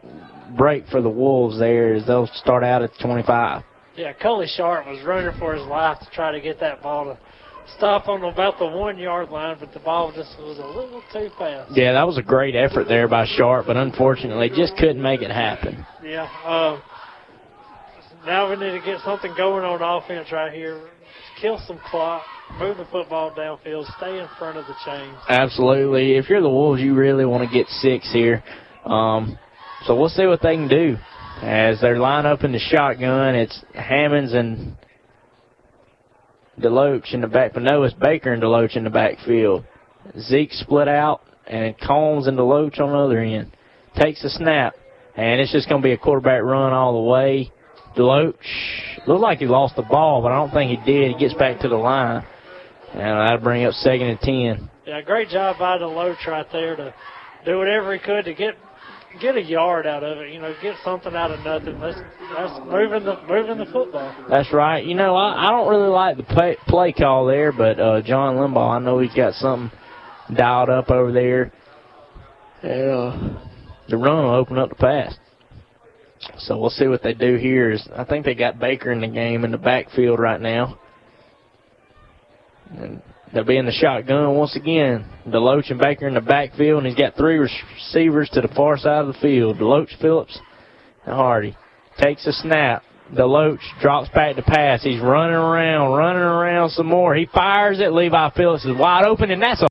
break 0.57 0.87
for 0.87 0.99
the 0.99 1.09
Wolves 1.09 1.59
there 1.59 1.93
as 1.93 2.07
they'll 2.07 2.29
start 2.41 2.63
out 2.63 2.81
at 2.81 2.89
25. 3.03 3.63
Yeah, 3.97 4.13
Coley 4.13 4.47
Sharp 4.47 4.87
was 4.87 5.05
running 5.05 5.37
for 5.37 5.53
his 5.53 5.65
life 5.67 5.99
to 5.99 6.09
try 6.09 6.31
to 6.31 6.41
get 6.41 6.59
that 6.61 6.81
ball 6.81 7.05
to 7.05 7.19
stop 7.77 8.07
on 8.07 8.23
about 8.23 8.59
the 8.59 8.65
one 8.65 8.97
yard 8.97 9.29
line, 9.29 9.57
but 9.59 9.73
the 9.73 9.79
ball 9.79 10.11
just 10.11 10.37
was 10.39 10.57
a 10.57 10.65
little 10.65 11.01
too 11.13 11.29
fast. 11.37 11.71
Yeah, 11.73 11.93
that 11.93 12.05
was 12.05 12.17
a 12.17 12.21
great 12.21 12.55
effort 12.55 12.87
there 12.87 13.07
by 13.07 13.25
Sharp, 13.25 13.67
but 13.67 13.77
unfortunately 13.77 14.49
just 14.49 14.75
couldn't 14.77 15.01
make 15.01 15.21
it 15.21 15.31
happen. 15.31 15.85
Yeah. 16.03 16.29
Um, 16.45 16.81
now 18.25 18.49
we 18.49 18.55
need 18.57 18.77
to 18.77 18.85
get 18.85 18.99
something 19.01 19.33
going 19.37 19.63
on 19.63 19.81
offense 19.81 20.31
right 20.31 20.53
here. 20.53 20.87
Kill 21.41 21.59
some 21.67 21.79
clock, 21.89 22.23
move 22.59 22.77
the 22.77 22.85
football 22.91 23.31
downfield, 23.31 23.85
stay 23.97 24.19
in 24.19 24.27
front 24.37 24.57
of 24.57 24.65
the 24.67 24.75
chains. 24.85 25.15
Absolutely. 25.29 26.17
If 26.17 26.29
you're 26.29 26.41
the 26.41 26.49
Wolves, 26.49 26.81
you 26.81 26.93
really 26.93 27.25
want 27.25 27.49
to 27.49 27.53
get 27.53 27.67
six 27.67 28.11
here. 28.11 28.43
Um, 28.85 29.37
so 29.85 29.95
we'll 29.95 30.09
see 30.09 30.25
what 30.25 30.41
they 30.41 30.55
can 30.55 30.67
do. 30.67 30.97
As 31.41 31.79
they 31.79 31.93
line 31.93 32.25
up 32.25 32.43
in 32.43 32.51
the 32.51 32.59
shotgun, 32.59 33.35
it's 33.35 33.63
Hammonds 33.73 34.33
and 34.33 34.75
Deloach 36.61 37.14
in 37.14 37.22
the 37.22 37.27
back, 37.27 37.53
but 37.53 37.64
Baker 37.99 38.34
and 38.34 38.41
Deloach 38.41 38.76
in 38.76 38.84
the 38.84 38.90
backfield. 38.90 39.64
Zeke 40.19 40.52
split 40.53 40.88
out, 40.88 41.22
and 41.48 41.77
Combs 41.80 42.27
and 42.27 42.38
Deloach 42.38 42.80
on 42.80 42.91
the 42.91 42.98
other 42.98 43.19
end. 43.19 43.52
Takes 43.95 44.23
a 44.23 44.30
snap, 44.30 44.76
and 45.15 45.41
it's 45.41 45.52
just 45.52 45.68
going 45.68 45.81
to 45.81 45.86
be 45.86 45.94
a 45.94 45.98
quarterback 45.98 46.44
run 46.44 46.73
all 46.73 46.94
the 46.94 47.10
way. 47.10 47.52
Deloach 47.98 48.36
looked 49.07 49.22
like 49.22 49.40
he 49.40 49.48
lost 49.48 49.76
the 49.76 49.81
ball, 49.81 50.22
but 50.22 50.31
I 50.31 50.36
don't 50.36 50.52
think 50.52 50.69
he 50.69 50.91
did. 50.91 51.11
He 51.11 51.19
gets 51.19 51.34
back 51.34 51.60
to 51.61 51.68
the 51.68 51.76
line, 51.76 52.26
and 52.94 53.02
that'll 53.02 53.40
bring 53.40 53.65
up 53.65 53.73
second 53.73 54.07
and 54.07 54.19
ten. 54.19 54.69
Yeah, 54.86 55.02
great 55.02 55.30
job 55.30 55.57
by 55.60 55.77
Deloach 55.77 56.26
right 56.27 56.45
there 56.52 56.76
to 56.76 56.94
do 57.45 57.57
whatever 57.57 57.94
he 57.94 57.99
could 57.99 58.26
to 58.26 58.34
get 58.34 58.56
get 59.19 59.36
a 59.36 59.41
yard 59.41 59.88
out 59.88 60.03
of 60.03 60.19
it. 60.19 60.34
You 60.34 60.40
know, 60.40 60.53
get 60.61 60.76
something 60.84 61.15
out 61.15 61.31
of 61.31 61.44
nothing. 61.44 61.80
That's 61.80 61.99
that's 62.36 62.60
moving 62.65 63.03
the 63.03 63.22
moving 63.27 63.57
the 63.57 63.72
football. 63.72 64.15
That's 64.30 64.52
right. 64.53 64.86
You 64.86 64.95
know, 64.95 65.15
I, 65.15 65.48
I 65.48 65.52
don't 65.52 65.69
really 65.69 65.90
like 65.90 66.18
the 66.18 66.23
play, 66.23 66.57
play 66.68 66.94
call 66.94 67.26
there, 67.26 67.52
but 67.52 67.80
uh, 67.80 68.02
John 68.02 68.36
Limbaugh, 68.36 68.77
I 68.77 68.80
know 68.80 68.99
he's 68.99 69.14
got 69.14 69.34
something 69.34 69.72
dialed 70.36 70.69
up 70.69 70.90
over 70.90 71.11
there. 71.11 71.52
And, 72.61 72.91
uh, 72.91 73.40
the 73.90 73.98
run 73.98 74.23
will 74.23 74.36
open 74.36 74.57
up 74.57 74.69
the 74.69 74.76
pass. 74.76 75.15
So 76.38 76.57
we'll 76.57 76.69
see 76.69 76.88
what 76.88 77.02
they 77.02 77.14
do 77.14 77.36
here. 77.38 77.72
Is 77.72 77.88
I 77.95 78.03
think 78.03 78.26
they 78.26 78.36
got 78.36 78.60
Baker 78.60 78.91
in 78.91 79.02
the 79.02 79.07
game 79.07 79.45
in 79.45 79.52
the 79.52 79.57
backfield 79.57 80.19
right 80.19 80.40
now. 80.40 80.77
And 82.72 83.02
they'll 83.34 83.43
be 83.43 83.57
in 83.57 83.65
the 83.65 83.72
shotgun 83.72 84.35
once 84.35 84.56
again. 84.56 85.06
Deloach 85.27 85.69
and 85.72 85.80
Baker 85.80 86.07
in 86.07 86.14
the 86.14 86.22
backfield, 86.22 86.80
and 86.80 86.88
he's 86.88 86.95
got 86.95 87.15
three 87.15 87.38
receivers 87.38 88.30
to 88.34 88.41
the 88.41 88.47
far 88.49 88.77
side 88.77 89.06
of 89.06 89.07
the 89.07 89.19
field. 89.19 89.57
Deloach, 89.57 89.99
Phillips, 90.01 90.39
and 91.06 91.15
Hardy. 91.15 91.56
Takes 91.97 92.26
a 92.27 92.31
snap. 92.31 92.84
Deloach 93.14 93.60
drops 93.81 94.10
back 94.10 94.35
to 94.35 94.43
pass. 94.43 94.84
He's 94.84 95.01
running 95.01 95.35
around, 95.35 95.97
running 95.97 96.22
around 96.22 96.69
some 96.72 96.85
more. 96.85 97.15
He 97.15 97.27
fires 97.34 97.80
it. 97.80 97.91
Levi 97.91 98.30
Phillips 98.35 98.65
is 98.65 98.77
wide 98.77 99.06
open, 99.06 99.31
and 99.31 99.41
that's 99.41 99.61
a 99.61 99.68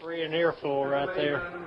referee 0.00 0.24
an 0.24 0.34
earful 0.34 0.84
right 0.84 1.08
there. 1.16 1.63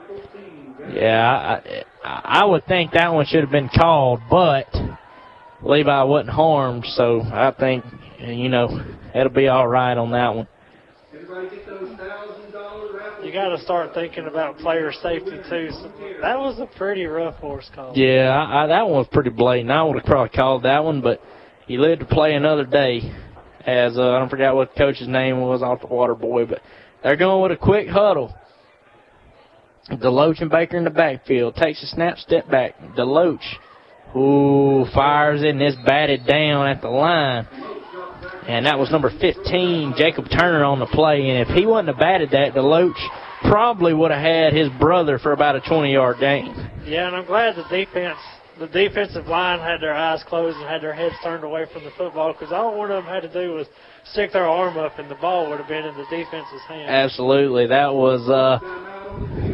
Yeah, 0.94 1.60
I, 2.04 2.42
I 2.42 2.46
would 2.46 2.66
think 2.66 2.92
that 2.92 3.14
one 3.14 3.26
should 3.26 3.42
have 3.42 3.52
been 3.52 3.70
called, 3.70 4.22
but 4.30 4.68
Levi 5.62 6.04
wasn't 6.04 6.30
harmed, 6.30 6.86
so 6.86 7.22
I 7.22 7.54
think, 7.58 7.84
you 8.20 8.50
know, 8.50 8.70
it'll 9.14 9.30
be 9.30 9.48
all 9.48 9.68
right 9.68 9.98
on 9.98 10.12
that 10.12 10.36
one. 10.36 10.48
You 13.24 13.34
got 13.34 13.50
to 13.50 13.60
start 13.60 13.94
thinking 13.94 14.28
about 14.28 14.58
player 14.60 14.92
safety, 14.94 15.38
too. 15.50 15.70
So 15.72 15.92
that 16.22 16.38
was 16.38 16.60
a 16.60 16.68
pretty 16.78 17.06
rough 17.06 17.36
horse 17.36 17.70
call. 17.74 17.94
Yeah, 17.96 18.30
I, 18.30 18.64
I, 18.64 18.68
that 18.68 18.84
one 18.84 19.00
was 19.00 19.08
pretty 19.12 19.32
blatant. 19.32 19.72
I 19.72 19.84
would 19.84 19.98
have 19.98 20.06
probably 20.06 20.30
called 20.30 20.64
that 20.64 20.84
one, 20.84 21.02
but 21.02 21.22
he 21.66 21.78
lived 21.78 22.02
to 22.02 22.06
play 22.08 22.36
another 22.36 22.66
day. 22.66 23.14
As 23.66 23.98
uh, 23.98 24.12
I 24.12 24.20
don't 24.20 24.30
forget 24.30 24.56
what 24.56 24.74
the 24.74 24.78
coach's 24.78 25.10
name 25.10 25.42
was 25.42 25.62
off 25.62 25.82
the 25.82 25.88
water 25.88 26.16
boy, 26.16 26.46
but 26.46 26.62
they're 27.04 27.18
going 27.18 27.42
with 27.42 27.52
a 27.52 27.62
quick 27.62 27.90
huddle. 27.90 28.34
Deloach 29.90 30.42
and 30.42 30.50
Baker 30.50 30.78
in 30.78 30.84
the 30.84 30.90
backfield. 30.90 31.56
Takes 31.56 31.82
a 31.84 31.88
snap, 31.88 32.18
step 32.18 32.50
back. 32.50 32.80
Deloach, 32.98 33.44
who 34.12 34.86
fires 34.94 35.42
it 35.42 35.50
and 35.50 35.62
it's 35.62 35.78
batted 35.86 36.26
down 36.26 36.68
at 36.68 36.82
the 36.82 36.90
line. 36.90 37.48
And 38.48 38.66
that 38.66 38.80
was 38.80 38.90
number 38.92 39.12
15, 39.20 39.96
Jacob 39.98 40.26
Turner, 40.30 40.64
on 40.64 40.80
the 40.80 40.86
play. 40.86 41.30
And 41.30 41.48
if 41.48 41.56
he 41.56 41.66
wouldn't 41.66 41.90
have 41.90 42.00
batted 42.00 42.32
that, 42.32 42.54
Deloach 42.54 42.98
probably 43.50 43.94
would 43.94 44.12
have 44.12 44.22
had 44.22 44.54
his 44.54 44.70
brother 44.80 45.20
for 45.20 45.32
about 45.32 45.56
a 45.56 45.60
20-yard 45.62 46.18
gain. 46.20 46.56
Yeah, 46.86 47.08
and 47.08 47.16
I'm 47.16 47.26
glad 47.26 47.56
the 47.56 47.64
defense, 47.64 48.18
the 48.58 48.68
defensive 48.68 49.28
line 49.28 49.60
had 49.60 49.82
their 49.82 49.94
eyes 49.94 50.24
closed 50.28 50.58
and 50.58 50.68
had 50.68 50.82
their 50.82 50.94
heads 50.94 51.16
turned 51.24 51.44
away 51.44 51.66
from 51.72 51.84
the 51.84 51.92
football 51.98 52.32
because 52.34 52.54
all 52.54 52.78
one 52.78 52.90
of 52.90 53.04
them 53.04 53.14
had 53.14 53.22
to 53.22 53.34
do 53.34 53.54
was 53.54 53.68
stick 54.12 54.32
their 54.32 54.48
arm 54.48 54.78
up 54.78 54.98
and 54.98 55.12
the 55.12 55.16
ball 55.16 55.50
would 55.50 55.60
have 55.60 55.68
been 55.68 55.86
in 55.86 55.96
the 55.98 56.06
defense's 56.10 56.62
hand. 56.68 56.90
Absolutely. 56.90 57.68
That 57.68 57.94
was... 57.94 58.28
Uh, 58.30 59.47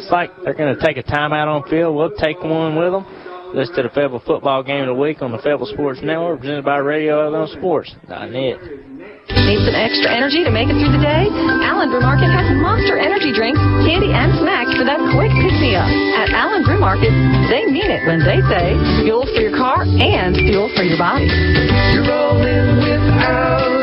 Looks 0.00 0.12
like 0.16 0.32
they're 0.40 0.56
going 0.56 0.72
to 0.72 0.80
take 0.80 0.96
a 0.96 1.04
timeout 1.04 1.44
on 1.44 1.68
field. 1.68 1.92
We'll 1.92 2.16
take 2.16 2.40
one 2.40 2.72
with 2.72 2.88
them. 2.88 3.04
Listen 3.52 3.76
to 3.76 3.82
the 3.84 3.92
Fayetteville 3.92 4.24
Football 4.24 4.64
Game 4.64 4.88
of 4.88 4.96
the 4.96 4.96
Week 4.96 5.20
on 5.20 5.28
the 5.28 5.36
Fayetteville 5.44 5.68
Sports 5.68 6.00
Network, 6.00 6.40
presented 6.40 6.64
by 6.64 6.80
Radio 6.80 7.20
Alabama 7.20 7.44
Sports.net. 7.52 8.32
Need 8.32 9.60
some 9.60 9.76
extra 9.76 10.08
energy 10.08 10.40
to 10.40 10.48
make 10.48 10.72
it 10.72 10.80
through 10.80 10.96
the 10.96 11.04
day? 11.04 11.28
Allen 11.68 11.92
Brew 11.92 12.00
Market 12.00 12.32
has 12.32 12.48
monster 12.64 12.96
energy 12.96 13.28
drinks, 13.36 13.60
candy, 13.84 14.08
and 14.08 14.32
snacks 14.40 14.72
for 14.72 14.88
that 14.88 15.04
quick 15.12 15.28
pick-me-up. 15.36 15.92
At 16.16 16.32
Allen 16.32 16.64
Brew 16.64 16.80
Market, 16.80 17.12
they 17.52 17.68
mean 17.68 17.92
it 17.92 18.00
when 18.08 18.24
they 18.24 18.40
say 18.48 18.72
fuel 19.04 19.28
for 19.28 19.36
your 19.44 19.52
car 19.52 19.84
and 19.84 20.32
fuel 20.32 20.72
for 20.72 20.80
your 20.80 20.96
body. 20.96 21.28
You're 21.28 22.08
rolling 22.08 22.80
with 22.80 23.04
Allen, 23.20 23.79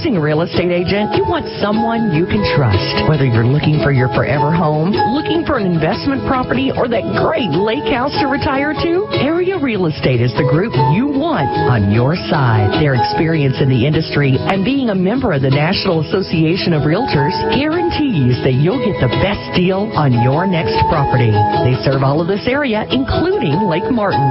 choosing 0.00 0.16
a 0.16 0.20
real 0.20 0.40
estate 0.40 0.72
agent, 0.72 1.12
you 1.12 1.20
want 1.28 1.44
someone 1.60 2.16
you 2.16 2.24
can 2.24 2.40
trust. 2.56 3.04
Whether 3.04 3.28
you're 3.28 3.44
looking 3.44 3.84
for 3.84 3.92
your 3.92 4.08
forever 4.16 4.48
home, 4.48 4.96
looking 5.12 5.44
for 5.44 5.60
an 5.60 5.68
investment 5.68 6.24
property, 6.24 6.72
or 6.72 6.88
that 6.88 7.04
great 7.20 7.52
lake 7.52 7.84
house 7.92 8.16
to 8.24 8.32
retire 8.32 8.72
to, 8.72 9.04
Area 9.20 9.60
Real 9.60 9.92
Estate 9.92 10.24
is 10.24 10.32
the 10.40 10.48
group 10.48 10.72
you 10.96 11.12
want 11.12 11.52
on 11.68 11.92
your 11.92 12.16
side. 12.32 12.80
Their 12.80 12.96
experience 12.96 13.60
in 13.60 13.68
the 13.68 13.84
industry 13.84 14.40
and 14.40 14.64
being 14.64 14.88
a 14.88 14.96
member 14.96 15.36
of 15.36 15.44
the 15.44 15.52
National 15.52 16.00
Association 16.00 16.72
of 16.72 16.88
Realtors 16.88 17.36
guarantees 17.52 18.40
that 18.40 18.56
you'll 18.56 18.80
get 18.80 18.96
the 19.04 19.12
best 19.20 19.52
deal 19.52 19.84
on 20.00 20.16
your 20.24 20.48
next 20.48 20.80
property. 20.88 21.28
They 21.68 21.76
serve 21.84 22.00
all 22.00 22.24
of 22.24 22.28
this 22.28 22.48
area, 22.48 22.88
including 22.88 23.68
Lake 23.68 23.92
Martin. 23.92 24.24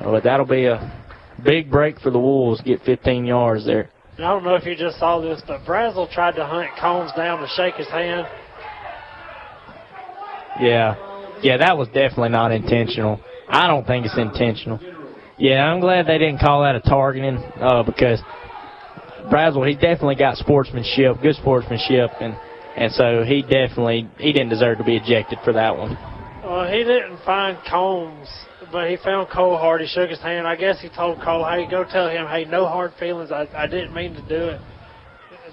but 0.00 0.24
that'll 0.24 0.46
be 0.46 0.66
a 0.66 1.04
big 1.42 1.70
break 1.70 1.98
for 2.00 2.10
the 2.10 2.18
Wolves. 2.18 2.60
Get 2.62 2.82
15 2.82 3.24
yards 3.24 3.66
there. 3.66 3.90
I 4.18 4.22
don't 4.22 4.44
know 4.44 4.54
if 4.54 4.64
you 4.64 4.76
just 4.76 4.98
saw 4.98 5.20
this, 5.20 5.42
but 5.46 5.62
Brazel 5.62 6.10
tried 6.10 6.36
to 6.36 6.46
hunt 6.46 6.70
Combs 6.78 7.10
down 7.16 7.40
to 7.40 7.48
shake 7.56 7.74
his 7.74 7.88
hand. 7.88 8.26
Yeah. 10.60 10.94
Yeah, 11.42 11.56
that 11.58 11.76
was 11.76 11.88
definitely 11.88 12.28
not 12.28 12.52
intentional. 12.52 13.20
I 13.48 13.66
don't 13.66 13.86
think 13.86 14.06
it's 14.06 14.16
intentional. 14.16 14.78
Yeah, 15.36 15.64
I'm 15.64 15.80
glad 15.80 16.06
they 16.06 16.18
didn't 16.18 16.38
call 16.38 16.62
that 16.62 16.76
a 16.76 16.80
targeting 16.80 17.38
uh, 17.60 17.82
because 17.82 18.20
Brazel, 19.26 19.68
he 19.68 19.74
definitely 19.74 20.14
got 20.14 20.36
sportsmanship, 20.36 21.20
good 21.20 21.34
sportsmanship, 21.36 22.10
and 22.20 22.36
and 22.76 22.92
so 22.92 23.24
he 23.24 23.42
definitely 23.42 24.08
he 24.18 24.32
didn't 24.32 24.50
deserve 24.50 24.78
to 24.78 24.84
be 24.84 24.96
ejected 24.96 25.38
for 25.44 25.52
that 25.54 25.76
one. 25.76 25.98
Well, 26.44 26.70
he 26.70 26.84
didn't 26.84 27.24
find 27.24 27.56
Combs, 27.66 28.28
but 28.70 28.90
he 28.90 28.98
found 28.98 29.30
Cole 29.30 29.56
Hard. 29.56 29.80
He 29.80 29.86
shook 29.86 30.10
his 30.10 30.20
hand. 30.20 30.46
I 30.46 30.56
guess 30.56 30.78
he 30.78 30.90
told 30.90 31.22
Cole, 31.22 31.42
hey, 31.48 31.66
go 31.70 31.84
tell 31.90 32.10
him, 32.10 32.26
hey, 32.26 32.44
no 32.44 32.66
hard 32.66 32.92
feelings. 33.00 33.32
I, 33.32 33.48
I 33.56 33.66
didn't 33.66 33.94
mean 33.94 34.12
to 34.12 34.20
do 34.28 34.48
it. 34.48 34.60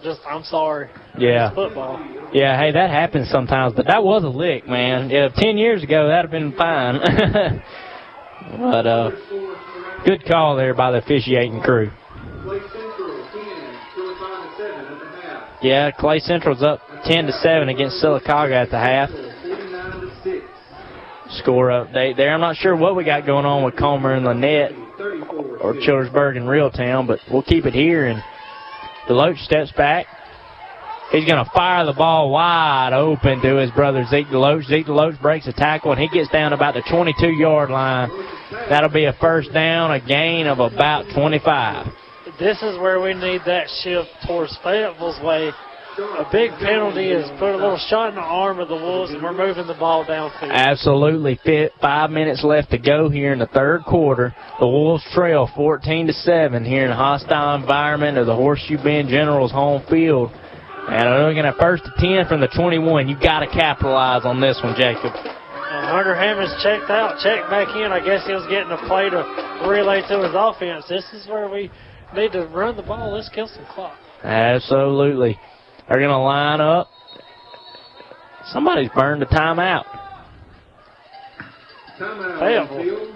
Just, 0.03 0.19
I'm 0.27 0.43
sorry. 0.43 0.89
Yeah. 1.17 1.47
It's 1.47 1.55
football. 1.55 1.97
Yeah, 2.33 2.59
hey, 2.59 2.71
that 2.73 2.89
happens 2.89 3.29
sometimes, 3.29 3.73
but 3.73 3.87
that 3.87 4.03
was 4.03 4.23
a 4.25 4.29
lick, 4.29 4.67
man. 4.67 5.09
Yeah, 5.09 5.29
10 5.33 5.57
years 5.57 5.81
ago, 5.81 6.07
that'd 6.09 6.29
have 6.29 6.31
been 6.31 6.57
fine. 6.57 6.99
but, 8.59 8.85
uh, 8.85 9.11
good 10.03 10.25
call 10.25 10.57
there 10.57 10.73
by 10.73 10.91
the 10.91 10.97
officiating 10.97 11.61
crew. 11.61 11.89
Yeah, 15.61 15.91
Clay 15.91 16.19
Central's 16.19 16.63
up 16.63 16.81
10 17.05 17.27
to 17.27 17.31
7 17.31 17.69
against 17.69 18.03
Sylacauga 18.03 18.63
at 18.63 18.71
the 18.71 18.79
half. 18.79 19.09
Score 21.37 21.67
update 21.69 22.17
there. 22.17 22.33
I'm 22.33 22.41
not 22.41 22.57
sure 22.57 22.75
what 22.75 22.95
we 22.95 23.05
got 23.05 23.25
going 23.25 23.45
on 23.45 23.63
with 23.63 23.77
Comer 23.77 24.13
and 24.13 24.25
Lanett 24.25 24.71
or 25.61 25.73
Childersburg 25.75 26.35
and 26.35 26.45
Reeltown, 26.45 27.07
but 27.07 27.19
we'll 27.31 27.41
keep 27.41 27.65
it 27.65 27.73
here. 27.73 28.07
And 28.07 28.21
Deloach 29.07 29.37
steps 29.45 29.71
back. 29.71 30.07
He's 31.11 31.25
going 31.25 31.43
to 31.43 31.51
fire 31.51 31.85
the 31.85 31.93
ball 31.93 32.31
wide 32.31 32.93
open 32.93 33.41
to 33.41 33.55
his 33.57 33.71
brother 33.71 34.05
Zeke 34.09 34.27
Deloach. 34.27 34.65
Zeke 34.65 34.85
Deloach 34.85 35.21
breaks 35.21 35.47
a 35.47 35.53
tackle, 35.53 35.91
and 35.91 35.99
he 35.99 36.07
gets 36.07 36.29
down 36.31 36.53
about 36.53 36.73
the 36.73 36.81
22-yard 36.81 37.69
line. 37.69 38.09
That'll 38.69 38.89
be 38.89 39.05
a 39.05 39.13
first 39.19 39.53
down, 39.53 39.91
a 39.91 39.99
gain 39.99 40.47
of 40.47 40.59
about 40.59 41.05
25. 41.13 41.87
This 42.39 42.61
is 42.61 42.77
where 42.79 43.01
we 43.01 43.13
need 43.13 43.41
that 43.45 43.67
shift 43.83 44.09
towards 44.25 44.57
Fayetteville's 44.63 45.21
way. 45.23 45.51
A 45.97 46.25
big 46.31 46.51
penalty 46.51 47.11
is 47.11 47.27
put 47.37 47.51
a 47.51 47.57
little 47.57 47.77
shot 47.89 48.09
in 48.09 48.15
the 48.15 48.21
arm 48.21 48.59
of 48.59 48.69
the 48.69 48.75
Wolves, 48.75 49.11
and 49.11 49.21
we're 49.21 49.33
moving 49.33 49.67
the 49.67 49.73
ball 49.73 50.05
downfield. 50.05 50.49
Absolutely. 50.49 51.37
Five 51.81 52.11
minutes 52.11 52.45
left 52.45 52.71
to 52.71 52.77
go 52.77 53.09
here 53.09 53.33
in 53.33 53.39
the 53.39 53.47
third 53.47 53.83
quarter. 53.83 54.33
The 54.61 54.67
Wolves 54.67 55.03
trail 55.13 55.49
14 55.53 56.07
to 56.07 56.13
7 56.13 56.63
here 56.63 56.85
in 56.85 56.91
a 56.91 56.95
hostile 56.95 57.55
environment 57.55 58.17
of 58.17 58.25
the 58.25 58.35
Horseshoe 58.35 58.81
Bend 58.81 59.09
Generals 59.09 59.51
home 59.51 59.83
field. 59.89 60.31
And 60.31 61.09
are 61.09 61.27
looking 61.27 61.45
at 61.45 61.57
first 61.57 61.83
to 61.83 61.91
10 61.97 62.27
from 62.27 62.39
the 62.39 62.47
21. 62.47 63.09
you 63.09 63.19
got 63.19 63.41
to 63.41 63.47
capitalize 63.47 64.23
on 64.23 64.39
this 64.39 64.61
one, 64.63 64.75
Jacob. 64.79 65.11
And 65.11 65.87
Hunter 65.91 66.15
Hammond's 66.15 66.55
checked 66.63 66.89
out, 66.89 67.19
checked 67.19 67.49
back 67.51 67.67
in. 67.75 67.91
I 67.91 67.99
guess 67.99 68.25
he 68.25 68.31
was 68.31 68.47
getting 68.47 68.71
a 68.71 68.79
play 68.87 69.09
to 69.09 69.67
relay 69.67 70.01
to 70.07 70.23
his 70.23 70.31
offense. 70.33 70.85
This 70.87 71.03
is 71.11 71.27
where 71.27 71.49
we 71.49 71.69
need 72.15 72.31
to 72.31 72.47
run 72.47 72.77
the 72.77 72.83
ball. 72.83 73.11
Let's 73.11 73.27
kill 73.27 73.47
some 73.47 73.65
clock. 73.75 73.97
Absolutely. 74.23 75.37
They're 75.91 75.99
going 75.99 76.09
to 76.09 76.17
line 76.19 76.61
up. 76.61 76.89
Somebody's 78.53 78.89
burned 78.95 79.21
a 79.23 79.25
timeout. 79.25 79.83
Fayetteville. 81.99 83.11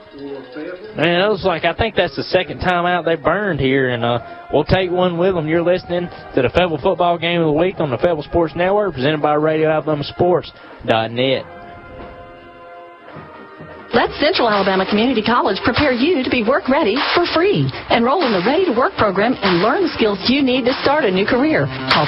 Man, 0.98 1.22
it 1.22 1.30
was 1.30 1.46
like 1.46 1.64
I 1.64 1.74
think 1.74 1.96
that's 1.96 2.18
the 2.18 2.24
second 2.24 2.60
timeout 2.60 3.06
they 3.06 3.16
burned 3.16 3.62
here, 3.62 3.92
and 3.92 4.04
uh, 4.04 4.48
we'll 4.52 4.66
take 4.66 4.92
one 4.92 5.18
with 5.18 5.36
them. 5.36 5.48
You're 5.48 5.64
listening 5.64 6.10
to 6.36 6.42
the 6.42 6.50
Fayetteville 6.50 6.82
Football 6.84 7.18
Game 7.18 7.40
of 7.40 7.48
the 7.48 7.54
Week 7.54 7.76
on 7.80 7.92
the 7.92 7.98
Fayetteville 7.98 8.24
Sports 8.24 8.54
Network, 8.58 8.94
presented 8.94 9.22
by 9.22 9.36
Radio 9.36 9.70
Alabama 9.70 10.04
Sports.net. 10.04 11.65
Let 13.94 14.10
Central 14.18 14.50
Alabama 14.50 14.82
Community 14.88 15.22
College 15.22 15.62
prepare 15.62 15.94
you 15.94 16.24
to 16.24 16.30
be 16.32 16.42
work 16.42 16.70
ready 16.72 16.96
for 17.14 17.28
free. 17.38 17.70
Enroll 17.94 18.26
in 18.26 18.34
the 18.34 18.42
Ready 18.42 18.66
to 18.66 18.74
Work 18.74 18.98
program 18.98 19.38
and 19.38 19.62
learn 19.62 19.86
the 19.86 19.94
skills 19.94 20.18
you 20.26 20.42
need 20.42 20.66
to 20.66 20.74
start 20.82 21.06
a 21.06 21.12
new 21.12 21.28
career. 21.28 21.68
Call 21.94 22.08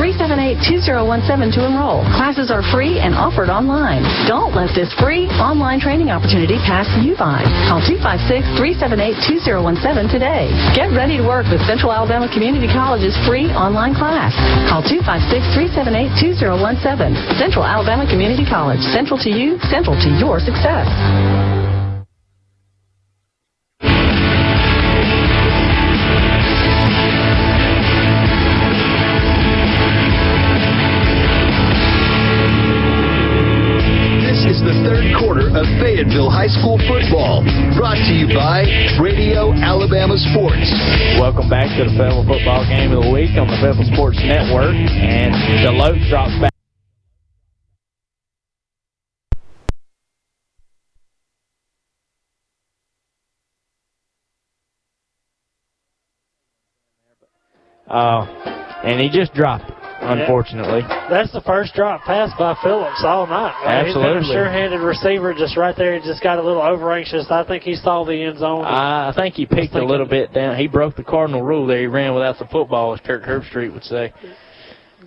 256-378-2017 0.00 1.52
to 1.58 1.66
enroll. 1.66 2.00
Classes 2.16 2.48
are 2.48 2.62
free 2.72 2.96
and 3.02 3.12
offered 3.12 3.50
online. 3.52 4.00
Don't 4.24 4.56
let 4.56 4.72
this 4.72 4.88
free 4.96 5.28
online 5.36 5.76
training 5.82 6.08
opportunity 6.08 6.56
pass 6.64 6.88
you 7.04 7.12
by. 7.20 7.44
Call 7.68 7.84
256-378-2017 7.84 10.08
today. 10.08 10.48
Get 10.72 10.88
ready 10.96 11.20
to 11.20 11.26
work 11.26 11.44
with 11.50 11.60
Central 11.68 11.92
Alabama 11.92 12.32
Community 12.32 12.70
College's 12.70 13.12
free 13.28 13.52
online 13.52 13.92
class. 13.92 14.32
Call 14.70 14.80
256-378-2017. 14.88 17.36
Central 17.36 17.66
Alabama 17.66 18.08
Community 18.08 18.46
College. 18.46 18.80
Central 18.94 19.18
to 19.20 19.28
you, 19.28 19.58
central 19.68 19.98
to 20.00 20.08
your 20.16 20.40
success. 20.40 20.93
This 34.24 34.60
is 34.60 34.62
the 34.62 34.76
third 34.84 35.06
quarter 35.18 35.48
of 35.48 35.64
Fayetteville 35.80 36.28
High 36.28 36.48
School 36.48 36.76
football, 36.86 37.42
brought 37.76 37.96
to 37.96 38.12
you 38.12 38.28
by 38.34 38.64
Radio 39.00 39.52
Alabama 39.52 40.18
Sports. 40.18 40.68
Welcome 41.18 41.48
back 41.48 41.68
to 41.78 41.84
the 41.84 41.94
Fayetteville 41.96 42.26
Football 42.26 42.66
Game 42.68 42.92
of 42.92 43.04
the 43.04 43.10
Week 43.10 43.30
on 43.38 43.46
the 43.46 43.56
Fayetteville 43.62 43.88
Sports 43.94 44.18
Network, 44.20 44.74
and 44.74 45.32
the 45.32 45.64
Deloach 45.64 46.08
drops 46.10 46.34
back. 46.40 46.53
Uh, 57.94 58.26
and 58.82 59.00
he 59.00 59.08
just 59.08 59.32
dropped 59.34 59.70
it, 59.70 59.76
unfortunately. 60.02 60.82
That's 61.08 61.30
the 61.32 61.40
first 61.42 61.74
drop 61.74 62.02
pass 62.02 62.30
by 62.36 62.56
Phillips 62.60 63.02
all 63.04 63.26
night. 63.28 63.54
He's 63.86 63.94
been 63.94 64.02
Absolutely. 64.02 64.34
a 64.34 64.34
sure-handed 64.34 64.80
receiver 64.80 65.32
just 65.32 65.56
right 65.56 65.76
there. 65.76 65.94
He 65.94 66.04
just 66.04 66.20
got 66.20 66.40
a 66.40 66.42
little 66.42 66.60
over-anxious. 66.60 67.26
I 67.30 67.44
think 67.44 67.62
he 67.62 67.76
saw 67.76 68.04
the 68.04 68.20
end 68.20 68.38
zone. 68.40 68.64
I 68.64 69.12
think 69.14 69.36
he 69.36 69.46
picked 69.46 69.74
a 69.74 69.84
little 69.84 70.08
bit 70.08 70.34
down. 70.34 70.58
He 70.58 70.66
broke 70.66 70.96
the 70.96 71.04
cardinal 71.04 71.42
rule 71.42 71.68
there. 71.68 71.78
He 71.78 71.86
ran 71.86 72.14
without 72.14 72.38
the 72.40 72.46
football, 72.46 72.94
as 72.94 73.00
Kirk 73.00 73.22
Herbstreit 73.22 73.72
would 73.72 73.84
say. 73.84 74.12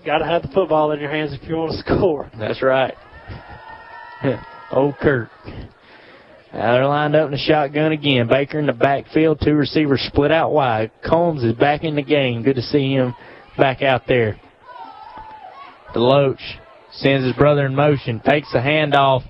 got 0.05 0.19
to 0.19 0.26
have 0.26 0.43
the 0.43 0.47
football 0.49 0.93
in 0.93 1.01
your 1.01 1.11
hands 1.11 1.34
if 1.34 1.47
you 1.47 1.57
want 1.57 1.73
to 1.73 1.77
score. 1.85 2.31
That's 2.39 2.64
right. 2.64 2.95
Old 4.72 4.95
Kurt. 5.01 5.30
They're 6.52 6.86
lined 6.86 7.15
up 7.15 7.26
in 7.26 7.32
the 7.32 7.38
shotgun 7.38 7.91
again. 7.91 8.28
Baker 8.28 8.60
in 8.60 8.68
the 8.68 8.74
backfield. 8.74 9.41
Two 9.44 9.56
receivers 9.56 10.02
split 10.02 10.32
out 10.32 10.52
wide. 10.52 10.91
Combs 11.06 11.44
is 11.44 11.53
back 11.53 11.84
in 11.84 11.95
the 11.95 12.02
game. 12.02 12.44
Good 12.44 12.56
to 12.56 12.61
see 12.61 12.94
him 12.94 13.14
back 13.57 13.82
out 13.82 14.03
there. 14.07 14.40
Deloach 15.94 16.41
sends 16.91 17.26
his 17.26 17.36
brother 17.36 17.65
in 17.65 17.76
motion. 17.76 18.22
Fakes 18.26 18.52
the 18.52 18.60
handoff 18.60 19.24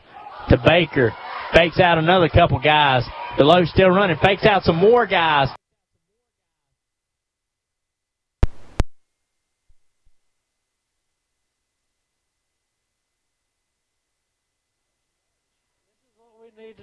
to 0.50 0.58
Baker. 0.66 1.12
Fakes 1.54 1.80
out 1.80 1.98
another 1.98 2.30
couple 2.30 2.60
guys. 2.60 3.04
Deloach 3.38 3.68
still 3.68 3.90
running. 3.90 4.18
Fakes 4.22 4.46
out 4.46 4.64
some 4.64 4.78
more 4.78 5.06
guys. 5.06 5.50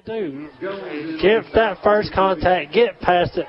Do. 0.05 0.49
Get 1.23 1.45
that 1.55 1.79
first 1.83 2.13
contact, 2.13 2.73
get 2.75 3.01
past 3.01 3.39
it. 3.39 3.47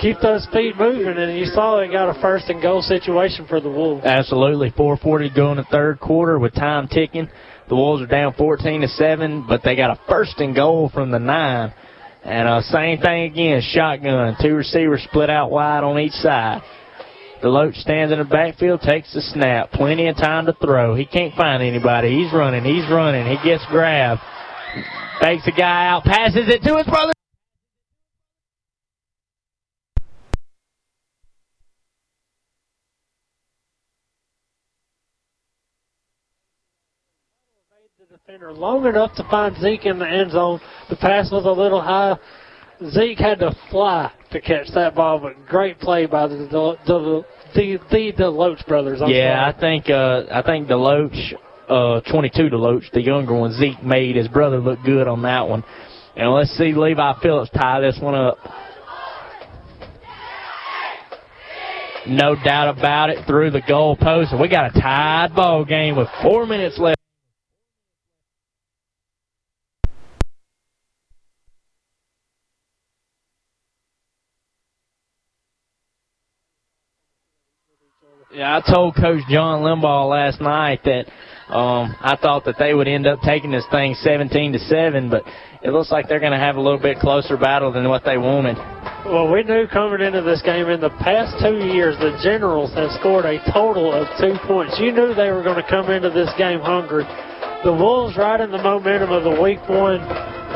keep 0.00 0.16
those 0.20 0.46
feet 0.52 0.76
moving, 0.76 1.16
and 1.16 1.38
you 1.38 1.46
saw 1.46 1.78
they 1.78 1.90
got 1.90 2.16
a 2.16 2.20
first 2.20 2.48
and 2.48 2.60
goal 2.60 2.82
situation 2.82 3.46
for 3.48 3.60
the 3.60 3.70
Wolves. 3.70 4.04
Absolutely. 4.04 4.70
440 4.70 5.30
going 5.30 5.56
to 5.56 5.64
third 5.64 6.00
quarter 6.00 6.38
with 6.38 6.54
time 6.54 6.88
ticking. 6.88 7.28
The 7.68 7.76
Wolves 7.76 8.02
are 8.02 8.06
down 8.06 8.34
14 8.34 8.80
to 8.80 8.88
7, 8.88 9.46
but 9.48 9.62
they 9.64 9.76
got 9.76 9.90
a 9.90 10.00
first 10.08 10.38
and 10.38 10.54
goal 10.54 10.90
from 10.92 11.10
the 11.10 11.18
9. 11.18 11.74
And 12.24 12.48
uh, 12.48 12.60
same 12.62 13.00
thing 13.00 13.30
again, 13.30 13.62
shotgun. 13.62 14.36
Two 14.42 14.54
receivers 14.54 15.06
split 15.08 15.30
out 15.30 15.52
wide 15.52 15.84
on 15.84 15.98
each 16.00 16.12
side. 16.12 16.62
Deloach 17.42 17.76
stands 17.76 18.12
in 18.12 18.18
the 18.18 18.24
backfield, 18.24 18.80
takes 18.80 19.12
the 19.14 19.20
snap. 19.20 19.70
Plenty 19.70 20.08
of 20.08 20.16
time 20.16 20.46
to 20.46 20.52
throw. 20.54 20.96
He 20.96 21.06
can't 21.06 21.34
find 21.36 21.62
anybody. 21.62 22.22
He's 22.22 22.32
running. 22.32 22.64
He's 22.64 22.90
running. 22.90 23.26
He 23.26 23.36
gets 23.48 23.64
grabbed. 23.70 24.20
Fakes 25.20 25.46
a 25.46 25.52
guy 25.52 25.88
out, 25.88 26.04
passes 26.04 26.48
it 26.48 26.62
to 26.62 26.76
his 26.76 26.86
brother. 26.86 27.12
defender 38.26 38.52
long 38.52 38.86
enough 38.86 39.14
to 39.14 39.22
find 39.30 39.56
Zeke 39.58 39.86
in 39.86 39.98
the 39.98 40.08
end 40.08 40.32
zone. 40.32 40.60
The 40.90 40.96
pass 40.96 41.30
was 41.30 41.44
a 41.44 41.50
little 41.50 41.80
high. 41.80 42.16
Zeke 42.90 43.18
had 43.18 43.38
to 43.38 43.54
fly 43.70 44.12
to 44.32 44.40
catch 44.40 44.66
that 44.74 44.94
ball, 44.94 45.18
but 45.18 45.46
great 45.46 45.78
play 45.78 46.06
by 46.06 46.26
the 46.26 46.36
the 46.36 46.76
the, 46.86 47.24
the, 47.54 47.78
the 47.90 48.12
Deloach 48.12 48.66
brothers. 48.66 49.00
I'm 49.00 49.10
yeah, 49.10 49.50
sorry. 49.50 49.54
I 49.54 49.60
think 49.60 49.90
uh, 49.90 50.22
I 50.30 50.42
think 50.42 50.68
Deloach, 50.68 51.34
uh, 51.68 52.00
22 52.10 52.44
Loach. 52.50 52.84
the 52.92 53.02
younger 53.02 53.34
one, 53.34 53.52
Zeke 53.52 53.82
made 53.82 54.16
his 54.16 54.28
brother 54.28 54.58
look 54.58 54.78
good 54.84 55.08
on 55.08 55.22
that 55.22 55.48
one. 55.48 55.64
And 56.16 56.32
let's 56.32 56.50
see 56.56 56.72
Levi 56.72 57.20
Phillips 57.22 57.50
tie 57.50 57.80
this 57.80 57.98
one 58.00 58.14
up. 58.14 58.38
No 62.08 62.36
doubt 62.36 62.78
about 62.78 63.10
it, 63.10 63.26
through 63.26 63.50
the 63.50 63.62
goal 63.66 63.96
post. 63.96 64.30
And 64.30 64.40
we 64.40 64.48
got 64.48 64.76
a 64.76 64.80
tied 64.80 65.34
ball 65.34 65.64
game 65.64 65.96
with 65.96 66.08
four 66.22 66.46
minutes 66.46 66.78
left. 66.78 66.96
Yeah, 78.32 78.60
I 78.62 78.72
told 78.72 78.96
Coach 78.96 79.22
John 79.30 79.62
Limbaugh 79.62 80.10
last 80.10 80.42
night 80.42 80.80
that 80.84 81.06
um, 81.48 81.94
I 82.00 82.18
thought 82.20 82.44
that 82.46 82.56
they 82.58 82.74
would 82.74 82.88
end 82.88 83.06
up 83.06 83.20
taking 83.20 83.52
this 83.52 83.66
thing 83.70 83.94
17 83.94 84.52
to 84.52 84.58
7, 84.58 85.10
but 85.10 85.22
it 85.62 85.70
looks 85.70 85.92
like 85.92 86.08
they're 86.08 86.20
going 86.20 86.32
to 86.32 86.38
have 86.38 86.56
a 86.56 86.60
little 86.60 86.80
bit 86.80 86.98
closer 86.98 87.36
battle 87.36 87.70
than 87.70 87.88
what 87.88 88.04
they 88.04 88.18
wanted. 88.18 88.56
Well, 89.06 89.30
we 89.30 89.44
knew 89.44 89.68
coming 89.70 90.00
into 90.04 90.22
this 90.22 90.42
game 90.42 90.66
in 90.66 90.80
the 90.80 90.90
past 90.98 91.38
two 91.38 91.62
years, 91.70 91.94
the 92.02 92.18
Generals 92.18 92.74
have 92.74 92.90
scored 92.98 93.24
a 93.24 93.38
total 93.52 93.94
of 93.94 94.10
two 94.18 94.34
points. 94.46 94.74
You 94.80 94.90
knew 94.90 95.14
they 95.14 95.30
were 95.30 95.44
going 95.44 95.62
to 95.62 95.68
come 95.70 95.88
into 95.90 96.10
this 96.10 96.30
game 96.36 96.58
hungry. 96.58 97.06
The 97.62 97.72
Wolves 97.72 98.16
riding 98.16 98.50
the 98.50 98.58
momentum 98.58 99.10
of 99.10 99.22
the 99.22 99.40
week 99.40 99.62
one 99.70 100.02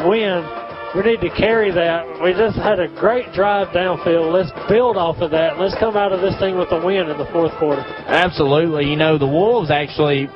win. 0.07 0.43
We 0.91 1.07
need 1.07 1.23
to 1.23 1.31
carry 1.39 1.71
that. 1.71 2.19
We 2.19 2.35
just 2.35 2.59
had 2.59 2.81
a 2.81 2.89
great 2.99 3.33
drive 3.33 3.69
downfield. 3.69 4.35
Let's 4.35 4.51
build 4.69 4.97
off 4.97 5.23
of 5.23 5.31
that. 5.31 5.55
Let's 5.59 5.79
come 5.79 5.97
out 5.97 6.11
of 6.11 6.21
this 6.21 6.35
thing 6.41 6.59
with 6.59 6.73
a 6.73 6.85
win 6.85 7.07
in 7.07 7.17
the 7.17 7.31
fourth 7.31 7.55
quarter. 7.59 7.83
Absolutely. 8.11 8.91
You 8.91 8.97
know, 8.97 9.17
the 9.17 9.27
Wolves 9.27 9.71
actually 9.71 10.27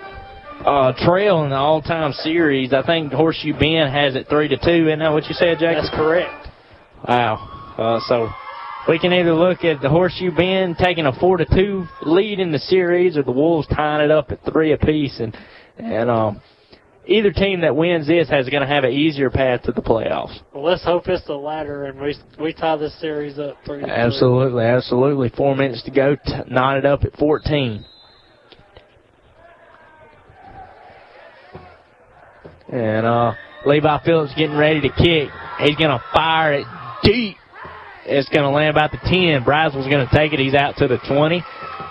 uh, 0.64 0.92
trail 1.04 1.44
in 1.44 1.50
the 1.50 1.56
all-time 1.56 2.12
series. 2.12 2.72
I 2.72 2.84
think 2.84 3.12
Horseshoe 3.12 3.52
Bend 3.52 3.92
has 3.92 4.16
it 4.16 4.28
3 4.28 4.48
to 4.48 4.56
2. 4.56 4.88
Isn't 4.88 4.98
that 4.98 5.12
what 5.12 5.26
you 5.26 5.34
said, 5.34 5.58
Jack? 5.58 5.76
That's 5.76 5.94
correct. 5.94 6.48
Wow. 7.06 7.74
Uh, 7.76 8.00
so 8.06 8.28
we 8.88 8.98
can 8.98 9.12
either 9.12 9.34
look 9.34 9.64
at 9.64 9.80
the 9.82 9.88
Horseshoe 9.88 10.34
Bend 10.34 10.76
taking 10.78 11.06
a 11.06 11.12
4 11.18 11.38
to 11.38 11.44
2 11.44 11.84
lead 12.02 12.40
in 12.40 12.52
the 12.52 12.58
series 12.58 13.16
or 13.16 13.22
the 13.22 13.32
Wolves 13.32 13.68
tying 13.68 14.04
it 14.04 14.10
up 14.10 14.30
at 14.30 14.40
3 14.50 14.72
apiece. 14.72 15.20
And, 15.20 15.36
and 15.76 16.10
um, 16.10 16.40
either 17.06 17.30
team 17.30 17.60
that 17.60 17.76
wins 17.76 18.06
this 18.06 18.28
has 18.30 18.48
going 18.48 18.62
to 18.62 18.66
have 18.66 18.84
an 18.84 18.92
easier 18.92 19.30
path 19.30 19.62
to 19.64 19.72
the 19.72 19.82
playoffs. 19.82 20.38
Well, 20.54 20.64
let's 20.64 20.84
hope 20.84 21.08
it's 21.08 21.26
the 21.26 21.34
latter 21.34 21.84
and 21.84 22.00
we 22.00 22.16
we 22.40 22.54
tie 22.54 22.76
this 22.76 22.98
series 23.00 23.38
up 23.38 23.56
three. 23.66 23.80
to 23.80 23.84
three. 23.84 23.92
Absolutely, 23.92 24.64
absolutely. 24.64 25.28
Four 25.36 25.56
minutes 25.56 25.82
to 25.84 25.90
go. 25.90 26.16
T- 26.16 26.32
knotted 26.48 26.86
up 26.86 27.04
at 27.04 27.14
14. 27.16 27.84
And 32.68 33.06
uh, 33.06 33.34
Levi 33.66 33.98
Phillips 34.04 34.34
getting 34.36 34.56
ready 34.56 34.80
to 34.80 34.88
kick. 34.88 35.28
He's 35.60 35.76
going 35.76 35.90
to 35.90 36.02
fire 36.12 36.54
it 36.54 36.66
deep. 37.02 37.36
It's 38.06 38.28
going 38.28 38.44
to 38.44 38.50
land 38.50 38.70
about 38.70 38.92
the 38.92 39.00
10. 39.00 39.44
Braswell's 39.44 39.88
going 39.88 40.06
to 40.06 40.14
take 40.14 40.32
it. 40.32 40.38
He's 40.38 40.54
out 40.54 40.76
to 40.76 40.88
the 40.88 40.98
20. 41.08 41.42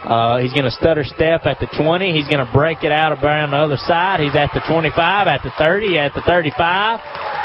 Uh, 0.04 0.38
he's 0.40 0.54
going 0.54 0.66
to 0.66 0.72
stutter 0.72 1.04
step 1.04 1.46
at 1.46 1.58
the 1.60 1.68
20. 1.80 2.14
He's 2.14 2.28
going 2.28 2.46
to 2.46 2.52
break 2.54 2.84
it 2.84 2.92
out 2.92 3.18
around 3.24 3.52
the 3.52 3.58
other 3.58 3.78
side. 3.78 4.20
He's 4.20 4.36
at 4.36 4.52
the 4.54 4.62
25, 4.70 4.94
at 5.28 5.42
the 5.42 5.52
30, 5.58 5.98
at 5.98 6.14
the 6.14 6.22
35. 6.22 7.00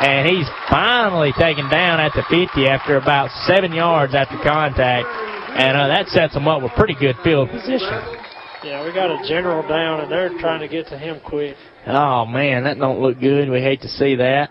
And 0.05 0.29
he's 0.29 0.47
finally 0.69 1.33
taken 1.39 1.71
down 1.71 1.99
at 1.99 2.13
the 2.13 2.23
50 2.29 2.67
after 2.69 2.97
about 2.97 3.31
seven 3.47 3.73
yards 3.73 4.15
after 4.15 4.37
contact. 4.43 5.07
And 5.07 5.77
uh, 5.77 5.89
that 5.89 6.09
sets 6.09 6.35
him 6.35 6.47
up 6.47 6.63
with 6.63 6.73
pretty 6.73 6.95
good 6.95 7.17
field 7.25 7.49
position. 7.49 8.29
Yeah, 8.65 8.85
we 8.85 8.93
got 8.93 9.09
a 9.09 9.23
general 9.29 9.63
down 9.67 10.01
and 10.01 10.11
they're 10.11 10.37
trying 10.41 10.61
to 10.61 10.69
get 10.69 10.89
to 10.89 10.99
him 10.99 11.21
quick. 11.25 11.57
Oh, 11.89 12.27
man, 12.27 12.65
that 12.65 12.79
don't 12.79 13.01
look 13.01 13.19
good. 13.19 13.49
We 13.49 13.61
hate 13.61 13.81
to 13.81 13.89
see 13.89 14.17
that. 14.17 14.51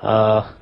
Uh, 0.00 0.54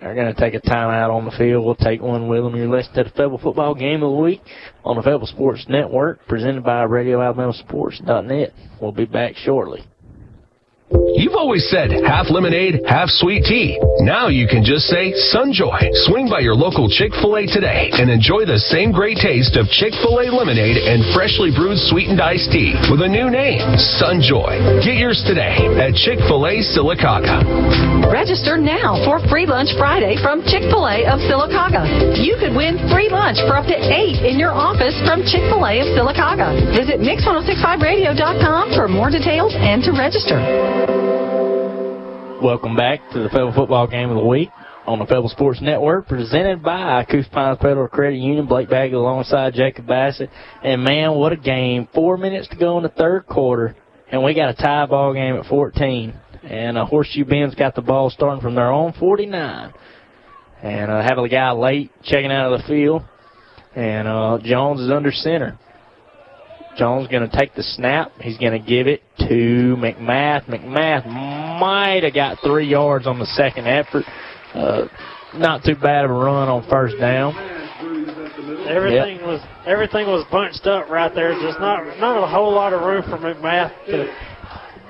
they're 0.00 0.14
going 0.14 0.32
to 0.32 0.40
take 0.40 0.54
a 0.54 0.60
timeout 0.60 1.10
on 1.10 1.24
the 1.24 1.32
field. 1.32 1.64
We'll 1.64 1.74
take 1.74 2.00
one 2.00 2.28
with 2.28 2.44
them. 2.44 2.54
You're 2.56 2.68
listening 2.68 3.04
to 3.04 3.10
the 3.10 3.10
Fayetteville 3.10 3.38
Football 3.38 3.74
Game 3.74 4.02
of 4.02 4.12
the 4.12 4.16
Week 4.16 4.40
on 4.84 4.96
the 4.96 5.02
Fayetteville 5.02 5.26
Sports 5.26 5.66
Network, 5.68 6.26
presented 6.26 6.62
by 6.62 6.84
RadioAlabamaSports.net. 6.86 8.52
We'll 8.80 8.92
be 8.92 9.06
back 9.06 9.36
shortly. 9.36 9.82
You've 10.90 11.38
always 11.38 11.62
said 11.70 11.94
half 12.02 12.30
lemonade, 12.34 12.82
half 12.82 13.06
sweet 13.14 13.46
tea. 13.46 13.78
Now 14.02 14.26
you 14.26 14.50
can 14.50 14.66
just 14.66 14.90
say 14.90 15.14
Sunjoy. 15.30 15.78
Swing 16.10 16.26
by 16.26 16.40
your 16.42 16.58
local 16.58 16.90
Chick-fil-A 16.90 17.46
today 17.46 17.94
and 17.94 18.10
enjoy 18.10 18.42
the 18.42 18.58
same 18.58 18.90
great 18.90 19.18
taste 19.22 19.54
of 19.54 19.70
Chick-fil-A 19.70 20.34
lemonade 20.34 20.82
and 20.82 21.06
freshly 21.14 21.54
brewed 21.54 21.78
sweetened 21.78 22.18
iced 22.18 22.50
tea 22.50 22.74
with 22.90 23.06
a 23.06 23.10
new 23.10 23.30
name, 23.30 23.62
Sunjoy. 24.02 24.82
Get 24.82 24.98
yours 24.98 25.22
today 25.22 25.62
at 25.78 25.94
Chick-fil-A 25.94 26.66
Sylacauga. 26.74 28.10
Register 28.10 28.58
now 28.58 28.98
for 29.06 29.22
Free 29.30 29.46
Lunch 29.46 29.70
Friday 29.78 30.18
from 30.18 30.42
Chick-fil-A 30.42 31.06
of 31.06 31.22
Sylacauga. 31.30 32.18
You 32.18 32.34
could 32.42 32.50
win 32.50 32.82
free 32.90 33.06
lunch 33.06 33.38
for 33.46 33.54
up 33.54 33.70
to 33.70 33.78
eight 33.78 34.26
in 34.26 34.42
your 34.42 34.50
office 34.50 34.98
from 35.06 35.22
Chick-fil-A 35.22 35.86
of 35.86 35.88
Sylacauga. 35.94 36.50
Visit 36.74 36.98
Mix1065Radio.com 36.98 38.74
for 38.74 38.90
more 38.90 39.10
details 39.10 39.54
and 39.54 39.86
to 39.86 39.94
register. 39.94 40.79
Welcome 42.42 42.74
back 42.74 43.00
to 43.12 43.22
the 43.22 43.28
Fayetteville 43.28 43.52
Football 43.52 43.86
Game 43.86 44.08
of 44.08 44.16
the 44.16 44.24
Week 44.24 44.48
on 44.86 44.98
the 44.98 45.04
Fayetteville 45.04 45.28
Sports 45.28 45.60
Network, 45.60 46.08
presented 46.08 46.62
by 46.62 47.04
Coosa 47.04 47.28
Pines 47.28 47.58
Federal 47.60 47.86
Credit 47.86 48.16
Union. 48.16 48.46
Blake 48.46 48.70
Bagley 48.70 48.96
alongside 48.96 49.52
Jacob 49.52 49.86
Bassett. 49.86 50.30
And 50.64 50.82
man, 50.82 51.16
what 51.16 51.32
a 51.32 51.36
game. 51.36 51.86
Four 51.94 52.16
minutes 52.16 52.48
to 52.48 52.56
go 52.56 52.78
in 52.78 52.82
the 52.82 52.88
third 52.88 53.26
quarter, 53.26 53.76
and 54.10 54.24
we 54.24 54.32
got 54.32 54.48
a 54.48 54.54
tie 54.54 54.86
ball 54.86 55.12
game 55.12 55.36
at 55.36 55.44
14. 55.46 56.14
And 56.42 56.78
uh, 56.78 56.86
Horseshoe 56.86 57.26
Bend's 57.26 57.54
got 57.54 57.74
the 57.74 57.82
ball 57.82 58.08
starting 58.08 58.40
from 58.40 58.54
their 58.54 58.72
own 58.72 58.94
49. 58.94 59.74
And 60.62 60.90
uh, 60.90 61.02
having 61.02 61.26
a 61.26 61.28
guy 61.28 61.50
late 61.52 61.90
checking 62.04 62.32
out 62.32 62.54
of 62.54 62.62
the 62.62 62.66
field. 62.66 63.02
And 63.76 64.08
uh, 64.08 64.38
Jones 64.42 64.80
is 64.80 64.90
under 64.90 65.12
center. 65.12 65.58
Jones 66.80 67.08
going 67.08 67.28
to 67.28 67.36
take 67.36 67.54
the 67.54 67.62
snap. 67.62 68.10
He's 68.22 68.38
going 68.38 68.52
to 68.52 68.58
give 68.58 68.86
it 68.86 69.02
to 69.18 69.76
McMath. 69.76 70.48
McMath 70.48 71.04
might 71.60 72.04
have 72.04 72.14
got 72.14 72.38
three 72.42 72.66
yards 72.66 73.06
on 73.06 73.18
the 73.18 73.26
second 73.26 73.66
effort. 73.66 74.04
Uh, 74.54 74.88
not 75.34 75.62
too 75.62 75.74
bad 75.74 76.06
of 76.06 76.10
a 76.10 76.14
run 76.14 76.48
on 76.48 76.66
first 76.70 76.98
down. 76.98 77.36
Everything 78.66 79.20
was 79.26 79.44
everything 79.66 80.06
was 80.06 80.24
bunched 80.32 80.66
up 80.66 80.88
right 80.88 81.14
there. 81.14 81.32
Just 81.42 81.60
not 81.60 81.84
not 81.98 82.24
a 82.24 82.26
whole 82.26 82.52
lot 82.54 82.72
of 82.72 82.80
room 82.80 83.02
for 83.02 83.18
McMath 83.18 83.74
to 83.86 84.08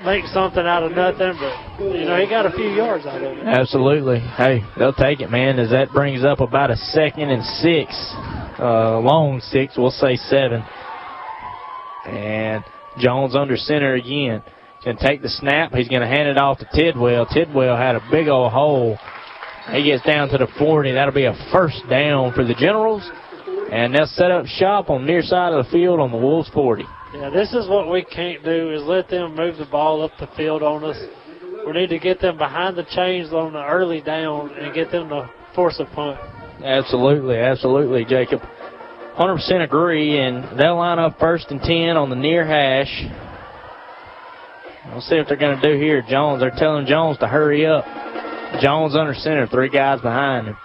make 0.04 0.24
something 0.26 0.62
out 0.62 0.84
of 0.84 0.92
nothing, 0.92 1.34
but 1.40 1.98
you 1.98 2.04
know 2.04 2.20
he 2.20 2.28
got 2.30 2.46
a 2.46 2.52
few 2.52 2.70
yards 2.70 3.04
out 3.04 3.20
of 3.20 3.36
it. 3.36 3.46
Absolutely. 3.46 4.20
Hey, 4.20 4.62
they'll 4.78 4.94
take 4.94 5.20
it, 5.20 5.30
man, 5.30 5.58
as 5.58 5.70
that 5.70 5.90
brings 5.90 6.24
up 6.24 6.38
about 6.38 6.70
a 6.70 6.76
second 6.76 7.30
and 7.30 7.42
six. 7.42 7.90
Uh, 8.60 9.00
long 9.00 9.40
six, 9.40 9.76
we'll 9.76 9.90
say 9.90 10.14
seven. 10.14 10.62
And 12.06 12.64
Jones 12.98 13.34
under 13.34 13.56
center 13.56 13.94
again. 13.94 14.42
Can 14.82 14.96
take 14.96 15.20
the 15.20 15.28
snap. 15.28 15.72
He's 15.72 15.88
going 15.88 16.00
to 16.00 16.08
hand 16.08 16.26
it 16.26 16.38
off 16.38 16.58
to 16.58 16.68
Tidwell. 16.74 17.26
Tidwell 17.26 17.76
had 17.76 17.96
a 17.96 18.00
big 18.10 18.28
old 18.28 18.50
hole. 18.50 18.98
He 19.72 19.84
gets 19.84 20.04
down 20.06 20.28
to 20.30 20.38
the 20.38 20.48
40. 20.58 20.92
That'll 20.92 21.12
be 21.12 21.26
a 21.26 21.36
first 21.52 21.82
down 21.90 22.32
for 22.32 22.44
the 22.44 22.54
Generals. 22.54 23.02
And 23.70 23.94
they'll 23.94 24.06
set 24.06 24.30
up 24.30 24.46
shop 24.46 24.88
on 24.88 25.06
near 25.06 25.22
side 25.22 25.52
of 25.52 25.66
the 25.66 25.70
field 25.70 26.00
on 26.00 26.10
the 26.10 26.16
Wolves 26.16 26.50
40. 26.54 26.84
Yeah, 27.12 27.28
this 27.28 27.52
is 27.52 27.68
what 27.68 27.90
we 27.90 28.04
can't 28.04 28.42
do 28.42 28.72
is 28.72 28.82
let 28.82 29.08
them 29.08 29.36
move 29.36 29.58
the 29.58 29.66
ball 29.66 30.02
up 30.02 30.12
the 30.18 30.28
field 30.36 30.62
on 30.62 30.82
us. 30.84 30.96
We 31.66 31.72
need 31.72 31.90
to 31.90 31.98
get 31.98 32.20
them 32.20 32.38
behind 32.38 32.76
the 32.76 32.84
chains 32.84 33.32
on 33.32 33.52
the 33.52 33.64
early 33.64 34.00
down 34.00 34.50
and 34.54 34.74
get 34.74 34.90
them 34.90 35.10
to 35.10 35.30
force 35.54 35.78
a 35.78 35.84
punt. 35.94 36.18
Absolutely, 36.64 37.36
absolutely, 37.36 38.04
Jacob. 38.04 38.40
100% 39.20 39.62
agree, 39.62 40.18
and 40.18 40.58
they'll 40.58 40.78
line 40.78 40.98
up 40.98 41.18
first 41.20 41.50
and 41.50 41.60
10 41.60 41.98
on 41.98 42.08
the 42.08 42.16
near 42.16 42.46
hash. 42.46 43.04
We'll 44.90 45.02
see 45.02 45.16
what 45.16 45.28
they're 45.28 45.36
going 45.36 45.60
to 45.60 45.72
do 45.72 45.78
here. 45.78 46.02
Jones, 46.08 46.40
they're 46.40 46.50
telling 46.56 46.86
Jones 46.86 47.18
to 47.18 47.28
hurry 47.28 47.66
up. 47.66 47.84
Jones 48.62 48.96
under 48.96 49.12
center, 49.12 49.46
three 49.46 49.68
guys 49.68 50.00
behind 50.00 50.48
him. 50.48 50.56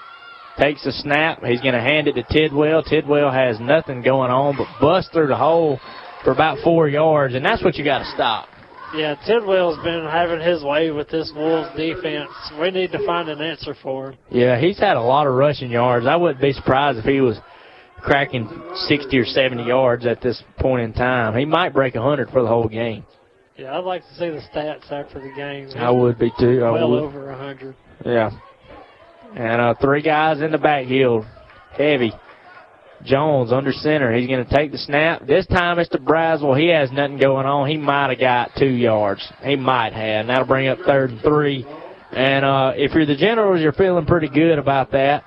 Takes 0.57 0.85
the 0.85 0.93
snap. 0.93 1.43
He's 1.43 1.59
going 1.59 1.73
to 1.73 1.81
hand 1.81 2.07
it 2.07 2.13
to 2.13 2.23
Tidwell. 2.23 2.81
Tidwell 2.81 3.29
has 3.29 3.59
nothing 3.59 4.01
going 4.01 4.31
on 4.31 4.55
but 4.55 4.67
bust 4.79 5.11
through 5.11 5.27
the 5.27 5.35
hole 5.35 5.77
for 6.23 6.31
about 6.31 6.59
four 6.63 6.87
yards, 6.87 7.35
and 7.35 7.43
that's 7.43 7.61
what 7.61 7.75
you 7.75 7.83
got 7.83 7.99
to 7.99 8.11
stop. 8.15 8.47
Yeah, 8.95 9.15
Tidwell's 9.27 9.83
been 9.83 10.05
having 10.09 10.39
his 10.39 10.63
way 10.63 10.91
with 10.91 11.09
this 11.09 11.29
Wolves 11.35 11.75
defense. 11.75 12.29
We 12.61 12.71
need 12.71 12.93
to 12.93 13.05
find 13.05 13.27
an 13.27 13.41
answer 13.41 13.75
for 13.83 14.11
him. 14.11 14.17
Yeah, 14.31 14.57
he's 14.57 14.79
had 14.79 14.95
a 14.95 15.01
lot 15.01 15.27
of 15.27 15.33
rushing 15.33 15.71
yards. 15.71 16.05
I 16.05 16.15
wouldn't 16.15 16.39
be 16.39 16.53
surprised 16.53 16.99
if 16.99 17.03
he 17.03 17.19
was 17.19 17.37
cracking 18.05 18.47
60 18.87 19.17
or 19.17 19.25
70 19.25 19.63
yards 19.63 20.05
at 20.05 20.21
this 20.21 20.41
point 20.59 20.83
in 20.83 20.93
time. 20.93 21.35
He 21.35 21.45
might 21.45 21.73
break 21.73 21.95
100 21.95 22.29
for 22.29 22.41
the 22.41 22.47
whole 22.47 22.67
game. 22.67 23.05
Yeah, 23.57 23.77
I'd 23.77 23.83
like 23.83 24.01
to 24.01 24.13
see 24.15 24.29
the 24.29 24.41
stats 24.53 24.91
after 24.91 25.19
the 25.19 25.33
game. 25.35 25.69
I 25.77 25.89
would 25.89 26.19
be 26.19 26.31
too. 26.39 26.63
I 26.63 26.71
well 26.71 26.91
would. 26.91 27.03
over 27.03 27.27
100. 27.27 27.75
Yeah. 28.05 28.31
And 29.35 29.61
uh, 29.61 29.73
three 29.81 30.01
guys 30.01 30.41
in 30.41 30.51
the 30.51 30.57
backfield. 30.57 31.25
Heavy. 31.71 32.11
Jones 33.03 33.51
under 33.51 33.71
center. 33.71 34.13
He's 34.15 34.27
going 34.27 34.45
to 34.45 34.55
take 34.55 34.71
the 34.71 34.77
snap. 34.77 35.25
This 35.25 35.45
time 35.47 35.79
it's 35.79 35.89
to 35.89 35.99
Braswell. 35.99 36.59
He 36.59 36.69
has 36.69 36.91
nothing 36.91 37.17
going 37.17 37.45
on. 37.45 37.69
He 37.69 37.77
might 37.77 38.09
have 38.09 38.19
got 38.19 38.51
two 38.57 38.65
yards. 38.71 39.25
He 39.43 39.55
might 39.55 39.93
have. 39.93 40.21
And 40.21 40.29
that'll 40.29 40.45
bring 40.45 40.67
up 40.67 40.79
third 40.85 41.11
and 41.11 41.21
three. 41.21 41.65
And 42.11 42.45
uh, 42.45 42.73
if 42.75 42.93
you're 42.93 43.05
the 43.05 43.15
Generals, 43.15 43.61
you're 43.61 43.73
feeling 43.73 44.05
pretty 44.05 44.29
good 44.29 44.57
about 44.57 44.91
that. 44.91 45.23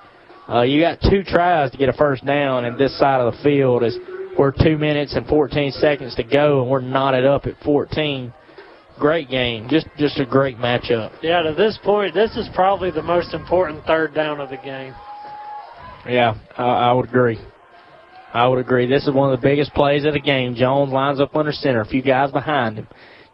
Uh, 0.48 0.62
you 0.62 0.80
got 0.80 0.98
two 1.10 1.22
tries 1.22 1.70
to 1.70 1.76
get 1.76 1.88
a 1.88 1.92
first 1.92 2.24
down 2.24 2.64
in 2.64 2.78
this 2.78 2.98
side 2.98 3.20
of 3.20 3.34
the 3.34 3.42
field 3.42 3.84
as 3.84 3.96
we're 4.38 4.52
two 4.52 4.78
minutes 4.78 5.14
and 5.14 5.26
14 5.26 5.72
seconds 5.72 6.14
to 6.14 6.22
go, 6.22 6.62
and 6.62 6.70
we're 6.70 6.80
knotted 6.80 7.26
up 7.26 7.46
at 7.46 7.54
14. 7.64 8.32
Great 8.98 9.28
game. 9.28 9.68
Just 9.68 9.86
just 9.96 10.18
a 10.18 10.26
great 10.26 10.56
matchup. 10.56 11.12
Yeah, 11.22 11.42
to 11.42 11.54
this 11.54 11.78
point, 11.84 12.14
this 12.14 12.36
is 12.36 12.48
probably 12.54 12.90
the 12.90 13.02
most 13.02 13.34
important 13.34 13.84
third 13.84 14.14
down 14.14 14.40
of 14.40 14.48
the 14.50 14.56
game. 14.56 14.94
Yeah, 16.08 16.34
I, 16.56 16.64
I 16.64 16.92
would 16.92 17.08
agree. 17.08 17.38
I 18.32 18.46
would 18.46 18.58
agree. 18.58 18.86
This 18.86 19.06
is 19.06 19.14
one 19.14 19.32
of 19.32 19.40
the 19.40 19.46
biggest 19.46 19.72
plays 19.74 20.04
of 20.04 20.14
the 20.14 20.20
game. 20.20 20.54
Jones 20.54 20.92
lines 20.92 21.20
up 21.20 21.36
under 21.36 21.52
center, 21.52 21.80
a 21.80 21.86
few 21.86 22.02
guys 22.02 22.30
behind 22.30 22.78
him. 22.78 22.88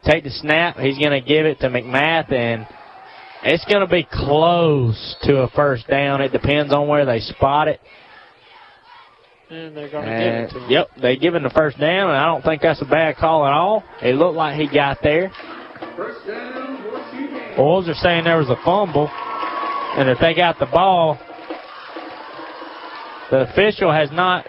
Take 0.04 0.24
the 0.24 0.30
snap. 0.30 0.76
He's 0.76 0.98
going 0.98 1.18
to 1.18 1.26
give 1.26 1.46
it 1.46 1.60
to 1.60 1.68
McMath, 1.68 2.30
and 2.30 2.66
it's 3.44 3.64
going 3.66 3.80
to 3.80 3.86
be 3.86 4.08
close 4.10 5.16
to 5.22 5.42
a 5.42 5.50
first 5.50 5.86
down. 5.86 6.22
It 6.22 6.32
depends 6.32 6.72
on 6.72 6.88
where 6.88 7.04
they 7.04 7.20
spot 7.20 7.68
it. 7.68 7.80
And 9.50 9.76
they're 9.76 9.90
going 9.90 10.06
to 10.06 10.10
give 10.10 10.34
it 10.34 10.50
to 10.52 10.64
him. 10.64 10.70
yep, 10.70 10.88
they 11.00 11.16
give 11.16 11.34
him 11.34 11.42
the 11.42 11.50
first 11.50 11.78
down, 11.78 12.08
and 12.08 12.16
I 12.16 12.26
don't 12.26 12.42
think 12.42 12.62
that's 12.62 12.80
a 12.80 12.86
bad 12.86 13.16
call 13.16 13.46
at 13.46 13.52
all. 13.52 13.84
It 14.02 14.14
looked 14.14 14.36
like 14.36 14.58
he 14.58 14.66
got 14.72 14.98
there. 15.02 15.30
Wolves 17.58 17.88
are 17.88 17.94
saying 17.94 18.24
there 18.24 18.38
was 18.38 18.48
a 18.48 18.56
fumble, 18.64 19.08
and 19.08 20.08
if 20.08 20.18
they 20.18 20.34
got 20.34 20.58
the 20.58 20.66
ball, 20.66 21.18
the 23.30 23.42
official 23.50 23.92
has 23.92 24.10
not 24.10 24.46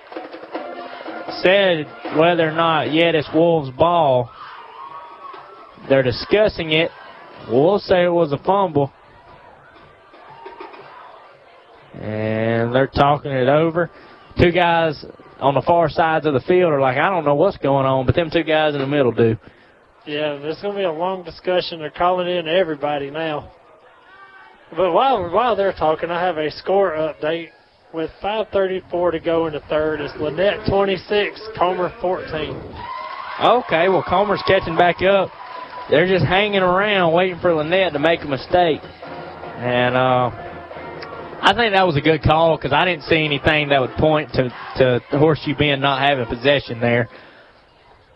said 1.43 1.85
whether 2.17 2.47
or 2.47 2.53
not 2.53 2.93
yet 2.93 3.13
it's 3.13 3.27
Wolves' 3.33 3.75
ball. 3.77 4.31
They're 5.89 6.03
discussing 6.03 6.71
it. 6.71 6.89
We'll 7.49 7.79
say 7.79 8.03
it 8.03 8.09
was 8.09 8.31
a 8.31 8.37
fumble. 8.37 8.91
And 11.93 12.73
they're 12.73 12.87
talking 12.87 13.31
it 13.31 13.47
over. 13.47 13.89
Two 14.37 14.51
guys 14.51 15.05
on 15.39 15.53
the 15.53 15.61
far 15.61 15.89
sides 15.89 16.25
of 16.25 16.33
the 16.33 16.41
field 16.41 16.73
are 16.73 16.81
like, 16.81 16.97
I 16.97 17.09
don't 17.09 17.23
know 17.25 17.35
what's 17.35 17.57
going 17.57 17.85
on, 17.85 18.05
but 18.05 18.15
them 18.15 18.29
two 18.31 18.43
guys 18.43 18.73
in 18.73 18.81
the 18.81 18.87
middle 18.87 19.11
do. 19.11 19.37
Yeah, 20.05 20.37
there's 20.37 20.61
going 20.61 20.73
to 20.75 20.79
be 20.79 20.83
a 20.83 20.91
long 20.91 21.23
discussion. 21.23 21.79
They're 21.79 21.89
calling 21.89 22.27
in 22.27 22.47
everybody 22.47 23.09
now. 23.09 23.51
But 24.75 24.91
while 24.91 25.29
while 25.31 25.55
they're 25.55 25.73
talking, 25.73 26.09
I 26.09 26.21
have 26.21 26.37
a 26.37 26.51
score 26.51 26.91
update 26.91 27.49
with 27.93 28.09
5:34 28.21 29.11
to 29.11 29.19
go 29.19 29.47
in 29.47 29.53
the 29.53 29.61
third. 29.61 30.01
It's 30.01 30.13
Lanett 30.15 30.67
26, 30.69 31.39
Comer 31.57 31.93
14. 32.01 32.55
Okay, 33.43 33.89
well, 33.89 34.03
Comer's 34.07 34.41
catching 34.47 34.75
back 34.75 35.01
up. 35.01 35.29
They're 35.89 36.07
just 36.07 36.25
hanging 36.25 36.61
around 36.61 37.13
waiting 37.13 37.39
for 37.39 37.51
Lanett 37.51 37.93
to 37.93 37.99
make 37.99 38.21
a 38.21 38.27
mistake. 38.27 38.81
And 38.81 39.95
uh, 39.95 40.31
I 41.41 41.53
think 41.55 41.73
that 41.73 41.85
was 41.85 41.95
a 41.95 42.01
good 42.01 42.23
call 42.23 42.57
because 42.57 42.73
I 42.73 42.85
didn't 42.85 43.03
see 43.03 43.23
anything 43.23 43.69
that 43.69 43.79
would 43.79 43.95
point 43.97 44.31
to, 44.33 44.49
to 44.77 44.99
Horseshoe 45.11 45.55
Bend 45.55 45.81
not 45.81 46.01
having 46.01 46.25
possession 46.25 46.79
there. 46.79 47.07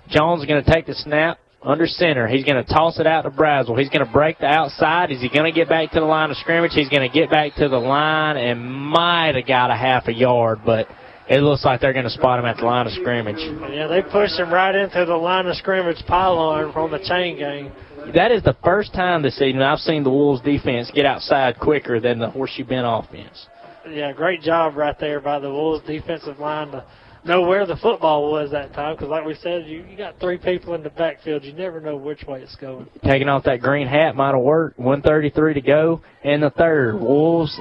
Jones 0.09 0.41
is 0.41 0.48
going 0.48 0.64
to 0.64 0.72
take 0.72 0.88
the 0.88 0.95
snap 0.95 1.39
under 1.61 1.85
center. 1.85 2.27
He's 2.27 2.43
going 2.43 2.64
to 2.64 2.73
toss 2.73 2.99
it 2.99 3.06
out 3.06 3.23
to 3.23 3.30
Braswell. 3.30 3.77
He's 3.77 3.89
going 3.89 4.06
to 4.06 4.11
break 4.11 4.39
the 4.39 4.48
outside. 4.48 5.11
Is 5.11 5.22
he 5.22 5.30
going 5.30 5.45
to 5.45 5.57
get 5.57 5.69
back 5.69 5.91
to 5.91 5.99
the 5.99 6.06
line 6.06 6.31
of 6.31 6.38
scrimmage? 6.38 6.72
He's 6.73 6.89
going 6.89 7.07
to 7.07 7.14
get 7.14 7.30
back 7.30 7.53
to 7.56 7.69
the 7.69 7.77
line 7.77 8.38
and 8.38 8.65
might 8.65 9.35
have 9.35 9.45
got 9.45 9.69
a 9.69 9.75
half 9.75 10.07
a 10.07 10.14
yard, 10.14 10.61
but 10.65 10.88
it 11.30 11.41
looks 11.41 11.64
like 11.64 11.82
they're 11.82 11.93
going 11.93 12.06
to 12.06 12.11
spot 12.11 12.40
him 12.40 12.45
at 12.45 12.58
the 12.58 12.66
line 12.66 12.88
of 12.88 12.93
scrimmage. 12.93 13.38
Yeah, 13.72 13.88
they 13.88 14.01
pushed 14.01 14.40
him 14.40 14.51
right 14.51 14.74
into 14.74 15.06
the 15.06 15.16
line 15.16 15.45
of 15.45 15.56
scrimmage 15.56 16.03
pylon 16.08 16.74
from 16.74 16.91
the 16.91 16.99
chain 16.99 17.38
gang. 17.38 17.72
That 18.14 18.32
is 18.32 18.43
the 18.43 18.58
first 18.64 18.93
time 18.93 19.22
this 19.22 19.38
season 19.38 19.61
I've 19.61 19.80
seen 19.80 20.03
the 20.03 20.09
Wolves 20.09 20.41
defense 20.41 20.91
get 20.93 21.06
outside 21.06 21.59
quicker 21.59 21.99
than 21.99 22.17
the 22.19 22.30
Horseshoe 22.30 22.66
Bend 22.66 22.85
offense. 22.85 23.48
Yeah, 23.88 24.11
great 24.11 24.41
job 24.41 24.75
right 24.75 24.98
there 24.99 25.19
by 25.19 25.40
the 25.40 25.49
Wolves 25.49 25.85
defensive 25.85 26.40
line 26.40 26.72
to 26.72 26.83
know 27.24 27.41
where 27.41 27.66
the 27.66 27.75
football 27.77 28.32
was 28.32 28.51
that 28.51 28.74
time. 28.74 28.95
Because 28.95 29.09
like 29.09 29.25
we 29.25 29.35
said, 29.35 29.67
you, 29.67 29.83
you 29.83 29.98
got 29.98 30.19
three 30.19 30.38
people 30.38 30.74
in 30.74 30.82
the 30.82 30.90
backfield. 30.90 31.43
You 31.43 31.53
never 31.53 31.80
know 31.80 31.95
which 31.95 32.24
way 32.24 32.41
it's 32.41 32.56
going. 32.56 32.88
Taking 33.03 33.30
off 33.30 33.43
that 33.43 33.61
green 33.61 33.88
hat 33.88 34.16
might 34.16 34.33
have 34.33 34.41
worked. 34.41 34.80
133 34.80 35.53
to 35.56 35.61
go 35.61 36.01
in 36.24 36.41
the 36.41 36.49
third. 36.49 36.99
Wolves 36.99 37.59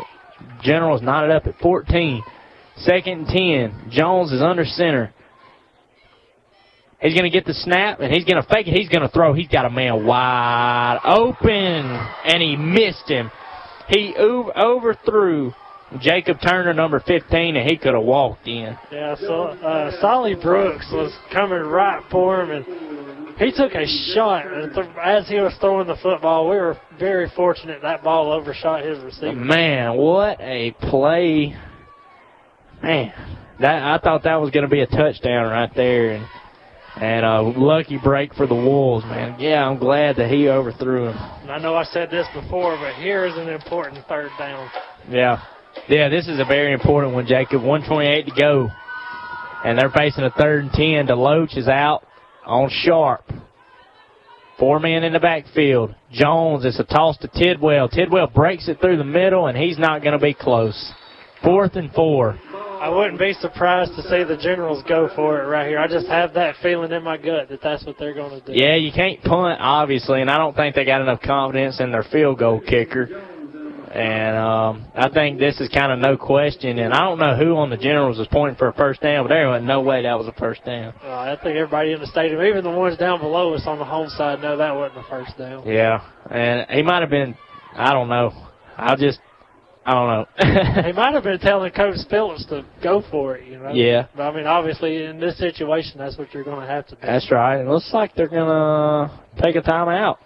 Generals 0.63 1.03
knotted 1.03 1.31
up 1.31 1.47
at 1.47 1.59
14. 1.59 2.23
Second 2.81 3.29
and 3.29 3.73
10. 3.73 3.91
Jones 3.91 4.33
is 4.33 4.43
under 4.43 4.65
center. 4.65 5.13
He's 7.01 7.15
going 7.15 7.31
to 7.31 7.37
get 7.37 7.47
the 7.47 7.55
snap, 7.55 8.01
and 8.01 8.13
he's 8.13 8.25
going 8.25 8.43
to 8.43 8.49
fake 8.49 8.67
it. 8.67 8.75
He's 8.75 8.89
going 8.89 9.03
to 9.03 9.09
throw. 9.09 9.33
He's 9.33 9.49
got 9.49 9.65
a 9.65 9.71
man 9.71 10.05
wide 10.05 10.99
open, 11.05 11.49
and 11.51 12.43
he 12.43 12.57
missed 12.57 13.09
him. 13.09 13.31
He 13.89 14.15
ov- 14.19 14.51
overthrew 14.57 15.53
Jacob 16.01 16.39
Turner, 16.43 16.75
number 16.75 17.01
15, 17.07 17.57
and 17.57 17.71
he 17.71 17.77
could 17.77 17.95
have 17.95 18.03
walked 18.03 18.49
in. 18.49 18.77
Yeah, 18.91 19.15
so 19.17 19.45
uh, 19.45 20.01
Solly 20.01 20.35
Brooks 20.35 20.89
was 20.93 21.17
coming 21.33 21.61
right 21.61 22.03
for 22.11 22.43
him, 22.43 22.51
and 22.51 23.39
he 23.39 23.53
took 23.53 23.73
a 23.75 23.87
shot. 24.13 24.47
And 24.47 24.77
As 24.99 25.29
he 25.29 25.37
was 25.37 25.55
throwing 25.61 25.87
the 25.87 25.97
football, 26.03 26.51
we 26.51 26.57
were 26.57 26.77
very 26.99 27.31
fortunate 27.37 27.81
that 27.83 28.03
ball 28.03 28.33
overshot 28.33 28.85
his 28.85 28.99
receiver. 28.99 29.35
Man, 29.35 29.97
what 29.97 30.41
a 30.41 30.73
play. 30.73 31.57
Man, 32.83 33.13
that 33.61 33.83
I 33.83 33.99
thought 33.99 34.23
that 34.25 34.37
was 34.37 34.51
going 34.51 34.65
to 34.65 34.71
be 34.71 34.81
a 34.81 34.87
touchdown 34.87 35.51
right 35.51 35.71
there. 35.75 36.13
And 36.13 36.27
and 37.01 37.25
a 37.25 37.41
lucky 37.43 37.97
break 37.97 38.35
for 38.35 38.47
the 38.49 38.55
Wolves, 38.55 39.05
man. 39.05 39.39
Yeah, 39.39 39.65
I'm 39.65 39.79
glad 39.79 40.17
that 40.17 40.31
he 40.31 40.49
overthrew 40.49 41.09
him. 41.09 41.17
And 41.43 41.51
I 41.51 41.59
know 41.59 41.77
I 41.77 41.85
said 41.85 42.11
this 42.11 42.27
before, 42.35 42.77
but 42.77 42.95
here 42.95 43.25
is 43.25 43.37
an 43.37 43.49
important 43.49 44.05
third 44.09 44.31
down. 44.37 44.69
Yeah. 45.09 45.41
Yeah, 45.89 46.09
this 46.09 46.27
is 46.27 46.41
a 46.41 46.45
very 46.45 46.73
important 46.73 47.15
one, 47.15 47.27
Jacob. 47.27 47.63
128 47.63 48.27
to 48.27 48.41
go. 48.41 48.69
And 49.65 49.79
they're 49.79 49.91
facing 49.91 50.25
a 50.25 50.31
third 50.31 50.65
and 50.65 50.73
10. 50.73 51.07
DeLoach 51.07 51.57
is 51.57 51.69
out 51.69 52.03
on 52.45 52.69
sharp. 52.71 53.31
Four 54.59 54.81
men 54.81 55.05
in 55.05 55.13
the 55.13 55.21
backfield. 55.21 55.95
Jones, 56.11 56.65
it's 56.65 56.81
a 56.81 56.85
toss 56.85 57.17
to 57.19 57.29
Tidwell. 57.29 57.89
Tidwell 57.89 58.27
breaks 58.27 58.69
it 58.69 58.81
through 58.81 58.97
the 58.97 59.05
middle, 59.05 59.47
and 59.47 59.57
he's 59.57 59.79
not 59.79 60.03
going 60.03 60.19
to 60.19 60.25
be 60.25 60.35
close. 60.35 60.93
Fourth 61.45 61.77
and 61.77 61.93
four. 61.93 62.41
I 62.81 62.89
wouldn't 62.89 63.19
be 63.19 63.33
surprised 63.35 63.93
to 63.97 64.03
see 64.03 64.23
the 64.23 64.39
Generals 64.41 64.85
go 64.89 65.09
for 65.17 65.43
it 65.43 65.47
right 65.47 65.69
here. 65.69 65.79
I 65.79 65.89
just 65.89 66.07
have 66.07 66.35
that 66.35 66.55
feeling 66.63 66.93
in 66.93 67.03
my 67.03 67.17
gut 67.17 67.49
that 67.49 67.61
that's 67.61 67.85
what 67.85 67.97
they're 67.99 68.15
going 68.15 68.41
to 68.41 68.47
do. 68.47 68.53
Yeah, 68.55 68.77
you 68.77 68.93
can't 68.93 69.21
punt, 69.23 69.59
obviously, 69.61 70.21
and 70.21 70.31
I 70.31 70.39
don't 70.39 70.55
think 70.55 70.77
they 70.77 70.85
got 70.85 71.01
enough 71.01 71.21
confidence 71.21 71.81
in 71.81 71.91
their 71.91 72.05
field 72.05 72.39
goal 72.39 72.61
kicker. 72.61 73.25
And 73.93 74.37
um, 74.37 74.87
I 74.95 75.09
think 75.09 75.39
this 75.39 75.59
is 75.61 75.69
kind 75.71 75.91
of 75.91 75.99
no 75.99 76.17
question. 76.17 76.79
And 76.79 76.93
I 76.93 77.01
don't 77.01 77.19
know 77.19 77.35
who 77.37 77.57
on 77.57 77.71
the 77.71 77.77
Generals 77.77 78.19
was 78.19 78.29
pointing 78.31 78.57
for 78.57 78.69
a 78.69 78.73
first 78.75 79.01
down, 79.01 79.25
but 79.25 79.31
there 79.31 79.49
was 79.49 79.63
no 79.63 79.81
way 79.81 80.03
that 80.03 80.17
was 80.17 80.29
a 80.29 80.39
first 80.39 80.65
down. 80.65 80.95
Uh, 81.03 81.09
I 81.09 81.37
think 81.43 81.57
everybody 81.57 81.93
in 81.93 82.01
the 82.01 82.07
stadium, 82.07 82.43
even 82.43 82.63
the 82.63 82.71
ones 82.71 82.97
down 82.99 83.19
below 83.19 83.55
us 83.55 83.63
on 83.67 83.79
the 83.79 83.85
home 83.85 84.09
side, 84.11 84.41
know 84.41 84.57
that 84.57 84.75
wasn't 84.75 85.05
a 85.05 85.09
first 85.09 85.37
down. 85.39 85.67
Yeah, 85.67 86.07
and 86.31 86.71
he 86.71 86.83
might 86.83 87.01
have 87.01 87.11
been, 87.11 87.35
I 87.75 87.93
don't 87.93 88.09
know. 88.09 88.33
I'll 88.77 88.97
just, 88.97 89.21
I 89.89 89.95
don't 89.95 90.07
know. 90.07 90.83
he 90.83 90.93
might 90.93 91.15
have 91.15 91.23
been 91.23 91.39
telling 91.39 91.73
Coach 91.73 91.97
Phillips 92.11 92.45
to 92.51 92.63
go 92.83 93.03
for 93.11 93.37
it, 93.37 93.49
you 93.49 93.59
know. 93.59 93.73
Yeah. 93.73 94.09
But 94.15 94.25
I 94.25 94.37
mean, 94.37 94.47
obviously, 94.47 95.03
in 95.05 95.19
this 95.19 95.39
situation, 95.39 95.97
that's 95.97 96.19
what 96.19 96.35
you're 96.35 96.45
going 96.45 96.61
to 96.61 96.67
have 96.67 96.87
to 96.89 96.95
do. 96.95 97.01
That's 97.01 97.31
right. 97.33 97.59
It 97.59 97.67
looks 97.67 97.89
like 97.95 98.15
they're 98.15 98.29
going 98.29 98.49
to 98.49 99.19
take 99.43 99.57
a 99.57 99.63
timeout 99.63 100.19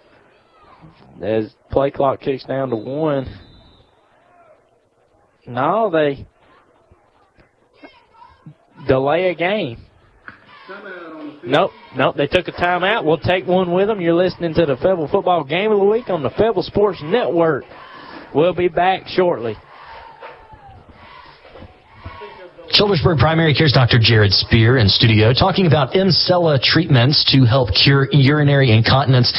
as 1.21 1.55
play 1.71 1.91
clock 1.91 2.19
kicks 2.19 2.43
down 2.43 2.71
to 2.71 2.75
one. 2.75 3.25
No, 5.47 5.89
they 5.89 6.27
delay 8.85 9.29
a 9.29 9.35
game. 9.35 9.85
Nope, 11.45 11.71
nope. 11.95 12.15
They 12.17 12.27
took 12.27 12.49
a 12.49 12.51
timeout. 12.51 13.05
We'll 13.05 13.17
take 13.17 13.47
one 13.47 13.71
with 13.71 13.87
them. 13.87 14.01
You're 14.01 14.13
listening 14.13 14.55
to 14.55 14.65
the 14.65 14.75
Fayetteville 14.75 15.07
Football 15.07 15.45
Game 15.45 15.71
of 15.71 15.79
the 15.79 15.85
Week 15.85 16.09
on 16.09 16.21
the 16.21 16.31
Fayetteville 16.31 16.63
Sports 16.63 16.99
Network. 17.01 17.63
We'll 18.33 18.55
be 18.55 18.67
back 18.67 19.07
shortly. 19.07 19.55
Childersburg 22.71 23.19
Primary 23.19 23.53
Care's 23.53 23.71
Dr. 23.71 23.99
Jared 24.01 24.31
Spear 24.31 24.77
in 24.77 24.89
studio 24.89 25.31
talking 25.31 25.67
about 25.67 25.93
Emsella 25.93 26.59
treatments 26.59 27.23
to 27.31 27.45
help 27.45 27.69
cure 27.71 28.07
urinary 28.11 28.71
incontinence. 28.71 29.31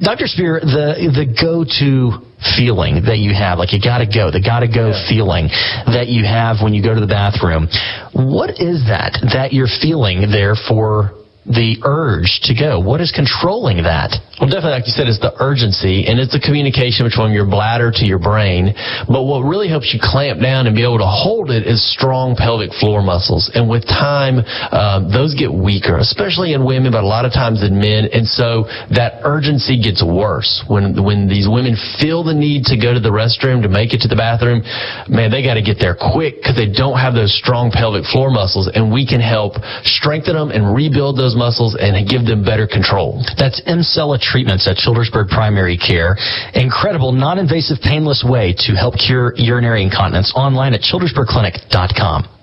Dr. 0.00 0.26
Spear, 0.26 0.60
the 0.60 1.12
the 1.12 1.28
go-to 1.28 2.24
feeling 2.56 3.04
that 3.04 3.18
you 3.18 3.34
have, 3.34 3.58
like 3.58 3.74
you 3.74 3.80
gotta 3.80 4.06
go, 4.06 4.30
the 4.30 4.40
gotta 4.40 4.68
go 4.68 4.96
feeling 5.08 5.48
that 5.84 6.08
you 6.08 6.24
have 6.24 6.62
when 6.62 6.72
you 6.72 6.82
go 6.82 6.94
to 6.94 7.00
the 7.00 7.06
bathroom. 7.06 7.68
What 8.14 8.56
is 8.56 8.88
that 8.88 9.20
that 9.34 9.52
you're 9.52 9.68
feeling 9.68 10.30
there 10.32 10.54
for 10.56 11.23
the 11.46 11.76
urge 11.84 12.40
to 12.48 12.54
go? 12.56 12.80
What 12.80 13.00
is 13.00 13.12
controlling 13.12 13.84
that? 13.84 14.16
Well, 14.40 14.50
definitely, 14.50 14.82
like 14.82 14.88
you 14.90 14.96
said, 14.96 15.06
it's 15.06 15.22
the 15.22 15.36
urgency 15.38 16.10
and 16.10 16.18
it's 16.18 16.34
the 16.34 16.42
communication 16.42 17.06
between 17.06 17.30
your 17.30 17.46
bladder 17.46 17.92
to 17.94 18.04
your 18.04 18.18
brain. 18.18 18.74
But 19.06 19.28
what 19.28 19.46
really 19.46 19.68
helps 19.68 19.94
you 19.94 20.00
clamp 20.02 20.42
down 20.42 20.66
and 20.66 20.74
be 20.74 20.82
able 20.82 20.98
to 20.98 21.06
hold 21.06 21.54
it 21.54 21.68
is 21.68 21.78
strong 21.78 22.34
pelvic 22.34 22.72
floor 22.80 22.98
muscles. 22.98 23.52
And 23.54 23.70
with 23.70 23.86
time, 23.86 24.42
um, 24.74 25.12
those 25.12 25.38
get 25.38 25.52
weaker, 25.52 26.02
especially 26.02 26.56
in 26.56 26.64
women, 26.66 26.90
but 26.90 27.04
a 27.04 27.06
lot 27.06 27.24
of 27.24 27.32
times 27.32 27.62
in 27.62 27.78
men. 27.78 28.10
And 28.10 28.26
so 28.26 28.66
that 28.90 29.22
urgency 29.22 29.78
gets 29.78 30.02
worse 30.02 30.64
when 30.66 30.98
when 30.98 31.28
these 31.28 31.46
women 31.46 31.78
feel 32.00 32.24
the 32.24 32.34
need 32.34 32.66
to 32.72 32.76
go 32.80 32.90
to 32.90 33.00
the 33.00 33.12
restroom 33.14 33.62
to 33.62 33.70
make 33.70 33.94
it 33.94 34.02
to 34.02 34.08
the 34.08 34.18
bathroom. 34.18 34.66
Man, 35.06 35.30
they 35.30 35.44
got 35.44 35.54
to 35.54 35.62
get 35.62 35.78
there 35.78 35.94
quick 35.94 36.42
because 36.42 36.56
they 36.56 36.66
don't 36.66 36.98
have 36.98 37.14
those 37.14 37.30
strong 37.36 37.70
pelvic 37.70 38.02
floor 38.10 38.34
muscles, 38.34 38.66
and 38.72 38.90
we 38.90 39.06
can 39.06 39.20
help 39.20 39.54
strengthen 39.86 40.34
them 40.34 40.50
and 40.50 40.74
rebuild 40.74 41.14
those 41.14 41.33
muscles 41.34 41.76
and 41.78 42.08
give 42.08 42.26
them 42.26 42.44
better 42.44 42.66
control. 42.66 43.22
That's 43.38 43.60
Emsella 43.62 44.20
treatments 44.20 44.66
at 44.68 44.76
Childersburg 44.76 45.28
Primary 45.28 45.76
Care. 45.76 46.16
Incredible, 46.54 47.12
non-invasive, 47.12 47.78
painless 47.82 48.24
way 48.26 48.54
to 48.66 48.72
help 48.74 48.94
cure 48.96 49.34
urinary 49.36 49.82
incontinence 49.82 50.32
online 50.34 50.74
at 50.74 50.80
childersburgclinic.com. 50.80 52.34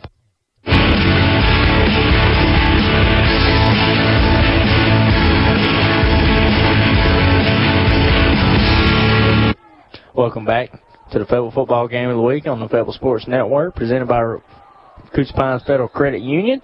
Welcome 10.13 10.45
back 10.45 10.71
to 11.11 11.19
the 11.19 11.25
Fayetteville 11.25 11.51
Football 11.51 11.87
Game 11.87 12.09
of 12.09 12.15
the 12.15 12.21
Week 12.21 12.45
on 12.45 12.59
the 12.59 12.67
Fayetteville 12.67 12.93
Sports 12.93 13.27
Network, 13.27 13.75
presented 13.75 14.07
by 14.07 14.37
Coosa 15.15 15.33
Pines 15.33 15.63
Federal 15.63 15.87
Credit 15.87 16.21
Union. 16.21 16.61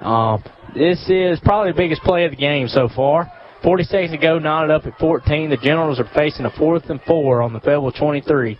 Um, 0.00 0.42
this 0.74 0.98
is 1.08 1.38
probably 1.40 1.72
the 1.72 1.76
biggest 1.76 2.02
play 2.02 2.24
of 2.24 2.30
the 2.30 2.36
game 2.36 2.68
so 2.68 2.88
far. 2.94 3.30
40 3.62 3.84
seconds 3.84 4.12
to 4.12 4.18
go, 4.18 4.38
knotted 4.38 4.70
up 4.70 4.86
at 4.86 4.98
14. 4.98 5.50
The 5.50 5.56
Generals 5.58 6.00
are 6.00 6.08
facing 6.14 6.46
a 6.46 6.50
fourth 6.50 6.88
and 6.88 7.00
four 7.02 7.42
on 7.42 7.52
the 7.52 7.60
Fayetteville 7.60 7.92
23. 7.92 8.58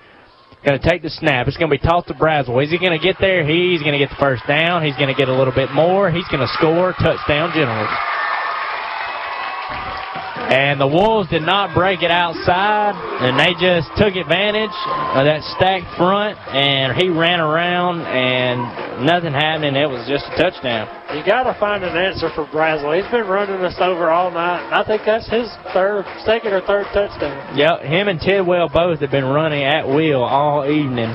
Going 0.67 0.79
to 0.79 0.91
take 0.91 1.01
the 1.01 1.09
snap. 1.09 1.49
It's 1.49 1.57
going 1.57 1.71
to 1.71 1.79
be 1.79 1.83
tossed 1.83 2.09
to 2.09 2.15
Braswell. 2.15 2.63
Is 2.63 2.71
he 2.71 2.79
going 2.79 2.93
to 2.93 3.03
get 3.03 3.17
there? 3.19 3.47
He's 3.49 3.81
going 3.81 3.93
to 3.93 3.99
get 3.99 4.11
the 4.11 4.21
first 4.21 4.43
down. 4.47 4.85
He's 4.85 4.97
going 4.97 5.09
to 5.09 5.17
get 5.17 5.29
a 5.29 5.35
little 5.35 5.55
bit 5.55 5.73
more. 5.73 6.11
He's 6.11 6.29
going 6.29 6.45
to 6.45 6.53
score. 6.53 6.93
Touchdown, 6.93 7.53
Generals. 7.55 7.89
And 10.51 10.81
the 10.81 10.87
Wolves 10.87 11.31
did 11.31 11.43
not 11.47 11.75
break 11.79 12.03
it 12.03 12.11
outside, 12.11 12.99
and 13.23 13.39
they 13.39 13.55
just 13.55 13.87
took 13.95 14.19
advantage 14.19 14.75
of 15.15 15.23
that 15.23 15.47
stacked 15.55 15.87
front, 15.95 16.35
and 16.51 16.99
he 16.99 17.09
ran 17.09 17.39
around, 17.39 18.03
and 18.03 19.07
nothing 19.07 19.31
happened. 19.31 19.79
It 19.79 19.87
was 19.87 20.03
just 20.11 20.27
a 20.27 20.35
touchdown. 20.35 20.91
You 21.15 21.23
got 21.23 21.47
to 21.47 21.55
find 21.61 21.85
an 21.85 21.95
answer 21.95 22.35
for 22.35 22.51
Braswell. 22.51 22.99
He's 22.99 23.07
been 23.15 23.31
running 23.31 23.63
us 23.63 23.79
over 23.79 24.11
all 24.11 24.33
night. 24.35 24.67
and 24.67 24.75
I 24.75 24.83
think 24.83 25.03
that's 25.07 25.31
his 25.31 25.47
third, 25.73 26.03
second 26.27 26.53
or 26.53 26.67
third 26.67 26.87
touchdown. 26.91 27.57
Yep, 27.57 27.83
him 27.87 28.09
and 28.09 28.19
Tidwell 28.19 28.71
both 28.75 28.99
have 29.07 29.13
been 29.13 29.31
running 29.31 29.63
at 29.63 29.87
will 29.87 30.25
all 30.25 30.67
evening. 30.67 31.15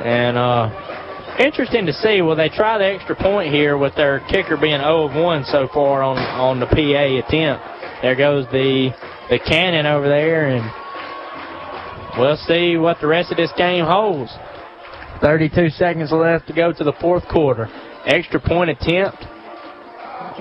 And 0.00 0.38
uh 0.38 0.72
interesting 1.38 1.86
to 1.86 1.92
see, 1.92 2.20
will 2.22 2.36
they 2.36 2.48
try 2.48 2.78
the 2.78 2.84
extra 2.84 3.16
point 3.16 3.52
here 3.52 3.78
with 3.78 3.94
their 3.94 4.20
kicker 4.28 4.56
being 4.56 4.80
0 4.80 5.08
of 5.08 5.14
1 5.14 5.44
so 5.44 5.68
far 5.72 6.02
on 6.02 6.18
on 6.18 6.60
the 6.60 6.66
PA 6.66 7.26
attempt. 7.26 7.79
There 8.02 8.16
goes 8.16 8.46
the 8.52 8.90
the 9.28 9.38
cannon 9.38 9.86
over 9.86 10.08
there 10.08 10.48
and 10.48 10.64
we'll 12.18 12.36
see 12.36 12.76
what 12.76 13.00
the 13.00 13.06
rest 13.06 13.30
of 13.30 13.36
this 13.36 13.52
game 13.56 13.84
holds. 13.84 14.32
32 15.20 15.70
seconds 15.70 16.10
left 16.12 16.46
to 16.48 16.54
go 16.54 16.72
to 16.72 16.84
the 16.84 16.94
fourth 17.00 17.28
quarter. 17.28 17.68
Extra 18.06 18.40
point 18.40 18.70
attempt. 18.70 19.22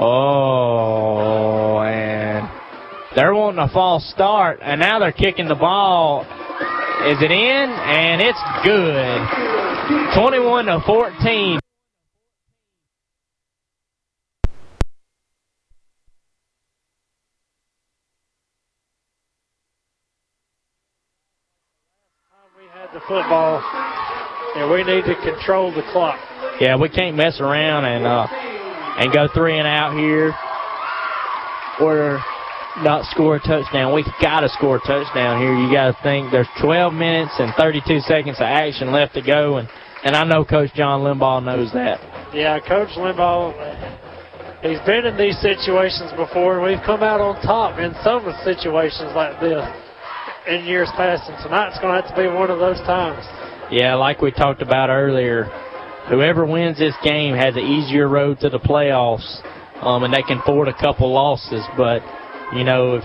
Oh, 0.01 1.79
and 1.79 2.49
they're 3.15 3.33
wanting 3.33 3.59
a 3.59 3.67
false 3.67 4.09
start, 4.11 4.59
and 4.61 4.79
now 4.79 4.99
they're 4.99 5.11
kicking 5.11 5.49
the 5.49 5.55
ball. 5.55 6.21
Is 6.21 7.21
it 7.21 7.31
in? 7.31 7.69
And 7.69 8.21
it's 8.21 8.39
good. 8.63 9.27
21 10.15 10.65
to 10.65 10.79
14. 10.85 11.59
Football, 23.09 23.57
and 24.55 24.69
we 24.69 24.85
need 24.85 25.03
to 25.09 25.17
control 25.25 25.73
the 25.73 25.81
clock. 25.91 26.21
Yeah, 26.61 26.77
we 26.77 26.87
can't 26.87 27.17
mess 27.17 27.41
around 27.41 27.85
and 27.85 28.05
uh, 28.05 28.27
and 29.01 29.11
go 29.11 29.27
three 29.33 29.57
and 29.57 29.67
out 29.67 29.97
here 29.97 30.31
or 31.81 32.21
not 32.85 33.03
score 33.09 33.37
a 33.37 33.39
touchdown. 33.39 33.93
We've 33.93 34.05
got 34.21 34.41
to 34.41 34.49
score 34.49 34.77
a 34.77 34.79
touchdown 34.79 35.41
here. 35.41 35.57
You 35.57 35.73
got 35.73 35.97
to 35.97 35.97
think 36.03 36.31
there's 36.31 36.47
12 36.61 36.93
minutes 36.93 37.33
and 37.39 37.51
32 37.57 38.01
seconds 38.01 38.37
of 38.37 38.45
action 38.45 38.91
left 38.91 39.15
to 39.15 39.21
go, 39.21 39.57
and 39.57 39.67
and 40.05 40.15
I 40.15 40.23
know 40.23 40.45
Coach 40.45 40.69
John 40.75 41.01
Limbaugh 41.01 41.43
knows 41.43 41.73
that. 41.73 41.99
Yeah, 42.31 42.59
Coach 42.59 42.93
Limbaugh, 42.95 43.51
he's 44.61 44.79
been 44.85 45.05
in 45.09 45.17
these 45.17 45.35
situations 45.41 46.13
before, 46.15 46.61
and 46.61 46.63
we've 46.63 46.85
come 46.85 47.01
out 47.01 47.19
on 47.19 47.41
top 47.41 47.79
in 47.79 47.91
some 48.03 48.23
situations 48.45 49.11
like 49.15 49.41
this 49.41 49.65
in 50.47 50.65
years 50.65 50.89
past, 50.95 51.29
and 51.29 51.37
tonight's 51.43 51.79
going 51.79 51.93
to 51.95 52.01
have 52.01 52.15
to 52.15 52.21
be 52.21 52.27
one 52.27 52.49
of 52.49 52.59
those 52.59 52.77
times. 52.87 53.25
Yeah, 53.71 53.95
like 53.95 54.21
we 54.21 54.31
talked 54.31 54.61
about 54.61 54.89
earlier, 54.89 55.45
whoever 56.09 56.45
wins 56.45 56.77
this 56.79 56.95
game 57.03 57.35
has 57.35 57.55
an 57.55 57.61
easier 57.61 58.07
road 58.07 58.39
to 58.39 58.49
the 58.49 58.59
playoffs, 58.59 59.41
um, 59.83 60.03
and 60.03 60.13
they 60.13 60.23
can 60.23 60.39
afford 60.39 60.67
a 60.67 60.73
couple 60.73 61.11
losses. 61.11 61.63
But 61.77 62.01
you 62.55 62.63
know, 62.63 62.95
if 62.95 63.03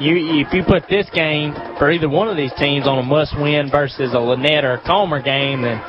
you 0.00 0.44
if 0.44 0.52
you 0.52 0.62
put 0.66 0.88
this 0.88 1.08
game 1.14 1.54
for 1.78 1.90
either 1.90 2.08
one 2.08 2.28
of 2.28 2.36
these 2.36 2.52
teams 2.58 2.86
on 2.86 2.98
a 2.98 3.02
must-win 3.02 3.70
versus 3.70 4.12
a 4.12 4.20
Lanett 4.20 4.64
or 4.64 4.74
a 4.74 4.82
Comer 4.84 5.22
game, 5.22 5.62
then 5.62 5.80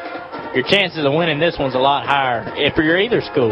your 0.56 0.64
chances 0.64 1.06
of 1.06 1.14
winning 1.14 1.40
this 1.40 1.58
one's 1.60 1.76
a 1.76 1.80
lot 1.80 2.06
higher 2.06 2.46
if 2.56 2.78
you're 2.78 3.00
either 3.00 3.22
school. 3.22 3.52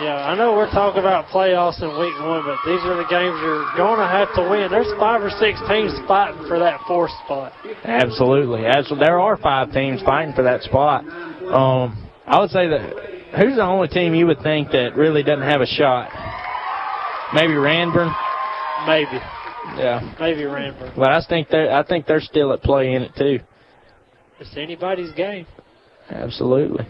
Yeah, 0.00 0.16
I 0.16 0.34
know 0.34 0.54
we're 0.54 0.70
talking 0.70 1.00
about 1.00 1.26
playoffs 1.26 1.82
in 1.82 1.88
week 2.00 2.16
one, 2.24 2.40
but 2.40 2.56
these 2.64 2.80
are 2.88 2.96
the 2.96 3.04
games 3.10 3.36
you're 3.44 3.68
going 3.76 4.00
to 4.00 4.08
have 4.08 4.32
to 4.34 4.48
win. 4.48 4.70
There's 4.70 4.88
five 4.98 5.20
or 5.20 5.28
six 5.28 5.60
teams 5.68 5.92
fighting 6.08 6.48
for 6.48 6.58
that 6.58 6.80
fourth 6.88 7.10
spot. 7.24 7.52
Absolutely. 7.84 8.64
Absolutely. 8.64 9.04
There 9.04 9.20
are 9.20 9.36
five 9.36 9.72
teams 9.72 10.00
fighting 10.00 10.32
for 10.32 10.42
that 10.44 10.62
spot. 10.62 11.04
Um, 11.04 12.08
I 12.26 12.40
would 12.40 12.48
say 12.48 12.66
that 12.68 12.96
who's 13.36 13.56
the 13.56 13.62
only 13.62 13.88
team 13.88 14.14
you 14.14 14.26
would 14.26 14.40
think 14.40 14.70
that 14.70 14.96
really 14.96 15.22
doesn't 15.22 15.44
have 15.44 15.60
a 15.60 15.66
shot? 15.66 16.08
Maybe 17.34 17.52
Ranburne. 17.52 18.16
Maybe. 18.86 19.20
Yeah. 19.76 20.16
Maybe 20.18 20.44
Ranburne. 20.44 20.96
But 20.96 21.10
I 21.10 21.20
think 21.28 21.48
they're, 21.50 21.70
I 21.70 21.84
think 21.84 22.06
they're 22.06 22.22
still 22.22 22.54
at 22.54 22.62
play 22.62 22.94
in 22.94 23.02
it 23.02 23.12
too. 23.18 23.40
It's 24.40 24.56
anybody's 24.56 25.12
game. 25.12 25.46
Absolutely. 26.08 26.86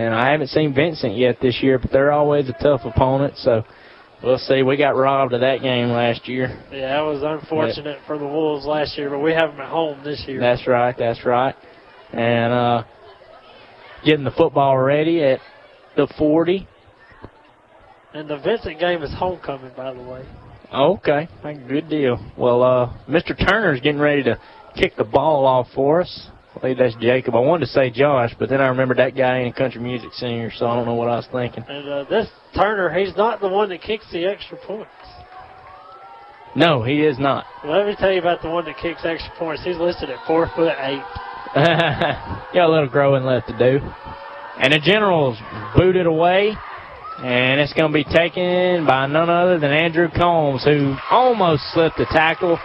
And 0.00 0.14
I 0.14 0.30
haven't 0.30 0.46
seen 0.46 0.74
Vincent 0.74 1.14
yet 1.14 1.36
this 1.42 1.58
year, 1.62 1.78
but 1.78 1.90
they're 1.92 2.10
always 2.10 2.48
a 2.48 2.54
tough 2.54 2.80
opponent. 2.84 3.34
So 3.36 3.64
we'll 4.22 4.38
see. 4.38 4.62
We 4.62 4.78
got 4.78 4.96
robbed 4.96 5.34
of 5.34 5.42
that 5.42 5.60
game 5.60 5.88
last 5.88 6.26
year. 6.26 6.48
Yeah, 6.72 6.94
that 6.94 7.00
was 7.00 7.22
unfortunate 7.22 7.98
for 8.06 8.16
the 8.16 8.24
Wolves 8.24 8.64
last 8.64 8.96
year, 8.96 9.10
but 9.10 9.18
we 9.18 9.32
have 9.32 9.50
them 9.50 9.60
at 9.60 9.68
home 9.68 10.02
this 10.02 10.24
year. 10.26 10.40
That's 10.40 10.66
right. 10.66 10.96
That's 10.98 11.22
right. 11.26 11.54
And 12.14 12.52
uh, 12.52 12.84
getting 14.02 14.24
the 14.24 14.30
football 14.30 14.78
ready 14.78 15.22
at 15.22 15.40
the 15.96 16.10
40. 16.16 16.66
And 18.14 18.28
the 18.28 18.38
Vincent 18.38 18.80
game 18.80 19.02
is 19.02 19.12
homecoming, 19.12 19.72
by 19.76 19.92
the 19.92 20.02
way. 20.02 20.24
Okay, 20.72 21.28
good 21.68 21.90
deal. 21.90 22.24
Well, 22.38 22.62
uh, 22.62 22.92
Mr. 23.06 23.36
Turner's 23.36 23.80
getting 23.80 24.00
ready 24.00 24.22
to 24.22 24.40
kick 24.76 24.96
the 24.96 25.04
ball 25.04 25.44
off 25.44 25.66
for 25.74 26.00
us. 26.00 26.29
I 26.54 26.58
believe 26.60 26.78
that's 26.78 26.96
Jacob. 26.96 27.34
I 27.34 27.38
wanted 27.38 27.66
to 27.66 27.72
say 27.72 27.90
Josh, 27.90 28.34
but 28.38 28.48
then 28.48 28.60
I 28.60 28.68
remembered 28.68 28.98
that 28.98 29.16
guy 29.16 29.38
ain't 29.38 29.54
a 29.54 29.58
country 29.58 29.80
music 29.80 30.12
singer, 30.14 30.50
so 30.56 30.66
I 30.66 30.74
don't 30.74 30.84
know 30.84 30.94
what 30.94 31.08
I 31.08 31.16
was 31.16 31.28
thinking. 31.30 31.64
And 31.68 31.88
uh, 31.88 32.04
this 32.04 32.28
Turner, 32.54 32.92
he's 32.92 33.16
not 33.16 33.40
the 33.40 33.48
one 33.48 33.68
that 33.68 33.82
kicks 33.82 34.04
the 34.10 34.24
extra 34.26 34.58
points. 34.66 34.90
No, 36.56 36.82
he 36.82 37.02
is 37.02 37.18
not. 37.18 37.46
Let 37.64 37.86
me 37.86 37.94
tell 37.96 38.12
you 38.12 38.18
about 38.18 38.42
the 38.42 38.50
one 38.50 38.64
that 38.64 38.76
kicks 38.82 39.02
extra 39.04 39.32
points. 39.38 39.62
He's 39.64 39.76
listed 39.76 40.10
at 40.10 40.18
four 40.26 40.50
foot 40.56 40.74
eight. 40.80 41.04
Got 41.54 42.68
a 42.68 42.68
little 42.68 42.88
growing 42.88 43.22
left 43.22 43.48
to 43.48 43.56
do. 43.56 43.78
And 44.58 44.72
the 44.72 44.80
Generals 44.80 45.38
booted 45.76 46.06
away. 46.06 46.56
And 47.22 47.60
it's 47.60 47.74
going 47.74 47.92
to 47.92 47.94
be 47.94 48.04
taken 48.04 48.86
by 48.86 49.06
none 49.06 49.28
other 49.28 49.58
than 49.58 49.70
Andrew 49.70 50.08
Combs, 50.08 50.64
who 50.64 50.96
almost 51.10 51.62
slipped 51.74 51.98
the 51.98 52.06
tackle, 52.06 52.58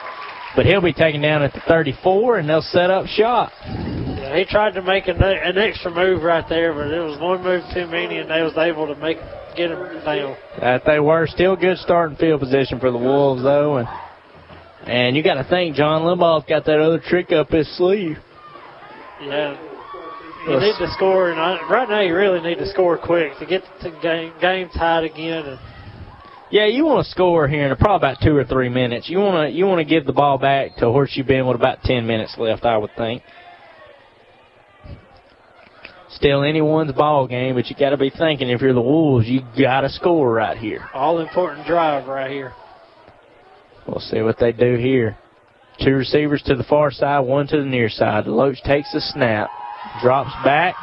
but 0.56 0.66
he'll 0.66 0.82
be 0.82 0.94
taken 0.94 1.22
down 1.22 1.42
at 1.44 1.54
the 1.54 1.62
34, 1.68 2.40
and 2.40 2.50
they'll 2.50 2.62
set 2.62 2.90
up 2.90 3.06
shot. 3.08 3.52
Yeah, 3.66 4.38
he 4.38 4.46
tried 4.46 4.74
to 4.74 4.82
make 4.82 5.08
an, 5.08 5.22
an 5.22 5.58
extra 5.58 5.92
move 5.92 6.24
right 6.24 6.46
there, 6.50 6.74
but 6.74 6.92
it 6.92 7.00
was 7.00 7.20
one 7.20 7.44
move 7.44 7.64
too 7.74 7.88
many, 7.88 8.18
and 8.18 8.30
they 8.30 8.42
was 8.42 8.58
able 8.58 8.88
to 8.88 8.96
make 8.96 9.18
get 9.56 9.72
him 9.72 9.80
down. 10.04 10.36
That 10.60 10.84
they 10.86 11.00
were 11.00 11.28
still 11.28 11.56
good 11.56 11.78
starting 11.78 12.18
field 12.18 12.42
position 12.42 12.80
for 12.80 12.92
the 12.92 12.98
Wolves, 12.98 13.44
though, 13.44 13.78
and 13.78 13.88
and 14.86 15.16
you 15.16 15.24
got 15.24 15.36
to 15.36 15.44
think 15.50 15.76
John 15.76 16.04
Limbaugh's 16.04 16.46
got 16.48 16.66
that 16.66 16.80
other 16.80 17.00
trick 17.00 17.32
up 17.32 17.50
his 17.50 17.68
sleeve. 17.78 18.18
Yeah. 19.22 19.58
You 20.48 20.60
need 20.60 20.76
to 20.78 20.92
score, 20.94 21.32
and 21.32 21.40
I, 21.40 21.58
right 21.72 21.90
now 21.90 22.02
you 22.02 22.16
really 22.16 22.40
need 22.40 22.60
to 22.60 22.70
score 22.70 23.00
quick 23.00 23.32
to 23.40 23.48
get 23.48 23.64
the 23.82 23.90
game, 24.00 24.32
game 24.40 24.70
tied 24.70 25.04
again. 25.04 25.44
And 25.44 25.60
Yeah, 26.56 26.68
you 26.68 26.86
want 26.86 27.04
to 27.04 27.12
score 27.12 27.50
here 27.50 27.68
in 27.70 27.76
probably 27.76 28.08
about 28.08 28.22
two 28.24 28.34
or 28.34 28.46
three 28.46 28.70
minutes. 28.70 29.10
You 29.10 29.18
want 29.18 29.52
to 29.52 29.54
you 29.54 29.66
want 29.66 29.80
to 29.80 29.84
give 29.84 30.06
the 30.06 30.14
ball 30.14 30.38
back 30.38 30.78
to 30.78 30.86
Horseshoe 30.86 31.26
Bend 31.26 31.46
with 31.46 31.58
about 31.58 31.82
ten 31.84 32.08
minutes 32.08 32.34
left, 32.38 32.64
I 32.64 32.78
would 32.78 32.92
think. 32.96 33.24
Still 36.12 36.44
anyone's 36.44 36.94
ball 36.94 37.28
game, 37.28 37.56
but 37.56 37.68
you 37.68 37.76
got 37.78 37.90
to 37.90 37.98
be 37.98 38.10
thinking 38.10 38.50
if 38.50 38.62
you're 38.62 38.72
the 38.72 38.80
Wolves, 38.80 39.28
you 39.28 39.42
got 39.60 39.82
to 39.82 39.90
score 39.90 40.32
right 40.32 40.58
here. 40.58 40.88
all 40.94 41.20
important 41.20 41.68
drive 41.68 42.08
right 42.08 42.32
here. 42.32 42.54
We'll 43.86 44.00
see 44.00 44.22
what 44.22 44.40
they 44.40 44.54
do 44.54 44.78
here. 44.78 45.18
Two 45.84 45.96
receivers 45.96 46.42
to 46.44 46.56
the 46.56 46.64
far 46.64 46.90
side, 46.90 47.20
one 47.20 47.48
to 47.48 47.58
the 47.58 47.66
near 47.66 47.90
side. 47.90 48.28
Loach 48.28 48.64
takes 48.64 48.94
the 48.94 49.02
snap, 49.02 49.50
drops 50.02 50.32
back, 50.46 50.76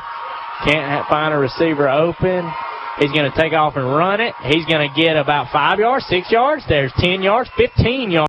can't 0.66 1.08
find 1.08 1.32
a 1.32 1.38
receiver 1.38 1.88
open. 1.88 2.52
He's 2.98 3.10
going 3.10 3.30
to 3.30 3.36
take 3.36 3.52
off 3.52 3.76
and 3.76 3.86
run 3.86 4.20
it. 4.20 4.34
He's 4.44 4.66
going 4.66 4.88
to 4.88 5.00
get 5.00 5.16
about 5.16 5.50
five 5.52 5.78
yards, 5.78 6.04
six 6.06 6.30
yards. 6.30 6.62
There's 6.68 6.92
10 6.98 7.22
yards, 7.22 7.48
15 7.56 8.10
yards. 8.10 8.28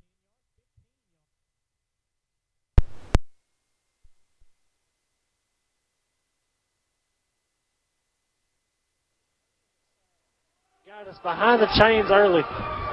Got 10.86 11.08
us 11.08 11.18
behind 11.22 11.60
the 11.60 11.66
chains 11.78 12.06
early, 12.10 12.42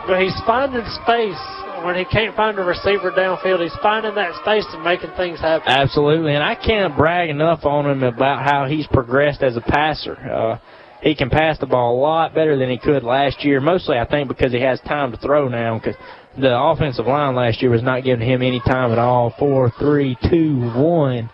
but 0.08 0.20
he's 0.20 0.36
finding 0.46 0.84
space 1.04 1.40
when 1.86 1.96
he 1.96 2.04
can't 2.04 2.36
find 2.36 2.58
a 2.60 2.64
receiver 2.64 3.12
downfield. 3.12 3.64
He's 3.64 3.78
finding 3.82 4.16
that 4.16 4.34
space 4.42 4.66
and 4.74 4.84
making 4.84 5.12
things 5.16 5.40
happen. 5.40 5.68
Absolutely, 5.70 6.34
and 6.34 6.44
I 6.44 6.56
can't 6.56 6.98
brag 6.98 7.30
enough 7.30 7.64
on 7.64 7.90
him 7.90 8.04
about 8.04 8.44
how 8.44 8.66
he's 8.66 8.88
progressed 8.88 9.42
as 9.42 9.56
a 9.56 9.62
passer. 9.62 10.16
Uh, 10.16 10.58
he 11.02 11.16
can 11.16 11.30
pass 11.30 11.58
the 11.60 11.66
ball 11.66 11.96
a 11.96 12.00
lot 12.00 12.36
better 12.36 12.58
than 12.58 12.70
he 12.70 12.78
could 12.78 13.04
last 13.04 13.44
year, 13.44 13.60
mostly 13.60 13.98
I 13.98 14.06
think 14.06 14.28
because 14.28 14.52
he 14.52 14.62
has 14.62 14.80
time 14.82 15.12
to 15.12 15.18
throw 15.18 15.48
now 15.48 15.80
because 15.80 15.96
the 16.38 16.58
offensive 16.58 17.08
line 17.08 17.36
last 17.36 17.62
year 17.62 17.72
was 17.72 17.84
not 17.84 18.04
giving 18.04 18.26
him 18.26 18.42
any 18.42 18.60
time 18.62 18.92
at 18.92 19.00
all. 19.00 19.34
Four, 19.38 19.72
three, 19.80 20.18
two, 20.30 20.72
one. 20.76 21.30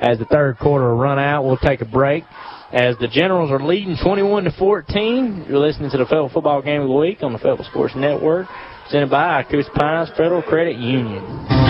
As 0.00 0.18
the 0.18 0.24
third 0.24 0.58
quarter 0.58 0.94
run 0.94 1.18
out, 1.20 1.44
we'll 1.44 1.56
take 1.56 1.80
a 1.80 1.84
break. 1.84 2.24
As 2.72 2.96
the 2.98 3.06
Generals 3.06 3.52
are 3.52 3.64
leading 3.64 3.96
21 4.02 4.44
to 4.44 4.50
14, 4.58 5.46
you're 5.48 5.58
listening 5.58 5.90
to 5.90 5.98
the 5.98 6.04
Fayetteville 6.04 6.30
Football 6.30 6.62
Game 6.62 6.82
of 6.82 6.88
the 6.88 6.94
Week 6.94 7.22
on 7.22 7.32
the 7.32 7.38
Fayetteville 7.38 7.66
Sports 7.66 7.94
Network, 7.94 8.48
presented 8.84 9.10
by 9.10 9.42
Coosa 9.44 9.70
Pines 9.70 10.10
Federal 10.16 10.42
Credit 10.42 10.76
Union. 10.76 11.22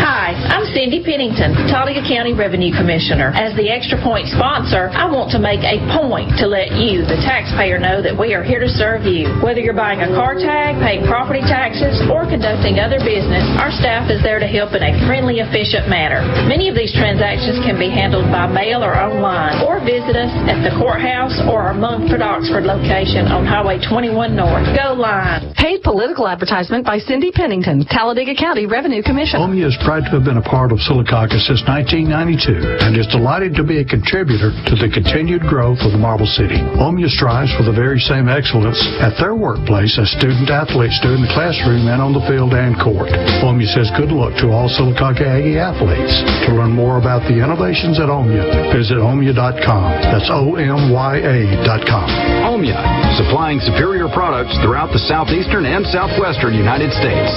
Hi, 0.03 0.35
I'm 0.35 0.67
Cindy 0.75 0.99
Pennington, 1.05 1.55
Talladega 1.71 2.03
County 2.03 2.35
Revenue 2.35 2.75
Commissioner. 2.75 3.31
As 3.39 3.55
the 3.55 3.71
Extra 3.71 4.03
Point 4.03 4.27
sponsor, 4.35 4.91
I 4.91 5.07
want 5.07 5.31
to 5.31 5.39
make 5.39 5.63
a 5.63 5.79
point 5.95 6.35
to 6.43 6.51
let 6.51 6.75
you, 6.75 7.07
the 7.07 7.23
taxpayer, 7.23 7.79
know 7.79 8.03
that 8.03 8.11
we 8.11 8.35
are 8.35 8.43
here 8.43 8.59
to 8.59 8.67
serve 8.67 9.07
you. 9.07 9.31
Whether 9.45 9.63
you're 9.63 9.79
buying 9.79 10.03
a 10.03 10.11
car 10.11 10.35
tag, 10.35 10.81
paying 10.83 11.07
property 11.07 11.45
taxes, 11.47 12.03
or 12.11 12.27
conducting 12.27 12.83
other 12.83 12.99
business, 12.99 13.47
our 13.63 13.71
staff 13.71 14.11
is 14.11 14.19
there 14.27 14.43
to 14.43 14.49
help 14.51 14.75
in 14.75 14.83
a 14.83 14.91
friendly, 15.07 15.39
efficient 15.39 15.87
manner. 15.87 16.25
Many 16.51 16.67
of 16.67 16.75
these 16.75 16.91
transactions 16.91 17.63
can 17.63 17.79
be 17.79 17.87
handled 17.87 18.27
by 18.35 18.51
mail 18.51 18.83
or 18.83 18.99
online, 18.99 19.63
or 19.63 19.79
visit 19.79 20.19
us 20.19 20.33
at 20.51 20.67
the 20.67 20.75
courthouse 20.83 21.39
or 21.47 21.71
our 21.71 21.77
Munford 21.79 22.27
Oxford 22.27 22.67
location 22.67 23.31
on 23.31 23.47
Highway 23.47 23.79
21 23.79 24.35
North. 24.35 24.67
Go 24.75 24.99
line. 24.99 25.55
Paid 25.55 25.87
political 25.87 26.27
advertisement 26.27 26.83
by 26.83 26.99
Cindy 27.07 27.31
Pennington, 27.31 27.85
Talladega 27.87 28.35
County 28.35 28.67
Revenue 28.67 29.03
Commissioner. 29.03 29.47
Omya 29.47 29.69
is 29.69 29.79
proud 29.85 30.05
to 30.07 30.13
have 30.19 30.25
been 30.25 30.39
a 30.39 30.45
part 30.45 30.71
of 30.71 30.79
Sylacauga 30.79 31.41
since 31.43 31.65
1992 31.67 32.85
and 32.85 32.95
is 32.95 33.07
delighted 33.09 33.55
to 33.57 33.65
be 33.65 33.81
a 33.81 33.87
contributor 33.87 34.55
to 34.69 34.75
the 34.79 34.91
continued 34.93 35.43
growth 35.43 35.83
of 35.83 35.93
the 35.93 35.99
Marble 35.99 36.29
City. 36.29 36.61
Omya 36.79 37.09
strives 37.11 37.51
for 37.59 37.65
the 37.67 37.73
very 37.73 37.99
same 37.99 38.29
excellence 38.29 38.79
at 39.03 39.19
their 39.19 39.35
workplace 39.35 39.99
as 39.99 40.11
student 40.15 40.51
athletes 40.53 40.99
do 41.03 41.17
in 41.17 41.23
the 41.25 41.33
classroom 41.35 41.89
and 41.89 41.99
on 41.99 42.15
the 42.15 42.25
field 42.31 42.55
and 42.55 42.79
court. 42.79 43.11
Omya 43.43 43.67
says 43.75 43.91
good 43.99 44.13
luck 44.13 44.37
to 44.39 44.53
all 44.53 44.71
Sylacauga 44.71 45.25
Aggie 45.25 45.59
athletes. 45.59 46.15
To 46.47 46.55
learn 46.55 46.71
more 46.77 47.03
about 47.03 47.27
the 47.27 47.41
innovations 47.41 47.99
at 47.99 48.13
Omya, 48.13 48.71
visit 48.71 49.01
omya.com. 49.01 49.83
That's 50.13 50.29
O-M-Y-A.com. 50.31 51.83
com. 51.89 52.09
Omya, 52.53 52.79
supplying 53.17 53.59
superior 53.61 54.09
products 54.13 54.55
throughout 54.63 54.93
the 54.93 55.03
southeastern 55.09 55.65
and 55.65 55.87
southwestern 55.89 56.55
United 56.55 56.92
States. 56.93 57.33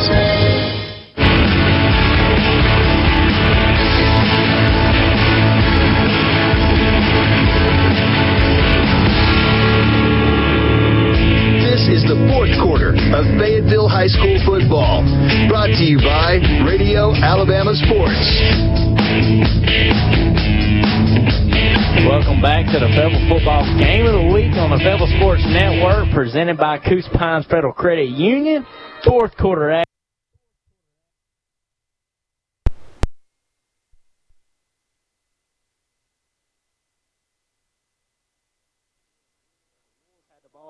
This 11.64 11.88
is 11.88 12.04
the 12.04 12.20
fourth 12.32 12.52
quarter 12.60 12.96
of 13.16 13.24
Fayetteville 13.40 13.88
High 13.88 14.08
School 14.08 14.36
football. 14.46 15.04
Brought 15.48 15.68
to 15.68 15.84
you 15.84 16.00
by 16.00 16.40
Radio 16.68 17.16
Alabama 17.16 17.76
Sports. 17.76 18.20
Welcome 22.04 22.42
back 22.42 22.66
to 22.72 22.80
the 22.80 22.92
Fayetteville 22.92 23.28
Football 23.30 23.64
Game 23.80 24.06
of 24.06 24.14
the 24.14 24.34
Week 24.34 24.52
on 24.60 24.70
the 24.70 24.78
Fayetteville 24.84 25.12
Sports 25.18 25.44
Network, 25.48 26.12
presented 26.14 26.58
by 26.58 26.78
Coosa 26.78 27.10
Pines 27.12 27.46
Federal 27.48 27.74
Credit 27.74 28.10
Union. 28.10 28.66
Fourth 29.06 29.38
quarter 29.38 29.70
eh? 29.70 29.82
action. 29.82 29.86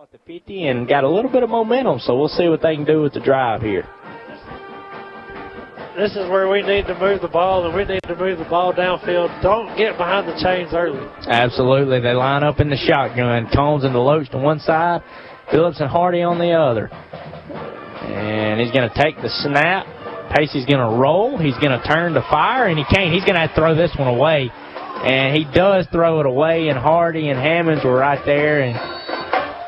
at 0.03 0.11
the 0.11 0.17
50 0.33 0.67
and 0.67 0.87
got 0.87 1.03
a 1.03 1.09
little 1.09 1.31
bit 1.31 1.41
of 1.41 1.49
momentum, 1.49 1.97
so 1.99 2.15
we'll 2.15 2.27
see 2.27 2.47
what 2.47 2.61
they 2.61 2.75
can 2.75 2.85
do 2.85 3.01
with 3.01 3.13
the 3.13 3.19
drive 3.19 3.61
here. 3.61 3.87
This 5.97 6.11
is 6.11 6.29
where 6.29 6.49
we 6.49 6.61
need 6.61 6.85
to 6.87 6.99
move 6.99 7.21
the 7.21 7.29
ball, 7.29 7.65
and 7.65 7.73
we 7.73 7.85
need 7.85 8.03
to 8.03 8.15
move 8.15 8.37
the 8.37 8.45
ball 8.45 8.73
downfield. 8.73 9.41
Don't 9.41 9.75
get 9.77 9.97
behind 9.97 10.27
the 10.27 10.37
chains 10.43 10.73
early. 10.73 10.99
Absolutely. 11.25 12.01
They 12.01 12.13
line 12.13 12.43
up 12.43 12.59
in 12.59 12.69
the 12.69 12.75
shotgun. 12.75 13.49
Combs 13.53 13.85
and 13.85 13.95
DeLoach 13.95 14.29
to 14.31 14.37
one 14.37 14.59
side, 14.59 15.01
Phillips 15.49 15.79
and 15.79 15.89
Hardy 15.89 16.21
on 16.21 16.37
the 16.37 16.51
other. 16.51 16.91
And 18.05 18.61
he's 18.61 18.71
going 18.71 18.89
to 18.89 18.95
take 18.95 19.17
the 19.17 19.29
snap. 19.41 19.87
Pacey's 20.35 20.65
going 20.65 20.79
to 20.79 20.97
roll. 20.97 21.37
He's 21.37 21.57
going 21.57 21.71
to 21.71 21.83
turn 21.87 22.13
to 22.13 22.21
fire, 22.29 22.67
and 22.67 22.77
he 22.77 22.85
can't. 22.85 23.13
He's 23.13 23.23
going 23.23 23.35
to 23.35 23.47
to 23.47 23.53
throw 23.55 23.75
this 23.75 23.93
one 23.97 24.07
away. 24.07 24.49
And 24.51 25.35
he 25.35 25.45
does 25.45 25.87
throw 25.91 26.19
it 26.19 26.25
away, 26.25 26.69
and 26.69 26.79
Hardy 26.79 27.29
and 27.29 27.39
Hammonds 27.39 27.83
were 27.83 27.95
right 27.95 28.21
there, 28.25 28.61
and 28.61 28.73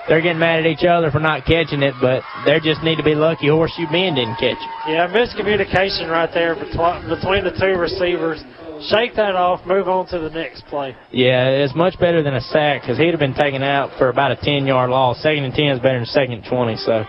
they're 0.07 0.21
getting 0.21 0.39
mad 0.39 0.59
at 0.61 0.65
each 0.65 0.85
other 0.85 1.11
for 1.11 1.19
not 1.19 1.45
catching 1.45 1.83
it, 1.83 1.93
but 2.01 2.23
they 2.45 2.59
just 2.59 2.81
need 2.81 2.95
to 2.95 3.03
be 3.03 3.13
lucky 3.13 3.49
Horseshoe 3.49 3.91
Bend 3.91 4.15
didn't 4.15 4.39
catch 4.39 4.55
it. 4.55 4.71
Yeah, 4.87 5.11
miscommunication 5.11 6.09
right 6.09 6.31
there 6.33 6.55
between 6.55 7.09
between 7.09 7.43
the 7.43 7.51
two 7.51 7.77
receivers. 7.77 8.41
Shake 8.87 9.15
that 9.15 9.35
off, 9.35 9.65
move 9.65 9.89
on 9.89 10.07
to 10.07 10.19
the 10.19 10.29
next 10.29 10.65
play. 10.67 10.95
Yeah, 11.11 11.49
it's 11.49 11.75
much 11.75 11.99
better 11.99 12.23
than 12.23 12.35
a 12.35 12.41
sack 12.41 12.81
because 12.81 12.97
he'd 12.97 13.11
have 13.11 13.19
been 13.19 13.33
taken 13.33 13.63
out 13.63 13.97
for 13.97 14.09
about 14.09 14.31
a 14.31 14.37
10 14.37 14.65
yard 14.65 14.89
loss. 14.91 15.21
Second 15.21 15.43
and 15.43 15.53
10 15.53 15.65
is 15.65 15.79
better 15.79 15.97
than 15.97 16.05
second 16.05 16.33
and 16.33 16.45
20, 16.45 16.77
so 16.77 17.03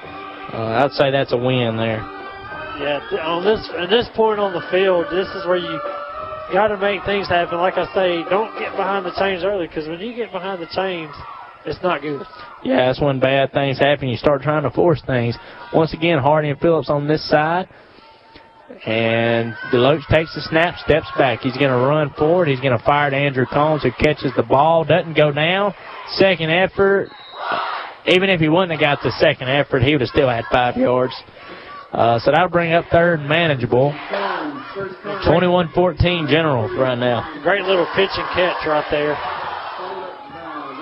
uh, 0.52 0.84
I'd 0.84 0.92
say 0.92 1.10
that's 1.10 1.32
a 1.32 1.36
win 1.36 1.76
there. 1.76 2.00
Yeah, 2.78 3.00
on 3.26 3.44
this 3.44 3.68
at 3.76 3.90
this 3.90 4.08
point 4.14 4.38
on 4.38 4.52
the 4.52 4.62
field, 4.70 5.06
this 5.10 5.26
is 5.34 5.44
where 5.46 5.56
you 5.56 5.80
got 6.52 6.68
to 6.68 6.78
make 6.78 7.04
things 7.04 7.28
happen. 7.28 7.58
Like 7.58 7.74
I 7.74 7.86
say, 7.94 8.28
don't 8.30 8.56
get 8.58 8.72
behind 8.72 9.04
the 9.04 9.12
chains 9.18 9.44
early 9.44 9.66
because 9.66 9.88
when 9.88 10.00
you 10.00 10.14
get 10.14 10.30
behind 10.30 10.62
the 10.62 10.70
chains, 10.70 11.10
it's 11.64 11.82
not 11.82 12.02
good. 12.02 12.22
Yeah, 12.62 12.86
that's 12.86 13.00
when 13.00 13.20
bad 13.20 13.52
things 13.52 13.78
happen. 13.78 14.08
You 14.08 14.16
start 14.16 14.42
trying 14.42 14.62
to 14.62 14.70
force 14.70 15.02
things. 15.06 15.36
Once 15.74 15.92
again, 15.92 16.18
Hardy 16.18 16.50
and 16.50 16.60
Phillips 16.60 16.88
on 16.88 17.08
this 17.08 17.28
side. 17.28 17.68
And 18.86 19.54
DeLoach 19.72 20.06
takes 20.08 20.34
the 20.34 20.42
snap, 20.42 20.78
steps 20.78 21.06
back. 21.16 21.40
He's 21.40 21.56
going 21.56 21.70
to 21.70 21.86
run 21.86 22.10
forward. 22.18 22.48
He's 22.48 22.60
going 22.60 22.76
to 22.76 22.84
fire 22.84 23.10
to 23.10 23.16
Andrew 23.16 23.46
Combs, 23.46 23.82
who 23.82 23.90
catches 23.92 24.30
the 24.36 24.42
ball, 24.42 24.84
doesn't 24.84 25.14
go 25.14 25.32
down. 25.32 25.74
Second 26.16 26.50
effort. 26.50 27.08
Even 28.08 28.30
if 28.30 28.40
he 28.40 28.48
wouldn't 28.48 28.72
have 28.72 28.80
got 28.80 29.02
the 29.02 29.12
second 29.20 29.48
effort, 29.48 29.82
he 29.82 29.92
would 29.92 30.00
have 30.00 30.08
still 30.10 30.28
had 30.28 30.44
five 30.50 30.76
yards. 30.76 31.12
Uh, 31.92 32.18
so 32.18 32.30
that'll 32.30 32.48
bring 32.48 32.72
up 32.72 32.84
third 32.90 33.20
and 33.20 33.28
manageable. 33.28 33.92
21-14 35.26 36.28
Generals 36.28 36.72
right 36.78 36.98
now. 36.98 37.40
Great 37.42 37.62
little 37.62 37.86
pitch 37.96 38.10
and 38.12 38.28
catch 38.34 38.66
right 38.66 38.84
there. 38.90 39.16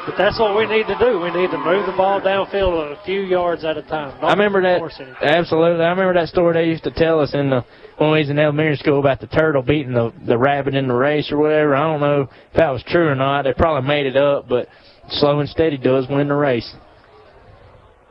But 0.06 0.14
that's 0.16 0.38
what 0.38 0.56
we 0.56 0.66
need 0.66 0.86
to 0.86 0.96
do. 1.00 1.18
We 1.18 1.32
need 1.32 1.50
to 1.50 1.58
move 1.58 1.86
the 1.86 1.94
ball 1.96 2.20
downfield 2.20 2.92
a 2.92 3.05
few 3.05 3.22
yards 3.22 3.64
at 3.64 3.76
a 3.76 3.82
time. 3.82 4.16
I 4.24 4.30
remember 4.30 4.62
that. 4.62 4.80
anything. 4.80 5.14
Absolutely. 5.20 5.84
I 5.84 5.90
remember 5.90 6.14
that 6.14 6.28
story 6.28 6.55
they 6.55 6.68
used 6.68 6.84
to 6.84 6.92
tell 6.92 7.18
us 7.18 7.34
in 7.34 7.50
the 7.50 7.64
when 7.98 8.12
we 8.12 8.20
was 8.20 8.30
in 8.30 8.38
elementary 8.38 8.76
school 8.76 9.00
about 9.00 9.18
the 9.20 9.26
turtle 9.26 9.62
beating 9.62 9.94
the 9.94 10.12
the 10.24 10.38
rabbit 10.38 10.76
in 10.76 10.86
the 10.86 10.94
race 10.94 11.32
or 11.32 11.38
whatever. 11.38 11.74
I 11.74 11.90
don't 11.90 12.00
know 12.00 12.22
if 12.22 12.56
that 12.56 12.70
was 12.70 12.84
true 12.86 13.08
or 13.08 13.16
not. 13.16 13.42
They 13.42 13.52
probably 13.52 13.88
made 13.88 14.06
it 14.06 14.16
up, 14.16 14.48
but 14.48 14.68
slow 15.08 15.40
and 15.40 15.48
steady 15.48 15.76
does 15.76 16.06
win 16.08 16.28
the 16.28 16.34
race. 16.34 16.72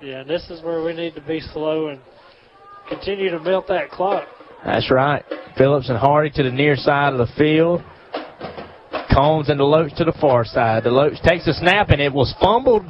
Yeah, 0.01 0.21
and 0.21 0.29
this 0.29 0.49
is 0.49 0.61
where 0.61 0.83
we 0.83 0.93
need 0.93 1.15
to 1.15 1.21
be 1.21 1.39
slow 1.39 1.87
and 1.87 1.99
continue 2.89 3.29
to 3.31 3.39
milk 3.39 3.67
that 3.67 3.89
clock. 3.89 4.27
That's 4.63 4.91
right. 4.91 5.23
Phillips 5.57 5.89
and 5.89 5.97
Hardy 5.97 6.29
to 6.31 6.43
the 6.43 6.51
near 6.51 6.75
side 6.75 7.13
of 7.13 7.19
the 7.19 7.33
field. 7.37 7.81
Combs 9.11 9.49
and 9.49 9.59
DeLoach 9.59 9.95
to 9.95 10.03
the 10.03 10.13
far 10.19 10.43
side. 10.43 10.83
DeLoach 10.83 11.21
takes 11.21 11.47
a 11.47 11.53
snap, 11.53 11.89
and 11.89 12.01
it 12.01 12.11
was 12.11 12.33
fumbled. 12.41 12.85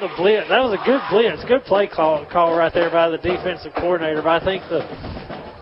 The 0.00 0.08
blitz, 0.16 0.48
that 0.48 0.64
was 0.64 0.72
a 0.72 0.82
good 0.88 1.02
blitz, 1.10 1.44
good 1.44 1.62
play 1.64 1.86
call 1.86 2.24
call 2.24 2.56
right 2.56 2.72
there 2.72 2.88
by 2.88 3.10
the 3.10 3.18
defensive 3.18 3.74
coordinator. 3.76 4.22
But 4.22 4.40
I 4.40 4.44
think 4.44 4.64
the 4.70 4.80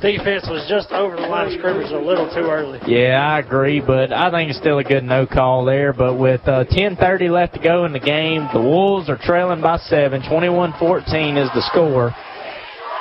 defense 0.00 0.47
was 0.47 0.65
just 0.70 0.92
over 0.92 1.17
the 1.17 1.26
line 1.26 1.50
of 1.50 1.58
scrimmage 1.58 1.91
a 1.91 1.99
little 1.99 2.31
too 2.31 2.47
early. 2.47 2.78
Yeah, 2.86 3.18
I 3.18 3.41
agree, 3.41 3.81
but 3.81 4.12
I 4.12 4.31
think 4.31 4.50
it's 4.50 4.58
still 4.60 4.78
a 4.78 4.84
good 4.84 5.02
no 5.02 5.26
call 5.26 5.65
there. 5.65 5.92
But 5.92 6.15
with 6.15 6.47
uh, 6.47 6.70
10:30 6.70 7.31
left 7.31 7.55
to 7.55 7.60
go 7.60 7.84
in 7.84 7.92
the 7.92 7.99
game, 7.99 8.47
the 8.55 8.62
Wolves 8.62 9.10
are 9.10 9.18
trailing 9.18 9.60
by 9.60 9.78
seven. 9.78 10.23
21-14 10.23 11.34
is 11.34 11.50
the 11.50 11.62
score. 11.73 12.15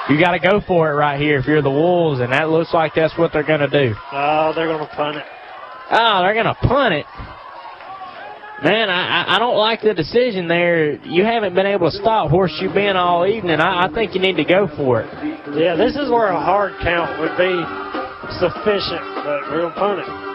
You 0.09 0.19
got 0.19 0.31
to 0.31 0.39
go 0.39 0.59
for 0.65 0.89
it 0.89 0.95
right 0.95 1.21
here 1.21 1.37
if 1.37 1.45
you're 1.45 1.61
the 1.61 1.69
Wolves, 1.69 2.19
and 2.19 2.33
that 2.33 2.49
looks 2.49 2.73
like 2.73 2.95
that's 2.95 3.15
what 3.15 3.31
they're 3.31 3.45
going 3.45 3.59
to 3.59 3.69
do. 3.69 3.93
Oh, 4.11 4.53
they're 4.55 4.65
going 4.65 4.79
to 4.79 4.95
punt 4.95 5.17
it. 5.17 5.25
Oh, 5.91 6.23
they're 6.23 6.33
going 6.33 6.47
to 6.47 6.55
punt 6.55 6.95
it. 6.95 7.05
Man, 8.63 8.89
I, 8.89 9.35
I- 9.35 9.39
don't 9.39 9.57
like 9.57 9.81
the 9.81 9.93
decision 9.93 10.47
there. 10.47 10.93
You 11.05 11.23
haven't 11.23 11.53
been 11.53 11.67
able 11.67 11.91
to 11.91 11.97
stop 11.97 12.31
Horseshoe 12.31 12.73
Bend 12.73 12.97
all 12.97 13.25
evening. 13.25 13.59
I, 13.59 13.85
I 13.85 13.93
think 13.93 14.15
you 14.15 14.21
need 14.21 14.37
to 14.37 14.43
go 14.45 14.67
for 14.75 15.01
it. 15.01 15.09
Yeah, 15.53 15.75
this 15.75 15.95
is 15.95 16.09
where 16.09 16.27
a 16.27 16.39
hard 16.41 16.73
count 16.81 17.19
would 17.19 17.37
be 17.37 17.53
sufficient, 18.41 19.01
but 19.23 19.41
we're 19.51 19.61
going 19.61 19.73
to 19.73 19.79
punt 19.79 19.99
it. 19.99 20.26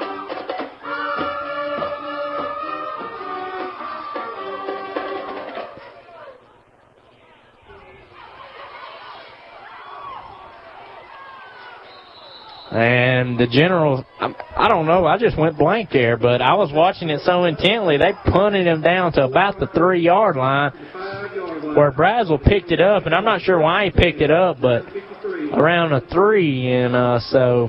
And 12.72 13.38
the 13.38 13.46
general, 13.46 14.02
I, 14.18 14.66
don't 14.66 14.86
know, 14.86 15.04
I 15.04 15.18
just 15.18 15.36
went 15.36 15.58
blank 15.58 15.90
there, 15.92 16.16
but 16.16 16.40
I 16.40 16.54
was 16.54 16.72
watching 16.72 17.10
it 17.10 17.20
so 17.20 17.44
intently, 17.44 17.98
they 17.98 18.12
punted 18.24 18.66
him 18.66 18.80
down 18.80 19.12
to 19.12 19.24
about 19.24 19.58
the 19.58 19.66
three 19.66 20.00
yard 20.00 20.36
line 20.36 20.70
where 21.76 21.92
Braswell 21.92 22.42
picked 22.42 22.72
it 22.72 22.80
up, 22.80 23.04
and 23.04 23.14
I'm 23.14 23.26
not 23.26 23.42
sure 23.42 23.58
why 23.58 23.84
he 23.84 23.90
picked 23.90 24.22
it 24.22 24.30
up, 24.30 24.56
but 24.58 24.86
around 25.52 25.92
a 25.92 26.00
three, 26.00 26.72
and 26.72 26.96
uh, 26.96 27.20
so 27.20 27.68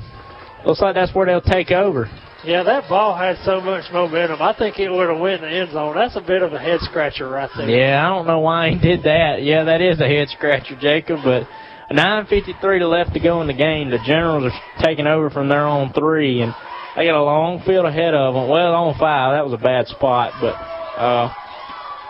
looks 0.64 0.80
like 0.80 0.94
that's 0.94 1.14
where 1.14 1.26
they'll 1.26 1.42
take 1.42 1.70
over. 1.70 2.08
Yeah, 2.42 2.62
that 2.62 2.88
ball 2.88 3.14
had 3.14 3.36
so 3.44 3.60
much 3.60 3.84
momentum. 3.92 4.40
I 4.40 4.54
think 4.56 4.78
it 4.78 4.90
would 4.90 5.10
have 5.10 5.20
went 5.20 5.44
in 5.44 5.50
the 5.50 5.56
end 5.56 5.72
zone. 5.72 5.94
That's 5.94 6.16
a 6.16 6.20
bit 6.20 6.42
of 6.42 6.54
a 6.54 6.58
head 6.58 6.80
scratcher 6.80 7.28
right 7.28 7.48
there. 7.56 7.68
Yeah, 7.68 8.06
I 8.06 8.08
don't 8.08 8.26
know 8.26 8.40
why 8.40 8.70
he 8.70 8.78
did 8.78 9.02
that. 9.02 9.42
Yeah, 9.42 9.64
that 9.64 9.82
is 9.82 10.00
a 10.00 10.06
head 10.06 10.28
scratcher, 10.28 10.76
Jacob, 10.80 11.20
but 11.24 11.46
9.53 11.90 12.78
to 12.78 12.88
left 12.88 13.12
to 13.14 13.20
go 13.20 13.40
in 13.40 13.46
the 13.46 13.54
game. 13.54 13.90
The 13.90 13.98
Generals 14.06 14.52
are 14.52 14.82
taking 14.82 15.06
over 15.06 15.30
from 15.30 15.48
their 15.48 15.66
own 15.66 15.92
three, 15.92 16.40
and 16.40 16.54
they 16.96 17.06
got 17.06 17.20
a 17.20 17.22
long 17.22 17.62
field 17.66 17.86
ahead 17.86 18.14
of 18.14 18.34
them. 18.34 18.48
Well, 18.48 18.74
on 18.74 18.98
five, 18.98 19.36
that 19.36 19.44
was 19.44 19.52
a 19.52 19.62
bad 19.62 19.86
spot, 19.88 20.32
but 20.40 20.54
uh, 21.00 21.32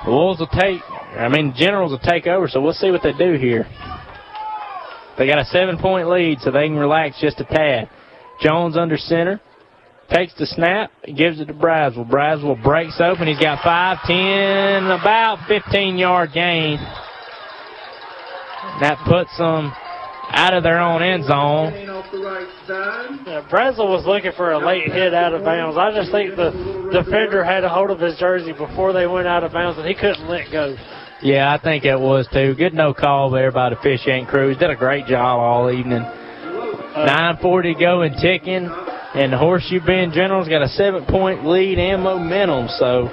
the 0.05 0.11
Wolves 0.11 0.41
will 0.41 0.47
take, 0.47 0.81
I 1.19 1.29
mean, 1.29 1.55
Generals 1.57 1.91
will 1.91 1.99
take 1.99 2.27
over, 2.27 2.49
so 2.49 2.61
we'll 2.61 2.73
see 2.73 2.91
what 2.91 3.03
they 3.03 3.13
do 3.13 3.35
here. 3.35 3.67
They 5.19 5.27
got 5.27 5.39
a 5.39 5.45
seven-point 5.47 6.09
lead, 6.09 6.41
so 6.41 6.51
they 6.51 6.67
can 6.67 6.77
relax 6.77 7.21
just 7.21 7.41
a 7.41 7.45
tad. 7.45 7.89
Jones 8.41 8.77
under 8.77 8.97
center. 8.97 9.41
Takes 10.13 10.35
the 10.35 10.45
snap, 10.45 10.91
gives 11.17 11.41
it 11.41 11.47
to 11.47 11.55
Braswell. 11.55 12.09
Braswell 12.09 12.63
breaks 12.63 13.01
open. 13.01 13.27
He's 13.27 13.39
got 13.39 13.65
5, 13.65 13.99
10, 14.07 14.85
about 14.85 15.39
15 15.49 15.97
yard 15.97 16.31
gain. 16.35 16.79
That 18.81 18.99
puts 19.07 19.37
them 19.39 19.73
out 20.31 20.55
of 20.55 20.63
their 20.63 20.81
own 20.81 21.03
end 21.03 21.25
zone. 21.25 21.73
Yeah, 23.27 23.47
Brazel 23.51 23.89
was 23.89 24.05
looking 24.07 24.33
for 24.37 24.53
a 24.53 24.59
late 24.59 24.91
hit 24.93 25.15
out 25.15 25.35
of 25.35 25.45
bounds. 25.45 25.77
I 25.77 25.93
just 25.95 26.11
think 26.11 26.37
the 26.37 26.51
defender 26.93 27.45
had 27.45 27.65
a 27.65 27.69
hold 27.69 27.91
of 27.91 28.01
his 28.01 28.17
jersey 28.19 28.53
before 28.53 28.93
they 28.93 29.07
went 29.07 29.27
out 29.27 29.45
of 29.45 29.53
bounds, 29.53 29.79
and 29.79 29.87
he 29.87 29.95
couldn't 29.95 30.29
let 30.29 30.51
go. 30.51 30.77
Yeah, 31.23 31.53
I 31.53 31.59
think 31.63 31.85
it 31.85 31.99
was 31.99 32.29
too. 32.33 32.55
Good 32.55 32.75
no 32.75 32.93
call 32.93 33.31
there 33.31 33.53
by 33.53 33.71
the 33.71 33.77
Fishank 33.77 34.29
crews. 34.29 34.59
Did 34.59 34.71
a 34.71 34.77
great 34.77 35.07
job 35.07 35.39
all 35.39 35.71
evening. 35.71 36.03
Uh, 36.03 37.39
9.40 37.41 37.75
to 37.75 37.81
go 37.81 38.03
and 38.03 38.17
ticking. 38.21 38.69
And 39.15 39.33
the 39.33 39.39
Horseshoe 39.39 39.81
Bend 39.81 40.13
Generals 40.13 40.49
got 40.49 40.63
a 40.63 40.69
seven 40.69 41.05
point 41.07 41.47
lead 41.47 41.79
and 41.79 42.03
momentum, 42.03 42.67
so 42.79 43.09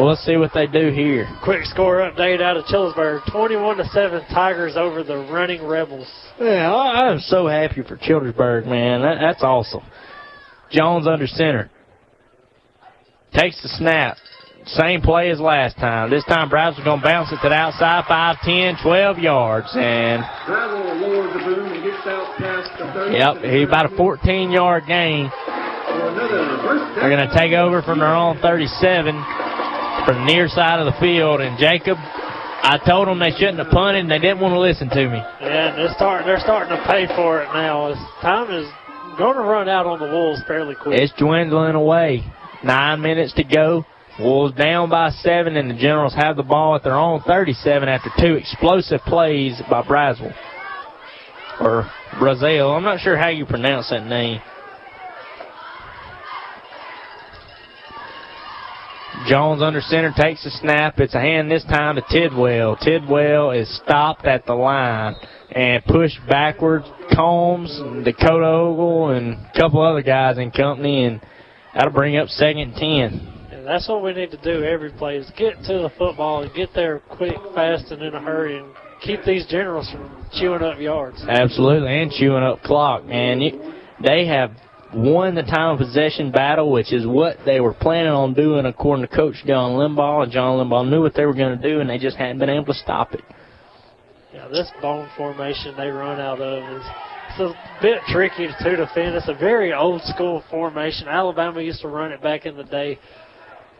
we'll 0.00 0.16
see 0.16 0.36
what 0.36 0.50
they 0.54 0.66
do 0.66 0.90
here. 0.90 1.26
Quick 1.42 1.64
score 1.64 1.96
update 1.98 2.40
out 2.42 2.56
of 2.56 2.64
Childersburg: 2.66 3.22
21 3.30 3.76
to 3.78 3.84
seven 3.86 4.22
Tigers 4.32 4.76
over 4.76 5.02
the 5.02 5.16
running 5.32 5.66
Rebels. 5.66 6.06
Yeah, 6.40 6.72
I- 6.72 7.08
I'm 7.10 7.20
so 7.20 7.46
happy 7.46 7.82
for 7.82 7.96
Childersburg, 7.96 8.66
man. 8.66 9.02
That, 9.02 9.18
that's 9.20 9.42
awesome. 9.42 9.82
Jones 10.70 11.06
under 11.06 11.26
center. 11.26 11.70
Takes 13.32 13.60
the 13.62 13.68
snap. 13.68 14.16
Same 14.66 15.02
play 15.02 15.28
as 15.30 15.38
last 15.40 15.76
time. 15.76 16.08
This 16.08 16.24
time 16.24 16.48
Browns 16.48 16.78
are 16.78 16.84
going 16.84 17.00
to 17.00 17.04
bounce 17.04 17.30
it 17.30 17.36
to 17.42 17.48
the 17.50 17.54
outside, 17.54 18.04
5, 18.08 18.36
10, 18.42 18.76
12 18.82 19.18
yards. 19.18 19.68
And, 19.74 20.24
Bravo 20.46 20.94
lowers 20.94 21.32
the 21.34 21.38
boom 21.44 21.70
and 21.72 21.84
gets 21.84 22.06
out 22.06 22.34
past 22.38 22.70
the 22.78 22.92
30. 22.94 23.12
yep, 23.18 23.52
he 23.52 23.62
about 23.64 23.92
a 23.92 23.96
14 23.96 24.50
yard 24.50 24.84
gain. 24.86 25.30
For 25.94 26.08
another 26.10 26.58
first 26.66 26.98
They're 26.98 27.10
going 27.10 27.28
to 27.28 27.34
take 27.34 27.52
over 27.52 27.82
from 27.82 28.00
their 28.00 28.14
own 28.14 28.38
37 28.42 29.14
from 30.04 30.14
the 30.18 30.26
near 30.26 30.48
side 30.48 30.80
of 30.82 30.86
the 30.90 30.98
field. 31.00 31.40
And 31.40 31.58
Jacob, 31.58 31.96
I 31.98 32.82
told 32.82 33.06
them 33.06 33.18
they 33.18 33.30
shouldn't 33.30 33.58
have 33.58 33.70
punted, 33.70 34.02
and 34.02 34.10
they 34.10 34.18
didn't 34.18 34.40
want 34.40 34.54
to 34.54 34.60
listen 34.60 34.88
to 34.90 35.04
me. 35.08 35.18
Yeah, 35.18 35.70
and 35.70 35.78
they're 35.78 35.94
starting. 35.94 36.26
They're 36.26 36.42
starting 36.42 36.74
to 36.74 36.82
pay 36.86 37.06
for 37.14 37.42
it 37.42 37.46
now. 37.54 37.92
As 37.92 37.98
time 38.22 38.50
is 38.50 38.66
going 39.16 39.36
to 39.36 39.42
run 39.42 39.68
out 39.68 39.86
on 39.86 40.00
the 40.00 40.10
Wolves 40.10 40.42
fairly 40.46 40.74
quick. 40.74 40.98
It's 40.98 41.12
dwindling 41.14 41.76
away. 41.76 42.24
Nine 42.64 43.00
minutes 43.00 43.32
to 43.34 43.44
go. 43.44 43.86
Wolves 44.18 44.54
down 44.54 44.90
by 44.90 45.10
seven, 45.10 45.56
and 45.56 45.70
the 45.70 45.74
Generals 45.74 46.14
have 46.14 46.36
the 46.36 46.42
ball 46.42 46.74
at 46.74 46.82
their 46.82 46.94
own 46.94 47.20
37 47.22 47.88
after 47.88 48.10
two 48.18 48.34
explosive 48.34 49.00
plays 49.02 49.60
by 49.70 49.82
Braswell. 49.82 50.34
Or 51.60 51.88
Brazil. 52.18 52.72
I'm 52.72 52.82
not 52.82 53.00
sure 53.00 53.16
how 53.16 53.28
you 53.28 53.46
pronounce 53.46 53.90
that 53.90 54.06
name. 54.06 54.40
Jones 59.28 59.62
under 59.62 59.80
center 59.80 60.12
takes 60.16 60.44
the 60.44 60.50
snap. 60.50 60.98
It's 60.98 61.14
a 61.14 61.20
hand 61.20 61.50
this 61.50 61.64
time 61.64 61.96
to 61.96 62.02
Tidwell. 62.10 62.76
Tidwell 62.76 63.52
is 63.52 63.74
stopped 63.84 64.26
at 64.26 64.44
the 64.44 64.54
line 64.54 65.14
and 65.50 65.82
pushed 65.84 66.18
backwards. 66.28 66.84
Combs, 67.14 67.70
Dakota 68.04 68.46
Ogle, 68.46 69.10
and 69.10 69.34
a 69.34 69.52
couple 69.56 69.80
other 69.80 70.02
guys 70.02 70.36
in 70.38 70.50
company, 70.50 71.04
and 71.04 71.20
that'll 71.74 71.92
bring 71.92 72.16
up 72.16 72.28
second 72.28 72.58
and 72.58 72.74
ten. 72.74 73.48
And 73.50 73.66
that's 73.66 73.88
what 73.88 74.02
we 74.02 74.12
need 74.12 74.30
to 74.32 74.42
do 74.42 74.62
every 74.64 74.90
play 74.92 75.16
is 75.16 75.30
get 75.38 75.56
to 75.64 75.78
the 75.78 75.90
football 75.96 76.42
and 76.42 76.52
get 76.54 76.70
there 76.74 76.98
quick, 76.98 77.36
fast, 77.54 77.92
and 77.92 78.02
in 78.02 78.14
a 78.14 78.20
hurry, 78.20 78.58
and 78.58 78.68
keep 79.02 79.24
these 79.24 79.46
generals 79.46 79.90
from 79.90 80.26
chewing 80.34 80.62
up 80.62 80.78
yards. 80.78 81.24
Absolutely, 81.28 82.02
and 82.02 82.10
chewing 82.10 82.42
up 82.42 82.62
clock, 82.62 83.04
man. 83.04 83.40
You, 83.40 83.72
they 84.04 84.26
have 84.26 84.50
won 84.94 85.34
the 85.34 85.42
time 85.42 85.74
of 85.74 85.78
possession 85.78 86.30
battle, 86.30 86.70
which 86.70 86.92
is 86.92 87.06
what 87.06 87.38
they 87.44 87.60
were 87.60 87.74
planning 87.74 88.12
on 88.12 88.34
doing, 88.34 88.66
according 88.66 89.06
to 89.06 89.14
Coach 89.14 89.36
John 89.46 89.72
Limbaugh. 89.72 90.24
And 90.24 90.32
John 90.32 90.58
Limbaugh 90.58 90.88
knew 90.88 91.02
what 91.02 91.14
they 91.14 91.26
were 91.26 91.34
going 91.34 91.60
to 91.60 91.68
do, 91.68 91.80
and 91.80 91.88
they 91.88 91.98
just 91.98 92.16
hadn't 92.16 92.38
been 92.38 92.50
able 92.50 92.66
to 92.66 92.74
stop 92.74 93.12
it. 93.14 93.22
Yeah, 94.32 94.48
this 94.48 94.70
bone 94.82 95.08
formation 95.16 95.76
they 95.76 95.88
run 95.88 96.20
out 96.20 96.40
of 96.40 96.62
is 96.76 96.84
it's 97.30 97.40
a 97.40 97.82
bit 97.82 97.98
tricky 98.08 98.46
to 98.46 98.76
defend. 98.76 99.14
It's 99.14 99.28
a 99.28 99.34
very 99.34 99.72
old 99.72 100.02
school 100.02 100.42
formation. 100.50 101.08
Alabama 101.08 101.60
used 101.60 101.80
to 101.82 101.88
run 101.88 102.12
it 102.12 102.22
back 102.22 102.46
in 102.46 102.56
the 102.56 102.64
day. 102.64 102.98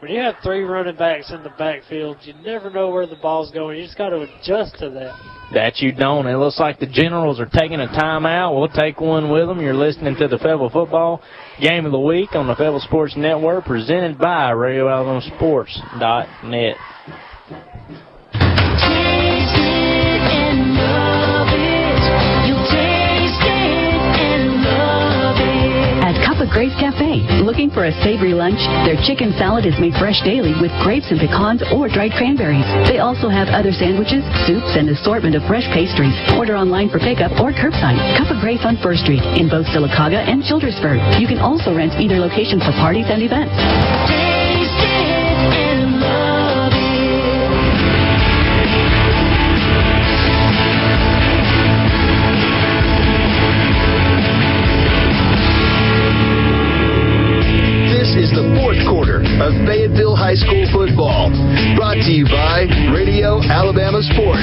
When 0.01 0.11
you 0.11 0.21
have 0.21 0.35
three 0.43 0.63
running 0.63 0.97
backs 0.97 1.31
in 1.31 1.43
the 1.43 1.51
backfield, 1.51 2.19
you 2.23 2.35
never 2.45 2.69
know 2.69 2.91
where 2.91 3.07
the 3.07 3.17
ball's 3.17 3.51
going. 3.53 3.79
You 3.79 3.85
just 3.85 3.97
got 3.97 4.11
to 4.11 4.21
adjust 4.21 4.79
to 4.81 4.91
that. 4.91 5.19
That 5.55 5.79
you 5.79 5.93
don't. 5.93 6.27
It 6.27 6.37
looks 6.37 6.61
like 6.61 6.79
the 6.79 6.87
Generals 6.87 7.41
are 7.41 7.47
taking 7.47 7.81
a 7.81 7.87
timeout. 7.87 8.55
We'll 8.59 8.69
take 8.69 9.01
one 9.01 9.31
with 9.31 9.49
them. 9.49 9.61
You're 9.61 9.73
listening 9.73 10.17
to 10.17 10.29
the 10.29 10.37
Fayetteville 10.39 10.69
Football 10.71 11.23
Game 11.61 11.87
of 11.87 11.93
the 11.93 12.01
Week 12.01 12.35
on 12.35 12.47
the 12.47 12.55
Fayetteville 12.55 12.81
Sports 12.81 13.17
Network, 13.17 13.65
presented 13.65 14.19
by 14.19 14.53
RadioAlabamaSports.net. 14.53 16.77
Grace 26.55 26.73
Cafe. 26.79 27.43
Looking 27.43 27.67
for 27.67 27.91
a 27.91 27.93
savory 28.07 28.31
lunch? 28.31 28.63
Their 28.87 28.95
chicken 29.03 29.35
salad 29.35 29.67
is 29.67 29.75
made 29.83 29.93
fresh 29.99 30.23
daily 30.23 30.55
with 30.63 30.71
grapes 30.87 31.11
and 31.11 31.19
pecans 31.19 31.67
or 31.75 31.91
dried 31.91 32.15
cranberries. 32.15 32.63
They 32.87 33.03
also 33.03 33.27
have 33.27 33.51
other 33.51 33.75
sandwiches, 33.75 34.23
soups, 34.47 34.79
and 34.79 34.87
assortment 34.87 35.35
of 35.35 35.43
fresh 35.51 35.67
pastries. 35.75 36.15
Order 36.39 36.55
online 36.55 36.95
for 36.95 37.03
pickup 37.03 37.35
or 37.43 37.51
curbside. 37.51 37.99
Cup 38.15 38.31
of 38.31 38.39
Grace 38.39 38.63
on 38.63 38.79
First 38.79 39.03
Street 39.03 39.27
in 39.35 39.51
both 39.51 39.67
Sylacauga 39.75 40.23
and 40.23 40.47
Childersburg. 40.47 41.03
You 41.19 41.27
can 41.27 41.43
also 41.43 41.75
rent 41.75 41.99
either 41.99 42.23
location 42.23 42.63
for 42.63 42.71
parties 42.79 43.11
and 43.11 43.19
events. 43.19 44.34
Football. 60.75 61.31
Brought 61.79 62.03
to 62.03 62.11
you 62.11 62.27
by 62.27 62.67
Radio 62.91 63.39
Alabama 63.47 64.03
Sports. 64.11 64.43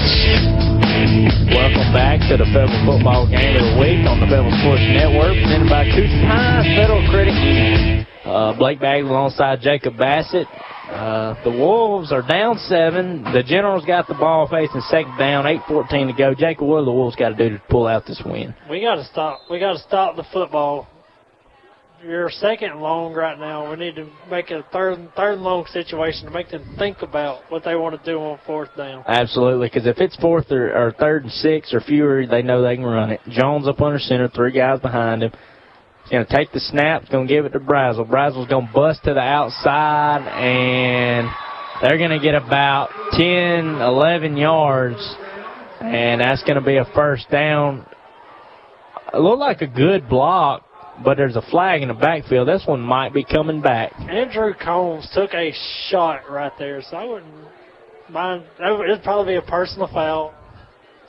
Welcome 1.51 1.92
back 1.92 2.24
to 2.32 2.40
the 2.40 2.48
Fayetteville 2.56 2.88
Football 2.88 3.27
Game 3.27 3.60
of 3.60 3.68
the 3.68 3.76
Week 3.76 4.00
on 4.08 4.24
the 4.24 4.32
Fayetteville 4.32 4.56
Sports 4.64 4.85
Network, 4.95 5.35
presented 5.35 5.68
by 5.68 5.84
Coosa 5.92 6.19
Pines 6.24 6.72
Federal 6.80 7.03
Credit 7.11 7.35
Union. 7.35 8.08
Uh, 8.24 8.56
Blake 8.56 8.80
Bagley 8.80 9.10
alongside 9.11 9.60
Jacob 9.60 9.98
Bassett. 10.00 10.48
Uh, 10.88 11.35
the 11.43 11.51
Wolves 11.51 12.11
are 12.11 12.22
down 12.22 12.58
seven. 12.68 13.24
The 13.24 13.43
Generals 13.43 13.84
got 13.84 14.08
the 14.08 14.14
ball 14.14 14.48
facing 14.48 14.82
second 14.88 15.18
down, 15.18 15.43
8-14 15.68 16.11
to 16.11 16.14
go. 16.18 16.34
Jacob, 16.34 16.68
what 16.68 16.80
do 16.80 16.85
the 16.85 16.92
Wolves 16.92 17.16
got 17.16 17.30
to 17.30 17.35
do 17.35 17.58
to 17.58 17.64
pull 17.69 17.88
out 17.88 18.06
this 18.06 18.22
win? 18.26 18.56
We 18.69 18.82
got 18.82 18.95
to 18.95 19.06
stop. 19.06 19.42
We 19.50 19.60
got 19.60 19.74
to 19.74 19.80
stop 19.80 20.16
the 20.16 20.26
football. 20.32 20.88
You're 22.06 22.32
second 22.32 22.80
long 22.80 23.14
right 23.14 23.38
now. 23.38 23.70
We 23.70 23.76
need 23.76 23.96
to 23.96 24.10
make 24.30 24.50
it 24.50 24.60
a 24.60 24.66
third 24.72 25.10
third 25.16 25.38
long 25.38 25.68
situation 25.68 26.26
to 26.26 26.32
make 26.32 26.50
them 26.50 26.76
think 26.80 27.04
about 27.04 27.44
what 27.50 27.64
they 27.64 27.76
want 27.76 28.02
to 28.02 28.12
do 28.12 28.18
on 28.18 28.40
fourth 28.46 28.76
down. 28.76 29.04
Absolutely, 29.08 29.68
because 29.68 29.86
if 29.86 30.00
it's 30.00 30.16
fourth 30.16 30.52
or, 30.52 30.76
or 30.76 30.92
third 30.94 31.24
and 31.24 31.32
six 31.32 31.74
or 31.74 31.80
fewer, 31.80 32.26
they 32.26 32.42
know 32.42 32.64
they 32.64 32.76
can 32.76 32.86
run 32.86 33.12
it. 33.12 33.20
Jones 33.30 33.68
up 33.68 33.80
under 33.82 34.00
center, 34.00 34.28
three 34.30 34.52
guys 34.52 34.80
behind 34.80 35.22
him. 35.22 35.32
He's 36.04 36.12
going 36.12 36.26
to 36.26 36.36
take 36.36 36.52
the 36.52 36.60
snap, 36.60 37.04
going 37.12 37.28
to 37.28 37.34
give 37.34 37.46
it 37.46 37.50
to 37.50 37.60
Brazel. 37.60 38.10
Brazel's 38.10 38.50
going 38.50 38.68
to 38.68 38.74
bust 38.74 39.04
to 39.04 39.14
the 39.14 39.20
outside, 39.20 40.28
and 40.28 41.30
they're 41.84 42.00
going 42.00 42.10
to 42.10 42.20
get 42.20 42.34
about 42.34 42.90
10, 43.12 43.76
11 43.80 44.38
yards, 44.38 45.16
and 45.80 46.22
that's 46.22 46.42
going 46.44 46.56
to 46.56 46.66
be 46.66 46.78
a 46.78 46.86
first 46.96 47.30
down. 47.30 47.86
It 49.14 49.18
looked 49.20 49.40
like 49.40 49.62
a 49.62 49.68
good 49.68 50.10
block, 50.10 50.66
but 51.04 51.18
there's 51.18 51.36
a 51.36 51.42
flag 51.42 51.82
in 51.82 51.88
the 51.88 51.94
backfield. 51.94 52.48
This 52.48 52.64
one 52.66 52.82
might 52.82 53.14
be 53.14 53.24
coming 53.24 53.62
back. 53.62 53.94
Andrew 54.00 54.54
Combs 54.54 55.08
took 55.14 55.34
a 55.34 55.54
shot 55.90 56.30
right 56.30 56.52
there, 56.58 56.82
so 56.90 56.98
I 56.98 57.06
wouldn't 57.06 57.34
mind. 58.10 58.44
It'd 58.60 59.04
probably 59.04 59.34
be 59.34 59.38
a 59.38 59.42
personal 59.42 59.88
foul 59.88 60.34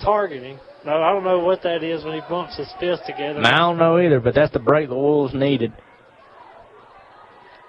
targeting. 0.03 0.59
No, 0.85 1.01
I 1.01 1.13
don't 1.13 1.25
know 1.25 1.39
what 1.39 1.63
that 1.63 1.85
is 1.85 2.05
when 2.05 2.15
he 2.15 2.21
bumps 2.29 2.57
his 2.57 2.69
fist 2.81 3.03
together. 3.07 3.41
I 3.45 3.59
don't 3.59 3.79
know 3.79 3.99
either, 3.99 4.19
but 4.19 4.35
that's 4.35 4.53
the 4.53 4.59
break 4.59 4.89
the 4.89 4.97
Wolves 4.97 5.33
needed. 5.33 5.73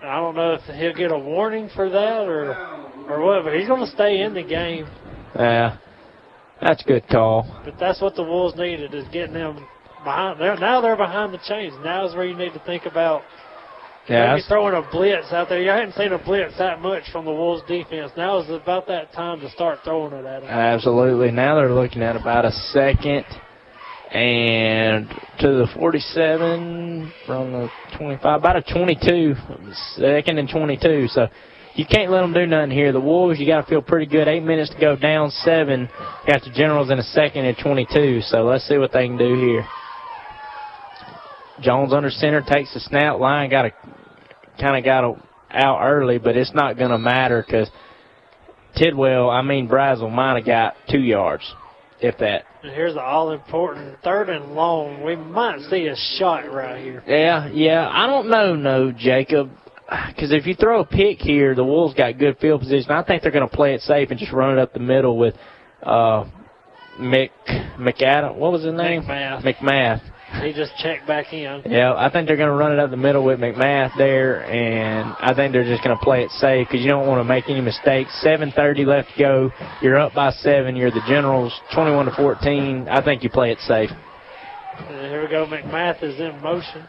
I 0.04 0.16
don't 0.16 0.36
know 0.36 0.54
if 0.54 0.62
he'll 0.76 0.94
get 0.94 1.12
a 1.12 1.18
warning 1.18 1.70
for 1.74 1.90
that 1.90 2.28
or 2.28 2.54
or 3.08 3.22
what, 3.22 3.44
but 3.44 3.54
he's 3.54 3.68
going 3.68 3.86
to 3.86 3.92
stay 3.92 4.22
in 4.22 4.34
the 4.34 4.44
game. 4.44 4.88
Yeah, 5.36 5.78
that's 6.62 6.84
a 6.84 6.86
good 6.86 7.08
call. 7.08 7.62
But 7.64 7.76
that's 7.80 8.02
what 8.02 8.16
the 8.16 8.24
Wolves 8.24 8.58
needed 8.58 8.94
is 8.94 9.06
getting 9.14 9.34
them 9.34 9.66
behind. 10.04 10.40
They're, 10.40 10.58
now 10.58 10.82
they're 10.82 10.98
behind 10.98 11.34
the 11.34 11.40
chains. 11.48 11.74
Now 11.84 12.08
is 12.08 12.16
where 12.16 12.26
you 12.26 12.36
need 12.36 12.54
to 12.54 12.60
think 12.66 12.86
about 12.86 13.24
Yeah, 14.08 14.34
maybe 14.34 14.44
throwing 14.48 14.76
a 14.76 14.88
blitz 14.92 15.32
out 15.32 15.50
there. 15.50 15.62
You 15.62 15.70
haven't 15.70 15.96
seen 15.96 16.12
a 16.12 16.24
blitz 16.24 16.58
that 16.58 16.82
much 16.82 17.04
from 17.12 17.26
the 17.26 17.32
Wolves 17.32 17.64
defense. 17.68 18.12
Now 18.18 18.40
is 18.40 18.50
about 18.50 18.88
that 18.88 19.14
time 19.14 19.40
to 19.42 19.50
start 19.50 19.80
throwing 19.84 20.14
it 20.14 20.26
at 20.26 20.42
them. 20.42 20.50
Absolutely. 20.50 21.32
Now 21.32 21.56
they're 21.56 21.74
looking 21.74 22.04
at 22.04 22.16
about 22.16 22.46
a 22.46 22.52
second 22.52 23.26
and 24.14 25.10
to 25.40 25.48
the 25.48 25.68
47 25.76 27.12
from 27.26 27.52
the 27.52 27.70
25, 27.98 28.40
about 28.40 28.56
a 28.58 28.62
22, 28.62 29.34
second 29.96 30.38
and 30.38 30.48
22. 30.48 31.08
So 31.08 31.28
you 31.74 31.86
can't 31.90 32.12
let 32.12 32.22
them 32.22 32.34
do 32.34 32.46
nothing 32.46 32.70
here. 32.70 32.92
The 32.92 33.02
Wolves, 33.02 33.40
you 33.40 33.48
got 33.48 33.62
to 33.62 33.68
feel 33.68 33.82
pretty 33.82 34.06
good. 34.06 34.28
Eight 34.28 34.44
minutes 34.44 34.70
to 34.70 34.80
go, 34.80 34.96
down 34.96 35.32
seven. 35.32 35.90
Got 36.28 36.44
the 36.44 36.52
Generals 36.54 36.92
in 36.92 37.00
a 37.00 37.04
second 37.04 37.46
and 37.46 37.58
22. 37.58 38.22
So 38.22 38.44
let's 38.44 38.68
see 38.68 38.78
what 38.78 38.92
they 38.94 39.08
can 39.08 39.18
do 39.18 39.34
here. 39.34 39.66
Jones 41.64 41.94
under 41.94 42.10
center 42.10 42.42
takes 42.42 42.74
the 42.74 42.80
snap 42.80 43.20
line. 43.20 43.50
Got 43.50 43.66
a 43.66 43.72
kind 44.60 44.78
of 44.78 44.84
got 44.84 45.04
a, 45.04 45.16
out 45.52 45.82
early, 45.84 46.18
but 46.18 46.36
it's 46.36 46.54
not 46.54 46.78
going 46.78 46.92
to 46.92 46.98
matter 46.98 47.44
because 47.46 47.70
Tidwell, 48.76 49.30
I 49.30 49.42
mean 49.42 49.68
Brazel, 49.68 50.12
might 50.12 50.38
have 50.38 50.46
got 50.46 50.76
two 50.90 51.00
yards, 51.00 51.44
if 52.02 52.18
that. 52.20 52.46
And 52.64 52.72
here's 52.72 52.96
the 52.96 53.02
all 53.02 53.32
important 53.32 53.98
third 54.04 54.30
and 54.30 54.54
long. 54.54 55.04
We 55.04 55.16
might 55.16 55.60
see 55.70 55.88
a 55.88 55.96
shot 56.18 56.52
right 56.52 56.82
here. 56.84 57.04
Yeah, 57.08 57.50
yeah. 57.52 57.90
I 57.92 58.08
don't 58.08 58.30
know, 58.30 58.56
no, 58.56 58.92
Jacob. 58.92 59.52
Because 60.08 60.32
if 60.32 60.48
you 60.48 60.56
throw 60.56 60.80
a 60.80 60.86
pick 60.86 61.20
here, 61.20 61.54
the 61.54 61.64
Wolves 61.64 61.94
got 61.94 62.18
good 62.18 62.38
field 62.40 62.62
position. 62.62 62.90
I 62.92 63.04
think 63.04 63.22
they're 63.22 63.32
going 63.32 63.48
to 63.48 63.56
play 63.56 63.76
it 63.76 63.82
safe 63.82 64.10
and 64.10 64.20
just 64.20 64.32
run 64.32 64.58
it 64.58 64.62
up 64.62 64.74
the 64.74 64.80
middle 64.80 65.18
with 65.18 65.36
uh, 65.84 66.26
Mc 66.98 67.32
McAdam. 67.78 68.36
What 68.36 68.54
was 68.54 68.64
his 68.64 68.74
name? 68.74 69.04
McMath. 69.04 69.44
McMath. 69.44 70.13
He 70.42 70.52
just 70.54 70.76
checked 70.78 71.08
back 71.08 71.32
in. 71.32 71.64
Yeah, 71.66 71.94
I 71.96 72.10
think 72.12 72.28
they're 72.28 72.38
going 72.38 72.50
to 72.50 72.56
run 72.56 72.74
it 72.74 72.80
up 72.80 72.90
the 72.90 72.98
middle 72.98 73.24
with 73.24 73.40
McMath 73.40 73.92
there, 73.98 74.44
and 74.46 75.16
I 75.20 75.34
think 75.34 75.54
they're 75.54 75.64
just 75.64 75.84
going 75.84 75.98
to 75.98 76.04
play 76.04 76.24
it 76.24 76.32
safe 76.32 76.68
because 76.68 76.82
you 76.84 76.90
don't 76.90 77.08
want 77.08 77.20
to 77.20 77.24
make 77.24 77.50
any 77.50 77.62
mistakes. 77.62 78.12
7:30 78.26 78.86
left 78.86 79.10
to 79.16 79.20
go. 79.20 79.52
You're 79.82 80.00
up 80.00 80.14
by 80.14 80.32
seven. 80.32 80.76
You're 80.76 80.92
the 80.92 81.04
Generals, 81.08 81.54
21 81.74 82.06
to 82.06 82.12
14. 82.16 82.88
I 82.90 83.04
think 83.04 83.24
you 83.24 83.30
play 83.30 83.52
it 83.52 83.60
safe. 83.60 83.90
Here 84.88 85.22
we 85.22 85.28
go. 85.30 85.46
McMath 85.46 86.04
is 86.04 86.20
in 86.20 86.42
motion. 86.42 86.88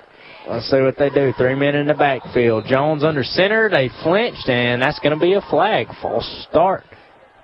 Let's 0.48 0.70
see 0.70 0.80
what 0.80 0.96
they 0.98 1.10
do. 1.10 1.32
Three 1.38 1.54
men 1.54 1.74
in 1.74 1.86
the 1.86 1.94
backfield. 1.94 2.64
Jones 2.66 3.04
under 3.04 3.24
center. 3.24 3.70
They 3.70 3.88
flinched, 4.02 4.48
and 4.48 4.82
that's 4.82 4.98
going 4.98 5.16
to 5.16 5.20
be 5.20 5.34
a 5.34 5.40
flag. 5.42 5.86
False 6.02 6.46
start. 6.50 6.84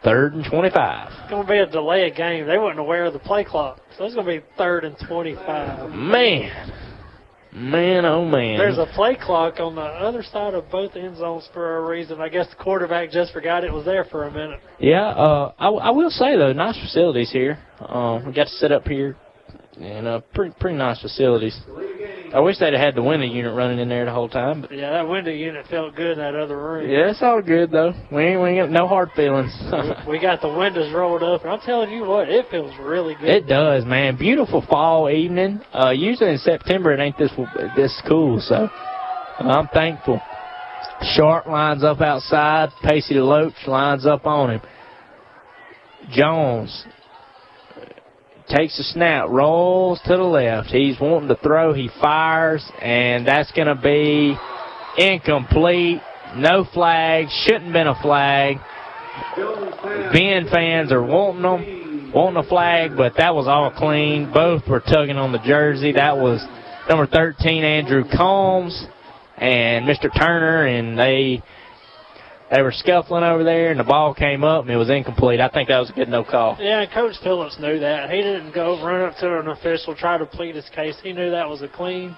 Third 0.03 0.33
and 0.35 0.45
25. 0.45 1.09
It's 1.12 1.31
going 1.31 1.47
to 1.47 1.53
be 1.53 1.59
a 1.59 1.67
delay 1.67 2.09
of 2.09 2.17
game. 2.17 2.47
They 2.47 2.57
weren't 2.57 2.79
aware 2.79 3.05
of 3.05 3.12
the 3.12 3.19
play 3.19 3.45
clock. 3.45 3.81
So 3.99 4.05
it's 4.05 4.15
going 4.15 4.27
to 4.27 4.41
be 4.41 4.47
third 4.57 4.85
and 4.85 4.97
25. 5.07 5.91
Man. 5.91 6.73
Man, 7.53 8.05
oh, 8.07 8.25
man. 8.25 8.59
There's 8.59 8.79
a 8.79 8.87
play 8.95 9.17
clock 9.20 9.59
on 9.59 9.75
the 9.75 9.83
other 9.83 10.23
side 10.23 10.55
of 10.55 10.70
both 10.70 10.95
end 10.95 11.19
zones 11.19 11.49
for 11.53 11.79
a 11.79 11.87
reason. 11.87 12.20
I 12.20 12.29
guess 12.29 12.49
the 12.49 12.62
quarterback 12.62 13.11
just 13.11 13.33
forgot 13.33 13.65
it 13.65 13.73
was 13.73 13.85
there 13.85 14.05
for 14.05 14.25
a 14.25 14.31
minute. 14.31 14.61
Yeah, 14.79 15.09
uh, 15.09 15.53
I, 15.59 15.69
I 15.69 15.91
will 15.91 16.11
say, 16.11 16.37
though, 16.37 16.53
nice 16.53 16.79
facilities 16.81 17.31
here. 17.31 17.59
Um, 17.81 18.25
we 18.25 18.33
got 18.33 18.45
to 18.45 18.51
sit 18.51 18.70
up 18.70 18.87
here, 18.87 19.17
and 19.79 20.07
uh, 20.07 20.20
pretty, 20.33 20.55
pretty 20.61 20.79
nice 20.79 21.03
facilities. 21.03 21.61
I 22.33 22.41
wish 22.41 22.59
they'd 22.59 22.73
have 22.73 22.81
had 22.81 22.94
the 22.94 23.02
window 23.02 23.26
unit 23.26 23.52
running 23.52 23.78
in 23.81 23.89
there 23.89 24.05
the 24.05 24.12
whole 24.12 24.28
time. 24.28 24.62
But 24.62 24.73
Yeah, 24.73 24.91
that 24.91 25.09
window 25.09 25.33
unit 25.33 25.67
felt 25.68 25.97
good 25.97 26.12
in 26.12 26.18
that 26.18 26.36
other 26.36 26.57
room. 26.57 26.89
yeah, 26.89 27.10
it's 27.10 27.23
all 27.23 27.42
good, 27.42 27.70
though. 27.73 27.92
We 28.12 28.23
ain't, 28.23 28.41
we 28.41 28.50
ain't 28.50 28.59
got 28.59 28.70
no 28.70 28.86
hard 28.86 29.10
feelings. 29.17 29.52
we 30.09 30.20
got 30.20 30.41
the 30.41 30.49
windows 30.49 30.92
rolled 30.92 31.23
up, 31.23 31.42
and 31.42 31.50
I'm 31.50 31.60
telling 31.60 31.91
you 31.91 32.05
what, 32.05 32.28
it 32.28 32.47
feels 32.50 32.73
really 32.78 33.15
good. 33.17 33.28
It 33.28 33.47
does, 33.49 33.84
man. 33.84 34.17
Beautiful 34.17 34.65
fall 34.68 35.10
evening. 35.10 35.60
Uh, 35.75 35.91
usually 35.91 36.31
in 36.31 36.39
September 36.39 36.92
it 36.92 37.00
ain't 37.00 37.18
this 37.18 37.33
this 37.75 38.00
cool, 38.09 38.41
so 38.41 38.68
I'm 39.39 39.67
thankful. 39.68 40.20
Sharp 41.15 41.47
lines 41.47 41.83
up 41.83 42.00
outside. 42.00 42.70
Pacey 42.83 43.15
Loach 43.15 43.55
lines 43.67 44.07
up 44.07 44.26
on 44.26 44.50
him. 44.50 44.60
Jones 46.10 46.86
takes 48.51 48.79
a 48.79 48.83
snap, 48.83 49.29
rolls 49.29 50.01
to 50.05 50.17
the 50.17 50.23
left. 50.23 50.69
He's 50.70 51.01
wanting 51.01 51.29
to 51.29 51.37
throw. 51.37 51.73
He 51.73 51.91
fires, 52.01 52.65
and 52.81 53.27
that's 53.27 53.51
going 53.53 53.69
to 53.69 53.75
be 53.75 54.37
incomplete. 54.99 56.01
No 56.37 56.65
flag. 56.73 57.27
Shouldn't 57.45 57.73
been 57.73 57.87
a 57.87 58.01
flag. 58.03 58.59
Ben 60.12 60.49
fans 60.51 60.93
are 60.93 61.03
wanting 61.03 61.43
them, 61.43 62.12
wanting 62.15 62.45
a 62.45 62.49
flag, 62.49 62.93
but 62.97 63.15
that 63.17 63.35
was 63.35 63.47
all 63.47 63.70
clean. 63.70 64.33
Both 64.33 64.67
were 64.69 64.81
tugging 64.81 65.17
on 65.17 65.33
the 65.33 65.39
jersey. 65.39 65.93
That 65.93 66.17
was 66.17 66.45
number 66.89 67.07
13, 67.07 67.65
Andrew 67.65 68.05
Combs, 68.17 68.87
and 69.37 69.87
Mr. 69.87 70.11
Turner, 70.17 70.67
and 70.67 70.99
they 70.99 71.43
they 72.51 72.62
were 72.62 72.73
scuffling 72.73 73.23
over 73.23 73.45
there, 73.45 73.70
and 73.70 73.79
the 73.79 73.85
ball 73.85 74.12
came 74.15 74.43
up, 74.43 74.62
and 74.62 74.70
it 74.70 74.77
was 74.77 74.91
incomplete. 74.91 75.41
I 75.41 75.49
think 75.49 75.69
that 75.69 75.79
was 75.79 75.91
a 75.91 75.93
good 75.93 76.09
no 76.09 76.25
call. 76.25 76.57
Yeah, 76.59 76.85
Coach 76.93 77.15
Phillips 77.23 77.59
knew 77.61 77.79
that. 77.79 78.11
He 78.11 78.17
didn't 78.23 78.53
go 78.53 78.85
run 78.85 79.03
up 79.03 79.17
to 79.19 79.39
an 79.41 79.49
official, 79.49 79.95
try 79.95 80.19
to 80.19 80.27
plead 80.27 80.57
his 80.57 80.69
case. 80.70 80.97
He 81.03 81.12
knew 81.12 81.31
that 81.31 81.49
was 81.49 81.62
a 81.62 81.69
clean 81.69 82.17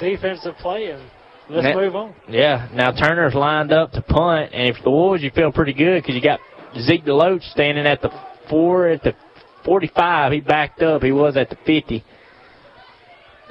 defensive 0.00 0.56
play, 0.58 0.86
and 0.90 1.02
let's 1.50 1.64
Now- 1.64 1.74
move 1.74 1.96
on. 1.96 2.14
Yeah, 2.28 2.66
now 2.72 2.92
Turner's 2.92 3.34
lined 3.34 3.72
up 3.72 3.92
to 3.92 4.00
punt, 4.02 4.50
and 4.54 4.68
if 4.68 4.82
the 4.82 4.90
Wolves, 4.90 5.22
you 5.22 5.30
feel 5.30 5.52
pretty 5.52 5.74
good 5.74 6.02
because 6.02 6.14
you 6.14 6.22
got 6.22 6.40
Zeke 6.78 7.04
DeLoach 7.04 7.42
standing 7.50 7.86
at 7.86 8.00
the 8.00 8.10
four 8.48 8.88
at 8.88 9.02
the 9.02 9.14
45. 9.64 10.32
He 10.32 10.40
backed 10.40 10.82
up. 10.82 11.02
He 11.02 11.12
was 11.12 11.36
at 11.36 11.50
the 11.50 11.56
50. 11.64 12.04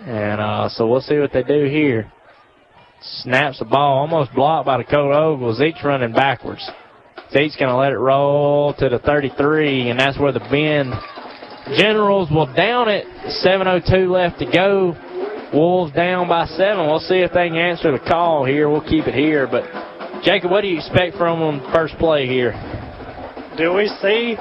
And 0.05 0.41
uh, 0.41 0.69
so 0.69 0.87
we'll 0.87 1.01
see 1.01 1.17
what 1.17 1.31
they 1.31 1.43
do 1.43 1.65
here. 1.65 2.11
Snaps 3.03 3.59
the 3.59 3.65
ball, 3.65 3.99
almost 3.99 4.33
blocked 4.33 4.65
by 4.65 4.77
Dakota 4.77 5.17
Ogle. 5.17 5.53
Zeke's 5.55 5.83
running 5.83 6.13
backwards. 6.13 6.67
Zeke's 7.31 7.55
going 7.55 7.69
to 7.69 7.77
let 7.77 7.91
it 7.91 7.97
roll 7.97 8.73
to 8.75 8.89
the 8.89 8.99
33, 8.99 9.89
and 9.89 9.99
that's 9.99 10.19
where 10.19 10.31
the 10.31 10.39
bend. 10.39 10.93
Generals 11.77 12.29
will 12.29 12.51
down 12.53 12.89
it. 12.89 13.05
7.02 13.43 14.09
left 14.09 14.39
to 14.39 14.45
go. 14.51 14.95
Wolves 15.53 15.93
down 15.93 16.27
by 16.27 16.45
seven. 16.47 16.87
We'll 16.87 16.99
see 16.99 17.19
if 17.19 17.31
they 17.31 17.47
can 17.47 17.57
answer 17.57 17.91
the 17.91 17.99
call 17.99 18.43
here. 18.45 18.69
We'll 18.69 18.81
keep 18.81 19.07
it 19.07 19.13
here. 19.13 19.47
But, 19.47 19.63
Jacob, 20.23 20.51
what 20.51 20.61
do 20.61 20.67
you 20.67 20.77
expect 20.77 21.15
from 21.15 21.39
them 21.39 21.71
first 21.71 21.95
play 21.97 22.27
here? 22.27 22.51
Do 23.57 23.73
we 23.73 23.87
see 24.01 24.35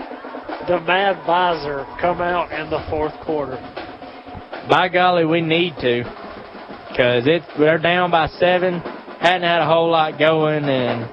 the 0.69 0.81
Mad 0.87 1.25
Visor 1.27 1.85
come 2.01 2.23
out 2.23 2.51
in 2.51 2.71
the 2.71 2.85
fourth 2.89 3.13
quarter? 3.25 3.57
By 4.71 4.89
golly, 4.89 5.25
we 5.25 5.41
need 5.41 5.75
to. 5.81 6.32
Because 6.93 7.27
it 7.27 7.43
they're 7.59 7.79
down 7.79 8.11
by 8.11 8.29
seven. 8.39 8.81
Hadn't 9.21 9.43
had 9.43 9.61
a 9.63 9.67
whole 9.67 9.91
lot 9.91 10.19
going, 10.19 10.65
and 10.65 11.09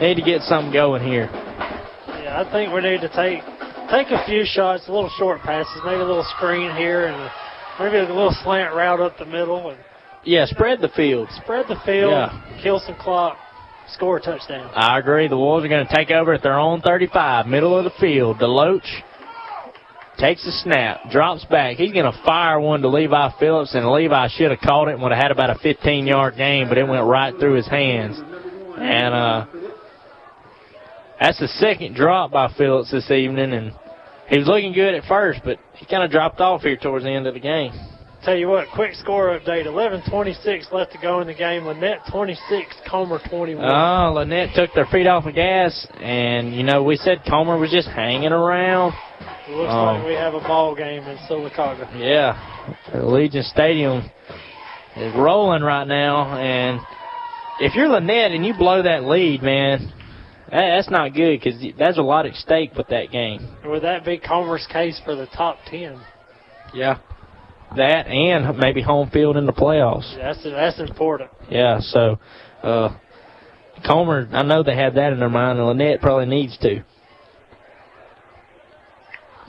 need 0.00 0.14
to 0.16 0.22
get 0.22 0.42
something 0.42 0.72
going 0.72 1.02
here. 1.02 1.28
Yeah, 1.32 2.44
I 2.44 2.50
think 2.52 2.72
we 2.72 2.80
need 2.82 3.00
to 3.00 3.08
take 3.08 3.40
take 3.90 4.08
a 4.10 4.24
few 4.26 4.44
shots, 4.44 4.88
a 4.88 4.92
little 4.92 5.10
short 5.18 5.40
passes, 5.40 5.80
maybe 5.84 6.00
a 6.00 6.04
little 6.04 6.26
screen 6.36 6.74
here, 6.76 7.06
and 7.06 7.30
maybe 7.80 7.96
a 7.98 8.02
little 8.12 8.34
slant 8.42 8.74
route 8.74 9.00
up 9.00 9.16
the 9.18 9.24
middle. 9.24 9.70
and 9.70 9.78
Yeah, 10.24 10.46
spread 10.46 10.80
the 10.80 10.88
field. 10.88 11.28
Spread 11.42 11.66
the 11.68 11.76
field, 11.84 12.12
Yeah. 12.12 12.32
kill 12.62 12.80
some 12.80 12.94
clock, 12.96 13.36
score 13.88 14.16
a 14.16 14.20
touchdown. 14.20 14.70
I 14.74 14.98
agree. 14.98 15.28
The 15.28 15.36
Wolves 15.36 15.64
are 15.64 15.68
going 15.68 15.86
to 15.86 15.94
take 15.94 16.10
over 16.10 16.32
at 16.32 16.42
their 16.42 16.58
own 16.58 16.80
35, 16.80 17.46
middle 17.46 17.76
of 17.76 17.84
the 17.84 17.90
field. 18.00 18.38
DeLoach 18.38 18.88
takes 20.18 20.44
the 20.44 20.52
snap, 20.52 21.10
drops 21.10 21.44
back. 21.46 21.76
He's 21.76 21.92
going 21.92 22.10
to 22.10 22.22
fire 22.24 22.60
one 22.60 22.82
to 22.82 22.88
Levi 22.88 23.30
Phillips, 23.38 23.74
and 23.74 23.88
Levi 23.90 24.28
should 24.36 24.50
have 24.50 24.60
caught 24.60 24.88
it 24.88 24.94
and 24.94 25.02
would 25.02 25.12
have 25.12 25.22
had 25.22 25.30
about 25.30 25.50
a 25.50 25.54
15-yard 25.54 26.36
game, 26.36 26.68
but 26.68 26.78
it 26.78 26.86
went 26.86 27.04
right 27.04 27.34
through 27.38 27.54
his 27.54 27.68
hands. 27.68 28.20
And 28.76 29.14
uh, 29.14 29.46
that's 31.20 31.38
the 31.38 31.48
second 31.48 31.94
drop 31.94 32.30
by 32.30 32.52
Phillips 32.56 32.90
this 32.90 33.10
evening, 33.10 33.52
and 33.52 33.72
he 34.28 34.38
was 34.38 34.46
looking 34.46 34.72
good 34.72 34.94
at 34.94 35.04
first, 35.04 35.40
but 35.44 35.58
he 35.74 35.86
kind 35.86 36.02
of 36.02 36.10
dropped 36.10 36.40
off 36.40 36.62
here 36.62 36.76
towards 36.76 37.04
the 37.04 37.10
end 37.10 37.26
of 37.26 37.34
the 37.34 37.40
game. 37.40 37.72
Tell 38.24 38.36
you 38.36 38.48
what, 38.48 38.68
quick 38.74 38.94
score 38.94 39.38
update. 39.38 39.66
11:26 39.66 40.72
left 40.72 40.92
to 40.92 40.98
go 40.98 41.20
in 41.20 41.26
the 41.26 41.34
game. 41.34 41.64
Lanett 41.64 42.10
26, 42.10 42.74
Comer 42.88 43.20
21. 43.28 43.62
Oh, 43.62 44.14
Lanett 44.16 44.54
took 44.54 44.72
their 44.72 44.86
feet 44.86 45.06
off 45.06 45.24
the 45.24 45.32
gas, 45.32 45.86
and, 46.00 46.54
you 46.54 46.62
know, 46.62 46.82
we 46.82 46.96
said 46.96 47.20
Comer 47.28 47.58
was 47.58 47.70
just 47.70 47.86
hanging 47.86 48.32
around. 48.32 48.94
It 49.46 49.50
looks 49.50 49.70
um, 49.70 49.98
like 49.98 50.06
we 50.06 50.14
have 50.14 50.32
a 50.32 50.40
ball 50.40 50.74
game 50.74 51.02
in 51.02 51.18
Sylacauga. 51.28 51.86
Yeah, 51.98 52.74
Legion 52.94 53.42
Stadium 53.42 54.10
is 54.96 55.14
rolling 55.14 55.62
right 55.62 55.86
now, 55.86 56.38
and 56.38 56.80
if 57.60 57.74
you're 57.74 57.88
Lanett 57.88 58.34
and 58.34 58.46
you 58.46 58.54
blow 58.54 58.82
that 58.82 59.04
lead, 59.04 59.42
man, 59.42 59.92
that's 60.50 60.88
not 60.88 61.12
good 61.12 61.40
because 61.40 61.62
there's 61.76 61.98
a 61.98 62.02
lot 62.02 62.24
at 62.24 62.34
stake 62.36 62.72
with 62.74 62.88
that 62.88 63.10
game. 63.10 63.54
Would 63.66 63.82
that 63.82 64.02
be 64.02 64.16
Comer's 64.16 64.66
case 64.72 64.98
for 65.04 65.14
the 65.14 65.26
top 65.26 65.58
10? 65.66 66.00
Yeah. 66.72 67.00
That 67.76 68.06
and 68.06 68.58
maybe 68.58 68.82
home 68.82 69.10
field 69.10 69.36
in 69.36 69.46
the 69.46 69.52
playoffs. 69.52 70.16
That's 70.16 70.42
that's 70.44 70.78
important. 70.78 71.30
Yeah, 71.50 71.80
so 71.80 72.18
uh, 72.62 72.96
Comer, 73.84 74.28
I 74.32 74.42
know 74.42 74.62
they 74.62 74.76
have 74.76 74.94
that 74.94 75.12
in 75.12 75.18
their 75.18 75.28
mind, 75.28 75.58
and 75.58 75.80
Lanett 75.80 76.00
probably 76.00 76.26
needs 76.26 76.56
to. 76.58 76.84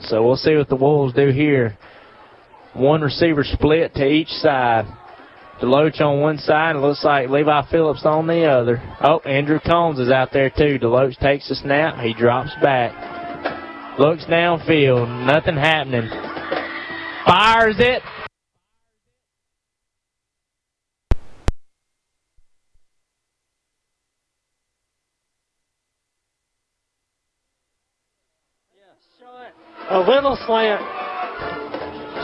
So 0.00 0.26
we'll 0.26 0.36
see 0.36 0.56
what 0.56 0.68
the 0.68 0.76
Wolves 0.76 1.14
do 1.14 1.30
here. 1.30 1.78
One 2.74 3.00
receiver 3.00 3.44
split 3.44 3.94
to 3.94 4.06
each 4.06 4.28
side. 4.28 4.84
DeLoach 5.60 6.02
on 6.02 6.20
one 6.20 6.36
side, 6.36 6.76
it 6.76 6.80
looks 6.80 7.02
like 7.02 7.30
Levi 7.30 7.70
Phillips 7.70 8.04
on 8.04 8.26
the 8.26 8.44
other. 8.44 8.82
Oh, 9.00 9.20
Andrew 9.20 9.58
Combs 9.64 9.98
is 9.98 10.10
out 10.10 10.30
there 10.30 10.50
too. 10.50 10.78
DeLoach 10.78 11.18
takes 11.18 11.48
the 11.48 11.54
snap, 11.54 11.98
he 12.04 12.12
drops 12.12 12.50
back. 12.60 13.98
Looks 13.98 14.24
downfield, 14.24 15.24
nothing 15.24 15.56
happening. 15.56 16.10
Fires 17.24 17.76
it. 17.78 18.02
A 29.88 30.00
little 30.00 30.36
slant. 30.46 30.82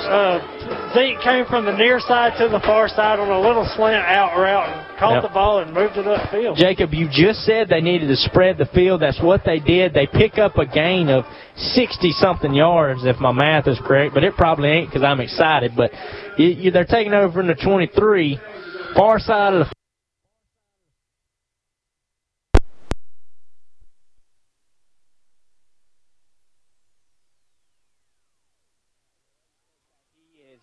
Uh, 0.03 0.93
Zeke 0.95 1.21
came 1.23 1.47
from 1.47 1.65
the 1.65 1.77
near 1.77 2.01
side 2.01 2.37
to 2.39 2.49
the 2.49 2.59
far 2.61 2.89
side 2.89 3.21
on 3.21 3.31
a 3.31 3.41
little 3.41 3.65
slant 3.77 4.05
out 4.05 4.37
route 4.37 4.69
and 4.69 4.99
caught 4.99 5.15
Yep. 5.15 5.23
the 5.23 5.29
ball 5.29 5.61
and 5.61 5.73
moved 5.73 5.97
it 5.97 6.05
upfield. 6.05 6.57
Jacob, 6.57 6.93
you 6.93 7.09
just 7.09 7.45
said 7.45 7.69
they 7.69 7.81
needed 7.81 8.09
to 8.09 8.17
spread 8.17 8.59
the 8.59 8.67
field. 8.67 9.01
That's 9.01 9.21
what 9.21 9.45
they 9.45 9.61
did. 9.61 9.95
They 9.95 10.07
pick 10.07 10.39
up 10.39 10.59
a 10.59 10.67
gain 10.67 11.09
of 11.09 11.25
60-something 11.77 12.53
yards, 12.53 13.05
if 13.05 13.21
my 13.21 13.33
math 13.33 13.69
is 13.69 13.79
correct, 13.87 14.13
but 14.13 14.25
it 14.25 14.35
probably 14.35 14.71
ain't 14.71 14.89
because 14.91 15.05
I'm 15.05 15.21
excited. 15.21 15.73
But 15.77 15.93
you, 16.37 16.49
you, 16.49 16.71
they're 16.73 16.85
taking 16.85 17.15
over 17.15 17.33
from 17.33 17.47
the 17.47 17.55
23, 17.55 18.41
far 18.97 19.21
side 19.21 19.55
of 19.55 19.67
the 19.67 19.73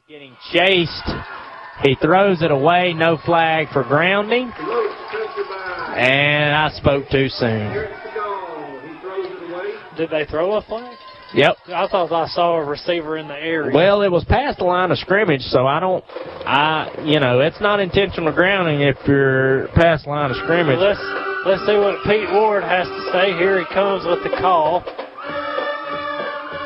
getting 0.10 0.36
chased. 0.52 1.10
He 1.84 1.96
throws 1.96 2.42
it 2.42 2.52
away, 2.52 2.94
no 2.94 3.18
flag 3.26 3.68
for 3.72 3.84
grounding. 3.84 4.52
And 5.96 6.54
I 6.54 6.70
spoke 6.76 7.10
too 7.10 7.30
soon. 7.30 7.88
Did 9.98 10.10
they 10.10 10.26
throw 10.26 10.54
a 10.54 10.62
flag? 10.62 10.98
Yep. 11.34 11.58
I 11.68 11.88
thought 11.88 12.12
I 12.12 12.28
saw 12.28 12.58
a 12.58 12.66
receiver 12.66 13.18
in 13.18 13.28
the 13.28 13.36
area. 13.36 13.76
Well, 13.76 14.02
it 14.02 14.12
was 14.12 14.24
past 14.26 14.58
the 14.58 14.64
line 14.64 14.92
of 14.92 14.98
scrimmage, 14.98 15.42
so 15.42 15.68
I 15.68 15.80
don't, 15.80 16.04
I, 16.46 17.04
you 17.06 17.20
know, 17.20 17.40
it's 17.40 17.62
not 17.62 17.80
intentional 17.80 18.34
grounding 18.34 18.82
if 18.82 18.98
you're 19.06 19.68
past 19.76 20.06
the 20.06 20.10
line 20.10 20.32
of 20.32 20.38
scrimmage. 20.38 20.80
Let's 20.80 21.00
let's 21.46 21.66
see 21.68 21.78
what 21.78 22.02
Pete 22.06 22.32
Ward 22.32 22.64
has 22.64 22.88
to 22.88 23.12
say. 23.14 23.38
Here 23.38 23.60
he 23.60 23.66
comes 23.74 24.06
with 24.06 24.24
the 24.24 24.36
call. 24.42 24.82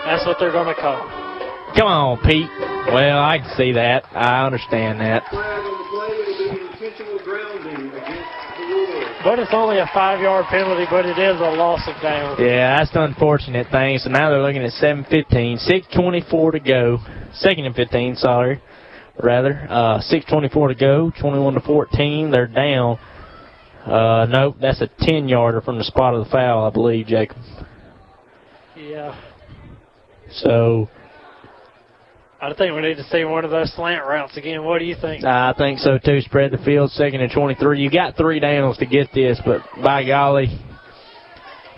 That's 0.05 0.25
what 0.25 0.37
they're 0.39 0.51
going 0.51 0.73
to 0.73 0.79
call. 0.79 1.01
Come 1.75 1.87
on, 1.87 2.19
Pete. 2.23 2.72
Well, 2.91 3.19
I 3.19 3.39
can 3.39 3.55
see 3.55 3.71
that. 3.73 4.03
I 4.11 4.45
understand 4.45 4.99
that. 4.99 5.23
But 9.23 9.39
it's 9.39 9.53
only 9.53 9.79
a 9.79 9.89
five-yard 9.93 10.45
penalty, 10.49 10.85
but 10.89 11.05
it 11.05 11.17
is 11.17 11.39
a 11.39 11.55
loss 11.55 11.87
of 11.87 11.95
down. 12.01 12.35
Yeah, 12.39 12.77
that's 12.77 12.91
the 12.91 13.03
unfortunate 13.03 13.67
thing. 13.71 13.97
So 13.99 14.09
now 14.09 14.29
they're 14.29 14.41
looking 14.41 14.63
at 14.63 14.71
7:15, 14.73 15.57
6:24 15.59 16.51
to 16.51 16.59
go. 16.59 16.99
Second 17.33 17.65
and 17.65 17.75
15, 17.75 18.17
sorry, 18.17 18.61
rather. 19.21 19.65
Uh, 19.69 19.99
6:24 20.01 20.67
to 20.69 20.75
go, 20.75 21.11
21 21.21 21.53
to 21.53 21.61
14. 21.61 22.31
They're 22.31 22.47
down. 22.47 22.99
Uh, 23.85 24.25
nope, 24.29 24.57
that's 24.61 24.81
a 24.81 24.87
10-yarder 24.87 25.61
from 25.61 25.77
the 25.77 25.83
spot 25.83 26.13
of 26.13 26.23
the 26.25 26.29
foul, 26.29 26.65
I 26.65 26.69
believe, 26.69 27.07
Jacob. 27.07 27.37
Yeah. 28.75 29.15
So 30.31 30.89
I 32.43 32.53
think 32.53 32.75
we 32.75 32.81
need 32.81 32.97
to 32.97 33.05
see 33.05 33.23
one 33.23 33.45
of 33.45 33.51
those 33.51 33.71
slant 33.73 34.05
routes 34.05 34.35
again. 34.35 34.65
What 34.65 34.79
do 34.79 34.85
you 34.85 34.97
think? 34.99 35.23
I 35.23 35.53
think 35.57 35.79
so 35.79 35.97
too. 35.97 36.19
Spread 36.19 36.51
the 36.51 36.57
field, 36.57 36.91
second 36.91 37.21
and 37.21 37.31
23. 37.31 37.81
You 37.81 37.89
got 37.89 38.17
three 38.17 38.41
downs 38.41 38.77
to 38.79 38.85
get 38.85 39.13
this, 39.13 39.39
but 39.45 39.61
by 39.81 40.05
golly, 40.05 40.47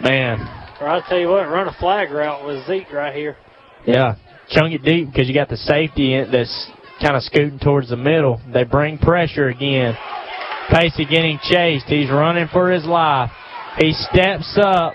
man, 0.01 0.39
Or 0.81 0.87
I'll 0.87 1.03
tell 1.03 1.19
you 1.19 1.27
what, 1.29 1.47
run 1.49 1.67
a 1.67 1.73
flag 1.79 2.09
route 2.09 2.43
with 2.47 2.65
Zeke 2.65 2.91
right 2.91 3.13
here. 3.13 3.37
yeah, 3.85 4.15
chunk 4.49 4.73
it 4.73 4.81
deep 4.83 5.07
because 5.11 5.27
you 5.27 5.35
got 5.35 5.49
the 5.49 5.57
safety 5.57 6.15
in, 6.15 6.31
that's 6.31 6.71
kind 6.99 7.15
of 7.15 7.21
scooting 7.21 7.59
towards 7.59 7.89
the 7.89 7.97
middle. 7.97 8.41
They 8.51 8.63
bring 8.63 8.97
pressure 8.97 9.49
again. 9.49 9.95
Pacey 10.71 11.05
getting 11.05 11.37
chased. 11.43 11.85
He's 11.85 12.09
running 12.09 12.47
for 12.51 12.71
his 12.71 12.85
life. 12.85 13.29
He 13.77 13.93
steps 13.93 14.57
up. 14.59 14.93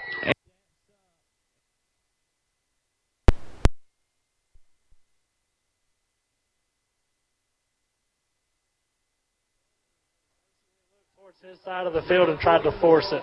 His 11.42 11.58
side 11.70 11.86
of 11.86 11.92
the 11.92 12.02
field 12.08 12.28
and 12.28 12.36
tried 12.40 12.62
to 12.64 12.72
force 12.80 13.06
it. 13.12 13.22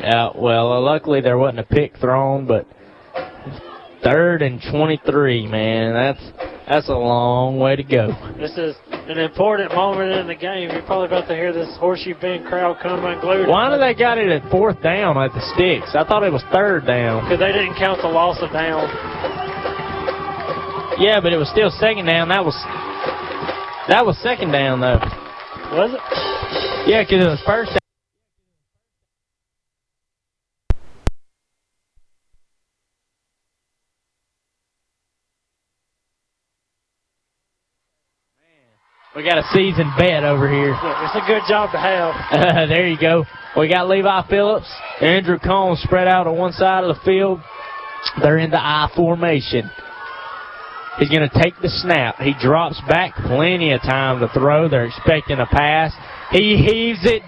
Yeah, 0.00 0.30
well, 0.34 0.72
uh, 0.72 0.80
luckily 0.80 1.20
there 1.20 1.36
wasn't 1.36 1.60
a 1.60 1.64
pick 1.64 1.98
thrown, 1.98 2.46
but 2.46 2.66
third 4.02 4.40
and 4.40 4.58
23, 4.72 5.46
man, 5.46 5.92
that's 5.92 6.32
that's 6.66 6.88
a 6.88 6.96
long 6.96 7.58
way 7.58 7.76
to 7.76 7.82
go. 7.82 8.08
This 8.38 8.56
is 8.56 8.74
an 8.90 9.18
important 9.18 9.74
moment 9.74 10.12
in 10.12 10.26
the 10.26 10.34
game. 10.34 10.70
You're 10.70 10.80
probably 10.86 11.08
about 11.08 11.28
to 11.28 11.34
hear 11.34 11.52
this 11.52 11.76
horseshoe 11.76 12.14
bend 12.18 12.46
crowd 12.46 12.78
come 12.80 13.04
unglued. 13.04 13.48
Why 13.48 13.68
do 13.68 13.78
they 13.78 13.92
got 13.92 14.16
it 14.16 14.32
at 14.32 14.50
fourth 14.50 14.80
down 14.82 15.18
at 15.18 15.34
the 15.34 15.44
sticks? 15.52 15.94
I 15.94 16.08
thought 16.08 16.22
it 16.22 16.32
was 16.32 16.42
third 16.50 16.86
down. 16.86 17.24
Because 17.24 17.40
they 17.40 17.52
didn't 17.52 17.76
count 17.76 18.00
the 18.00 18.08
loss 18.08 18.38
of 18.40 18.50
down. 18.50 18.88
Yeah, 20.96 21.20
but 21.20 21.34
it 21.34 21.36
was 21.36 21.50
still 21.50 21.68
second 21.68 22.06
down. 22.06 22.30
That 22.30 22.46
was 22.46 22.56
that 23.92 24.06
was 24.06 24.16
second 24.22 24.52
down 24.52 24.80
though. 24.80 25.23
Was 25.72 25.90
it? 25.94 26.90
Yeah, 26.90 27.02
because 27.02 27.24
it 27.24 27.28
was 27.28 27.42
first. 27.46 27.78
We 39.16 39.22
got 39.22 39.38
a 39.38 39.44
seasoned 39.52 39.92
vet 39.96 40.24
over 40.24 40.50
here. 40.50 40.74
It's 40.74 41.14
a 41.14 41.24
good 41.24 41.42
job 41.48 41.70
to 41.70 41.78
have. 41.78 42.68
there 42.68 42.88
you 42.88 42.98
go. 42.98 43.24
We 43.56 43.68
got 43.68 43.88
Levi 43.88 44.28
Phillips, 44.28 44.66
Andrew 45.00 45.38
Combs 45.38 45.80
spread 45.82 46.08
out 46.08 46.26
on 46.26 46.36
one 46.36 46.52
side 46.52 46.82
of 46.82 46.96
the 46.96 47.00
field. 47.04 47.40
They're 48.20 48.38
in 48.38 48.50
the 48.50 48.60
I 48.60 48.90
formation. 48.96 49.70
He's 50.98 51.08
going 51.08 51.28
to 51.28 51.42
take 51.42 51.54
the 51.60 51.68
snap. 51.68 52.16
He 52.18 52.34
drops 52.40 52.80
back 52.88 53.14
plenty 53.26 53.72
of 53.72 53.82
time 53.82 54.20
to 54.20 54.28
throw. 54.28 54.68
They're 54.68 54.86
expecting 54.86 55.38
a 55.40 55.46
pass. 55.46 55.92
He 56.30 56.56
heaves 56.56 57.00
it. 57.02 57.22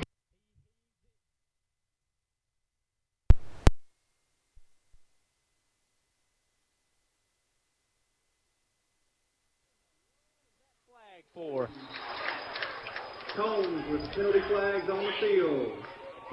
Combs 13.36 13.84
with 13.90 14.00
penalty 14.12 14.40
flags 14.48 14.88
on 14.90 15.04
the 15.04 15.10
field. 15.20 15.72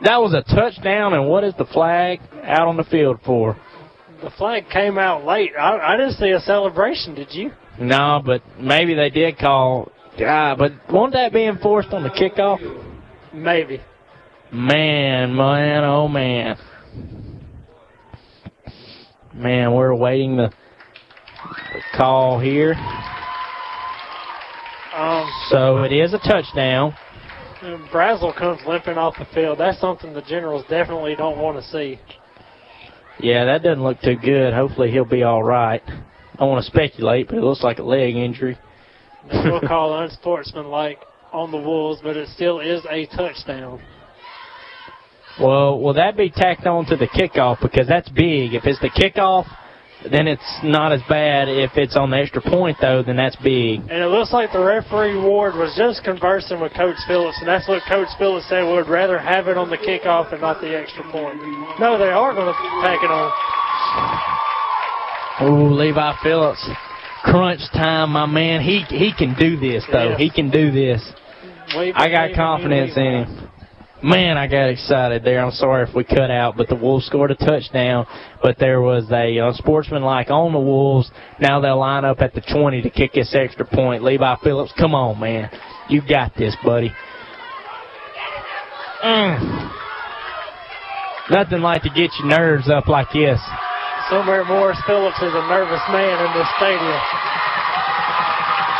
That 0.03 0.21
was 0.21 0.33
a 0.33 0.41
touchdown, 0.55 1.13
and 1.13 1.27
what 1.27 1.43
is 1.43 1.53
the 1.57 1.65
flag 1.65 2.19
out 2.43 2.67
on 2.67 2.77
the 2.77 2.83
field 2.85 3.19
for? 3.25 3.57
The 4.23 4.31
flag 4.37 4.69
came 4.71 4.97
out 4.97 5.25
late. 5.25 5.51
I, 5.59 5.77
I 5.93 5.97
didn't 5.97 6.13
see 6.13 6.29
a 6.29 6.39
celebration, 6.39 7.13
did 7.13 7.33
you? 7.33 7.51
No, 7.77 8.21
but 8.25 8.41
maybe 8.57 8.93
they 8.93 9.09
did 9.09 9.37
call. 9.37 9.91
Ah, 10.19 10.55
but 10.57 10.71
won't 10.89 11.11
that 11.13 11.33
be 11.33 11.43
enforced 11.45 11.89
on 11.89 12.03
the 12.03 12.09
kickoff? 12.09 12.59
Maybe. 13.33 13.81
Man, 14.51 15.35
man, 15.35 15.83
oh 15.83 16.07
man. 16.07 16.55
Man, 19.33 19.73
we're 19.73 19.89
awaiting 19.89 20.37
the, 20.37 20.49
the 21.73 21.81
call 21.97 22.39
here. 22.39 22.75
Um, 24.95 25.29
So 25.49 25.83
it 25.83 25.91
is 25.91 26.13
a 26.13 26.19
touchdown. 26.19 26.95
and 27.61 27.83
Brazel 27.89 28.33
comes 28.37 28.61
limping 28.67 28.97
off 28.97 29.15
the 29.17 29.25
field. 29.33 29.57
That's 29.59 29.81
something 29.81 30.13
the 30.13 30.21
Generals 30.21 30.63
definitely 30.69 31.15
don't 31.15 31.39
want 31.39 31.57
to 31.57 31.63
see. 31.71 31.99
Yeah, 33.19 33.45
that 33.45 33.63
doesn't 33.63 33.83
look 33.83 34.01
too 34.01 34.15
good. 34.15 34.53
Hopefully 34.53 34.91
he'll 34.91 35.05
be 35.05 35.23
all 35.23 35.43
right. 35.43 35.81
I 36.39 36.45
want 36.45 36.63
to 36.63 36.69
speculate, 36.69 37.27
but 37.27 37.37
it 37.37 37.43
looks 37.43 37.63
like 37.63 37.79
a 37.79 37.83
leg 37.83 38.15
injury. 38.15 38.57
we'll 39.31 39.61
call 39.67 39.99
unsportsmanlike 39.99 40.99
on 41.31 41.51
the 41.51 41.57
Wolves, 41.57 42.01
but 42.03 42.17
it 42.17 42.27
still 42.29 42.59
is 42.59 42.83
a 42.89 43.05
touchdown. 43.07 43.81
Well, 45.39 45.79
will 45.79 45.93
that 45.93 46.15
be 46.15 46.29
tacked 46.29 46.67
on 46.67 46.85
to 46.87 46.95
the 46.95 47.07
kickoff? 47.07 47.61
Because 47.61 47.87
that's 47.87 48.09
big. 48.09 48.53
If 48.53 48.65
it's 48.65 48.79
the 48.79 48.89
kickoff, 48.89 49.45
then 50.11 50.27
it's 50.27 50.59
not 50.63 50.91
as 50.91 51.01
bad. 51.07 51.47
If 51.47 51.71
it's 51.75 51.95
on 51.95 52.11
the 52.11 52.17
extra 52.17 52.41
point, 52.41 52.77
though, 52.81 53.03
then 53.03 53.15
that's 53.15 53.35
big. 53.37 53.79
And 53.81 54.03
it 54.03 54.07
looks 54.07 54.33
like 54.33 54.51
the 54.51 54.63
referee 54.63 55.17
Ward 55.17 55.55
was 55.55 55.73
just 55.77 56.03
conversing 56.03 56.59
with 56.59 56.73
Coach 56.73 56.97
Phillips, 57.07 57.37
and 57.39 57.47
that's 57.47 57.67
what 57.67 57.81
Coach 57.87 58.09
Phillips 58.17 58.47
said. 58.49 58.63
Would 58.63 58.89
rather 58.89 59.19
have 59.19 59.47
it 59.47 59.57
on 59.57 59.69
the 59.69 59.77
kickoff 59.77 60.31
and 60.31 60.41
not 60.41 60.61
the 60.61 60.75
extra 60.75 61.03
point. 61.11 61.37
No, 61.79 61.97
they 61.97 62.11
are 62.11 62.33
going 62.33 62.47
to 62.47 62.57
tack 62.81 62.99
it 63.03 63.11
on. 63.11 63.31
Oh, 65.39 65.73
Levi 65.73 66.13
Phillips. 66.23 66.69
Crunch 67.23 67.61
time, 67.71 68.11
my 68.11 68.25
man. 68.25 68.61
He 68.61 68.83
he 68.89 69.13
can 69.17 69.33
do 69.39 69.57
this, 69.57 69.85
though. 69.91 70.15
He 70.17 70.29
can 70.29 70.51
do 70.51 70.71
this. 70.71 71.01
Wave 71.75 71.93
I 71.95 72.09
got 72.09 72.23
wave 72.23 72.31
it, 72.31 72.35
confidence 72.35 72.97
wave 72.97 73.05
in 73.05 73.23
him. 73.23 73.49
Man, 74.03 74.37
I 74.37 74.47
got 74.47 74.69
excited 74.69 75.23
there. 75.23 75.39
I'm 75.39 75.51
sorry 75.51 75.87
if 75.87 75.95
we 75.95 76.03
cut 76.03 76.29
out, 76.29 76.57
but 76.57 76.67
the 76.67 76.75
Wolves 76.75 77.05
scored 77.05 77.31
a 77.31 77.35
touchdown. 77.35 78.05
But 78.41 78.59
there 78.59 78.81
was 78.81 79.09
a 79.11 79.37
unsportsmanlike 79.37 80.29
on 80.29 80.51
the 80.51 80.59
Wolves. 80.59 81.09
Now 81.39 81.61
they'll 81.61 81.79
line 81.79 82.03
up 82.03 82.19
at 82.19 82.33
the 82.33 82.41
20 82.41 82.81
to 82.81 82.89
kick 82.89 83.13
this 83.13 83.33
extra 83.33 83.65
point. 83.65 84.03
Levi 84.03 84.35
Phillips, 84.43 84.73
come 84.77 84.93
on, 84.93 85.21
man. 85.21 85.49
You 85.87 86.01
got 86.05 86.35
this, 86.35 86.53
buddy. 86.65 86.91
Mm. 89.05 89.71
Nothing 91.31 91.61
like 91.61 91.83
to 91.83 91.89
get 91.89 92.11
your 92.19 92.27
nerves 92.27 92.69
up 92.69 92.89
like 92.89 93.07
this. 93.13 93.39
Somewhere 94.09 94.43
Morris 94.43 94.79
Phillips 94.85 95.15
is 95.15 95.31
a 95.31 95.47
nervous 95.47 95.81
man 95.87 96.19
in 96.19 96.31
this 96.35 96.47
stadium. 96.57 96.99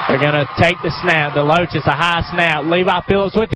They're 0.10 0.19
going 0.19 0.35
to 0.35 0.48
take 0.60 0.76
the 0.84 0.92
snap. 1.02 1.34
The 1.34 1.43
Loach 1.43 1.74
is 1.76 1.88
a 1.88 1.95
high 1.95 2.27
snap. 2.30 2.66
Levi 2.66 3.02
Phillips 3.08 3.38
with 3.38 3.52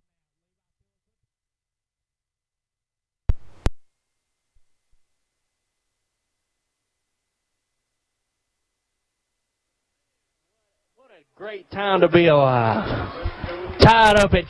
Great 11.38 11.70
time 11.70 12.02
to 12.02 12.08
be 12.08 12.26
alive. 12.26 13.14
Tied 13.80 14.16
up 14.16 14.34
at 14.34 14.46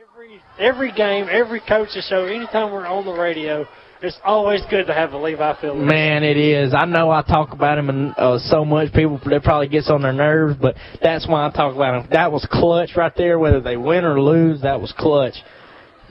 Every 0.00 0.40
every 0.58 0.92
game, 0.92 1.26
every 1.30 1.60
coach's 1.60 2.06
show, 2.08 2.24
anytime 2.24 2.72
we're 2.72 2.86
on 2.86 3.04
the 3.04 3.12
radio, 3.12 3.68
it's 4.02 4.18
always 4.24 4.62
good 4.70 4.86
to 4.86 4.94
have 4.94 5.12
a 5.12 5.18
Levi 5.18 5.60
Phillips. 5.60 5.90
Man, 5.90 6.22
it 6.22 6.36
is. 6.36 6.74
I 6.74 6.84
know 6.86 7.10
I 7.10 7.22
talk 7.22 7.52
about 7.52 7.78
him 7.78 7.88
and 7.88 8.14
uh, 8.16 8.38
so 8.38 8.64
much. 8.64 8.92
People 8.92 9.20
that 9.26 9.42
probably 9.42 9.68
gets 9.68 9.90
on 9.90 10.02
their 10.02 10.12
nerves, 10.12 10.56
but 10.60 10.74
that's 11.02 11.28
why 11.28 11.46
I 11.46 11.50
talk 11.50 11.74
about 11.74 12.02
him. 12.02 12.08
That 12.12 12.32
was 12.32 12.46
clutch 12.50 12.90
right 12.96 13.12
there. 13.16 13.38
Whether 13.38 13.60
they 13.60 13.76
win 13.76 14.04
or 14.04 14.20
lose, 14.20 14.62
that 14.62 14.80
was 14.80 14.92
clutch. 14.96 15.34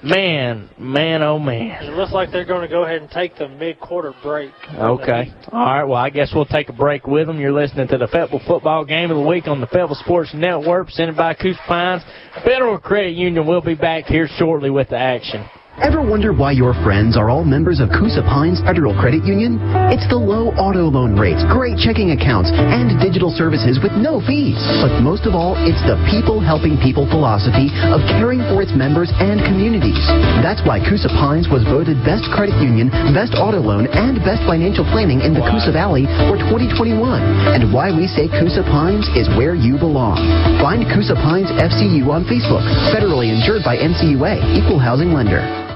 Man, 0.01 0.69
man, 0.77 1.21
oh 1.23 1.39
man. 1.39 1.83
It 1.83 1.93
looks 1.93 2.13
like 2.13 2.31
they're 2.31 2.45
going 2.45 2.61
to 2.61 2.69
go 2.69 2.85
ahead 2.85 3.01
and 3.01 3.11
take 3.11 3.35
the 3.35 3.49
mid-quarter 3.49 4.13
break. 4.23 4.53
Okay. 4.73 5.33
All 5.51 5.59
right. 5.59 5.83
Well, 5.83 5.97
I 5.97 6.09
guess 6.09 6.31
we'll 6.33 6.45
take 6.45 6.69
a 6.69 6.73
break 6.73 7.05
with 7.05 7.27
them. 7.27 7.37
You're 7.37 7.51
listening 7.51 7.89
to 7.89 7.97
the 7.97 8.07
Fayetteville 8.07 8.39
Football 8.47 8.85
Game 8.85 9.11
of 9.11 9.17
the 9.17 9.27
Week 9.27 9.45
on 9.47 9.59
the 9.59 9.67
Fayetteville 9.67 9.99
Sports 10.01 10.29
Network, 10.33 10.87
presented 10.87 11.17
by 11.17 11.33
Coosa 11.33 11.59
Pines 11.67 12.03
Federal 12.45 12.77
Credit 12.77 13.13
Union. 13.13 13.45
We'll 13.45 13.59
be 13.59 13.75
back 13.75 14.05
here 14.05 14.29
shortly 14.37 14.69
with 14.69 14.87
the 14.87 14.97
action. 14.97 15.45
Ever 15.79 16.03
wonder 16.03 16.35
why 16.35 16.51
your 16.51 16.75
friends 16.83 17.15
are 17.15 17.31
all 17.31 17.47
members 17.47 17.79
of 17.79 17.87
Coosa 17.95 18.19
Pines 18.27 18.59
Federal 18.67 18.91
Credit 18.99 19.23
Union? 19.23 19.55
It's 19.87 20.03
the 20.11 20.19
low 20.19 20.51
auto 20.59 20.91
loan 20.91 21.15
rates, 21.15 21.39
great 21.47 21.79
checking 21.79 22.11
accounts, 22.11 22.51
and 22.51 22.99
digital 22.99 23.31
services 23.31 23.79
with 23.79 23.95
no 23.95 24.19
fees. 24.19 24.59
But 24.83 24.99
most 24.99 25.23
of 25.23 25.39
all, 25.39 25.55
it's 25.55 25.79
the 25.87 25.95
people 26.11 26.43
helping 26.43 26.75
people 26.83 27.07
philosophy 27.07 27.71
of 27.95 28.03
caring 28.11 28.43
for 28.51 28.59
its 28.59 28.75
members 28.75 29.07
and 29.23 29.39
communities. 29.47 30.03
That's 30.43 30.59
why 30.67 30.83
Coosa 30.83 31.07
Pines 31.15 31.47
was 31.47 31.63
voted 31.63 31.95
Best 32.03 32.27
Credit 32.35 32.59
Union, 32.59 32.91
Best 33.15 33.39
Auto 33.39 33.63
Loan, 33.63 33.87
and 33.95 34.19
Best 34.27 34.43
Financial 34.43 34.83
Planning 34.91 35.23
in 35.23 35.31
the 35.31 35.47
Coosa 35.47 35.71
Valley 35.71 36.03
for 36.27 36.35
2021. 36.51 36.99
And 37.55 37.71
why 37.71 37.87
we 37.87 38.03
say 38.03 38.27
Coosa 38.27 38.67
Pines 38.67 39.07
is 39.15 39.31
where 39.39 39.55
you 39.55 39.79
belong. 39.79 40.19
Find 40.59 40.83
Coosa 40.91 41.15
Pines 41.23 41.47
FCU 41.55 42.03
on 42.11 42.27
Facebook, 42.27 42.67
federally 42.91 43.31
insured 43.31 43.63
by 43.63 43.79
NCUA, 43.79 44.59
Equal 44.59 44.77
Housing 44.77 45.15
Lender. 45.15 45.68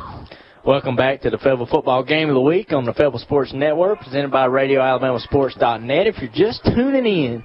Welcome 0.65 0.95
back 0.95 1.19
to 1.23 1.29
the 1.29 1.37
Fayetteville 1.37 1.65
Football 1.65 2.05
Game 2.05 2.29
of 2.29 2.35
the 2.35 2.41
Week 2.41 2.71
on 2.71 2.85
the 2.85 2.93
Fayetteville 2.93 3.19
Sports 3.19 3.51
Network, 3.53 3.99
presented 3.99 4.31
by 4.31 4.47
RadioAlabamaSports.net. 4.47 6.07
If 6.07 6.19
you're 6.19 6.31
just 6.33 6.63
tuning 6.63 7.05
in, 7.05 7.43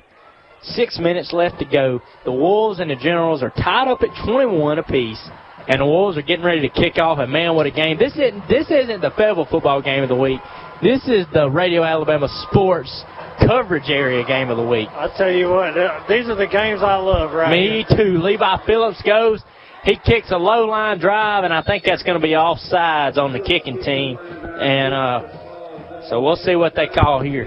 six 0.63 1.01
minutes 1.01 1.33
left 1.33 1.59
to 1.59 1.65
go. 1.65 2.01
The 2.25 2.31
Wolves 2.31 2.79
and 2.79 2.89
the 2.89 2.95
Generals 2.95 3.43
are 3.43 3.51
tied 3.51 3.89
up 3.89 4.03
at 4.03 4.25
21 4.25 4.79
apiece, 4.79 5.21
and 5.67 5.81
the 5.81 5.85
Wolves 5.85 6.17
are 6.17 6.23
getting 6.23 6.45
ready 6.45 6.61
to 6.61 6.69
kick 6.69 6.99
off. 6.99 7.19
And 7.19 7.33
man, 7.33 7.57
what 7.57 7.67
a 7.67 7.73
game! 7.73 7.99
This 7.99 8.13
isn't 8.13 8.47
this 8.49 8.71
isn't 8.71 9.01
the 9.01 9.11
Fayetteville 9.11 9.49
Football 9.51 9.83
Game 9.83 10.05
of 10.05 10.09
the 10.09 10.15
Week. 10.15 10.39
This 10.81 11.03
is 11.09 11.27
the 11.35 11.51
Radio 11.51 11.83
Alabama 11.83 12.29
Sports 12.49 13.03
coverage 13.45 13.91
area 13.91 14.25
game 14.25 14.49
of 14.49 14.59
the 14.59 14.67
week. 14.67 14.89
I 14.93 15.13
tell 15.19 15.33
you 15.33 15.49
what, 15.51 15.75
these 16.09 16.29
are 16.29 16.37
the 16.37 16.47
games 16.47 16.83
I 16.83 16.95
love, 16.95 17.33
right? 17.33 17.51
Me 17.51 17.85
too. 17.97 18.23
Levi 18.23 18.65
Phillips 18.65 19.03
goes. 19.03 19.43
He 19.89 19.97
kicks 19.97 20.31
a 20.31 20.36
low 20.36 20.67
line 20.67 20.99
drive, 20.99 21.44
and 21.44 21.55
I 21.55 21.62
think 21.62 21.83
that's 21.83 22.02
going 22.02 22.20
to 22.20 22.23
be 22.23 22.33
offsides 22.33 23.17
on 23.17 23.33
the 23.33 23.41
kicking 23.41 23.81
team. 23.81 24.18
And 24.18 24.92
uh, 24.92 26.08
so 26.10 26.23
we'll 26.23 26.36
see 26.36 26.57
what 26.57 26.75
they 26.75 26.89
call 26.89 27.23
here. 27.23 27.47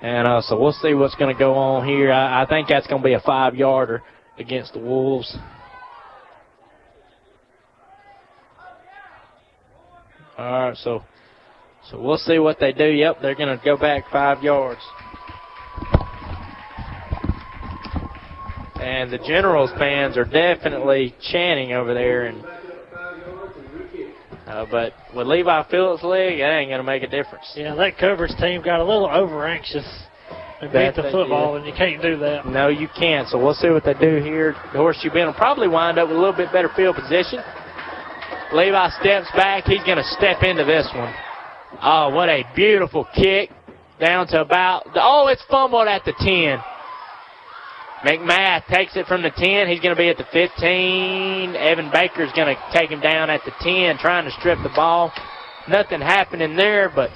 And 0.00 0.26
uh, 0.26 0.40
so 0.40 0.58
we'll 0.58 0.72
see 0.72 0.94
what's 0.94 1.14
going 1.16 1.30
to 1.30 1.38
go 1.38 1.52
on 1.52 1.86
here. 1.86 2.10
I, 2.10 2.44
I 2.44 2.46
think 2.46 2.68
that's 2.68 2.86
going 2.86 3.02
to 3.02 3.06
be 3.06 3.12
a 3.12 3.20
five 3.20 3.54
yarder 3.54 4.02
against 4.38 4.72
the 4.72 4.78
Wolves. 4.78 5.36
All 10.38 10.68
right, 10.68 10.76
so 10.78 11.02
so 11.90 12.00
we'll 12.00 12.16
see 12.16 12.38
what 12.38 12.58
they 12.58 12.72
do. 12.72 12.86
Yep, 12.86 13.18
they're 13.20 13.34
going 13.34 13.58
to 13.58 13.62
go 13.62 13.76
back 13.76 14.04
five 14.10 14.42
yards. 14.42 14.80
And 18.80 19.12
the 19.12 19.18
Generals 19.18 19.70
fans 19.78 20.16
are 20.16 20.24
definitely 20.24 21.14
chanting 21.30 21.72
over 21.72 21.92
there. 21.94 22.26
And 22.26 22.44
Uh, 24.46 24.66
but 24.68 24.92
with 25.14 25.28
Levi 25.28 25.62
Phillips' 25.70 26.02
leg, 26.02 26.38
that 26.38 26.50
ain't 26.50 26.70
going 26.70 26.80
to 26.80 26.84
make 26.84 27.04
a 27.04 27.06
difference. 27.06 27.46
Yeah, 27.54 27.74
that 27.76 27.96
coverage 27.98 28.36
team 28.40 28.62
got 28.62 28.80
a 28.80 28.84
little 28.84 29.06
over 29.06 29.46
anxious 29.46 29.86
and 30.60 30.72
beat 30.72 30.96
the 30.96 31.08
football, 31.12 31.56
and 31.56 31.64
you 31.64 31.72
can't 31.72 32.02
do 32.02 32.18
that. 32.18 32.46
No, 32.46 32.66
you 32.66 32.88
can't. 32.98 33.28
So 33.28 33.38
we'll 33.38 33.54
see 33.54 33.70
what 33.70 33.84
they 33.84 33.94
do 33.94 34.18
here. 34.18 34.56
The 34.72 34.78
Horseshoe 34.78 35.10
Bend 35.10 35.26
will 35.26 35.34
probably 35.34 35.68
wind 35.68 35.98
up 35.98 36.08
with 36.08 36.16
a 36.16 36.20
little 36.20 36.36
bit 36.36 36.50
better 36.52 36.68
field 36.74 36.96
position. 36.96 37.38
Levi 38.52 38.90
steps 39.00 39.30
back. 39.36 39.64
He's 39.64 39.84
going 39.84 39.98
to 39.98 40.10
step 40.18 40.42
into 40.42 40.64
this 40.64 40.88
one. 40.94 41.14
Oh, 41.80 42.10
what 42.10 42.28
a 42.28 42.42
beautiful 42.56 43.06
kick 43.14 43.50
down 44.00 44.26
to 44.28 44.40
about. 44.40 44.86
Oh, 44.96 45.28
it's 45.28 45.44
fumbled 45.48 45.86
at 45.86 46.04
the 46.04 46.12
10. 46.18 46.58
McMath 48.04 48.66
takes 48.66 48.96
it 48.96 49.06
from 49.06 49.22
the 49.22 49.30
10. 49.30 49.68
He's 49.68 49.80
going 49.80 49.94
to 49.94 50.00
be 50.00 50.08
at 50.08 50.16
the 50.16 50.24
15. 50.32 51.54
Evan 51.54 51.90
Baker's 51.92 52.32
going 52.32 52.54
to 52.54 52.60
take 52.72 52.90
him 52.90 53.00
down 53.00 53.28
at 53.28 53.42
the 53.44 53.52
10, 53.60 53.98
trying 53.98 54.24
to 54.24 54.30
strip 54.38 54.58
the 54.62 54.72
ball. 54.74 55.12
Nothing 55.68 56.00
happening 56.00 56.56
there, 56.56 56.90
but 56.94 57.10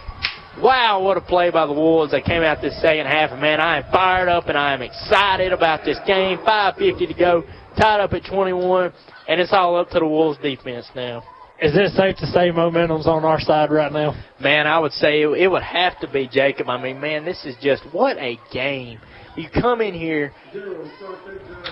wow, 0.60 1.02
what 1.02 1.16
a 1.16 1.22
play 1.22 1.50
by 1.50 1.66
the 1.66 1.72
Wolves. 1.72 2.12
They 2.12 2.20
came 2.20 2.42
out 2.42 2.60
this 2.60 2.78
second 2.82 3.06
half, 3.06 3.30
and 3.30 3.40
man, 3.40 3.60
I 3.60 3.78
am 3.78 3.90
fired 3.90 4.28
up 4.28 4.48
and 4.48 4.58
I 4.58 4.74
am 4.74 4.82
excited 4.82 5.52
about 5.52 5.84
this 5.86 5.98
game. 6.06 6.38
5.50 6.38 7.08
to 7.08 7.14
go, 7.14 7.44
tied 7.80 8.00
up 8.00 8.12
at 8.12 8.26
21, 8.26 8.92
and 9.26 9.40
it's 9.40 9.52
all 9.52 9.76
up 9.76 9.88
to 9.90 9.98
the 9.98 10.06
Wolves 10.06 10.38
defense 10.42 10.86
now. 10.94 11.22
Is 11.62 11.72
it 11.74 11.92
safe 11.96 12.16
to 12.16 12.26
say 12.26 12.50
momentum's 12.50 13.06
on 13.06 13.24
our 13.24 13.40
side 13.40 13.70
right 13.70 13.90
now? 13.90 14.12
Man, 14.40 14.66
I 14.66 14.78
would 14.78 14.92
say 14.92 15.22
it, 15.22 15.28
it 15.28 15.48
would 15.48 15.62
have 15.62 15.98
to 16.00 16.10
be 16.10 16.28
Jacob. 16.30 16.68
I 16.68 16.82
mean, 16.82 17.00
man, 17.00 17.24
this 17.24 17.44
is 17.44 17.54
just 17.62 17.84
what 17.92 18.18
a 18.18 18.38
game. 18.52 19.00
You 19.36 19.48
come 19.50 19.80
in 19.80 19.94
here, 19.94 20.32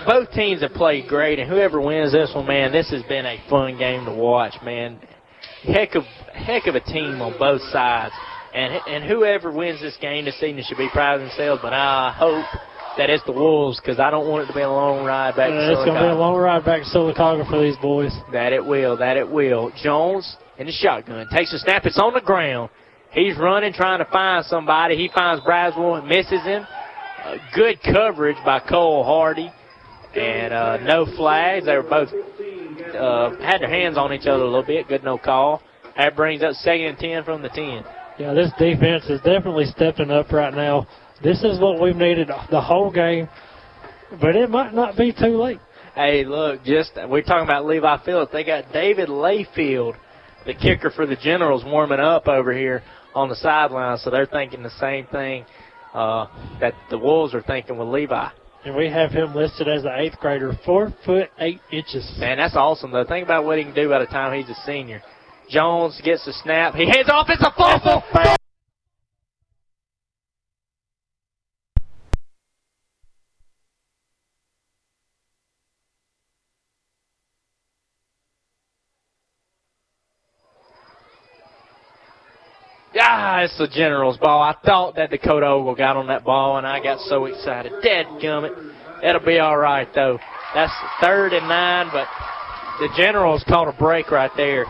both 0.05 0.31
teams 0.31 0.61
have 0.61 0.73
played 0.73 1.07
great, 1.07 1.39
and 1.39 1.49
whoever 1.49 1.79
wins 1.79 2.11
this 2.11 2.31
one, 2.35 2.45
man, 2.45 2.73
this 2.73 2.89
has 2.91 3.03
been 3.03 3.25
a 3.25 3.41
fun 3.49 3.77
game 3.77 4.03
to 4.05 4.13
watch, 4.13 4.53
man. 4.63 4.99
Heck 5.63 5.95
of 5.95 6.03
heck 6.33 6.67
of 6.67 6.75
a 6.75 6.81
team 6.81 7.21
on 7.21 7.37
both 7.39 7.61
sides, 7.71 8.13
and 8.53 8.73
and 8.87 9.03
whoever 9.05 9.49
wins 9.49 9.79
this 9.81 9.95
game 10.01 10.25
this 10.25 10.41
evening 10.43 10.65
should 10.67 10.77
be 10.77 10.89
proud 10.91 11.21
of 11.21 11.21
themselves. 11.21 11.61
But 11.61 11.71
I 11.71 12.13
hope 12.17 12.45
that 12.97 13.09
it's 13.09 13.23
the 13.25 13.31
Wolves 13.31 13.79
because 13.79 13.97
I 13.97 14.11
don't 14.11 14.27
want 14.27 14.43
it 14.43 14.47
to 14.47 14.53
be 14.53 14.61
a 14.61 14.69
long 14.69 15.05
ride 15.05 15.35
back. 15.35 15.49
Uh, 15.49 15.53
to 15.53 15.71
it's 15.71 15.85
going 15.85 15.95
to 15.95 16.01
be 16.01 16.07
a 16.07 16.15
long 16.15 16.35
ride 16.35 16.65
back 16.65 16.83
to 16.83 16.89
Sylacauga 16.89 17.49
for 17.49 17.61
these 17.61 17.77
boys. 17.77 18.11
That 18.33 18.51
it 18.51 18.63
will. 18.65 18.97
That 18.97 19.15
it 19.15 19.29
will. 19.29 19.71
Jones 19.81 20.35
in 20.57 20.67
the 20.67 20.73
shotgun 20.73 21.27
takes 21.31 21.53
a 21.53 21.59
snap. 21.59 21.85
It's 21.85 21.99
on 21.99 22.13
the 22.13 22.21
ground. 22.21 22.69
He's 23.11 23.37
running, 23.37 23.73
trying 23.73 23.99
to 23.99 24.11
find 24.11 24.43
somebody. 24.45 24.97
He 24.97 25.09
finds 25.13 25.43
Braswell 25.45 25.99
and 25.99 26.07
misses 26.07 26.43
him. 26.43 26.65
Uh, 27.23 27.37
good 27.55 27.81
coverage 27.81 28.35
by 28.43 28.59
Cole 28.59 29.03
Hardy. 29.03 29.49
And 30.13 30.53
uh, 30.53 30.77
no 30.77 31.05
flags. 31.15 31.65
They 31.65 31.75
were 31.75 31.83
both 31.83 32.09
uh, 32.09 33.35
had 33.41 33.59
their 33.61 33.69
hands 33.69 33.97
on 33.97 34.13
each 34.13 34.27
other 34.27 34.43
a 34.43 34.45
little 34.45 34.63
bit. 34.63 34.87
Good 34.89 35.03
no 35.03 35.17
call. 35.17 35.61
That 35.95 36.15
brings 36.15 36.43
up 36.43 36.53
second 36.55 36.85
and 36.85 36.97
10 36.97 37.23
from 37.23 37.41
the 37.41 37.49
10. 37.49 37.83
Yeah, 38.19 38.33
this 38.33 38.51
defense 38.59 39.05
is 39.05 39.21
definitely 39.21 39.65
stepping 39.65 40.11
up 40.11 40.31
right 40.31 40.53
now. 40.53 40.85
This 41.23 41.43
is 41.43 41.59
what 41.59 41.81
we've 41.81 41.95
needed 41.95 42.29
the 42.51 42.61
whole 42.61 42.91
game, 42.91 43.29
but 44.19 44.35
it 44.35 44.49
might 44.49 44.73
not 44.73 44.97
be 44.97 45.13
too 45.13 45.41
late. 45.41 45.59
Hey, 45.95 46.25
look, 46.25 46.63
just 46.63 46.91
we're 47.07 47.21
talking 47.21 47.45
about 47.45 47.65
Levi 47.65 48.03
Phillips. 48.03 48.31
They 48.33 48.43
got 48.43 48.71
David 48.73 49.09
Layfield, 49.09 49.93
the 50.45 50.53
kicker 50.53 50.91
for 50.91 51.05
the 51.05 51.15
Generals, 51.15 51.63
warming 51.63 51.99
up 51.99 52.27
over 52.27 52.51
here 52.51 52.83
on 53.15 53.29
the 53.29 53.35
sideline. 53.35 53.97
So 53.99 54.09
they're 54.09 54.25
thinking 54.25 54.61
the 54.61 54.77
same 54.79 55.07
thing 55.07 55.45
uh, 55.93 56.27
that 56.59 56.73
the 56.89 56.97
Wolves 56.97 57.33
are 57.33 57.41
thinking 57.41 57.77
with 57.77 57.87
Levi. 57.87 58.29
And 58.65 58.75
we 58.75 58.89
have 58.89 59.11
him 59.11 59.35
listed 59.35 59.67
as 59.67 59.83
an 59.83 59.91
eighth 59.97 60.17
grader, 60.19 60.57
four 60.65 60.93
foot 61.05 61.29
eight 61.39 61.59
inches. 61.71 62.09
Man, 62.17 62.37
that's 62.37 62.55
awesome 62.55 62.91
though. 62.91 63.03
Think 63.03 63.25
about 63.25 63.43
what 63.45 63.57
he 63.57 63.65
can 63.65 63.75
do 63.75 63.89
by 63.89 63.99
the 63.99 64.05
time 64.05 64.37
he's 64.39 64.49
a 64.49 64.59
senior. 64.65 65.01
Jones 65.49 65.99
gets 66.03 66.25
the 66.25 66.33
snap. 66.33 66.73
He 66.73 66.85
hands 66.85 67.09
off. 67.09 67.27
It's 67.29 67.41
a 67.41 67.51
fumble. 67.57 68.03
Ah, 82.95 83.32
it's 83.43 83.57
the 83.57 83.67
Generals 83.67 84.17
ball. 84.17 84.41
I 84.41 84.55
thought 84.65 84.95
that 84.95 85.11
Dakota 85.11 85.45
Ogle 85.45 85.75
got 85.75 85.97
on 85.97 86.07
that 86.07 86.23
ball, 86.23 86.57
and 86.57 86.65
I 86.65 86.81
got 86.81 86.99
so 87.01 87.25
excited. 87.25 87.71
Dead 87.81 88.05
gummit. 88.21 88.73
It'll 89.03 89.25
be 89.25 89.39
all 89.39 89.57
right, 89.57 89.87
though. 89.93 90.19
That's 90.53 90.73
third 91.01 91.33
and 91.33 91.47
nine, 91.47 91.89
but 91.91 92.07
the 92.79 92.89
Generals 92.97 93.43
caught 93.47 93.67
a 93.67 93.77
break 93.77 94.11
right 94.11 94.31
there. 94.35 94.65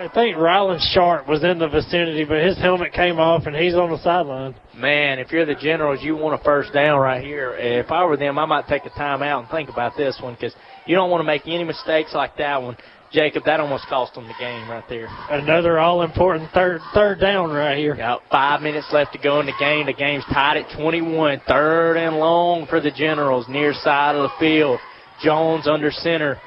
I 0.00 0.08
think 0.08 0.38
Ryland 0.38 0.80
Sharp 0.94 1.28
was 1.28 1.44
in 1.44 1.58
the 1.58 1.68
vicinity, 1.68 2.24
but 2.24 2.42
his 2.42 2.56
helmet 2.56 2.94
came 2.94 3.18
off 3.18 3.44
and 3.44 3.54
he's 3.54 3.74
on 3.74 3.90
the 3.90 3.98
sideline. 3.98 4.54
Man, 4.74 5.18
if 5.18 5.30
you're 5.30 5.44
the 5.44 5.54
Generals, 5.54 6.00
you 6.02 6.16
want 6.16 6.40
a 6.40 6.42
first 6.42 6.72
down 6.72 6.98
right 6.98 7.22
here. 7.22 7.54
If 7.54 7.90
I 7.90 8.04
were 8.06 8.16
them, 8.16 8.38
I 8.38 8.46
might 8.46 8.66
take 8.66 8.86
a 8.86 8.90
timeout 8.90 9.40
and 9.40 9.50
think 9.50 9.68
about 9.68 9.98
this 9.98 10.18
one 10.22 10.34
because 10.34 10.54
you 10.86 10.96
don't 10.96 11.10
want 11.10 11.20
to 11.20 11.26
make 11.26 11.42
any 11.44 11.64
mistakes 11.64 12.14
like 12.14 12.36
that 12.38 12.62
one. 12.62 12.78
Jacob, 13.12 13.44
that 13.44 13.58
almost 13.58 13.86
cost 13.88 14.14
them 14.14 14.28
the 14.28 14.34
game 14.38 14.68
right 14.68 14.84
there. 14.88 15.08
Another 15.30 15.80
all 15.80 16.02
important 16.02 16.48
third 16.52 16.80
third 16.94 17.18
down 17.18 17.50
right 17.50 17.76
here. 17.76 17.96
Got 17.96 18.22
five 18.30 18.62
minutes 18.62 18.86
left 18.92 19.12
to 19.14 19.18
go 19.18 19.40
in 19.40 19.46
the 19.46 19.52
game. 19.58 19.86
The 19.86 19.92
game's 19.92 20.24
tied 20.32 20.58
at 20.58 20.76
21. 20.78 21.42
Third 21.48 21.96
and 21.96 22.16
long 22.18 22.66
for 22.68 22.80
the 22.80 22.92
Generals, 22.92 23.48
near 23.48 23.72
side 23.72 24.14
of 24.14 24.22
the 24.22 24.36
field. 24.38 24.78
Jones 25.22 25.66
under 25.66 25.90
center. 25.90 26.38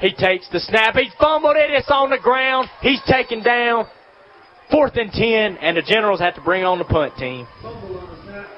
He 0.00 0.14
takes 0.14 0.48
the 0.50 0.60
snap. 0.60 0.94
He 0.94 1.10
fumbled 1.20 1.56
it. 1.56 1.70
It's 1.70 1.90
on 1.90 2.08
the 2.08 2.18
ground. 2.18 2.68
He's 2.80 3.02
taken 3.06 3.42
down. 3.42 3.84
Fourth 4.70 4.96
and 4.96 5.12
10, 5.12 5.58
and 5.58 5.76
the 5.76 5.82
Generals 5.82 6.20
have 6.20 6.34
to 6.36 6.40
bring 6.40 6.64
on 6.64 6.78
the 6.78 6.84
punt 6.84 7.14
team. 7.16 7.46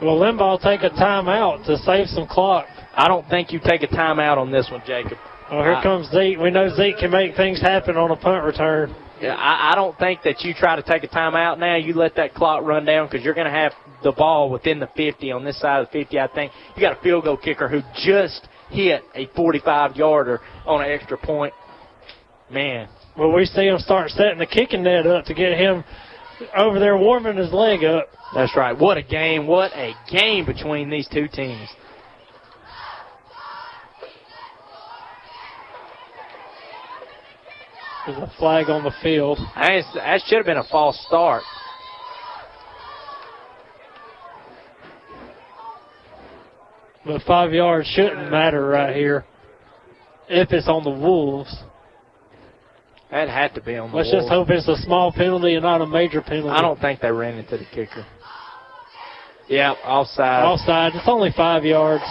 Well, 0.00 0.18
Limbaugh 0.18 0.60
take 0.60 0.82
a 0.82 0.90
timeout 0.90 1.64
to 1.66 1.76
save 1.78 2.06
some 2.08 2.28
clock? 2.28 2.66
I 2.94 3.08
don't 3.08 3.26
think 3.28 3.50
you 3.50 3.58
take 3.64 3.82
a 3.82 3.88
timeout 3.88 4.36
on 4.36 4.52
this 4.52 4.68
one, 4.70 4.82
Jacob. 4.86 5.18
Well, 5.52 5.62
here 5.62 5.74
I- 5.74 5.82
comes 5.82 6.08
Zeke. 6.10 6.38
We 6.38 6.50
know 6.50 6.74
Zeke 6.74 6.96
can 6.98 7.10
make 7.10 7.36
things 7.36 7.60
happen 7.60 7.96
on 7.96 8.10
a 8.10 8.16
punt 8.16 8.42
return. 8.44 8.94
Yeah, 9.20 9.34
I, 9.34 9.72
I 9.72 9.74
don't 9.74 9.96
think 9.98 10.22
that 10.24 10.40
you 10.40 10.52
try 10.54 10.74
to 10.74 10.82
take 10.82 11.04
a 11.04 11.08
timeout 11.08 11.58
now. 11.58 11.76
You 11.76 11.92
let 11.94 12.16
that 12.16 12.34
clock 12.34 12.64
run 12.64 12.84
down 12.84 13.06
because 13.06 13.24
you're 13.24 13.34
going 13.34 13.46
to 13.46 13.52
have 13.52 13.72
the 14.02 14.10
ball 14.12 14.50
within 14.50 14.80
the 14.80 14.88
50 14.96 15.30
on 15.30 15.44
this 15.44 15.60
side 15.60 15.80
of 15.82 15.88
the 15.92 16.00
50. 16.00 16.18
I 16.18 16.26
think 16.28 16.52
you 16.74 16.80
got 16.80 16.98
a 16.98 17.02
field 17.02 17.24
goal 17.24 17.36
kicker 17.36 17.68
who 17.68 17.82
just 18.04 18.48
hit 18.70 19.04
a 19.14 19.26
45 19.36 19.94
yarder 19.94 20.40
on 20.66 20.82
an 20.82 20.90
extra 20.90 21.18
point. 21.18 21.52
Man, 22.50 22.88
Well, 23.16 23.32
we 23.32 23.44
see 23.44 23.66
him 23.66 23.78
start 23.78 24.10
setting 24.10 24.38
the 24.38 24.46
kicking 24.46 24.82
net 24.82 25.06
up 25.06 25.26
to 25.26 25.34
get 25.34 25.56
him 25.56 25.84
over 26.56 26.78
there 26.80 26.96
warming 26.96 27.36
his 27.36 27.52
leg 27.52 27.84
up. 27.84 28.08
that's 28.34 28.56
right. 28.56 28.76
What 28.76 28.96
a 28.96 29.02
game! 29.02 29.46
What 29.46 29.72
a 29.74 29.94
game 30.10 30.44
between 30.46 30.90
these 30.90 31.06
two 31.08 31.28
teams. 31.28 31.68
There's 38.06 38.18
a 38.18 38.32
flag 38.38 38.68
on 38.68 38.82
the 38.82 38.92
field. 39.02 39.38
That 39.54 40.20
should 40.26 40.38
have 40.38 40.46
been 40.46 40.56
a 40.56 40.64
false 40.64 40.98
start. 41.06 41.42
But 47.04 47.22
five 47.22 47.52
yards 47.52 47.88
shouldn't 47.88 48.30
matter 48.30 48.66
right 48.66 48.94
here 48.94 49.24
if 50.28 50.52
it's 50.52 50.68
on 50.68 50.84
the 50.84 50.90
Wolves. 50.90 51.54
That 53.10 53.28
had 53.28 53.54
to 53.54 53.60
be 53.60 53.76
on 53.76 53.90
the 53.90 53.94
Wolves. 53.96 54.10
Let's 54.10 54.12
Wolves. 54.12 54.24
just 54.26 54.32
hope 54.32 54.50
it's 54.50 54.68
a 54.68 54.82
small 54.84 55.12
penalty 55.12 55.54
and 55.54 55.62
not 55.62 55.80
a 55.80 55.86
major 55.86 56.22
penalty. 56.22 56.48
I 56.48 56.62
don't 56.62 56.80
think 56.80 57.00
they 57.00 57.10
ran 57.10 57.38
into 57.38 57.58
the 57.58 57.66
kicker. 57.66 58.06
Yep, 59.48 59.76
offside. 59.84 60.44
Offside. 60.44 60.94
It's 60.94 61.08
only 61.08 61.30
five 61.36 61.64
yards. 61.64 62.04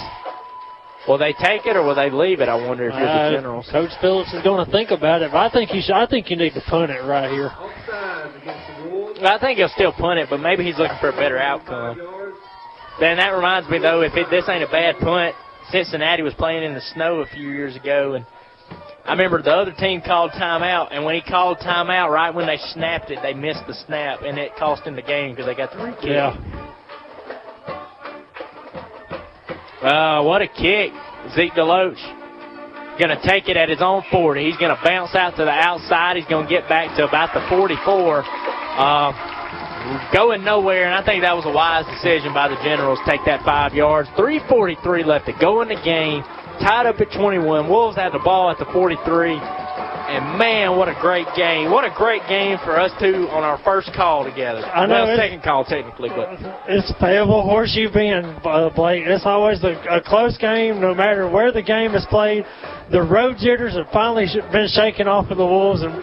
Will 1.07 1.17
they 1.17 1.33
take 1.33 1.65
it 1.65 1.75
or 1.75 1.83
will 1.83 1.95
they 1.95 2.09
leave 2.11 2.41
it? 2.41 2.49
I 2.49 2.55
wonder 2.55 2.87
if 2.87 2.93
you're 2.93 3.07
Uh, 3.07 3.29
the 3.29 3.35
Generals. 3.37 3.67
Coach 3.71 3.91
Phillips 4.01 4.33
is 4.33 4.43
going 4.43 4.63
to 4.63 4.71
think 4.71 4.91
about 4.91 5.21
it, 5.23 5.31
but 5.31 5.39
I 5.39 5.49
think 5.49 5.73
you 5.73 5.81
should. 5.81 5.95
I 5.95 6.05
think 6.05 6.29
you 6.29 6.35
need 6.35 6.53
to 6.53 6.61
punt 6.61 6.91
it 6.91 7.01
right 7.03 7.29
here. 7.31 7.49
I 9.23 9.37
think 9.39 9.57
he'll 9.57 9.69
still 9.69 9.91
punt 9.93 10.19
it, 10.19 10.29
but 10.29 10.39
maybe 10.39 10.63
he's 10.63 10.77
looking 10.77 10.97
for 10.99 11.09
a 11.09 11.15
better 11.15 11.37
outcome. 11.39 11.97
Then 12.99 13.17
that 13.17 13.29
reminds 13.29 13.69
me 13.69 13.79
though, 13.79 14.01
if 14.01 14.13
it, 14.15 14.27
this 14.29 14.47
ain't 14.49 14.63
a 14.63 14.67
bad 14.71 14.97
punt, 14.99 15.35
Cincinnati 15.71 16.21
was 16.23 16.33
playing 16.35 16.63
in 16.63 16.73
the 16.73 16.81
snow 16.93 17.21
a 17.21 17.25
few 17.25 17.49
years 17.49 17.75
ago, 17.75 18.13
and 18.13 18.25
I 19.05 19.11
remember 19.13 19.41
the 19.41 19.51
other 19.51 19.71
team 19.71 20.01
called 20.01 20.31
timeout, 20.31 20.89
and 20.91 21.03
when 21.03 21.15
he 21.15 21.21
called 21.21 21.57
timeout, 21.59 22.09
right 22.11 22.33
when 22.33 22.45
they 22.45 22.57
snapped 22.73 23.09
it, 23.09 23.19
they 23.23 23.33
missed 23.33 23.65
the 23.67 23.73
snap, 23.73 24.21
and 24.21 24.37
it 24.37 24.55
cost 24.57 24.83
him 24.83 24.95
the 24.95 25.01
game 25.01 25.31
because 25.31 25.47
they 25.47 25.55
got 25.55 25.71
the 25.71 25.95
kick. 26.01 26.09
Yeah. 26.09 26.70
Uh, 29.81 30.23
what 30.23 30.41
a 30.41 30.47
kick. 30.47 30.93
Zeke 31.35 31.53
DeLoach 31.53 32.21
going 33.01 33.09
to 33.09 33.21
take 33.25 33.49
it 33.49 33.57
at 33.57 33.69
his 33.69 33.81
own 33.81 34.03
40. 34.11 34.45
He's 34.45 34.57
going 34.57 34.69
to 34.69 34.81
bounce 34.85 35.15
out 35.15 35.35
to 35.37 35.43
the 35.43 35.51
outside. 35.51 36.17
He's 36.17 36.29
going 36.29 36.45
to 36.45 36.49
get 36.49 36.69
back 36.69 36.95
to 36.97 37.07
about 37.07 37.33
the 37.33 37.41
44. 37.49 38.21
Uh, 38.21 39.09
going 40.13 40.43
nowhere, 40.45 40.85
and 40.85 40.93
I 40.93 41.03
think 41.03 41.23
that 41.23 41.35
was 41.35 41.45
a 41.49 41.51
wise 41.51 41.89
decision 41.89 42.33
by 42.33 42.47
the 42.47 42.61
Generals. 42.61 42.99
Take 43.09 43.25
that 43.25 43.41
five 43.43 43.73
yards. 43.73 44.07
3.43 44.13 45.05
left 45.05 45.25
to 45.25 45.33
go 45.33 45.61
in 45.61 45.67
the 45.67 45.81
game. 45.81 46.21
Tied 46.61 46.85
up 46.85 46.99
at 47.01 47.11
21. 47.17 47.67
Wolves 47.69 47.97
had 47.97 48.11
the 48.13 48.21
ball 48.23 48.51
at 48.51 48.57
the 48.59 48.65
43. 48.71 49.33
And 50.11 50.37
man, 50.37 50.75
what 50.75 50.89
a 50.89 50.97
great 50.99 51.27
game! 51.37 51.71
What 51.71 51.85
a 51.85 51.93
great 51.95 52.21
game 52.27 52.57
for 52.65 52.77
us 52.77 52.91
two 52.99 53.29
on 53.31 53.43
our 53.43 53.57
first 53.63 53.91
call 53.95 54.25
together. 54.25 54.59
I 54.59 54.85
know, 54.85 55.05
well, 55.05 55.15
second 55.15 55.41
call 55.41 55.63
technically, 55.63 56.09
but 56.09 56.35
It's 56.67 56.91
Fayetteville 56.99 57.43
Horseshoe 57.43 57.87
Bend, 57.93 58.25
uh, 58.43 58.69
Blake. 58.75 59.03
It's 59.05 59.25
always 59.25 59.63
a, 59.63 59.71
a 59.89 60.01
close 60.03 60.37
game, 60.37 60.81
no 60.81 60.93
matter 60.93 61.29
where 61.29 61.53
the 61.53 61.61
game 61.61 61.95
is 61.95 62.05
played. 62.09 62.43
The 62.91 63.01
road 63.01 63.37
jitters 63.39 63.75
have 63.75 63.87
finally 63.93 64.27
been 64.51 64.67
shaken 64.67 65.07
off 65.07 65.31
of 65.31 65.37
the 65.37 65.45
Wolves, 65.45 65.81
and 65.81 65.95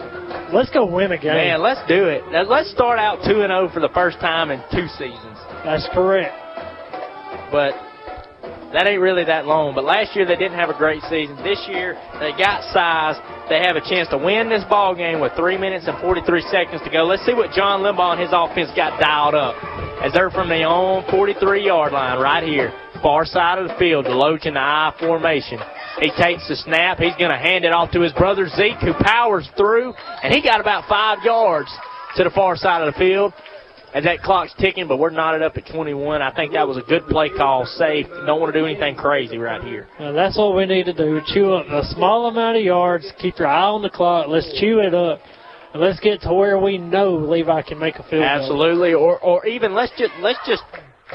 let's 0.55 0.71
go 0.71 0.87
win 0.87 1.11
a 1.11 1.17
game. 1.19 1.35
man, 1.35 1.61
let's 1.61 1.85
do 1.87 2.05
it. 2.09 2.23
Let's 2.49 2.71
start 2.71 2.97
out 2.97 3.19
two 3.23 3.41
and 3.45 3.51
zero 3.53 3.69
for 3.71 3.79
the 3.79 3.93
first 3.93 4.17
time 4.19 4.49
in 4.49 4.59
two 4.71 4.87
seasons. 4.97 5.37
That's 5.63 5.87
correct. 5.93 6.33
but 7.51 7.75
that 8.73 8.85
ain't 8.85 9.01
really 9.01 9.25
that 9.25 9.45
long. 9.45 9.73
But 9.73 9.83
last 9.83 10.15
year 10.15 10.25
they 10.25 10.35
didn't 10.35 10.57
have 10.57 10.69
a 10.69 10.77
great 10.77 11.01
season. 11.09 11.35
This 11.41 11.57
year 11.67 11.97
they 12.21 12.31
got 12.37 12.61
size. 12.69 13.17
They 13.49 13.65
have 13.65 13.75
a 13.75 13.81
chance 13.81 14.07
to 14.09 14.17
win 14.17 14.49
this 14.49 14.63
ball 14.69 14.93
game 14.93 15.19
with 15.19 15.33
three 15.33 15.57
minutes 15.57 15.87
and 15.87 15.97
43 16.01 16.41
seconds 16.53 16.81
to 16.85 16.89
go. 16.89 17.03
Let's 17.05 17.25
see 17.25 17.33
what 17.33 17.51
John 17.51 17.81
Limbaugh 17.81 18.13
and 18.17 18.21
his 18.21 18.29
offense 18.29 18.69
got 18.75 19.01
dialed 19.01 19.33
up 19.33 19.57
as 20.05 20.13
they're 20.13 20.29
from 20.29 20.49
their 20.49 20.67
own 20.67 21.03
43-yard 21.09 21.91
line 21.91 22.21
right 22.21 22.43
here, 22.43 22.71
far 23.01 23.25
side 23.25 23.57
of 23.57 23.67
the 23.67 23.75
field. 23.75 24.05
DeLoach 24.05 24.45
in 24.45 24.53
the 24.53 24.61
I 24.61 24.93
formation. 24.99 25.59
He 25.99 26.11
takes 26.15 26.47
the 26.47 26.55
snap. 26.55 26.99
He's 26.99 27.15
going 27.17 27.31
to 27.31 27.41
hand 27.41 27.65
it 27.65 27.73
off 27.73 27.91
to 27.91 28.01
his 28.01 28.13
brother 28.13 28.47
Zeke, 28.47 28.77
who 28.79 28.93
powers 28.93 29.49
through, 29.57 29.93
and 30.23 30.33
he 30.33 30.41
got 30.41 30.61
about 30.61 30.87
five 30.87 31.19
yards 31.23 31.69
to 32.15 32.23
the 32.23 32.29
far 32.29 32.55
side 32.55 32.87
of 32.87 32.93
the 32.93 32.99
field 32.99 33.33
as 33.93 34.03
that 34.03 34.21
clock's 34.21 34.53
ticking, 34.59 34.87
but 34.87 34.97
we're 34.97 35.09
knotted 35.09 35.41
up 35.41 35.57
at 35.57 35.65
21. 35.71 36.21
I 36.21 36.33
think 36.33 36.53
that 36.53 36.67
was 36.67 36.77
a 36.77 36.81
good 36.81 37.07
play 37.07 37.29
call, 37.29 37.65
safe. 37.65 38.05
Don't 38.25 38.39
want 38.39 38.53
to 38.53 38.59
do 38.59 38.65
anything 38.65 38.95
crazy 38.95 39.37
right 39.37 39.63
here. 39.63 39.87
Now, 39.99 40.11
that's 40.11 40.37
what 40.37 40.55
we 40.55 40.65
need 40.65 40.85
to 40.85 40.93
do. 40.93 41.21
Chew 41.27 41.53
up 41.53 41.67
a 41.67 41.83
small 41.93 42.27
amount 42.27 42.57
of 42.57 42.63
yards. 42.63 43.11
Keep 43.19 43.39
your 43.39 43.47
eye 43.47 43.69
on 43.69 43.81
the 43.81 43.89
clock. 43.89 44.27
Let's 44.27 44.51
chew 44.59 44.79
it 44.79 44.93
up. 44.93 45.19
And 45.73 45.81
let's 45.81 45.99
get 45.99 46.21
to 46.21 46.33
where 46.33 46.57
we 46.57 46.77
know 46.77 47.15
Levi 47.15 47.61
can 47.63 47.77
make 47.77 47.95
a 47.95 48.03
field 48.03 48.21
goal. 48.21 48.23
Absolutely, 48.23 48.93
or 48.93 49.19
or 49.19 49.45
even 49.45 49.75
let's 49.75 49.91
just 49.99 50.11
let's 50.19 50.39
just 50.47 50.63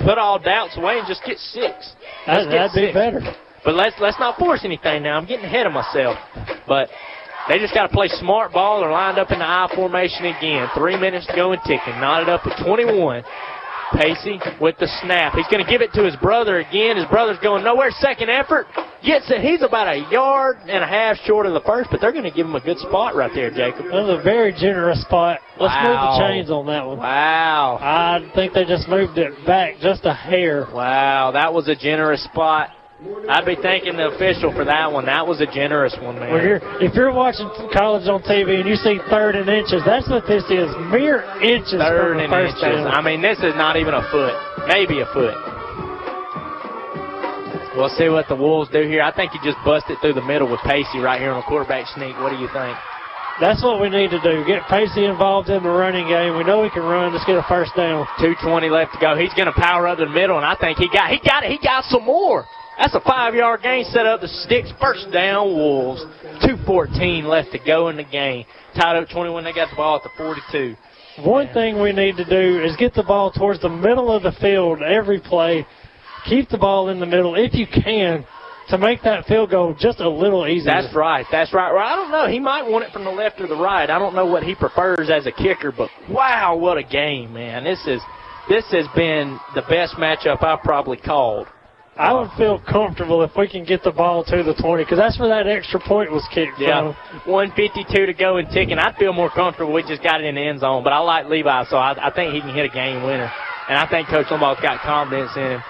put 0.04 0.16
all 0.16 0.38
doubts 0.38 0.76
away 0.76 0.98
and 0.98 1.08
just 1.08 1.24
get 1.24 1.38
six. 1.38 1.94
Let's 2.26 2.46
get 2.46 2.50
that'd 2.50 2.74
be 2.74 2.92
better. 2.92 3.20
But 3.64 3.74
let's 3.74 3.96
let's 4.00 4.18
not 4.20 4.38
force 4.38 4.60
anything 4.64 5.02
now. 5.02 5.16
I'm 5.16 5.26
getting 5.26 5.44
ahead 5.44 5.66
of 5.66 5.72
myself. 5.72 6.18
But 6.68 6.88
they 7.48 7.58
just 7.58 7.74
got 7.74 7.86
to 7.86 7.92
play 7.92 8.08
smart 8.08 8.52
ball. 8.52 8.80
They're 8.80 8.90
lined 8.90 9.18
up 9.18 9.30
in 9.30 9.38
the 9.38 9.44
I 9.44 9.68
formation 9.74 10.26
again. 10.26 10.68
Three 10.76 10.96
minutes 10.96 11.26
to 11.26 11.36
go 11.36 11.52
and 11.52 11.60
ticking. 11.62 12.00
Knotted 12.00 12.28
up 12.28 12.46
at 12.46 12.64
21. 12.64 13.24
Pacey 13.92 14.40
with 14.60 14.76
the 14.78 14.88
snap. 15.02 15.34
He's 15.34 15.46
going 15.48 15.64
to 15.64 15.70
give 15.70 15.82
it 15.82 15.92
to 15.92 16.04
his 16.04 16.16
brother 16.16 16.58
again. 16.58 16.96
His 16.96 17.06
brother's 17.06 17.38
going 17.38 17.62
nowhere. 17.62 17.90
Second 17.90 18.30
effort. 18.30 18.66
Gets 19.04 19.30
it. 19.30 19.40
He's 19.40 19.62
about 19.62 19.88
a 19.88 20.08
yard 20.10 20.56
and 20.66 20.82
a 20.82 20.86
half 20.86 21.16
short 21.26 21.46
of 21.46 21.52
the 21.52 21.60
first, 21.60 21.90
but 21.90 22.00
they're 22.00 22.12
going 22.12 22.24
to 22.24 22.30
give 22.30 22.46
him 22.46 22.54
a 22.54 22.60
good 22.60 22.78
spot 22.78 23.14
right 23.14 23.30
there, 23.34 23.50
Jacob. 23.50 23.84
That 23.86 23.92
was 23.92 24.18
a 24.18 24.22
very 24.22 24.52
generous 24.52 25.00
spot. 25.02 25.40
Let's 25.60 25.74
move 25.86 25.94
the 25.94 26.26
chains 26.26 26.50
on 26.50 26.66
that 26.66 26.86
one. 26.86 26.98
Wow. 26.98 27.78
I 27.80 28.28
think 28.34 28.54
they 28.54 28.64
just 28.64 28.88
moved 28.88 29.18
it 29.18 29.32
back 29.46 29.74
just 29.80 30.04
a 30.04 30.14
hair. 30.14 30.66
Wow, 30.72 31.32
that 31.32 31.52
was 31.52 31.68
a 31.68 31.76
generous 31.76 32.24
spot. 32.24 32.70
I'd 33.28 33.44
be 33.44 33.56
thanking 33.60 33.96
the 33.96 34.08
official 34.14 34.52
for 34.54 34.64
that 34.64 34.92
one. 34.92 35.06
That 35.06 35.26
was 35.26 35.40
a 35.40 35.46
generous 35.50 35.92
one, 36.00 36.16
man. 36.18 36.32
Well, 36.32 36.40
you're, 36.44 36.60
if 36.80 36.94
you're 36.94 37.12
watching 37.12 37.50
college 37.74 38.06
on 38.08 38.22
TV 38.22 38.60
and 38.62 38.68
you 38.68 38.76
see 38.76 38.96
third 39.10 39.34
and 39.36 39.48
inches, 39.50 39.82
that's 39.84 40.08
what 40.08 40.24
this 40.30 40.44
is. 40.48 40.70
Mere 40.88 41.20
inches 41.42 41.76
Third 41.76 42.16
and 42.16 42.32
inches. 42.32 42.60
down. 42.62 42.86
I 42.88 43.02
mean, 43.02 43.20
this 43.20 43.38
is 43.44 43.52
not 43.58 43.76
even 43.76 43.92
a 43.92 44.04
foot. 44.08 44.32
Maybe 44.70 45.00
a 45.02 45.08
foot. 45.12 45.36
We'll 47.76 47.90
see 47.98 48.08
what 48.08 48.30
the 48.30 48.36
Wolves 48.38 48.70
do 48.70 48.86
here. 48.86 49.02
I 49.02 49.10
think 49.10 49.32
he 49.34 49.38
just 49.42 49.58
busted 49.66 49.98
through 50.00 50.14
the 50.14 50.22
middle 50.24 50.46
with 50.48 50.60
Pacey 50.62 51.02
right 51.02 51.20
here 51.20 51.32
on 51.34 51.42
a 51.42 51.46
quarterback 51.46 51.90
sneak. 51.98 52.14
What 52.22 52.30
do 52.30 52.38
you 52.38 52.46
think? 52.54 52.78
That's 53.42 53.58
what 53.66 53.82
we 53.82 53.90
need 53.90 54.14
to 54.14 54.22
do. 54.22 54.46
Get 54.46 54.62
Pacey 54.70 55.04
involved 55.10 55.50
in 55.50 55.60
the 55.60 55.68
running 55.74 56.06
game. 56.06 56.38
We 56.38 56.44
know 56.46 56.62
he 56.62 56.70
can 56.70 56.86
run. 56.86 57.12
Let's 57.12 57.26
get 57.26 57.34
a 57.34 57.42
first 57.50 57.74
down. 57.74 58.06
220 58.22 58.70
left 58.70 58.94
to 58.94 59.00
go. 59.02 59.18
He's 59.18 59.34
going 59.34 59.50
to 59.50 59.58
power 59.58 59.88
up 59.90 59.98
the 59.98 60.06
middle, 60.06 60.36
and 60.38 60.46
I 60.46 60.54
think 60.54 60.78
he 60.78 60.86
got 60.88 61.10
he 61.10 61.18
got 61.18 61.42
it. 61.42 61.50
He 61.50 61.58
got 61.58 61.82
some 61.90 62.04
more. 62.06 62.46
That's 62.78 62.94
a 62.94 63.00
five-yard 63.00 63.62
gain 63.62 63.84
set 63.84 64.06
up 64.06 64.20
the 64.20 64.28
sticks. 64.28 64.72
First 64.80 65.12
down, 65.12 65.46
Wolves. 65.46 66.02
214 66.42 67.24
left 67.24 67.52
to 67.52 67.58
go 67.58 67.88
in 67.88 67.96
the 67.96 68.04
game. 68.04 68.44
Tied 68.74 68.96
up 68.96 69.08
21. 69.08 69.44
They 69.44 69.52
got 69.52 69.70
the 69.70 69.76
ball 69.76 69.96
at 69.96 70.02
the 70.02 70.10
42. 70.16 70.76
One 71.22 71.48
thing 71.54 71.80
we 71.80 71.92
need 71.92 72.16
to 72.16 72.24
do 72.24 72.64
is 72.64 72.74
get 72.76 72.94
the 72.94 73.04
ball 73.04 73.30
towards 73.30 73.60
the 73.60 73.68
middle 73.68 74.10
of 74.10 74.24
the 74.24 74.32
field 74.40 74.82
every 74.82 75.20
play. 75.20 75.64
Keep 76.28 76.48
the 76.48 76.58
ball 76.58 76.88
in 76.88 76.98
the 76.98 77.06
middle 77.06 77.36
if 77.36 77.54
you 77.54 77.66
can 77.66 78.26
to 78.68 78.78
make 78.78 79.02
that 79.02 79.26
field 79.26 79.50
goal 79.50 79.76
just 79.78 80.00
a 80.00 80.08
little 80.08 80.46
easier. 80.46 80.72
That's 80.72 80.94
right. 80.94 81.26
That's 81.30 81.52
right. 81.52 81.72
Well, 81.72 81.84
I 81.84 81.94
don't 81.94 82.10
know. 82.10 82.26
He 82.26 82.40
might 82.40 82.68
want 82.68 82.84
it 82.84 82.92
from 82.92 83.04
the 83.04 83.10
left 83.10 83.40
or 83.40 83.46
the 83.46 83.56
right. 83.56 83.88
I 83.88 83.98
don't 83.98 84.14
know 84.14 84.26
what 84.26 84.42
he 84.42 84.54
prefers 84.54 85.10
as 85.10 85.26
a 85.26 85.32
kicker, 85.32 85.70
but 85.70 85.90
wow, 86.10 86.56
what 86.56 86.78
a 86.78 86.82
game, 86.82 87.34
man! 87.34 87.64
This 87.64 87.80
is 87.86 88.00
this 88.48 88.64
has 88.72 88.86
been 88.96 89.38
the 89.54 89.62
best 89.62 89.94
matchup 89.94 90.42
I've 90.42 90.62
probably 90.62 90.96
called. 90.96 91.46
I 91.96 92.12
would 92.12 92.30
feel 92.36 92.58
comfortable 92.58 93.22
if 93.22 93.30
we 93.36 93.46
can 93.46 93.64
get 93.64 93.84
the 93.84 93.92
ball 93.92 94.24
to 94.24 94.42
the 94.42 94.54
20 94.54 94.82
because 94.82 94.98
that's 94.98 95.18
where 95.18 95.28
that 95.28 95.46
extra 95.46 95.78
point 95.78 96.10
was 96.10 96.26
kicked 96.34 96.58
Yeah, 96.58 96.92
from. 96.92 97.30
152 97.30 98.06
to 98.06 98.12
go 98.12 98.38
and 98.38 98.48
ticking. 98.50 98.78
I'd 98.78 98.96
feel 98.96 99.12
more 99.12 99.30
comfortable. 99.30 99.72
We 99.72 99.82
just 99.82 100.02
got 100.02 100.20
it 100.20 100.26
in 100.26 100.34
the 100.34 100.40
end 100.40 100.60
zone, 100.60 100.82
but 100.82 100.92
I 100.92 100.98
like 100.98 101.26
Levi, 101.26 101.64
so 101.70 101.76
I, 101.76 102.08
I 102.08 102.10
think 102.10 102.34
he 102.34 102.40
can 102.40 102.52
hit 102.52 102.66
a 102.66 102.74
game 102.74 103.04
winner, 103.04 103.30
and 103.68 103.78
I 103.78 103.86
think 103.88 104.08
Coach 104.08 104.26
Limbaugh's 104.26 104.60
got 104.60 104.80
confidence 104.82 105.30
in 105.36 105.42
him. 105.42 105.62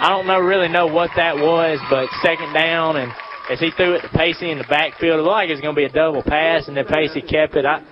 I 0.00 0.08
don't 0.10 0.26
know 0.26 0.40
really 0.40 0.68
know 0.68 0.86
what 0.86 1.10
that 1.14 1.36
was, 1.36 1.78
but 1.88 2.08
second 2.22 2.52
down 2.52 2.96
and 2.96 3.12
as 3.50 3.60
he 3.60 3.70
threw 3.76 3.94
it 3.94 4.00
to 4.00 4.08
Pacey 4.08 4.50
in 4.50 4.58
the 4.58 4.64
backfield, 4.64 5.20
it 5.20 5.22
looked 5.22 5.30
like 5.30 5.48
it 5.48 5.52
was 5.52 5.60
going 5.60 5.74
to 5.74 5.78
be 5.78 5.84
a 5.84 5.92
double 5.92 6.22
pass, 6.22 6.66
and 6.66 6.76
then 6.76 6.86
Pacey 6.86 7.20
kept 7.20 7.54
it. 7.56 7.64
I 7.64 7.82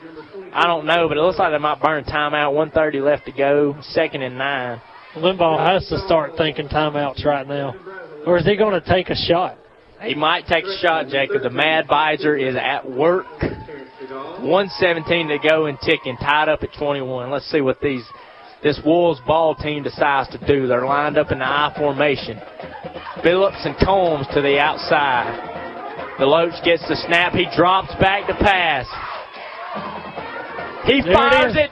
I 0.53 0.67
don't 0.67 0.87
know, 0.87 1.09
but 1.09 1.17
it 1.17 1.21
looks 1.21 1.39
like 1.39 1.53
they 1.53 1.59
might 1.59 1.81
burn 1.81 2.05
timeout. 2.05 2.53
130 2.53 3.01
left 3.01 3.27
to 3.27 3.33
go, 3.33 3.77
second 3.81 4.23
and 4.23 4.37
nine. 4.37 4.81
Limbaugh 5.17 5.73
has 5.73 5.87
to 5.89 5.99
start 6.07 6.33
thinking 6.37 6.69
timeouts 6.69 7.25
right 7.25 7.47
now. 7.47 7.75
Or 8.27 8.39
is 8.39 8.47
he 8.47 8.57
going 8.57 8.81
to 8.81 8.87
take 8.87 9.11
a 9.11 9.15
shot? 9.15 9.59
He 10.03 10.15
might 10.15 10.47
take 10.47 10.65
a 10.65 10.79
shot, 10.79 11.09
Jacob. 11.09 11.43
The 11.43 11.51
Mad 11.51 11.87
Visor 11.87 12.37
is 12.37 12.57
at 12.57 12.91
work. 12.91 13.27
117 13.41 15.29
to 15.29 15.39
go 15.49 15.67
and 15.67 15.79
ticking, 15.81 16.17
tied 16.17 16.49
up 16.49 16.63
at 16.63 16.71
21. 16.79 17.31
Let's 17.31 17.51
see 17.51 17.61
what 17.61 17.81
these 17.81 18.05
this 18.63 18.81
Wolves 18.85 19.21
ball 19.27 19.57
team 19.57 19.83
decides 19.83 20.31
to 20.31 20.39
do. 20.47 20.69
They're 20.69 20.87
lined 20.87 21.19
up 21.19 21.33
in 21.33 21.41
the 21.41 21.45
I 21.45 21.75
formation. 21.77 22.41
Phillips 23.23 23.65
and 23.65 23.77
Combs 23.79 24.27
to 24.35 24.41
the 24.41 24.59
outside. 24.59 25.51
DeLoach 26.19 26.65
gets 26.65 26.87
the 26.89 26.97
snap. 27.07 27.33
He 27.33 27.49
drops 27.57 27.93
back 27.97 28.29
to 28.29 28.35
pass. 28.35 28.87
He 30.85 31.01
There 31.01 31.13
it 31.13 31.15
fires 31.15 31.53
is. 31.53 31.57
it. 31.59 31.71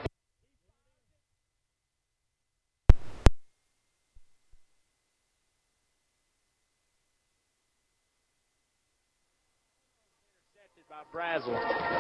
Brazel. 11.13 11.51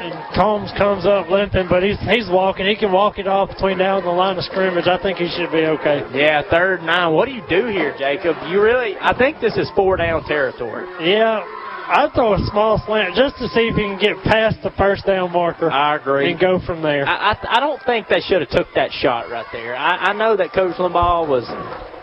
And 0.01 0.15
Combs 0.37 0.71
comes 0.79 1.05
up 1.05 1.29
limping, 1.29 1.67
but 1.69 1.83
he's 1.83 1.99
he's 2.01 2.29
walking. 2.31 2.67
He 2.67 2.77
can 2.77 2.93
walk 2.93 3.19
it 3.19 3.27
off 3.27 3.49
between 3.49 3.79
now 3.79 3.99
and 3.99 4.07
the 4.07 4.11
line 4.11 4.39
of 4.39 4.45
scrimmage. 4.45 4.87
I 4.87 5.03
think 5.03 5.19
he 5.19 5.29
should 5.37 5.51
be 5.51 5.67
okay. 5.67 6.05
Yeah, 6.15 6.43
third 6.49 6.79
and 6.79 6.87
nine. 6.87 7.13
What 7.13 7.27
do 7.27 7.33
you 7.33 7.43
do 7.49 7.67
here, 7.67 7.93
Jacob? 7.99 8.37
You 8.49 8.63
really? 8.63 8.95
I 9.01 9.17
think 9.19 9.41
this 9.41 9.57
is 9.57 9.69
four 9.75 9.97
down 9.97 10.23
territory. 10.25 10.87
Yeah, 11.03 11.43
I'd 11.91 12.12
throw 12.15 12.35
a 12.35 12.39
small 12.51 12.81
slant 12.86 13.17
just 13.17 13.35
to 13.39 13.49
see 13.49 13.67
if 13.67 13.75
he 13.75 13.83
can 13.83 13.99
get 13.99 14.23
past 14.23 14.62
the 14.62 14.70
first 14.78 15.07
down 15.07 15.33
marker. 15.33 15.69
I 15.70 15.97
agree. 15.97 16.31
And 16.31 16.39
go 16.41 16.60
from 16.65 16.83
there. 16.83 17.02
I, 17.07 17.33
I, 17.35 17.57
I 17.57 17.60
don't 17.60 17.83
think 17.85 18.07
they 18.07 18.20
should 18.20 18.41
have 18.47 18.51
took 18.51 18.69
that 18.77 18.93
shot 18.93 19.28
right 19.28 19.47
there. 19.51 19.75
I, 19.75 20.10
I 20.10 20.12
know 20.12 20.36
that 20.36 20.52
Coach 20.52 20.77
Limbaugh 20.77 21.27
was. 21.27 21.43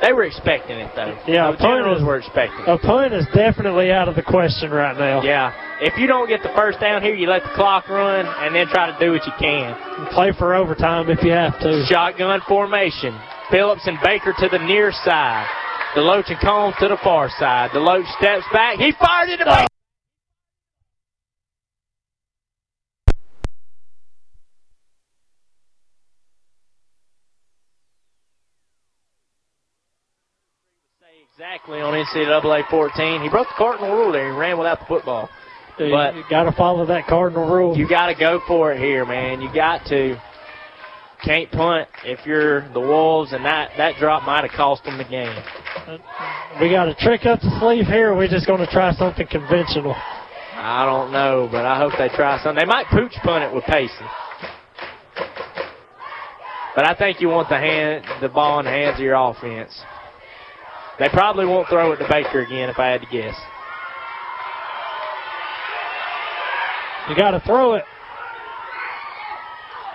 They 0.04 0.12
were 0.12 0.26
expecting 0.26 0.78
it 0.78 0.92
though. 0.94 1.16
Yeah, 1.26 1.52
the 1.52 1.58
generals 1.58 2.00
is- 2.02 2.06
were 2.06 2.18
expecting. 2.18 2.60
it. 2.62 2.70
A 2.70 2.78
punt 2.78 3.14
is 3.14 3.26
definitely 3.34 3.90
out 3.92 4.10
of 4.10 4.16
the 4.16 4.24
question 4.24 4.72
right 4.72 4.98
now. 4.98 5.24
Yeah. 5.24 5.56
If 5.80 5.98
you 5.98 6.06
don't 6.08 6.28
get 6.28 6.44
the 6.44 6.52
first 6.54 6.80
down 6.82 7.02
here, 7.02 7.16
you 7.16 7.28
let 7.30 7.44
the 7.44 7.54
clock 7.56 7.88
run 7.88 8.26
and 8.28 8.54
then 8.54 8.68
try 8.68 8.92
to 8.92 8.98
do 9.00 9.12
what 9.14 9.26
you 9.26 9.34
can. 9.40 9.72
Play 10.12 10.34
for 10.38 10.54
overtime 10.54 11.10
if 11.10 11.24
you 11.24 11.32
have 11.32 11.58
to. 11.62 11.86
Shotgun 11.88 12.42
formation. 12.48 13.18
Phillips 13.50 13.88
and 13.88 13.98
Baker 14.04 14.34
to 14.38 14.50
the 14.50 14.60
near 14.60 14.92
side. 14.92 15.48
DeLoach 15.96 16.30
and 16.30 16.40
Combs 16.42 16.76
to 16.82 16.90
the 16.90 16.98
far 17.04 17.30
side. 17.40 17.72
DeLoach 17.72 18.06
steps 18.20 18.44
back. 18.52 18.78
He 18.78 18.92
fired 19.00 19.30
it 19.30 19.38
to 19.38 19.46
Baker. 19.46 19.68
Exactly 31.58 31.82
on 31.82 31.94
NCAA 31.94 32.70
14. 32.70 33.22
He 33.24 33.30
broke 33.30 33.48
the 33.48 33.54
cardinal 33.58 33.96
rule 33.96 34.12
there. 34.12 34.32
He 34.32 34.38
ran 34.38 34.60
without 34.60 34.80
the 34.80 34.86
football. 34.86 35.28
But 35.78 36.16
you 36.16 36.24
got 36.30 36.44
to 36.44 36.52
follow 36.52 36.86
that 36.86 37.08
cardinal 37.08 37.50
rule. 37.50 37.76
you 37.76 37.90
got 37.90 38.08
to 38.08 38.16
go 38.16 38.40
for 38.48 38.74
it 38.74 38.80
here, 38.80 39.06
man. 39.06 39.42
You 39.42 39.52
got 39.54 39.86
to. 39.88 40.22
Can't 41.26 41.52
punt 41.52 41.88
if 42.06 42.24
you're 42.28 42.72
the 42.74 42.80
Wolves, 42.80 43.34
and 43.34 43.44
that, 43.44 43.72
that 43.78 43.96
drop 44.00 44.22
might 44.24 44.44
have 44.44 44.56
cost 44.56 44.84
them 44.84 45.00
the 45.00 45.04
game. 45.04 45.36
We 46.62 46.70
got 46.70 46.90
a 46.90 46.94
trick 46.94 47.26
up 47.26 47.42
the 47.42 47.58
sleeve 47.60 47.88
here. 47.88 48.16
We're 48.16 48.28
just 48.28 48.46
going 48.46 48.60
to 48.60 48.72
try 48.72 48.94
something 48.94 49.26
conventional. 49.26 49.96
I 50.54 50.86
don't 50.86 51.12
know, 51.12 51.50
but 51.52 51.66
I 51.66 51.80
hope 51.80 51.94
they 51.98 52.10
try 52.10 52.38
something. 52.44 52.60
They 52.60 52.70
might 52.70 52.86
pooch 52.92 53.14
punt 53.24 53.44
it 53.44 53.54
with 53.54 53.64
Pacey. 53.64 53.94
But 56.76 56.86
I 56.86 56.94
think 56.96 57.20
you 57.20 57.30
want 57.30 57.50
the 57.50 57.58
hand, 57.58 58.06
the 58.22 58.30
ball 58.30 58.60
in 58.60 58.66
the 58.66 58.72
hands 58.72 59.00
of 59.00 59.04
your 59.04 59.16
offense. 59.16 59.74
They 61.00 61.10
probably 61.10 61.46
won't 61.46 61.68
throw 61.70 61.92
it 61.92 61.98
to 61.98 62.08
Baker 62.10 62.42
again 62.42 62.70
if 62.70 62.80
I 62.80 62.88
had 62.88 63.02
to 63.02 63.08
guess. 63.08 63.36
You 67.08 67.16
got 67.16 67.32
to 67.32 67.40
throw 67.40 67.74
it. 67.74 67.86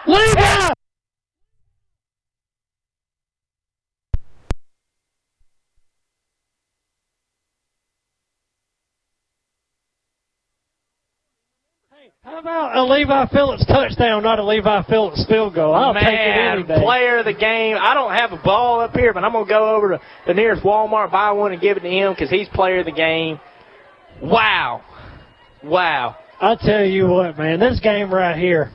Levi! 0.07 0.73
How 12.23 12.39
about 12.39 12.72
a 12.83 12.93
Levi 12.93 13.27
Phillips 13.29 13.65
touchdown, 13.67 14.23
not 14.23 14.39
a 14.39 14.45
Levi 14.45 14.83
Phillips 14.89 15.25
field 15.27 15.55
goal? 15.55 15.75
I'll 15.75 15.95
Man, 15.95 16.03
take 16.05 16.13
it 16.15 16.19
any 16.19 16.63
day. 16.65 16.83
player 16.83 17.19
of 17.19 17.25
the 17.25 17.33
game. 17.35 17.77
I 17.81 17.95
don't 17.95 18.13
have 18.13 18.33
a 18.33 18.43
ball 18.43 18.81
up 18.81 18.93
here, 18.95 19.13
but 19.13 19.25
I'm 19.25 19.33
going 19.33 19.45
to 19.45 19.49
go 19.49 19.75
over 19.75 19.91
to 19.91 20.01
the 20.27 20.35
nearest 20.35 20.63
Walmart, 20.63 21.11
buy 21.11 21.31
one, 21.33 21.53
and 21.53 21.61
give 21.61 21.77
it 21.77 21.81
to 21.81 21.89
him 21.89 22.13
because 22.13 22.31
he's 22.31 22.49
player 22.49 22.81
of 22.81 22.87
the 22.87 22.93
game. 22.93 23.41
Wow. 24.23 24.83
Wow. 25.65 26.17
I 26.41 26.57
tell 26.61 26.85
you 26.85 27.07
what, 27.07 27.39
man, 27.39 27.61
this 27.61 27.79
game 27.81 28.13
right 28.13 28.37
here, 28.37 28.71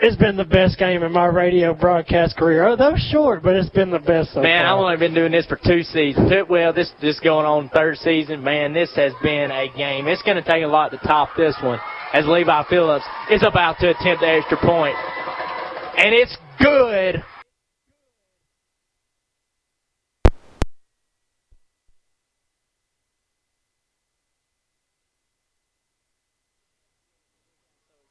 it's 0.00 0.16
been 0.16 0.36
the 0.36 0.44
best 0.44 0.78
game 0.78 1.02
in 1.02 1.10
my 1.10 1.26
radio 1.26 1.74
broadcast 1.74 2.36
career. 2.36 2.66
Oh, 2.66 2.76
though 2.76 2.94
short, 3.10 3.42
but 3.42 3.56
it's 3.56 3.70
been 3.70 3.90
the 3.90 3.98
best 3.98 4.34
so 4.34 4.42
Man, 4.42 4.64
far. 4.64 4.74
I've 4.74 4.78
only 4.84 4.96
been 4.98 5.14
doing 5.14 5.32
this 5.32 5.46
for 5.46 5.56
two 5.56 5.82
seasons. 5.82 6.30
Well, 6.48 6.72
this 6.72 6.92
this 7.00 7.18
going 7.20 7.46
on 7.46 7.70
third 7.70 7.96
season. 7.98 8.44
Man, 8.44 8.72
this 8.72 8.94
has 8.94 9.12
been 9.22 9.50
a 9.50 9.68
game. 9.76 10.06
It's 10.06 10.22
going 10.22 10.36
to 10.36 10.42
take 10.48 10.62
a 10.62 10.68
lot 10.68 10.90
to 10.90 10.98
top 10.98 11.30
this 11.36 11.56
one 11.62 11.80
as 12.12 12.26
Levi 12.26 12.64
Phillips 12.68 13.04
is 13.30 13.42
about 13.42 13.78
to 13.80 13.90
attempt 13.90 14.20
the 14.20 14.28
extra 14.28 14.56
point. 14.58 14.96
And 15.96 16.14
it's 16.14 16.36
good. 16.60 17.22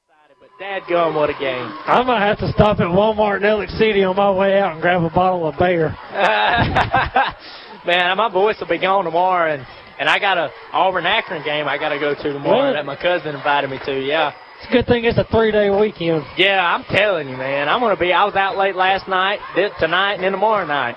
Excited, 0.01 0.37
but 0.39 0.49
dadgum, 0.59 1.15
what 1.15 1.29
a 1.29 1.33
game. 1.33 1.71
I 1.85 2.03
might 2.03 2.25
have 2.25 2.39
to 2.39 2.51
stop 2.51 2.79
at 2.79 2.87
Walmart 2.87 3.37
in 3.37 3.45
Alex 3.45 3.77
City 3.77 4.03
on 4.03 4.15
my 4.15 4.31
way 4.31 4.59
out 4.59 4.73
and 4.73 4.81
grab 4.81 5.03
a 5.03 5.09
bottle 5.09 5.47
of 5.47 5.57
beer. 5.59 5.95
Man, 7.85 8.17
my 8.17 8.29
voice 8.31 8.55
will 8.59 8.67
be 8.67 8.79
gone 8.79 9.05
tomorrow, 9.05 9.53
and 9.53 9.65
and 9.99 10.09
I 10.09 10.19
got 10.19 10.37
a 10.37 10.51
Auburn 10.73 11.05
Akron 11.05 11.43
game 11.43 11.67
I 11.67 11.77
got 11.77 11.89
to 11.89 11.99
go 11.99 12.13
to 12.15 12.33
tomorrow 12.33 12.61
Really? 12.63 12.73
that 12.73 12.85
my 12.85 12.95
cousin 12.95 13.35
invited 13.35 13.69
me 13.69 13.79
to. 13.85 13.99
Yeah, 14.05 14.33
It's 14.61 14.69
a 14.69 14.73
good 14.73 14.85
thing 14.87 15.05
it's 15.05 15.17
a 15.17 15.23
three-day 15.25 15.69
weekend. 15.69 16.23
yeah, 16.37 16.59
I'm 16.63 16.83
telling 16.95 17.29
you, 17.29 17.37
man, 17.37 17.69
I'm 17.69 17.79
gonna 17.79 17.97
be. 17.97 18.11
I 18.13 18.25
was 18.25 18.35
out 18.35 18.57
late 18.57 18.75
last 18.75 19.07
night, 19.07 19.39
tonight, 19.79 20.15
and 20.15 20.23
then 20.23 20.31
tomorrow 20.33 20.65
night. 20.65 20.95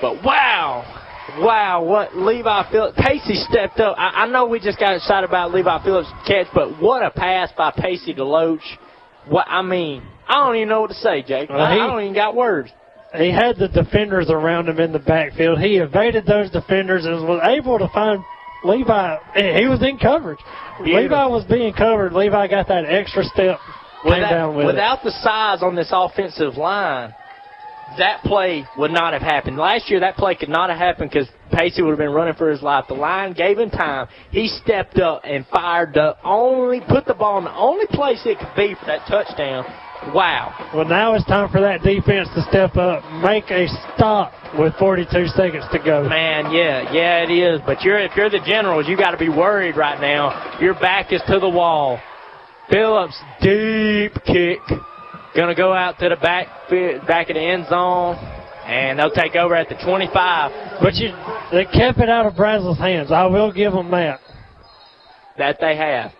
But 0.00 0.22
wow, 0.22 0.84
wow, 1.38 1.82
what 1.82 2.14
Levi 2.16 2.70
Phillips 2.70 2.98
Pacey 3.00 3.34
stepped 3.50 3.80
up. 3.80 3.96
I, 3.98 4.24
I 4.24 4.26
know 4.26 4.46
we 4.46 4.60
just 4.60 4.78
got 4.78 4.94
excited 4.94 5.28
about 5.28 5.52
Levi 5.52 5.82
Phillips' 5.84 6.08
catch, 6.26 6.46
but 6.54 6.80
what 6.80 7.02
a 7.02 7.10
pass 7.10 7.50
by 7.56 7.70
Pacey 7.70 8.12
to 8.14 8.24
Loach. 8.24 8.60
What 9.28 9.46
I 9.48 9.62
mean, 9.62 10.02
I 10.28 10.34
don't 10.44 10.56
even 10.56 10.68
know 10.68 10.82
what 10.82 10.88
to 10.88 10.94
say, 10.96 11.22
Jake. 11.22 11.48
Well, 11.50 11.58
he- 11.72 11.80
I 11.80 11.86
don't 11.86 12.00
even 12.02 12.14
got 12.14 12.34
words. 12.36 12.70
He 13.18 13.30
had 13.30 13.56
the 13.56 13.68
defenders 13.68 14.30
around 14.30 14.68
him 14.68 14.78
in 14.78 14.92
the 14.92 14.98
backfield. 14.98 15.58
He 15.58 15.76
evaded 15.76 16.26
those 16.26 16.50
defenders 16.50 17.04
and 17.04 17.26
was 17.26 17.40
able 17.44 17.78
to 17.78 17.88
find 17.88 18.22
Levi. 18.64 19.16
He 19.34 19.66
was 19.66 19.82
in 19.82 19.98
coverage. 19.98 20.38
Beautiful. 20.82 21.02
Levi 21.02 21.26
was 21.26 21.44
being 21.44 21.72
covered. 21.72 22.12
Levi 22.12 22.48
got 22.48 22.68
that 22.68 22.84
extra 22.84 23.24
step. 23.24 23.58
Without, 24.04 24.30
down 24.30 24.56
with 24.56 24.64
it. 24.64 24.66
without 24.66 25.02
the 25.02 25.10
size 25.10 25.62
on 25.62 25.74
this 25.74 25.88
offensive 25.90 26.56
line, 26.56 27.12
that 27.98 28.22
play 28.22 28.64
would 28.76 28.90
not 28.90 29.12
have 29.12 29.22
happened. 29.22 29.56
Last 29.56 29.90
year, 29.90 30.00
that 30.00 30.16
play 30.16 30.34
could 30.34 30.48
not 30.48 30.70
have 30.70 30.78
happened 30.78 31.10
because 31.10 31.28
Pacey 31.52 31.82
would 31.82 31.90
have 31.90 31.98
been 31.98 32.12
running 32.12 32.34
for 32.34 32.50
his 32.50 32.62
life. 32.62 32.84
The 32.88 32.94
line 32.94 33.32
gave 33.32 33.58
him 33.58 33.70
time. 33.70 34.08
He 34.30 34.48
stepped 34.48 34.98
up 34.98 35.22
and 35.24 35.46
fired 35.46 35.94
the 35.94 36.16
only, 36.24 36.80
put 36.88 37.06
the 37.06 37.14
ball 37.14 37.38
in 37.38 37.44
the 37.44 37.54
only 37.54 37.86
place 37.86 38.20
it 38.26 38.38
could 38.38 38.54
be 38.56 38.74
for 38.78 38.86
that 38.86 39.06
touchdown. 39.08 39.64
Wow. 40.14 40.70
Well, 40.74 40.84
now 40.84 41.14
it's 41.14 41.24
time 41.24 41.50
for 41.50 41.60
that 41.60 41.82
defense 41.82 42.28
to 42.34 42.42
step 42.48 42.76
up, 42.76 43.02
make 43.22 43.50
a 43.50 43.66
stop 43.94 44.32
with 44.58 44.74
42 44.78 45.26
seconds 45.28 45.64
to 45.72 45.78
go. 45.78 46.08
Man, 46.08 46.52
yeah, 46.52 46.92
yeah, 46.92 47.24
it 47.24 47.30
is. 47.30 47.60
But 47.66 47.82
you're 47.82 47.98
if 47.98 48.12
you're 48.16 48.30
the 48.30 48.40
Generals, 48.46 48.86
you 48.88 48.96
got 48.96 49.10
to 49.10 49.18
be 49.18 49.28
worried 49.28 49.76
right 49.76 50.00
now. 50.00 50.58
Your 50.60 50.74
back 50.74 51.12
is 51.12 51.22
to 51.26 51.40
the 51.40 51.48
wall. 51.48 51.98
Phillips 52.70 53.18
deep 53.40 54.12
kick, 54.24 54.58
gonna 55.34 55.54
go 55.54 55.72
out 55.72 55.98
to 55.98 56.08
the 56.08 56.16
back 56.16 56.46
back 57.06 57.30
of 57.30 57.34
the 57.34 57.40
end 57.40 57.66
zone, 57.68 58.16
and 58.66 58.98
they'll 58.98 59.10
take 59.10 59.34
over 59.36 59.54
at 59.54 59.68
the 59.68 59.76
25. 59.84 60.80
But 60.80 60.94
you, 60.94 61.10
they 61.52 61.64
kept 61.64 61.98
it 61.98 62.08
out 62.08 62.26
of 62.26 62.34
Braswell's 62.34 62.78
hands. 62.78 63.10
I 63.10 63.26
will 63.26 63.52
give 63.52 63.72
them 63.72 63.90
that. 63.90 64.20
That 65.38 65.58
they 65.60 65.76
have. 65.76 66.12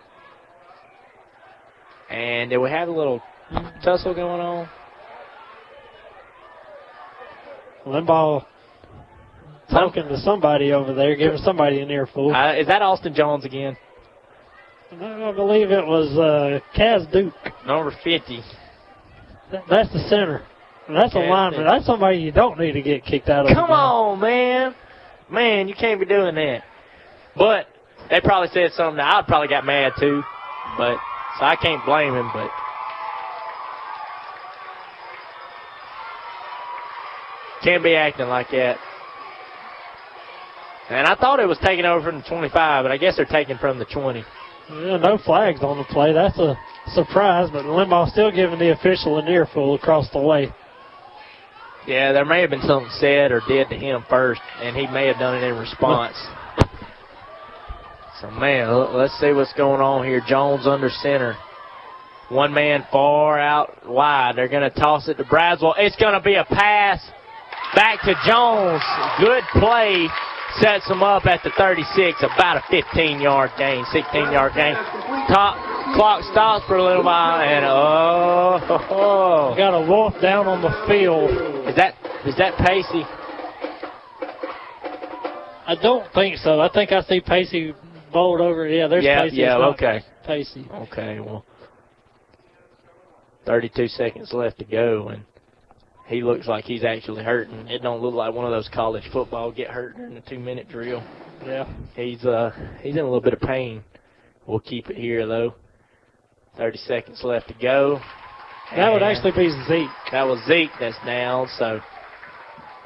And 2.11 2.51
did 2.51 2.59
we 2.59 2.71
have 2.71 2.89
a 2.89 2.93
little 2.93 3.21
tussle 3.83 4.15
going 4.15 4.41
on? 4.41 4.69
Limbaugh 7.87 8.45
talking 9.71 10.09
to 10.09 10.19
somebody 10.19 10.73
over 10.73 10.95
there, 10.95 11.17
giving 11.17 11.39
somebody 11.39 11.81
an 11.81 11.91
earful. 11.91 12.35
Uh, 12.35 12.55
is 12.55 12.67
that 12.67 12.83
Austin 12.83 13.15
Jones 13.15 13.45
again? 13.45 13.77
I 14.93 15.33
believe 15.33 15.71
it 15.71 15.85
was 15.85 16.17
uh, 16.17 16.61
Kaz 16.79 17.11
Duke. 17.13 17.35
Number 17.67 17.93
50. 18.05 18.41
That's 19.69 19.93
the 19.93 19.99
center. 20.09 20.45
That's 20.89 21.15
a 21.15 21.19
lineman. 21.19 21.61
Duke. 21.61 21.69
That's 21.69 21.87
somebody 21.87 22.19
you 22.19 22.33
don't 22.33 22.59
need 22.59 22.73
to 22.73 22.83
get 22.83 23.05
kicked 23.05 23.29
out 23.29 23.47
of. 23.47 23.55
Come 23.55 23.71
on, 23.71 24.21
man. 24.21 24.75
Man, 25.31 25.69
you 25.69 25.75
can't 25.75 25.99
be 25.99 26.07
doing 26.07 26.37
that. 26.37 26.63
But 27.37 27.67
they 28.09 28.21
probably 28.21 28.49
said 28.49 28.71
something 28.73 28.97
that 28.97 29.13
I'd 29.13 29.27
probably 29.27 29.49
got 29.49 29.67
mad 29.67 29.93
too. 29.99 30.23
But 30.79 30.99
so 31.39 31.45
I 31.45 31.57
can't 31.57 31.85
blame 31.85 32.15
him, 32.15 32.31
but 32.33 32.51
can't 37.63 37.83
be 37.83 37.95
acting 37.95 38.29
like 38.29 38.51
that. 38.51 38.79
And 40.89 41.07
I 41.07 41.17
thought 41.17 41.41
it 41.41 41.47
was 41.47 41.59
taken 41.59 41.85
over 41.85 42.11
from 42.11 42.21
the 42.23 42.29
25, 42.29 42.85
but 42.85 42.93
I 42.93 42.97
guess 42.97 43.17
they're 43.17 43.25
taking 43.25 43.59
from 43.59 43.79
the 43.79 43.87
20. 43.87 44.25
Yeah, 44.71 44.97
no 44.99 45.19
flags 45.25 45.61
on 45.63 45.79
the 45.79 45.85
play. 45.85 46.13
That's 46.13 46.39
a 46.39 46.57
surprise, 46.93 47.51
but 47.53 47.65
Limbaugh 47.65 48.11
still 48.11 48.31
giving 48.31 48.59
the 48.59 48.73
official 48.73 49.19
an 49.19 49.29
earful 49.29 49.75
across 49.75 50.11
the 50.13 50.21
way. 50.21 50.53
Yeah, 51.87 52.13
there 52.13 52.25
may 52.25 52.41
have 52.41 52.51
been 52.51 52.63
something 52.63 52.91
said 52.99 53.31
or 53.31 53.43
did 53.47 53.69
to 53.69 53.77
him 53.77 54.05
first, 54.09 54.41
and 54.61 54.77
he 54.77 54.87
may 54.89 55.07
have 55.07 55.19
done 55.19 55.37
it 55.37 55.47
in 55.47 55.55
response. 55.57 56.17
So, 58.21 58.31
man, 58.31 58.95
let's 58.95 59.19
see 59.21 59.33
what's 59.33 59.53
going 59.53 59.81
on 59.81 60.05
here. 60.05 60.23
Jones 60.27 60.67
under 60.67 60.89
center. 60.89 61.37
One 62.29 62.53
man 62.53 62.85
far 62.91 63.39
out 63.39 63.87
wide. 63.87 64.33
They're 64.37 64.49
going 64.49 64.69
to 64.69 64.81
toss 64.81 65.07
it 65.07 65.15
to 65.19 65.25
Braswell. 65.25 65.75
It's 65.79 65.97
going 65.97 66.15
to 66.15 66.21
be 66.21 66.35
a 66.35 66.45
pass 66.45 67.01
back 67.77 68.01
to 68.03 68.17
Jones. 68.27 68.83
Good 69.21 69.45
play. 69.61 70.09
Sets 70.59 70.89
him 70.89 71.03
up 71.03 71.27
at 71.27 71.45
the 71.45 71.53
36. 71.59 72.25
About 72.25 72.57
a 72.57 72.61
15-yard 72.73 73.51
gain, 73.59 73.85
16-yard 73.93 74.53
gain. 74.55 74.75
Top 75.29 75.55
clock 75.95 76.23
stops 76.33 76.65
for 76.67 76.77
a 76.77 76.83
little 76.83 77.05
while, 77.05 77.41
and 77.41 77.65
oh, 77.69 79.55
Got 79.57 79.75
a 79.75 79.87
wolf 79.87 80.15
down 80.23 80.47
on 80.47 80.63
the 80.63 80.73
field. 80.89 81.31
is 81.69 81.77
that 81.77 81.95
is 82.25 82.37
that 82.39 82.57
Pacey? 82.59 83.05
I 85.69 85.75
don't 85.81 86.11
think 86.15 86.39
so. 86.39 86.61
I 86.61 86.71
think 86.73 86.93
I 86.93 87.03
see 87.03 87.21
Pacey 87.21 87.75
bowled 88.13 88.41
over. 88.41 88.67
Yeah, 88.67 88.89
there's 88.89 89.05
yeah, 89.05 89.23
Pacey. 89.23 89.37
yeah, 89.37 89.57
okay. 89.57 90.01
Pacey. 90.25 90.67
Okay, 90.73 91.21
well, 91.21 91.45
32 93.45 93.89
seconds 93.89 94.33
left 94.33 94.59
to 94.59 94.65
go, 94.65 95.09
and 95.09 95.23
he 96.07 96.23
looks 96.23 96.47
like 96.47 96.65
he's 96.65 96.85
actually 96.85 97.25
hurting. 97.25 97.67
It 97.69 97.83
don't 97.83 98.01
look 98.01 98.15
like 98.15 98.33
one 98.35 98.45
of 98.45 98.51
those 98.53 98.69
college 98.73 99.05
football 99.13 99.51
get 99.51 99.69
hurt 99.69 99.97
during 99.97 100.15
the 100.15 100.21
two-minute 100.21 100.69
drill. 100.69 101.03
Yeah. 101.45 101.69
He's 101.95 102.25
uh 102.25 102.51
he's 102.81 102.95
in 102.95 103.01
a 103.01 103.05
little 103.05 103.21
bit 103.21 103.33
of 103.35 103.41
pain. 103.41 103.83
We'll 104.47 104.61
keep 104.61 104.89
it 104.89 104.97
here 104.97 105.27
though. 105.27 105.55
30 106.57 106.79
seconds 106.79 107.21
left 107.23 107.49
to 107.49 107.55
go. 107.61 108.01
That 108.75 108.93
would 108.93 109.03
actually 109.03 109.33
be 109.33 109.51
Zeke. 109.69 109.91
that 110.13 110.23
was 110.25 110.41
Zeke 110.47 110.71
that's 110.81 110.97
down, 111.05 111.49
so 111.59 111.81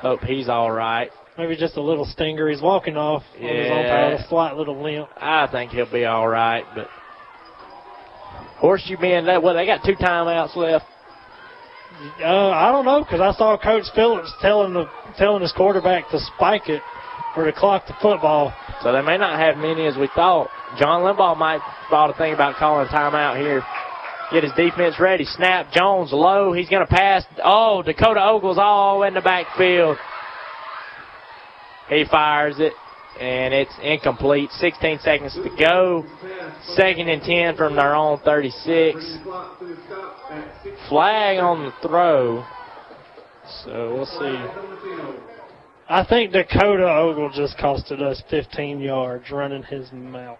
hope 0.00 0.20
he's 0.22 0.48
all 0.48 0.70
right. 0.72 1.10
Maybe 1.38 1.56
just 1.56 1.76
a 1.76 1.80
little 1.82 2.04
stinger. 2.04 2.48
He's 2.50 2.60
walking 2.60 2.96
off 2.96 3.22
on 3.36 3.40
his 3.42 3.70
own 3.70 3.78
Yeah. 3.78 4.10
path, 4.16 4.20
a 4.26 4.28
slight 4.28 4.56
little 4.56 4.82
limp. 4.82 5.08
I 5.16 5.46
think 5.46 5.70
he'll 5.70 5.90
be 5.90 6.04
all 6.04 6.28
right, 6.28 6.64
but 6.74 6.88
Horseshoe 8.56 8.96
Bend, 8.98 9.28
that 9.28 9.42
well, 9.42 9.54
they 9.54 9.64
got 9.64 9.82
two 9.84 9.94
timeouts 9.94 10.54
left. 10.56 10.84
Uh, 12.22 12.50
I 12.50 12.70
don't 12.72 12.84
know 12.84 13.02
because 13.04 13.20
I 13.20 13.32
saw 13.36 13.58
Coach 13.58 13.84
Phillips 13.94 14.32
telling 14.40 14.72
the 14.72 14.86
telling 15.18 15.42
his 15.42 15.52
quarterback 15.52 16.08
to 16.10 16.18
spike 16.36 16.68
it 16.68 16.82
or 17.36 17.44
to 17.44 17.52
clock 17.52 17.86
the 17.86 17.94
football. 18.00 18.54
So 18.82 18.92
they 18.92 19.02
may 19.02 19.18
not 19.18 19.38
have 19.38 19.56
many 19.56 19.86
as 19.86 19.96
we 19.96 20.08
thought. 20.14 20.48
John 20.78 21.02
Limbaugh 21.02 21.36
might 21.36 21.60
thought 21.90 22.10
a 22.10 22.14
thing 22.14 22.32
about 22.32 22.56
calling 22.56 22.86
a 22.86 22.90
timeout 22.90 23.38
here. 23.38 23.62
Get 24.32 24.44
his 24.44 24.52
defense 24.52 24.98
ready. 25.00 25.24
Snap. 25.24 25.72
Jones 25.72 26.12
low. 26.12 26.52
He's 26.52 26.68
going 26.68 26.86
to 26.86 26.92
pass. 26.92 27.24
Oh, 27.42 27.82
Dakota 27.82 28.20
Ogles 28.20 28.58
all 28.58 29.02
in 29.02 29.14
the 29.14 29.20
backfield. 29.20 29.96
He 31.88 32.04
fires 32.08 32.54
it, 32.58 32.72
and 33.20 33.52
it's 33.52 33.74
incomplete. 33.82 34.50
16 34.52 35.00
seconds 35.00 35.34
to 35.34 35.50
go. 35.58 36.06
Second 36.76 37.08
and 37.08 37.22
10 37.22 37.56
from 37.56 37.74
their 37.74 37.96
own 37.96 38.20
36. 38.20 39.18
Flag 40.88 41.38
on 41.38 41.64
the 41.64 41.72
throw. 41.86 42.44
So 43.64 43.94
we'll 43.94 44.06
see. 44.06 45.30
I 45.88 46.04
think 46.08 46.32
Dakota 46.32 46.88
Ogle 46.88 47.30
just 47.34 47.58
costed 47.58 48.00
us 48.00 48.22
15 48.30 48.80
yards 48.80 49.30
running 49.30 49.64
his 49.64 49.90
mouth. 49.92 50.38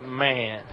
Man. 0.00 0.64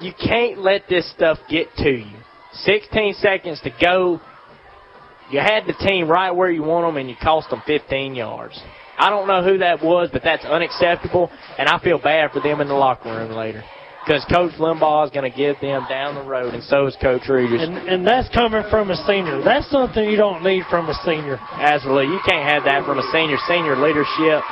You 0.00 0.12
can't 0.12 0.58
let 0.58 0.82
this 0.88 1.10
stuff 1.10 1.38
get 1.48 1.68
to 1.78 1.90
you. 1.90 2.16
16 2.52 3.14
seconds 3.14 3.60
to 3.62 3.70
go. 3.80 4.20
You 5.30 5.40
had 5.40 5.66
the 5.66 5.72
team 5.72 6.08
right 6.08 6.30
where 6.30 6.50
you 6.50 6.62
want 6.62 6.86
them, 6.86 6.98
and 6.98 7.10
you 7.10 7.16
cost 7.20 7.50
them 7.50 7.62
15 7.66 8.14
yards. 8.14 8.60
I 8.98 9.10
don't 9.10 9.26
know 9.26 9.42
who 9.42 9.58
that 9.58 9.82
was, 9.82 10.08
but 10.12 10.22
that's 10.22 10.44
unacceptable, 10.44 11.30
and 11.58 11.68
I 11.68 11.82
feel 11.82 11.98
bad 11.98 12.30
for 12.30 12.40
them 12.40 12.60
in 12.60 12.68
the 12.68 12.74
locker 12.74 13.10
room 13.10 13.32
later. 13.32 13.64
Because 14.06 14.24
Coach 14.32 14.52
Limbaugh 14.60 15.06
is 15.06 15.10
going 15.10 15.28
to 15.28 15.36
give 15.36 15.56
them 15.60 15.84
down 15.88 16.14
the 16.14 16.22
road, 16.22 16.54
and 16.54 16.62
so 16.62 16.86
is 16.86 16.94
Coach 17.02 17.22
Reeders. 17.22 17.60
And, 17.60 17.76
and 17.88 18.06
that's 18.06 18.32
coming 18.32 18.62
from 18.70 18.92
a 18.92 18.96
senior. 19.04 19.42
That's 19.42 19.68
something 19.68 20.08
you 20.08 20.16
don't 20.16 20.44
need 20.44 20.62
from 20.70 20.88
a 20.88 20.94
senior. 21.04 21.38
Absolutely. 21.40 22.14
You 22.14 22.20
can't 22.24 22.46
have 22.48 22.62
that 22.64 22.86
from 22.86 23.00
a 23.00 23.10
senior. 23.12 23.36
Senior 23.48 23.74
leadership. 23.74 24.44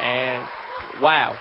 And, 0.00 0.48
wow. 1.02 1.38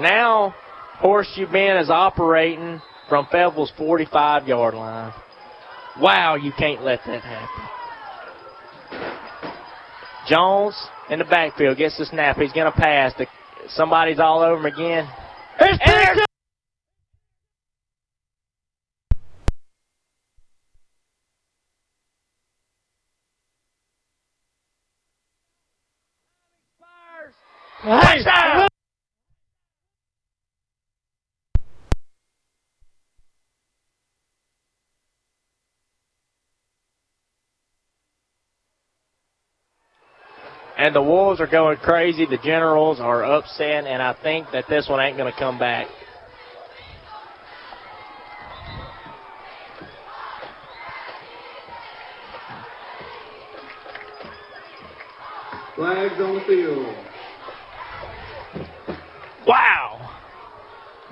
Now, 0.00 0.56
Horseshoe 0.98 1.46
Bend 1.46 1.78
is 1.78 1.90
operating 1.90 2.82
from 3.08 3.28
Fayetteville's 3.30 3.72
45-yard 3.78 4.74
line. 4.74 5.12
Wow, 6.00 6.34
you 6.34 6.50
can't 6.58 6.82
let 6.82 7.00
that 7.06 7.22
happen. 7.22 7.79
Jones 10.30 10.76
in 11.10 11.18
the 11.18 11.24
backfield 11.24 11.76
gets 11.76 11.98
the 11.98 12.06
snap. 12.06 12.36
He's 12.36 12.52
going 12.52 12.70
to 12.70 12.78
pass. 12.78 13.12
The, 13.18 13.26
somebody's 13.70 14.20
all 14.20 14.42
over 14.42 14.60
him 14.60 14.66
again. 14.66 15.08
And 15.58 15.80
there's 15.84 16.20
Touchdown! 27.82 28.70
And 40.80 40.96
the 40.96 41.02
Wolves 41.02 41.42
are 41.42 41.46
going 41.46 41.76
crazy. 41.76 42.24
The 42.24 42.38
Generals 42.38 43.00
are 43.00 43.22
upset, 43.22 43.84
and 43.84 44.00
I 44.00 44.14
think 44.22 44.46
that 44.54 44.64
this 44.66 44.88
one 44.88 44.98
ain't 44.98 45.18
going 45.18 45.30
to 45.30 45.38
come 45.38 45.58
back. 45.58 45.88
Flags 55.76 56.14
on 56.18 56.36
the 56.36 56.44
field. 56.46 56.96
Wow. 59.46 60.18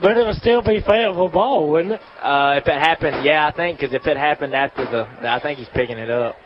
But 0.00 0.16
it 0.16 0.24
would 0.24 0.36
still 0.36 0.62
be 0.62 0.80
Fayetteville 0.80 1.28
ball, 1.28 1.68
wouldn't 1.68 1.92
it? 1.92 2.00
Uh, 2.22 2.54
if 2.56 2.66
it 2.66 2.72
happened, 2.72 3.22
yeah, 3.22 3.46
I 3.46 3.54
think, 3.54 3.78
because 3.78 3.92
if 3.92 4.06
it 4.06 4.16
happened 4.16 4.54
after 4.54 4.86
the, 4.86 5.28
I 5.28 5.38
think 5.40 5.58
he's 5.58 5.68
picking 5.74 5.98
it 5.98 6.08
up. 6.08 6.36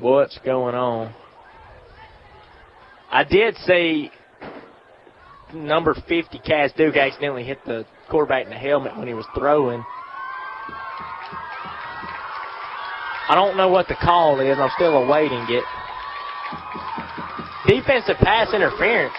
What's 0.00 0.38
going 0.44 0.74
on? 0.74 1.14
I 3.10 3.24
did 3.24 3.56
see 3.66 4.10
number 5.54 5.94
50, 5.94 6.38
Cass 6.40 6.72
Duke, 6.76 6.96
accidentally 6.96 7.44
hit 7.44 7.64
the 7.64 7.86
quarterback 8.10 8.44
in 8.44 8.50
the 8.50 8.56
helmet 8.56 8.96
when 8.96 9.08
he 9.08 9.14
was 9.14 9.24
throwing. 9.34 9.82
I 13.28 13.34
don't 13.34 13.56
know 13.56 13.68
what 13.68 13.88
the 13.88 13.96
call 13.96 14.38
is. 14.40 14.58
I'm 14.58 14.70
still 14.76 14.96
awaiting 14.96 15.44
it. 15.48 15.64
Defensive 17.66 18.16
pass 18.18 18.52
interference. 18.52 19.14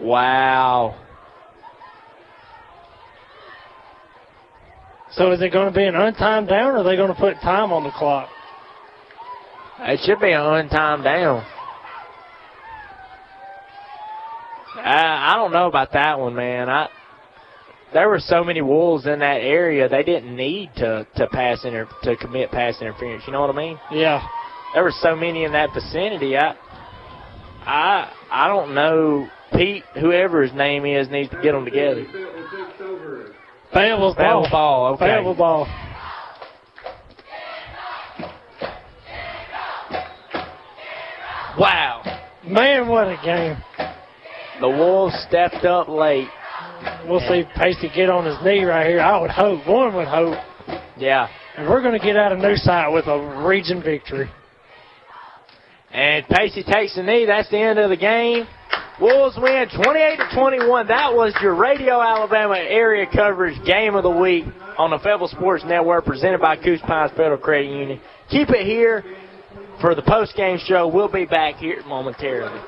Wow. 0.00 0.98
So 5.12 5.32
is 5.32 5.40
it 5.42 5.52
going 5.52 5.72
to 5.72 5.76
be 5.76 5.84
an 5.84 5.94
untimed 5.94 6.48
down, 6.48 6.74
or 6.74 6.78
are 6.78 6.84
they 6.84 6.96
going 6.96 7.12
to 7.12 7.20
put 7.20 7.34
time 7.40 7.72
on 7.72 7.84
the 7.84 7.90
clock? 7.90 8.28
It 9.80 10.00
should 10.04 10.20
be 10.20 10.30
an 10.30 10.40
untimed 10.40 11.04
down. 11.04 11.44
I, 14.76 15.32
I 15.32 15.36
don't 15.36 15.52
know 15.52 15.66
about 15.66 15.92
that 15.92 16.18
one, 16.18 16.34
man. 16.34 16.68
I 16.68 16.88
there 17.92 18.08
were 18.08 18.20
so 18.20 18.44
many 18.44 18.62
wolves 18.62 19.06
in 19.06 19.18
that 19.18 19.40
area 19.40 19.88
they 19.88 20.02
didn't 20.02 20.34
need 20.36 20.70
to 20.76 21.06
to 21.16 21.26
pass 21.28 21.64
inter 21.64 21.88
to 22.04 22.16
commit 22.16 22.50
pass 22.50 22.80
interference. 22.80 23.24
You 23.26 23.32
know 23.32 23.40
what 23.40 23.50
I 23.50 23.56
mean? 23.58 23.78
Yeah. 23.90 24.24
There 24.74 24.84
were 24.84 24.92
so 25.00 25.16
many 25.16 25.44
in 25.44 25.52
that 25.52 25.70
vicinity. 25.74 26.36
I 26.36 26.54
I 27.62 28.12
I 28.30 28.48
don't 28.48 28.74
know. 28.74 29.28
Pete, 29.52 29.82
whoever 30.00 30.42
his 30.42 30.52
name 30.54 30.86
is, 30.86 31.08
needs 31.08 31.28
to 31.30 31.42
get 31.42 31.52
them 31.52 31.64
together. 31.64 32.06
Fayetteville 33.72 34.14
ball. 34.14 34.48
ball. 34.50 34.94
Okay. 34.94 35.06
Fayetteville 35.06 35.34
ball. 35.34 35.66
Wow. 41.58 42.02
Man, 42.44 42.88
what 42.88 43.06
a 43.06 43.18
game. 43.24 43.56
The 44.60 44.68
Wolves 44.68 45.14
stepped 45.28 45.64
up 45.64 45.88
late. 45.88 46.28
We'll 47.06 47.20
see 47.20 47.44
Pacey 47.56 47.90
get 47.94 48.10
on 48.10 48.24
his 48.24 48.36
knee 48.44 48.64
right 48.64 48.86
here. 48.86 49.00
I 49.00 49.20
would 49.20 49.30
hope. 49.30 49.66
One 49.66 49.94
would 49.94 50.08
hope. 50.08 50.38
Yeah. 50.96 51.28
And 51.56 51.68
we're 51.68 51.82
going 51.82 51.98
to 51.98 52.04
get 52.04 52.16
out 52.16 52.32
of 52.32 52.38
New 52.38 52.56
Site 52.56 52.92
with 52.92 53.06
a 53.06 53.44
region 53.46 53.82
victory. 53.82 54.30
And 55.92 56.26
Pacey 56.28 56.62
takes 56.62 56.94
the 56.94 57.02
knee. 57.02 57.26
That's 57.26 57.50
the 57.50 57.58
end 57.58 57.78
of 57.78 57.90
the 57.90 57.96
game. 57.96 58.46
Wolves 59.00 59.34
win 59.40 59.66
28 59.82 60.16
to 60.18 60.36
21. 60.36 60.88
That 60.88 61.14
was 61.14 61.34
your 61.40 61.54
Radio 61.54 62.02
Alabama 62.02 62.56
area 62.56 63.06
coverage 63.10 63.56
game 63.64 63.94
of 63.94 64.02
the 64.02 64.10
week 64.10 64.44
on 64.76 64.90
the 64.90 64.98
Fayetteville 64.98 65.28
Sports 65.28 65.64
Network 65.64 66.04
presented 66.04 66.38
by 66.38 66.56
Coosa 66.56 66.84
Pines 66.84 67.10
Federal 67.12 67.38
Credit 67.38 67.70
Union. 67.70 68.00
Keep 68.28 68.50
it 68.50 68.66
here 68.66 69.02
for 69.80 69.94
the 69.94 70.02
post 70.02 70.36
game 70.36 70.58
show. 70.66 70.86
We'll 70.86 71.10
be 71.10 71.24
back 71.24 71.54
here 71.54 71.82
momentarily. 71.86 72.60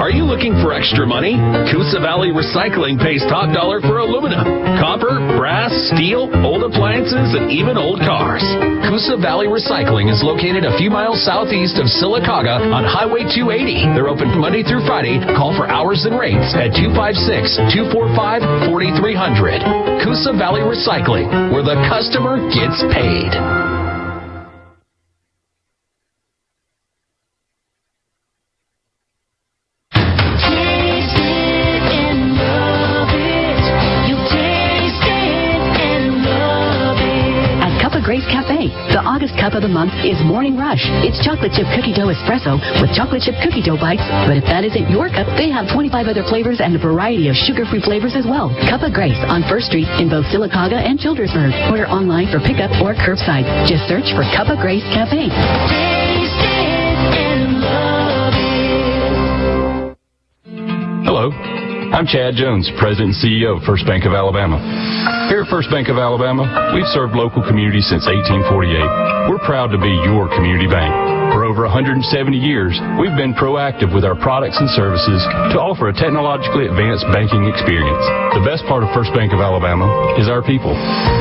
Are 0.00 0.08
you 0.08 0.24
looking 0.24 0.56
for 0.64 0.72
extra 0.72 1.04
money? 1.04 1.36
Coosa 1.68 2.00
Valley 2.00 2.32
Recycling 2.32 2.96
pays 2.96 3.20
top 3.28 3.52
dollar 3.52 3.84
for 3.84 4.00
aluminum, 4.00 4.48
copper, 4.80 5.20
brass, 5.36 5.68
steel, 5.92 6.24
old 6.40 6.64
appliances, 6.64 7.36
and 7.36 7.52
even 7.52 7.76
old 7.76 8.00
cars. 8.00 8.40
Coosa 8.88 9.20
Valley 9.20 9.44
Recycling 9.44 10.08
is 10.08 10.24
located 10.24 10.64
a 10.64 10.72
few 10.80 10.88
miles 10.88 11.20
southeast 11.20 11.76
of 11.76 11.84
Sylacauga 11.84 12.72
on 12.72 12.80
Highway 12.88 13.28
280. 13.28 13.92
They're 13.92 14.08
open 14.08 14.32
Monday 14.40 14.64
through 14.64 14.88
Friday. 14.88 15.20
Call 15.36 15.52
for 15.52 15.68
hours 15.68 16.08
and 16.08 16.16
rates 16.16 16.56
at 16.56 16.72
256 16.72 17.60
245 17.68 18.72
4300. 18.72 20.00
Coosa 20.00 20.32
Valley 20.32 20.64
Recycling, 20.64 21.52
where 21.52 21.60
the 21.60 21.76
customer 21.92 22.40
gets 22.48 22.80
paid. 22.88 23.89
Chocolate 41.18 41.50
chip 41.50 41.66
cookie 41.74 41.90
dough 41.90 42.14
espresso 42.14 42.60
with 42.78 42.94
chocolate 42.94 43.26
chip 43.26 43.34
cookie 43.42 43.62
dough 43.62 43.78
bites. 43.80 44.06
But 44.28 44.38
if 44.38 44.46
that 44.46 44.62
isn't 44.62 44.90
your 44.90 45.10
cup, 45.10 45.26
they 45.34 45.50
have 45.50 45.66
25 45.72 46.06
other 46.06 46.22
flavors 46.30 46.62
and 46.62 46.74
a 46.74 46.80
variety 46.80 47.26
of 47.26 47.34
sugar-free 47.34 47.82
flavors 47.82 48.14
as 48.14 48.26
well. 48.26 48.54
Cup 48.70 48.82
of 48.86 48.94
Grace 48.94 49.18
on 49.26 49.42
First 49.50 49.66
Street 49.72 49.88
in 49.98 50.06
both 50.06 50.26
Sylacauga 50.30 50.78
and 50.78 50.98
Childersburg. 50.98 51.50
Order 51.70 51.90
online 51.90 52.30
for 52.30 52.38
pickup 52.38 52.70
or 52.78 52.94
curbside. 52.94 53.46
Just 53.66 53.86
search 53.90 54.14
for 54.14 54.22
Cup 54.36 54.48
of 54.48 54.62
Grace 54.62 54.86
Cafe. 54.94 55.30
Hello, 61.04 61.30
I'm 61.90 62.06
Chad 62.06 62.34
Jones, 62.34 62.70
President 62.78 63.14
and 63.14 63.18
CEO 63.18 63.58
of 63.58 63.64
First 63.64 63.84
Bank 63.86 64.04
of 64.06 64.12
Alabama. 64.12 65.19
Here 65.40 65.46
at 65.46 65.50
First 65.50 65.70
Bank 65.70 65.88
of 65.88 65.96
Alabama, 65.96 66.44
we've 66.74 66.84
served 66.92 67.14
local 67.14 67.40
communities 67.40 67.88
since 67.88 68.04
1848. 68.04 69.32
We're 69.32 69.38
proud 69.38 69.72
to 69.72 69.78
be 69.78 69.88
your 69.88 70.28
community 70.28 70.68
bank. 70.68 71.09
For 71.30 71.46
over 71.46 71.62
170 71.62 72.02
years, 72.34 72.74
we've 72.98 73.14
been 73.14 73.38
proactive 73.38 73.94
with 73.94 74.02
our 74.02 74.18
products 74.18 74.58
and 74.58 74.66
services 74.74 75.22
to 75.54 75.62
offer 75.62 75.86
a 75.86 75.94
technologically 75.94 76.66
advanced 76.66 77.06
banking 77.14 77.46
experience. 77.46 78.02
The 78.34 78.42
best 78.42 78.66
part 78.66 78.82
of 78.82 78.90
First 78.90 79.14
Bank 79.14 79.30
of 79.30 79.38
Alabama 79.38 79.86
is 80.18 80.26
our 80.26 80.42
people. 80.42 80.74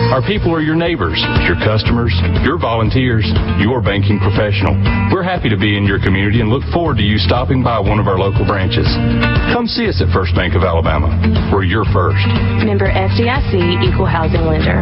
Our 0.09 0.25
people 0.25 0.49
are 0.49 0.65
your 0.65 0.73
neighbors, 0.73 1.21
your 1.45 1.61
customers, 1.61 2.09
your 2.41 2.57
volunteers, 2.57 3.21
your 3.61 3.85
banking 3.85 4.17
professional. 4.17 4.73
We're 5.13 5.25
happy 5.25 5.47
to 5.53 5.59
be 5.61 5.77
in 5.77 5.85
your 5.85 6.01
community 6.01 6.41
and 6.41 6.49
look 6.49 6.65
forward 6.73 6.97
to 6.97 7.05
you 7.05 7.21
stopping 7.21 7.61
by 7.61 7.77
one 7.77 8.01
of 8.01 8.09
our 8.09 8.17
local 8.17 8.49
branches. 8.49 8.89
Come 9.53 9.69
see 9.69 9.85
us 9.85 10.01
at 10.01 10.09
First 10.09 10.33
Bank 10.33 10.57
of 10.57 10.65
Alabama. 10.65 11.13
We're 11.53 11.69
your 11.69 11.85
first. 11.93 12.25
Member 12.65 12.89
FDIC 12.89 13.85
Equal 13.85 14.09
Housing 14.09 14.41
Lender. 14.49 14.81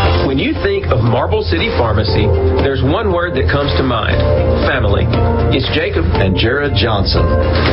When 0.27 0.39
you 0.39 0.53
think 0.63 0.87
of 0.87 1.03
Marble 1.03 1.43
City 1.43 1.67
Pharmacy, 1.75 2.23
there's 2.63 2.81
one 2.81 3.11
word 3.11 3.35
that 3.35 3.51
comes 3.51 3.75
to 3.75 3.83
mind 3.83 4.15
family. 4.63 5.03
It's 5.51 5.67
Jacob 5.75 6.05
and 6.07 6.39
Jared 6.39 6.71
Johnson. 6.77 7.25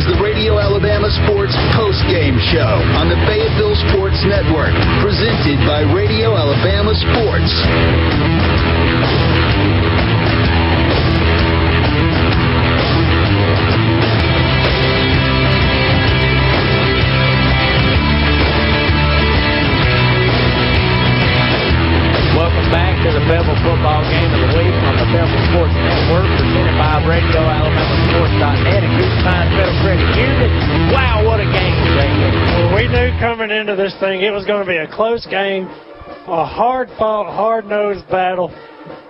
is 0.00 0.06
the 0.08 0.16
Radio 0.24 0.56
Alabama 0.58 1.12
Sports 1.12 1.52
Post 1.76 2.00
Game 2.08 2.40
Show 2.48 2.80
on 2.96 3.12
the 3.12 3.20
Fayetteville 3.28 3.76
Sports 3.92 4.24
Network, 4.24 4.72
presented 5.04 5.60
by 5.68 5.84
Radio 5.92 6.32
Alabama 6.32 6.96
Sports. 6.96 8.31
This 33.82 33.98
thing 33.98 34.22
it 34.22 34.30
was 34.30 34.46
going 34.46 34.64
to 34.64 34.70
be 34.70 34.76
a 34.76 34.86
close 34.86 35.26
game, 35.26 35.64
a 35.66 36.46
hard 36.46 36.88
fought, 36.96 37.26
hard 37.34 37.64
nosed 37.64 38.08
battle. 38.08 38.54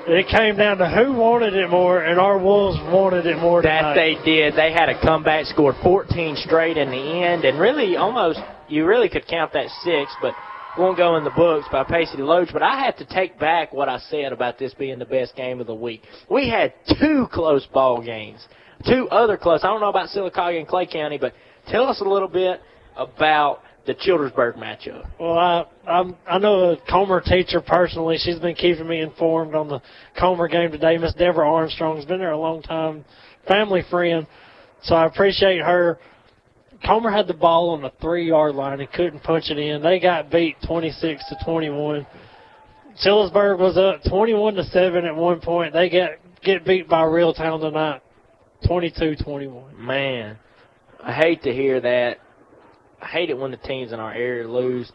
It 0.09 0.28
came 0.28 0.57
down 0.57 0.78
to 0.78 0.89
who 0.89 1.12
wanted 1.12 1.52
it 1.52 1.68
more, 1.68 2.02
and 2.02 2.18
our 2.18 2.39
Wolves 2.39 2.78
wanted 2.91 3.26
it 3.26 3.36
more 3.36 3.60
Tonight. 3.60 3.92
That 3.92 3.94
they 3.94 4.17
did. 4.25 4.55
They 4.57 4.73
had 4.73 4.89
a 4.89 4.99
comeback, 4.99 5.44
scored 5.44 5.75
14 5.83 6.36
straight 6.36 6.78
in 6.78 6.89
the 6.89 6.97
end, 6.97 7.44
and 7.44 7.60
really 7.60 7.97
almost, 7.97 8.41
you 8.67 8.86
really 8.86 9.10
could 9.10 9.26
count 9.26 9.52
that 9.52 9.68
six, 9.83 10.10
but 10.23 10.33
won't 10.78 10.97
go 10.97 11.17
in 11.17 11.25
the 11.25 11.36
books 11.36 11.67
by 11.70 11.84
Pacey 11.84 12.17
DeLoach. 12.17 12.51
But 12.51 12.62
I 12.62 12.83
have 12.86 12.97
to 12.97 13.05
take 13.05 13.39
back 13.39 13.75
what 13.75 13.91
I 13.91 13.99
said 13.99 14.33
about 14.33 14.59
this 14.59 14.73
being 14.73 14.99
the 14.99 15.05
best 15.05 15.36
game 15.36 15.60
of 15.60 15.67
the 15.67 15.75
week. 15.75 16.01
We 16.31 16.49
had 16.49 16.73
two 16.99 17.26
close 17.31 17.67
ball 17.75 18.02
games, 18.02 18.41
two 18.86 19.07
other 19.10 19.36
close. 19.36 19.60
I 19.65 19.67
don't 19.67 19.83
know 19.83 19.91
about 19.91 20.09
Sylacauga 20.09 20.57
and 20.57 20.67
Clay 20.67 20.86
County, 20.86 21.18
but 21.18 21.34
tell 21.68 21.91
us 21.91 22.01
a 22.01 22.09
little 22.09 22.26
bit 22.26 22.62
about 22.97 23.60
the 23.86 23.94
Childersburg 23.94 24.57
matchup. 24.57 25.07
Well, 25.19 25.39
I 25.39 25.65
I'm, 25.86 26.17
I 26.28 26.39
know 26.39 26.70
a 26.70 26.77
Comer 26.89 27.20
teacher 27.20 27.61
personally. 27.61 28.19
She's 28.19 28.39
been 28.39 28.55
keeping 28.55 28.86
me 28.86 29.01
informed 29.01 29.55
on 29.55 29.69
the 29.69 29.81
Comer 30.19 30.49
game 30.49 30.70
today. 30.70 30.99
Miss 30.99 31.15
Deborah 31.15 31.49
Armstrong's 31.49 32.05
been 32.05 32.19
there 32.19 32.33
a 32.33 32.39
long 32.39 32.62
time, 32.62 33.05
family 33.47 33.83
friend. 33.91 34.27
So 34.83 34.94
I 34.94 35.07
appreciate 35.07 35.61
her. 35.61 35.99
Comer 36.85 37.11
had 37.11 37.28
the 37.28 37.35
ball 37.35 37.70
on 37.70 37.83
the 37.83 37.93
three 38.01 38.28
yard 38.28 38.55
line 38.55 38.81
and 38.81 38.91
couldn't 38.93 39.23
punch 39.23 39.51
it 39.51 39.59
in. 39.59 39.83
They 39.83 40.01
got 40.01 40.31
beat 40.31 40.57
26 40.67 41.25
to 41.28 41.36
21. 41.44 42.07
Childersburg 43.05 43.59
was 43.59 43.77
up 43.77 44.02
21 44.09 44.55
to 44.55 44.65
7 44.65 45.05
at 45.05 45.15
one 45.15 45.41
point. 45.41 45.73
They 45.73 45.89
get 45.89 46.20
get 46.43 46.65
beat 46.65 46.89
by 46.89 47.02
Reeltown 47.02 47.61
tonight 47.61 48.02
22-21. 48.65 49.77
Man, 49.77 50.39
I 51.02 51.12
hate 51.12 51.43
to 51.43 51.52
hear 51.52 51.81
that. 51.81 52.19
I 53.02 53.06
hate 53.06 53.31
it 53.31 53.39
when 53.39 53.50
the 53.50 53.56
teams 53.58 53.92
in 53.92 54.00
our 54.00 54.12
area 54.14 54.47
lose. 54.48 54.90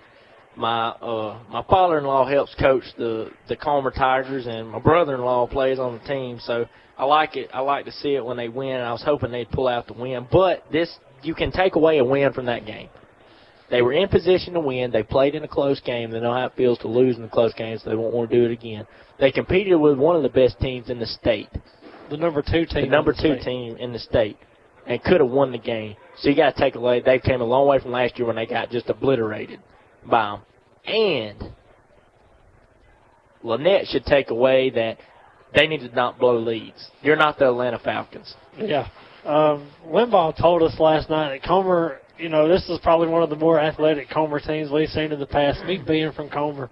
My 0.56 0.88
uh 0.90 1.40
my 1.52 1.64
father-in-law 1.70 2.28
helps 2.28 2.56
coach 2.56 2.84
the 2.98 3.30
the 3.48 3.56
Comer 3.56 3.92
Tigers, 3.92 4.48
and 4.48 4.70
my 4.70 4.80
brother-in-law 4.80 5.48
plays 5.48 5.78
on 5.78 6.00
the 6.00 6.08
team. 6.08 6.40
So 6.42 6.66
I 6.98 7.06
like 7.06 7.36
it. 7.36 7.50
I 7.54 7.60
like 7.60 7.86
to 7.86 7.92
see 7.92 8.16
it 8.16 8.26
when 8.26 8.38
they 8.38 8.50
win. 8.50 8.78
I 8.82 8.92
was 8.92 9.04
hoping 9.04 9.32
they'd 9.32 9.52
pull 9.52 9.68
out 9.68 9.86
the 9.88 9.94
win, 9.94 10.28
but 10.32 10.64
this 10.72 10.90
you 11.22 11.36
can 11.36 11.52
take 11.52 11.76
away 11.76 12.00
a 12.00 12.04
win 12.06 12.34
from 12.34 12.46
that 12.48 12.66
game. 12.66 12.90
They 13.70 13.82
were 13.82 13.92
in 13.94 14.08
position 14.08 14.54
to 14.54 14.62
win. 14.62 14.92
They 14.92 15.04
played 15.04 15.36
in 15.36 15.44
a 15.44 15.48
close 15.48 15.80
game. 15.82 16.10
They 16.10 16.22
know 16.22 16.34
how 16.34 16.46
it 16.46 16.54
feels 16.56 16.80
to 16.80 16.88
lose 16.88 17.18
in 17.18 17.24
a 17.26 17.30
close 17.30 17.54
game, 17.54 17.78
so 17.78 17.90
they 17.90 17.96
won't 17.98 18.14
want 18.14 18.30
to 18.32 18.36
do 18.36 18.46
it 18.46 18.52
again. 18.52 18.88
They 19.20 19.32
competed 19.32 19.78
with 19.80 19.98
one 19.98 20.16
of 20.16 20.24
the 20.24 20.30
best 20.30 20.60
teams 20.60 20.90
in 20.90 21.00
the 21.00 21.06
state 21.06 21.50
The 22.10 22.18
number 22.18 22.42
two 22.42 22.66
team. 22.66 22.84
the 22.84 22.88
number 22.88 23.12
the 23.14 23.22
two 23.22 23.34
state. 23.36 23.44
team 23.44 23.76
in 23.78 23.92
the 23.92 24.00
state 24.00 24.38
and 24.88 25.04
could 25.04 25.20
have 25.20 25.30
won 25.30 25.52
the 25.52 25.58
game. 25.58 25.98
So 26.20 26.30
you 26.30 26.36
got 26.36 26.56
to 26.56 26.62
take 26.62 26.76
away. 26.76 27.02
They 27.02 27.20
came 27.20 27.42
a 27.42 27.46
long 27.46 27.68
way 27.68 27.80
from 27.80 27.92
last 27.92 28.18
year 28.18 28.28
when 28.28 28.36
they 28.36 28.46
got 28.46 28.72
just 28.72 28.90
obliterated 28.90 29.60
by 30.10 30.32
them. 30.32 30.42
And 30.86 31.54
Lanett 33.44 33.88
should 33.92 34.06
take 34.06 34.30
away 34.30 34.70
that 34.72 34.98
they 35.56 35.68
need 35.68 35.80
to 35.80 35.96
not 35.96 36.20
blow 36.20 36.38
leads. 36.38 36.90
You're 37.02 37.16
not 37.16 37.38
the 37.38 37.48
Atlanta 37.48 37.80
Falcons. 37.80 38.34
Yeah. 38.58 38.90
Um, 39.26 39.72
Limbaugh 39.88 40.40
told 40.40 40.64
us 40.64 40.80
last 40.80 41.10
night 41.10 41.30
that 41.30 41.44
Comer 41.44 42.00
you 42.18 42.30
know, 42.30 42.48
this 42.48 42.68
is 42.70 42.80
probably 42.82 43.08
one 43.08 43.24
of 43.24 43.30
the 43.30 43.36
more 43.36 43.60
athletic 43.60 44.10
Comer 44.10 44.40
teams 44.40 44.72
we've 44.72 44.90
seen 44.90 45.12
in 45.12 45.20
the 45.20 45.26
past. 45.26 45.64
Me 45.66 45.82
being 45.86 46.12
from 46.12 46.30
Comer, 46.30 46.70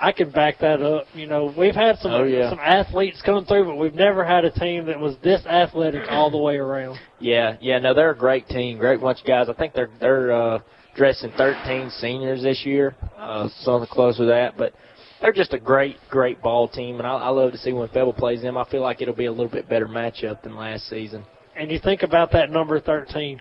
I 0.00 0.12
can 0.12 0.30
back 0.30 0.58
that 0.60 0.82
up. 0.82 1.06
You 1.14 1.26
know, 1.26 1.52
we've 1.56 1.74
had 1.74 1.98
some 1.98 2.12
Oh, 2.12 2.24
yeah. 2.24 2.50
some 2.50 2.58
athletes 2.58 3.22
come 3.24 3.44
through, 3.44 3.64
but 3.64 3.76
we've 3.76 3.94
never 3.94 4.24
had 4.24 4.44
a 4.44 4.50
team 4.50 4.86
that 4.86 4.98
was 4.98 5.16
this 5.22 5.44
athletic 5.46 6.02
all 6.10 6.30
the 6.30 6.38
way 6.38 6.56
around. 6.56 6.98
Yeah, 7.20 7.56
yeah, 7.60 7.78
no, 7.78 7.94
they're 7.94 8.10
a 8.10 8.16
great 8.16 8.48
team, 8.48 8.78
great 8.78 9.00
bunch 9.00 9.20
of 9.20 9.26
guys. 9.26 9.48
I 9.48 9.52
think 9.54 9.72
they're 9.74 9.90
they're 10.00 10.32
uh, 10.32 10.58
dressing 10.96 11.32
13 11.36 11.90
seniors 11.90 12.42
this 12.42 12.64
year, 12.64 12.94
uh, 13.16 13.48
something 13.60 13.88
close 13.90 14.16
to 14.16 14.24
that. 14.26 14.56
But 14.56 14.74
they're 15.20 15.32
just 15.32 15.52
a 15.54 15.58
great, 15.58 15.96
great 16.10 16.42
ball 16.42 16.68
team, 16.68 16.98
and 16.98 17.06
I, 17.06 17.12
I 17.14 17.28
love 17.28 17.52
to 17.52 17.58
see 17.58 17.72
when 17.72 17.88
Pebble 17.88 18.12
plays 18.12 18.42
them. 18.42 18.58
I 18.58 18.68
feel 18.68 18.82
like 18.82 19.00
it'll 19.00 19.14
be 19.14 19.26
a 19.26 19.32
little 19.32 19.48
bit 19.48 19.68
better 19.68 19.86
matchup 19.86 20.42
than 20.42 20.56
last 20.56 20.88
season. 20.88 21.24
And 21.56 21.70
you 21.70 21.78
think 21.78 22.02
about 22.02 22.32
that 22.32 22.50
number 22.50 22.80
13. 22.80 23.40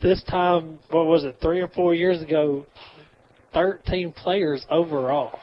This 0.00 0.22
time, 0.24 0.80
what 0.90 1.06
was 1.06 1.22
it, 1.24 1.36
three 1.40 1.60
or 1.60 1.68
four 1.68 1.94
years 1.94 2.20
ago, 2.22 2.66
13 3.54 4.12
players 4.12 4.64
overall. 4.70 5.38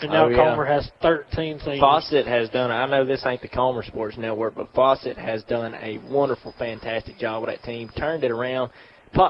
And 0.00 0.12
now 0.12 0.26
Oh, 0.26 0.28
yeah. 0.28 0.36
Comer 0.36 0.64
has 0.64 0.88
13 1.02 1.58
seniors. 1.58 1.80
Fawcett 1.80 2.26
has 2.26 2.48
done. 2.50 2.70
I 2.70 2.86
know 2.86 3.04
this 3.04 3.24
ain't 3.26 3.42
the 3.42 3.48
Comer 3.48 3.82
Sports 3.82 4.16
Network, 4.16 4.54
but 4.54 4.68
Fawcett 4.74 5.18
has 5.18 5.42
done 5.44 5.74
a 5.74 5.98
wonderful, 6.08 6.54
fantastic 6.58 7.18
job 7.18 7.42
with 7.42 7.50
that 7.50 7.64
team. 7.64 7.90
Turned 7.96 8.22
it 8.22 8.30
around, 8.30 8.70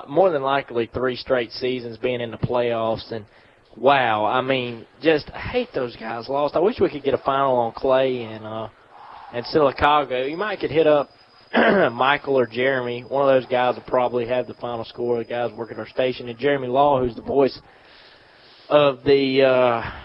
more 0.08 0.30
than 0.30 0.42
likely 0.42 0.90
three 0.92 1.16
straight 1.16 1.52
seasons 1.52 1.96
being 1.96 2.20
in 2.20 2.30
the 2.30 2.36
playoffs, 2.36 3.10
and 3.12 3.24
wow, 3.76 4.26
I 4.26 4.42
mean, 4.42 4.84
just 5.02 5.30
I 5.32 5.40
hate 5.40 5.68
those 5.74 5.96
guys 5.96 6.28
lost. 6.28 6.54
I 6.54 6.58
wish 6.58 6.78
we 6.80 6.90
could 6.90 7.04
get 7.04 7.14
a 7.14 7.18
final 7.18 7.56
on 7.56 7.72
Clay 7.72 8.24
and 8.24 8.44
uh 8.44 8.68
and 9.32 9.46
Sylacauga. 9.46 10.28
You 10.30 10.36
might 10.36 10.60
could 10.60 10.70
hit 10.70 10.86
up 10.86 11.08
Michael 11.92 12.38
or 12.38 12.46
Jeremy. 12.46 13.02
One 13.08 13.26
of 13.26 13.40
those 13.42 13.50
guys 13.50 13.76
will 13.76 13.82
probably 13.84 14.26
have 14.26 14.46
the 14.46 14.54
final 14.54 14.84
score. 14.84 15.18
The 15.18 15.24
guys 15.24 15.50
working 15.56 15.78
our 15.78 15.88
station, 15.88 16.28
and 16.28 16.38
Jeremy 16.38 16.68
Law, 16.68 17.00
who's 17.00 17.14
the 17.16 17.22
voice 17.22 17.58
of 18.68 19.04
the. 19.04 19.42
uh 19.42 20.04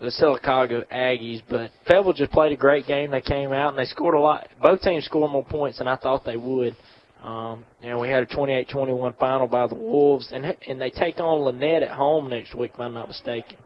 the 0.00 0.10
Sylacauga 0.10 0.84
Aggies, 0.92 1.42
but 1.48 1.70
Pebble 1.86 2.12
just 2.12 2.30
played 2.32 2.52
a 2.52 2.56
great 2.56 2.86
game. 2.86 3.10
They 3.10 3.20
came 3.20 3.52
out 3.52 3.70
and 3.70 3.78
they 3.78 3.86
scored 3.86 4.14
a 4.14 4.20
lot. 4.20 4.48
Both 4.60 4.82
teams 4.82 5.04
scored 5.04 5.30
more 5.30 5.44
points 5.44 5.78
than 5.78 5.88
I 5.88 5.96
thought 5.96 6.24
they 6.24 6.36
would. 6.36 6.76
Um, 7.22 7.64
and 7.82 7.98
we 7.98 8.10
had 8.10 8.22
a 8.22 8.26
28-21 8.26 9.16
final 9.18 9.46
by 9.46 9.66
the 9.66 9.74
Wolves, 9.74 10.28
and 10.30 10.44
and 10.68 10.78
they 10.78 10.90
take 10.90 11.18
on 11.20 11.40
Lanett 11.40 11.82
at 11.82 11.90
home 11.90 12.28
next 12.28 12.54
week, 12.54 12.72
if 12.74 12.80
I'm 12.80 12.92
not 12.92 13.08
mistaken. 13.08 13.56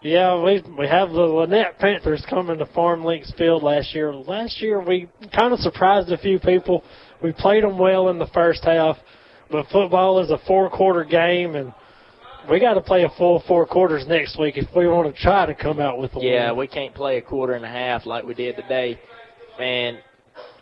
Yeah, 0.00 0.42
we 0.42 0.62
we 0.78 0.88
have 0.88 1.10
the 1.10 1.18
Lanett 1.18 1.76
Panthers 1.78 2.24
coming 2.30 2.58
to 2.58 2.66
Farm 2.66 3.04
Links 3.04 3.30
Field 3.36 3.62
last 3.62 3.94
year. 3.94 4.14
Last 4.14 4.62
year 4.62 4.80
we 4.80 5.08
kind 5.36 5.52
of 5.52 5.58
surprised 5.58 6.10
a 6.10 6.18
few 6.18 6.38
people. 6.38 6.82
We 7.22 7.32
played 7.32 7.62
them 7.62 7.78
well 7.78 8.08
in 8.08 8.18
the 8.18 8.28
first 8.28 8.64
half, 8.64 8.96
but 9.50 9.66
football 9.70 10.20
is 10.20 10.30
a 10.30 10.38
four 10.46 10.70
quarter 10.70 11.04
game, 11.04 11.56
and 11.56 11.74
we 12.50 12.60
got 12.60 12.74
to 12.74 12.80
play 12.80 13.04
a 13.04 13.10
full 13.10 13.42
four 13.46 13.66
quarters 13.66 14.06
next 14.06 14.38
week 14.38 14.56
if 14.56 14.68
we 14.74 14.86
want 14.86 15.14
to 15.14 15.22
try 15.22 15.46
to 15.46 15.54
come 15.54 15.80
out 15.80 15.98
with 15.98 16.12
a 16.16 16.20
Yeah, 16.20 16.22
win. 16.22 16.32
Yeah, 16.32 16.52
we 16.52 16.66
can't 16.66 16.94
play 16.94 17.18
a 17.18 17.22
quarter 17.22 17.54
and 17.54 17.64
a 17.64 17.68
half 17.68 18.06
like 18.06 18.24
we 18.24 18.34
did 18.34 18.56
today. 18.56 18.98
And 19.60 19.98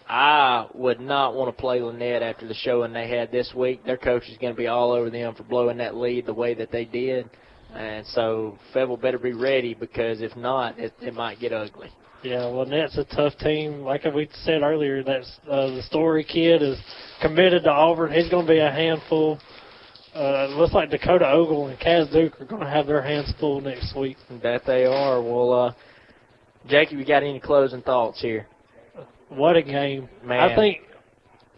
I 0.08 0.66
would 0.74 1.00
not 1.00 1.34
want 1.34 1.54
to 1.54 1.60
play 1.60 1.80
Lanett 1.80 2.22
after 2.22 2.46
the 2.46 2.54
showing 2.54 2.92
they 2.92 3.08
had 3.08 3.30
this 3.30 3.52
week. 3.54 3.84
Their 3.84 3.96
coach 3.96 4.28
is 4.28 4.38
going 4.38 4.54
to 4.54 4.56
be 4.56 4.66
all 4.68 4.92
over 4.92 5.10
them 5.10 5.34
for 5.34 5.42
blowing 5.42 5.78
that 5.78 5.96
lead 5.96 6.26
the 6.26 6.34
way 6.34 6.54
that 6.54 6.70
they 6.70 6.84
did. 6.84 7.28
And 7.74 8.06
so 8.06 8.58
Febble 8.72 8.96
better 8.96 9.18
be 9.18 9.32
ready 9.32 9.74
because 9.74 10.20
if 10.22 10.34
not, 10.36 10.78
it, 10.78 10.92
it 11.00 11.14
might 11.14 11.40
get 11.40 11.52
ugly. 11.52 11.90
Yeah, 12.22 12.38
Lanett's 12.38 12.96
a 12.96 13.04
tough 13.04 13.36
team. 13.38 13.82
Like 13.82 14.04
we 14.04 14.28
said 14.44 14.62
earlier, 14.62 15.02
that's 15.02 15.30
uh, 15.48 15.68
the 15.68 15.82
Story 15.82 16.24
kid 16.24 16.62
is 16.62 16.78
committed 17.20 17.64
to 17.64 17.70
Auburn. 17.70 18.12
He's 18.12 18.28
going 18.30 18.46
to 18.46 18.52
be 18.52 18.58
a 18.58 18.70
handful. 18.70 19.38
Uh, 20.16 20.48
it 20.48 20.56
looks 20.56 20.72
like 20.72 20.88
Dakota 20.88 21.30
Ogle 21.30 21.66
and 21.66 21.78
Kaz 21.78 22.10
Duke 22.10 22.40
are 22.40 22.46
going 22.46 22.62
to 22.62 22.70
have 22.70 22.86
their 22.86 23.02
hands 23.02 23.30
full 23.38 23.60
next 23.60 23.94
week. 23.94 24.16
That 24.42 24.62
they 24.66 24.86
are. 24.86 25.20
Well, 25.20 25.52
uh, 25.52 25.72
Jackie, 26.66 26.96
we 26.96 27.04
got 27.04 27.22
any 27.22 27.38
closing 27.38 27.82
thoughts 27.82 28.22
here? 28.22 28.46
What 29.28 29.56
a 29.56 29.62
game! 29.62 30.08
Man. 30.24 30.40
I 30.40 30.56
think 30.56 30.78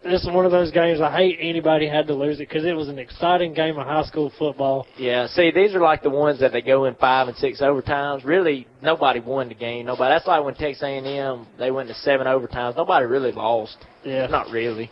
this 0.02 0.22
is 0.22 0.28
one 0.28 0.44
of 0.44 0.50
those 0.50 0.72
games. 0.72 1.00
I 1.00 1.14
hate 1.16 1.38
anybody 1.40 1.86
had 1.88 2.08
to 2.08 2.14
lose 2.14 2.40
it 2.40 2.48
because 2.48 2.64
it 2.64 2.72
was 2.72 2.88
an 2.88 2.98
exciting 2.98 3.54
game 3.54 3.78
of 3.78 3.86
high 3.86 4.04
school 4.04 4.32
football. 4.36 4.86
Yeah, 4.96 5.28
see, 5.28 5.52
these 5.52 5.74
are 5.74 5.80
like 5.80 6.02
the 6.02 6.10
ones 6.10 6.40
that 6.40 6.50
they 6.50 6.62
go 6.62 6.86
in 6.86 6.96
five 6.96 7.28
and 7.28 7.36
six 7.36 7.60
overtimes. 7.60 8.24
Really, 8.24 8.66
nobody 8.82 9.20
won 9.20 9.48
the 9.50 9.54
game. 9.54 9.86
Nobody. 9.86 10.12
That's 10.12 10.26
like 10.26 10.44
when 10.44 10.54
Texas 10.54 10.82
A&M 10.82 11.46
they 11.60 11.70
went 11.70 11.88
to 11.90 11.94
seven 11.94 12.26
overtimes. 12.26 12.76
Nobody 12.76 13.06
really 13.06 13.30
lost. 13.30 13.76
Yeah. 14.04 14.26
Not 14.26 14.50
really. 14.50 14.90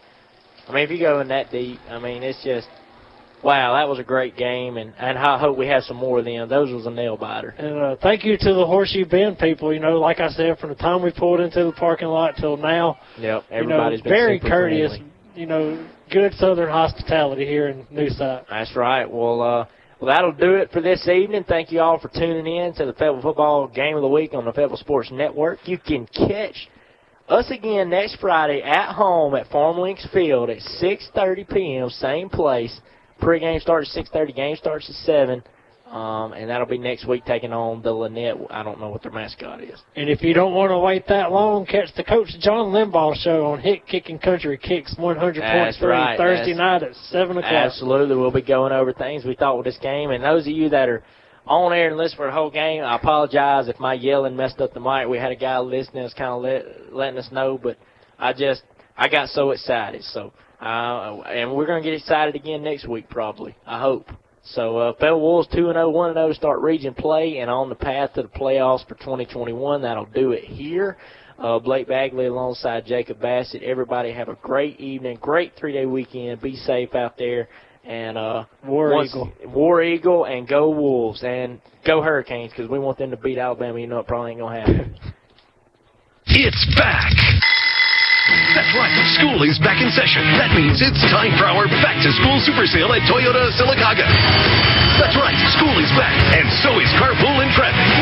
I 0.68 0.72
mean, 0.72 0.84
if 0.84 0.90
you 0.90 1.00
go 1.00 1.20
in 1.20 1.28
that 1.28 1.50
deep, 1.50 1.80
I 1.88 1.98
mean, 1.98 2.22
it's 2.22 2.42
just 2.44 2.68
wow. 3.46 3.74
That 3.74 3.88
was 3.88 3.98
a 3.98 4.02
great 4.04 4.36
game, 4.36 4.76
and 4.76 4.92
and 4.98 5.16
I 5.18 5.38
hope 5.38 5.56
we 5.56 5.66
have 5.68 5.84
some 5.84 5.96
more 5.96 6.18
of 6.18 6.24
them. 6.24 6.48
Those 6.48 6.72
was 6.72 6.86
a 6.86 6.90
nail 6.90 7.16
biter. 7.16 7.50
And 7.56 7.78
uh, 7.78 7.96
thank 8.02 8.24
you 8.24 8.36
to 8.36 8.54
the 8.54 8.66
Horseshoe 8.66 9.06
Bend 9.06 9.38
people. 9.38 9.72
You 9.72 9.80
know, 9.80 9.98
like 9.98 10.20
I 10.20 10.28
said, 10.28 10.58
from 10.58 10.70
the 10.70 10.76
time 10.76 11.02
we 11.02 11.12
pulled 11.12 11.40
into 11.40 11.64
the 11.64 11.72
parking 11.72 12.08
lot 12.08 12.34
till 12.38 12.56
now, 12.56 12.98
Yep, 13.18 13.44
you 13.50 13.56
everybody's 13.56 14.00
know, 14.00 14.04
been 14.04 14.12
very 14.12 14.40
courteous. 14.40 14.90
friendly. 14.92 15.12
You 15.34 15.46
know, 15.46 15.86
good 16.10 16.32
Southern 16.34 16.68
hospitality 16.70 17.44
here 17.46 17.68
in 17.68 17.86
New 17.90 18.08
Site. 18.08 18.44
That's 18.48 18.74
right. 18.74 19.04
Well, 19.10 19.42
uh, 19.42 19.66
well, 20.00 20.14
that'll 20.14 20.32
do 20.32 20.54
it 20.56 20.70
for 20.72 20.80
this 20.80 21.06
evening. 21.08 21.44
Thank 21.46 21.70
you 21.72 21.80
all 21.80 21.98
for 21.98 22.08
tuning 22.08 22.46
in 22.46 22.74
to 22.74 22.86
the 22.86 22.92
Fayetteville 22.94 23.20
Football 23.22 23.68
Game 23.68 23.96
of 23.96 24.02
the 24.02 24.08
Week 24.08 24.32
on 24.34 24.44
the 24.46 24.52
Fayetteville 24.52 24.76
Sports 24.78 25.10
Network. 25.12 25.58
You 25.66 25.78
can 25.78 26.06
catch 26.06 26.68
us 27.28 27.50
again 27.50 27.90
next 27.90 28.16
Friday 28.20 28.62
at 28.62 28.92
home 28.94 29.34
at 29.34 29.48
Farm 29.48 29.78
Links 29.78 30.06
Field 30.12 30.48
at 30.48 30.58
6:30 30.82 31.48
p.m. 31.50 31.90
Same 31.90 32.28
place. 32.30 32.78
Pre-game 33.20 33.60
starts 33.60 33.96
at 33.96 34.04
6:30. 34.06 34.34
Game 34.34 34.56
starts 34.56 34.88
at 34.88 34.96
seven. 34.96 35.42
Um, 35.90 36.32
and 36.32 36.50
that'll 36.50 36.66
be 36.66 36.78
next 36.78 37.06
week 37.06 37.24
taking 37.24 37.52
on 37.52 37.80
the 37.80 37.90
Lanett. 37.92 38.44
I 38.50 38.64
don't 38.64 38.80
know 38.80 38.88
what 38.88 39.02
their 39.02 39.12
mascot 39.12 39.62
is. 39.62 39.80
And 39.94 40.10
if 40.10 40.20
you 40.20 40.34
don't 40.34 40.52
want 40.52 40.70
to 40.72 40.78
wait 40.78 41.06
that 41.06 41.30
long, 41.30 41.64
catch 41.64 41.94
the 41.94 42.02
Coach 42.02 42.28
John 42.40 42.72
Limbaugh 42.72 43.14
show 43.14 43.46
on 43.46 43.60
Hit 43.60 43.86
Kicking 43.86 44.18
Country 44.18 44.58
Kicks 44.58 44.96
100.3 44.96 45.34
That's 45.40 45.80
right. 45.80 46.16
Thursday 46.16 46.54
That's- 46.54 46.56
night 46.56 46.82
at 46.82 46.96
7 46.96 47.36
o'clock. 47.38 47.52
Absolutely. 47.52 48.16
We'll 48.16 48.32
be 48.32 48.42
going 48.42 48.72
over 48.72 48.92
things 48.92 49.24
we 49.24 49.36
thought 49.36 49.56
with 49.58 49.66
this 49.66 49.78
game. 49.78 50.10
And 50.10 50.24
those 50.24 50.42
of 50.42 50.52
you 50.52 50.68
that 50.70 50.88
are 50.88 51.04
on 51.46 51.72
air 51.72 51.86
and 51.86 51.96
listen 51.96 52.16
for 52.16 52.26
the 52.26 52.32
whole 52.32 52.50
game, 52.50 52.82
I 52.82 52.96
apologize 52.96 53.68
if 53.68 53.78
my 53.78 53.94
yelling 53.94 54.34
messed 54.34 54.60
up 54.60 54.74
the 54.74 54.80
mic. 54.80 55.06
We 55.08 55.18
had 55.18 55.30
a 55.30 55.36
guy 55.36 55.60
listening 55.60 56.02
that's 56.02 56.14
kind 56.14 56.32
of 56.32 56.42
let, 56.42 56.92
letting 56.92 57.18
us 57.18 57.30
know, 57.30 57.58
but 57.62 57.76
I 58.18 58.32
just, 58.32 58.64
I 58.96 59.08
got 59.08 59.28
so 59.28 59.52
excited. 59.52 60.02
So, 60.02 60.32
uh, 60.60 61.20
and 61.22 61.54
we're 61.54 61.66
going 61.66 61.82
to 61.82 61.88
get 61.88 61.96
excited 61.96 62.34
again 62.34 62.62
next 62.62 62.86
week 62.88 63.08
probably. 63.08 63.54
I 63.66 63.80
hope. 63.80 64.08
So, 64.54 64.78
uh, 64.78 64.92
Fayetteville 64.92 65.20
Wolves 65.20 65.48
2 65.48 65.72
0, 65.72 65.90
1 65.90 66.14
0 66.14 66.32
start 66.32 66.60
region 66.60 66.94
play 66.94 67.38
and 67.38 67.50
on 67.50 67.68
the 67.68 67.74
path 67.74 68.14
to 68.14 68.22
the 68.22 68.28
playoffs 68.28 68.86
for 68.86 68.94
2021. 68.94 69.82
That'll 69.82 70.06
do 70.06 70.32
it 70.32 70.44
here. 70.44 70.96
Uh, 71.38 71.58
Blake 71.58 71.88
Bagley 71.88 72.26
alongside 72.26 72.86
Jacob 72.86 73.20
Bassett. 73.20 73.62
Everybody 73.62 74.12
have 74.12 74.28
a 74.28 74.36
great 74.36 74.78
evening, 74.80 75.18
great 75.20 75.52
three 75.58 75.72
day 75.72 75.84
weekend. 75.84 76.40
Be 76.40 76.54
safe 76.56 76.94
out 76.94 77.18
there. 77.18 77.48
And 77.84 78.16
uh, 78.16 78.44
War 78.64 78.92
once- 78.94 79.10
Eagle. 79.10 79.32
War 79.46 79.82
Eagle, 79.82 80.24
and 80.24 80.48
go 80.48 80.70
Wolves, 80.70 81.22
and 81.22 81.60
go 81.84 82.00
Hurricanes 82.00 82.50
because 82.52 82.70
we 82.70 82.78
want 82.78 82.98
them 82.98 83.10
to 83.10 83.16
beat 83.16 83.38
Alabama. 83.38 83.78
You 83.80 83.86
know 83.86 83.98
it 83.98 84.06
probably 84.06 84.32
ain't 84.32 84.40
gonna 84.40 84.60
happen. 84.60 84.96
It's 86.28 86.74
back. 86.76 87.12
That's 88.66 88.82
right, 88.82 88.98
school 89.14 89.46
is 89.46 89.62
back 89.62 89.78
in 89.78 89.94
session. 89.94 90.26
That 90.42 90.50
means 90.50 90.82
it's 90.82 90.98
time 91.14 91.30
for 91.38 91.46
our 91.46 91.70
back 91.86 92.02
to 92.02 92.10
school 92.10 92.42
super 92.42 92.66
sale 92.66 92.90
at 92.90 93.06
Toyota 93.06 93.54
Sylacauga. 93.54 94.10
That's 94.98 95.14
right, 95.14 95.38
school 95.54 95.78
is 95.78 95.86
back, 95.94 96.10
and 96.34 96.50
so 96.66 96.74
is 96.82 96.90
carpool 96.98 97.46